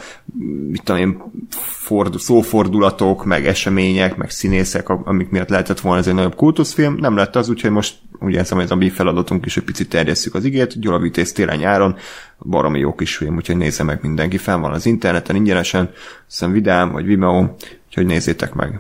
mit 0.70 0.84
tudom 0.84 1.02
én, 1.02 1.24
ford, 1.60 2.20
szófordulatok, 2.20 3.26
meg 3.26 3.46
események, 3.46 4.16
meg 4.16 4.30
színészek, 4.30 4.90
amik 4.90 5.30
miatt 5.30 5.50
lehetett 5.50 5.80
volna 5.80 6.00
ez 6.00 6.08
egy 6.08 6.14
nagyobb 6.14 6.36
kultuszfilm. 6.36 6.96
Nem 6.96 7.16
lett 7.16 7.36
az, 7.36 7.50
úgyhogy 7.50 7.72
most 7.72 7.96
ugye 8.20 8.40
ez 8.40 8.52
a 8.52 8.76
mi 8.76 8.90
feladatunk 8.90 9.46
is, 9.46 9.54
hogy 9.54 9.64
picit 9.64 9.90
terjesszük 9.90 10.36
az 10.36 10.46
igét. 10.46 10.80
Gyula 10.80 11.00
Vitéz 11.00 11.32
télen 11.32 11.58
nyáron, 11.58 11.96
baromi 12.40 12.80
jó 12.80 12.96
kis 12.96 13.16
film, 13.16 13.36
úgyhogy 13.36 13.58
nézze 13.58 13.84
meg 13.84 14.00
mindenki. 14.02 14.38
Fenn 14.38 14.62
van 14.62 14.74
az 14.74 14.86
interneten 14.86 15.36
ingyenesen, 15.36 15.92
hiszem 16.28 16.52
vidám, 16.52 16.92
vagy 16.92 17.06
Vimeo, 17.06 17.56
úgyhogy 17.86 18.06
nézzétek 18.06 18.54
meg. 18.54 18.80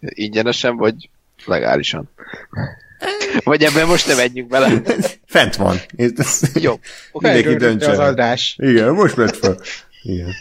Ingyenesen, 0.00 0.76
vagy 0.76 1.10
legálisan? 1.46 2.10
Vagy 3.44 3.62
ebben 3.62 3.86
most 3.86 4.06
ne 4.06 4.14
menjünk 4.14 4.48
bele. 4.48 4.82
Fent 5.26 5.56
van. 5.56 5.76
Jó. 6.54 6.80
Mindenki 7.12 7.42
Felrögtön 7.42 7.58
döntse 7.58 7.90
az 7.90 7.98
adás. 7.98 8.56
Igen, 8.58 8.92
most 8.92 9.16
ment 9.16 9.36
fel. 9.36 9.58
Igen. 10.02 10.32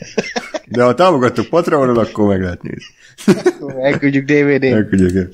De 0.66 0.84
ha 0.84 0.94
támogattok 0.94 1.48
Patreonon, 1.48 1.98
akkor 1.98 2.28
meg 2.28 2.42
lehet 2.42 2.62
nézni. 2.62 2.94
Elküldjük 3.82 4.26
DVD-n. 4.26 4.74
Elküldjük. 4.74 5.34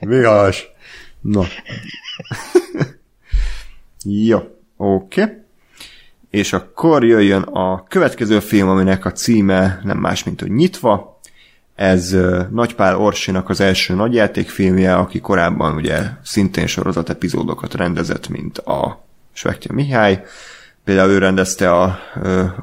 Vihas. 0.00 0.68
Na. 1.20 1.46
Jó, 4.04 4.38
oké. 4.76 5.22
Okay. 5.22 5.34
És 6.30 6.52
akkor 6.52 7.04
jöjjön 7.04 7.42
a 7.42 7.84
következő 7.84 8.40
film, 8.40 8.68
aminek 8.68 9.04
a 9.04 9.12
címe 9.12 9.80
nem 9.82 9.98
más, 9.98 10.24
mint 10.24 10.40
hogy 10.40 10.50
Nyitva. 10.50 11.19
Ez 11.80 12.16
Nagypál 12.50 12.96
Orsinak 12.96 13.48
az 13.48 13.60
első 13.60 13.94
nagyjátékfilmje, 13.94 14.94
aki 14.94 15.20
korábban 15.20 15.74
ugye 15.74 15.98
szintén 16.22 16.66
sorozat 16.66 17.10
epizódokat 17.10 17.74
rendezett, 17.74 18.28
mint 18.28 18.58
a 18.58 19.04
Svektya 19.32 19.72
Mihály. 19.72 20.24
Például 20.84 21.10
ő 21.10 21.18
rendezte 21.18 21.72
a, 21.72 21.82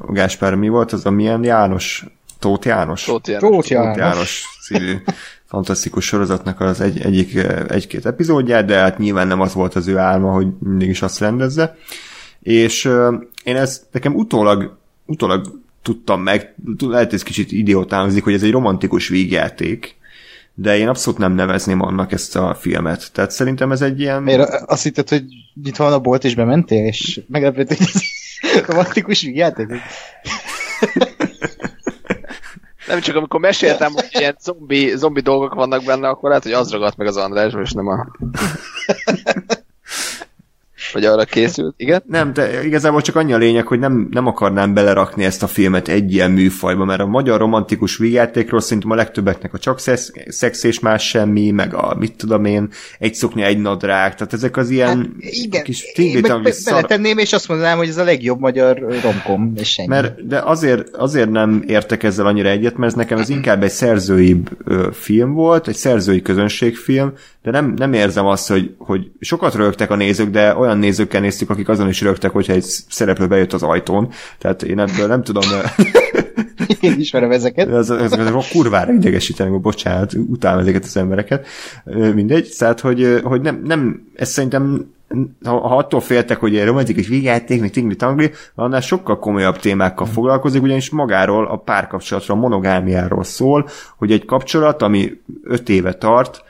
a 0.06 0.12
Gáspár, 0.12 0.54
mi 0.54 0.68
volt 0.68 0.92
az 0.92 1.06
a 1.06 1.10
milyen 1.10 1.44
János? 1.44 2.06
Tóth 2.38 2.66
János? 2.66 3.04
Tóth 3.04 3.28
János. 3.28 3.50
Tóth 3.50 3.70
János. 3.70 3.86
Tóth 3.86 3.98
János 3.98 4.44
szívű 4.60 4.96
fantasztikus 5.50 6.04
sorozatnak 6.04 6.60
az 6.60 6.80
egy, 6.80 7.00
egyik, 7.00 7.34
egy-két 7.68 8.06
epizódját, 8.06 8.64
de 8.64 8.76
hát 8.76 8.98
nyilván 8.98 9.26
nem 9.26 9.40
az 9.40 9.54
volt 9.54 9.74
az 9.74 9.86
ő 9.86 9.96
álma, 9.96 10.32
hogy 10.32 10.46
mindig 10.58 10.88
is 10.88 11.02
azt 11.02 11.20
rendezze. 11.20 11.76
És 12.40 12.84
én 13.44 13.56
ezt 13.56 13.82
nekem 13.90 14.14
utólag, 14.14 14.76
utólag 15.06 15.60
tudtam 15.88 16.22
meg, 16.22 16.54
lehet 16.78 17.12
ez 17.12 17.22
kicsit 17.22 17.52
idiótán 17.52 18.20
hogy 18.20 18.32
ez 18.32 18.42
egy 18.42 18.50
romantikus 18.50 19.08
vígjáték, 19.08 19.96
de 20.54 20.76
én 20.76 20.88
abszolút 20.88 21.18
nem 21.18 21.32
nevezném 21.32 21.80
annak 21.80 22.12
ezt 22.12 22.36
a 22.36 22.54
filmet. 22.54 23.12
Tehát 23.12 23.30
szerintem 23.30 23.72
ez 23.72 23.80
egy 23.80 24.00
ilyen... 24.00 24.22
Miért 24.22 24.50
azt 24.66 24.82
hitted, 24.82 25.08
hogy 25.08 25.24
itt 25.64 25.76
van 25.76 25.92
a 25.92 25.98
bolt, 25.98 26.24
és 26.24 26.34
bementél, 26.34 26.86
és 26.86 27.20
meglepett, 27.28 27.68
hogy 27.68 27.76
ez 27.80 28.02
romantikus 28.66 29.22
vígjáték? 29.22 29.68
Nem 32.86 33.00
csak 33.00 33.16
amikor 33.16 33.40
meséltem, 33.40 33.92
hogy 33.92 34.08
ilyen 34.10 34.36
zombi, 34.40 34.96
zombi 34.96 35.20
dolgok 35.20 35.54
vannak 35.54 35.84
benne, 35.84 36.08
akkor 36.08 36.28
lehet, 36.28 36.44
hogy 36.44 36.52
az 36.52 36.70
ragadt 36.70 36.96
meg 36.96 37.06
az 37.06 37.16
András, 37.16 37.52
és 37.62 37.72
nem 37.72 37.86
a... 37.86 38.06
Vagy 40.92 41.04
arra 41.04 41.24
készült, 41.24 41.74
igen? 41.76 42.02
Nem, 42.06 42.32
de 42.32 42.64
igazából 42.64 43.00
csak 43.00 43.16
annyi 43.16 43.32
a 43.32 43.36
lényeg, 43.36 43.66
hogy 43.66 43.78
nem, 43.78 44.08
nem 44.10 44.26
akarnám 44.26 44.74
belerakni 44.74 45.24
ezt 45.24 45.42
a 45.42 45.46
filmet 45.46 45.88
egy 45.88 46.12
ilyen 46.12 46.30
műfajba, 46.30 46.84
mert 46.84 47.00
a 47.00 47.06
magyar 47.06 47.38
romantikus 47.38 47.96
vígjátékról 47.96 48.60
szerintem 48.60 48.90
a 48.90 48.94
legtöbbeknek 48.94 49.54
a 49.54 49.58
csak 49.58 49.78
szex, 49.80 50.12
szex 50.28 50.62
és 50.62 50.80
más 50.80 51.08
semmi, 51.08 51.50
meg 51.50 51.74
a 51.74 51.96
mit 51.98 52.16
tudom 52.16 52.44
én, 52.44 52.68
egy 52.98 53.14
szokni, 53.14 53.42
egy 53.42 53.58
nadrág, 53.58 54.14
tehát 54.14 54.32
ezek 54.32 54.56
az 54.56 54.70
ilyen 54.70 54.88
hát, 54.88 55.32
igen, 55.32 55.62
kis 55.62 55.84
be, 56.42 56.52
szar... 56.52 56.74
beletenném, 56.74 57.18
és 57.18 57.32
azt 57.32 57.48
mondanám, 57.48 57.76
hogy 57.76 57.88
ez 57.88 57.96
a 57.96 58.04
legjobb 58.04 58.40
magyar 58.40 58.78
romkom, 59.02 59.52
és 59.56 59.72
semmi. 59.72 59.88
Mert, 59.88 60.26
de 60.26 60.38
azért, 60.38 60.96
azért 60.96 61.30
nem 61.30 61.64
értek 61.66 62.02
ezzel 62.02 62.26
annyira 62.26 62.48
egyet, 62.48 62.76
mert 62.76 62.92
ez 62.92 62.98
nekem 62.98 63.18
ez 63.18 63.28
inkább 63.28 63.62
egy 63.62 63.70
szerzői 63.70 64.42
film 64.92 65.32
volt, 65.32 65.68
egy 65.68 65.76
szerzői 65.76 66.22
közönségfilm, 66.22 67.12
de 67.42 67.50
nem, 67.50 67.74
nem 67.76 67.92
érzem 67.92 68.26
azt, 68.26 68.48
hogy, 68.48 68.74
hogy 68.78 69.10
sokat 69.20 69.54
rögtek 69.54 69.90
a 69.90 69.96
nézők, 69.96 70.30
de 70.30 70.56
olyan 70.56 70.77
nézőkkel 70.78 71.20
néztük, 71.20 71.50
akik 71.50 71.68
azon 71.68 71.88
is 71.88 72.00
rögtek, 72.00 72.30
hogyha 72.30 72.52
egy 72.52 72.64
szereplő 72.88 73.26
bejött 73.26 73.52
az 73.52 73.62
ajtón. 73.62 74.10
Tehát 74.38 74.62
én 74.62 74.78
ebből 74.78 75.06
nem 75.06 75.22
tudom... 75.22 75.44
én 76.80 76.98
ismerem 76.98 77.30
ezeket. 77.30 77.68
Ez, 77.68 77.90
ez, 77.90 78.12
ez 78.12 78.26
a 78.26 78.42
kurvára 78.52 78.92
idegesítenek, 78.92 79.60
bocsánat, 79.60 80.14
utálom 80.14 80.60
ezeket 80.60 80.84
az 80.84 80.96
embereket. 80.96 81.46
Mindegy, 82.14 82.54
tehát, 82.58 82.80
hogy, 82.80 83.20
hogy 83.22 83.40
nem, 83.40 83.60
nem, 83.64 84.08
ez 84.14 84.30
szerintem 84.30 84.96
ha, 85.44 85.68
ha 85.68 85.76
attól 85.76 86.00
féltek, 86.00 86.38
hogy 86.38 86.56
egy 86.56 86.66
romantikus 86.66 87.06
vígjáték, 87.08 87.60
még 87.60 87.70
tingli 87.70 87.96
tangli, 87.96 88.30
annál 88.54 88.80
sokkal 88.80 89.18
komolyabb 89.18 89.58
témákkal 89.58 90.06
foglalkozik, 90.06 90.62
ugyanis 90.62 90.90
magáról 90.90 91.46
a 91.46 91.56
párkapcsolatra, 91.56 92.34
a 92.34 92.38
monogámiáról 92.38 93.24
szól, 93.24 93.68
hogy 93.96 94.12
egy 94.12 94.24
kapcsolat, 94.24 94.82
ami 94.82 95.20
öt 95.42 95.68
éve 95.68 95.92
tart, 95.92 96.44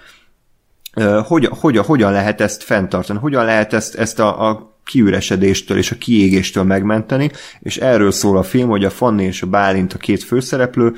hogy, 1.24 1.48
hogy, 1.60 1.76
hogyan 1.76 2.12
lehet 2.12 2.40
ezt 2.40 2.62
fenntartani, 2.62 3.18
hogyan 3.18 3.44
lehet 3.44 3.72
ezt, 3.72 3.94
ezt 3.94 4.18
a, 4.18 4.48
a 4.48 4.76
kiüresedéstől 4.88 5.78
és 5.78 5.90
a 5.90 5.96
kiégéstől 5.96 6.64
megmenteni, 6.64 7.30
és 7.60 7.76
erről 7.76 8.10
szól 8.10 8.36
a 8.36 8.42
film, 8.42 8.68
hogy 8.68 8.84
a 8.84 8.90
Fanni 8.90 9.24
és 9.24 9.42
a 9.42 9.46
Bálint, 9.46 9.92
a 9.92 9.98
két 9.98 10.22
főszereplő 10.22 10.94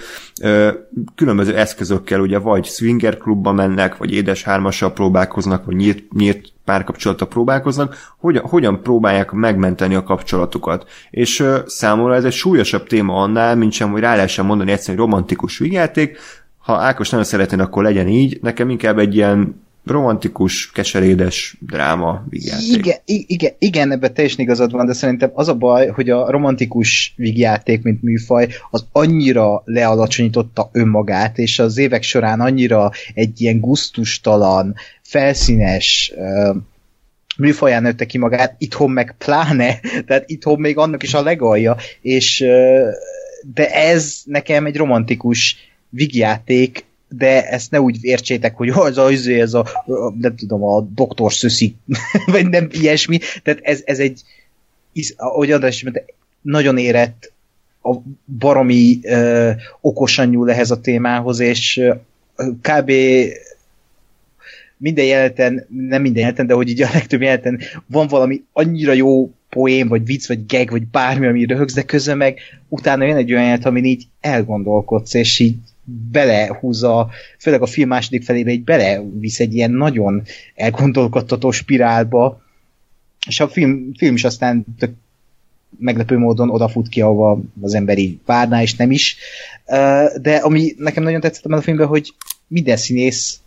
különböző 1.14 1.56
eszközökkel, 1.56 2.20
ugye 2.20 2.38
vagy 2.38 2.64
swinger 2.64 3.16
klubba 3.18 3.52
mennek, 3.52 3.96
vagy 3.96 4.12
édes 4.12 4.42
hármassal 4.42 4.92
próbálkoznak, 4.92 5.64
vagy 5.64 5.76
nyílt, 5.76 6.12
nyílt 6.12 6.52
párkapcsolata 6.64 7.26
próbálkoznak, 7.26 7.96
hogyan, 8.18 8.42
hogyan 8.42 8.82
próbálják 8.82 9.30
megmenteni 9.30 9.94
a 9.94 10.02
kapcsolatukat. 10.02 10.88
És 11.10 11.44
számomra 11.66 12.14
ez 12.14 12.24
egy 12.24 12.32
súlyosabb 12.32 12.86
téma 12.86 13.22
annál, 13.22 13.56
mint 13.56 13.72
sem, 13.72 13.90
hogy 13.90 14.00
rá 14.00 14.14
lehessen 14.14 14.44
mondani 14.44 14.72
egyszerűen 14.72 15.04
romantikus 15.04 15.58
vigyáték, 15.58 16.18
ha 16.58 16.72
Ákos 16.72 17.10
nagyon 17.10 17.26
szeretné, 17.26 17.58
akkor 17.58 17.82
legyen 17.82 18.08
így. 18.08 18.38
Nekem 18.42 18.70
inkább 18.70 18.98
egy 18.98 19.14
ilyen 19.14 19.68
romantikus, 19.84 20.70
keserédes 20.70 21.56
dráma 21.60 22.24
vígjáték. 22.28 22.76
Igen, 22.76 22.98
igen, 23.04 23.52
igen, 23.58 23.92
ebben 23.92 24.14
teljesen 24.14 24.40
igazad 24.40 24.72
van, 24.72 24.86
de 24.86 24.92
szerintem 24.92 25.30
az 25.34 25.48
a 25.48 25.54
baj, 25.54 25.88
hogy 25.88 26.10
a 26.10 26.30
romantikus 26.30 27.14
vígjáték, 27.16 27.82
mint 27.82 28.02
műfaj, 28.02 28.48
az 28.70 28.86
annyira 28.92 29.62
lealacsonyította 29.64 30.68
önmagát, 30.72 31.38
és 31.38 31.58
az 31.58 31.78
évek 31.78 32.02
során 32.02 32.40
annyira 32.40 32.90
egy 33.14 33.40
ilyen 33.40 33.60
guztustalan, 33.60 34.74
felszínes, 35.02 36.12
uh, 36.16 36.56
műfaján 37.36 37.82
nőtte 37.82 38.06
ki 38.06 38.18
magát, 38.18 38.54
itthon 38.58 38.90
meg 38.90 39.14
pláne, 39.18 39.80
tehát 40.06 40.24
itthon 40.26 40.60
még 40.60 40.76
annak 40.76 41.02
is 41.02 41.14
a 41.14 41.22
legalja, 41.22 41.76
és 42.00 42.40
uh, 42.40 42.88
de 43.54 43.70
ez 43.70 44.20
nekem 44.24 44.66
egy 44.66 44.76
romantikus 44.76 45.56
vígjáték, 45.88 46.84
de 47.16 47.48
ezt 47.48 47.70
ne 47.70 47.80
úgy 47.80 47.98
értsétek, 48.00 48.56
hogy 48.56 48.68
az 48.68 48.98
a, 48.98 49.10
izé, 49.10 49.40
ez 49.40 49.54
a, 49.54 49.66
nem 50.20 50.36
tudom, 50.36 50.64
a 50.64 50.80
doktor 50.80 51.32
szöszi, 51.32 51.76
vagy 52.32 52.48
nem 52.48 52.68
ilyesmi, 52.72 53.18
tehát 53.42 53.60
ez, 53.62 53.82
ez 53.84 53.98
egy, 53.98 54.22
ahogy 55.16 55.50
András 55.50 55.82
mondta, 55.82 56.02
nagyon 56.42 56.78
érett, 56.78 57.32
a 57.82 57.96
baromi 58.38 58.98
ö, 59.02 59.50
okosan 59.80 60.28
nyúl 60.28 60.50
ehhez 60.50 60.70
a 60.70 60.80
témához, 60.80 61.40
és 61.40 61.80
kb. 62.60 62.92
minden 64.76 65.04
jelenten, 65.04 65.66
nem 65.88 66.02
minden 66.02 66.20
jelenten, 66.20 66.46
de 66.46 66.54
hogy 66.54 66.68
így 66.68 66.82
a 66.82 66.88
legtöbb 66.92 67.20
jelenten 67.20 67.60
van 67.86 68.06
valami 68.06 68.42
annyira 68.52 68.92
jó 68.92 69.30
poém, 69.48 69.88
vagy 69.88 70.04
vicc, 70.04 70.28
vagy 70.28 70.46
gag, 70.46 70.70
vagy 70.70 70.86
bármi, 70.86 71.26
ami 71.26 71.44
röhögsz, 71.44 71.74
de 71.74 71.82
közben 71.82 72.16
meg 72.16 72.38
utána 72.68 73.04
jön 73.04 73.16
egy 73.16 73.32
olyan 73.32 73.44
jelent, 73.44 73.64
amin 73.64 73.84
így 73.84 74.06
elgondolkodsz, 74.20 75.14
és 75.14 75.38
így 75.38 75.56
belehúzza, 76.10 77.10
főleg 77.38 77.62
a 77.62 77.66
film 77.66 77.88
második 77.88 78.22
felébe 78.22 78.50
egy 78.50 78.64
belevisz 78.64 79.40
egy 79.40 79.54
ilyen 79.54 79.70
nagyon 79.70 80.22
elgondolkodtató 80.54 81.50
spirálba, 81.50 82.42
és 83.26 83.40
a 83.40 83.48
film, 83.48 83.92
film 83.96 84.14
is 84.14 84.24
aztán 84.24 84.64
tök 84.78 84.94
meglepő 85.78 86.18
módon 86.18 86.50
odafut 86.50 86.88
ki, 86.88 87.00
ahova 87.00 87.40
az 87.60 87.74
emberi 87.74 88.20
várná, 88.26 88.62
és 88.62 88.74
nem 88.74 88.90
is. 88.90 89.16
De 90.20 90.36
ami 90.42 90.74
nekem 90.76 91.02
nagyon 91.02 91.20
tetszett 91.20 91.44
a 91.44 91.60
filmben, 91.60 91.86
hogy 91.86 92.14
minden 92.46 92.76
színész 92.76 93.40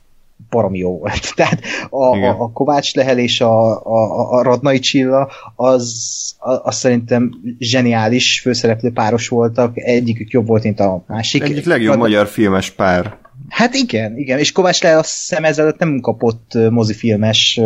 baromi 0.49 0.77
jó 0.77 0.97
volt. 0.97 1.33
Tehát 1.35 1.61
a, 1.89 2.05
a, 2.05 2.41
a 2.41 2.51
Kovács 2.51 2.95
Lehel 2.95 3.17
és 3.17 3.41
a, 3.41 3.81
a, 3.85 4.29
a 4.31 4.43
Radnai 4.43 4.79
Csilla 4.79 5.29
az, 5.55 6.35
az 6.63 6.75
szerintem 6.75 7.31
zseniális 7.59 8.39
főszereplő 8.41 8.91
páros 8.91 9.27
voltak, 9.27 9.77
egyikük 9.77 10.31
jobb 10.31 10.47
volt, 10.47 10.63
mint 10.63 10.79
a 10.79 11.03
másik. 11.07 11.43
Egyik 11.43 11.65
legjobb 11.65 11.93
Rad... 11.93 11.99
magyar 11.99 12.27
filmes 12.27 12.69
pár. 12.69 13.17
Hát 13.49 13.73
igen, 13.73 14.17
igen, 14.17 14.39
és 14.39 14.51
Kovács 14.51 14.81
Lehel 14.81 14.97
azt 14.97 15.11
hiszem 15.11 15.43
ezzel 15.43 15.75
nem 15.77 15.99
kapott 15.99 16.51
mozifilmes 16.69 17.59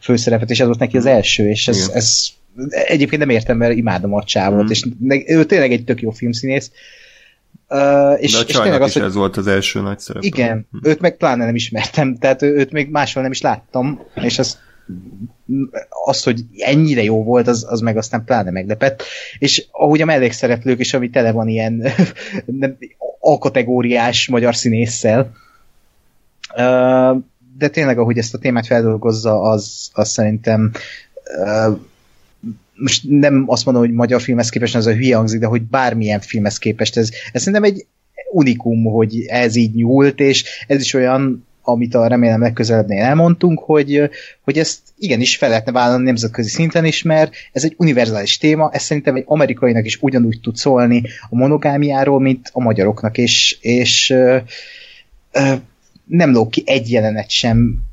főszerepet, 0.00 0.50
és 0.50 0.60
ez 0.60 0.66
volt 0.66 0.78
neki 0.78 0.96
az 0.96 1.06
első, 1.06 1.48
és 1.48 1.68
ez, 1.68 1.90
ez 1.94 2.26
egyébként 2.70 3.20
nem 3.20 3.30
értem, 3.30 3.56
mert 3.56 3.76
imádom 3.76 4.14
a 4.14 4.24
csávot, 4.24 4.64
mm. 4.64 4.70
és 4.70 4.86
ő 5.26 5.44
tényleg 5.44 5.72
egy 5.72 5.84
tök 5.84 6.00
jó 6.00 6.10
filmszínész, 6.10 6.70
Uh, 7.70 8.22
és, 8.22 8.32
De 8.32 8.38
a 8.38 8.42
és 8.46 8.54
tényleg 8.54 8.82
az, 8.82 8.88
is 8.88 8.94
hogy, 8.94 9.02
ez 9.02 9.14
volt 9.14 9.36
az 9.36 9.46
első 9.46 9.80
nagy 9.80 9.98
szerep. 9.98 10.22
Igen, 10.22 10.66
hm. 10.70 10.88
őt 10.88 11.00
meg 11.00 11.16
pláne 11.16 11.44
nem 11.44 11.54
ismertem, 11.54 12.16
tehát 12.16 12.42
ő, 12.42 12.54
őt 12.54 12.72
még 12.72 12.90
máshol 12.90 13.22
nem 13.22 13.32
is 13.32 13.40
láttam, 13.40 14.00
és 14.14 14.38
az, 14.38 14.58
az, 15.88 16.22
hogy 16.22 16.40
ennyire 16.58 17.02
jó 17.02 17.24
volt, 17.24 17.48
az, 17.48 17.66
az 17.68 17.80
meg 17.80 17.96
aztán 17.96 18.24
pláne 18.24 18.50
meglepett. 18.50 19.02
És 19.38 19.66
ahogy 19.70 20.00
a 20.00 20.04
mellékszereplők 20.04 20.80
is, 20.80 20.94
ami 20.94 21.10
tele 21.10 21.32
van 21.32 21.48
ilyen 21.48 21.84
nem, 22.46 22.76
alkategóriás 23.18 24.28
magyar 24.28 24.56
színésszel, 24.56 25.32
uh, 26.56 27.16
de 27.58 27.68
tényleg, 27.68 27.98
ahogy 27.98 28.18
ezt 28.18 28.34
a 28.34 28.38
témát 28.38 28.66
feldolgozza, 28.66 29.40
az, 29.40 29.90
az 29.92 30.08
szerintem 30.08 30.72
uh, 31.44 31.78
most 32.78 33.02
nem 33.08 33.44
azt 33.46 33.64
mondom, 33.64 33.84
hogy 33.84 33.92
magyar 33.92 34.20
filmhez 34.20 34.48
képest 34.48 34.74
ez 34.74 34.86
a 34.86 34.94
hülye 34.94 35.16
hangzik, 35.16 35.40
de 35.40 35.46
hogy 35.46 35.62
bármilyen 35.62 36.20
filmhez 36.20 36.58
képest 36.58 36.96
ez, 36.96 37.10
ez 37.32 37.42
szerintem 37.42 37.70
egy 37.70 37.86
unikum, 38.30 38.84
hogy 38.84 39.24
ez 39.26 39.56
így 39.56 39.74
nyúlt, 39.74 40.20
és 40.20 40.64
ez 40.66 40.80
is 40.80 40.94
olyan, 40.94 41.46
amit 41.62 41.94
a 41.94 42.06
remélem 42.06 42.40
legközelebbnél 42.40 43.02
elmondtunk, 43.02 43.58
hogy, 43.58 44.10
hogy 44.40 44.58
ezt 44.58 44.78
igenis 44.98 45.36
fel 45.36 45.48
lehetne 45.48 45.72
vállalni 45.72 46.04
nemzetközi 46.04 46.48
szinten 46.48 46.84
is, 46.84 47.02
mert 47.02 47.34
ez 47.52 47.64
egy 47.64 47.74
univerzális 47.76 48.38
téma, 48.38 48.70
ez 48.72 48.82
szerintem 48.82 49.16
egy 49.16 49.24
amerikainak 49.26 49.84
is 49.84 49.98
ugyanúgy 50.00 50.40
tud 50.40 50.56
szólni 50.56 51.02
a 51.30 51.36
monogámiáról, 51.36 52.20
mint 52.20 52.50
a 52.52 52.60
magyaroknak, 52.60 53.18
és, 53.18 53.58
és 53.60 54.10
ö, 54.10 54.36
ö, 55.32 55.52
nem 56.04 56.32
lók 56.32 56.50
ki 56.50 56.62
egy 56.66 56.90
jelenet 56.90 57.30
sem 57.30 57.87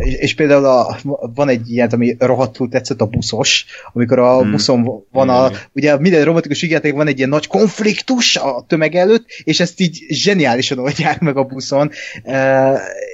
és, 0.00 0.14
és 0.14 0.34
például 0.34 0.64
a, 0.64 0.98
van 1.34 1.48
egy 1.48 1.70
ilyen, 1.70 1.88
ami 1.88 2.16
rohadtul 2.18 2.68
tetszett, 2.68 3.00
a 3.00 3.06
buszos, 3.06 3.66
amikor 3.92 4.18
a 4.18 4.40
hmm. 4.40 4.50
buszon 4.50 5.04
van 5.12 5.28
a, 5.28 5.46
hmm. 5.46 5.56
ugye 5.72 5.98
minden 5.98 6.24
robotikus 6.24 6.62
ígéretek 6.62 6.92
van 6.92 7.06
egy 7.06 7.16
ilyen 7.16 7.28
nagy 7.28 7.46
konfliktus 7.46 8.36
a 8.36 8.64
tömeg 8.68 8.94
előtt, 8.94 9.24
és 9.44 9.60
ezt 9.60 9.80
így 9.80 10.04
zseniálisan 10.08 10.78
oldják 10.78 11.20
meg 11.20 11.36
a 11.36 11.44
buszon, 11.44 11.90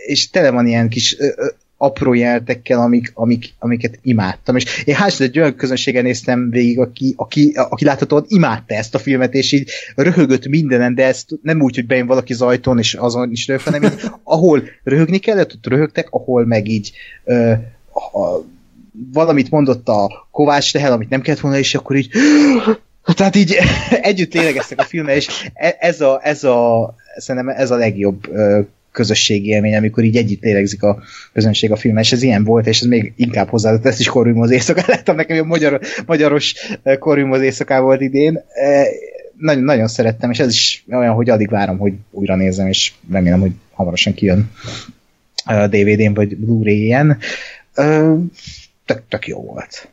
és 0.06 0.31
tele 0.31 0.50
van 0.50 0.66
ilyen 0.66 0.89
kis 0.89 1.16
apró 1.76 2.14
jeltekkel, 2.14 2.80
amik, 2.80 3.12
amik, 3.14 3.55
amiket 3.58 3.98
imádtam. 4.02 4.56
És 4.56 4.82
én 4.84 4.96
hál' 4.98 5.20
egy 5.20 5.38
olyan 5.38 5.56
közönségen 5.56 6.02
néztem 6.02 6.50
végig, 6.50 6.78
aki, 6.78 7.14
aki, 7.16 7.52
aki 7.55 7.84
láthatóan 7.84 8.24
imádta 8.28 8.74
ezt 8.74 8.94
a 8.94 8.98
filmet, 8.98 9.34
és 9.34 9.52
így 9.52 9.70
röhögött 9.94 10.46
mindenen, 10.46 10.94
de 10.94 11.06
ezt 11.06 11.28
nem 11.42 11.60
úgy, 11.60 11.74
hogy 11.74 11.86
bejön 11.86 12.06
valaki 12.06 12.32
az 12.32 12.42
ajtón, 12.42 12.78
és 12.78 12.94
azon 12.94 13.30
is 13.30 13.46
röhög, 13.46 13.62
hanem 13.62 13.82
így, 13.82 14.00
ahol 14.22 14.62
röhögni 14.82 15.18
kellett, 15.18 15.52
ott 15.55 15.66
röhögtek, 15.66 16.06
ahol 16.10 16.46
meg 16.46 16.68
így 16.68 16.92
ö, 17.24 17.50
a, 17.92 18.44
valamit 19.12 19.50
mondott 19.50 19.88
a 19.88 20.28
Kovács 20.30 20.72
Tehel, 20.72 20.92
amit 20.92 21.08
nem 21.08 21.20
kellett 21.20 21.40
volna, 21.40 21.58
és 21.58 21.74
akkor 21.74 21.96
így 21.96 22.10
tehát 23.14 23.36
így 23.36 23.56
együtt 23.90 24.32
lélegeztek 24.32 24.80
a 24.80 24.84
filmmel, 24.84 25.14
és 25.14 25.50
e, 25.55 25.76
ez 25.80 26.00
a, 26.00 26.20
ez 26.22 26.44
a, 26.44 26.94
szerintem 27.16 27.55
ez 27.56 27.70
a 27.70 27.76
legjobb 27.76 28.28
közösségi 28.97 29.49
élmény, 29.49 29.76
amikor 29.76 30.05
így 30.05 30.16
együtt 30.16 30.42
lélegzik 30.42 30.83
a 30.83 31.02
közönség 31.33 31.73
a 31.73 31.76
filmen, 31.76 32.02
és 32.02 32.12
ez 32.12 32.23
ilyen 32.23 32.44
volt, 32.44 32.66
és 32.66 32.81
ez 32.81 32.86
még 32.86 33.12
inkább 33.16 33.49
hozzáadott, 33.49 33.86
ezt 33.86 34.00
is 34.00 34.08
korrium 34.08 34.41
az 34.41 34.50
éjszaká 34.50 34.84
láttam, 34.94 35.16
nekem 35.16 35.39
a 35.39 35.47
magyar, 35.47 35.81
magyaros 36.07 36.55
korrium 36.99 37.33
az 37.33 37.41
éjszaká 37.41 37.81
volt 37.81 38.00
idén. 38.00 38.44
E, 38.55 38.86
nagyon, 39.39 39.62
nagyon 39.62 39.89
szerettem, 39.89 40.31
és 40.31 40.39
ez 40.39 40.52
is 40.52 40.84
olyan, 40.91 41.15
hogy 41.15 41.31
addig 41.31 41.49
várom, 41.49 41.78
hogy 41.78 41.92
újra 42.10 42.36
nézem, 42.36 42.66
és 42.66 42.92
remélem, 43.10 43.41
hogy 43.41 43.52
hamarosan 43.73 44.15
kijön 44.15 44.50
a 45.44 45.66
DVD-n 45.66 46.15
vagy 46.15 46.36
Blu-ray-en. 46.36 47.18
Tök, 48.84 49.02
tök 49.08 49.26
jó 49.26 49.42
volt. 49.42 49.89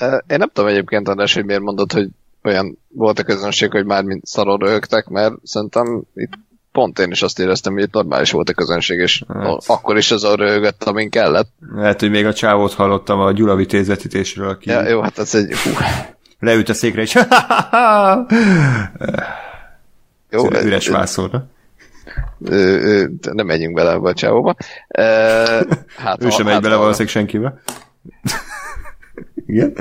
Én 0.00 0.38
nem 0.38 0.50
tudom 0.52 0.70
egyébként, 0.70 1.08
András, 1.08 1.34
hogy 1.34 1.44
miért 1.44 1.62
mondod, 1.62 1.92
hogy 1.92 2.08
olyan 2.42 2.78
volt 2.88 3.18
a 3.18 3.22
közönség, 3.22 3.70
hogy 3.70 3.84
már 3.84 4.02
mint 4.02 4.26
szarod 4.26 4.60
rögtek, 4.60 5.06
mert 5.06 5.34
szerintem 5.44 6.02
itt 6.14 6.32
pont 6.72 6.98
én 6.98 7.10
is 7.10 7.22
azt 7.22 7.38
éreztem, 7.38 7.72
hogy 7.72 7.82
itt 7.82 7.92
normális 7.92 8.30
volt 8.30 8.48
a 8.48 8.52
közönség, 8.52 8.98
és 8.98 9.24
hát. 9.28 9.64
akkor 9.66 9.96
is 9.96 10.10
az 10.10 10.34
röhögött, 10.34 10.84
amin 10.84 11.10
kellett. 11.10 11.48
Lehet, 11.74 12.00
hogy 12.00 12.10
még 12.10 12.26
a 12.26 12.32
csávót 12.32 12.74
hallottam 12.74 13.20
a 13.20 13.32
Gyula 13.32 13.54
vitézvetítésről, 13.54 14.48
aki... 14.48 14.70
Ja, 14.70 14.88
jó, 14.88 15.00
hát 15.00 15.18
ez 15.18 15.34
egy... 15.34 15.54
Hú. 15.54 15.70
Leült 16.38 16.68
a 16.68 16.74
székre, 16.74 17.02
és 17.02 17.14
jó, 20.30 20.50
üres 20.50 20.88
vászorra. 20.88 21.46
Nem 23.20 23.46
megyünk 23.46 23.74
bele 23.74 23.92
a 23.92 24.14
csávóba. 24.14 24.56
Hát, 25.96 26.24
ő 26.24 26.30
sem 26.30 26.44
megy 26.44 26.52
hát, 26.52 26.62
bele 26.62 26.76
valószínűleg 26.76 27.12
senkibe. 27.12 27.60
Igen? 29.46 29.72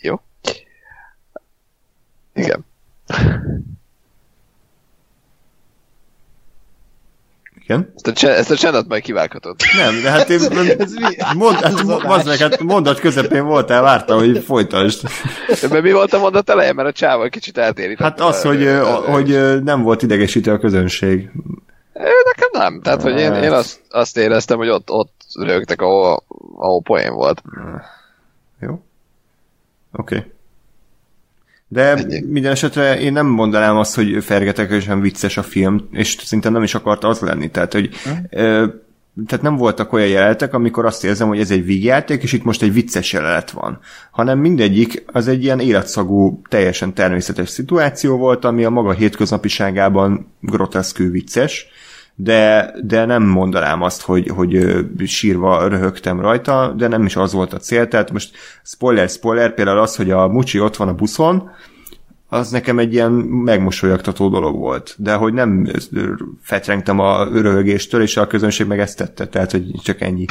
Jó. 0.00 0.20
Igen. 2.34 2.66
Igen? 7.68 7.92
Ezt 7.94 8.06
a, 8.06 8.12
cse- 8.12 8.36
ezt 8.36 8.50
a 8.50 8.56
csendet 8.56 8.88
majd 8.88 9.02
kivághatod. 9.02 9.56
Nem, 9.76 10.02
de 10.02 10.10
hát 10.10 10.30
én 10.30 10.40
mond, 11.36 11.56
hát, 11.56 12.24
meg, 12.24 12.38
hát 12.38 12.62
mondat 12.62 13.00
közepén 13.00 13.44
voltál, 13.44 13.82
vártam, 13.82 14.18
hogy 14.18 14.38
folytasd. 14.38 15.08
De 15.70 15.80
mi 15.80 15.92
volt 15.92 16.12
a 16.12 16.18
mondat 16.18 16.50
elején, 16.50 16.74
mert 16.74 16.88
a 16.88 16.92
csával 16.92 17.28
kicsit 17.28 17.58
eltérített. 17.58 18.06
Hát 18.06 18.20
az, 18.20 18.42
hogy, 18.42 18.68
hogy 19.04 19.62
nem 19.62 19.82
volt 19.82 20.02
idegesítő 20.02 20.52
a 20.52 20.58
közönség. 20.58 21.30
Nekem 22.24 22.48
nem. 22.52 22.80
Tehát, 22.82 23.02
hogy 23.02 23.18
én, 23.18 23.32
én 23.32 23.52
azt, 23.52 23.80
azt 23.88 24.16
éreztem, 24.16 24.58
hogy 24.58 24.68
ott, 24.68 24.90
ott 24.90 25.12
rögtek, 25.34 25.80
ahol, 25.80 26.22
ahol 26.56 26.82
poén 26.82 27.12
volt. 27.12 27.42
Jó. 28.60 28.82
Oké. 29.92 30.16
Okay. 30.16 30.32
De 31.68 32.06
minden 32.26 32.52
esetre 32.52 33.00
én 33.00 33.12
nem 33.12 33.26
mondanám 33.26 33.76
azt, 33.76 33.94
hogy 33.94 34.24
fergetegesen 34.24 35.00
vicces 35.00 35.36
a 35.36 35.42
film, 35.42 35.88
és 35.92 36.16
szerintem 36.22 36.52
nem 36.52 36.62
is 36.62 36.74
akarta 36.74 37.08
az 37.08 37.20
lenni. 37.20 37.50
Tehát, 37.50 37.72
hogy 37.72 37.90
hm? 38.04 38.10
ö, 38.30 38.66
tehát 39.26 39.44
nem 39.44 39.56
voltak 39.56 39.92
olyan 39.92 40.08
jelenetek, 40.08 40.54
amikor 40.54 40.84
azt 40.84 41.04
érzem, 41.04 41.28
hogy 41.28 41.40
ez 41.40 41.50
egy 41.50 41.64
vígjáték, 41.64 42.22
és 42.22 42.32
itt 42.32 42.44
most 42.44 42.62
egy 42.62 42.72
vicces 42.72 43.12
jelenet 43.12 43.50
van, 43.50 43.78
hanem 44.10 44.38
mindegyik 44.38 45.04
az 45.06 45.28
egy 45.28 45.42
ilyen 45.42 45.60
életszagú, 45.60 46.42
teljesen 46.48 46.94
természetes 46.94 47.48
szituáció 47.48 48.16
volt, 48.16 48.44
ami 48.44 48.64
a 48.64 48.70
maga 48.70 48.92
hétköznapiságában 48.92 50.32
groteszkű 50.40 51.10
vicces, 51.10 51.66
de, 52.20 52.74
de 52.82 53.04
nem 53.04 53.22
mondanám 53.22 53.82
azt, 53.82 54.02
hogy, 54.02 54.28
hogy 54.28 54.76
sírva 55.06 55.68
röhögtem 55.68 56.20
rajta, 56.20 56.74
de 56.76 56.88
nem 56.88 57.04
is 57.04 57.16
az 57.16 57.32
volt 57.32 57.52
a 57.52 57.58
cél, 57.58 57.88
tehát 57.88 58.12
most 58.12 58.36
spoiler, 58.62 59.08
spoiler, 59.08 59.54
például 59.54 59.78
az, 59.78 59.96
hogy 59.96 60.10
a 60.10 60.28
Mucsi 60.28 60.60
ott 60.60 60.76
van 60.76 60.88
a 60.88 60.94
buszon, 60.94 61.50
az 62.30 62.50
nekem 62.50 62.78
egy 62.78 62.92
ilyen 62.92 63.12
megmosolyogtató 63.12 64.28
dolog 64.28 64.56
volt. 64.56 64.94
De 64.98 65.14
hogy 65.14 65.32
nem 65.32 65.72
fetrengtem 66.42 66.98
a 66.98 67.24
röhögéstől, 67.24 68.02
és 68.02 68.16
a 68.16 68.26
közönség 68.26 68.66
meg 68.66 68.80
ezt 68.80 68.96
tette, 68.96 69.26
tehát 69.26 69.50
hogy 69.50 69.64
csak 69.82 70.00
ennyi. 70.00 70.24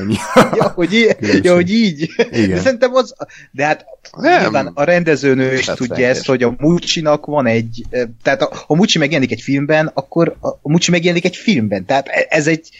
ennyi. 0.00 0.14
ja, 0.58 0.68
hogy 0.68 0.94
így, 0.94 1.16
ja, 1.42 1.54
hogy 1.54 1.70
így. 1.70 2.08
Igen. 2.30 2.48
De 2.48 2.60
szerintem 2.60 2.94
az, 2.94 3.14
de 3.50 3.64
hát 3.64 3.84
nem. 4.16 4.40
nyilván 4.40 4.66
a 4.74 4.84
rendezőnő 4.84 5.54
is 5.54 5.64
tudja 5.64 6.06
ezt, 6.06 6.26
hogy 6.26 6.42
a 6.42 6.54
Mucsinak 6.58 7.26
van 7.26 7.46
egy, 7.46 7.84
tehát 8.22 8.42
a, 8.42 8.64
ha 8.66 8.74
Mucsi 8.74 8.98
megjelenik 8.98 9.32
egy 9.32 9.40
filmben, 9.40 9.90
akkor 9.94 10.36
a, 10.40 10.48
a 10.48 10.70
Mucsi 10.70 10.90
megjelenik 10.90 11.24
egy 11.24 11.36
filmben, 11.36 11.84
tehát 11.84 12.08
ez 12.28 12.46
egy 12.46 12.70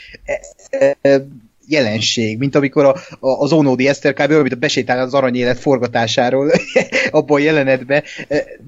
e, 0.70 0.96
e, 1.00 1.26
jelenség, 1.68 2.38
mint 2.38 2.54
amikor 2.54 2.84
a, 2.84 2.96
a, 3.20 3.28
az 3.28 3.52
Onódi 3.52 3.88
Eszter 3.88 4.12
kb. 4.12 4.30
amit 4.30 4.52
a 4.52 4.56
besétál 4.56 4.98
az 4.98 5.14
aranyélet 5.14 5.58
forgatásáról 5.58 6.50
abban 7.10 7.40
a 7.40 7.44
jelenetben. 7.44 8.02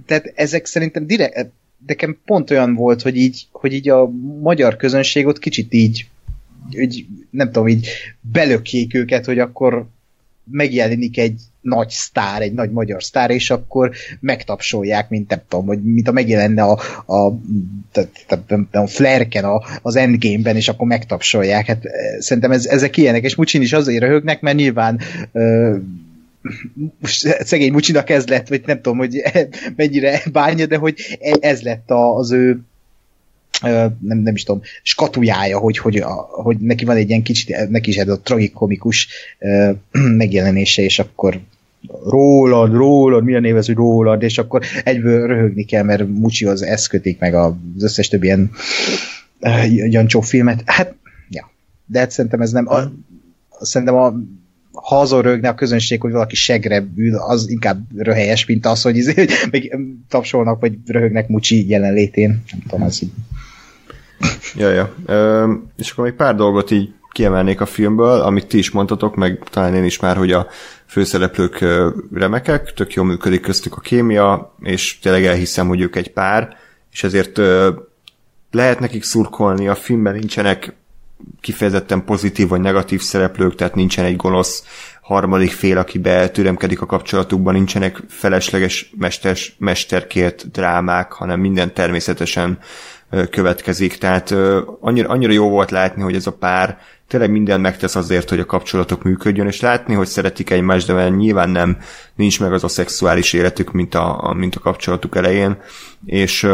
Tehát 0.07 0.33
ezek 0.35 0.67
szerintem 0.67 1.07
direkt, 1.07 1.51
nekem 1.87 2.19
pont 2.25 2.51
olyan 2.51 2.75
volt, 2.75 3.03
hogy 3.03 3.17
így, 3.17 3.47
hogy 3.53 3.73
így 3.73 3.89
a 3.89 4.07
magyar 4.41 4.77
közönség 4.77 5.27
ott 5.27 5.39
kicsit 5.39 5.75
így, 5.75 6.09
így 6.71 7.07
nem 7.31 7.47
tudom, 7.47 7.69
így 7.69 7.89
belökjék 8.21 8.95
őket, 8.95 9.25
hogy 9.25 9.39
akkor 9.39 9.87
megjelenik 10.51 11.19
egy 11.19 11.41
nagy 11.61 11.89
sztár, 11.89 12.43
egy 12.43 12.53
nagy 12.53 12.71
magyar 12.71 13.03
sztár, 13.03 13.31
és 13.31 13.51
akkor 13.51 13.91
megtapsolják, 14.21 15.09
mint 15.09 15.31
nem 15.31 15.43
tudom, 15.49 15.67
hogy 15.67 15.83
mint 15.83 16.09
a 16.09 16.13
megjelenne 16.13 16.63
a, 16.63 16.81
a, 17.07 17.27
a, 18.29 18.79
a 18.79 18.87
Flerken 18.87 19.45
a, 19.45 19.63
az 19.83 19.97
Endgame-ben, 19.97 20.57
és 20.57 20.69
akkor 20.69 20.87
megtapsolják. 20.87 21.67
Hát 21.67 21.83
szerintem 22.19 22.53
ez, 22.53 22.67
ezek 22.67 22.97
ilyenek, 22.97 23.23
és 23.23 23.35
Mucsin 23.35 23.63
is 23.63 23.73
azért 23.73 24.01
röhögnek, 24.01 24.41
mert 24.41 24.57
nyilván 24.57 25.01
ö, 25.33 25.77
szegény 27.41 27.73
Mucsinak 27.73 28.11
ez 28.11 28.27
lett, 28.27 28.49
vagy 28.49 28.63
nem 28.67 28.81
tudom, 28.81 28.99
hogy 28.99 29.23
mennyire 29.77 30.23
bánja, 30.33 30.67
de 30.67 30.77
hogy 30.77 31.19
ez 31.41 31.63
lett 31.63 31.91
az 31.91 32.33
ő 32.33 32.61
nem, 34.01 34.19
nem 34.19 34.35
is 34.35 34.43
tudom, 34.43 34.63
skatujája, 34.83 35.59
hogy, 35.59 35.79
hogy, 35.79 35.97
a, 35.97 36.13
hogy 36.31 36.57
neki 36.59 36.85
van 36.85 36.97
egy 36.97 37.09
ilyen 37.09 37.23
kicsit, 37.23 37.69
neki 37.69 37.91
is 37.91 37.97
ez 37.97 38.09
a 38.09 38.21
tragikomikus 38.21 39.09
megjelenése, 40.23 40.83
és 40.83 40.99
akkor 40.99 41.41
rólad, 42.05 42.73
rólad, 42.73 43.25
milyen 43.25 43.41
névez, 43.41 43.67
hogy 43.67 43.75
rólad, 43.75 44.23
és 44.23 44.39
akkor 44.39 44.65
egyből 44.85 45.27
röhögni 45.27 45.65
kell, 45.65 45.83
mert 45.83 46.09
Mucsi 46.09 46.45
az 46.45 46.63
ezt 46.63 47.19
meg 47.19 47.35
az 47.35 47.53
összes 47.79 48.09
több 48.09 48.23
ilyen 48.23 48.51
Jancsó 49.69 50.21
filmet. 50.21 50.63
Hát, 50.65 50.95
ja. 51.29 51.51
De 51.87 51.99
hát 51.99 52.11
szerintem 52.11 52.41
ez 52.41 52.51
nem, 52.53 52.69
a, 52.69 52.93
szerintem 53.61 53.97
a 53.97 54.15
ha 54.83 55.01
azon 55.01 55.23
rögne 55.23 55.49
a 55.49 55.55
közönség, 55.55 56.01
hogy 56.01 56.13
valaki 56.13 56.35
segre 56.35 56.85
ül, 56.97 57.17
az 57.17 57.49
inkább 57.49 57.81
röhelyes, 57.97 58.47
mint 58.47 58.67
az, 58.67 58.83
hogy, 58.83 58.97
izé, 58.97 59.13
hogy 59.15 59.31
még 59.51 59.77
tapsolnak, 60.09 60.61
vagy 60.61 60.79
röhögnek 60.87 61.29
Mucsi 61.29 61.69
jelenlétén. 61.69 62.43
Nem 62.51 62.61
tudom, 62.69 62.83
ez 62.83 63.03
így. 63.03 63.11
Ja, 64.55 64.69
ja. 64.69 64.95
Ö, 65.07 65.53
és 65.77 65.91
akkor 65.91 66.05
még 66.05 66.13
pár 66.15 66.35
dolgot 66.35 66.71
így 66.71 66.93
kiemelnék 67.13 67.61
a 67.61 67.67
filmből, 67.67 68.21
amit 68.21 68.47
ti 68.47 68.59
is 68.59 68.71
mondtatok, 68.71 69.17
meg 69.17 69.43
talán 69.51 69.75
én 69.75 69.85
is 69.85 70.01
már, 70.01 70.17
hogy 70.17 70.33
a 70.33 70.47
főszereplők 70.87 71.65
remekek, 72.13 72.73
tök 72.73 72.93
jól 72.93 73.07
működik 73.07 73.41
köztük 73.41 73.77
a 73.77 73.81
kémia, 73.81 74.55
és 74.63 74.99
tényleg 74.99 75.25
elhiszem, 75.25 75.69
hogy 75.69 75.81
ők 75.81 75.97
egy 75.97 76.13
pár, 76.13 76.57
és 76.93 77.05
ezért 77.05 77.41
lehet 78.51 78.81
nekik 78.81 79.03
szurkolni, 79.03 79.69
a 79.69 79.75
filmben 79.75 80.15
nincsenek 80.15 80.77
kifejezetten 81.41 82.05
pozitív 82.05 82.49
vagy 82.49 82.61
negatív 82.61 83.01
szereplők, 83.01 83.55
tehát 83.55 83.75
nincsen 83.75 84.05
egy 84.05 84.17
gonosz 84.17 84.65
harmadik 85.03 85.51
fél, 85.51 85.79
aki 85.79 85.99
betüremkedik 85.99 86.81
a 86.81 86.87
kapcsolatukban, 86.87 87.55
nincsenek 87.55 88.03
felesleges 88.09 88.93
mesters, 88.99 89.57
mesterkért 89.59 90.51
drámák, 90.51 91.13
hanem 91.13 91.41
minden 91.41 91.75
természetesen 91.75 92.59
következik, 93.31 93.97
tehát 93.97 94.35
annyira, 94.81 95.09
annyira 95.09 95.33
jó 95.33 95.49
volt 95.49 95.71
látni, 95.71 96.03
hogy 96.03 96.15
ez 96.15 96.27
a 96.27 96.33
pár 96.33 96.79
tényleg 97.09 97.31
minden 97.31 97.61
megtesz 97.61 97.97
azért, 97.97 98.29
hogy 98.29 98.41
a 98.41 98.45
kapcsolatok 98.45 99.03
működjön, 99.03 99.47
és 99.47 99.61
látni, 99.61 99.95
hogy 99.95 100.07
szeretik 100.07 100.51
egymást, 100.51 100.87
de 100.87 101.09
nyilván 101.09 101.51
nem, 101.51 101.79
nincs 102.15 102.41
meg 102.41 102.53
az 102.53 102.65
a 102.65 102.69
szexuális 102.69 103.33
életük, 103.33 103.73
mint 103.73 103.95
a, 103.95 104.35
mint 104.37 104.55
a 104.55 104.61
kapcsolatuk 104.61 105.17
elején, 105.17 105.57
és 106.05 106.49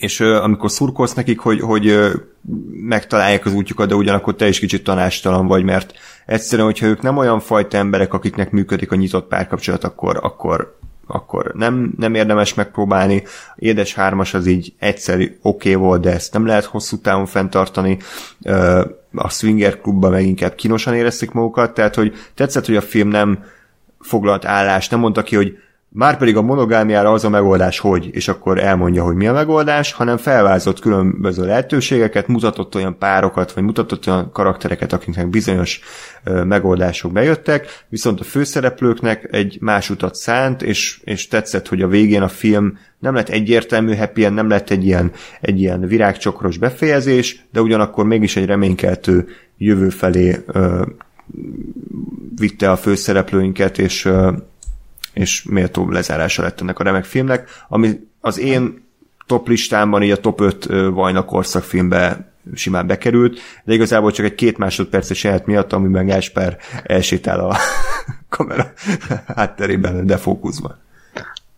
és 0.00 0.20
amikor 0.20 0.70
szurkolsz 0.70 1.14
nekik, 1.14 1.38
hogy, 1.38 1.60
hogy 1.60 2.10
megtalálják 2.72 3.46
az 3.46 3.52
útjukat, 3.52 3.88
de 3.88 3.94
ugyanakkor 3.94 4.34
te 4.34 4.48
is 4.48 4.58
kicsit 4.58 4.84
tanástalan 4.84 5.46
vagy, 5.46 5.64
mert 5.64 5.92
egyszerűen, 6.26 6.66
hogyha 6.66 6.86
ők 6.86 7.02
nem 7.02 7.16
olyan 7.16 7.40
fajta 7.40 7.76
emberek, 7.76 8.14
akiknek 8.14 8.50
működik 8.50 8.92
a 8.92 8.96
nyitott 8.96 9.28
párkapcsolat, 9.28 9.84
akkor, 9.84 10.18
akkor, 10.22 10.78
akkor 11.08 11.52
nem, 11.54 11.92
nem 11.98 12.14
érdemes 12.14 12.54
megpróbálni. 12.54 13.22
Édes 13.56 13.94
hármas 13.94 14.34
az 14.34 14.46
így 14.46 14.72
egyszerű, 14.78 15.38
oké 15.42 15.70
okay 15.70 15.82
volt, 15.82 16.00
de 16.00 16.12
ezt 16.12 16.32
nem 16.32 16.46
lehet 16.46 16.64
hosszú 16.64 16.96
távon 16.96 17.26
fenntartani. 17.26 17.98
A 19.14 19.28
Swinger 19.28 19.80
klubban 19.80 20.10
meg 20.10 20.26
inkább 20.26 20.54
kínosan 20.54 20.94
érezték 20.94 21.30
magukat, 21.30 21.74
tehát 21.74 21.94
hogy 21.94 22.14
tetszett, 22.34 22.66
hogy 22.66 22.76
a 22.76 22.80
film 22.80 23.08
nem 23.08 23.44
foglalt 24.00 24.44
állást, 24.44 24.90
nem 24.90 25.00
mondta 25.00 25.22
ki, 25.22 25.36
hogy 25.36 25.58
Márpedig 25.90 26.36
a 26.36 26.42
monogámiára 26.42 27.12
az 27.12 27.24
a 27.24 27.28
megoldás, 27.28 27.78
hogy, 27.78 28.08
és 28.12 28.28
akkor 28.28 28.58
elmondja, 28.58 29.04
hogy 29.04 29.14
mi 29.14 29.26
a 29.26 29.32
megoldás, 29.32 29.92
hanem 29.92 30.16
felvázott 30.16 30.80
különböző 30.80 31.44
lehetőségeket, 31.44 32.26
mutatott 32.26 32.74
olyan 32.74 32.98
párokat, 32.98 33.52
vagy 33.52 33.62
mutatott 33.62 34.06
olyan 34.06 34.30
karaktereket, 34.32 34.92
akiknek 34.92 35.28
bizonyos 35.28 35.80
ö, 36.24 36.44
megoldások 36.44 37.12
bejöttek, 37.12 37.84
viszont 37.88 38.20
a 38.20 38.24
főszereplőknek 38.24 39.28
egy 39.30 39.56
más 39.60 39.90
utat 39.90 40.14
szánt, 40.14 40.62
és, 40.62 41.00
és 41.04 41.28
tetszett, 41.28 41.68
hogy 41.68 41.82
a 41.82 41.88
végén 41.88 42.22
a 42.22 42.28
film 42.28 42.78
nem 42.98 43.14
lett 43.14 43.28
egyértelmű 43.28 43.96
happy 43.96 44.24
end, 44.24 44.34
nem 44.34 44.48
lett 44.48 44.70
egy 44.70 44.84
ilyen, 44.84 45.12
egy 45.40 45.60
ilyen 45.60 45.80
virágcsokros 45.80 46.58
befejezés, 46.58 47.44
de 47.52 47.60
ugyanakkor 47.60 48.04
mégis 48.04 48.36
egy 48.36 48.46
reménykeltő 48.46 49.28
jövő 49.58 49.88
felé 49.88 50.36
ö, 50.46 50.82
vitte 52.36 52.70
a 52.70 52.76
főszereplőinket, 52.76 53.78
és 53.78 54.04
ö, 54.04 54.32
és 55.18 55.42
méltó 55.42 55.90
lezárása 55.90 56.42
lett 56.42 56.60
ennek 56.60 56.78
a 56.78 56.84
remek 56.84 57.04
filmnek, 57.04 57.48
ami 57.68 58.00
az 58.20 58.38
én 58.38 58.86
top 59.26 59.48
listámban 59.48 60.02
így 60.02 60.10
a 60.10 60.20
top 60.20 60.40
5 60.40 60.66
vajna 60.90 61.24
korszak 61.24 61.62
filmbe 61.62 62.32
simán 62.54 62.86
bekerült, 62.86 63.40
de 63.64 63.72
igazából 63.74 64.12
csak 64.12 64.24
egy 64.24 64.34
két 64.34 64.58
másodperces 64.58 65.24
jelet 65.24 65.46
miatt, 65.46 65.72
amiben 65.72 66.06
Gásper 66.06 66.56
elsétál 66.82 67.40
a 67.40 67.56
kamera 68.36 68.72
hátterében 69.26 70.06
defókuszva. 70.06 70.78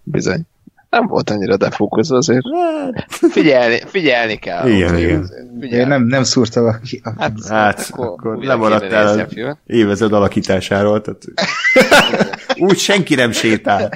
Bizony 0.03 0.47
nem 0.91 1.07
volt 1.07 1.31
annyira 1.31 1.57
defókuszva 1.57 2.17
azért. 2.17 2.45
Hát. 2.53 3.07
Figyelni, 3.09 3.81
figyelni 3.87 4.37
kell. 4.37 4.69
Igen, 4.69 4.99
igen. 4.99 5.31
Figyelni. 5.61 5.89
Nem, 5.89 6.03
nem 6.03 6.23
szúrtam 6.23 6.67
a 6.67 6.79
ki. 6.79 7.03
Hát, 7.19 7.33
hát 7.49 7.89
akkor, 7.91 8.07
akkor 8.07 8.37
lemaradtál 8.45 9.07
az 9.07 9.57
évezed 9.67 10.13
alakításáról. 10.13 11.01
Tehát... 11.01 11.23
Úgy 12.61 12.79
senki 12.79 13.15
nem 13.15 13.33
sétál. 13.33 13.93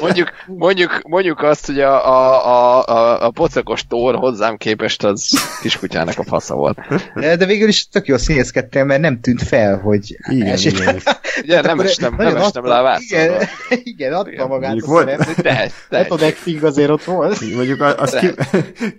Mondjuk, 0.00 0.30
mondjuk, 0.46 1.00
mondjuk 1.02 1.42
azt, 1.42 1.66
hogy 1.66 1.80
a, 1.80 2.06
a, 2.06 2.46
a, 2.46 2.84
a, 2.86 3.26
a 3.26 3.30
pocakos 3.30 3.86
tór 3.86 4.14
hozzám 4.14 4.56
képest 4.56 5.04
az 5.04 5.40
kiskutyának 5.60 6.18
a 6.18 6.24
fasza 6.24 6.54
volt. 6.54 6.78
De 7.14 7.46
végül 7.46 7.68
is 7.68 7.88
tök 7.88 8.06
jó 8.06 8.16
színészkedtem, 8.16 8.86
mert 8.86 9.00
nem 9.00 9.20
tűnt 9.20 9.42
fel, 9.42 9.78
hogy 9.78 10.16
igen, 10.28 10.46
esik. 10.46 10.78
igen. 10.78 11.00
Ugye 11.42 11.60
nem 11.60 11.80
estem, 11.80 12.14
nem 12.16 12.36
estem 12.36 12.64
le 12.64 12.78
a 12.78 12.98
Igen, 13.00 13.48
igen, 13.68 14.12
adta 14.12 14.46
magát 14.46 14.76
a 14.82 14.86
volt. 14.86 15.40
De, 15.42 15.70
de, 15.88 16.06
acting 16.08 16.64
azért 16.64 16.90
ott 16.90 17.04
volt. 17.04 17.54
Mondjuk 17.54 17.80
azt 17.80 18.18
ki, 18.18 18.26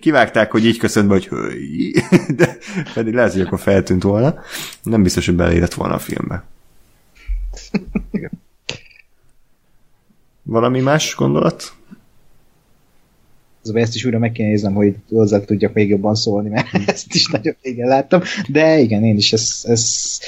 kivágták, 0.00 0.50
hogy 0.50 0.66
így 0.66 0.78
köszönt 0.78 1.08
be, 1.08 1.12
hogy 1.12 1.26
hőj, 1.26 1.92
de 2.36 2.56
pedig 2.94 3.14
lehet, 3.14 3.32
hogy 3.32 3.40
akkor 3.40 3.60
feltűnt 3.60 4.02
volna. 4.02 4.34
Nem 4.82 5.02
biztos, 5.02 5.26
hogy 5.26 5.34
beleérett 5.34 5.74
volna 5.74 5.94
a 5.94 5.98
filmbe. 5.98 6.44
Valami 10.42 10.80
más 10.80 11.14
gondolat? 11.14 11.72
Ezt 13.74 13.94
is 13.94 14.04
újra 14.04 14.18
meg 14.18 14.32
kéne 14.32 14.48
néznem, 14.48 14.74
hogy 14.74 14.94
hozzá 15.08 15.40
tudjak 15.40 15.72
még 15.72 15.88
jobban 15.88 16.14
szólni, 16.14 16.48
mert 16.48 16.66
ezt 16.86 17.14
is 17.14 17.28
nagyon 17.28 17.56
régen 17.62 17.88
láttam. 17.88 18.20
De 18.48 18.78
igen, 18.78 19.04
én 19.04 19.16
is 19.16 19.32
ez, 19.32 19.60
ez 19.64 20.18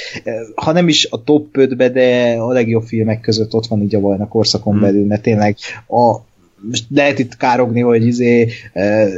ha 0.55 0.73
nem 0.73 0.89
is 0.89 1.07
a 1.11 1.25
top 1.25 1.49
5-be, 1.53 1.89
de 1.89 2.37
a 2.39 2.53
legjobb 2.53 2.83
filmek 2.83 3.21
között 3.21 3.55
ott 3.55 3.67
van 3.67 3.83
így 3.83 3.95
a 3.95 4.01
Vajna 4.01 4.29
korszakon 4.29 4.73
hmm. 4.73 4.83
belül, 4.83 5.07
mert 5.07 5.23
tényleg 5.23 5.57
a 5.89 6.17
most 6.69 6.85
lehet 6.91 7.19
itt 7.19 7.37
károgni, 7.37 7.81
hogy 7.81 8.07
izé, 8.07 8.49
uh, 8.75 9.09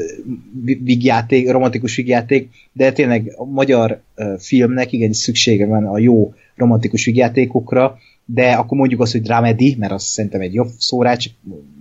vigjáték, 0.83 1.51
romantikus 1.51 1.97
vigjáték, 1.97 2.49
de 2.73 2.93
tényleg 2.93 3.33
a 3.37 3.45
magyar 3.45 4.01
uh, 4.17 4.39
filmnek 4.39 4.93
igenis 4.93 5.17
szüksége 5.17 5.67
van 5.67 5.87
a 5.87 5.99
jó 5.99 6.35
romantikus 6.55 7.05
vigjátékokra, 7.05 7.99
de 8.27 8.53
akkor 8.53 8.79
mondjuk 8.79 9.01
azt, 9.01 9.13
hogy 9.13 9.23
dramedy, 9.23 9.77
mert 9.79 9.93
az 9.93 10.03
szerintem 10.03 10.41
egy 10.41 10.55
jobb 10.55 10.69
szórács, 10.79 11.27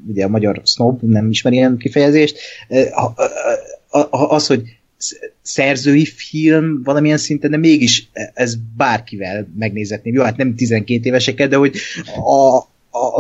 ugye 0.08 0.26
a 0.26 0.30
magyar 0.30 0.62
snob 0.64 1.02
nem 1.02 1.30
ismeri 1.30 1.56
ilyen 1.56 1.78
kifejezést, 1.78 2.38
az, 4.10 4.48
hogy 4.48 4.62
szerzői 5.42 6.06
film 6.06 6.84
valamilyen 6.84 7.18
szinten, 7.18 7.52
de 7.52 7.58
mégis 7.58 8.10
ez 8.34 8.56
bárkivel 8.78 9.48
megnézetném. 9.58 10.14
Jó, 10.14 10.24
hát 10.24 10.38
nem 10.38 10.56
12 10.56 11.00
éveseket, 11.04 11.50
de 11.50 11.56
hogy 11.56 11.76
a, 12.26 12.62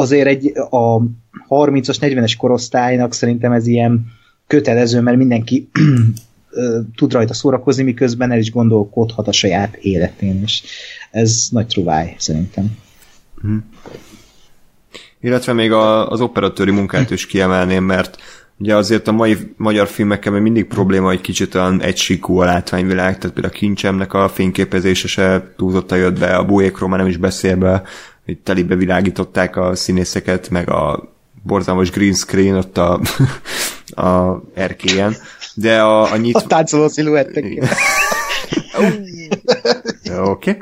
azért 0.01 0.27
egy 0.27 0.51
a 0.69 1.01
30-as, 1.49 1.97
40-es 1.99 2.33
korosztálynak 2.37 3.13
szerintem 3.13 3.51
ez 3.51 3.67
ilyen 3.67 4.05
kötelező, 4.47 5.01
mert 5.01 5.17
mindenki 5.17 5.69
tud 6.97 7.13
rajta 7.13 7.33
szórakozni, 7.33 7.83
miközben 7.83 8.31
el 8.31 8.39
is 8.39 8.51
gondolkodhat 8.51 9.27
a 9.27 9.31
saját 9.31 9.75
életén, 9.75 10.41
és 10.43 10.63
ez 11.11 11.47
nagy 11.51 11.67
truváj 11.67 12.15
szerintem. 12.17 12.77
Hmm. 13.41 13.72
Illetve 15.22 15.53
még 15.53 15.72
a, 15.72 16.09
az 16.09 16.22
operatőri 16.22 16.72
munkát 16.72 17.11
is 17.11 17.25
kiemelném, 17.25 17.83
mert 17.83 18.17
ugye 18.57 18.75
azért 18.75 19.07
a 19.07 19.11
mai 19.11 19.53
magyar 19.57 19.88
filmekkel 19.88 20.31
még 20.31 20.41
mindig 20.41 20.65
probléma, 20.65 21.07
hogy 21.07 21.22
kicsit 21.22 21.55
olyan 21.55 21.81
egysíkú 21.81 22.39
a 22.39 22.45
látványvilág, 22.45 23.17
tehát 23.17 23.33
például 23.33 23.53
a 23.53 23.57
Kincsemnek 23.57 24.14
a 24.14 24.30
fényképezése 24.30 25.07
se 25.07 25.53
túlzottan 25.57 25.97
jött 25.97 26.19
be, 26.19 26.35
a 26.35 26.45
Bújékról 26.45 26.89
már 26.89 26.99
nem 26.99 27.07
is 27.07 27.17
beszélve, 27.17 27.83
hogy 28.25 28.38
telibe 28.38 28.75
világították 28.75 29.55
a 29.57 29.75
színészeket, 29.75 30.49
meg 30.49 30.69
a 30.69 31.14
borzalmas 31.43 31.89
green 31.91 32.14
screen 32.14 32.55
ott 32.55 32.77
a, 32.77 33.01
a 34.09 34.41
erkélyen, 34.53 35.15
de 35.53 35.81
a, 35.81 36.11
a 36.11 36.17
nyit... 36.17 36.35
A 36.35 36.41
táncoló 36.41 36.88
sziluettek. 36.88 37.45
Oké. 40.09 40.50
Okay. 40.50 40.61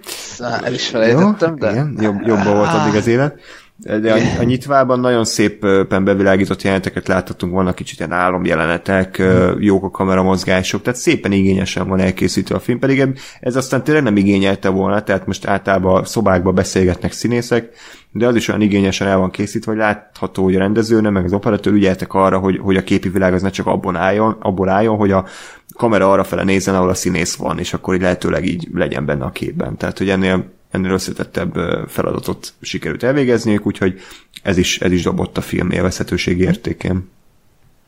El 0.64 0.74
is 0.74 0.88
felejtettem, 0.88 1.56
de... 1.56 1.72
Igen, 1.72 1.98
jobb, 2.02 2.22
jobban 2.26 2.56
volt 2.56 2.70
addig 2.70 2.96
az 2.96 3.08
élet. 3.08 3.40
De 3.78 4.14
a, 4.14 4.40
a 4.40 4.44
nyitvában 4.44 5.00
nagyon 5.00 5.26
szépen 5.26 6.04
bevilágított 6.04 6.62
jeleneteket 6.62 7.08
láthatunk, 7.08 7.54
vannak 7.54 7.76
kicsit 7.76 7.98
ilyen 7.98 8.12
álomjelenetek, 8.12 9.22
mm. 9.22 9.60
jók 9.60 9.84
a 9.84 9.90
kameramozgások, 9.90 10.82
tehát 10.82 11.00
szépen 11.00 11.32
igényesen 11.32 11.88
van 11.88 12.00
elkészítve 12.00 12.56
a 12.56 12.60
film, 12.60 12.80
pedig 12.80 13.08
ez 13.40 13.56
aztán 13.56 13.84
tényleg 13.84 14.04
nem 14.04 14.18
igényelte 14.18 14.70
volna, 14.70 15.04
tehát 15.04 15.26
most 15.26 15.46
általában 15.46 16.06
szobákba 16.06 16.52
beszélgetnek 16.52 17.12
színészek, 17.12 17.70
de 18.12 18.28
az 18.28 18.36
is 18.36 18.48
olyan 18.48 18.62
igényesen 18.62 19.08
el 19.08 19.18
van 19.18 19.32
készítve, 19.32 19.72
hogy 19.72 19.80
látható, 19.80 20.44
hogy 20.44 20.56
a 20.56 20.60
rendezőne, 20.60 21.10
meg 21.10 21.26
az 21.26 21.34
operatőr 21.34 21.74
ügyeltek 21.74 22.14
arra, 22.14 22.40
hogy, 22.40 22.58
hogy 22.58 22.76
a 22.76 22.84
képi 22.84 23.10
világ 23.10 23.34
az 23.34 23.42
ne 23.42 23.50
csak 23.50 23.68
abban 23.68 23.96
álljon, 23.96 24.38
abból 24.40 24.70
álljon, 24.70 24.98
hogy 24.98 25.12
a 25.12 25.26
kamera 25.74 26.12
arra 26.12 26.24
fele 26.24 26.44
nézzen, 26.44 26.76
ahol 26.76 26.90
a 26.90 26.94
színész 26.94 27.36
van, 27.36 27.60
és 27.60 27.74
akkor 27.74 27.96
így 27.96 28.02
lehetőleg 28.02 28.46
így 28.46 28.68
legyen 28.74 29.06
benne 29.06 29.26
a 29.26 29.32
képben. 29.32 29.78
Tehát, 29.78 29.98
hogy 29.98 30.10
ennél 30.10 30.52
ennél 30.74 30.92
összetettebb 30.92 31.54
feladatot 31.88 32.54
sikerült 32.62 33.04
elvégezniük, 33.04 33.66
úgyhogy 33.66 34.00
ez 34.44 34.58
is, 34.58 34.80
ez 34.80 34.92
is 34.92 35.04
dobott 35.04 35.38
a 35.38 35.42
film 35.42 35.72
élvezhetőség 35.72 36.40
értékén. 36.40 37.10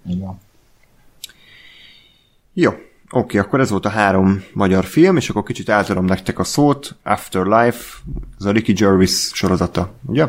Igen. 0.09 0.39
Jó, 2.53 2.73
oké, 3.09 3.37
akkor 3.37 3.59
ez 3.59 3.69
volt 3.69 3.85
a 3.85 3.89
három 3.89 4.43
magyar 4.53 4.85
film, 4.85 5.17
és 5.17 5.29
akkor 5.29 5.43
kicsit 5.43 5.69
átadom 5.69 6.05
nektek 6.05 6.39
a 6.39 6.43
szót. 6.43 6.95
Afterlife, 7.03 7.95
ez 8.39 8.45
a 8.45 8.51
Ricky 8.51 8.73
Gervais 8.73 9.31
sorozata, 9.33 9.93
ugye? 10.05 10.27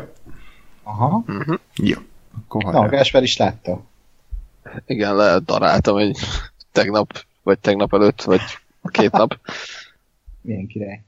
Aha. 0.83 1.23
Uh-huh. 1.27 1.59
Jó. 1.75 1.97
Akkor 2.37 2.73
Na, 2.73 2.89
Gásper 2.89 3.23
is 3.23 3.37
látta. 3.37 3.83
Igen, 4.85 5.15
ledaráltam 5.15 5.97
egy 5.97 6.17
tegnap, 6.71 7.25
vagy 7.47 7.59
tegnap 7.59 7.93
előtt, 7.93 8.21
vagy 8.21 8.41
két 8.91 9.11
nap. 9.11 9.39
Milyen 10.41 10.67
király. 10.67 11.01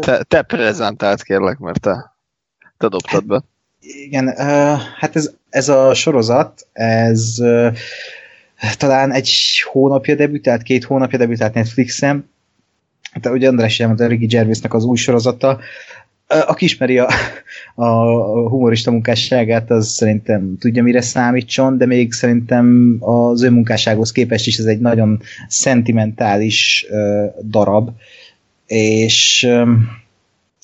Te, 0.00 0.22
te 0.22 0.42
prezentált 0.42 1.22
kérlek, 1.22 1.58
mert 1.58 1.80
te, 1.80 2.14
te 2.78 2.88
dobtad 2.88 3.24
be. 3.24 3.42
Igen, 3.80 4.36
hát 4.98 5.16
ez, 5.16 5.30
ez 5.48 5.68
a 5.68 5.94
sorozat, 5.94 6.66
ez 6.72 7.36
talán 8.76 9.12
egy 9.12 9.60
hónapja 9.70 10.14
debütált, 10.14 10.62
két 10.62 10.84
hónapja 10.84 11.18
debütált 11.18 11.54
Netflixen. 11.54 12.30
Hát 13.12 13.26
ugye 13.26 13.48
András 13.48 13.80
elmondta, 13.80 14.06
Ricky 14.06 14.26
Gervaisnek 14.26 14.74
az 14.74 14.84
új 14.84 14.96
sorozata. 14.96 15.60
Aki 16.30 16.64
ismeri 16.64 16.98
a, 16.98 17.08
a 17.74 17.88
humorista 18.48 18.90
munkásságát, 18.90 19.70
az 19.70 19.88
szerintem 19.88 20.56
tudja, 20.58 20.82
mire 20.82 21.00
számítson, 21.00 21.78
de 21.78 21.86
még 21.86 22.12
szerintem 22.12 22.96
az 23.00 23.42
ő 23.42 23.50
munkássághoz 23.50 24.12
képest 24.12 24.46
is 24.46 24.58
ez 24.58 24.64
egy 24.64 24.80
nagyon 24.80 25.22
szentimentális 25.48 26.86
uh, 26.90 27.44
darab, 27.44 27.90
és 28.66 29.46
um, 29.48 29.88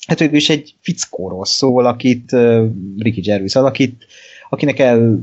hát 0.07 0.19
végül 0.19 0.35
is 0.35 0.49
egy 0.49 0.75
fickóról 0.81 1.45
szól, 1.45 1.85
akit 1.85 2.31
uh, 2.31 2.65
Ricky 2.97 3.21
Gervais 3.21 3.55
alakít, 3.55 4.05
akinek 4.49 4.79
el, 4.79 5.19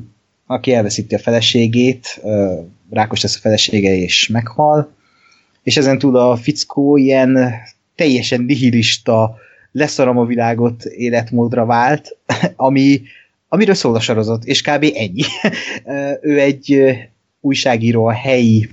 aki 0.46 0.72
elveszíti 0.72 1.14
a 1.14 1.18
feleségét, 1.18 2.20
uh, 2.22 2.64
rákos 2.90 3.22
lesz 3.22 3.36
a 3.36 3.40
felesége 3.40 3.94
és 3.94 4.28
meghal, 4.28 4.92
és 5.62 5.76
ezen 5.76 5.98
túl 5.98 6.16
a 6.16 6.36
fickó 6.36 6.96
ilyen 6.96 7.52
teljesen 7.94 8.42
nihilista, 8.42 9.36
leszarom 9.74 10.18
a 10.18 10.24
világot 10.24 10.84
életmódra 10.84 11.64
vált, 11.64 12.16
ami, 12.56 13.02
amiről 13.48 13.74
szól 13.74 13.94
a 13.94 14.00
sorozat, 14.00 14.44
és 14.44 14.62
kb. 14.62 14.84
ennyi. 14.94 15.22
ő 16.30 16.40
egy 16.40 16.94
újságíró 17.40 18.06
a 18.06 18.12
helyi 18.12 18.68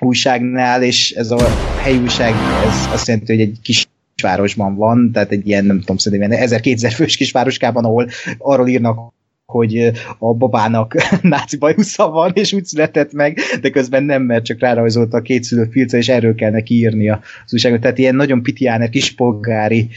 újságnál, 0.00 0.82
és 0.82 1.10
ez 1.10 1.30
a 1.30 1.48
helyi 1.82 1.98
újság, 1.98 2.32
ez 2.66 2.92
azt 2.92 3.06
jelenti, 3.06 3.32
hogy 3.32 3.40
egy 3.40 3.58
kis 3.62 3.88
kisvárosban 4.14 4.76
van, 4.76 5.10
tehát 5.12 5.30
egy 5.30 5.46
ilyen, 5.46 5.64
nem 5.64 5.78
tudom, 5.78 5.96
szerintem 5.96 6.32
1200 6.32 6.94
fős 6.94 7.16
kisvároskában, 7.16 7.84
ahol 7.84 8.08
arról 8.38 8.68
írnak, 8.68 9.12
hogy 9.52 9.92
a 10.18 10.34
babának 10.34 10.94
náci 11.22 11.56
bajusza 11.56 12.10
van, 12.10 12.32
és 12.34 12.52
úgy 12.52 12.64
született 12.64 13.12
meg, 13.12 13.38
de 13.60 13.70
közben 13.70 14.04
nem, 14.04 14.22
mert 14.22 14.44
csak 14.44 14.60
rárajzolta 14.60 15.16
a 15.16 15.22
két 15.22 15.42
szülő 15.42 15.68
filce, 15.70 15.96
és 15.96 16.08
erről 16.08 16.34
kell 16.34 16.50
neki 16.50 16.74
írni 16.74 17.08
az 17.10 17.52
újságot. 17.52 17.80
Tehát 17.80 17.98
ilyen 17.98 18.14
nagyon 18.14 18.42
pitiáner, 18.42 18.88
kispolgári 18.88 19.88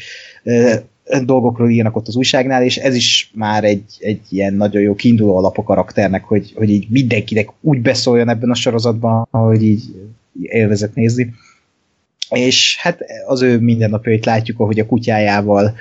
dolgokról 1.23 1.69
írnak 1.69 1.95
ott 1.95 2.07
az 2.07 2.15
újságnál, 2.15 2.63
és 2.63 2.77
ez 2.77 2.95
is 2.95 3.31
már 3.33 3.63
egy, 3.63 3.83
egy 3.99 4.21
ilyen 4.29 4.53
nagyon 4.53 4.81
jó 4.81 4.95
kiinduló 4.95 5.37
alap 5.37 5.57
a 5.57 5.63
karakternek, 5.63 6.23
hogy, 6.23 6.51
hogy 6.55 6.69
így 6.69 6.87
mindenkinek 6.89 7.49
úgy 7.61 7.81
beszóljon 7.81 8.29
ebben 8.29 8.49
a 8.49 8.55
sorozatban, 8.55 9.27
hogy 9.31 9.63
így 9.63 9.83
élvezet 10.41 10.95
nézni. 10.95 11.33
És 12.29 12.77
hát 12.79 12.99
az 13.27 13.41
ő 13.41 13.59
mindennapjait 13.59 14.25
látjuk, 14.25 14.59
ahogy 14.59 14.79
a 14.79 14.85
kutyájával 14.85 15.75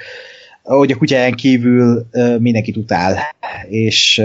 ahogy 0.70 0.92
a 0.92 0.96
kutyáján 0.96 1.34
kívül 1.34 2.06
mindenkit 2.38 2.76
utál, 2.76 3.18
és 3.68 4.22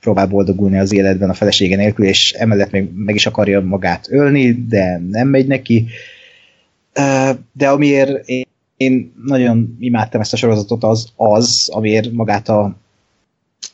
próbál 0.00 0.26
boldogulni 0.26 0.78
az 0.78 0.92
életben 0.92 1.30
a 1.30 1.34
felesége 1.34 1.76
nélkül, 1.76 2.06
és 2.06 2.32
emellett 2.32 2.70
még 2.70 2.90
meg 2.94 3.14
is 3.14 3.26
akarja 3.26 3.60
magát 3.60 4.06
ölni, 4.10 4.66
de 4.68 5.02
nem 5.10 5.28
megy 5.28 5.46
neki. 5.46 5.86
De 7.52 7.68
amiért 7.68 8.28
én, 8.76 9.12
nagyon 9.24 9.76
imádtam 9.80 10.20
ezt 10.20 10.32
a 10.32 10.36
sorozatot, 10.36 10.84
az 10.84 11.08
az, 11.16 11.68
amiért 11.72 12.12
magát 12.12 12.48
a, 12.48 12.76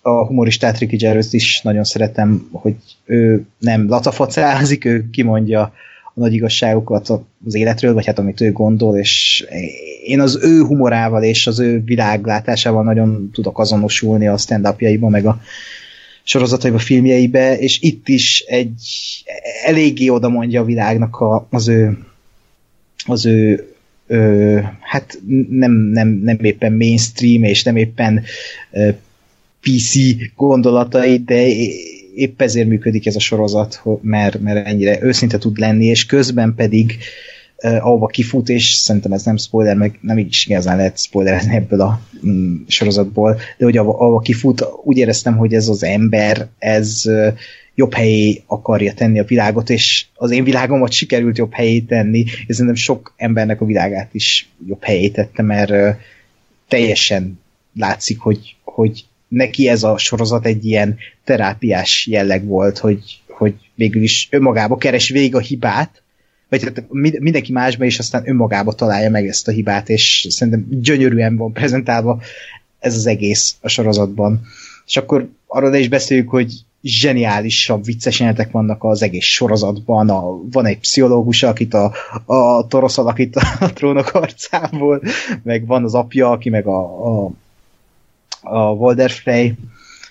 a 0.02 0.26
humoristát 0.26 0.78
Ricky 0.78 0.96
Gervais 0.96 1.32
is 1.32 1.60
nagyon 1.60 1.84
szeretem, 1.84 2.48
hogy 2.52 2.74
ő 3.04 3.46
nem 3.58 3.88
latafacázik, 3.88 4.84
ő 4.84 5.10
kimondja 5.10 5.72
a 6.14 6.20
nagy 6.20 6.32
igazságokat 6.32 7.08
az 7.44 7.54
életről, 7.54 7.94
vagy 7.94 8.06
hát 8.06 8.18
amit 8.18 8.40
ő 8.40 8.52
gondol, 8.52 8.96
és 8.98 9.44
én 10.04 10.20
az 10.20 10.38
ő 10.42 10.62
humorával 10.62 11.22
és 11.22 11.46
az 11.46 11.60
ő 11.60 11.82
világlátásával 11.84 12.84
nagyon 12.84 13.30
tudok 13.32 13.58
azonosulni 13.58 14.26
a 14.26 14.36
stand 14.36 14.74
meg 14.98 15.26
a 15.26 15.40
sorozataiba, 16.22 16.78
filmjeibe, 16.78 17.58
és 17.58 17.80
itt 17.80 18.08
is 18.08 18.44
egy 18.46 18.82
eléggé 19.64 20.08
oda 20.08 20.28
mondja 20.28 20.60
a 20.60 20.64
világnak 20.64 21.16
a, 21.20 21.46
az 21.50 21.68
ő 21.68 21.98
az 23.06 23.26
ő 23.26 23.66
ö, 24.06 24.60
hát 24.80 25.18
nem, 25.50 25.72
nem, 25.72 26.08
nem 26.08 26.38
éppen 26.40 26.72
mainstream, 26.72 27.42
és 27.42 27.62
nem 27.62 27.76
éppen 27.76 28.22
ö, 28.70 28.88
PC 29.60 29.94
gondolatait, 30.36 31.24
de 31.24 31.46
épp 32.14 32.42
ezért 32.42 32.68
működik 32.68 33.06
ez 33.06 33.16
a 33.16 33.20
sorozat, 33.20 33.82
mert, 34.00 34.40
mert 34.40 34.66
ennyire 34.66 35.02
őszinte 35.02 35.38
tud 35.38 35.58
lenni, 35.58 35.84
és 35.84 36.06
közben 36.06 36.54
pedig 36.54 36.96
uh, 37.62 37.86
ahova 37.86 38.06
kifut, 38.06 38.48
és 38.48 38.72
szerintem 38.72 39.12
ez 39.12 39.24
nem 39.24 39.36
spoiler, 39.36 39.76
meg 39.76 39.98
nem 40.00 40.18
is 40.18 40.46
igazán 40.46 40.76
lehet 40.76 40.98
spoilerezni 40.98 41.54
ebből 41.54 41.80
a 41.80 42.00
mm, 42.26 42.56
sorozatból, 42.66 43.38
de 43.58 43.64
hogy 43.64 43.76
ahova, 43.76 43.98
ahova 43.98 44.18
kifut, 44.18 44.64
úgy 44.84 44.96
éreztem, 44.96 45.36
hogy 45.36 45.54
ez 45.54 45.68
az 45.68 45.84
ember, 45.84 46.48
ez 46.58 47.02
uh, 47.04 47.26
jobb 47.74 47.94
helyé 47.94 48.42
akarja 48.46 48.92
tenni 48.94 49.18
a 49.18 49.24
világot, 49.24 49.70
és 49.70 50.06
az 50.14 50.30
én 50.30 50.44
világomat 50.44 50.92
sikerült 50.92 51.38
jobb 51.38 51.52
helyé 51.52 51.80
tenni, 51.80 52.18
és 52.46 52.54
szerintem 52.54 52.74
sok 52.74 53.14
embernek 53.16 53.60
a 53.60 53.64
világát 53.64 54.14
is 54.14 54.48
jobb 54.66 54.82
helyé 54.82 55.08
tette, 55.08 55.42
mert 55.42 55.70
uh, 55.70 55.88
teljesen 56.68 57.40
látszik, 57.74 58.18
hogy, 58.18 58.56
hogy 58.64 59.04
neki 59.32 59.68
ez 59.68 59.82
a 59.82 59.98
sorozat 59.98 60.46
egy 60.46 60.64
ilyen 60.64 60.98
terápiás 61.24 62.06
jelleg 62.06 62.44
volt, 62.44 62.78
hogy, 62.78 63.20
hogy 63.28 63.54
végül 63.74 64.02
is 64.02 64.28
önmagába 64.30 64.76
keres 64.76 65.08
végig 65.08 65.34
a 65.34 65.40
hibát, 65.40 66.02
vagy 66.48 66.62
hát 66.62 66.84
mindenki 67.20 67.52
másban 67.52 67.86
is 67.86 67.98
aztán 67.98 68.28
önmagába 68.28 68.72
találja 68.72 69.10
meg 69.10 69.26
ezt 69.26 69.48
a 69.48 69.52
hibát, 69.52 69.88
és 69.88 70.26
szerintem 70.30 70.66
gyönyörűen 70.70 71.36
van 71.36 71.52
prezentálva 71.52 72.20
ez 72.78 72.96
az 72.96 73.06
egész 73.06 73.56
a 73.60 73.68
sorozatban. 73.68 74.40
És 74.86 74.96
akkor 74.96 75.28
arról 75.46 75.74
is 75.74 75.88
beszéljük, 75.88 76.28
hogy 76.28 76.52
zseniálisabb 76.82 77.84
vicces 77.84 78.20
jelenetek 78.20 78.50
vannak 78.50 78.84
az 78.84 79.02
egész 79.02 79.24
sorozatban. 79.24 80.10
A, 80.10 80.50
van 80.50 80.66
egy 80.66 80.78
pszichológus, 80.78 81.42
akit 81.42 81.74
a, 81.74 81.92
a 82.24 82.66
torosz 82.66 82.98
alakít 82.98 83.36
a 83.36 83.72
trónok 83.72 84.14
arcából, 84.14 85.02
meg 85.42 85.66
van 85.66 85.84
az 85.84 85.94
apja, 85.94 86.30
aki 86.30 86.50
meg 86.50 86.66
a, 86.66 86.80
a 87.24 87.30
a 88.40 88.70
Walder 88.70 89.10
Frey, 89.10 89.54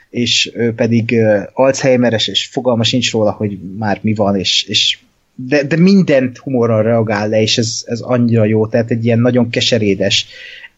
és 0.10 0.52
ő 0.56 0.74
pedig 0.74 1.16
Alzheimeres, 1.54 2.28
és 2.28 2.46
fogalma 2.46 2.84
sincs 2.84 3.12
róla, 3.12 3.32
hogy 3.32 3.60
már 3.78 4.00
mi 4.02 4.14
van, 4.14 4.36
és, 4.36 4.64
és 4.64 4.98
de, 5.36 5.64
de 5.64 5.78
mindent 5.78 6.38
humorral 6.38 6.84
reagál 6.84 7.30
le, 7.30 7.42
és 7.42 7.58
ez, 7.58 7.82
ez 7.86 8.00
annyira 8.00 8.46
jó, 8.46 8.68
tehát 8.68 8.92
egy 8.92 9.06
ilyen 9.06 9.20
nagyon 9.20 9.50
keserédes 9.50 10.26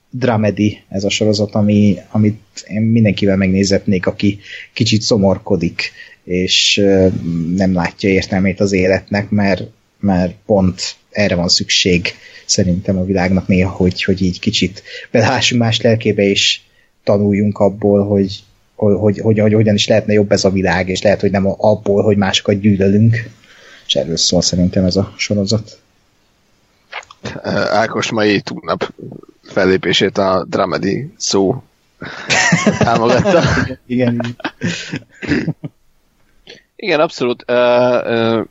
dramedy 0.09 0.83
ez 0.89 1.03
a 1.03 1.09
sorozat, 1.09 1.55
ami, 1.55 1.97
amit 2.11 2.39
én 2.67 2.81
mindenkivel 2.81 3.37
megnézetnék, 3.37 4.05
aki 4.05 4.39
kicsit 4.73 5.01
szomorkodik, 5.01 5.91
és 6.23 6.81
nem 7.55 7.73
látja 7.73 8.09
értelmét 8.09 8.59
az 8.59 8.71
életnek, 8.71 9.29
mert, 9.29 9.63
mert 9.99 10.35
pont 10.45 10.95
erre 11.09 11.35
van 11.35 11.47
szükség 11.47 12.13
szerintem 12.45 12.97
a 12.97 13.05
világnak 13.05 13.47
néha, 13.47 13.69
hogy, 13.69 14.03
hogy 14.03 14.21
így 14.21 14.39
kicsit 14.39 14.83
belássunk 15.11 15.61
más 15.61 15.81
lelkébe, 15.81 16.23
és 16.23 16.59
tanuljunk 17.03 17.59
abból, 17.59 18.07
hogy, 18.07 18.43
hogy, 18.75 18.95
hogy, 18.99 19.19
hogy, 19.19 19.39
hogy 19.39 19.53
hogyan 19.53 19.75
is 19.75 19.87
lehetne 19.87 20.13
jobb 20.13 20.31
ez 20.31 20.43
a 20.43 20.49
világ, 20.49 20.89
és 20.89 21.01
lehet, 21.01 21.21
hogy 21.21 21.31
nem 21.31 21.47
abból, 21.47 22.03
hogy 22.03 22.17
másokat 22.17 22.59
gyűlölünk. 22.59 23.15
És 23.85 23.95
erről 23.95 24.17
szól 24.17 24.41
szerintem 24.41 24.85
ez 24.85 24.95
a 24.95 25.13
sorozat. 25.17 25.79
Ákos 27.69 28.11
mai 28.11 28.41
túlnap 28.41 28.93
fellépését 29.43 30.17
a 30.17 30.45
dramedy 30.49 31.13
szó 31.17 31.63
támogatta. 32.79 33.43
Igen. 33.85 34.37
Igen, 36.75 36.99
abszolút. 36.99 37.45
Uh, 37.47 37.57
uh, 37.57 38.45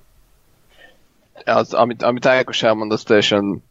az, 1.44 1.72
amit, 1.72 2.02
amit 2.02 2.26
Ákos 2.26 2.62
elmond, 2.62 2.92
az 2.92 3.02
teljesen 3.02 3.62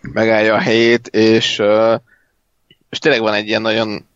megállja 0.00 0.54
a 0.54 0.60
helyét, 0.60 1.06
és 1.06 1.58
uh, 1.58 1.94
és 2.90 2.98
tényleg 2.98 3.20
van 3.20 3.34
egy 3.34 3.46
ilyen 3.46 3.62
nagyon 3.62 4.06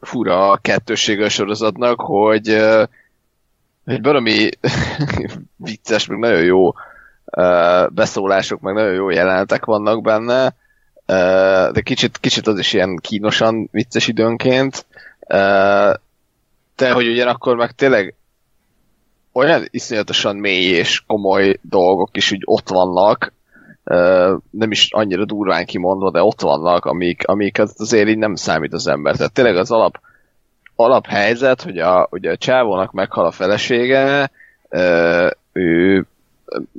fura 0.00 0.56
kettőssége 0.56 1.24
a 1.24 1.28
sorozatnak, 1.28 2.00
hogy 2.00 2.48
egy 3.84 4.02
valami 4.02 4.48
vicces, 5.56 6.06
meg 6.06 6.18
nagyon 6.18 6.42
jó 6.42 6.72
beszólások, 7.88 8.60
meg 8.60 8.74
nagyon 8.74 8.94
jó 8.94 9.10
jelenetek 9.10 9.64
vannak 9.64 10.02
benne, 10.02 10.54
de 11.72 11.80
kicsit, 11.82 12.18
kicsit 12.18 12.46
az 12.46 12.58
is 12.58 12.72
ilyen 12.72 12.96
kínosan 12.96 13.68
vicces 13.72 14.08
időnként, 14.08 14.86
de 16.76 16.92
hogy 16.92 17.08
ugyanakkor 17.08 17.56
meg 17.56 17.72
tényleg 17.72 18.14
olyan 19.32 19.66
iszonyatosan 19.70 20.36
mély 20.36 20.64
és 20.64 21.02
komoly 21.06 21.58
dolgok 21.62 22.16
is 22.16 22.32
úgy 22.32 22.42
ott 22.44 22.68
vannak, 22.68 23.32
nem 24.50 24.70
is 24.70 24.88
annyira 24.92 25.24
durván 25.24 25.66
kimondva, 25.66 26.10
de 26.10 26.22
ott 26.22 26.40
vannak, 26.40 26.84
amik, 26.84 27.26
amik 27.26 27.58
azért 27.76 28.08
így 28.08 28.18
nem 28.18 28.34
számít 28.34 28.72
az 28.72 28.86
ember. 28.86 29.16
Tehát 29.16 29.32
tényleg 29.32 29.56
az 29.56 29.70
alap, 29.70 30.00
alaphelyzet, 30.76 31.62
hogy 31.62 31.78
a, 31.78 32.08
ugye 32.10 32.30
a 32.30 32.36
csávónak 32.36 32.92
meghal 32.92 33.26
a 33.26 33.30
felesége, 33.30 34.30
ő 35.52 36.06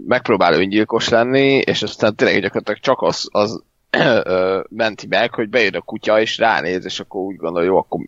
megpróbál 0.07 0.53
öngyilkos 0.53 1.09
lenni, 1.09 1.57
és 1.57 1.83
aztán 1.83 2.15
tényleg 2.15 2.41
gyakorlatilag 2.41 2.79
csak 2.79 3.01
az, 3.01 3.27
az 3.31 3.63
menti 4.69 5.07
meg, 5.07 5.33
hogy 5.33 5.49
bejön 5.49 5.75
a 5.75 5.81
kutya, 5.81 6.21
és 6.21 6.37
ránéz, 6.37 6.85
és 6.85 6.99
akkor 6.99 7.21
úgy 7.21 7.35
gondol, 7.35 7.63
jó, 7.63 7.77
akkor 7.77 7.99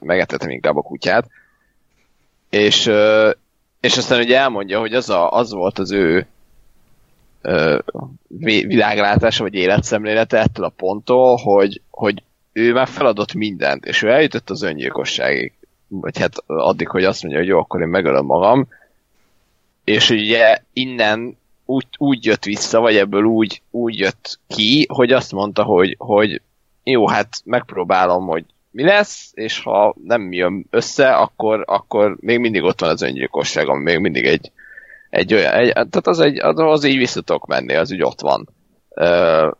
megetetem 0.00 0.50
inkább 0.50 0.76
a 0.76 0.82
kutyát. 0.82 1.26
És, 2.50 2.90
és 3.80 3.96
aztán 3.96 4.20
ugye 4.20 4.38
elmondja, 4.38 4.78
hogy 4.78 4.94
az, 4.94 5.10
a, 5.10 5.30
az 5.30 5.52
volt 5.52 5.78
az 5.78 5.92
ő 5.92 6.26
világlátása 8.66 9.42
vagy 9.42 9.54
életszemlélete 9.54 10.38
ettől 10.38 10.64
a 10.64 10.72
ponttól, 10.76 11.36
hogy, 11.36 11.80
hogy 11.90 12.22
ő 12.52 12.72
már 12.72 12.88
feladott 12.88 13.34
mindent, 13.34 13.84
és 13.84 14.02
ő 14.02 14.10
eljutott 14.10 14.50
az 14.50 14.62
öngyilkosságig. 14.62 15.52
Vagy 15.88 16.18
hát 16.18 16.34
addig, 16.46 16.88
hogy 16.88 17.04
azt 17.04 17.22
mondja, 17.22 17.40
hogy 17.40 17.48
jó, 17.48 17.58
akkor 17.58 17.80
én 17.80 17.88
megölöm 17.88 18.24
magam. 18.24 18.68
És 19.84 20.10
ugye 20.10 20.58
innen 20.72 21.36
úgy, 21.64 21.86
úgy 21.98 22.24
jött 22.24 22.44
vissza, 22.44 22.80
vagy 22.80 22.96
ebből 22.96 23.22
úgy, 23.22 23.62
úgy 23.70 23.98
jött 23.98 24.38
ki, 24.46 24.86
hogy 24.88 25.12
azt 25.12 25.32
mondta, 25.32 25.62
hogy, 25.62 25.94
hogy 25.98 26.40
jó, 26.82 27.08
hát 27.08 27.28
megpróbálom, 27.44 28.26
hogy 28.26 28.44
mi 28.70 28.82
lesz, 28.82 29.30
és 29.34 29.62
ha 29.62 29.94
nem 30.04 30.32
jön 30.32 30.66
össze, 30.70 31.14
akkor, 31.14 31.64
akkor 31.66 32.16
még 32.20 32.38
mindig 32.38 32.62
ott 32.62 32.80
van 32.80 32.90
az 32.90 33.02
öngyilkosság, 33.02 33.68
ami 33.68 33.82
még 33.82 33.98
mindig 33.98 34.24
egy, 34.24 34.50
egy 35.14 35.34
olyan, 35.34 35.52
egy, 35.52 35.72
tehát 35.72 36.06
az, 36.06 36.20
egy, 36.20 36.38
az, 36.40 36.84
így 36.84 36.96
visszatok 36.96 37.46
menni, 37.46 37.74
az 37.74 37.92
úgy 37.92 38.02
ott 38.02 38.20
van. 38.20 38.48
Uh, 38.88 39.52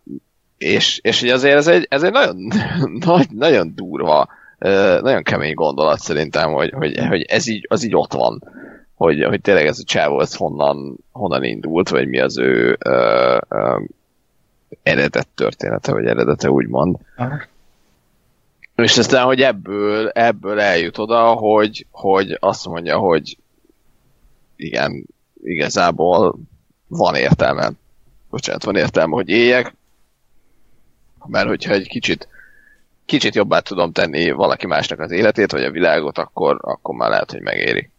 és, 0.58 0.98
és 1.02 1.20
hogy 1.20 1.28
azért 1.28 1.56
ez 1.56 1.66
egy, 1.66 1.86
ez 1.88 2.02
egy 2.02 2.12
nagyon, 2.12 2.36
nagy, 3.06 3.30
nagyon 3.30 3.72
durva, 3.74 4.28
uh, 4.60 5.00
nagyon 5.00 5.22
kemény 5.22 5.54
gondolat 5.54 5.98
szerintem, 5.98 6.52
hogy, 6.52 6.70
hogy, 6.70 6.98
hogy 7.08 7.22
ez 7.22 7.46
így, 7.46 7.66
az 7.68 7.84
így 7.84 7.96
ott 7.96 8.12
van. 8.12 8.42
Hogy, 8.94 9.24
hogy 9.24 9.40
tényleg 9.40 9.66
ez 9.66 9.78
a 9.78 9.84
csávó, 9.84 10.20
ez 10.20 10.34
honnan, 10.34 10.96
honnan 11.12 11.44
indult, 11.44 11.88
vagy 11.88 12.08
mi 12.08 12.20
az 12.20 12.38
ő 12.38 12.78
uh, 12.86 13.38
uh, 13.48 13.82
eredet 14.82 15.28
története, 15.34 15.92
vagy 15.92 16.06
eredete 16.06 16.50
úgymond. 16.50 16.96
Aha. 17.16 17.42
És 18.76 18.98
aztán, 18.98 19.24
hogy 19.24 19.40
ebből, 19.40 20.08
ebből 20.08 20.60
eljut 20.60 20.98
oda, 20.98 21.32
hogy, 21.32 21.86
hogy 21.90 22.36
azt 22.40 22.66
mondja, 22.66 22.98
hogy 22.98 23.36
igen, 24.56 25.06
igazából 25.44 26.38
van 26.86 27.14
értelme. 27.14 27.72
Bocsánat, 28.30 28.64
van 28.64 28.76
értelme, 28.76 29.14
hogy 29.14 29.28
éljek, 29.28 29.74
mert 31.26 31.48
hogyha 31.48 31.72
egy 31.72 31.88
kicsit 31.88 32.28
kicsit 33.04 33.34
jobbá 33.34 33.58
tudom 33.58 33.92
tenni 33.92 34.30
valaki 34.30 34.66
másnak 34.66 35.00
az 35.00 35.10
életét, 35.10 35.52
vagy 35.52 35.64
a 35.64 35.70
világot, 35.70 36.18
akkor, 36.18 36.58
akkor 36.60 36.94
már 36.94 37.10
lehet, 37.10 37.30
hogy 37.30 37.40
megéri 37.40 37.90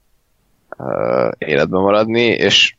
uh, 0.77 1.32
életben 1.38 1.82
maradni, 1.82 2.25
és 2.25 2.75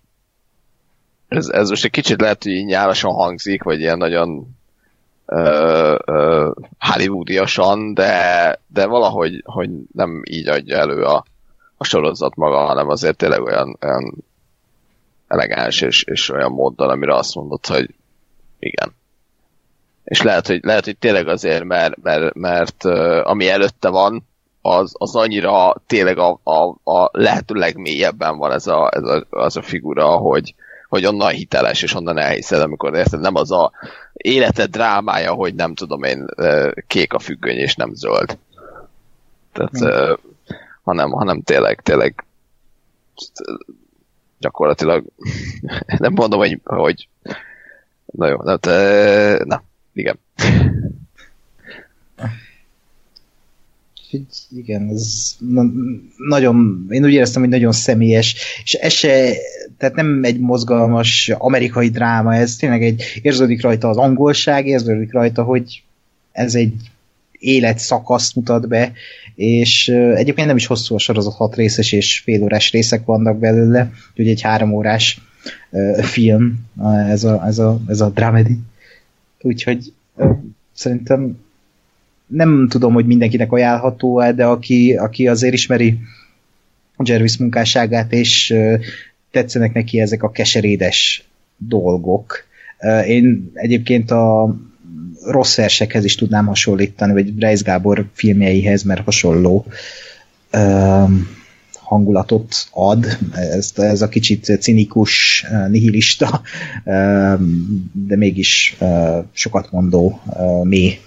ez, 1.28 1.48
ez 1.48 1.68
most 1.68 1.84
egy 1.84 1.90
kicsit 1.90 2.20
lehet, 2.20 2.42
hogy 2.42 2.52
így 2.52 2.64
nyálasan 2.64 3.12
hangzik, 3.12 3.62
vagy 3.62 3.80
ilyen 3.80 3.98
nagyon 3.98 4.56
uh, 5.26 5.94
uh, 6.06 6.50
hollywoodiasan, 6.78 7.94
de, 7.94 8.60
de 8.66 8.86
valahogy 8.86 9.42
hogy 9.44 9.70
nem 9.92 10.22
így 10.30 10.48
adja 10.48 10.76
elő 10.76 11.02
a, 11.02 11.24
a 11.76 11.84
sorozat 11.84 12.34
maga, 12.34 12.56
hanem 12.56 12.88
azért 12.88 13.16
tényleg 13.16 13.42
olyan, 13.42 13.78
olyan 13.82 14.14
elegáns 15.28 15.80
és, 15.80 16.02
és 16.02 16.30
olyan 16.30 16.52
móddal, 16.52 16.90
amire 16.90 17.14
azt 17.14 17.34
mondod, 17.34 17.66
hogy 17.66 17.94
igen. 18.58 18.94
És 20.04 20.22
lehet, 20.22 20.46
hogy, 20.46 20.60
lehet, 20.62 20.84
hogy 20.84 20.98
tényleg 20.98 21.28
azért, 21.28 21.64
mert, 21.64 22.02
mert, 22.02 22.34
mert 22.34 22.84
ami 23.24 23.48
előtte 23.48 23.88
van, 23.88 24.24
az, 24.60 24.92
az 24.98 25.16
annyira 25.16 25.82
tényleg 25.86 26.18
a, 26.18 26.40
a, 26.42 26.90
a 26.92 27.10
lehető 27.12 27.54
legmélyebben 27.54 28.36
van 28.36 28.52
ez 28.52 28.66
a, 28.66 28.90
ez 28.94 29.02
a, 29.02 29.26
az 29.30 29.56
a 29.56 29.62
figura, 29.62 30.06
hogy, 30.06 30.54
hogy 30.88 31.06
onnan 31.06 31.30
hiteles, 31.30 31.82
és 31.82 31.94
onnan 31.94 32.18
elhiszed, 32.18 32.60
amikor 32.60 32.94
érted, 32.94 33.20
nem 33.20 33.34
az 33.34 33.52
a 33.52 33.72
életed 34.12 34.70
drámája, 34.70 35.32
hogy 35.32 35.54
nem 35.54 35.74
tudom 35.74 36.02
én, 36.02 36.26
kék 36.86 37.12
a 37.12 37.18
függöny, 37.18 37.56
és 37.56 37.74
nem 37.74 37.94
zöld. 37.94 38.38
Tehát, 39.52 39.78
hmm. 39.78 40.16
hanem, 40.82 41.10
hanem 41.10 41.42
tényleg, 41.42 41.80
tényleg 41.82 42.24
gyakorlatilag 44.38 45.04
nem 45.98 46.12
mondom, 46.12 46.38
hogy, 46.38 46.60
hogy 46.64 47.08
na 48.04 48.28
jó, 48.28 48.36
na, 48.36 48.58
na 49.44 49.62
igen. 49.92 50.18
igen, 54.50 54.88
ez 54.88 55.36
nagyon, 56.16 56.86
én 56.90 57.04
úgy 57.04 57.12
éreztem, 57.12 57.42
hogy 57.42 57.50
nagyon 57.50 57.72
személyes, 57.72 58.36
és 58.62 58.72
ez 58.74 58.92
se, 58.92 59.32
tehát 59.78 59.94
nem 59.94 60.24
egy 60.24 60.40
mozgalmas 60.40 61.28
amerikai 61.38 61.88
dráma, 61.88 62.34
ez 62.34 62.56
tényleg 62.56 62.82
egy, 62.82 63.02
érződik 63.22 63.62
rajta 63.62 63.88
az 63.88 63.96
angolság, 63.96 64.66
érződik 64.66 65.12
rajta, 65.12 65.42
hogy 65.42 65.82
ez 66.32 66.54
egy 66.54 66.74
életszakaszt 67.46 68.34
mutat 68.34 68.68
be, 68.68 68.92
és 69.34 69.88
egyébként 70.14 70.46
nem 70.46 70.56
is 70.56 70.66
hosszú 70.66 70.94
a 70.94 70.98
sorozat, 70.98 71.34
hat 71.34 71.54
részes 71.54 71.92
és 71.92 72.20
fél 72.24 72.42
órás 72.42 72.70
részek 72.72 73.04
vannak 73.04 73.38
belőle, 73.38 73.92
úgyhogy 74.10 74.28
egy 74.28 74.40
három 74.40 74.72
órás 74.72 75.20
film, 76.00 76.66
ez 77.08 77.24
a, 77.24 77.46
ez 77.46 77.58
a, 77.58 77.80
ez 77.88 78.00
a 78.00 78.10
dramedy. 78.10 78.58
Úgyhogy 79.40 79.92
szerintem 80.72 81.38
nem 82.26 82.68
tudom, 82.68 82.92
hogy 82.92 83.06
mindenkinek 83.06 83.52
ajánlható 83.52 84.20
-e, 84.20 84.32
de 84.32 84.44
aki, 84.44 84.94
aki 84.94 85.28
azért 85.28 85.54
ismeri 85.54 85.98
Jervis 87.04 87.36
munkásságát, 87.36 88.12
és 88.12 88.54
tetszenek 89.30 89.72
neki 89.72 90.00
ezek 90.00 90.22
a 90.22 90.30
keserédes 90.30 91.24
dolgok. 91.56 92.44
Én 93.06 93.50
egyébként 93.54 94.10
a 94.10 94.56
rossz 95.26 95.56
versekhez 95.56 96.04
is 96.04 96.14
tudnám 96.14 96.46
hasonlítani, 96.46 97.12
vagy 97.12 97.38
Reis 97.38 97.62
Gábor 97.62 98.06
filmjeihez, 98.12 98.82
mert 98.82 99.04
hasonló 99.04 99.66
hangulatot 101.72 102.66
ad. 102.70 103.18
Ez, 103.32 103.72
ez 103.76 104.02
a 104.02 104.08
kicsit 104.08 104.58
cinikus, 104.60 105.44
nihilista, 105.68 106.40
de 107.92 108.16
mégis 108.16 108.76
sokat 109.32 109.70
mondó, 109.70 110.20
mély 110.62 110.98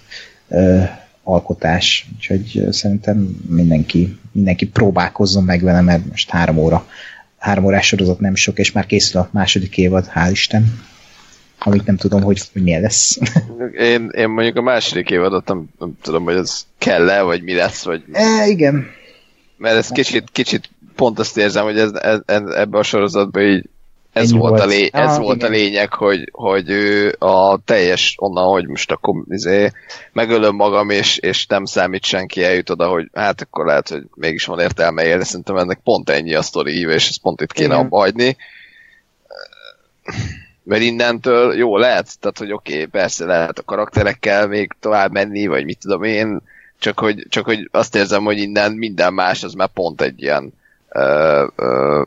alkotás. 1.22 2.08
Úgyhogy 2.14 2.66
szerintem 2.70 3.16
mindenki, 3.48 4.18
mindenki 4.32 4.66
próbálkozzon 4.66 5.44
meg 5.44 5.62
vele, 5.62 5.80
mert 5.80 6.06
most 6.08 6.30
három 6.30 6.58
óra 6.58 6.86
három 7.40 7.64
órás 7.64 7.86
sorozat 7.86 8.20
nem 8.20 8.34
sok, 8.34 8.58
és 8.58 8.72
már 8.72 8.86
készül 8.86 9.20
a 9.20 9.28
második 9.32 9.78
évad, 9.78 10.10
hál' 10.14 10.28
Isten. 10.30 10.88
Amit 11.64 11.86
nem 11.86 11.96
tudom, 11.96 12.22
hogy, 12.22 12.40
hogy 12.52 12.62
milyen 12.62 12.80
lesz. 12.80 13.18
Én, 13.72 14.10
én 14.12 14.28
mondjuk 14.28 14.56
a 14.56 14.62
második 14.62 15.10
évadot 15.10 15.48
nem, 15.48 15.68
nem 15.78 15.92
tudom, 16.02 16.24
hogy 16.24 16.34
ez 16.34 16.66
kell-e, 16.78 17.22
vagy 17.22 17.42
mi 17.42 17.54
lesz, 17.54 17.84
vagy... 17.84 18.02
E, 18.12 18.46
igen. 18.46 18.86
Mert 19.56 19.76
ez 19.76 19.88
kicsit, 19.88 20.28
kicsit 20.32 20.70
pont 20.96 21.18
azt 21.18 21.36
érzem, 21.36 21.64
hogy 21.64 21.78
ez, 21.78 21.92
ez, 21.92 22.20
ez 22.26 22.42
ebbe 22.42 22.78
a 22.78 22.82
sorozatban 22.82 23.42
így 23.42 23.68
ez 24.12 24.32
volt, 24.32 24.48
volt, 24.50 24.62
a, 24.62 24.66
lé, 24.66 24.88
ez 24.92 25.16
ah, 25.16 25.22
volt 25.22 25.42
a 25.42 25.48
lényeg, 25.48 25.92
hogy, 25.92 26.28
hogy 26.32 26.70
ő 26.70 27.16
a 27.18 27.58
teljes 27.64 28.14
onnan, 28.18 28.46
hogy 28.46 28.66
most 28.66 28.90
akkor 28.90 29.14
izé, 29.28 29.70
megölöm 30.12 30.54
magam, 30.54 30.90
és, 30.90 31.16
és 31.18 31.46
nem 31.46 31.64
számít 31.64 32.04
senki, 32.04 32.44
eljut 32.44 32.70
oda, 32.70 32.88
hogy 32.88 33.10
hát 33.12 33.40
akkor 33.40 33.66
lehet, 33.66 33.88
hogy 33.88 34.02
mégis 34.14 34.44
van 34.44 34.58
értelme 34.58 35.04
élni, 35.04 35.24
szerintem 35.24 35.56
ennek 35.56 35.80
pont 35.84 36.10
ennyi 36.10 36.34
a 36.34 36.42
sztori 36.42 36.72
híve, 36.72 36.92
és 36.92 37.08
ezt 37.08 37.20
pont 37.20 37.40
itt 37.40 37.52
kéne 37.52 37.74
abba 37.74 37.98
hagyni. 37.98 38.36
Mert 40.62 40.82
innentől 40.82 41.54
jó 41.54 41.76
lehet, 41.76 42.18
tehát 42.20 42.38
hogy 42.38 42.52
oké, 42.52 42.72
okay, 42.72 42.86
persze 42.86 43.24
lehet 43.24 43.58
a 43.58 43.62
karakterekkel 43.62 44.46
még 44.46 44.72
tovább 44.80 45.12
menni, 45.12 45.46
vagy 45.46 45.64
mit 45.64 45.78
tudom 45.78 46.02
én, 46.02 46.40
csak 46.78 46.98
hogy, 46.98 47.26
csak 47.28 47.44
hogy 47.44 47.68
azt 47.72 47.94
érzem, 47.94 48.24
hogy 48.24 48.38
innen 48.38 48.72
minden 48.72 49.14
más, 49.14 49.42
az 49.42 49.52
már 49.52 49.68
pont 49.68 50.00
egy 50.00 50.22
ilyen 50.22 50.52
ö, 50.88 51.46
ö, 51.56 52.02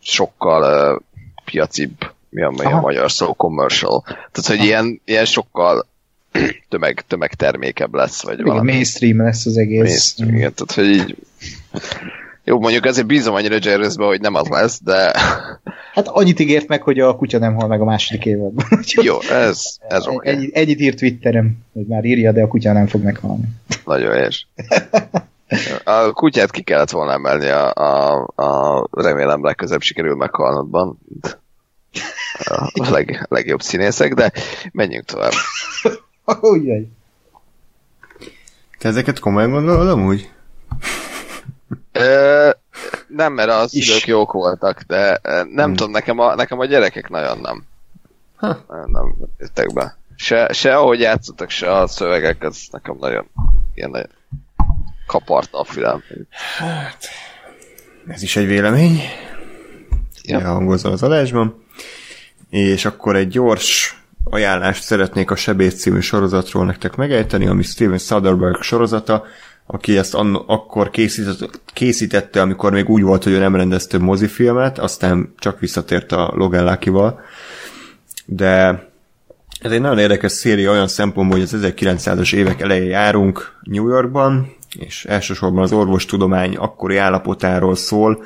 sokkal 0.00 1.02
piacibb, 1.44 2.12
mi 2.28 2.42
a, 2.42 2.50
mi 2.50 2.64
a 2.64 2.80
magyar 2.80 3.10
szó, 3.10 3.34
commercial. 3.34 4.02
Tehát, 4.04 4.46
hogy 4.46 4.62
ilyen, 4.62 5.00
ilyen 5.04 5.24
sokkal 5.24 5.86
tömeg, 6.68 7.04
tömegtermékebb 7.08 7.94
lesz, 7.94 8.22
vagy 8.22 8.34
igen, 8.34 8.46
valami. 8.46 8.72
mainstream 8.72 9.22
lesz 9.22 9.46
az 9.46 9.56
egész. 9.56 9.80
Mainstream, 9.80 10.34
igen, 10.34 10.54
tehát, 10.54 10.72
hogy 10.72 10.96
így 10.96 11.16
jó, 12.44 12.60
mondjuk 12.60 12.86
ezért 12.86 13.06
bízom 13.06 13.34
annyira 13.34 13.56
Jerezbe, 13.60 14.04
hogy 14.04 14.20
nem 14.20 14.34
az 14.34 14.48
lesz, 14.48 14.80
de... 14.82 15.12
Hát 15.92 16.08
annyit 16.08 16.40
ígért 16.40 16.68
meg, 16.68 16.82
hogy 16.82 17.00
a 17.00 17.16
kutya 17.16 17.38
nem 17.38 17.54
hal 17.54 17.68
meg 17.68 17.80
a 17.80 17.84
második 17.84 18.24
évadban. 18.24 18.66
Jó, 19.02 19.20
ez, 19.20 19.76
ez 19.88 20.06
oké. 20.06 20.14
Okay. 20.14 20.32
Egy, 20.32 20.50
egyit 20.52 20.80
írt 20.80 20.96
Twitterem, 20.98 21.58
hogy 21.72 21.86
már 21.86 22.04
írja, 22.04 22.32
de 22.32 22.42
a 22.42 22.48
kutya 22.48 22.72
nem 22.72 22.86
fog 22.86 23.02
meghalni. 23.02 23.48
Nagyon 23.84 24.14
és. 24.14 24.44
A 25.84 26.12
kutyát 26.12 26.50
ki 26.50 26.62
kellett 26.62 26.90
volna 26.90 27.12
emelni, 27.12 27.46
a, 27.48 27.72
a, 27.74 28.26
a 28.34 28.86
remélem 28.90 29.44
legközebb 29.44 29.80
sikerül 29.80 30.14
meghalnodban. 30.14 30.98
A 32.44 32.90
leg, 32.90 33.26
legjobb 33.28 33.60
színészek, 33.60 34.14
de 34.14 34.32
menjünk 34.70 35.04
tovább. 35.04 35.32
Ujjaj. 36.40 36.88
Te 38.78 38.88
ezeket 38.88 39.18
komolyan 39.18 39.50
gondolod 39.50 39.88
amúgy? 39.88 40.30
Ö, 41.92 42.50
nem, 43.06 43.32
mert 43.32 43.50
a 43.50 43.68
szülők 43.68 44.06
jók 44.06 44.32
voltak, 44.32 44.80
de 44.80 45.20
nem 45.22 45.64
hmm. 45.64 45.74
tudom, 45.74 45.92
nekem 45.92 46.18
a, 46.18 46.34
nekem 46.34 46.58
a 46.58 46.64
gyerekek 46.64 47.08
nagyon 47.08 47.38
nem. 47.38 47.64
Ha. 48.36 48.64
Nem 48.86 49.14
jöttek 49.38 49.72
be. 49.72 49.96
Se, 50.16 50.52
se 50.52 50.76
ahogy 50.76 51.00
játszottak, 51.00 51.50
se 51.50 51.72
a 51.76 51.86
szövegek, 51.86 52.42
ez 52.42 52.58
nekem 52.70 52.96
nagyon 53.00 53.30
ilyen 53.74 53.90
nagyon 53.90 54.08
kaparta 55.06 55.58
a 55.58 55.64
fülem. 55.64 56.02
Hát, 56.58 57.08
ez 58.06 58.22
is 58.22 58.36
egy 58.36 58.46
vélemény. 58.46 59.00
Ja. 60.22 60.40
Hangozza 60.40 60.90
az 60.90 61.02
adásban. 61.02 61.64
és 62.50 62.84
akkor 62.84 63.16
egy 63.16 63.28
gyors 63.28 64.00
ajánlást 64.24 64.82
szeretnék 64.82 65.30
a 65.30 65.36
Sebész 65.36 65.80
című 65.80 66.00
sorozatról 66.00 66.64
nektek 66.64 66.96
megejteni, 66.96 67.46
ami 67.46 67.62
Steven 67.62 67.98
Soderbergh 67.98 68.60
sorozata, 68.60 69.24
aki 69.66 69.98
ezt 69.98 70.14
anno, 70.14 70.44
akkor 70.46 70.90
készített, 70.90 71.60
készítette, 71.72 72.40
amikor 72.40 72.72
még 72.72 72.88
úgy 72.88 73.02
volt, 73.02 73.24
hogy 73.24 73.32
ő 73.32 73.38
nem 73.38 73.56
rendez 73.56 73.86
több 73.86 74.00
mozifilmet, 74.00 74.78
aztán 74.78 75.34
csak 75.38 75.60
visszatért 75.60 76.12
a 76.12 76.32
Logan 76.34 76.64
Lucky-val. 76.64 77.20
De 78.24 78.86
ez 79.60 79.70
egy 79.70 79.80
nagyon 79.80 79.98
érdekes 79.98 80.32
széria 80.32 80.70
olyan 80.70 80.88
szempontból, 80.88 81.38
hogy 81.38 81.48
az 81.52 81.60
1900-as 81.62 82.34
évek 82.34 82.60
elején 82.60 82.90
járunk 82.90 83.58
New 83.62 83.88
Yorkban, 83.88 84.54
és 84.78 85.04
elsősorban 85.04 85.62
az 85.62 85.72
orvostudomány 85.72 86.56
akkori 86.56 86.96
állapotáról 86.96 87.76
szól, 87.76 88.24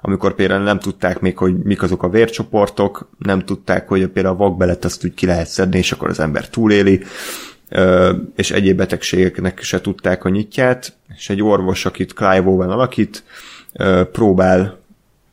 amikor 0.00 0.34
például 0.34 0.62
nem 0.62 0.78
tudták 0.78 1.20
még, 1.20 1.38
hogy 1.38 1.56
mik 1.62 1.82
azok 1.82 2.02
a 2.02 2.08
vércsoportok, 2.08 3.08
nem 3.18 3.44
tudták, 3.44 3.88
hogy 3.88 4.06
például 4.06 4.34
a 4.34 4.38
vakbelet 4.38 4.84
azt 4.84 5.04
úgy 5.04 5.14
ki 5.14 5.26
lehet 5.26 5.46
szedni, 5.46 5.78
és 5.78 5.92
akkor 5.92 6.08
az 6.08 6.20
ember 6.20 6.48
túléli, 6.48 7.04
és 8.36 8.50
egyéb 8.50 8.76
betegségeknek 8.76 9.62
se 9.62 9.80
tudták 9.80 10.24
a 10.24 10.28
nyitját, 10.28 10.92
és 11.16 11.30
egy 11.30 11.42
orvos, 11.42 11.84
akit 11.84 12.12
Clive 12.12 12.48
Owen 12.48 12.70
alakít, 12.70 13.24
próbál 14.12 14.78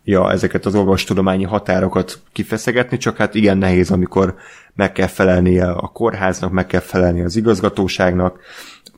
ja, 0.04 0.32
ezeket 0.32 0.66
az 0.66 0.76
orvostudományi 0.76 1.44
határokat 1.44 2.20
kifeszegetni, 2.32 2.98
csak 2.98 3.18
hát 3.18 3.36
igen 3.36 3.58
nehéz, 3.58 3.92
amikor 3.92 4.36
meg 4.76 4.92
kell 4.92 5.08
felelnie 5.08 5.72
a 5.72 5.88
kórháznak, 5.88 6.52
meg 6.52 6.68
kell 6.68 6.80
felelni 6.80 7.22
az 7.22 7.36
igazgatóságnak, 7.36 8.40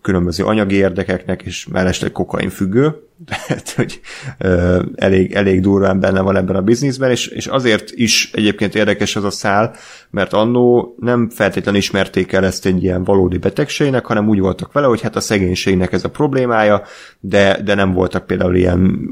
különböző 0.03 0.43
anyagi 0.43 0.75
érdekeknek, 0.75 1.41
és 1.41 1.67
mellesleg 1.67 2.11
kokain 2.11 2.49
függő, 2.49 2.95
tehát 3.30 3.69
hogy 3.69 3.99
ö, 4.38 4.82
elég, 4.95 5.33
elég 5.33 5.61
durván 5.61 5.99
benne 5.99 6.22
van 6.22 6.35
ebben 6.35 6.56
a 6.56 6.61
bizniszben, 6.61 7.09
és, 7.09 7.27
és 7.27 7.48
azért 7.48 7.91
is 7.91 8.32
egyébként 8.33 8.75
érdekes 8.75 9.15
az 9.15 9.23
a 9.23 9.30
szál, 9.30 9.75
mert 10.09 10.33
annó 10.33 10.95
nem 10.99 11.30
feltétlenül 11.30 11.80
ismerték 11.80 12.32
el 12.32 12.45
ezt 12.45 12.65
egy 12.65 12.83
ilyen 12.83 13.03
valódi 13.03 13.38
betegségnek, 13.38 14.06
hanem 14.06 14.30
úgy 14.30 14.40
voltak 14.40 14.72
vele, 14.72 14.88
hogy 14.88 15.01
hát 15.01 15.15
a 15.15 15.19
szegénységnek 15.19 15.91
ez 15.91 16.03
a 16.03 16.09
problémája, 16.09 16.82
de, 17.19 17.61
de 17.61 17.75
nem 17.75 17.91
voltak 17.91 18.25
például 18.25 18.56
ilyen 18.56 19.09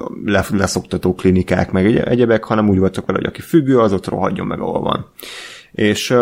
leszoktató 0.52 1.16
klinikák, 1.16 1.72
meg 1.72 1.98
egyebek, 1.98 2.44
hanem 2.44 2.70
úgy 2.70 2.80
voltak 2.80 3.06
vele, 3.06 3.18
hogy 3.18 3.28
aki 3.28 3.42
függő, 3.42 3.80
az 3.80 3.94
ott 3.94 4.08
rohadjon 4.08 4.48
meg, 4.48 4.60
ahol 4.60 4.82
van. 4.82 5.12
És 5.72 6.16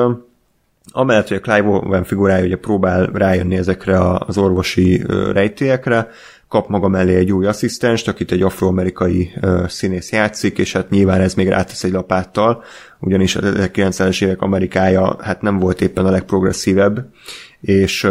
amellett, 0.91 1.27
hogy 1.27 1.37
a 1.37 1.39
Clive 1.39 1.67
Owen 1.67 2.03
figurája 2.03 2.45
ugye 2.45 2.55
próbál 2.55 3.05
rájönni 3.05 3.55
ezekre 3.55 4.15
az 4.17 4.37
orvosi 4.37 5.03
rejtélyekre, 5.31 6.07
kap 6.47 6.67
maga 6.67 6.87
mellé 6.87 7.15
egy 7.15 7.31
új 7.31 7.45
asszisztenst, 7.45 8.07
akit 8.07 8.31
egy 8.31 8.41
afroamerikai 8.41 9.31
színész 9.67 10.11
játszik, 10.11 10.57
és 10.57 10.73
hát 10.73 10.89
nyilván 10.89 11.21
ez 11.21 11.33
még 11.33 11.47
rátesz 11.47 11.83
egy 11.83 11.91
lapáttal, 11.91 12.63
ugyanis 12.99 13.35
a 13.35 13.41
1900-es 13.41 14.23
évek 14.23 14.41
Amerikája 14.41 15.17
hát 15.21 15.41
nem 15.41 15.59
volt 15.59 15.81
éppen 15.81 16.05
a 16.05 16.11
legprogresszívebb, 16.11 17.05
és 17.61 18.09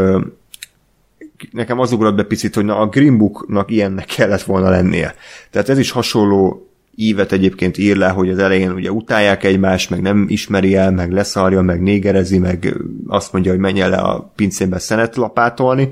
nekem 1.51 1.79
az 1.79 1.93
ugrott 1.93 2.15
be 2.15 2.23
picit, 2.23 2.55
hogy 2.55 2.65
na 2.65 2.79
a 2.79 2.87
Green 2.87 3.19
Booknak 3.19 3.71
ilyennek 3.71 4.05
kellett 4.05 4.43
volna 4.43 4.71
lennie. 4.71 5.15
Tehát 5.51 5.69
ez 5.69 5.79
is 5.79 5.91
hasonló 5.91 6.68
ívet 7.01 7.33
egyébként 7.33 7.79
ír 7.79 7.97
le, 7.97 8.09
hogy 8.09 8.31
az 8.31 8.39
elején 8.39 8.71
ugye 8.71 8.91
utálják 8.91 9.45
egymást, 9.45 9.91
meg 9.91 10.01
nem 10.01 10.25
ismeri 10.29 10.75
el, 10.75 10.91
meg 10.91 11.13
leszarja, 11.13 11.63
meg 11.63 11.83
négerezi, 11.83 12.39
meg 12.39 12.77
azt 13.07 13.33
mondja, 13.33 13.51
hogy 13.51 13.61
menjen 13.61 13.91
le 13.91 13.97
a 13.97 14.33
pincébe 14.37 14.79
szenet 14.79 15.17
lapátolni, 15.17 15.91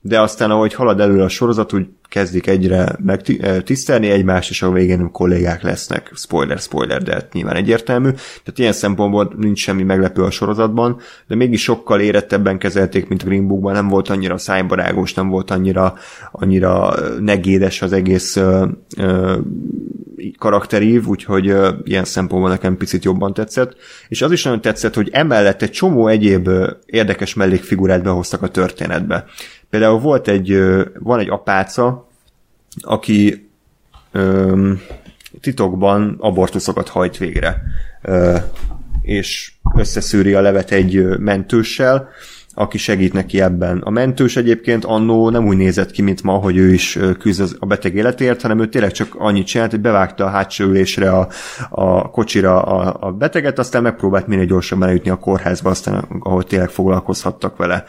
de 0.00 0.20
aztán 0.20 0.50
ahogy 0.50 0.74
halad 0.74 1.00
elő 1.00 1.22
a 1.22 1.28
sorozat, 1.28 1.72
úgy 1.72 1.86
kezdik 2.08 2.46
egyre 2.46 2.96
megtisztelni 3.04 4.10
egymást, 4.10 4.50
és 4.50 4.62
a 4.62 4.70
végén 4.70 5.10
kollégák 5.10 5.62
lesznek. 5.62 6.10
Spoiler, 6.14 6.58
spoiler, 6.58 7.02
de 7.02 7.12
hát 7.12 7.32
nyilván 7.32 7.56
egyértelmű. 7.56 8.10
Tehát 8.10 8.58
ilyen 8.58 8.72
szempontból 8.72 9.32
nincs 9.36 9.58
semmi 9.58 9.82
meglepő 9.82 10.22
a 10.22 10.30
sorozatban, 10.30 11.00
de 11.26 11.34
mégis 11.34 11.62
sokkal 11.62 12.00
érettebben 12.00 12.58
kezelték, 12.58 13.08
mint 13.08 13.24
Green 13.24 13.46
Bookban, 13.46 13.72
nem 13.72 13.88
volt 13.88 14.08
annyira 14.08 14.38
szájbarágos, 14.38 15.14
nem 15.14 15.28
volt 15.28 15.50
annyira, 15.50 15.94
annyira 16.32 16.94
negédes 17.20 17.82
az 17.82 17.92
egész 17.92 18.36
ö, 18.36 18.66
ö, 18.96 19.38
karakterív, 20.38 21.06
úgyhogy 21.06 21.48
ö, 21.48 21.70
ilyen 21.84 22.04
szempontból 22.04 22.50
nekem 22.50 22.76
picit 22.76 23.04
jobban 23.04 23.34
tetszett. 23.34 23.76
És 24.08 24.22
az 24.22 24.32
is 24.32 24.42
nagyon 24.42 24.60
tetszett, 24.60 24.94
hogy 24.94 25.08
emellett 25.12 25.62
egy 25.62 25.70
csomó 25.70 26.08
egyéb 26.08 26.48
érdekes 26.86 27.34
mellékfigurát 27.34 28.02
behoztak 28.02 28.42
a 28.42 28.48
történetbe. 28.48 29.24
Például 29.70 29.98
volt 29.98 30.28
egy, 30.28 30.58
van 30.98 31.18
egy 31.18 31.30
apáca, 31.30 32.05
aki 32.80 33.48
öm, 34.12 34.80
titokban 35.40 36.16
abortuszokat 36.18 36.88
hajt 36.88 37.16
végre, 37.16 37.62
ö, 38.02 38.36
és 39.02 39.52
összeszűri 39.74 40.34
a 40.34 40.40
levet 40.40 40.70
egy 40.70 41.18
mentőssel, 41.18 42.08
aki 42.58 42.78
segít 42.78 43.12
neki 43.12 43.40
ebben. 43.40 43.78
A 43.78 43.90
mentős 43.90 44.36
egyébként 44.36 44.84
annó 44.84 45.30
nem 45.30 45.46
úgy 45.46 45.56
nézett 45.56 45.90
ki, 45.90 46.02
mint 46.02 46.22
ma, 46.22 46.32
hogy 46.32 46.56
ő 46.56 46.72
is 46.72 46.98
küzd 47.18 47.56
a 47.58 47.66
beteg 47.66 47.94
életért, 47.94 48.42
hanem 48.42 48.60
ő 48.60 48.68
tényleg 48.68 48.92
csak 48.92 49.14
annyit 49.18 49.46
csinált, 49.46 49.70
hogy 49.70 49.80
bevágta 49.80 50.24
a 50.24 50.28
hátsó 50.28 50.64
ülésre 50.64 51.10
a, 51.10 51.28
a 51.70 52.10
kocsira 52.10 52.62
a, 52.62 52.96
a 53.00 53.12
beteget, 53.12 53.58
aztán 53.58 53.82
megpróbált 53.82 54.26
minél 54.26 54.44
gyorsabban 54.44 54.88
eljutni 54.88 55.10
a 55.10 55.18
kórházba, 55.18 55.70
aztán 55.70 56.06
ahol 56.20 56.44
tényleg 56.44 56.68
foglalkozhattak 56.68 57.56
vele. 57.56 57.84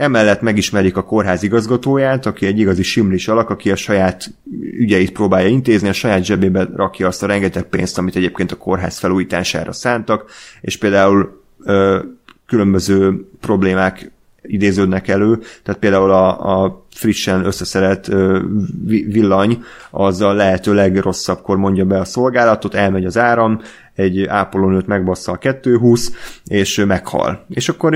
Emellett 0.00 0.40
megismerik 0.40 0.96
a 0.96 1.04
kórház 1.04 1.42
igazgatóját, 1.42 2.26
aki 2.26 2.46
egy 2.46 2.58
igazi 2.58 2.82
simlis 2.82 3.28
alak, 3.28 3.50
aki 3.50 3.70
a 3.70 3.76
saját 3.76 4.30
ügyeit 4.60 5.12
próbálja 5.12 5.48
intézni, 5.48 5.88
a 5.88 5.92
saját 5.92 6.24
zsebébe 6.24 6.68
rakja 6.74 7.06
azt 7.06 7.22
a 7.22 7.26
rengeteg 7.26 7.62
pénzt, 7.62 7.98
amit 7.98 8.16
egyébként 8.16 8.52
a 8.52 8.56
kórház 8.56 8.98
felújítására 8.98 9.72
szántak, 9.72 10.30
és 10.60 10.76
például 10.76 11.42
ö, 11.64 11.98
különböző 12.46 13.26
problémák 13.40 14.10
idéződnek 14.42 15.08
elő, 15.08 15.38
tehát 15.62 15.80
például 15.80 16.10
a, 16.10 16.62
a 16.64 16.84
frissen 16.94 17.44
összeszerelt 17.44 18.08
ö, 18.08 18.40
villany 18.86 19.62
az 19.90 20.20
a 20.20 20.32
lehető 20.32 20.74
legrosszabbkor 20.74 21.56
mondja 21.56 21.84
be 21.84 21.98
a 21.98 22.04
szolgálatot, 22.04 22.74
elmegy 22.74 23.04
az 23.04 23.18
áram, 23.18 23.60
egy 24.00 24.26
ápolónőt 24.26 24.86
megbassza 24.86 25.32
a 25.32 25.36
220, 25.36 26.12
és 26.44 26.84
meghal. 26.86 27.44
És 27.48 27.68
akkor 27.68 27.92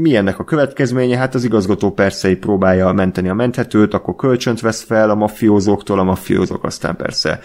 mi 0.00 0.16
a 0.16 0.44
következménye? 0.44 1.16
Hát 1.16 1.34
az 1.34 1.44
igazgató 1.44 1.92
persze 1.92 2.36
próbálja 2.36 2.92
menteni 2.92 3.28
a 3.28 3.34
menthetőt, 3.34 3.94
akkor 3.94 4.16
kölcsönt 4.16 4.60
vesz 4.60 4.82
fel 4.82 5.10
a 5.10 5.14
mafiózóktól, 5.14 5.98
a 5.98 6.02
mafiózók 6.02 6.64
aztán 6.64 6.96
persze 6.96 7.40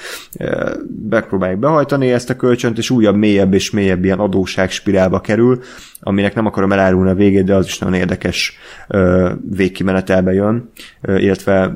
megpróbálják 1.10 1.60
behajtani 1.60 2.12
ezt 2.12 2.30
a 2.30 2.36
kölcsönt, 2.36 2.78
és 2.78 2.90
újabb, 2.90 3.16
mélyebb 3.16 3.54
és 3.54 3.72
mélyebb 3.72 4.04
ilyen 4.04 4.20
adósságspirálba 4.20 5.22
kerül, 5.22 5.60
aminek 6.00 6.36
nem 6.36 6.46
akarom 6.46 6.72
elárulni 6.72 7.10
a 7.10 7.16
végét, 7.16 7.44
de 7.44 7.56
az 7.56 7.66
is 7.66 7.80
nagyon 7.80 7.96
érdekes 7.96 8.58
végkimenetelbe 9.50 10.34
jön, 10.34 10.70
illetve 11.02 11.76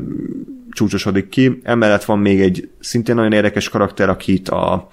csúcsosodik 0.71 1.29
ki. 1.29 1.59
Emellett 1.63 2.03
van 2.03 2.19
még 2.19 2.41
egy 2.41 2.69
szintén 2.79 3.15
nagyon 3.15 3.33
érdekes 3.33 3.69
karakter, 3.69 4.09
akit 4.09 4.49
a 4.49 4.87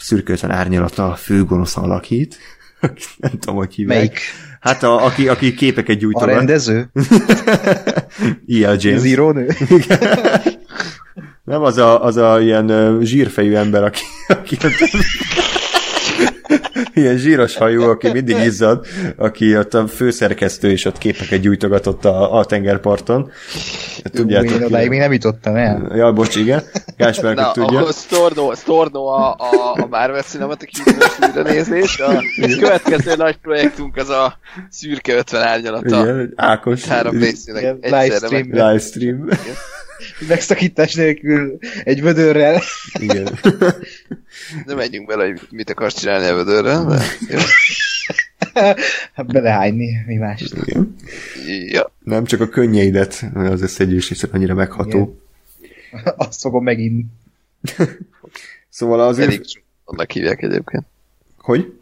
szürkőtlen 0.00 0.50
árnyalata 0.50 1.14
főgonosz 1.14 1.76
alakít. 1.76 2.38
Nem 3.16 3.30
tudom, 3.30 3.56
hogy 3.56 3.74
hívják. 3.74 3.98
Melyik? 3.98 4.20
Hát 4.60 4.82
a, 4.82 5.04
aki, 5.04 5.28
aki 5.28 5.54
képeket 5.54 5.98
gyújtogat. 5.98 6.28
A 6.28 6.32
rendező? 6.32 6.90
E.L. 8.48 8.76
James. 8.78 8.98
Az 8.98 9.04
írónő? 9.04 9.48
Nem 11.44 11.62
az 11.62 11.76
a, 11.76 12.04
az 12.04 12.16
a 12.16 12.40
ilyen 12.40 12.98
zsírfejű 13.02 13.54
ember, 13.54 13.84
aki, 13.84 14.02
aki 14.28 14.56
ilyen 16.94 17.16
zsíros 17.16 17.56
hajú, 17.56 17.82
aki 17.82 18.10
mindig 18.12 18.36
izzad, 18.50 18.86
aki 19.16 19.56
ott 19.56 19.74
a 19.74 19.86
főszerkesztő 19.86 20.70
és 20.70 20.84
ott 20.84 20.98
képeket 20.98 21.40
gyújtogatott 21.40 22.04
a, 22.04 22.38
a 22.38 22.44
tengerparton. 22.44 23.30
Tudjátok, 24.12 24.50
Én 24.50 24.62
odáig 24.62 24.88
még 24.88 24.98
nem 24.98 25.12
jutottam 25.12 25.56
el. 25.56 25.92
Ja, 25.94 26.12
bocs, 26.12 26.36
igen. 26.36 26.62
Gásper, 26.96 27.34
Na, 27.34 27.52
tudja. 27.52 27.78
akkor 27.78 27.92
Storno, 27.92 28.54
Storno 28.54 29.04
a, 29.06 29.30
a, 29.38 29.72
a 29.82 29.86
Marvel 29.86 30.22
Cinematic 30.22 30.70
Universe 30.86 31.42
nézés. 31.42 32.00
A 32.00 32.22
következő 32.60 33.14
nagy 33.16 33.36
projektünk 33.36 33.96
az 33.96 34.08
a 34.08 34.38
szürke 34.70 35.14
50 35.14 35.42
árnyalata. 35.42 36.00
Igen, 36.02 36.32
Ákos. 36.36 36.84
Három 36.86 37.18
részének 37.18 37.74
livestream. 37.80 38.46
meg. 38.46 38.52
Livestream. 38.52 39.28
Megszakítás 40.28 40.94
nélkül 40.94 41.58
egy 41.84 42.02
vödörrel. 42.02 42.62
Igen. 43.00 43.38
Nem 44.66 44.76
menjünk 44.76 45.06
bele, 45.06 45.24
hogy 45.24 45.40
mit 45.50 45.70
akarsz 45.70 45.98
csinálni 46.00 46.26
a 46.26 46.34
vödörrel, 46.34 46.84
de 46.84 47.04
jó. 47.30 47.38
Hát 49.14 49.26
belehányni, 49.26 50.04
mi 50.06 50.16
más. 50.16 50.40
Igen. 50.66 50.94
Ja. 51.68 51.92
Nem 52.04 52.24
csak 52.24 52.40
a 52.40 52.48
könnyeidet, 52.48 53.24
az 53.34 53.62
összegyűjtés 53.62 54.22
annyira 54.22 54.54
megható. 54.54 55.20
Igen. 55.60 56.14
Azt 56.16 56.40
fogom 56.40 56.64
meginni. 56.64 57.04
Szóval 58.68 59.00
az 59.00 59.18
Elég 59.18 59.42
annak 59.84 60.10
hívják 60.10 60.42
egyébként. 60.42 60.84
Hogy? 61.36 61.78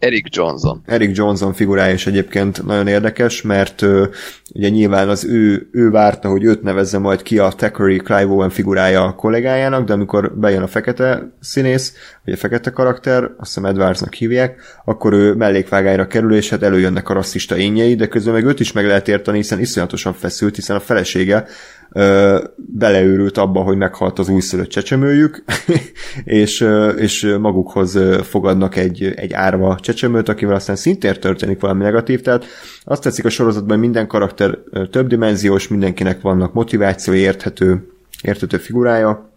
Eric 0.00 0.26
Johnson. 0.30 0.82
Eric 0.86 1.16
Johnson 1.16 1.52
figurája 1.52 1.92
is 1.92 2.06
egyébként 2.06 2.66
nagyon 2.66 2.86
érdekes, 2.86 3.42
mert 3.42 3.82
ö, 3.82 4.06
ugye 4.54 4.68
nyilván 4.68 5.08
az 5.08 5.24
ő, 5.24 5.68
ő 5.72 5.90
várta, 5.90 6.28
hogy 6.28 6.44
őt 6.44 6.62
nevezze 6.62 6.98
majd 6.98 7.22
ki 7.22 7.38
a 7.38 7.48
Thackeray 7.48 7.96
Clive 7.96 8.26
Owen 8.26 8.50
figurája 8.50 9.04
a 9.04 9.14
kollégájának, 9.14 9.84
de 9.86 9.92
amikor 9.92 10.38
bejön 10.38 10.62
a 10.62 10.66
fekete 10.66 11.32
színész, 11.40 11.94
a 12.32 12.36
fekete 12.36 12.70
karakter, 12.70 13.22
azt 13.22 13.34
hiszem 13.54 13.64
Edwardsnak 13.64 14.14
hívják, 14.14 14.60
akkor 14.84 15.12
ő 15.12 15.34
mellékvágára 15.34 16.06
kerül, 16.06 16.34
és 16.34 16.50
hát 16.50 16.62
előjönnek 16.62 17.08
a 17.08 17.12
rasszista 17.12 17.56
énjei, 17.56 17.94
de 17.94 18.06
közben 18.06 18.34
meg 18.34 18.44
őt 18.44 18.60
is 18.60 18.72
meg 18.72 18.86
lehet 18.86 19.08
érteni, 19.08 19.36
hiszen 19.36 19.60
iszonyatosan 19.60 20.12
feszült, 20.12 20.54
hiszen 20.54 20.76
a 20.76 20.80
felesége 20.80 21.46
ö, 21.92 22.38
beleőrült 22.56 23.38
abba, 23.38 23.60
hogy 23.60 23.76
meghalt 23.76 24.18
az 24.18 24.28
újszülött 24.28 24.68
csecsemőjük, 24.68 25.44
és, 26.24 26.60
ö, 26.60 26.88
és 26.88 27.36
magukhoz 27.40 27.98
fogadnak 28.22 28.76
egy, 28.76 29.12
egy 29.16 29.32
árva 29.32 29.78
csecsemőt, 29.80 30.28
akivel 30.28 30.54
aztán 30.54 30.76
szintén 30.76 31.20
történik 31.20 31.60
valami 31.60 31.82
negatív, 31.82 32.20
tehát 32.20 32.44
azt 32.84 33.02
tetszik 33.02 33.24
a 33.24 33.30
sorozatban, 33.30 33.70
hogy 33.70 33.80
minden 33.80 34.06
karakter 34.06 34.58
többdimenziós, 34.90 35.68
mindenkinek 35.68 36.20
vannak 36.20 36.52
motivációi, 36.52 37.18
érthető, 37.18 37.88
érthető 38.22 38.56
figurája, 38.56 39.29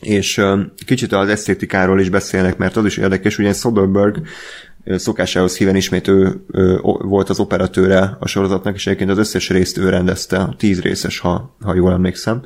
és 0.00 0.40
kicsit 0.86 1.12
az 1.12 1.28
esztétikáról 1.28 2.00
is 2.00 2.08
beszélnek, 2.08 2.56
mert 2.56 2.76
az 2.76 2.84
is 2.84 2.96
érdekes, 2.96 3.38
ugye 3.38 3.52
Soderbergh 3.52 4.20
szokásához 4.94 5.56
híven 5.56 5.76
ismét 5.76 6.08
ő, 6.08 6.44
ő 6.52 6.78
volt 6.82 7.28
az 7.28 7.40
operatőre 7.40 8.16
a 8.20 8.26
sorozatnak, 8.26 8.74
és 8.74 8.86
egyébként 8.86 9.10
az 9.10 9.18
összes 9.18 9.48
részt 9.48 9.78
ő 9.78 9.88
rendezte, 9.88 10.36
a 10.36 10.54
tíz 10.58 10.80
részes, 10.80 11.18
ha, 11.18 11.56
ha 11.60 11.74
jól 11.74 11.92
emlékszem. 11.92 12.42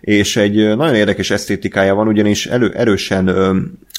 És 0.00 0.36
egy 0.36 0.76
nagyon 0.76 0.94
érdekes 0.94 1.30
esztétikája 1.30 1.94
van, 1.94 2.08
ugyanis 2.08 2.46
elő, 2.46 2.72
erősen 2.74 3.26
ö, 3.26 3.58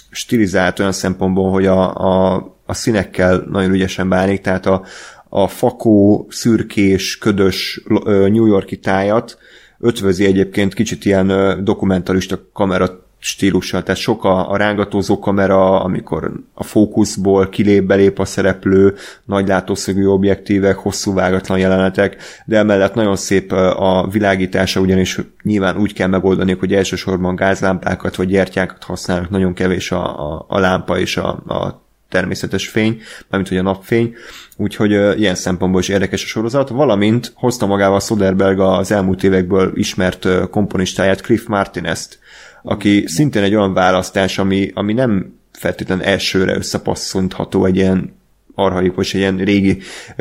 stilizált 0.10 0.80
olyan 0.80 0.92
szempontból, 0.92 1.52
hogy 1.52 1.66
a, 1.66 1.96
a, 1.96 2.36
a 2.66 2.74
színekkel 2.74 3.46
nagyon 3.50 3.72
ügyesen 3.72 4.10
bánik, 4.10 4.42
tehát 4.42 4.66
a, 4.66 4.84
a 5.30 5.48
fakó, 5.48 6.28
szürkés, 6.30 7.18
ködös 7.18 7.82
New 8.06 8.46
Yorki 8.46 8.78
tájat 8.78 9.38
ötvözi 9.84 10.26
egyébként 10.26 10.74
kicsit 10.74 11.06
ilyen 11.06 11.60
dokumentarista 11.64 12.40
kamera 12.54 13.02
stílussal, 13.26 13.84
tehát 13.84 14.02
sok 14.02 14.24
a, 14.24 14.52
a 14.52 14.58
rángatózó 14.58 15.20
kamera, 15.20 15.82
amikor 15.82 16.32
a 16.54 16.64
fókuszból 16.64 17.50
kilép, 17.50 17.84
belép 17.84 18.20
a 18.20 18.26
szereplő, 18.26 18.96
nagy 19.26 19.48
látószögű 19.48 20.06
objektívek, 20.06 20.76
hosszú 20.76 21.14
vágatlan 21.14 21.60
jelenetek, 21.60 22.18
de 22.46 22.58
emellett 22.58 22.94
nagyon 22.94 23.16
szép 23.16 23.52
a 23.52 24.08
világítása, 24.12 24.80
ugyanis 24.80 25.20
nyilván 25.44 25.78
úgy 25.78 25.94
kell 25.94 26.08
megoldani, 26.08 26.56
hogy 26.60 26.74
elsősorban 26.74 27.36
gázlámpákat 27.36 28.16
vagy 28.16 28.28
gyertyákat 28.28 28.84
használnak, 28.84 29.30
nagyon 29.30 29.54
kevés 29.54 29.92
a, 29.92 30.32
a, 30.32 30.46
a 30.48 30.60
lámpa 30.60 31.00
és 31.00 31.18
a, 31.18 31.28
a 31.48 31.83
természetes 32.14 32.68
fény, 32.68 33.02
mármint 33.28 33.50
hogy 33.50 33.58
a 33.58 33.70
napfény, 33.70 34.16
úgyhogy 34.58 34.94
uh, 34.94 35.20
ilyen 35.20 35.36
szempontból 35.36 35.82
is 35.82 35.90
érdekes 35.90 36.24
a 36.24 36.28
sorozat, 36.28 36.70
valamint 36.70 37.32
hozta 37.36 37.66
magával 37.66 38.00
Soderberg 38.00 38.60
az 38.60 38.92
elmúlt 38.92 39.24
évekből 39.24 39.72
ismert 39.76 40.26
uh, 40.26 40.50
komponistáját, 40.50 41.22
Cliff 41.22 41.46
Martinez-t, 41.46 42.20
aki 42.64 43.04
szintén 43.08 43.44
egy 43.44 43.56
olyan 43.56 43.74
választás, 43.74 44.38
ami, 44.38 44.72
ami 44.74 44.94
nem 44.94 45.40
feltétlen 45.52 46.02
elsőre 46.02 46.56
összepasszintható 46.56 47.66
egy 47.66 47.76
ilyen 47.76 48.16
arhaikus, 48.56 49.14
egy 49.14 49.20
ilyen 49.20 49.38
régi 49.38 49.78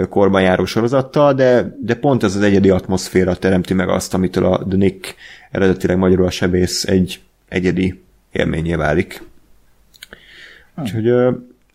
korban 0.09 0.43
járó 0.43 0.65
sorozattal, 0.65 1.35
de, 1.35 1.77
de 1.81 1.95
pont 1.95 2.23
ez 2.23 2.37
az 2.37 2.43
egyedi 2.43 2.71
atmoszféra 2.71 3.37
teremti 3.37 3.75
meg 3.75 3.89
azt, 3.89 4.15
amitől 4.15 4.45
a 4.45 4.67
The 4.69 4.77
Nick 4.77 5.15
eredetileg 5.51 5.97
magyarul 5.97 6.27
a 6.27 6.31
sebész 6.31 6.85
egy 6.85 7.21
egyedi 7.49 8.03
élményé 8.33 8.75
válik. 8.75 9.23
Úgyhogy 10.77 11.13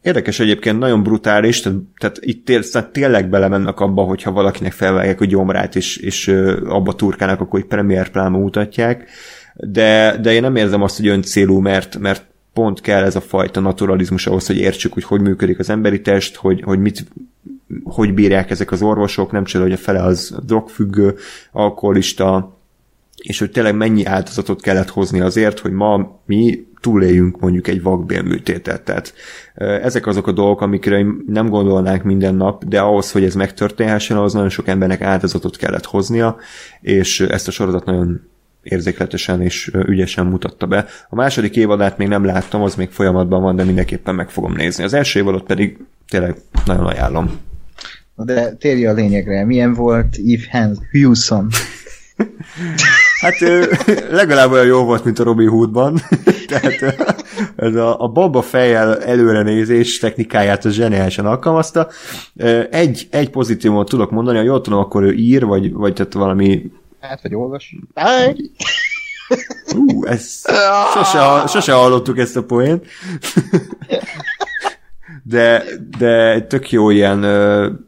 Érdekes 0.01 0.39
egyébként, 0.39 0.79
nagyon 0.79 1.03
brutális, 1.03 1.59
tehát, 1.59 1.77
tehát 1.97 2.17
itt 2.21 2.45
tél, 2.45 2.63
tényleg 2.91 3.29
belemennek 3.29 3.79
abba, 3.79 4.01
hogyha 4.01 4.31
valakinek 4.31 4.71
felvágják 4.71 5.21
a 5.21 5.25
gyomrát, 5.25 5.75
és, 5.75 5.97
és 5.97 6.27
abba 6.67 6.93
turkálnak, 6.93 7.41
akkor 7.41 7.59
egy 7.59 7.65
premier 7.65 8.09
pláma 8.09 8.37
mutatják, 8.37 9.09
de, 9.53 10.17
de 10.21 10.33
én 10.33 10.41
nem 10.41 10.55
érzem 10.55 10.81
azt, 10.81 10.97
hogy 10.97 11.07
öncélú, 11.07 11.59
mert, 11.59 11.97
mert 11.97 12.25
pont 12.53 12.81
kell 12.81 13.03
ez 13.03 13.15
a 13.15 13.21
fajta 13.21 13.59
naturalizmus 13.59 14.27
ahhoz, 14.27 14.47
hogy 14.47 14.57
értsük, 14.57 14.93
hogy 14.93 15.03
hogy 15.03 15.21
működik 15.21 15.59
az 15.59 15.69
emberi 15.69 16.01
test, 16.01 16.35
hogy, 16.35 16.61
hogy 16.61 16.79
mit, 16.79 17.05
hogy 17.83 18.13
bírják 18.13 18.49
ezek 18.49 18.71
az 18.71 18.81
orvosok, 18.81 19.31
nem 19.31 19.43
csoda, 19.43 19.63
hogy 19.63 19.73
a 19.73 19.77
fele 19.77 20.03
az 20.03 20.35
drogfüggő, 20.45 21.15
alkoholista, 21.51 22.56
és 23.23 23.39
hogy 23.39 23.51
tényleg 23.51 23.75
mennyi 23.75 24.05
áldozatot 24.05 24.61
kellett 24.61 24.89
hozni 24.89 25.19
azért, 25.19 25.59
hogy 25.59 25.71
ma 25.71 26.19
mi 26.25 26.67
túléljünk 26.81 27.39
mondjuk 27.39 27.67
egy 27.67 27.81
vakbélműtétet. 27.81 28.81
Tehát 28.81 29.13
ezek 29.55 30.07
azok 30.07 30.27
a 30.27 30.31
dolgok, 30.31 30.61
amikre 30.61 31.05
nem 31.27 31.49
gondolnánk 31.49 32.03
minden 32.03 32.35
nap, 32.35 32.65
de 32.65 32.79
ahhoz, 32.79 33.11
hogy 33.11 33.23
ez 33.23 33.35
megtörténhessen, 33.35 34.17
ahhoz 34.17 34.33
nagyon 34.33 34.49
sok 34.49 34.67
embernek 34.67 35.01
áldozatot 35.01 35.57
kellett 35.57 35.85
hoznia, 35.85 36.37
és 36.81 37.19
ezt 37.19 37.47
a 37.47 37.51
sorozat 37.51 37.85
nagyon 37.85 38.21
érzékletesen 38.63 39.41
és 39.41 39.71
ügyesen 39.87 40.25
mutatta 40.25 40.65
be. 40.65 40.85
A 41.09 41.15
második 41.15 41.55
évadát 41.55 41.97
még 41.97 42.07
nem 42.07 42.25
láttam, 42.25 42.61
az 42.61 42.75
még 42.75 42.89
folyamatban 42.89 43.41
van, 43.41 43.55
de 43.55 43.63
mindenképpen 43.63 44.15
meg 44.15 44.29
fogom 44.29 44.53
nézni. 44.53 44.83
Az 44.83 44.93
első 44.93 45.19
évadot 45.19 45.43
pedig 45.43 45.77
tényleg 46.09 46.35
nagyon 46.65 46.85
ajánlom. 46.85 47.39
De 48.15 48.55
térj 48.55 48.85
a 48.85 48.93
lényegre, 48.93 49.45
milyen 49.45 49.73
volt 49.73 50.17
Eve 50.27 50.75
Hewson? 50.91 51.49
Hát 53.19 53.39
legalább 54.09 54.51
olyan 54.51 54.65
jó 54.65 54.83
volt, 54.83 55.03
mint 55.03 55.19
a 55.19 55.23
Robin 55.23 55.49
Hoodban. 55.49 55.99
Tehát 56.47 56.95
ez 57.55 57.75
a, 57.75 58.01
a 58.01 58.07
baba 58.07 58.41
fejjel 58.41 59.03
előrenézés 59.03 59.99
technikáját 59.99 60.65
az 60.65 60.73
zseniálisan 60.73 61.25
alkalmazta. 61.25 61.87
Egy, 62.69 63.07
egy 63.11 63.29
pozitívumot 63.29 63.89
tudok 63.89 64.11
mondani, 64.11 64.37
ha 64.37 64.43
jól 64.43 64.61
tudom, 64.61 64.79
akkor 64.79 65.03
ő 65.03 65.13
ír, 65.13 65.45
vagy, 65.45 65.73
vagy 65.73 65.93
tehát 65.93 66.13
valami 66.13 66.71
Hát, 66.99 67.21
vagy 67.21 67.35
olvas. 67.35 67.75
Ú, 69.75 70.05
ez 70.05 70.41
sose, 70.93 71.47
sose 71.47 71.73
hallottuk 71.73 72.17
ezt 72.17 72.35
a 72.37 72.43
poént. 72.43 72.85
De, 75.29 75.63
de 75.97 76.41
tök 76.41 76.71
jó 76.71 76.89
ilyen, 76.89 77.23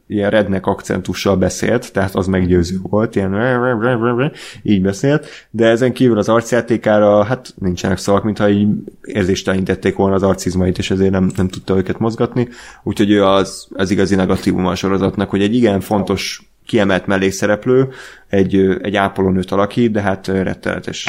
ilyen 0.07 0.29
rednek 0.29 0.65
akcentussal 0.65 1.35
beszélt, 1.35 1.93
tehát 1.93 2.15
az 2.15 2.27
meggyőző 2.27 2.77
volt, 2.81 3.15
ilyen 3.15 4.31
így 4.63 4.81
beszélt, 4.81 5.27
de 5.49 5.67
ezen 5.67 5.93
kívül 5.93 6.17
az 6.17 6.29
arcjátékára 6.29 7.23
hát 7.23 7.53
nincsenek 7.55 7.97
szavak, 7.97 8.23
mintha 8.23 8.49
így 8.49 8.67
érzéstelenítették 9.01 9.95
volna 9.95 10.15
az 10.15 10.23
arcizmait, 10.23 10.77
és 10.77 10.91
ezért 10.91 11.11
nem, 11.11 11.31
nem 11.35 11.47
tudta 11.47 11.77
őket 11.77 11.99
mozgatni, 11.99 12.47
úgyhogy 12.83 13.11
ő 13.11 13.25
az, 13.25 13.67
az 13.75 13.91
igazi 13.91 14.15
negatívum 14.15 14.65
a 14.65 14.75
sorozatnak, 14.75 15.29
hogy 15.29 15.41
egy 15.41 15.55
igen 15.55 15.79
fontos 15.79 16.51
kiemelt 16.65 17.07
mellékszereplő, 17.07 17.89
egy, 18.27 18.55
egy 18.81 18.95
ápolónőt 18.95 19.51
alakít, 19.51 19.91
de 19.91 20.01
hát 20.01 20.27
rettenetes. 20.27 21.07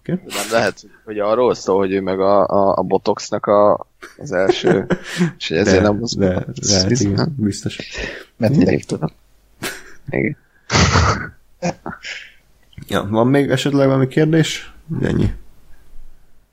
Okay. 0.00 0.20
Nem 0.26 0.46
lehet, 0.50 0.82
hogy 1.04 1.18
arról 1.18 1.54
szól, 1.54 1.78
hogy 1.78 1.92
ő 1.92 2.00
meg 2.00 2.20
a, 2.20 2.46
a, 2.46 2.74
a 2.76 2.82
Botoxnak 2.82 3.46
a, 3.46 3.87
az 4.16 4.32
első, 4.32 4.86
és 5.38 5.50
ezért 5.50 5.76
de, 5.76 5.82
nem 5.82 6.02
az 6.02 6.14
de, 6.14 6.28
de, 6.28 6.82
de 6.88 6.94
igen, 6.98 7.34
biztos. 7.36 7.78
Mert 8.36 8.56
mindegy 8.56 8.84
tudom. 8.86 9.10
Igen. 10.10 10.36
Ja, 12.88 13.06
van 13.10 13.26
még 13.26 13.50
esetleg 13.50 13.86
valami 13.86 14.08
kérdés? 14.08 14.72
Ennyi. 15.02 15.32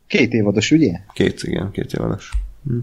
Két 0.08 0.34
évados, 0.34 0.72
ugye? 0.72 1.00
Két, 1.14 1.44
igen, 1.44 1.72
két 1.72 1.94
évados. 1.94 2.32
Hm 2.68 2.78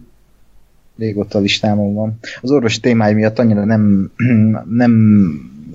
régóta 0.98 1.38
a 1.38 1.40
listámon 1.40 1.94
van. 1.94 2.18
Az 2.40 2.50
orvosi 2.50 2.80
témája 2.80 3.14
miatt 3.14 3.38
annyira 3.38 3.64
nem, 3.64 4.12
nem 4.68 4.92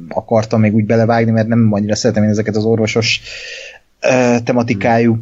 akartam 0.10 0.60
még 0.60 0.74
úgy 0.74 0.86
belevágni, 0.86 1.32
mert 1.32 1.48
nem 1.48 1.74
annyira 1.74 1.96
szeretem 1.96 2.24
én 2.24 2.30
ezeket 2.30 2.56
az 2.56 2.64
orvosos 2.64 3.22
uh, 4.04 4.44
tematikájú 4.44 5.20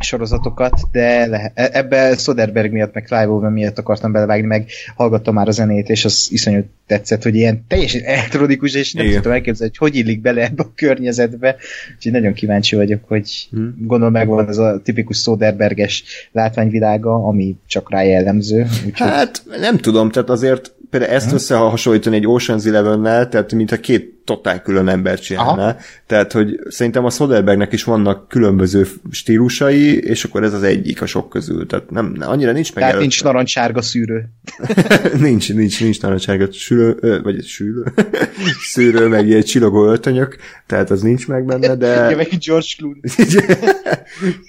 sorozatokat, 0.00 0.80
de 0.92 1.26
le, 1.26 1.52
e, 1.54 1.70
ebbe 1.72 2.16
Soderberg 2.16 2.72
miatt, 2.72 2.94
meg 2.94 3.04
Clive 3.04 3.28
Owen 3.28 3.52
miatt 3.52 3.78
akartam 3.78 4.12
belevágni, 4.12 4.46
meg 4.46 4.68
hallgattam 4.96 5.34
már 5.34 5.48
a 5.48 5.50
zenét, 5.50 5.88
és 5.88 6.04
az 6.04 6.28
iszonyú 6.30 6.64
tetszett, 6.86 7.22
hogy 7.22 7.34
ilyen 7.34 7.64
teljesen 7.68 8.02
elektronikus, 8.04 8.74
és 8.74 8.92
nem 8.92 9.04
Igen. 9.04 9.14
tudtam 9.14 9.32
elképzelni, 9.32 9.72
hogy 9.78 9.90
hogy 9.90 10.00
illik 10.00 10.20
bele 10.20 10.42
ebbe 10.42 10.62
a 10.62 10.72
környezetbe, 10.74 11.56
úgyhogy 11.96 12.12
nagyon 12.12 12.32
kíváncsi 12.32 12.76
vagyok, 12.76 13.00
hogy 13.08 13.48
hmm. 13.50 13.74
gondolom 13.78 14.12
megvan 14.12 14.48
ez 14.48 14.58
a 14.58 14.80
tipikus 14.84 15.18
Soderberges 15.18 16.04
látványvilága, 16.32 17.14
ami 17.26 17.56
csak 17.66 17.90
rá 17.90 18.02
jellemző. 18.02 18.66
Úgyhogy... 18.86 19.08
Hát 19.08 19.42
nem 19.60 19.76
tudom, 19.78 20.10
tehát 20.10 20.30
azért 20.30 20.73
például 20.94 21.14
ezt 21.14 21.26
hmm. 21.26 21.34
összehasonlítani 21.34 22.16
egy 22.16 22.24
Ocean's 22.26 22.66
Eleven-nel, 22.66 23.28
tehát 23.28 23.52
mintha 23.52 23.76
két 23.76 24.14
totál 24.24 24.62
külön 24.62 24.88
embert 24.88 25.22
csinálná. 25.22 25.68
Aha. 25.68 25.76
Tehát, 26.06 26.32
hogy 26.32 26.60
szerintem 26.68 27.04
a 27.04 27.10
Soderbergnek 27.10 27.72
is 27.72 27.84
vannak 27.84 28.28
különböző 28.28 28.86
stílusai, 29.10 29.98
és 29.98 30.24
akkor 30.24 30.42
ez 30.42 30.52
az 30.52 30.62
egyik 30.62 31.02
a 31.02 31.06
sok 31.06 31.28
közül. 31.28 31.66
Tehát 31.66 31.90
nem, 31.90 32.16
annyira 32.20 32.52
nincs 32.52 32.74
meg. 32.74 32.84
Tehát 32.84 33.00
nincs 33.00 33.22
narancsárga 33.22 33.82
szűrő. 33.82 34.24
nincs, 35.18 35.52
nincs, 35.52 35.80
nincs 35.80 36.00
narancsárga 36.00 36.48
sülő, 36.52 37.20
vagy 37.22 37.44
sülő, 37.44 37.84
szűrő, 38.72 39.08
meg 39.08 39.26
ilyen 39.26 39.42
csillogó 39.42 39.86
öltönyök, 39.86 40.36
tehát 40.66 40.90
az 40.90 41.02
nincs 41.02 41.28
meg 41.28 41.44
benne, 41.44 41.74
de... 41.74 41.86
Ja, 42.10 42.16
meg 42.16 42.28
George 42.46 42.66
Clooney. 42.76 43.00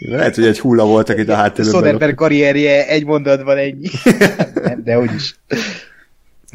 Lehet, 0.09 0.35
hogy 0.35 0.45
egy 0.45 0.59
hulla 0.59 0.85
voltak 0.85 1.19
itt 1.19 1.29
a 1.29 1.35
háttérben. 1.35 1.73
Soderberg 1.73 2.15
karrierje 2.15 2.87
egy 2.87 3.05
mondatban 3.05 3.57
ennyi. 3.57 3.89
nem, 4.63 4.83
De 4.83 4.99
úgyis. 4.99 5.35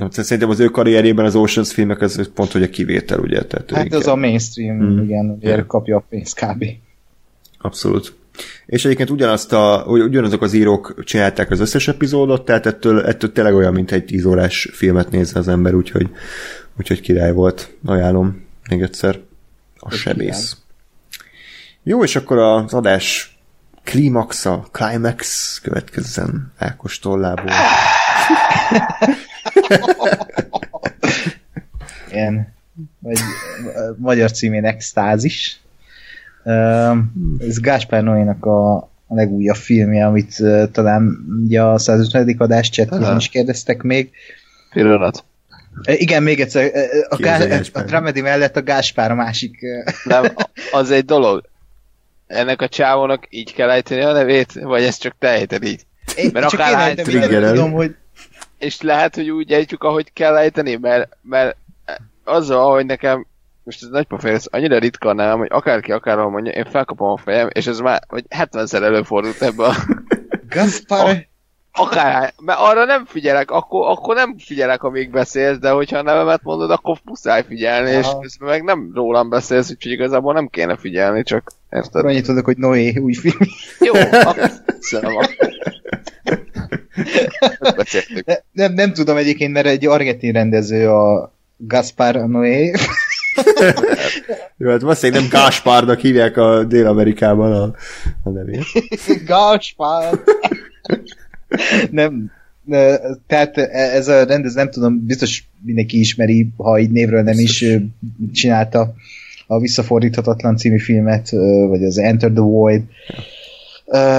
Nem, 0.01 0.11
szerintem 0.11 0.51
az 0.51 0.61
ő 0.61 0.67
karrierjében 0.67 1.25
az 1.25 1.35
Oceans 1.35 1.73
filmek 1.73 2.01
az 2.01 2.31
pont, 2.35 2.53
hogy 2.53 2.63
a 2.63 2.69
kivétel, 2.69 3.19
ugye? 3.19 3.45
Tehát 3.45 3.71
hát 3.71 3.93
az 3.93 4.07
a 4.07 4.17
mainstream, 4.17 4.77
mm. 4.77 5.03
igen, 5.03 5.31
ugye 5.31 5.65
kapja 5.67 5.97
a 5.97 6.05
pénzt 6.09 6.41
kb. 6.41 6.65
Abszolút. 7.59 8.15
És 8.67 8.85
egyébként 8.85 9.11
ugyanazt 9.11 9.53
a, 9.53 9.85
ugyanazok 9.87 10.43
az 10.43 10.53
írók 10.53 11.05
csinálták 11.05 11.51
az 11.51 11.61
összes 11.61 11.89
epizódot, 11.89 12.45
tehát 12.45 12.67
ettől, 12.67 13.01
ettől 13.01 13.33
tényleg 13.33 13.55
olyan, 13.55 13.73
mint 13.73 13.93
egy 13.93 14.05
10 14.05 14.25
órás 14.25 14.69
filmet 14.73 15.11
nézze 15.11 15.39
az 15.39 15.49
ember, 15.49 15.75
úgyhogy, 15.75 16.11
úgyhogy 16.79 17.01
király 17.01 17.33
volt. 17.33 17.75
Ajánlom 17.85 18.47
még 18.69 18.83
egyszer. 18.83 19.21
A 19.79 19.91
sebész. 19.91 20.57
Jó, 21.83 22.03
és 22.05 22.17
akkor 22.17 22.39
az 22.39 22.75
adás 22.75 23.39
klímaxa, 23.85 24.67
climax 24.73 25.59
következzen 25.63 26.53
Ákos 26.59 26.99
tollából. 26.99 27.53
Igen. 32.11 32.55
Vagy 32.99 33.19
magyar 33.97 34.31
címén 34.31 34.65
extázis. 34.65 35.61
Ez 37.39 37.61
Gáspár 37.61 38.03
Noénak 38.03 38.45
a, 38.45 38.77
a 38.77 39.15
legújabb 39.15 39.57
filmje, 39.57 40.07
amit 40.07 40.35
uh, 40.39 40.71
talán 40.71 41.19
ugye 41.45 41.63
a 41.63 41.79
150. 41.79 42.35
adás 42.39 42.71
chatben 42.71 43.17
is 43.17 43.29
kérdeztek 43.29 43.83
még. 43.83 44.11
Pillanat. 44.73 45.25
Igen, 45.85 46.23
még 46.23 46.41
egyszer, 46.41 46.71
a, 47.09 47.17
Gá- 47.17 47.71
a 47.77 47.83
Dramedy 47.83 48.21
mellett 48.21 48.57
a 48.57 48.63
Gáspár 48.63 49.11
a 49.11 49.15
másik. 49.15 49.61
Nem, 50.05 50.25
az 50.73 50.91
egy 50.91 51.05
dolog. 51.05 51.43
Ennek 52.27 52.63
a 52.63 52.69
csávónak 52.69 53.27
így 53.31 53.53
kell 53.53 53.71
ejteni 53.71 54.01
a 54.01 54.13
nevét, 54.13 54.53
vagy 54.53 54.83
ezt 54.83 55.01
csak 55.01 55.15
te 55.19 55.29
ejted 55.29 55.65
így? 55.65 55.83
Én 56.17 56.31
mert 56.33 56.49
csak 56.49 56.61
akár 56.61 56.99
én 57.09 57.31
nem 57.31 57.55
tudom, 57.55 57.73
hogy... 57.73 57.95
És 58.61 58.81
lehet, 58.81 59.15
hogy 59.15 59.31
úgy 59.31 59.53
ejtjük, 59.53 59.83
ahogy 59.83 60.13
kell 60.13 60.37
ejteni, 60.37 60.77
mert, 60.77 61.17
mert 61.23 61.57
azzal, 62.25 62.61
ahogy 62.61 62.87
nekem 62.87 63.27
most 63.63 63.83
ez 63.83 63.89
nagy 63.89 64.07
pofér, 64.07 64.33
ez 64.33 64.47
annyira 64.51 64.79
ritka 64.79 65.13
nem, 65.13 65.39
hogy 65.39 65.49
akárki 65.51 65.93
akárhol 65.93 66.31
mondja, 66.31 66.53
én 66.53 66.65
felkapom 66.65 67.11
a 67.11 67.17
fejem, 67.17 67.49
és 67.53 67.67
ez 67.67 67.79
már 67.79 68.03
hogy 68.09 68.25
70-szer 68.31 68.83
előfordult 68.83 69.43
ebbe 69.43 69.65
a... 69.65 69.75
Gaspar! 70.49 71.29
Akár, 71.73 72.33
mert 72.45 72.59
arra 72.59 72.85
nem 72.85 73.05
figyelek, 73.05 73.51
akkor, 73.51 73.91
akkor 73.91 74.15
nem 74.15 74.39
figyelek, 74.39 74.83
amíg 74.83 75.11
beszélsz, 75.11 75.59
de 75.59 75.71
hogyha 75.71 75.99
a 75.99 76.03
nevemet 76.03 76.43
mondod, 76.43 76.71
akkor 76.71 76.99
muszáj 77.05 77.45
figyelni, 77.47 77.91
Aha. 77.91 77.99
és 77.99 78.07
közben 78.21 78.49
meg 78.49 78.65
nem 78.65 78.91
rólam 78.95 79.29
beszélsz, 79.29 79.71
úgyhogy 79.71 79.93
igazából 79.93 80.33
nem 80.33 80.49
kéne 80.49 80.77
figyelni, 80.77 81.23
csak 81.23 81.53
érted? 81.71 82.05
Annyit 82.05 82.27
tudok, 82.27 82.45
hogy 82.45 82.57
Noé 82.57 82.97
új 82.99 83.13
film. 83.13 83.39
Jó, 83.79 83.93
akkor 83.95 84.51
nem, 88.25 88.39
nem, 88.53 88.73
nem 88.73 88.93
tudom 88.93 89.17
egyébként, 89.17 89.53
mert 89.53 89.67
egy 89.67 89.87
argentin 89.87 90.33
rendező 90.33 90.89
a 90.89 91.33
Gaspar 91.57 92.29
Noé. 92.29 92.73
Jó, 94.57 94.71
hát 94.71 94.81
valószínűleg 94.81 95.21
nem 95.21 95.31
Gáspárnak 95.31 96.01
hívják 96.01 96.37
a 96.37 96.65
Dél-Amerikában 96.65 97.53
a, 97.53 97.75
a 98.23 98.31
nevét. 98.31 98.65
Gáspár! 99.27 100.19
nem, 101.91 102.31
tehát 103.27 103.57
ez 103.73 104.09
a 104.09 104.25
rendez, 104.25 104.55
nem 104.55 104.71
tudom, 104.71 105.07
biztos 105.07 105.45
mindenki 105.63 105.99
ismeri, 105.99 106.49
ha 106.57 106.79
így 106.79 106.91
névről 106.91 107.23
nem 107.23 107.39
is 107.39 107.65
csinálta 108.33 108.95
a 109.47 109.59
Visszafordíthatatlan 109.59 110.57
című 110.57 110.79
filmet, 110.79 111.31
vagy 111.69 111.85
az 111.85 111.99
Enter 111.99 112.31
the 112.31 112.41
Void. 112.41 112.83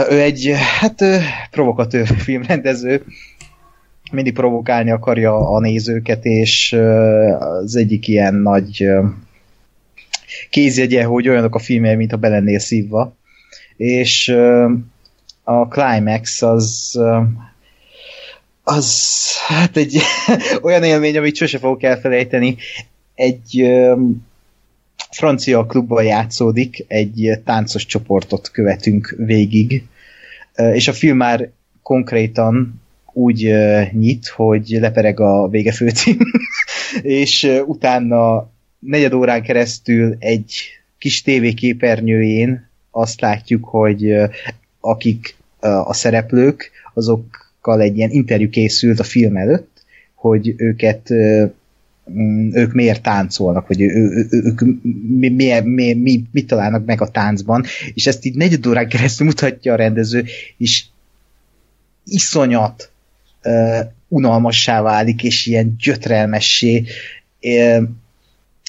Ő 0.10 0.22
egy, 0.22 0.54
hát 0.80 1.04
provokatőr 1.52 2.08
filmrendező, 2.26 3.04
mindig 4.12 4.34
provokálni 4.34 4.92
akarja 4.92 5.50
a 5.50 5.60
nézőket, 5.60 6.26
és 6.26 6.74
az 7.40 7.76
egyik 7.76 8.08
ilyen 8.08 8.36
nagy 8.36 8.88
kézjegye, 10.50 11.04
hogy 11.04 11.30
olyanok 11.30 11.56
a 11.56 11.60
filmje, 11.60 11.96
mint 11.96 12.14
a 12.14 12.18
belennél 12.18 12.60
szívva. 12.60 13.16
És 13.78 14.30
a 15.44 15.68
Climax 15.68 16.42
az 16.42 17.00
az 18.64 19.20
hát 19.48 19.78
egy 19.78 19.98
olyan 20.62 20.84
élmény, 20.84 21.18
amit 21.18 21.36
sose 21.36 21.58
fogok 21.58 21.84
elfelejteni. 21.84 22.56
Egy 23.16 23.72
francia 25.12 25.66
klubban 25.66 26.04
játszódik, 26.04 26.86
egy 26.88 27.40
táncos 27.46 27.86
csoportot 27.86 28.52
követünk 28.52 29.16
végig, 29.18 29.84
és 30.56 30.88
a 30.88 30.94
film 30.94 31.18
már 31.18 31.50
konkrétan 31.82 32.82
úgy 33.14 33.54
nyit, 33.92 34.28
hogy 34.28 34.68
lepereg 34.70 35.20
a 35.20 35.48
vége 35.48 35.72
főcím, 35.72 36.18
és 37.02 37.62
utána 37.66 38.50
negyed 38.80 39.14
órán 39.14 39.44
keresztül 39.44 40.16
egy 40.20 40.54
kis 40.98 41.22
tévéképernyőjén 41.22 42.70
azt 42.92 43.22
látjuk, 43.22 43.66
hogy 43.66 44.16
akik 44.80 45.36
a 45.60 45.94
szereplők, 45.94 46.72
azokkal 46.94 47.82
egy 47.82 47.98
ilyen 47.98 48.10
interjú 48.10 48.50
készült 48.50 49.00
a 49.00 49.04
film 49.04 49.36
előtt, 49.38 49.84
hogy 50.16 50.54
őket 50.58 51.10
ők 52.52 52.74
miért 52.74 53.02
táncolnak, 53.02 53.68
vagy 53.68 53.82
ő, 53.82 53.88
ő, 53.88 54.28
ők 54.30 54.62
mi, 55.20 55.30
mi, 55.30 55.60
mi, 55.64 55.94
mi, 55.94 56.24
mit 56.32 56.48
találnak 56.48 56.86
meg 56.86 57.02
a 57.02 57.10
táncban, 57.10 57.64
és 57.94 58.08
ezt 58.08 58.26
így 58.26 58.36
negyed 58.36 58.68
órán 58.68 58.88
keresztül 58.88 59.28
mutatja 59.28 59.74
a 59.74 59.76
rendező, 59.76 60.26
és 60.58 60.84
iszonyat 62.06 62.92
uh, 63.44 63.80
unalmassá 64.08 64.82
válik, 64.82 65.24
és 65.24 65.46
ilyen 65.46 65.76
gyötrelmessé, 65.78 66.84
uh, 67.42 67.84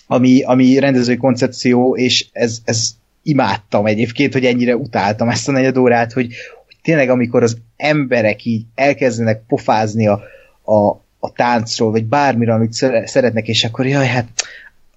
ami, 0.07 0.43
ami 0.43 0.79
rendezői 0.79 1.17
koncepció, 1.17 1.97
és 1.97 2.27
ez, 2.33 2.59
ez 2.65 2.91
imádtam 3.23 3.87
egyébként, 3.87 4.33
hogy 4.33 4.45
ennyire 4.45 4.77
utáltam 4.77 5.29
ezt 5.29 5.49
a 5.49 5.53
negyed 5.53 5.77
órát, 5.77 6.13
hogy, 6.13 6.27
hogy 6.67 6.77
tényleg 6.83 7.09
amikor 7.11 7.43
az 7.43 7.57
emberek 7.77 8.45
így 8.45 8.65
elkezdenek 8.75 9.43
pofázni 9.47 10.07
a, 10.07 10.23
a, 10.65 11.02
a 11.25 11.33
táncról, 11.33 11.91
vagy 11.91 12.05
bármire, 12.05 12.53
amit 12.53 12.73
szeretnek, 13.05 13.49
és 13.49 13.65
akkor 13.65 13.87
jaj, 13.87 14.07
hát 14.07 14.29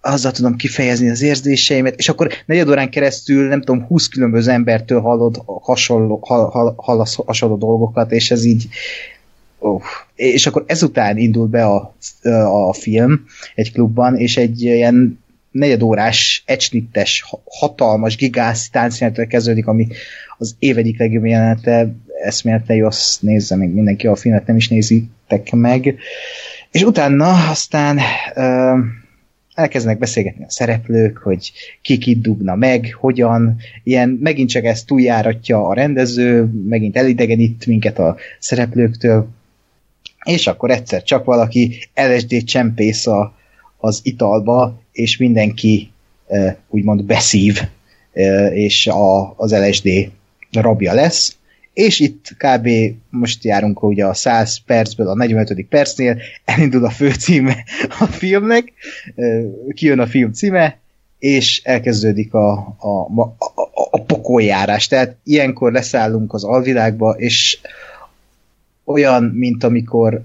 azzal 0.02 0.32
tudom 0.32 0.56
kifejezni 0.56 1.10
az 1.10 1.22
érzéseimet, 1.22 1.95
és 1.98 2.10
akkor 2.10 2.30
negyed 2.45 2.70
órán 2.70 2.90
keresztül, 2.90 3.48
nem 3.48 3.62
tudom, 3.62 3.86
20 3.86 4.08
különböző 4.08 4.52
embertől 4.52 5.02
hallod 5.02 5.42
hasonló, 5.45 6.20
hall, 6.26 6.74
hall, 6.78 7.06
hasonló 7.26 7.56
dolgokat, 7.58 8.12
és 8.12 8.32
ez 8.32 8.44
így, 8.44 8.68
Oh. 9.60 9.82
És 10.16 10.48
akkor 10.48 10.64
ezután 10.68 11.18
indul 11.18 11.48
be 11.48 11.66
a, 11.66 11.95
a 12.68 12.74
film 12.74 13.26
egy 13.56 13.72
klubban, 13.72 14.18
és 14.18 14.38
egy 14.38 14.62
ilyen 14.62 15.20
negyedórás, 15.52 16.44
ecsnittes, 16.45 17.26
hatalmas, 17.45 18.16
gigász 18.16 18.70
táncjelenetől 18.70 19.28
kezdődik, 19.28 19.68
ami 19.68 19.88
az 20.38 20.56
év 20.60 20.78
egyik 20.78 21.00
legjobb 21.00 21.26
jelenete, 21.26 21.95
eszméletlen 22.26 22.78
jó, 22.78 22.86
azt 22.86 23.22
nézze 23.22 23.56
meg 23.56 23.70
mindenki, 23.70 24.08
a 24.08 24.16
filmet 24.16 24.48
nem 24.48 24.56
is 24.56 24.68
nézitek 24.68 25.52
meg. 25.52 25.95
És 26.72 26.84
utána 26.84 27.50
aztán 27.50 28.00
uh, 28.36 28.80
elkezdenek 29.56 29.98
beszélgetni 30.00 30.44
a 30.44 30.52
szereplők, 30.52 31.18
hogy 31.18 31.52
ki 31.82 31.98
kit 31.98 32.22
dugna 32.22 32.56
meg, 32.56 32.95
hogyan, 33.00 33.56
ilyen 33.84 34.10
megint 34.22 34.50
csak 34.50 34.64
ezt 34.64 34.88
túljáratja 34.88 35.68
a 35.68 35.74
rendező, 35.74 36.50
megint 36.68 36.98
elidegenít 36.98 37.66
minket 37.66 38.00
a 38.00 38.16
szereplőktől, 38.40 39.28
és 40.26 40.48
akkor 40.48 40.72
egyszer 40.72 41.04
csak 41.04 41.26
valaki 41.26 41.78
LSD 41.94 42.44
csempész 42.44 43.08
a, 43.08 43.36
az 43.78 44.00
italba, 44.04 44.82
és 44.92 45.18
mindenki 45.18 45.92
e, 46.28 46.58
úgymond 46.70 47.04
beszív, 47.04 47.62
e, 48.14 48.45
és 48.54 48.88
a, 48.88 49.34
az 49.38 49.54
LSD 49.54 49.90
rabja 50.52 50.94
lesz, 50.94 51.38
és 51.76 52.00
itt 52.00 52.36
kb. 52.38 52.70
most 53.10 53.44
járunk 53.44 53.84
ugye 53.84 54.06
a 54.06 54.14
100 54.14 54.58
percből 54.66 55.08
a 55.08 55.16
45. 55.16 55.66
percnél, 55.70 56.18
elindul 56.45 56.86
a 56.86 56.90
főcíme 56.90 57.64
a 58.00 58.06
filmnek, 58.06 58.74
kijön 59.74 60.00
a 60.00 60.08
film 60.08 60.34
címe, 60.34 60.80
és 61.20 61.62
elkezdődik 61.64 62.34
a, 62.34 62.76
a, 62.80 62.88
a, 63.16 63.36
a, 63.36 63.62
a 63.92 64.02
pokoljárás. 64.02 64.88
Tehát 64.88 65.16
ilyenkor 65.24 65.72
leszállunk 65.72 66.34
az 66.34 66.44
alvilágba, 66.44 67.12
és 67.12 67.60
olyan, 68.84 69.24
mint 69.24 69.64
amikor 69.64 70.24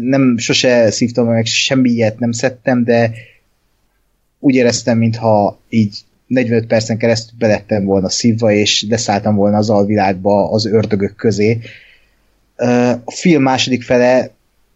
nem 0.00 0.38
sose 0.38 0.90
szívtam 0.90 1.26
meg 1.26 1.46
semmi 1.46 1.90
ilyet 1.90 2.18
nem 2.18 2.32
szedtem, 2.32 2.84
de 2.84 3.12
úgy 4.38 4.54
éreztem, 4.54 4.98
mintha 4.98 5.58
így 5.68 5.98
45 6.28 6.66
percen 6.66 6.98
keresztül 6.98 7.38
belettem 7.38 7.84
volna 7.84 8.08
szívva, 8.08 8.52
és 8.52 8.86
leszálltam 8.88 9.34
volna 9.34 9.56
az 9.56 9.70
alvilágba 9.70 10.50
az 10.50 10.66
ördögök 10.66 11.16
közé. 11.16 11.58
A 13.04 13.12
film 13.12 13.42
második 13.42 13.82
fele, 13.82 14.30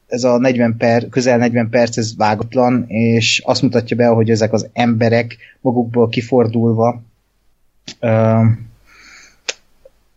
ez 0.07 0.25
a 0.25 0.39
40 0.39 0.77
per, 0.77 1.09
közel 1.09 1.39
40 1.39 1.69
perc, 1.71 1.97
ez 1.97 2.17
vágatlan, 2.17 2.85
és 2.89 3.43
azt 3.45 3.63
mutatja 3.63 3.97
be, 3.97 4.07
hogy 4.07 4.31
ezek 4.31 4.53
az 4.53 4.69
emberek 4.73 5.37
magukból 5.61 6.09
kifordulva 6.09 7.03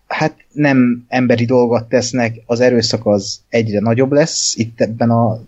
hát 0.08 0.36
nem 0.52 1.06
emberi 1.08 1.46
dolgot 1.46 1.90
tesznek, 1.90 2.42
az 2.46 2.60
erőszak 2.60 3.06
az 3.06 3.42
egyre 3.50 3.80
nagyobb 3.80 4.12
lesz 4.12 4.56
itt 4.56 4.82
ebben 4.82 5.10
a, 5.10 5.40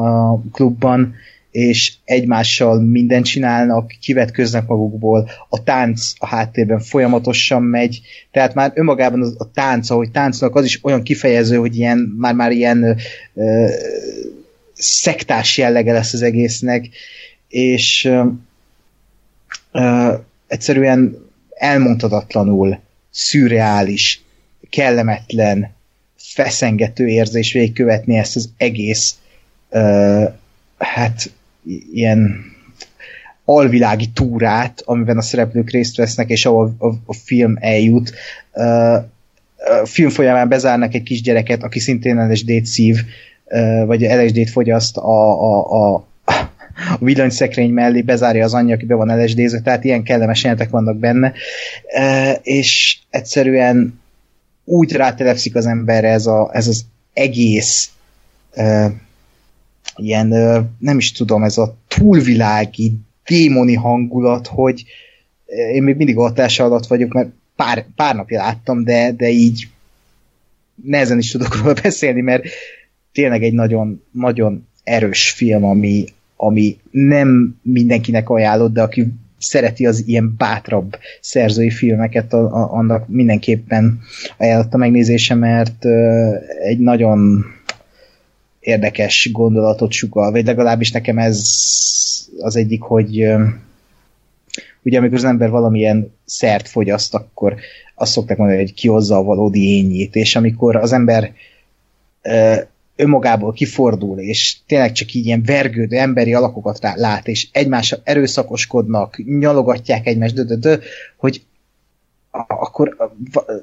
a 0.00 0.38
klubban, 0.52 1.14
és 1.56 1.92
egymással 2.04 2.80
mindent 2.80 3.24
csinálnak, 3.24 3.92
kivetköznek 4.00 4.66
magukból, 4.66 5.30
a 5.48 5.62
tánc 5.62 6.12
a 6.18 6.26
háttérben 6.26 6.80
folyamatosan 6.80 7.62
megy, 7.62 8.00
tehát 8.30 8.54
már 8.54 8.72
önmagában 8.74 9.22
az, 9.22 9.34
a 9.38 9.50
tánc, 9.50 9.90
ahogy 9.90 10.10
táncolnak, 10.10 10.56
az 10.56 10.64
is 10.64 10.84
olyan 10.84 11.02
kifejező, 11.02 11.56
hogy 11.56 11.76
ilyen, 11.76 12.14
már, 12.18 12.34
már 12.34 12.50
ilyen 12.50 12.98
ö, 13.34 13.68
szektás 14.74 15.58
jellege 15.58 15.92
lesz 15.92 16.12
az 16.12 16.22
egésznek, 16.22 16.88
és 17.48 18.04
ö, 18.04 18.24
ö, 19.72 20.14
egyszerűen 20.46 21.16
elmondhatatlanul 21.54 22.78
szürreális, 23.10 24.22
kellemetlen, 24.70 25.74
feszengető 26.16 27.06
érzés 27.06 27.52
végigkövetni 27.52 28.16
ezt 28.16 28.36
az 28.36 28.50
egész 28.56 29.18
ö, 29.70 30.24
hát 30.78 31.30
ilyen 31.92 32.44
alvilági 33.44 34.08
túrát, 34.14 34.82
amiben 34.84 35.18
a 35.18 35.22
szereplők 35.22 35.70
részt 35.70 35.96
vesznek, 35.96 36.30
és 36.30 36.46
ahol 36.46 36.74
a, 36.78 36.86
a, 36.86 37.14
film 37.14 37.56
eljut. 37.60 38.12
Uh, 38.52 38.94
a 39.56 39.86
film 39.86 40.10
folyamán 40.10 40.48
bezárnak 40.48 40.94
egy 40.94 41.02
kisgyereket, 41.02 41.62
aki 41.62 41.78
szintén 41.78 42.28
LSD-t 42.30 42.64
szív, 42.64 42.96
vagy 43.86 44.00
LSD-t 44.00 44.50
fogyaszt 44.50 44.96
a, 44.96 45.42
a, 45.42 45.70
a, 45.70 45.94
a 46.24 46.98
villanyszekrény 46.98 47.70
mellé, 47.70 48.02
bezárja 48.02 48.44
az 48.44 48.54
anyja, 48.54 48.74
aki 48.74 48.86
be 48.86 48.94
van 48.94 49.22
lsd 49.22 49.62
tehát 49.62 49.84
ilyen 49.84 50.02
kellemes 50.02 50.42
jelentek 50.42 50.70
vannak 50.70 50.96
benne, 50.96 51.32
és 52.42 52.98
egyszerűen 53.10 54.00
úgy 54.64 54.92
rátelepszik 54.92 55.54
az 55.54 55.66
emberre 55.66 56.08
ez, 56.08 56.26
a, 56.26 56.50
ez 56.52 56.66
az 56.68 56.84
egész 57.12 57.90
ilyen, 59.96 60.28
nem 60.78 60.98
is 60.98 61.12
tudom, 61.12 61.42
ez 61.42 61.58
a 61.58 61.76
túlvilági, 61.88 62.92
démoni 63.26 63.74
hangulat, 63.74 64.46
hogy 64.46 64.84
én 65.72 65.82
még 65.82 65.96
mindig 65.96 66.16
hatása 66.16 66.64
alatt 66.64 66.86
vagyok, 66.86 67.12
mert 67.12 67.28
pár, 67.56 67.86
pár 67.96 68.14
napja 68.14 68.42
láttam, 68.42 68.84
de, 68.84 69.12
de 69.12 69.28
így 69.28 69.68
nehezen 70.84 71.18
is 71.18 71.30
tudok 71.30 71.56
róla 71.56 71.74
beszélni, 71.82 72.20
mert 72.20 72.44
tényleg 73.12 73.42
egy 73.42 73.52
nagyon, 73.52 74.02
nagyon 74.10 74.66
erős 74.84 75.30
film, 75.30 75.64
ami, 75.64 76.04
ami 76.36 76.76
nem 76.90 77.58
mindenkinek 77.62 78.28
ajánlott, 78.28 78.72
de 78.72 78.82
aki 78.82 79.06
szereti 79.38 79.86
az 79.86 80.06
ilyen 80.06 80.34
bátrabb 80.36 80.98
szerzői 81.20 81.70
filmeket, 81.70 82.32
a, 82.32 82.44
a, 82.44 82.72
annak 82.72 83.08
mindenképpen 83.08 84.00
ajánlotta 84.36 84.76
megnézése, 84.76 85.34
mert 85.34 85.84
egy 86.62 86.78
nagyon 86.78 87.44
érdekes 88.66 89.28
gondolatot 89.32 89.92
sugal, 89.92 90.30
vagy 90.30 90.44
legalábbis 90.44 90.90
nekem 90.90 91.18
ez 91.18 91.38
az 92.38 92.56
egyik, 92.56 92.82
hogy 92.82 93.26
ugye 94.82 94.98
amikor 94.98 95.16
az 95.16 95.24
ember 95.24 95.50
valamilyen 95.50 96.14
szert 96.24 96.68
fogyaszt, 96.68 97.14
akkor 97.14 97.54
azt 97.94 98.12
szokták 98.12 98.36
mondani, 98.36 98.58
hogy 98.58 98.74
kihozza 98.74 99.16
a 99.16 99.22
valódi 99.22 99.76
ényét, 99.76 100.14
és 100.14 100.36
amikor 100.36 100.76
az 100.76 100.92
ember 100.92 101.32
önmagából 102.96 103.52
kifordul, 103.52 104.18
és 104.18 104.56
tényleg 104.66 104.92
csak 104.92 105.12
így 105.12 105.26
ilyen 105.26 105.42
vergődő 105.42 105.96
emberi 105.96 106.34
alakokat 106.34 106.78
lát, 106.80 107.28
és 107.28 107.48
egymással 107.52 108.00
erőszakoskodnak, 108.04 109.22
nyalogatják 109.38 110.06
egymást, 110.06 110.34
dö, 110.34 110.42
dö, 110.42 110.54
dö, 110.54 110.76
hogy 111.16 111.42
akkor 112.46 113.14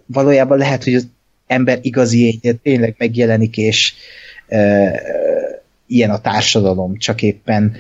valójában 0.06 0.58
lehet, 0.58 0.84
hogy 0.84 0.96
az 0.96 1.08
ember 1.48 1.80
igazi 1.82 2.26
énye 2.26 2.54
tényleg 2.54 2.96
megjelenik, 2.98 3.58
és, 3.58 3.94
ilyen 5.88 6.10
a 6.10 6.22
társadalom, 6.22 6.98
csak 6.98 7.22
éppen 7.22 7.76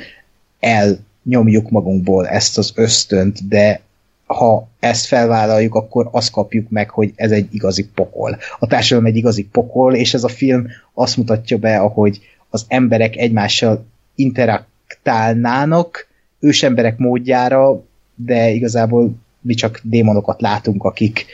elnyomjuk 0.60 1.70
magunkból 1.70 2.28
ezt 2.28 2.58
az 2.58 2.72
ösztönt, 2.76 3.48
de 3.48 3.82
ha 4.26 4.68
ezt 4.80 5.06
felvállaljuk, 5.06 5.76
akkor 5.76 6.10
azt 6.12 6.32
kapjuk 6.32 6.70
meg, 6.70 6.90
hogy 6.90 7.12
ez 7.16 7.32
egy 7.32 7.48
igazi 7.52 7.90
pokol. 7.96 8.38
A 8.60 8.68
társadalom 8.68 9.10
egy 9.10 9.16
igazi 9.16 9.46
pokol, 9.46 9.96
és 9.96 10.14
ez 10.14 10.24
a 10.24 10.28
film 10.28 10.68
azt 10.94 11.18
mutatja 11.18 11.58
be, 11.58 11.78
ahogy 11.78 12.20
az 12.50 12.66
emberek 12.68 13.16
egymással 13.16 13.86
interaktálnának 14.16 16.08
ősemberek 16.40 16.98
módjára, 16.98 17.84
de 18.16 18.50
igazából 18.50 19.16
mi 19.42 19.54
csak 19.54 19.80
démonokat 19.84 20.42
látunk, 20.42 20.84
akik, 20.84 21.26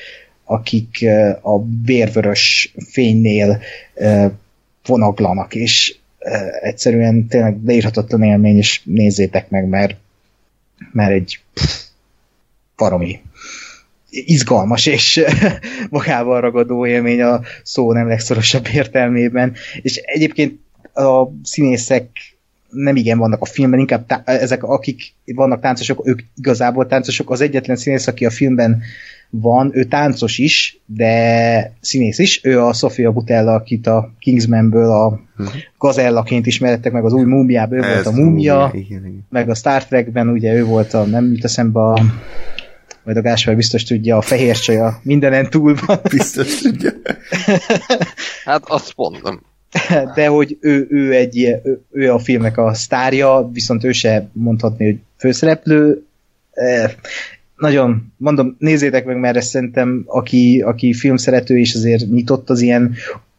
akik 0.43 1.06
a 1.41 1.64
vérvörös 1.85 2.74
fénynél 2.88 3.59
vonaglanak, 4.90 5.56
és 5.56 5.95
egyszerűen 6.61 7.27
tényleg 7.27 7.58
leírhatatlan 7.66 8.24
élmény, 8.24 8.58
és 8.58 8.82
nézzétek 8.84 9.50
meg, 9.50 9.68
mert, 9.68 9.95
mert 10.92 11.11
egy 11.11 11.40
baromi 12.76 13.22
izgalmas 14.09 14.85
és 14.85 15.22
magával 15.90 16.42
ragadó 16.42 16.85
élmény 16.85 17.22
a 17.22 17.42
szó 17.64 17.93
nem 17.93 18.08
legszorosabb 18.08 18.68
értelmében. 18.74 19.53
És 19.82 19.95
egyébként 19.95 20.59
a 20.93 21.24
színészek 21.43 22.08
nem 22.69 22.95
igen 22.95 23.18
vannak 23.18 23.42
a 23.42 23.45
filmben, 23.45 23.80
inkább 23.80 24.06
tá- 24.06 24.27
ezek, 24.27 24.64
akik 24.64 25.14
vannak 25.26 25.61
táncosok, 25.61 26.08
ők 26.08 26.19
igazából 26.35 26.88
táncosok. 26.88 27.30
Az 27.30 27.42
egyetlen 27.42 27.76
színész, 27.76 28.08
aki 28.08 28.26
a 28.26 28.30
filmben 28.30 28.82
van, 29.30 29.72
ő 29.74 29.83
táncos 29.83 30.38
is, 30.38 30.82
de 30.85 31.74
színész 31.82 32.19
is. 32.19 32.43
Ő 32.43 32.61
a 32.61 32.74
Sofia 32.74 33.11
Butella, 33.11 33.53
akit 33.53 33.88
a 33.88 34.14
Kingsmanből 34.19 34.91
a 34.91 35.08
uh-huh. 35.08 35.56
gazellaként 35.77 36.45
ismerettek 36.45 36.91
meg 36.91 37.06
az 37.06 37.14
új 37.14 37.24
múmiában, 37.24 37.77
ő 37.77 37.83
Ez 37.83 37.93
volt 37.93 38.06
a 38.06 38.22
múmia, 38.22 38.72
igen, 38.74 39.06
igen. 39.06 39.25
meg 39.30 39.49
a 39.49 39.56
Star 39.56 39.85
Trekben 39.85 40.30
ugye 40.30 40.53
ő 40.53 40.66
volt 40.66 40.93
a, 40.93 41.03
nem 41.03 41.32
jut 41.32 41.43
eszembe 41.43 41.80
a 41.80 42.01
majd 43.03 43.17
a 43.17 43.22
Gáspár 43.22 43.56
biztos 43.56 43.83
tudja, 43.83 44.17
a 44.17 44.22
fehér 44.22 44.56
csaja 44.56 44.99
mindenen 45.03 45.49
túl 45.49 45.75
van. 45.85 45.99
Biztos 46.11 46.61
tudja. 46.61 46.91
hát 48.45 48.64
azt 48.67 48.93
mondom. 48.95 49.41
De 50.16 50.27
hogy 50.27 50.58
ő, 50.61 50.88
ő, 50.90 51.14
egy, 51.14 51.38
ő, 51.64 51.82
ő 51.91 52.14
a 52.14 52.19
filmnek 52.19 52.58
a 52.58 52.74
sztárja, 52.74 53.49
viszont 53.53 53.83
ő 53.83 53.91
se 53.91 54.30
mondhatni, 54.33 54.85
hogy 54.85 54.99
főszereplő 55.17 56.03
nagyon, 57.59 58.13
mondom, 58.17 58.55
nézzétek 58.59 59.05
meg, 59.05 59.19
mert 59.19 59.41
szerintem, 59.41 60.03
aki, 60.05 60.61
aki 60.61 60.93
filmszerető 60.93 61.57
és 61.57 61.73
azért 61.73 62.09
nyitott 62.09 62.49
az 62.49 62.61
ilyen 62.61 62.95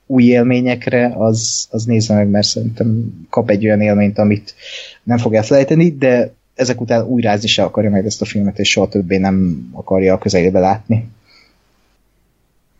új 0.06 0.24
élményekre, 0.24 1.12
az, 1.16 1.68
az 1.70 1.84
nézze 1.84 2.14
meg, 2.14 2.28
mert 2.28 2.46
szerintem 2.46 3.12
kap 3.30 3.50
egy 3.50 3.64
olyan 3.64 3.80
élményt, 3.80 4.18
amit 4.18 4.54
nem 5.02 5.18
fog 5.18 5.34
elfelejteni, 5.34 5.90
de 5.90 6.32
ezek 6.54 6.80
után 6.80 7.06
újrázni 7.06 7.48
se 7.48 7.62
akarja 7.62 7.90
meg 7.90 8.06
ezt 8.06 8.22
a 8.22 8.24
filmet, 8.24 8.58
és 8.58 8.70
soha 8.70 8.88
többé 8.88 9.16
nem 9.16 9.68
akarja 9.72 10.14
a 10.14 10.18
közelébe 10.18 10.58
látni. 10.58 11.08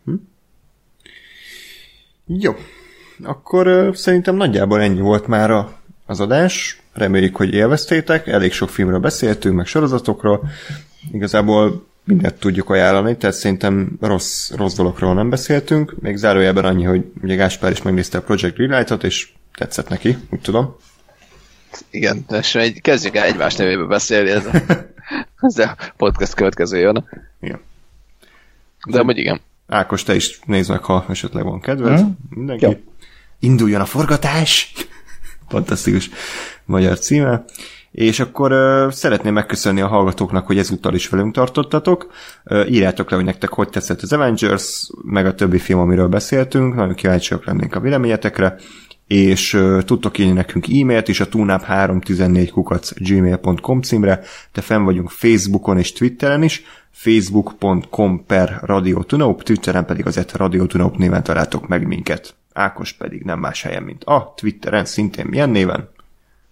Hm? 0.05 0.15
Jó. 2.27 2.53
Akkor 3.23 3.67
uh, 3.67 3.95
szerintem 3.95 4.37
nagyjából 4.37 4.81
ennyi 4.81 5.01
volt 5.01 5.27
már 5.27 5.51
a, 5.51 5.79
az 6.07 6.21
adás. 6.21 6.83
Reméljük, 6.93 7.37
hogy 7.37 7.55
élveztétek. 7.55 8.27
Elég 8.27 8.53
sok 8.53 8.69
filmről 8.69 9.01
beszéltünk, 9.01 9.57
meg 9.57 9.67
sorozatokról 9.67 10.49
igazából 11.13 11.87
mindent 12.05 12.39
tudjuk 12.39 12.71
ajánlani, 12.71 13.17
tehát 13.17 13.37
szerintem 13.37 13.97
rossz, 14.01 14.51
rossz 14.51 14.75
dologról 14.75 15.15
nem 15.15 15.31
beszéltünk. 15.31 15.95
Még 16.01 16.17
zárójelben 16.17 16.65
annyi, 16.65 16.85
hogy 16.85 17.05
ugye 17.23 17.35
Gáspár 17.35 17.71
is 17.71 17.83
megnézte 17.83 18.19
a 18.19 18.23
Project 18.23 18.57
Relight-ot, 18.57 19.05
és 19.05 19.29
tetszett 19.55 19.89
neki, 19.89 20.17
úgy 20.31 20.41
tudom. 20.41 20.77
Igen, 21.91 22.25
és 22.31 22.55
egy, 22.55 22.81
kezdjük 22.81 23.17
el 23.17 23.25
egymás 23.25 23.55
nevébe 23.57 23.85
beszélni, 23.85 24.31
ez 24.31 24.47
a, 24.47 24.51
ez 25.49 25.59
a 25.59 25.77
podcast 25.97 26.35
következő 26.35 26.79
jön. 26.79 27.09
Igen. 27.41 27.61
De 28.87 28.99
amúgy 28.99 29.19
igen. 29.19 29.41
Ákos, 29.67 30.03
te 30.03 30.15
is 30.15 30.41
nézd 30.45 30.71
meg, 30.71 30.83
ha 30.83 31.07
esetleg 31.09 31.45
van 31.45 31.61
kedved. 31.61 32.01
Mm. 32.01 32.09
Mindenki. 32.29 32.65
Jó. 32.65 32.73
Induljon 33.39 33.81
a 33.81 33.85
forgatás! 33.85 34.73
Fantasztikus 35.49 36.11
magyar 36.65 36.99
címe. 36.99 37.45
És 37.91 38.21
akkor 38.21 38.53
uh, 38.53 38.93
szeretném 38.93 39.33
megköszönni 39.33 39.81
a 39.81 39.87
hallgatóknak, 39.87 40.47
hogy 40.47 40.59
ezúttal 40.59 40.95
is 40.95 41.09
velünk 41.09 41.35
tartottatok. 41.35 42.13
Uh, 42.45 42.71
írjátok 42.71 43.11
le, 43.11 43.17
hogy 43.17 43.25
nektek 43.25 43.51
hogy 43.51 43.69
tetszett 43.69 44.03
az 44.03 44.13
Avengers, 44.13 44.91
meg 45.05 45.27
a 45.27 45.35
többi 45.35 45.59
film, 45.59 45.79
amiről 45.79 46.09
beszéltünk. 46.09 46.75
Nagyon 46.75 46.95
kíváncsiak 46.95 47.45
lennénk 47.45 47.75
a 47.75 47.81
véleményetekre. 47.81 48.57
És 49.07 49.55
uh, 49.55 49.83
tudtok 49.83 50.19
írni 50.19 50.33
nekünk 50.33 50.67
e-mailt 50.67 51.09
is 51.09 51.21
a 51.21 51.29
tunap314 51.29 52.49
kukac 52.53 52.93
gmail.com 52.97 53.81
címre, 53.81 54.21
de 54.53 54.61
fenn 54.61 54.85
vagyunk 54.85 55.11
Facebookon 55.11 55.79
és 55.79 55.93
Twitteren 55.93 56.43
is, 56.43 56.63
facebook.com 56.91 58.25
per 58.27 58.59
Radio 58.63 59.03
Tunaup, 59.03 59.43
Twitteren 59.43 59.85
pedig 59.85 60.07
az 60.07 60.17
et 60.17 60.33
Radio 60.33 60.67
Tunaup 60.67 60.97
néven 60.97 61.23
találtok 61.23 61.69
meg 61.69 61.87
minket. 61.87 62.35
Ákos 62.53 62.93
pedig 62.93 63.23
nem 63.23 63.39
más 63.39 63.63
helyen, 63.63 63.83
mint 63.83 64.05
a 64.05 64.35
Twitteren, 64.37 64.85
szintén 64.85 65.27
milyen 65.27 65.51
néven? 65.51 65.89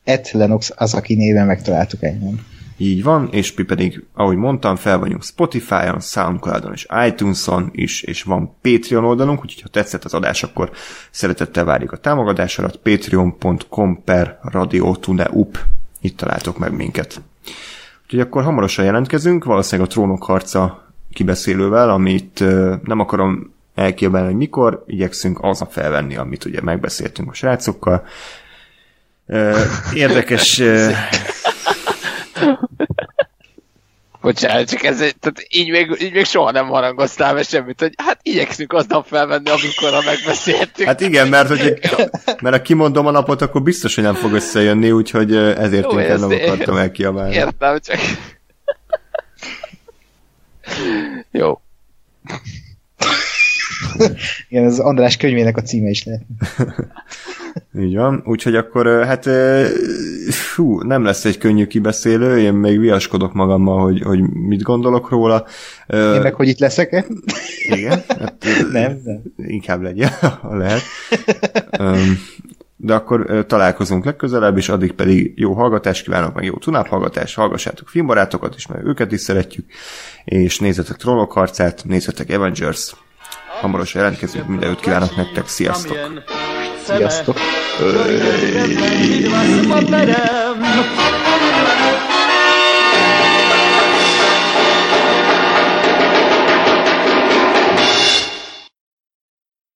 Et 0.09 0.31
Lennox 0.31 0.73
az, 0.77 0.95
aki 0.95 1.15
néven 1.15 1.47
megtaláltuk 1.47 2.03
engem. 2.03 2.41
Így 2.77 3.03
van, 3.03 3.29
és 3.31 3.55
mi 3.55 3.63
pedig, 3.63 4.05
ahogy 4.15 4.37
mondtam, 4.37 4.77
fel 4.77 4.99
vagyunk 4.99 5.25
Spotify-on, 5.25 6.01
Soundcloud-on 6.01 6.73
és 6.73 6.87
iTunes-on 7.07 7.69
is, 7.73 8.03
és 8.03 8.23
van 8.23 8.57
Patreon 8.63 9.05
oldalunk, 9.05 9.41
úgyhogy 9.41 9.63
ha 9.63 9.69
tetszett 9.69 10.05
az 10.05 10.15
adás, 10.15 10.43
akkor 10.43 10.71
szeretettel 11.11 11.65
várjuk 11.65 11.93
a 11.93 11.97
támogatásodat, 11.97 12.77
patreon.com 12.77 14.03
per 14.05 14.39
radiotuneup. 14.43 15.59
Itt 16.01 16.17
találtok 16.17 16.59
meg 16.59 16.73
minket. 16.73 17.21
Úgyhogy 18.05 18.21
akkor 18.21 18.43
hamarosan 18.43 18.85
jelentkezünk, 18.85 19.45
valószínűleg 19.45 19.91
a 19.91 19.93
trónok 19.93 20.25
harca 20.25 20.93
kibeszélővel, 21.13 21.91
amit 21.91 22.45
nem 22.85 23.01
akarom 23.01 23.53
elkiabálni, 23.75 24.29
hogy 24.29 24.37
mikor, 24.37 24.85
igyekszünk 24.87 25.39
aznap 25.43 25.73
felvenni, 25.73 26.17
amit 26.17 26.45
ugye 26.45 26.61
megbeszéltünk 26.63 27.31
a 27.31 27.35
srácokkal. 27.35 28.05
Érdekes... 29.95 30.63
Bocsánat, 34.21 34.71
csak 34.71 34.83
ez 34.83 34.97
tehát 34.97 35.47
így 35.49 35.71
még, 35.71 35.97
így 36.01 36.13
még 36.13 36.25
soha 36.25 36.51
nem 36.51 36.67
harangoztál 36.67 37.35
meg 37.35 37.45
semmit, 37.45 37.81
hogy 37.81 37.93
hát 37.97 38.19
igyekszünk 38.23 38.73
aznap 38.73 39.07
felvenni, 39.07 39.51
amikor 39.51 39.95
a 39.95 40.03
megbeszéltük. 40.05 40.87
Hát 40.87 41.01
igen, 41.01 41.29
mert, 41.29 41.49
hogy, 41.49 41.79
mert 42.41 42.57
ha 42.57 42.63
kimondom 42.63 43.07
a 43.07 43.11
napot, 43.11 43.43
akkor 43.43 43.63
biztos, 43.63 43.95
hogy 43.95 44.05
nem 44.05 44.15
fog 44.15 44.33
összejönni, 44.33 44.91
úgyhogy 44.91 45.37
ezért 45.37 45.93
Jó, 45.93 45.99
inkább 45.99 46.19
nem 46.19 46.31
akartam 46.31 46.77
elkiabálni. 46.77 47.35
Értem, 47.35 47.79
csak... 47.79 47.99
Jó. 51.31 51.61
Igen, 54.49 54.65
ez 54.65 54.79
András 54.79 55.17
könyvének 55.17 55.57
a 55.57 55.63
címe 55.63 55.89
is 55.89 56.05
lehet. 56.05 56.23
Így 57.81 57.95
van, 57.95 58.23
úgyhogy 58.27 58.57
akkor 58.57 59.05
hát 59.05 59.29
fú, 60.31 60.81
nem 60.81 61.05
lesz 61.05 61.25
egy 61.25 61.39
könnyű 61.39 61.67
kibeszélő, 61.67 62.39
én 62.39 62.55
még 62.55 62.79
viaskodok 62.79 63.33
magammal, 63.33 63.83
hogy, 63.83 64.03
hogy 64.03 64.21
mit 64.33 64.63
gondolok 64.63 65.11
róla. 65.11 65.47
Én 65.87 66.21
meg, 66.21 66.35
hogy 66.35 66.49
itt 66.49 66.59
leszek-e? 66.59 67.05
Igen, 67.69 68.03
hát, 68.09 68.45
nem, 68.73 69.01
nem. 69.05 69.23
Inkább 69.37 69.83
legyen, 69.83 70.11
ha 70.41 70.57
lehet. 70.57 70.83
De 72.77 72.95
akkor 72.95 73.45
találkozunk 73.47 74.05
legközelebb, 74.05 74.57
és 74.57 74.69
addig 74.69 74.93
pedig 74.93 75.33
jó 75.37 75.53
hallgatást 75.53 76.05
kívánok, 76.05 76.35
meg 76.35 76.45
jó 76.45 76.55
tunáphallgatást, 76.55 77.37
hallgassátok 77.37 77.89
filmbarátokat 77.89 78.55
is, 78.55 78.67
mert 78.67 78.85
őket 78.85 79.13
is 79.13 79.21
szeretjük, 79.21 79.67
és 80.25 80.59
nézzetek 80.59 80.97
Trollok 80.97 81.33
harcát, 81.33 81.85
nézzetek 81.85 82.31
Avengers, 82.31 82.95
hamarosan 83.61 84.03
jelentkezünk, 84.03 84.47
mindenütt 84.47 84.81
kívánok 84.81 85.17
nektek, 85.17 85.49
sziasztok! 85.49 85.97
Sziasztok! 86.85 87.37
Öy. 87.81 89.27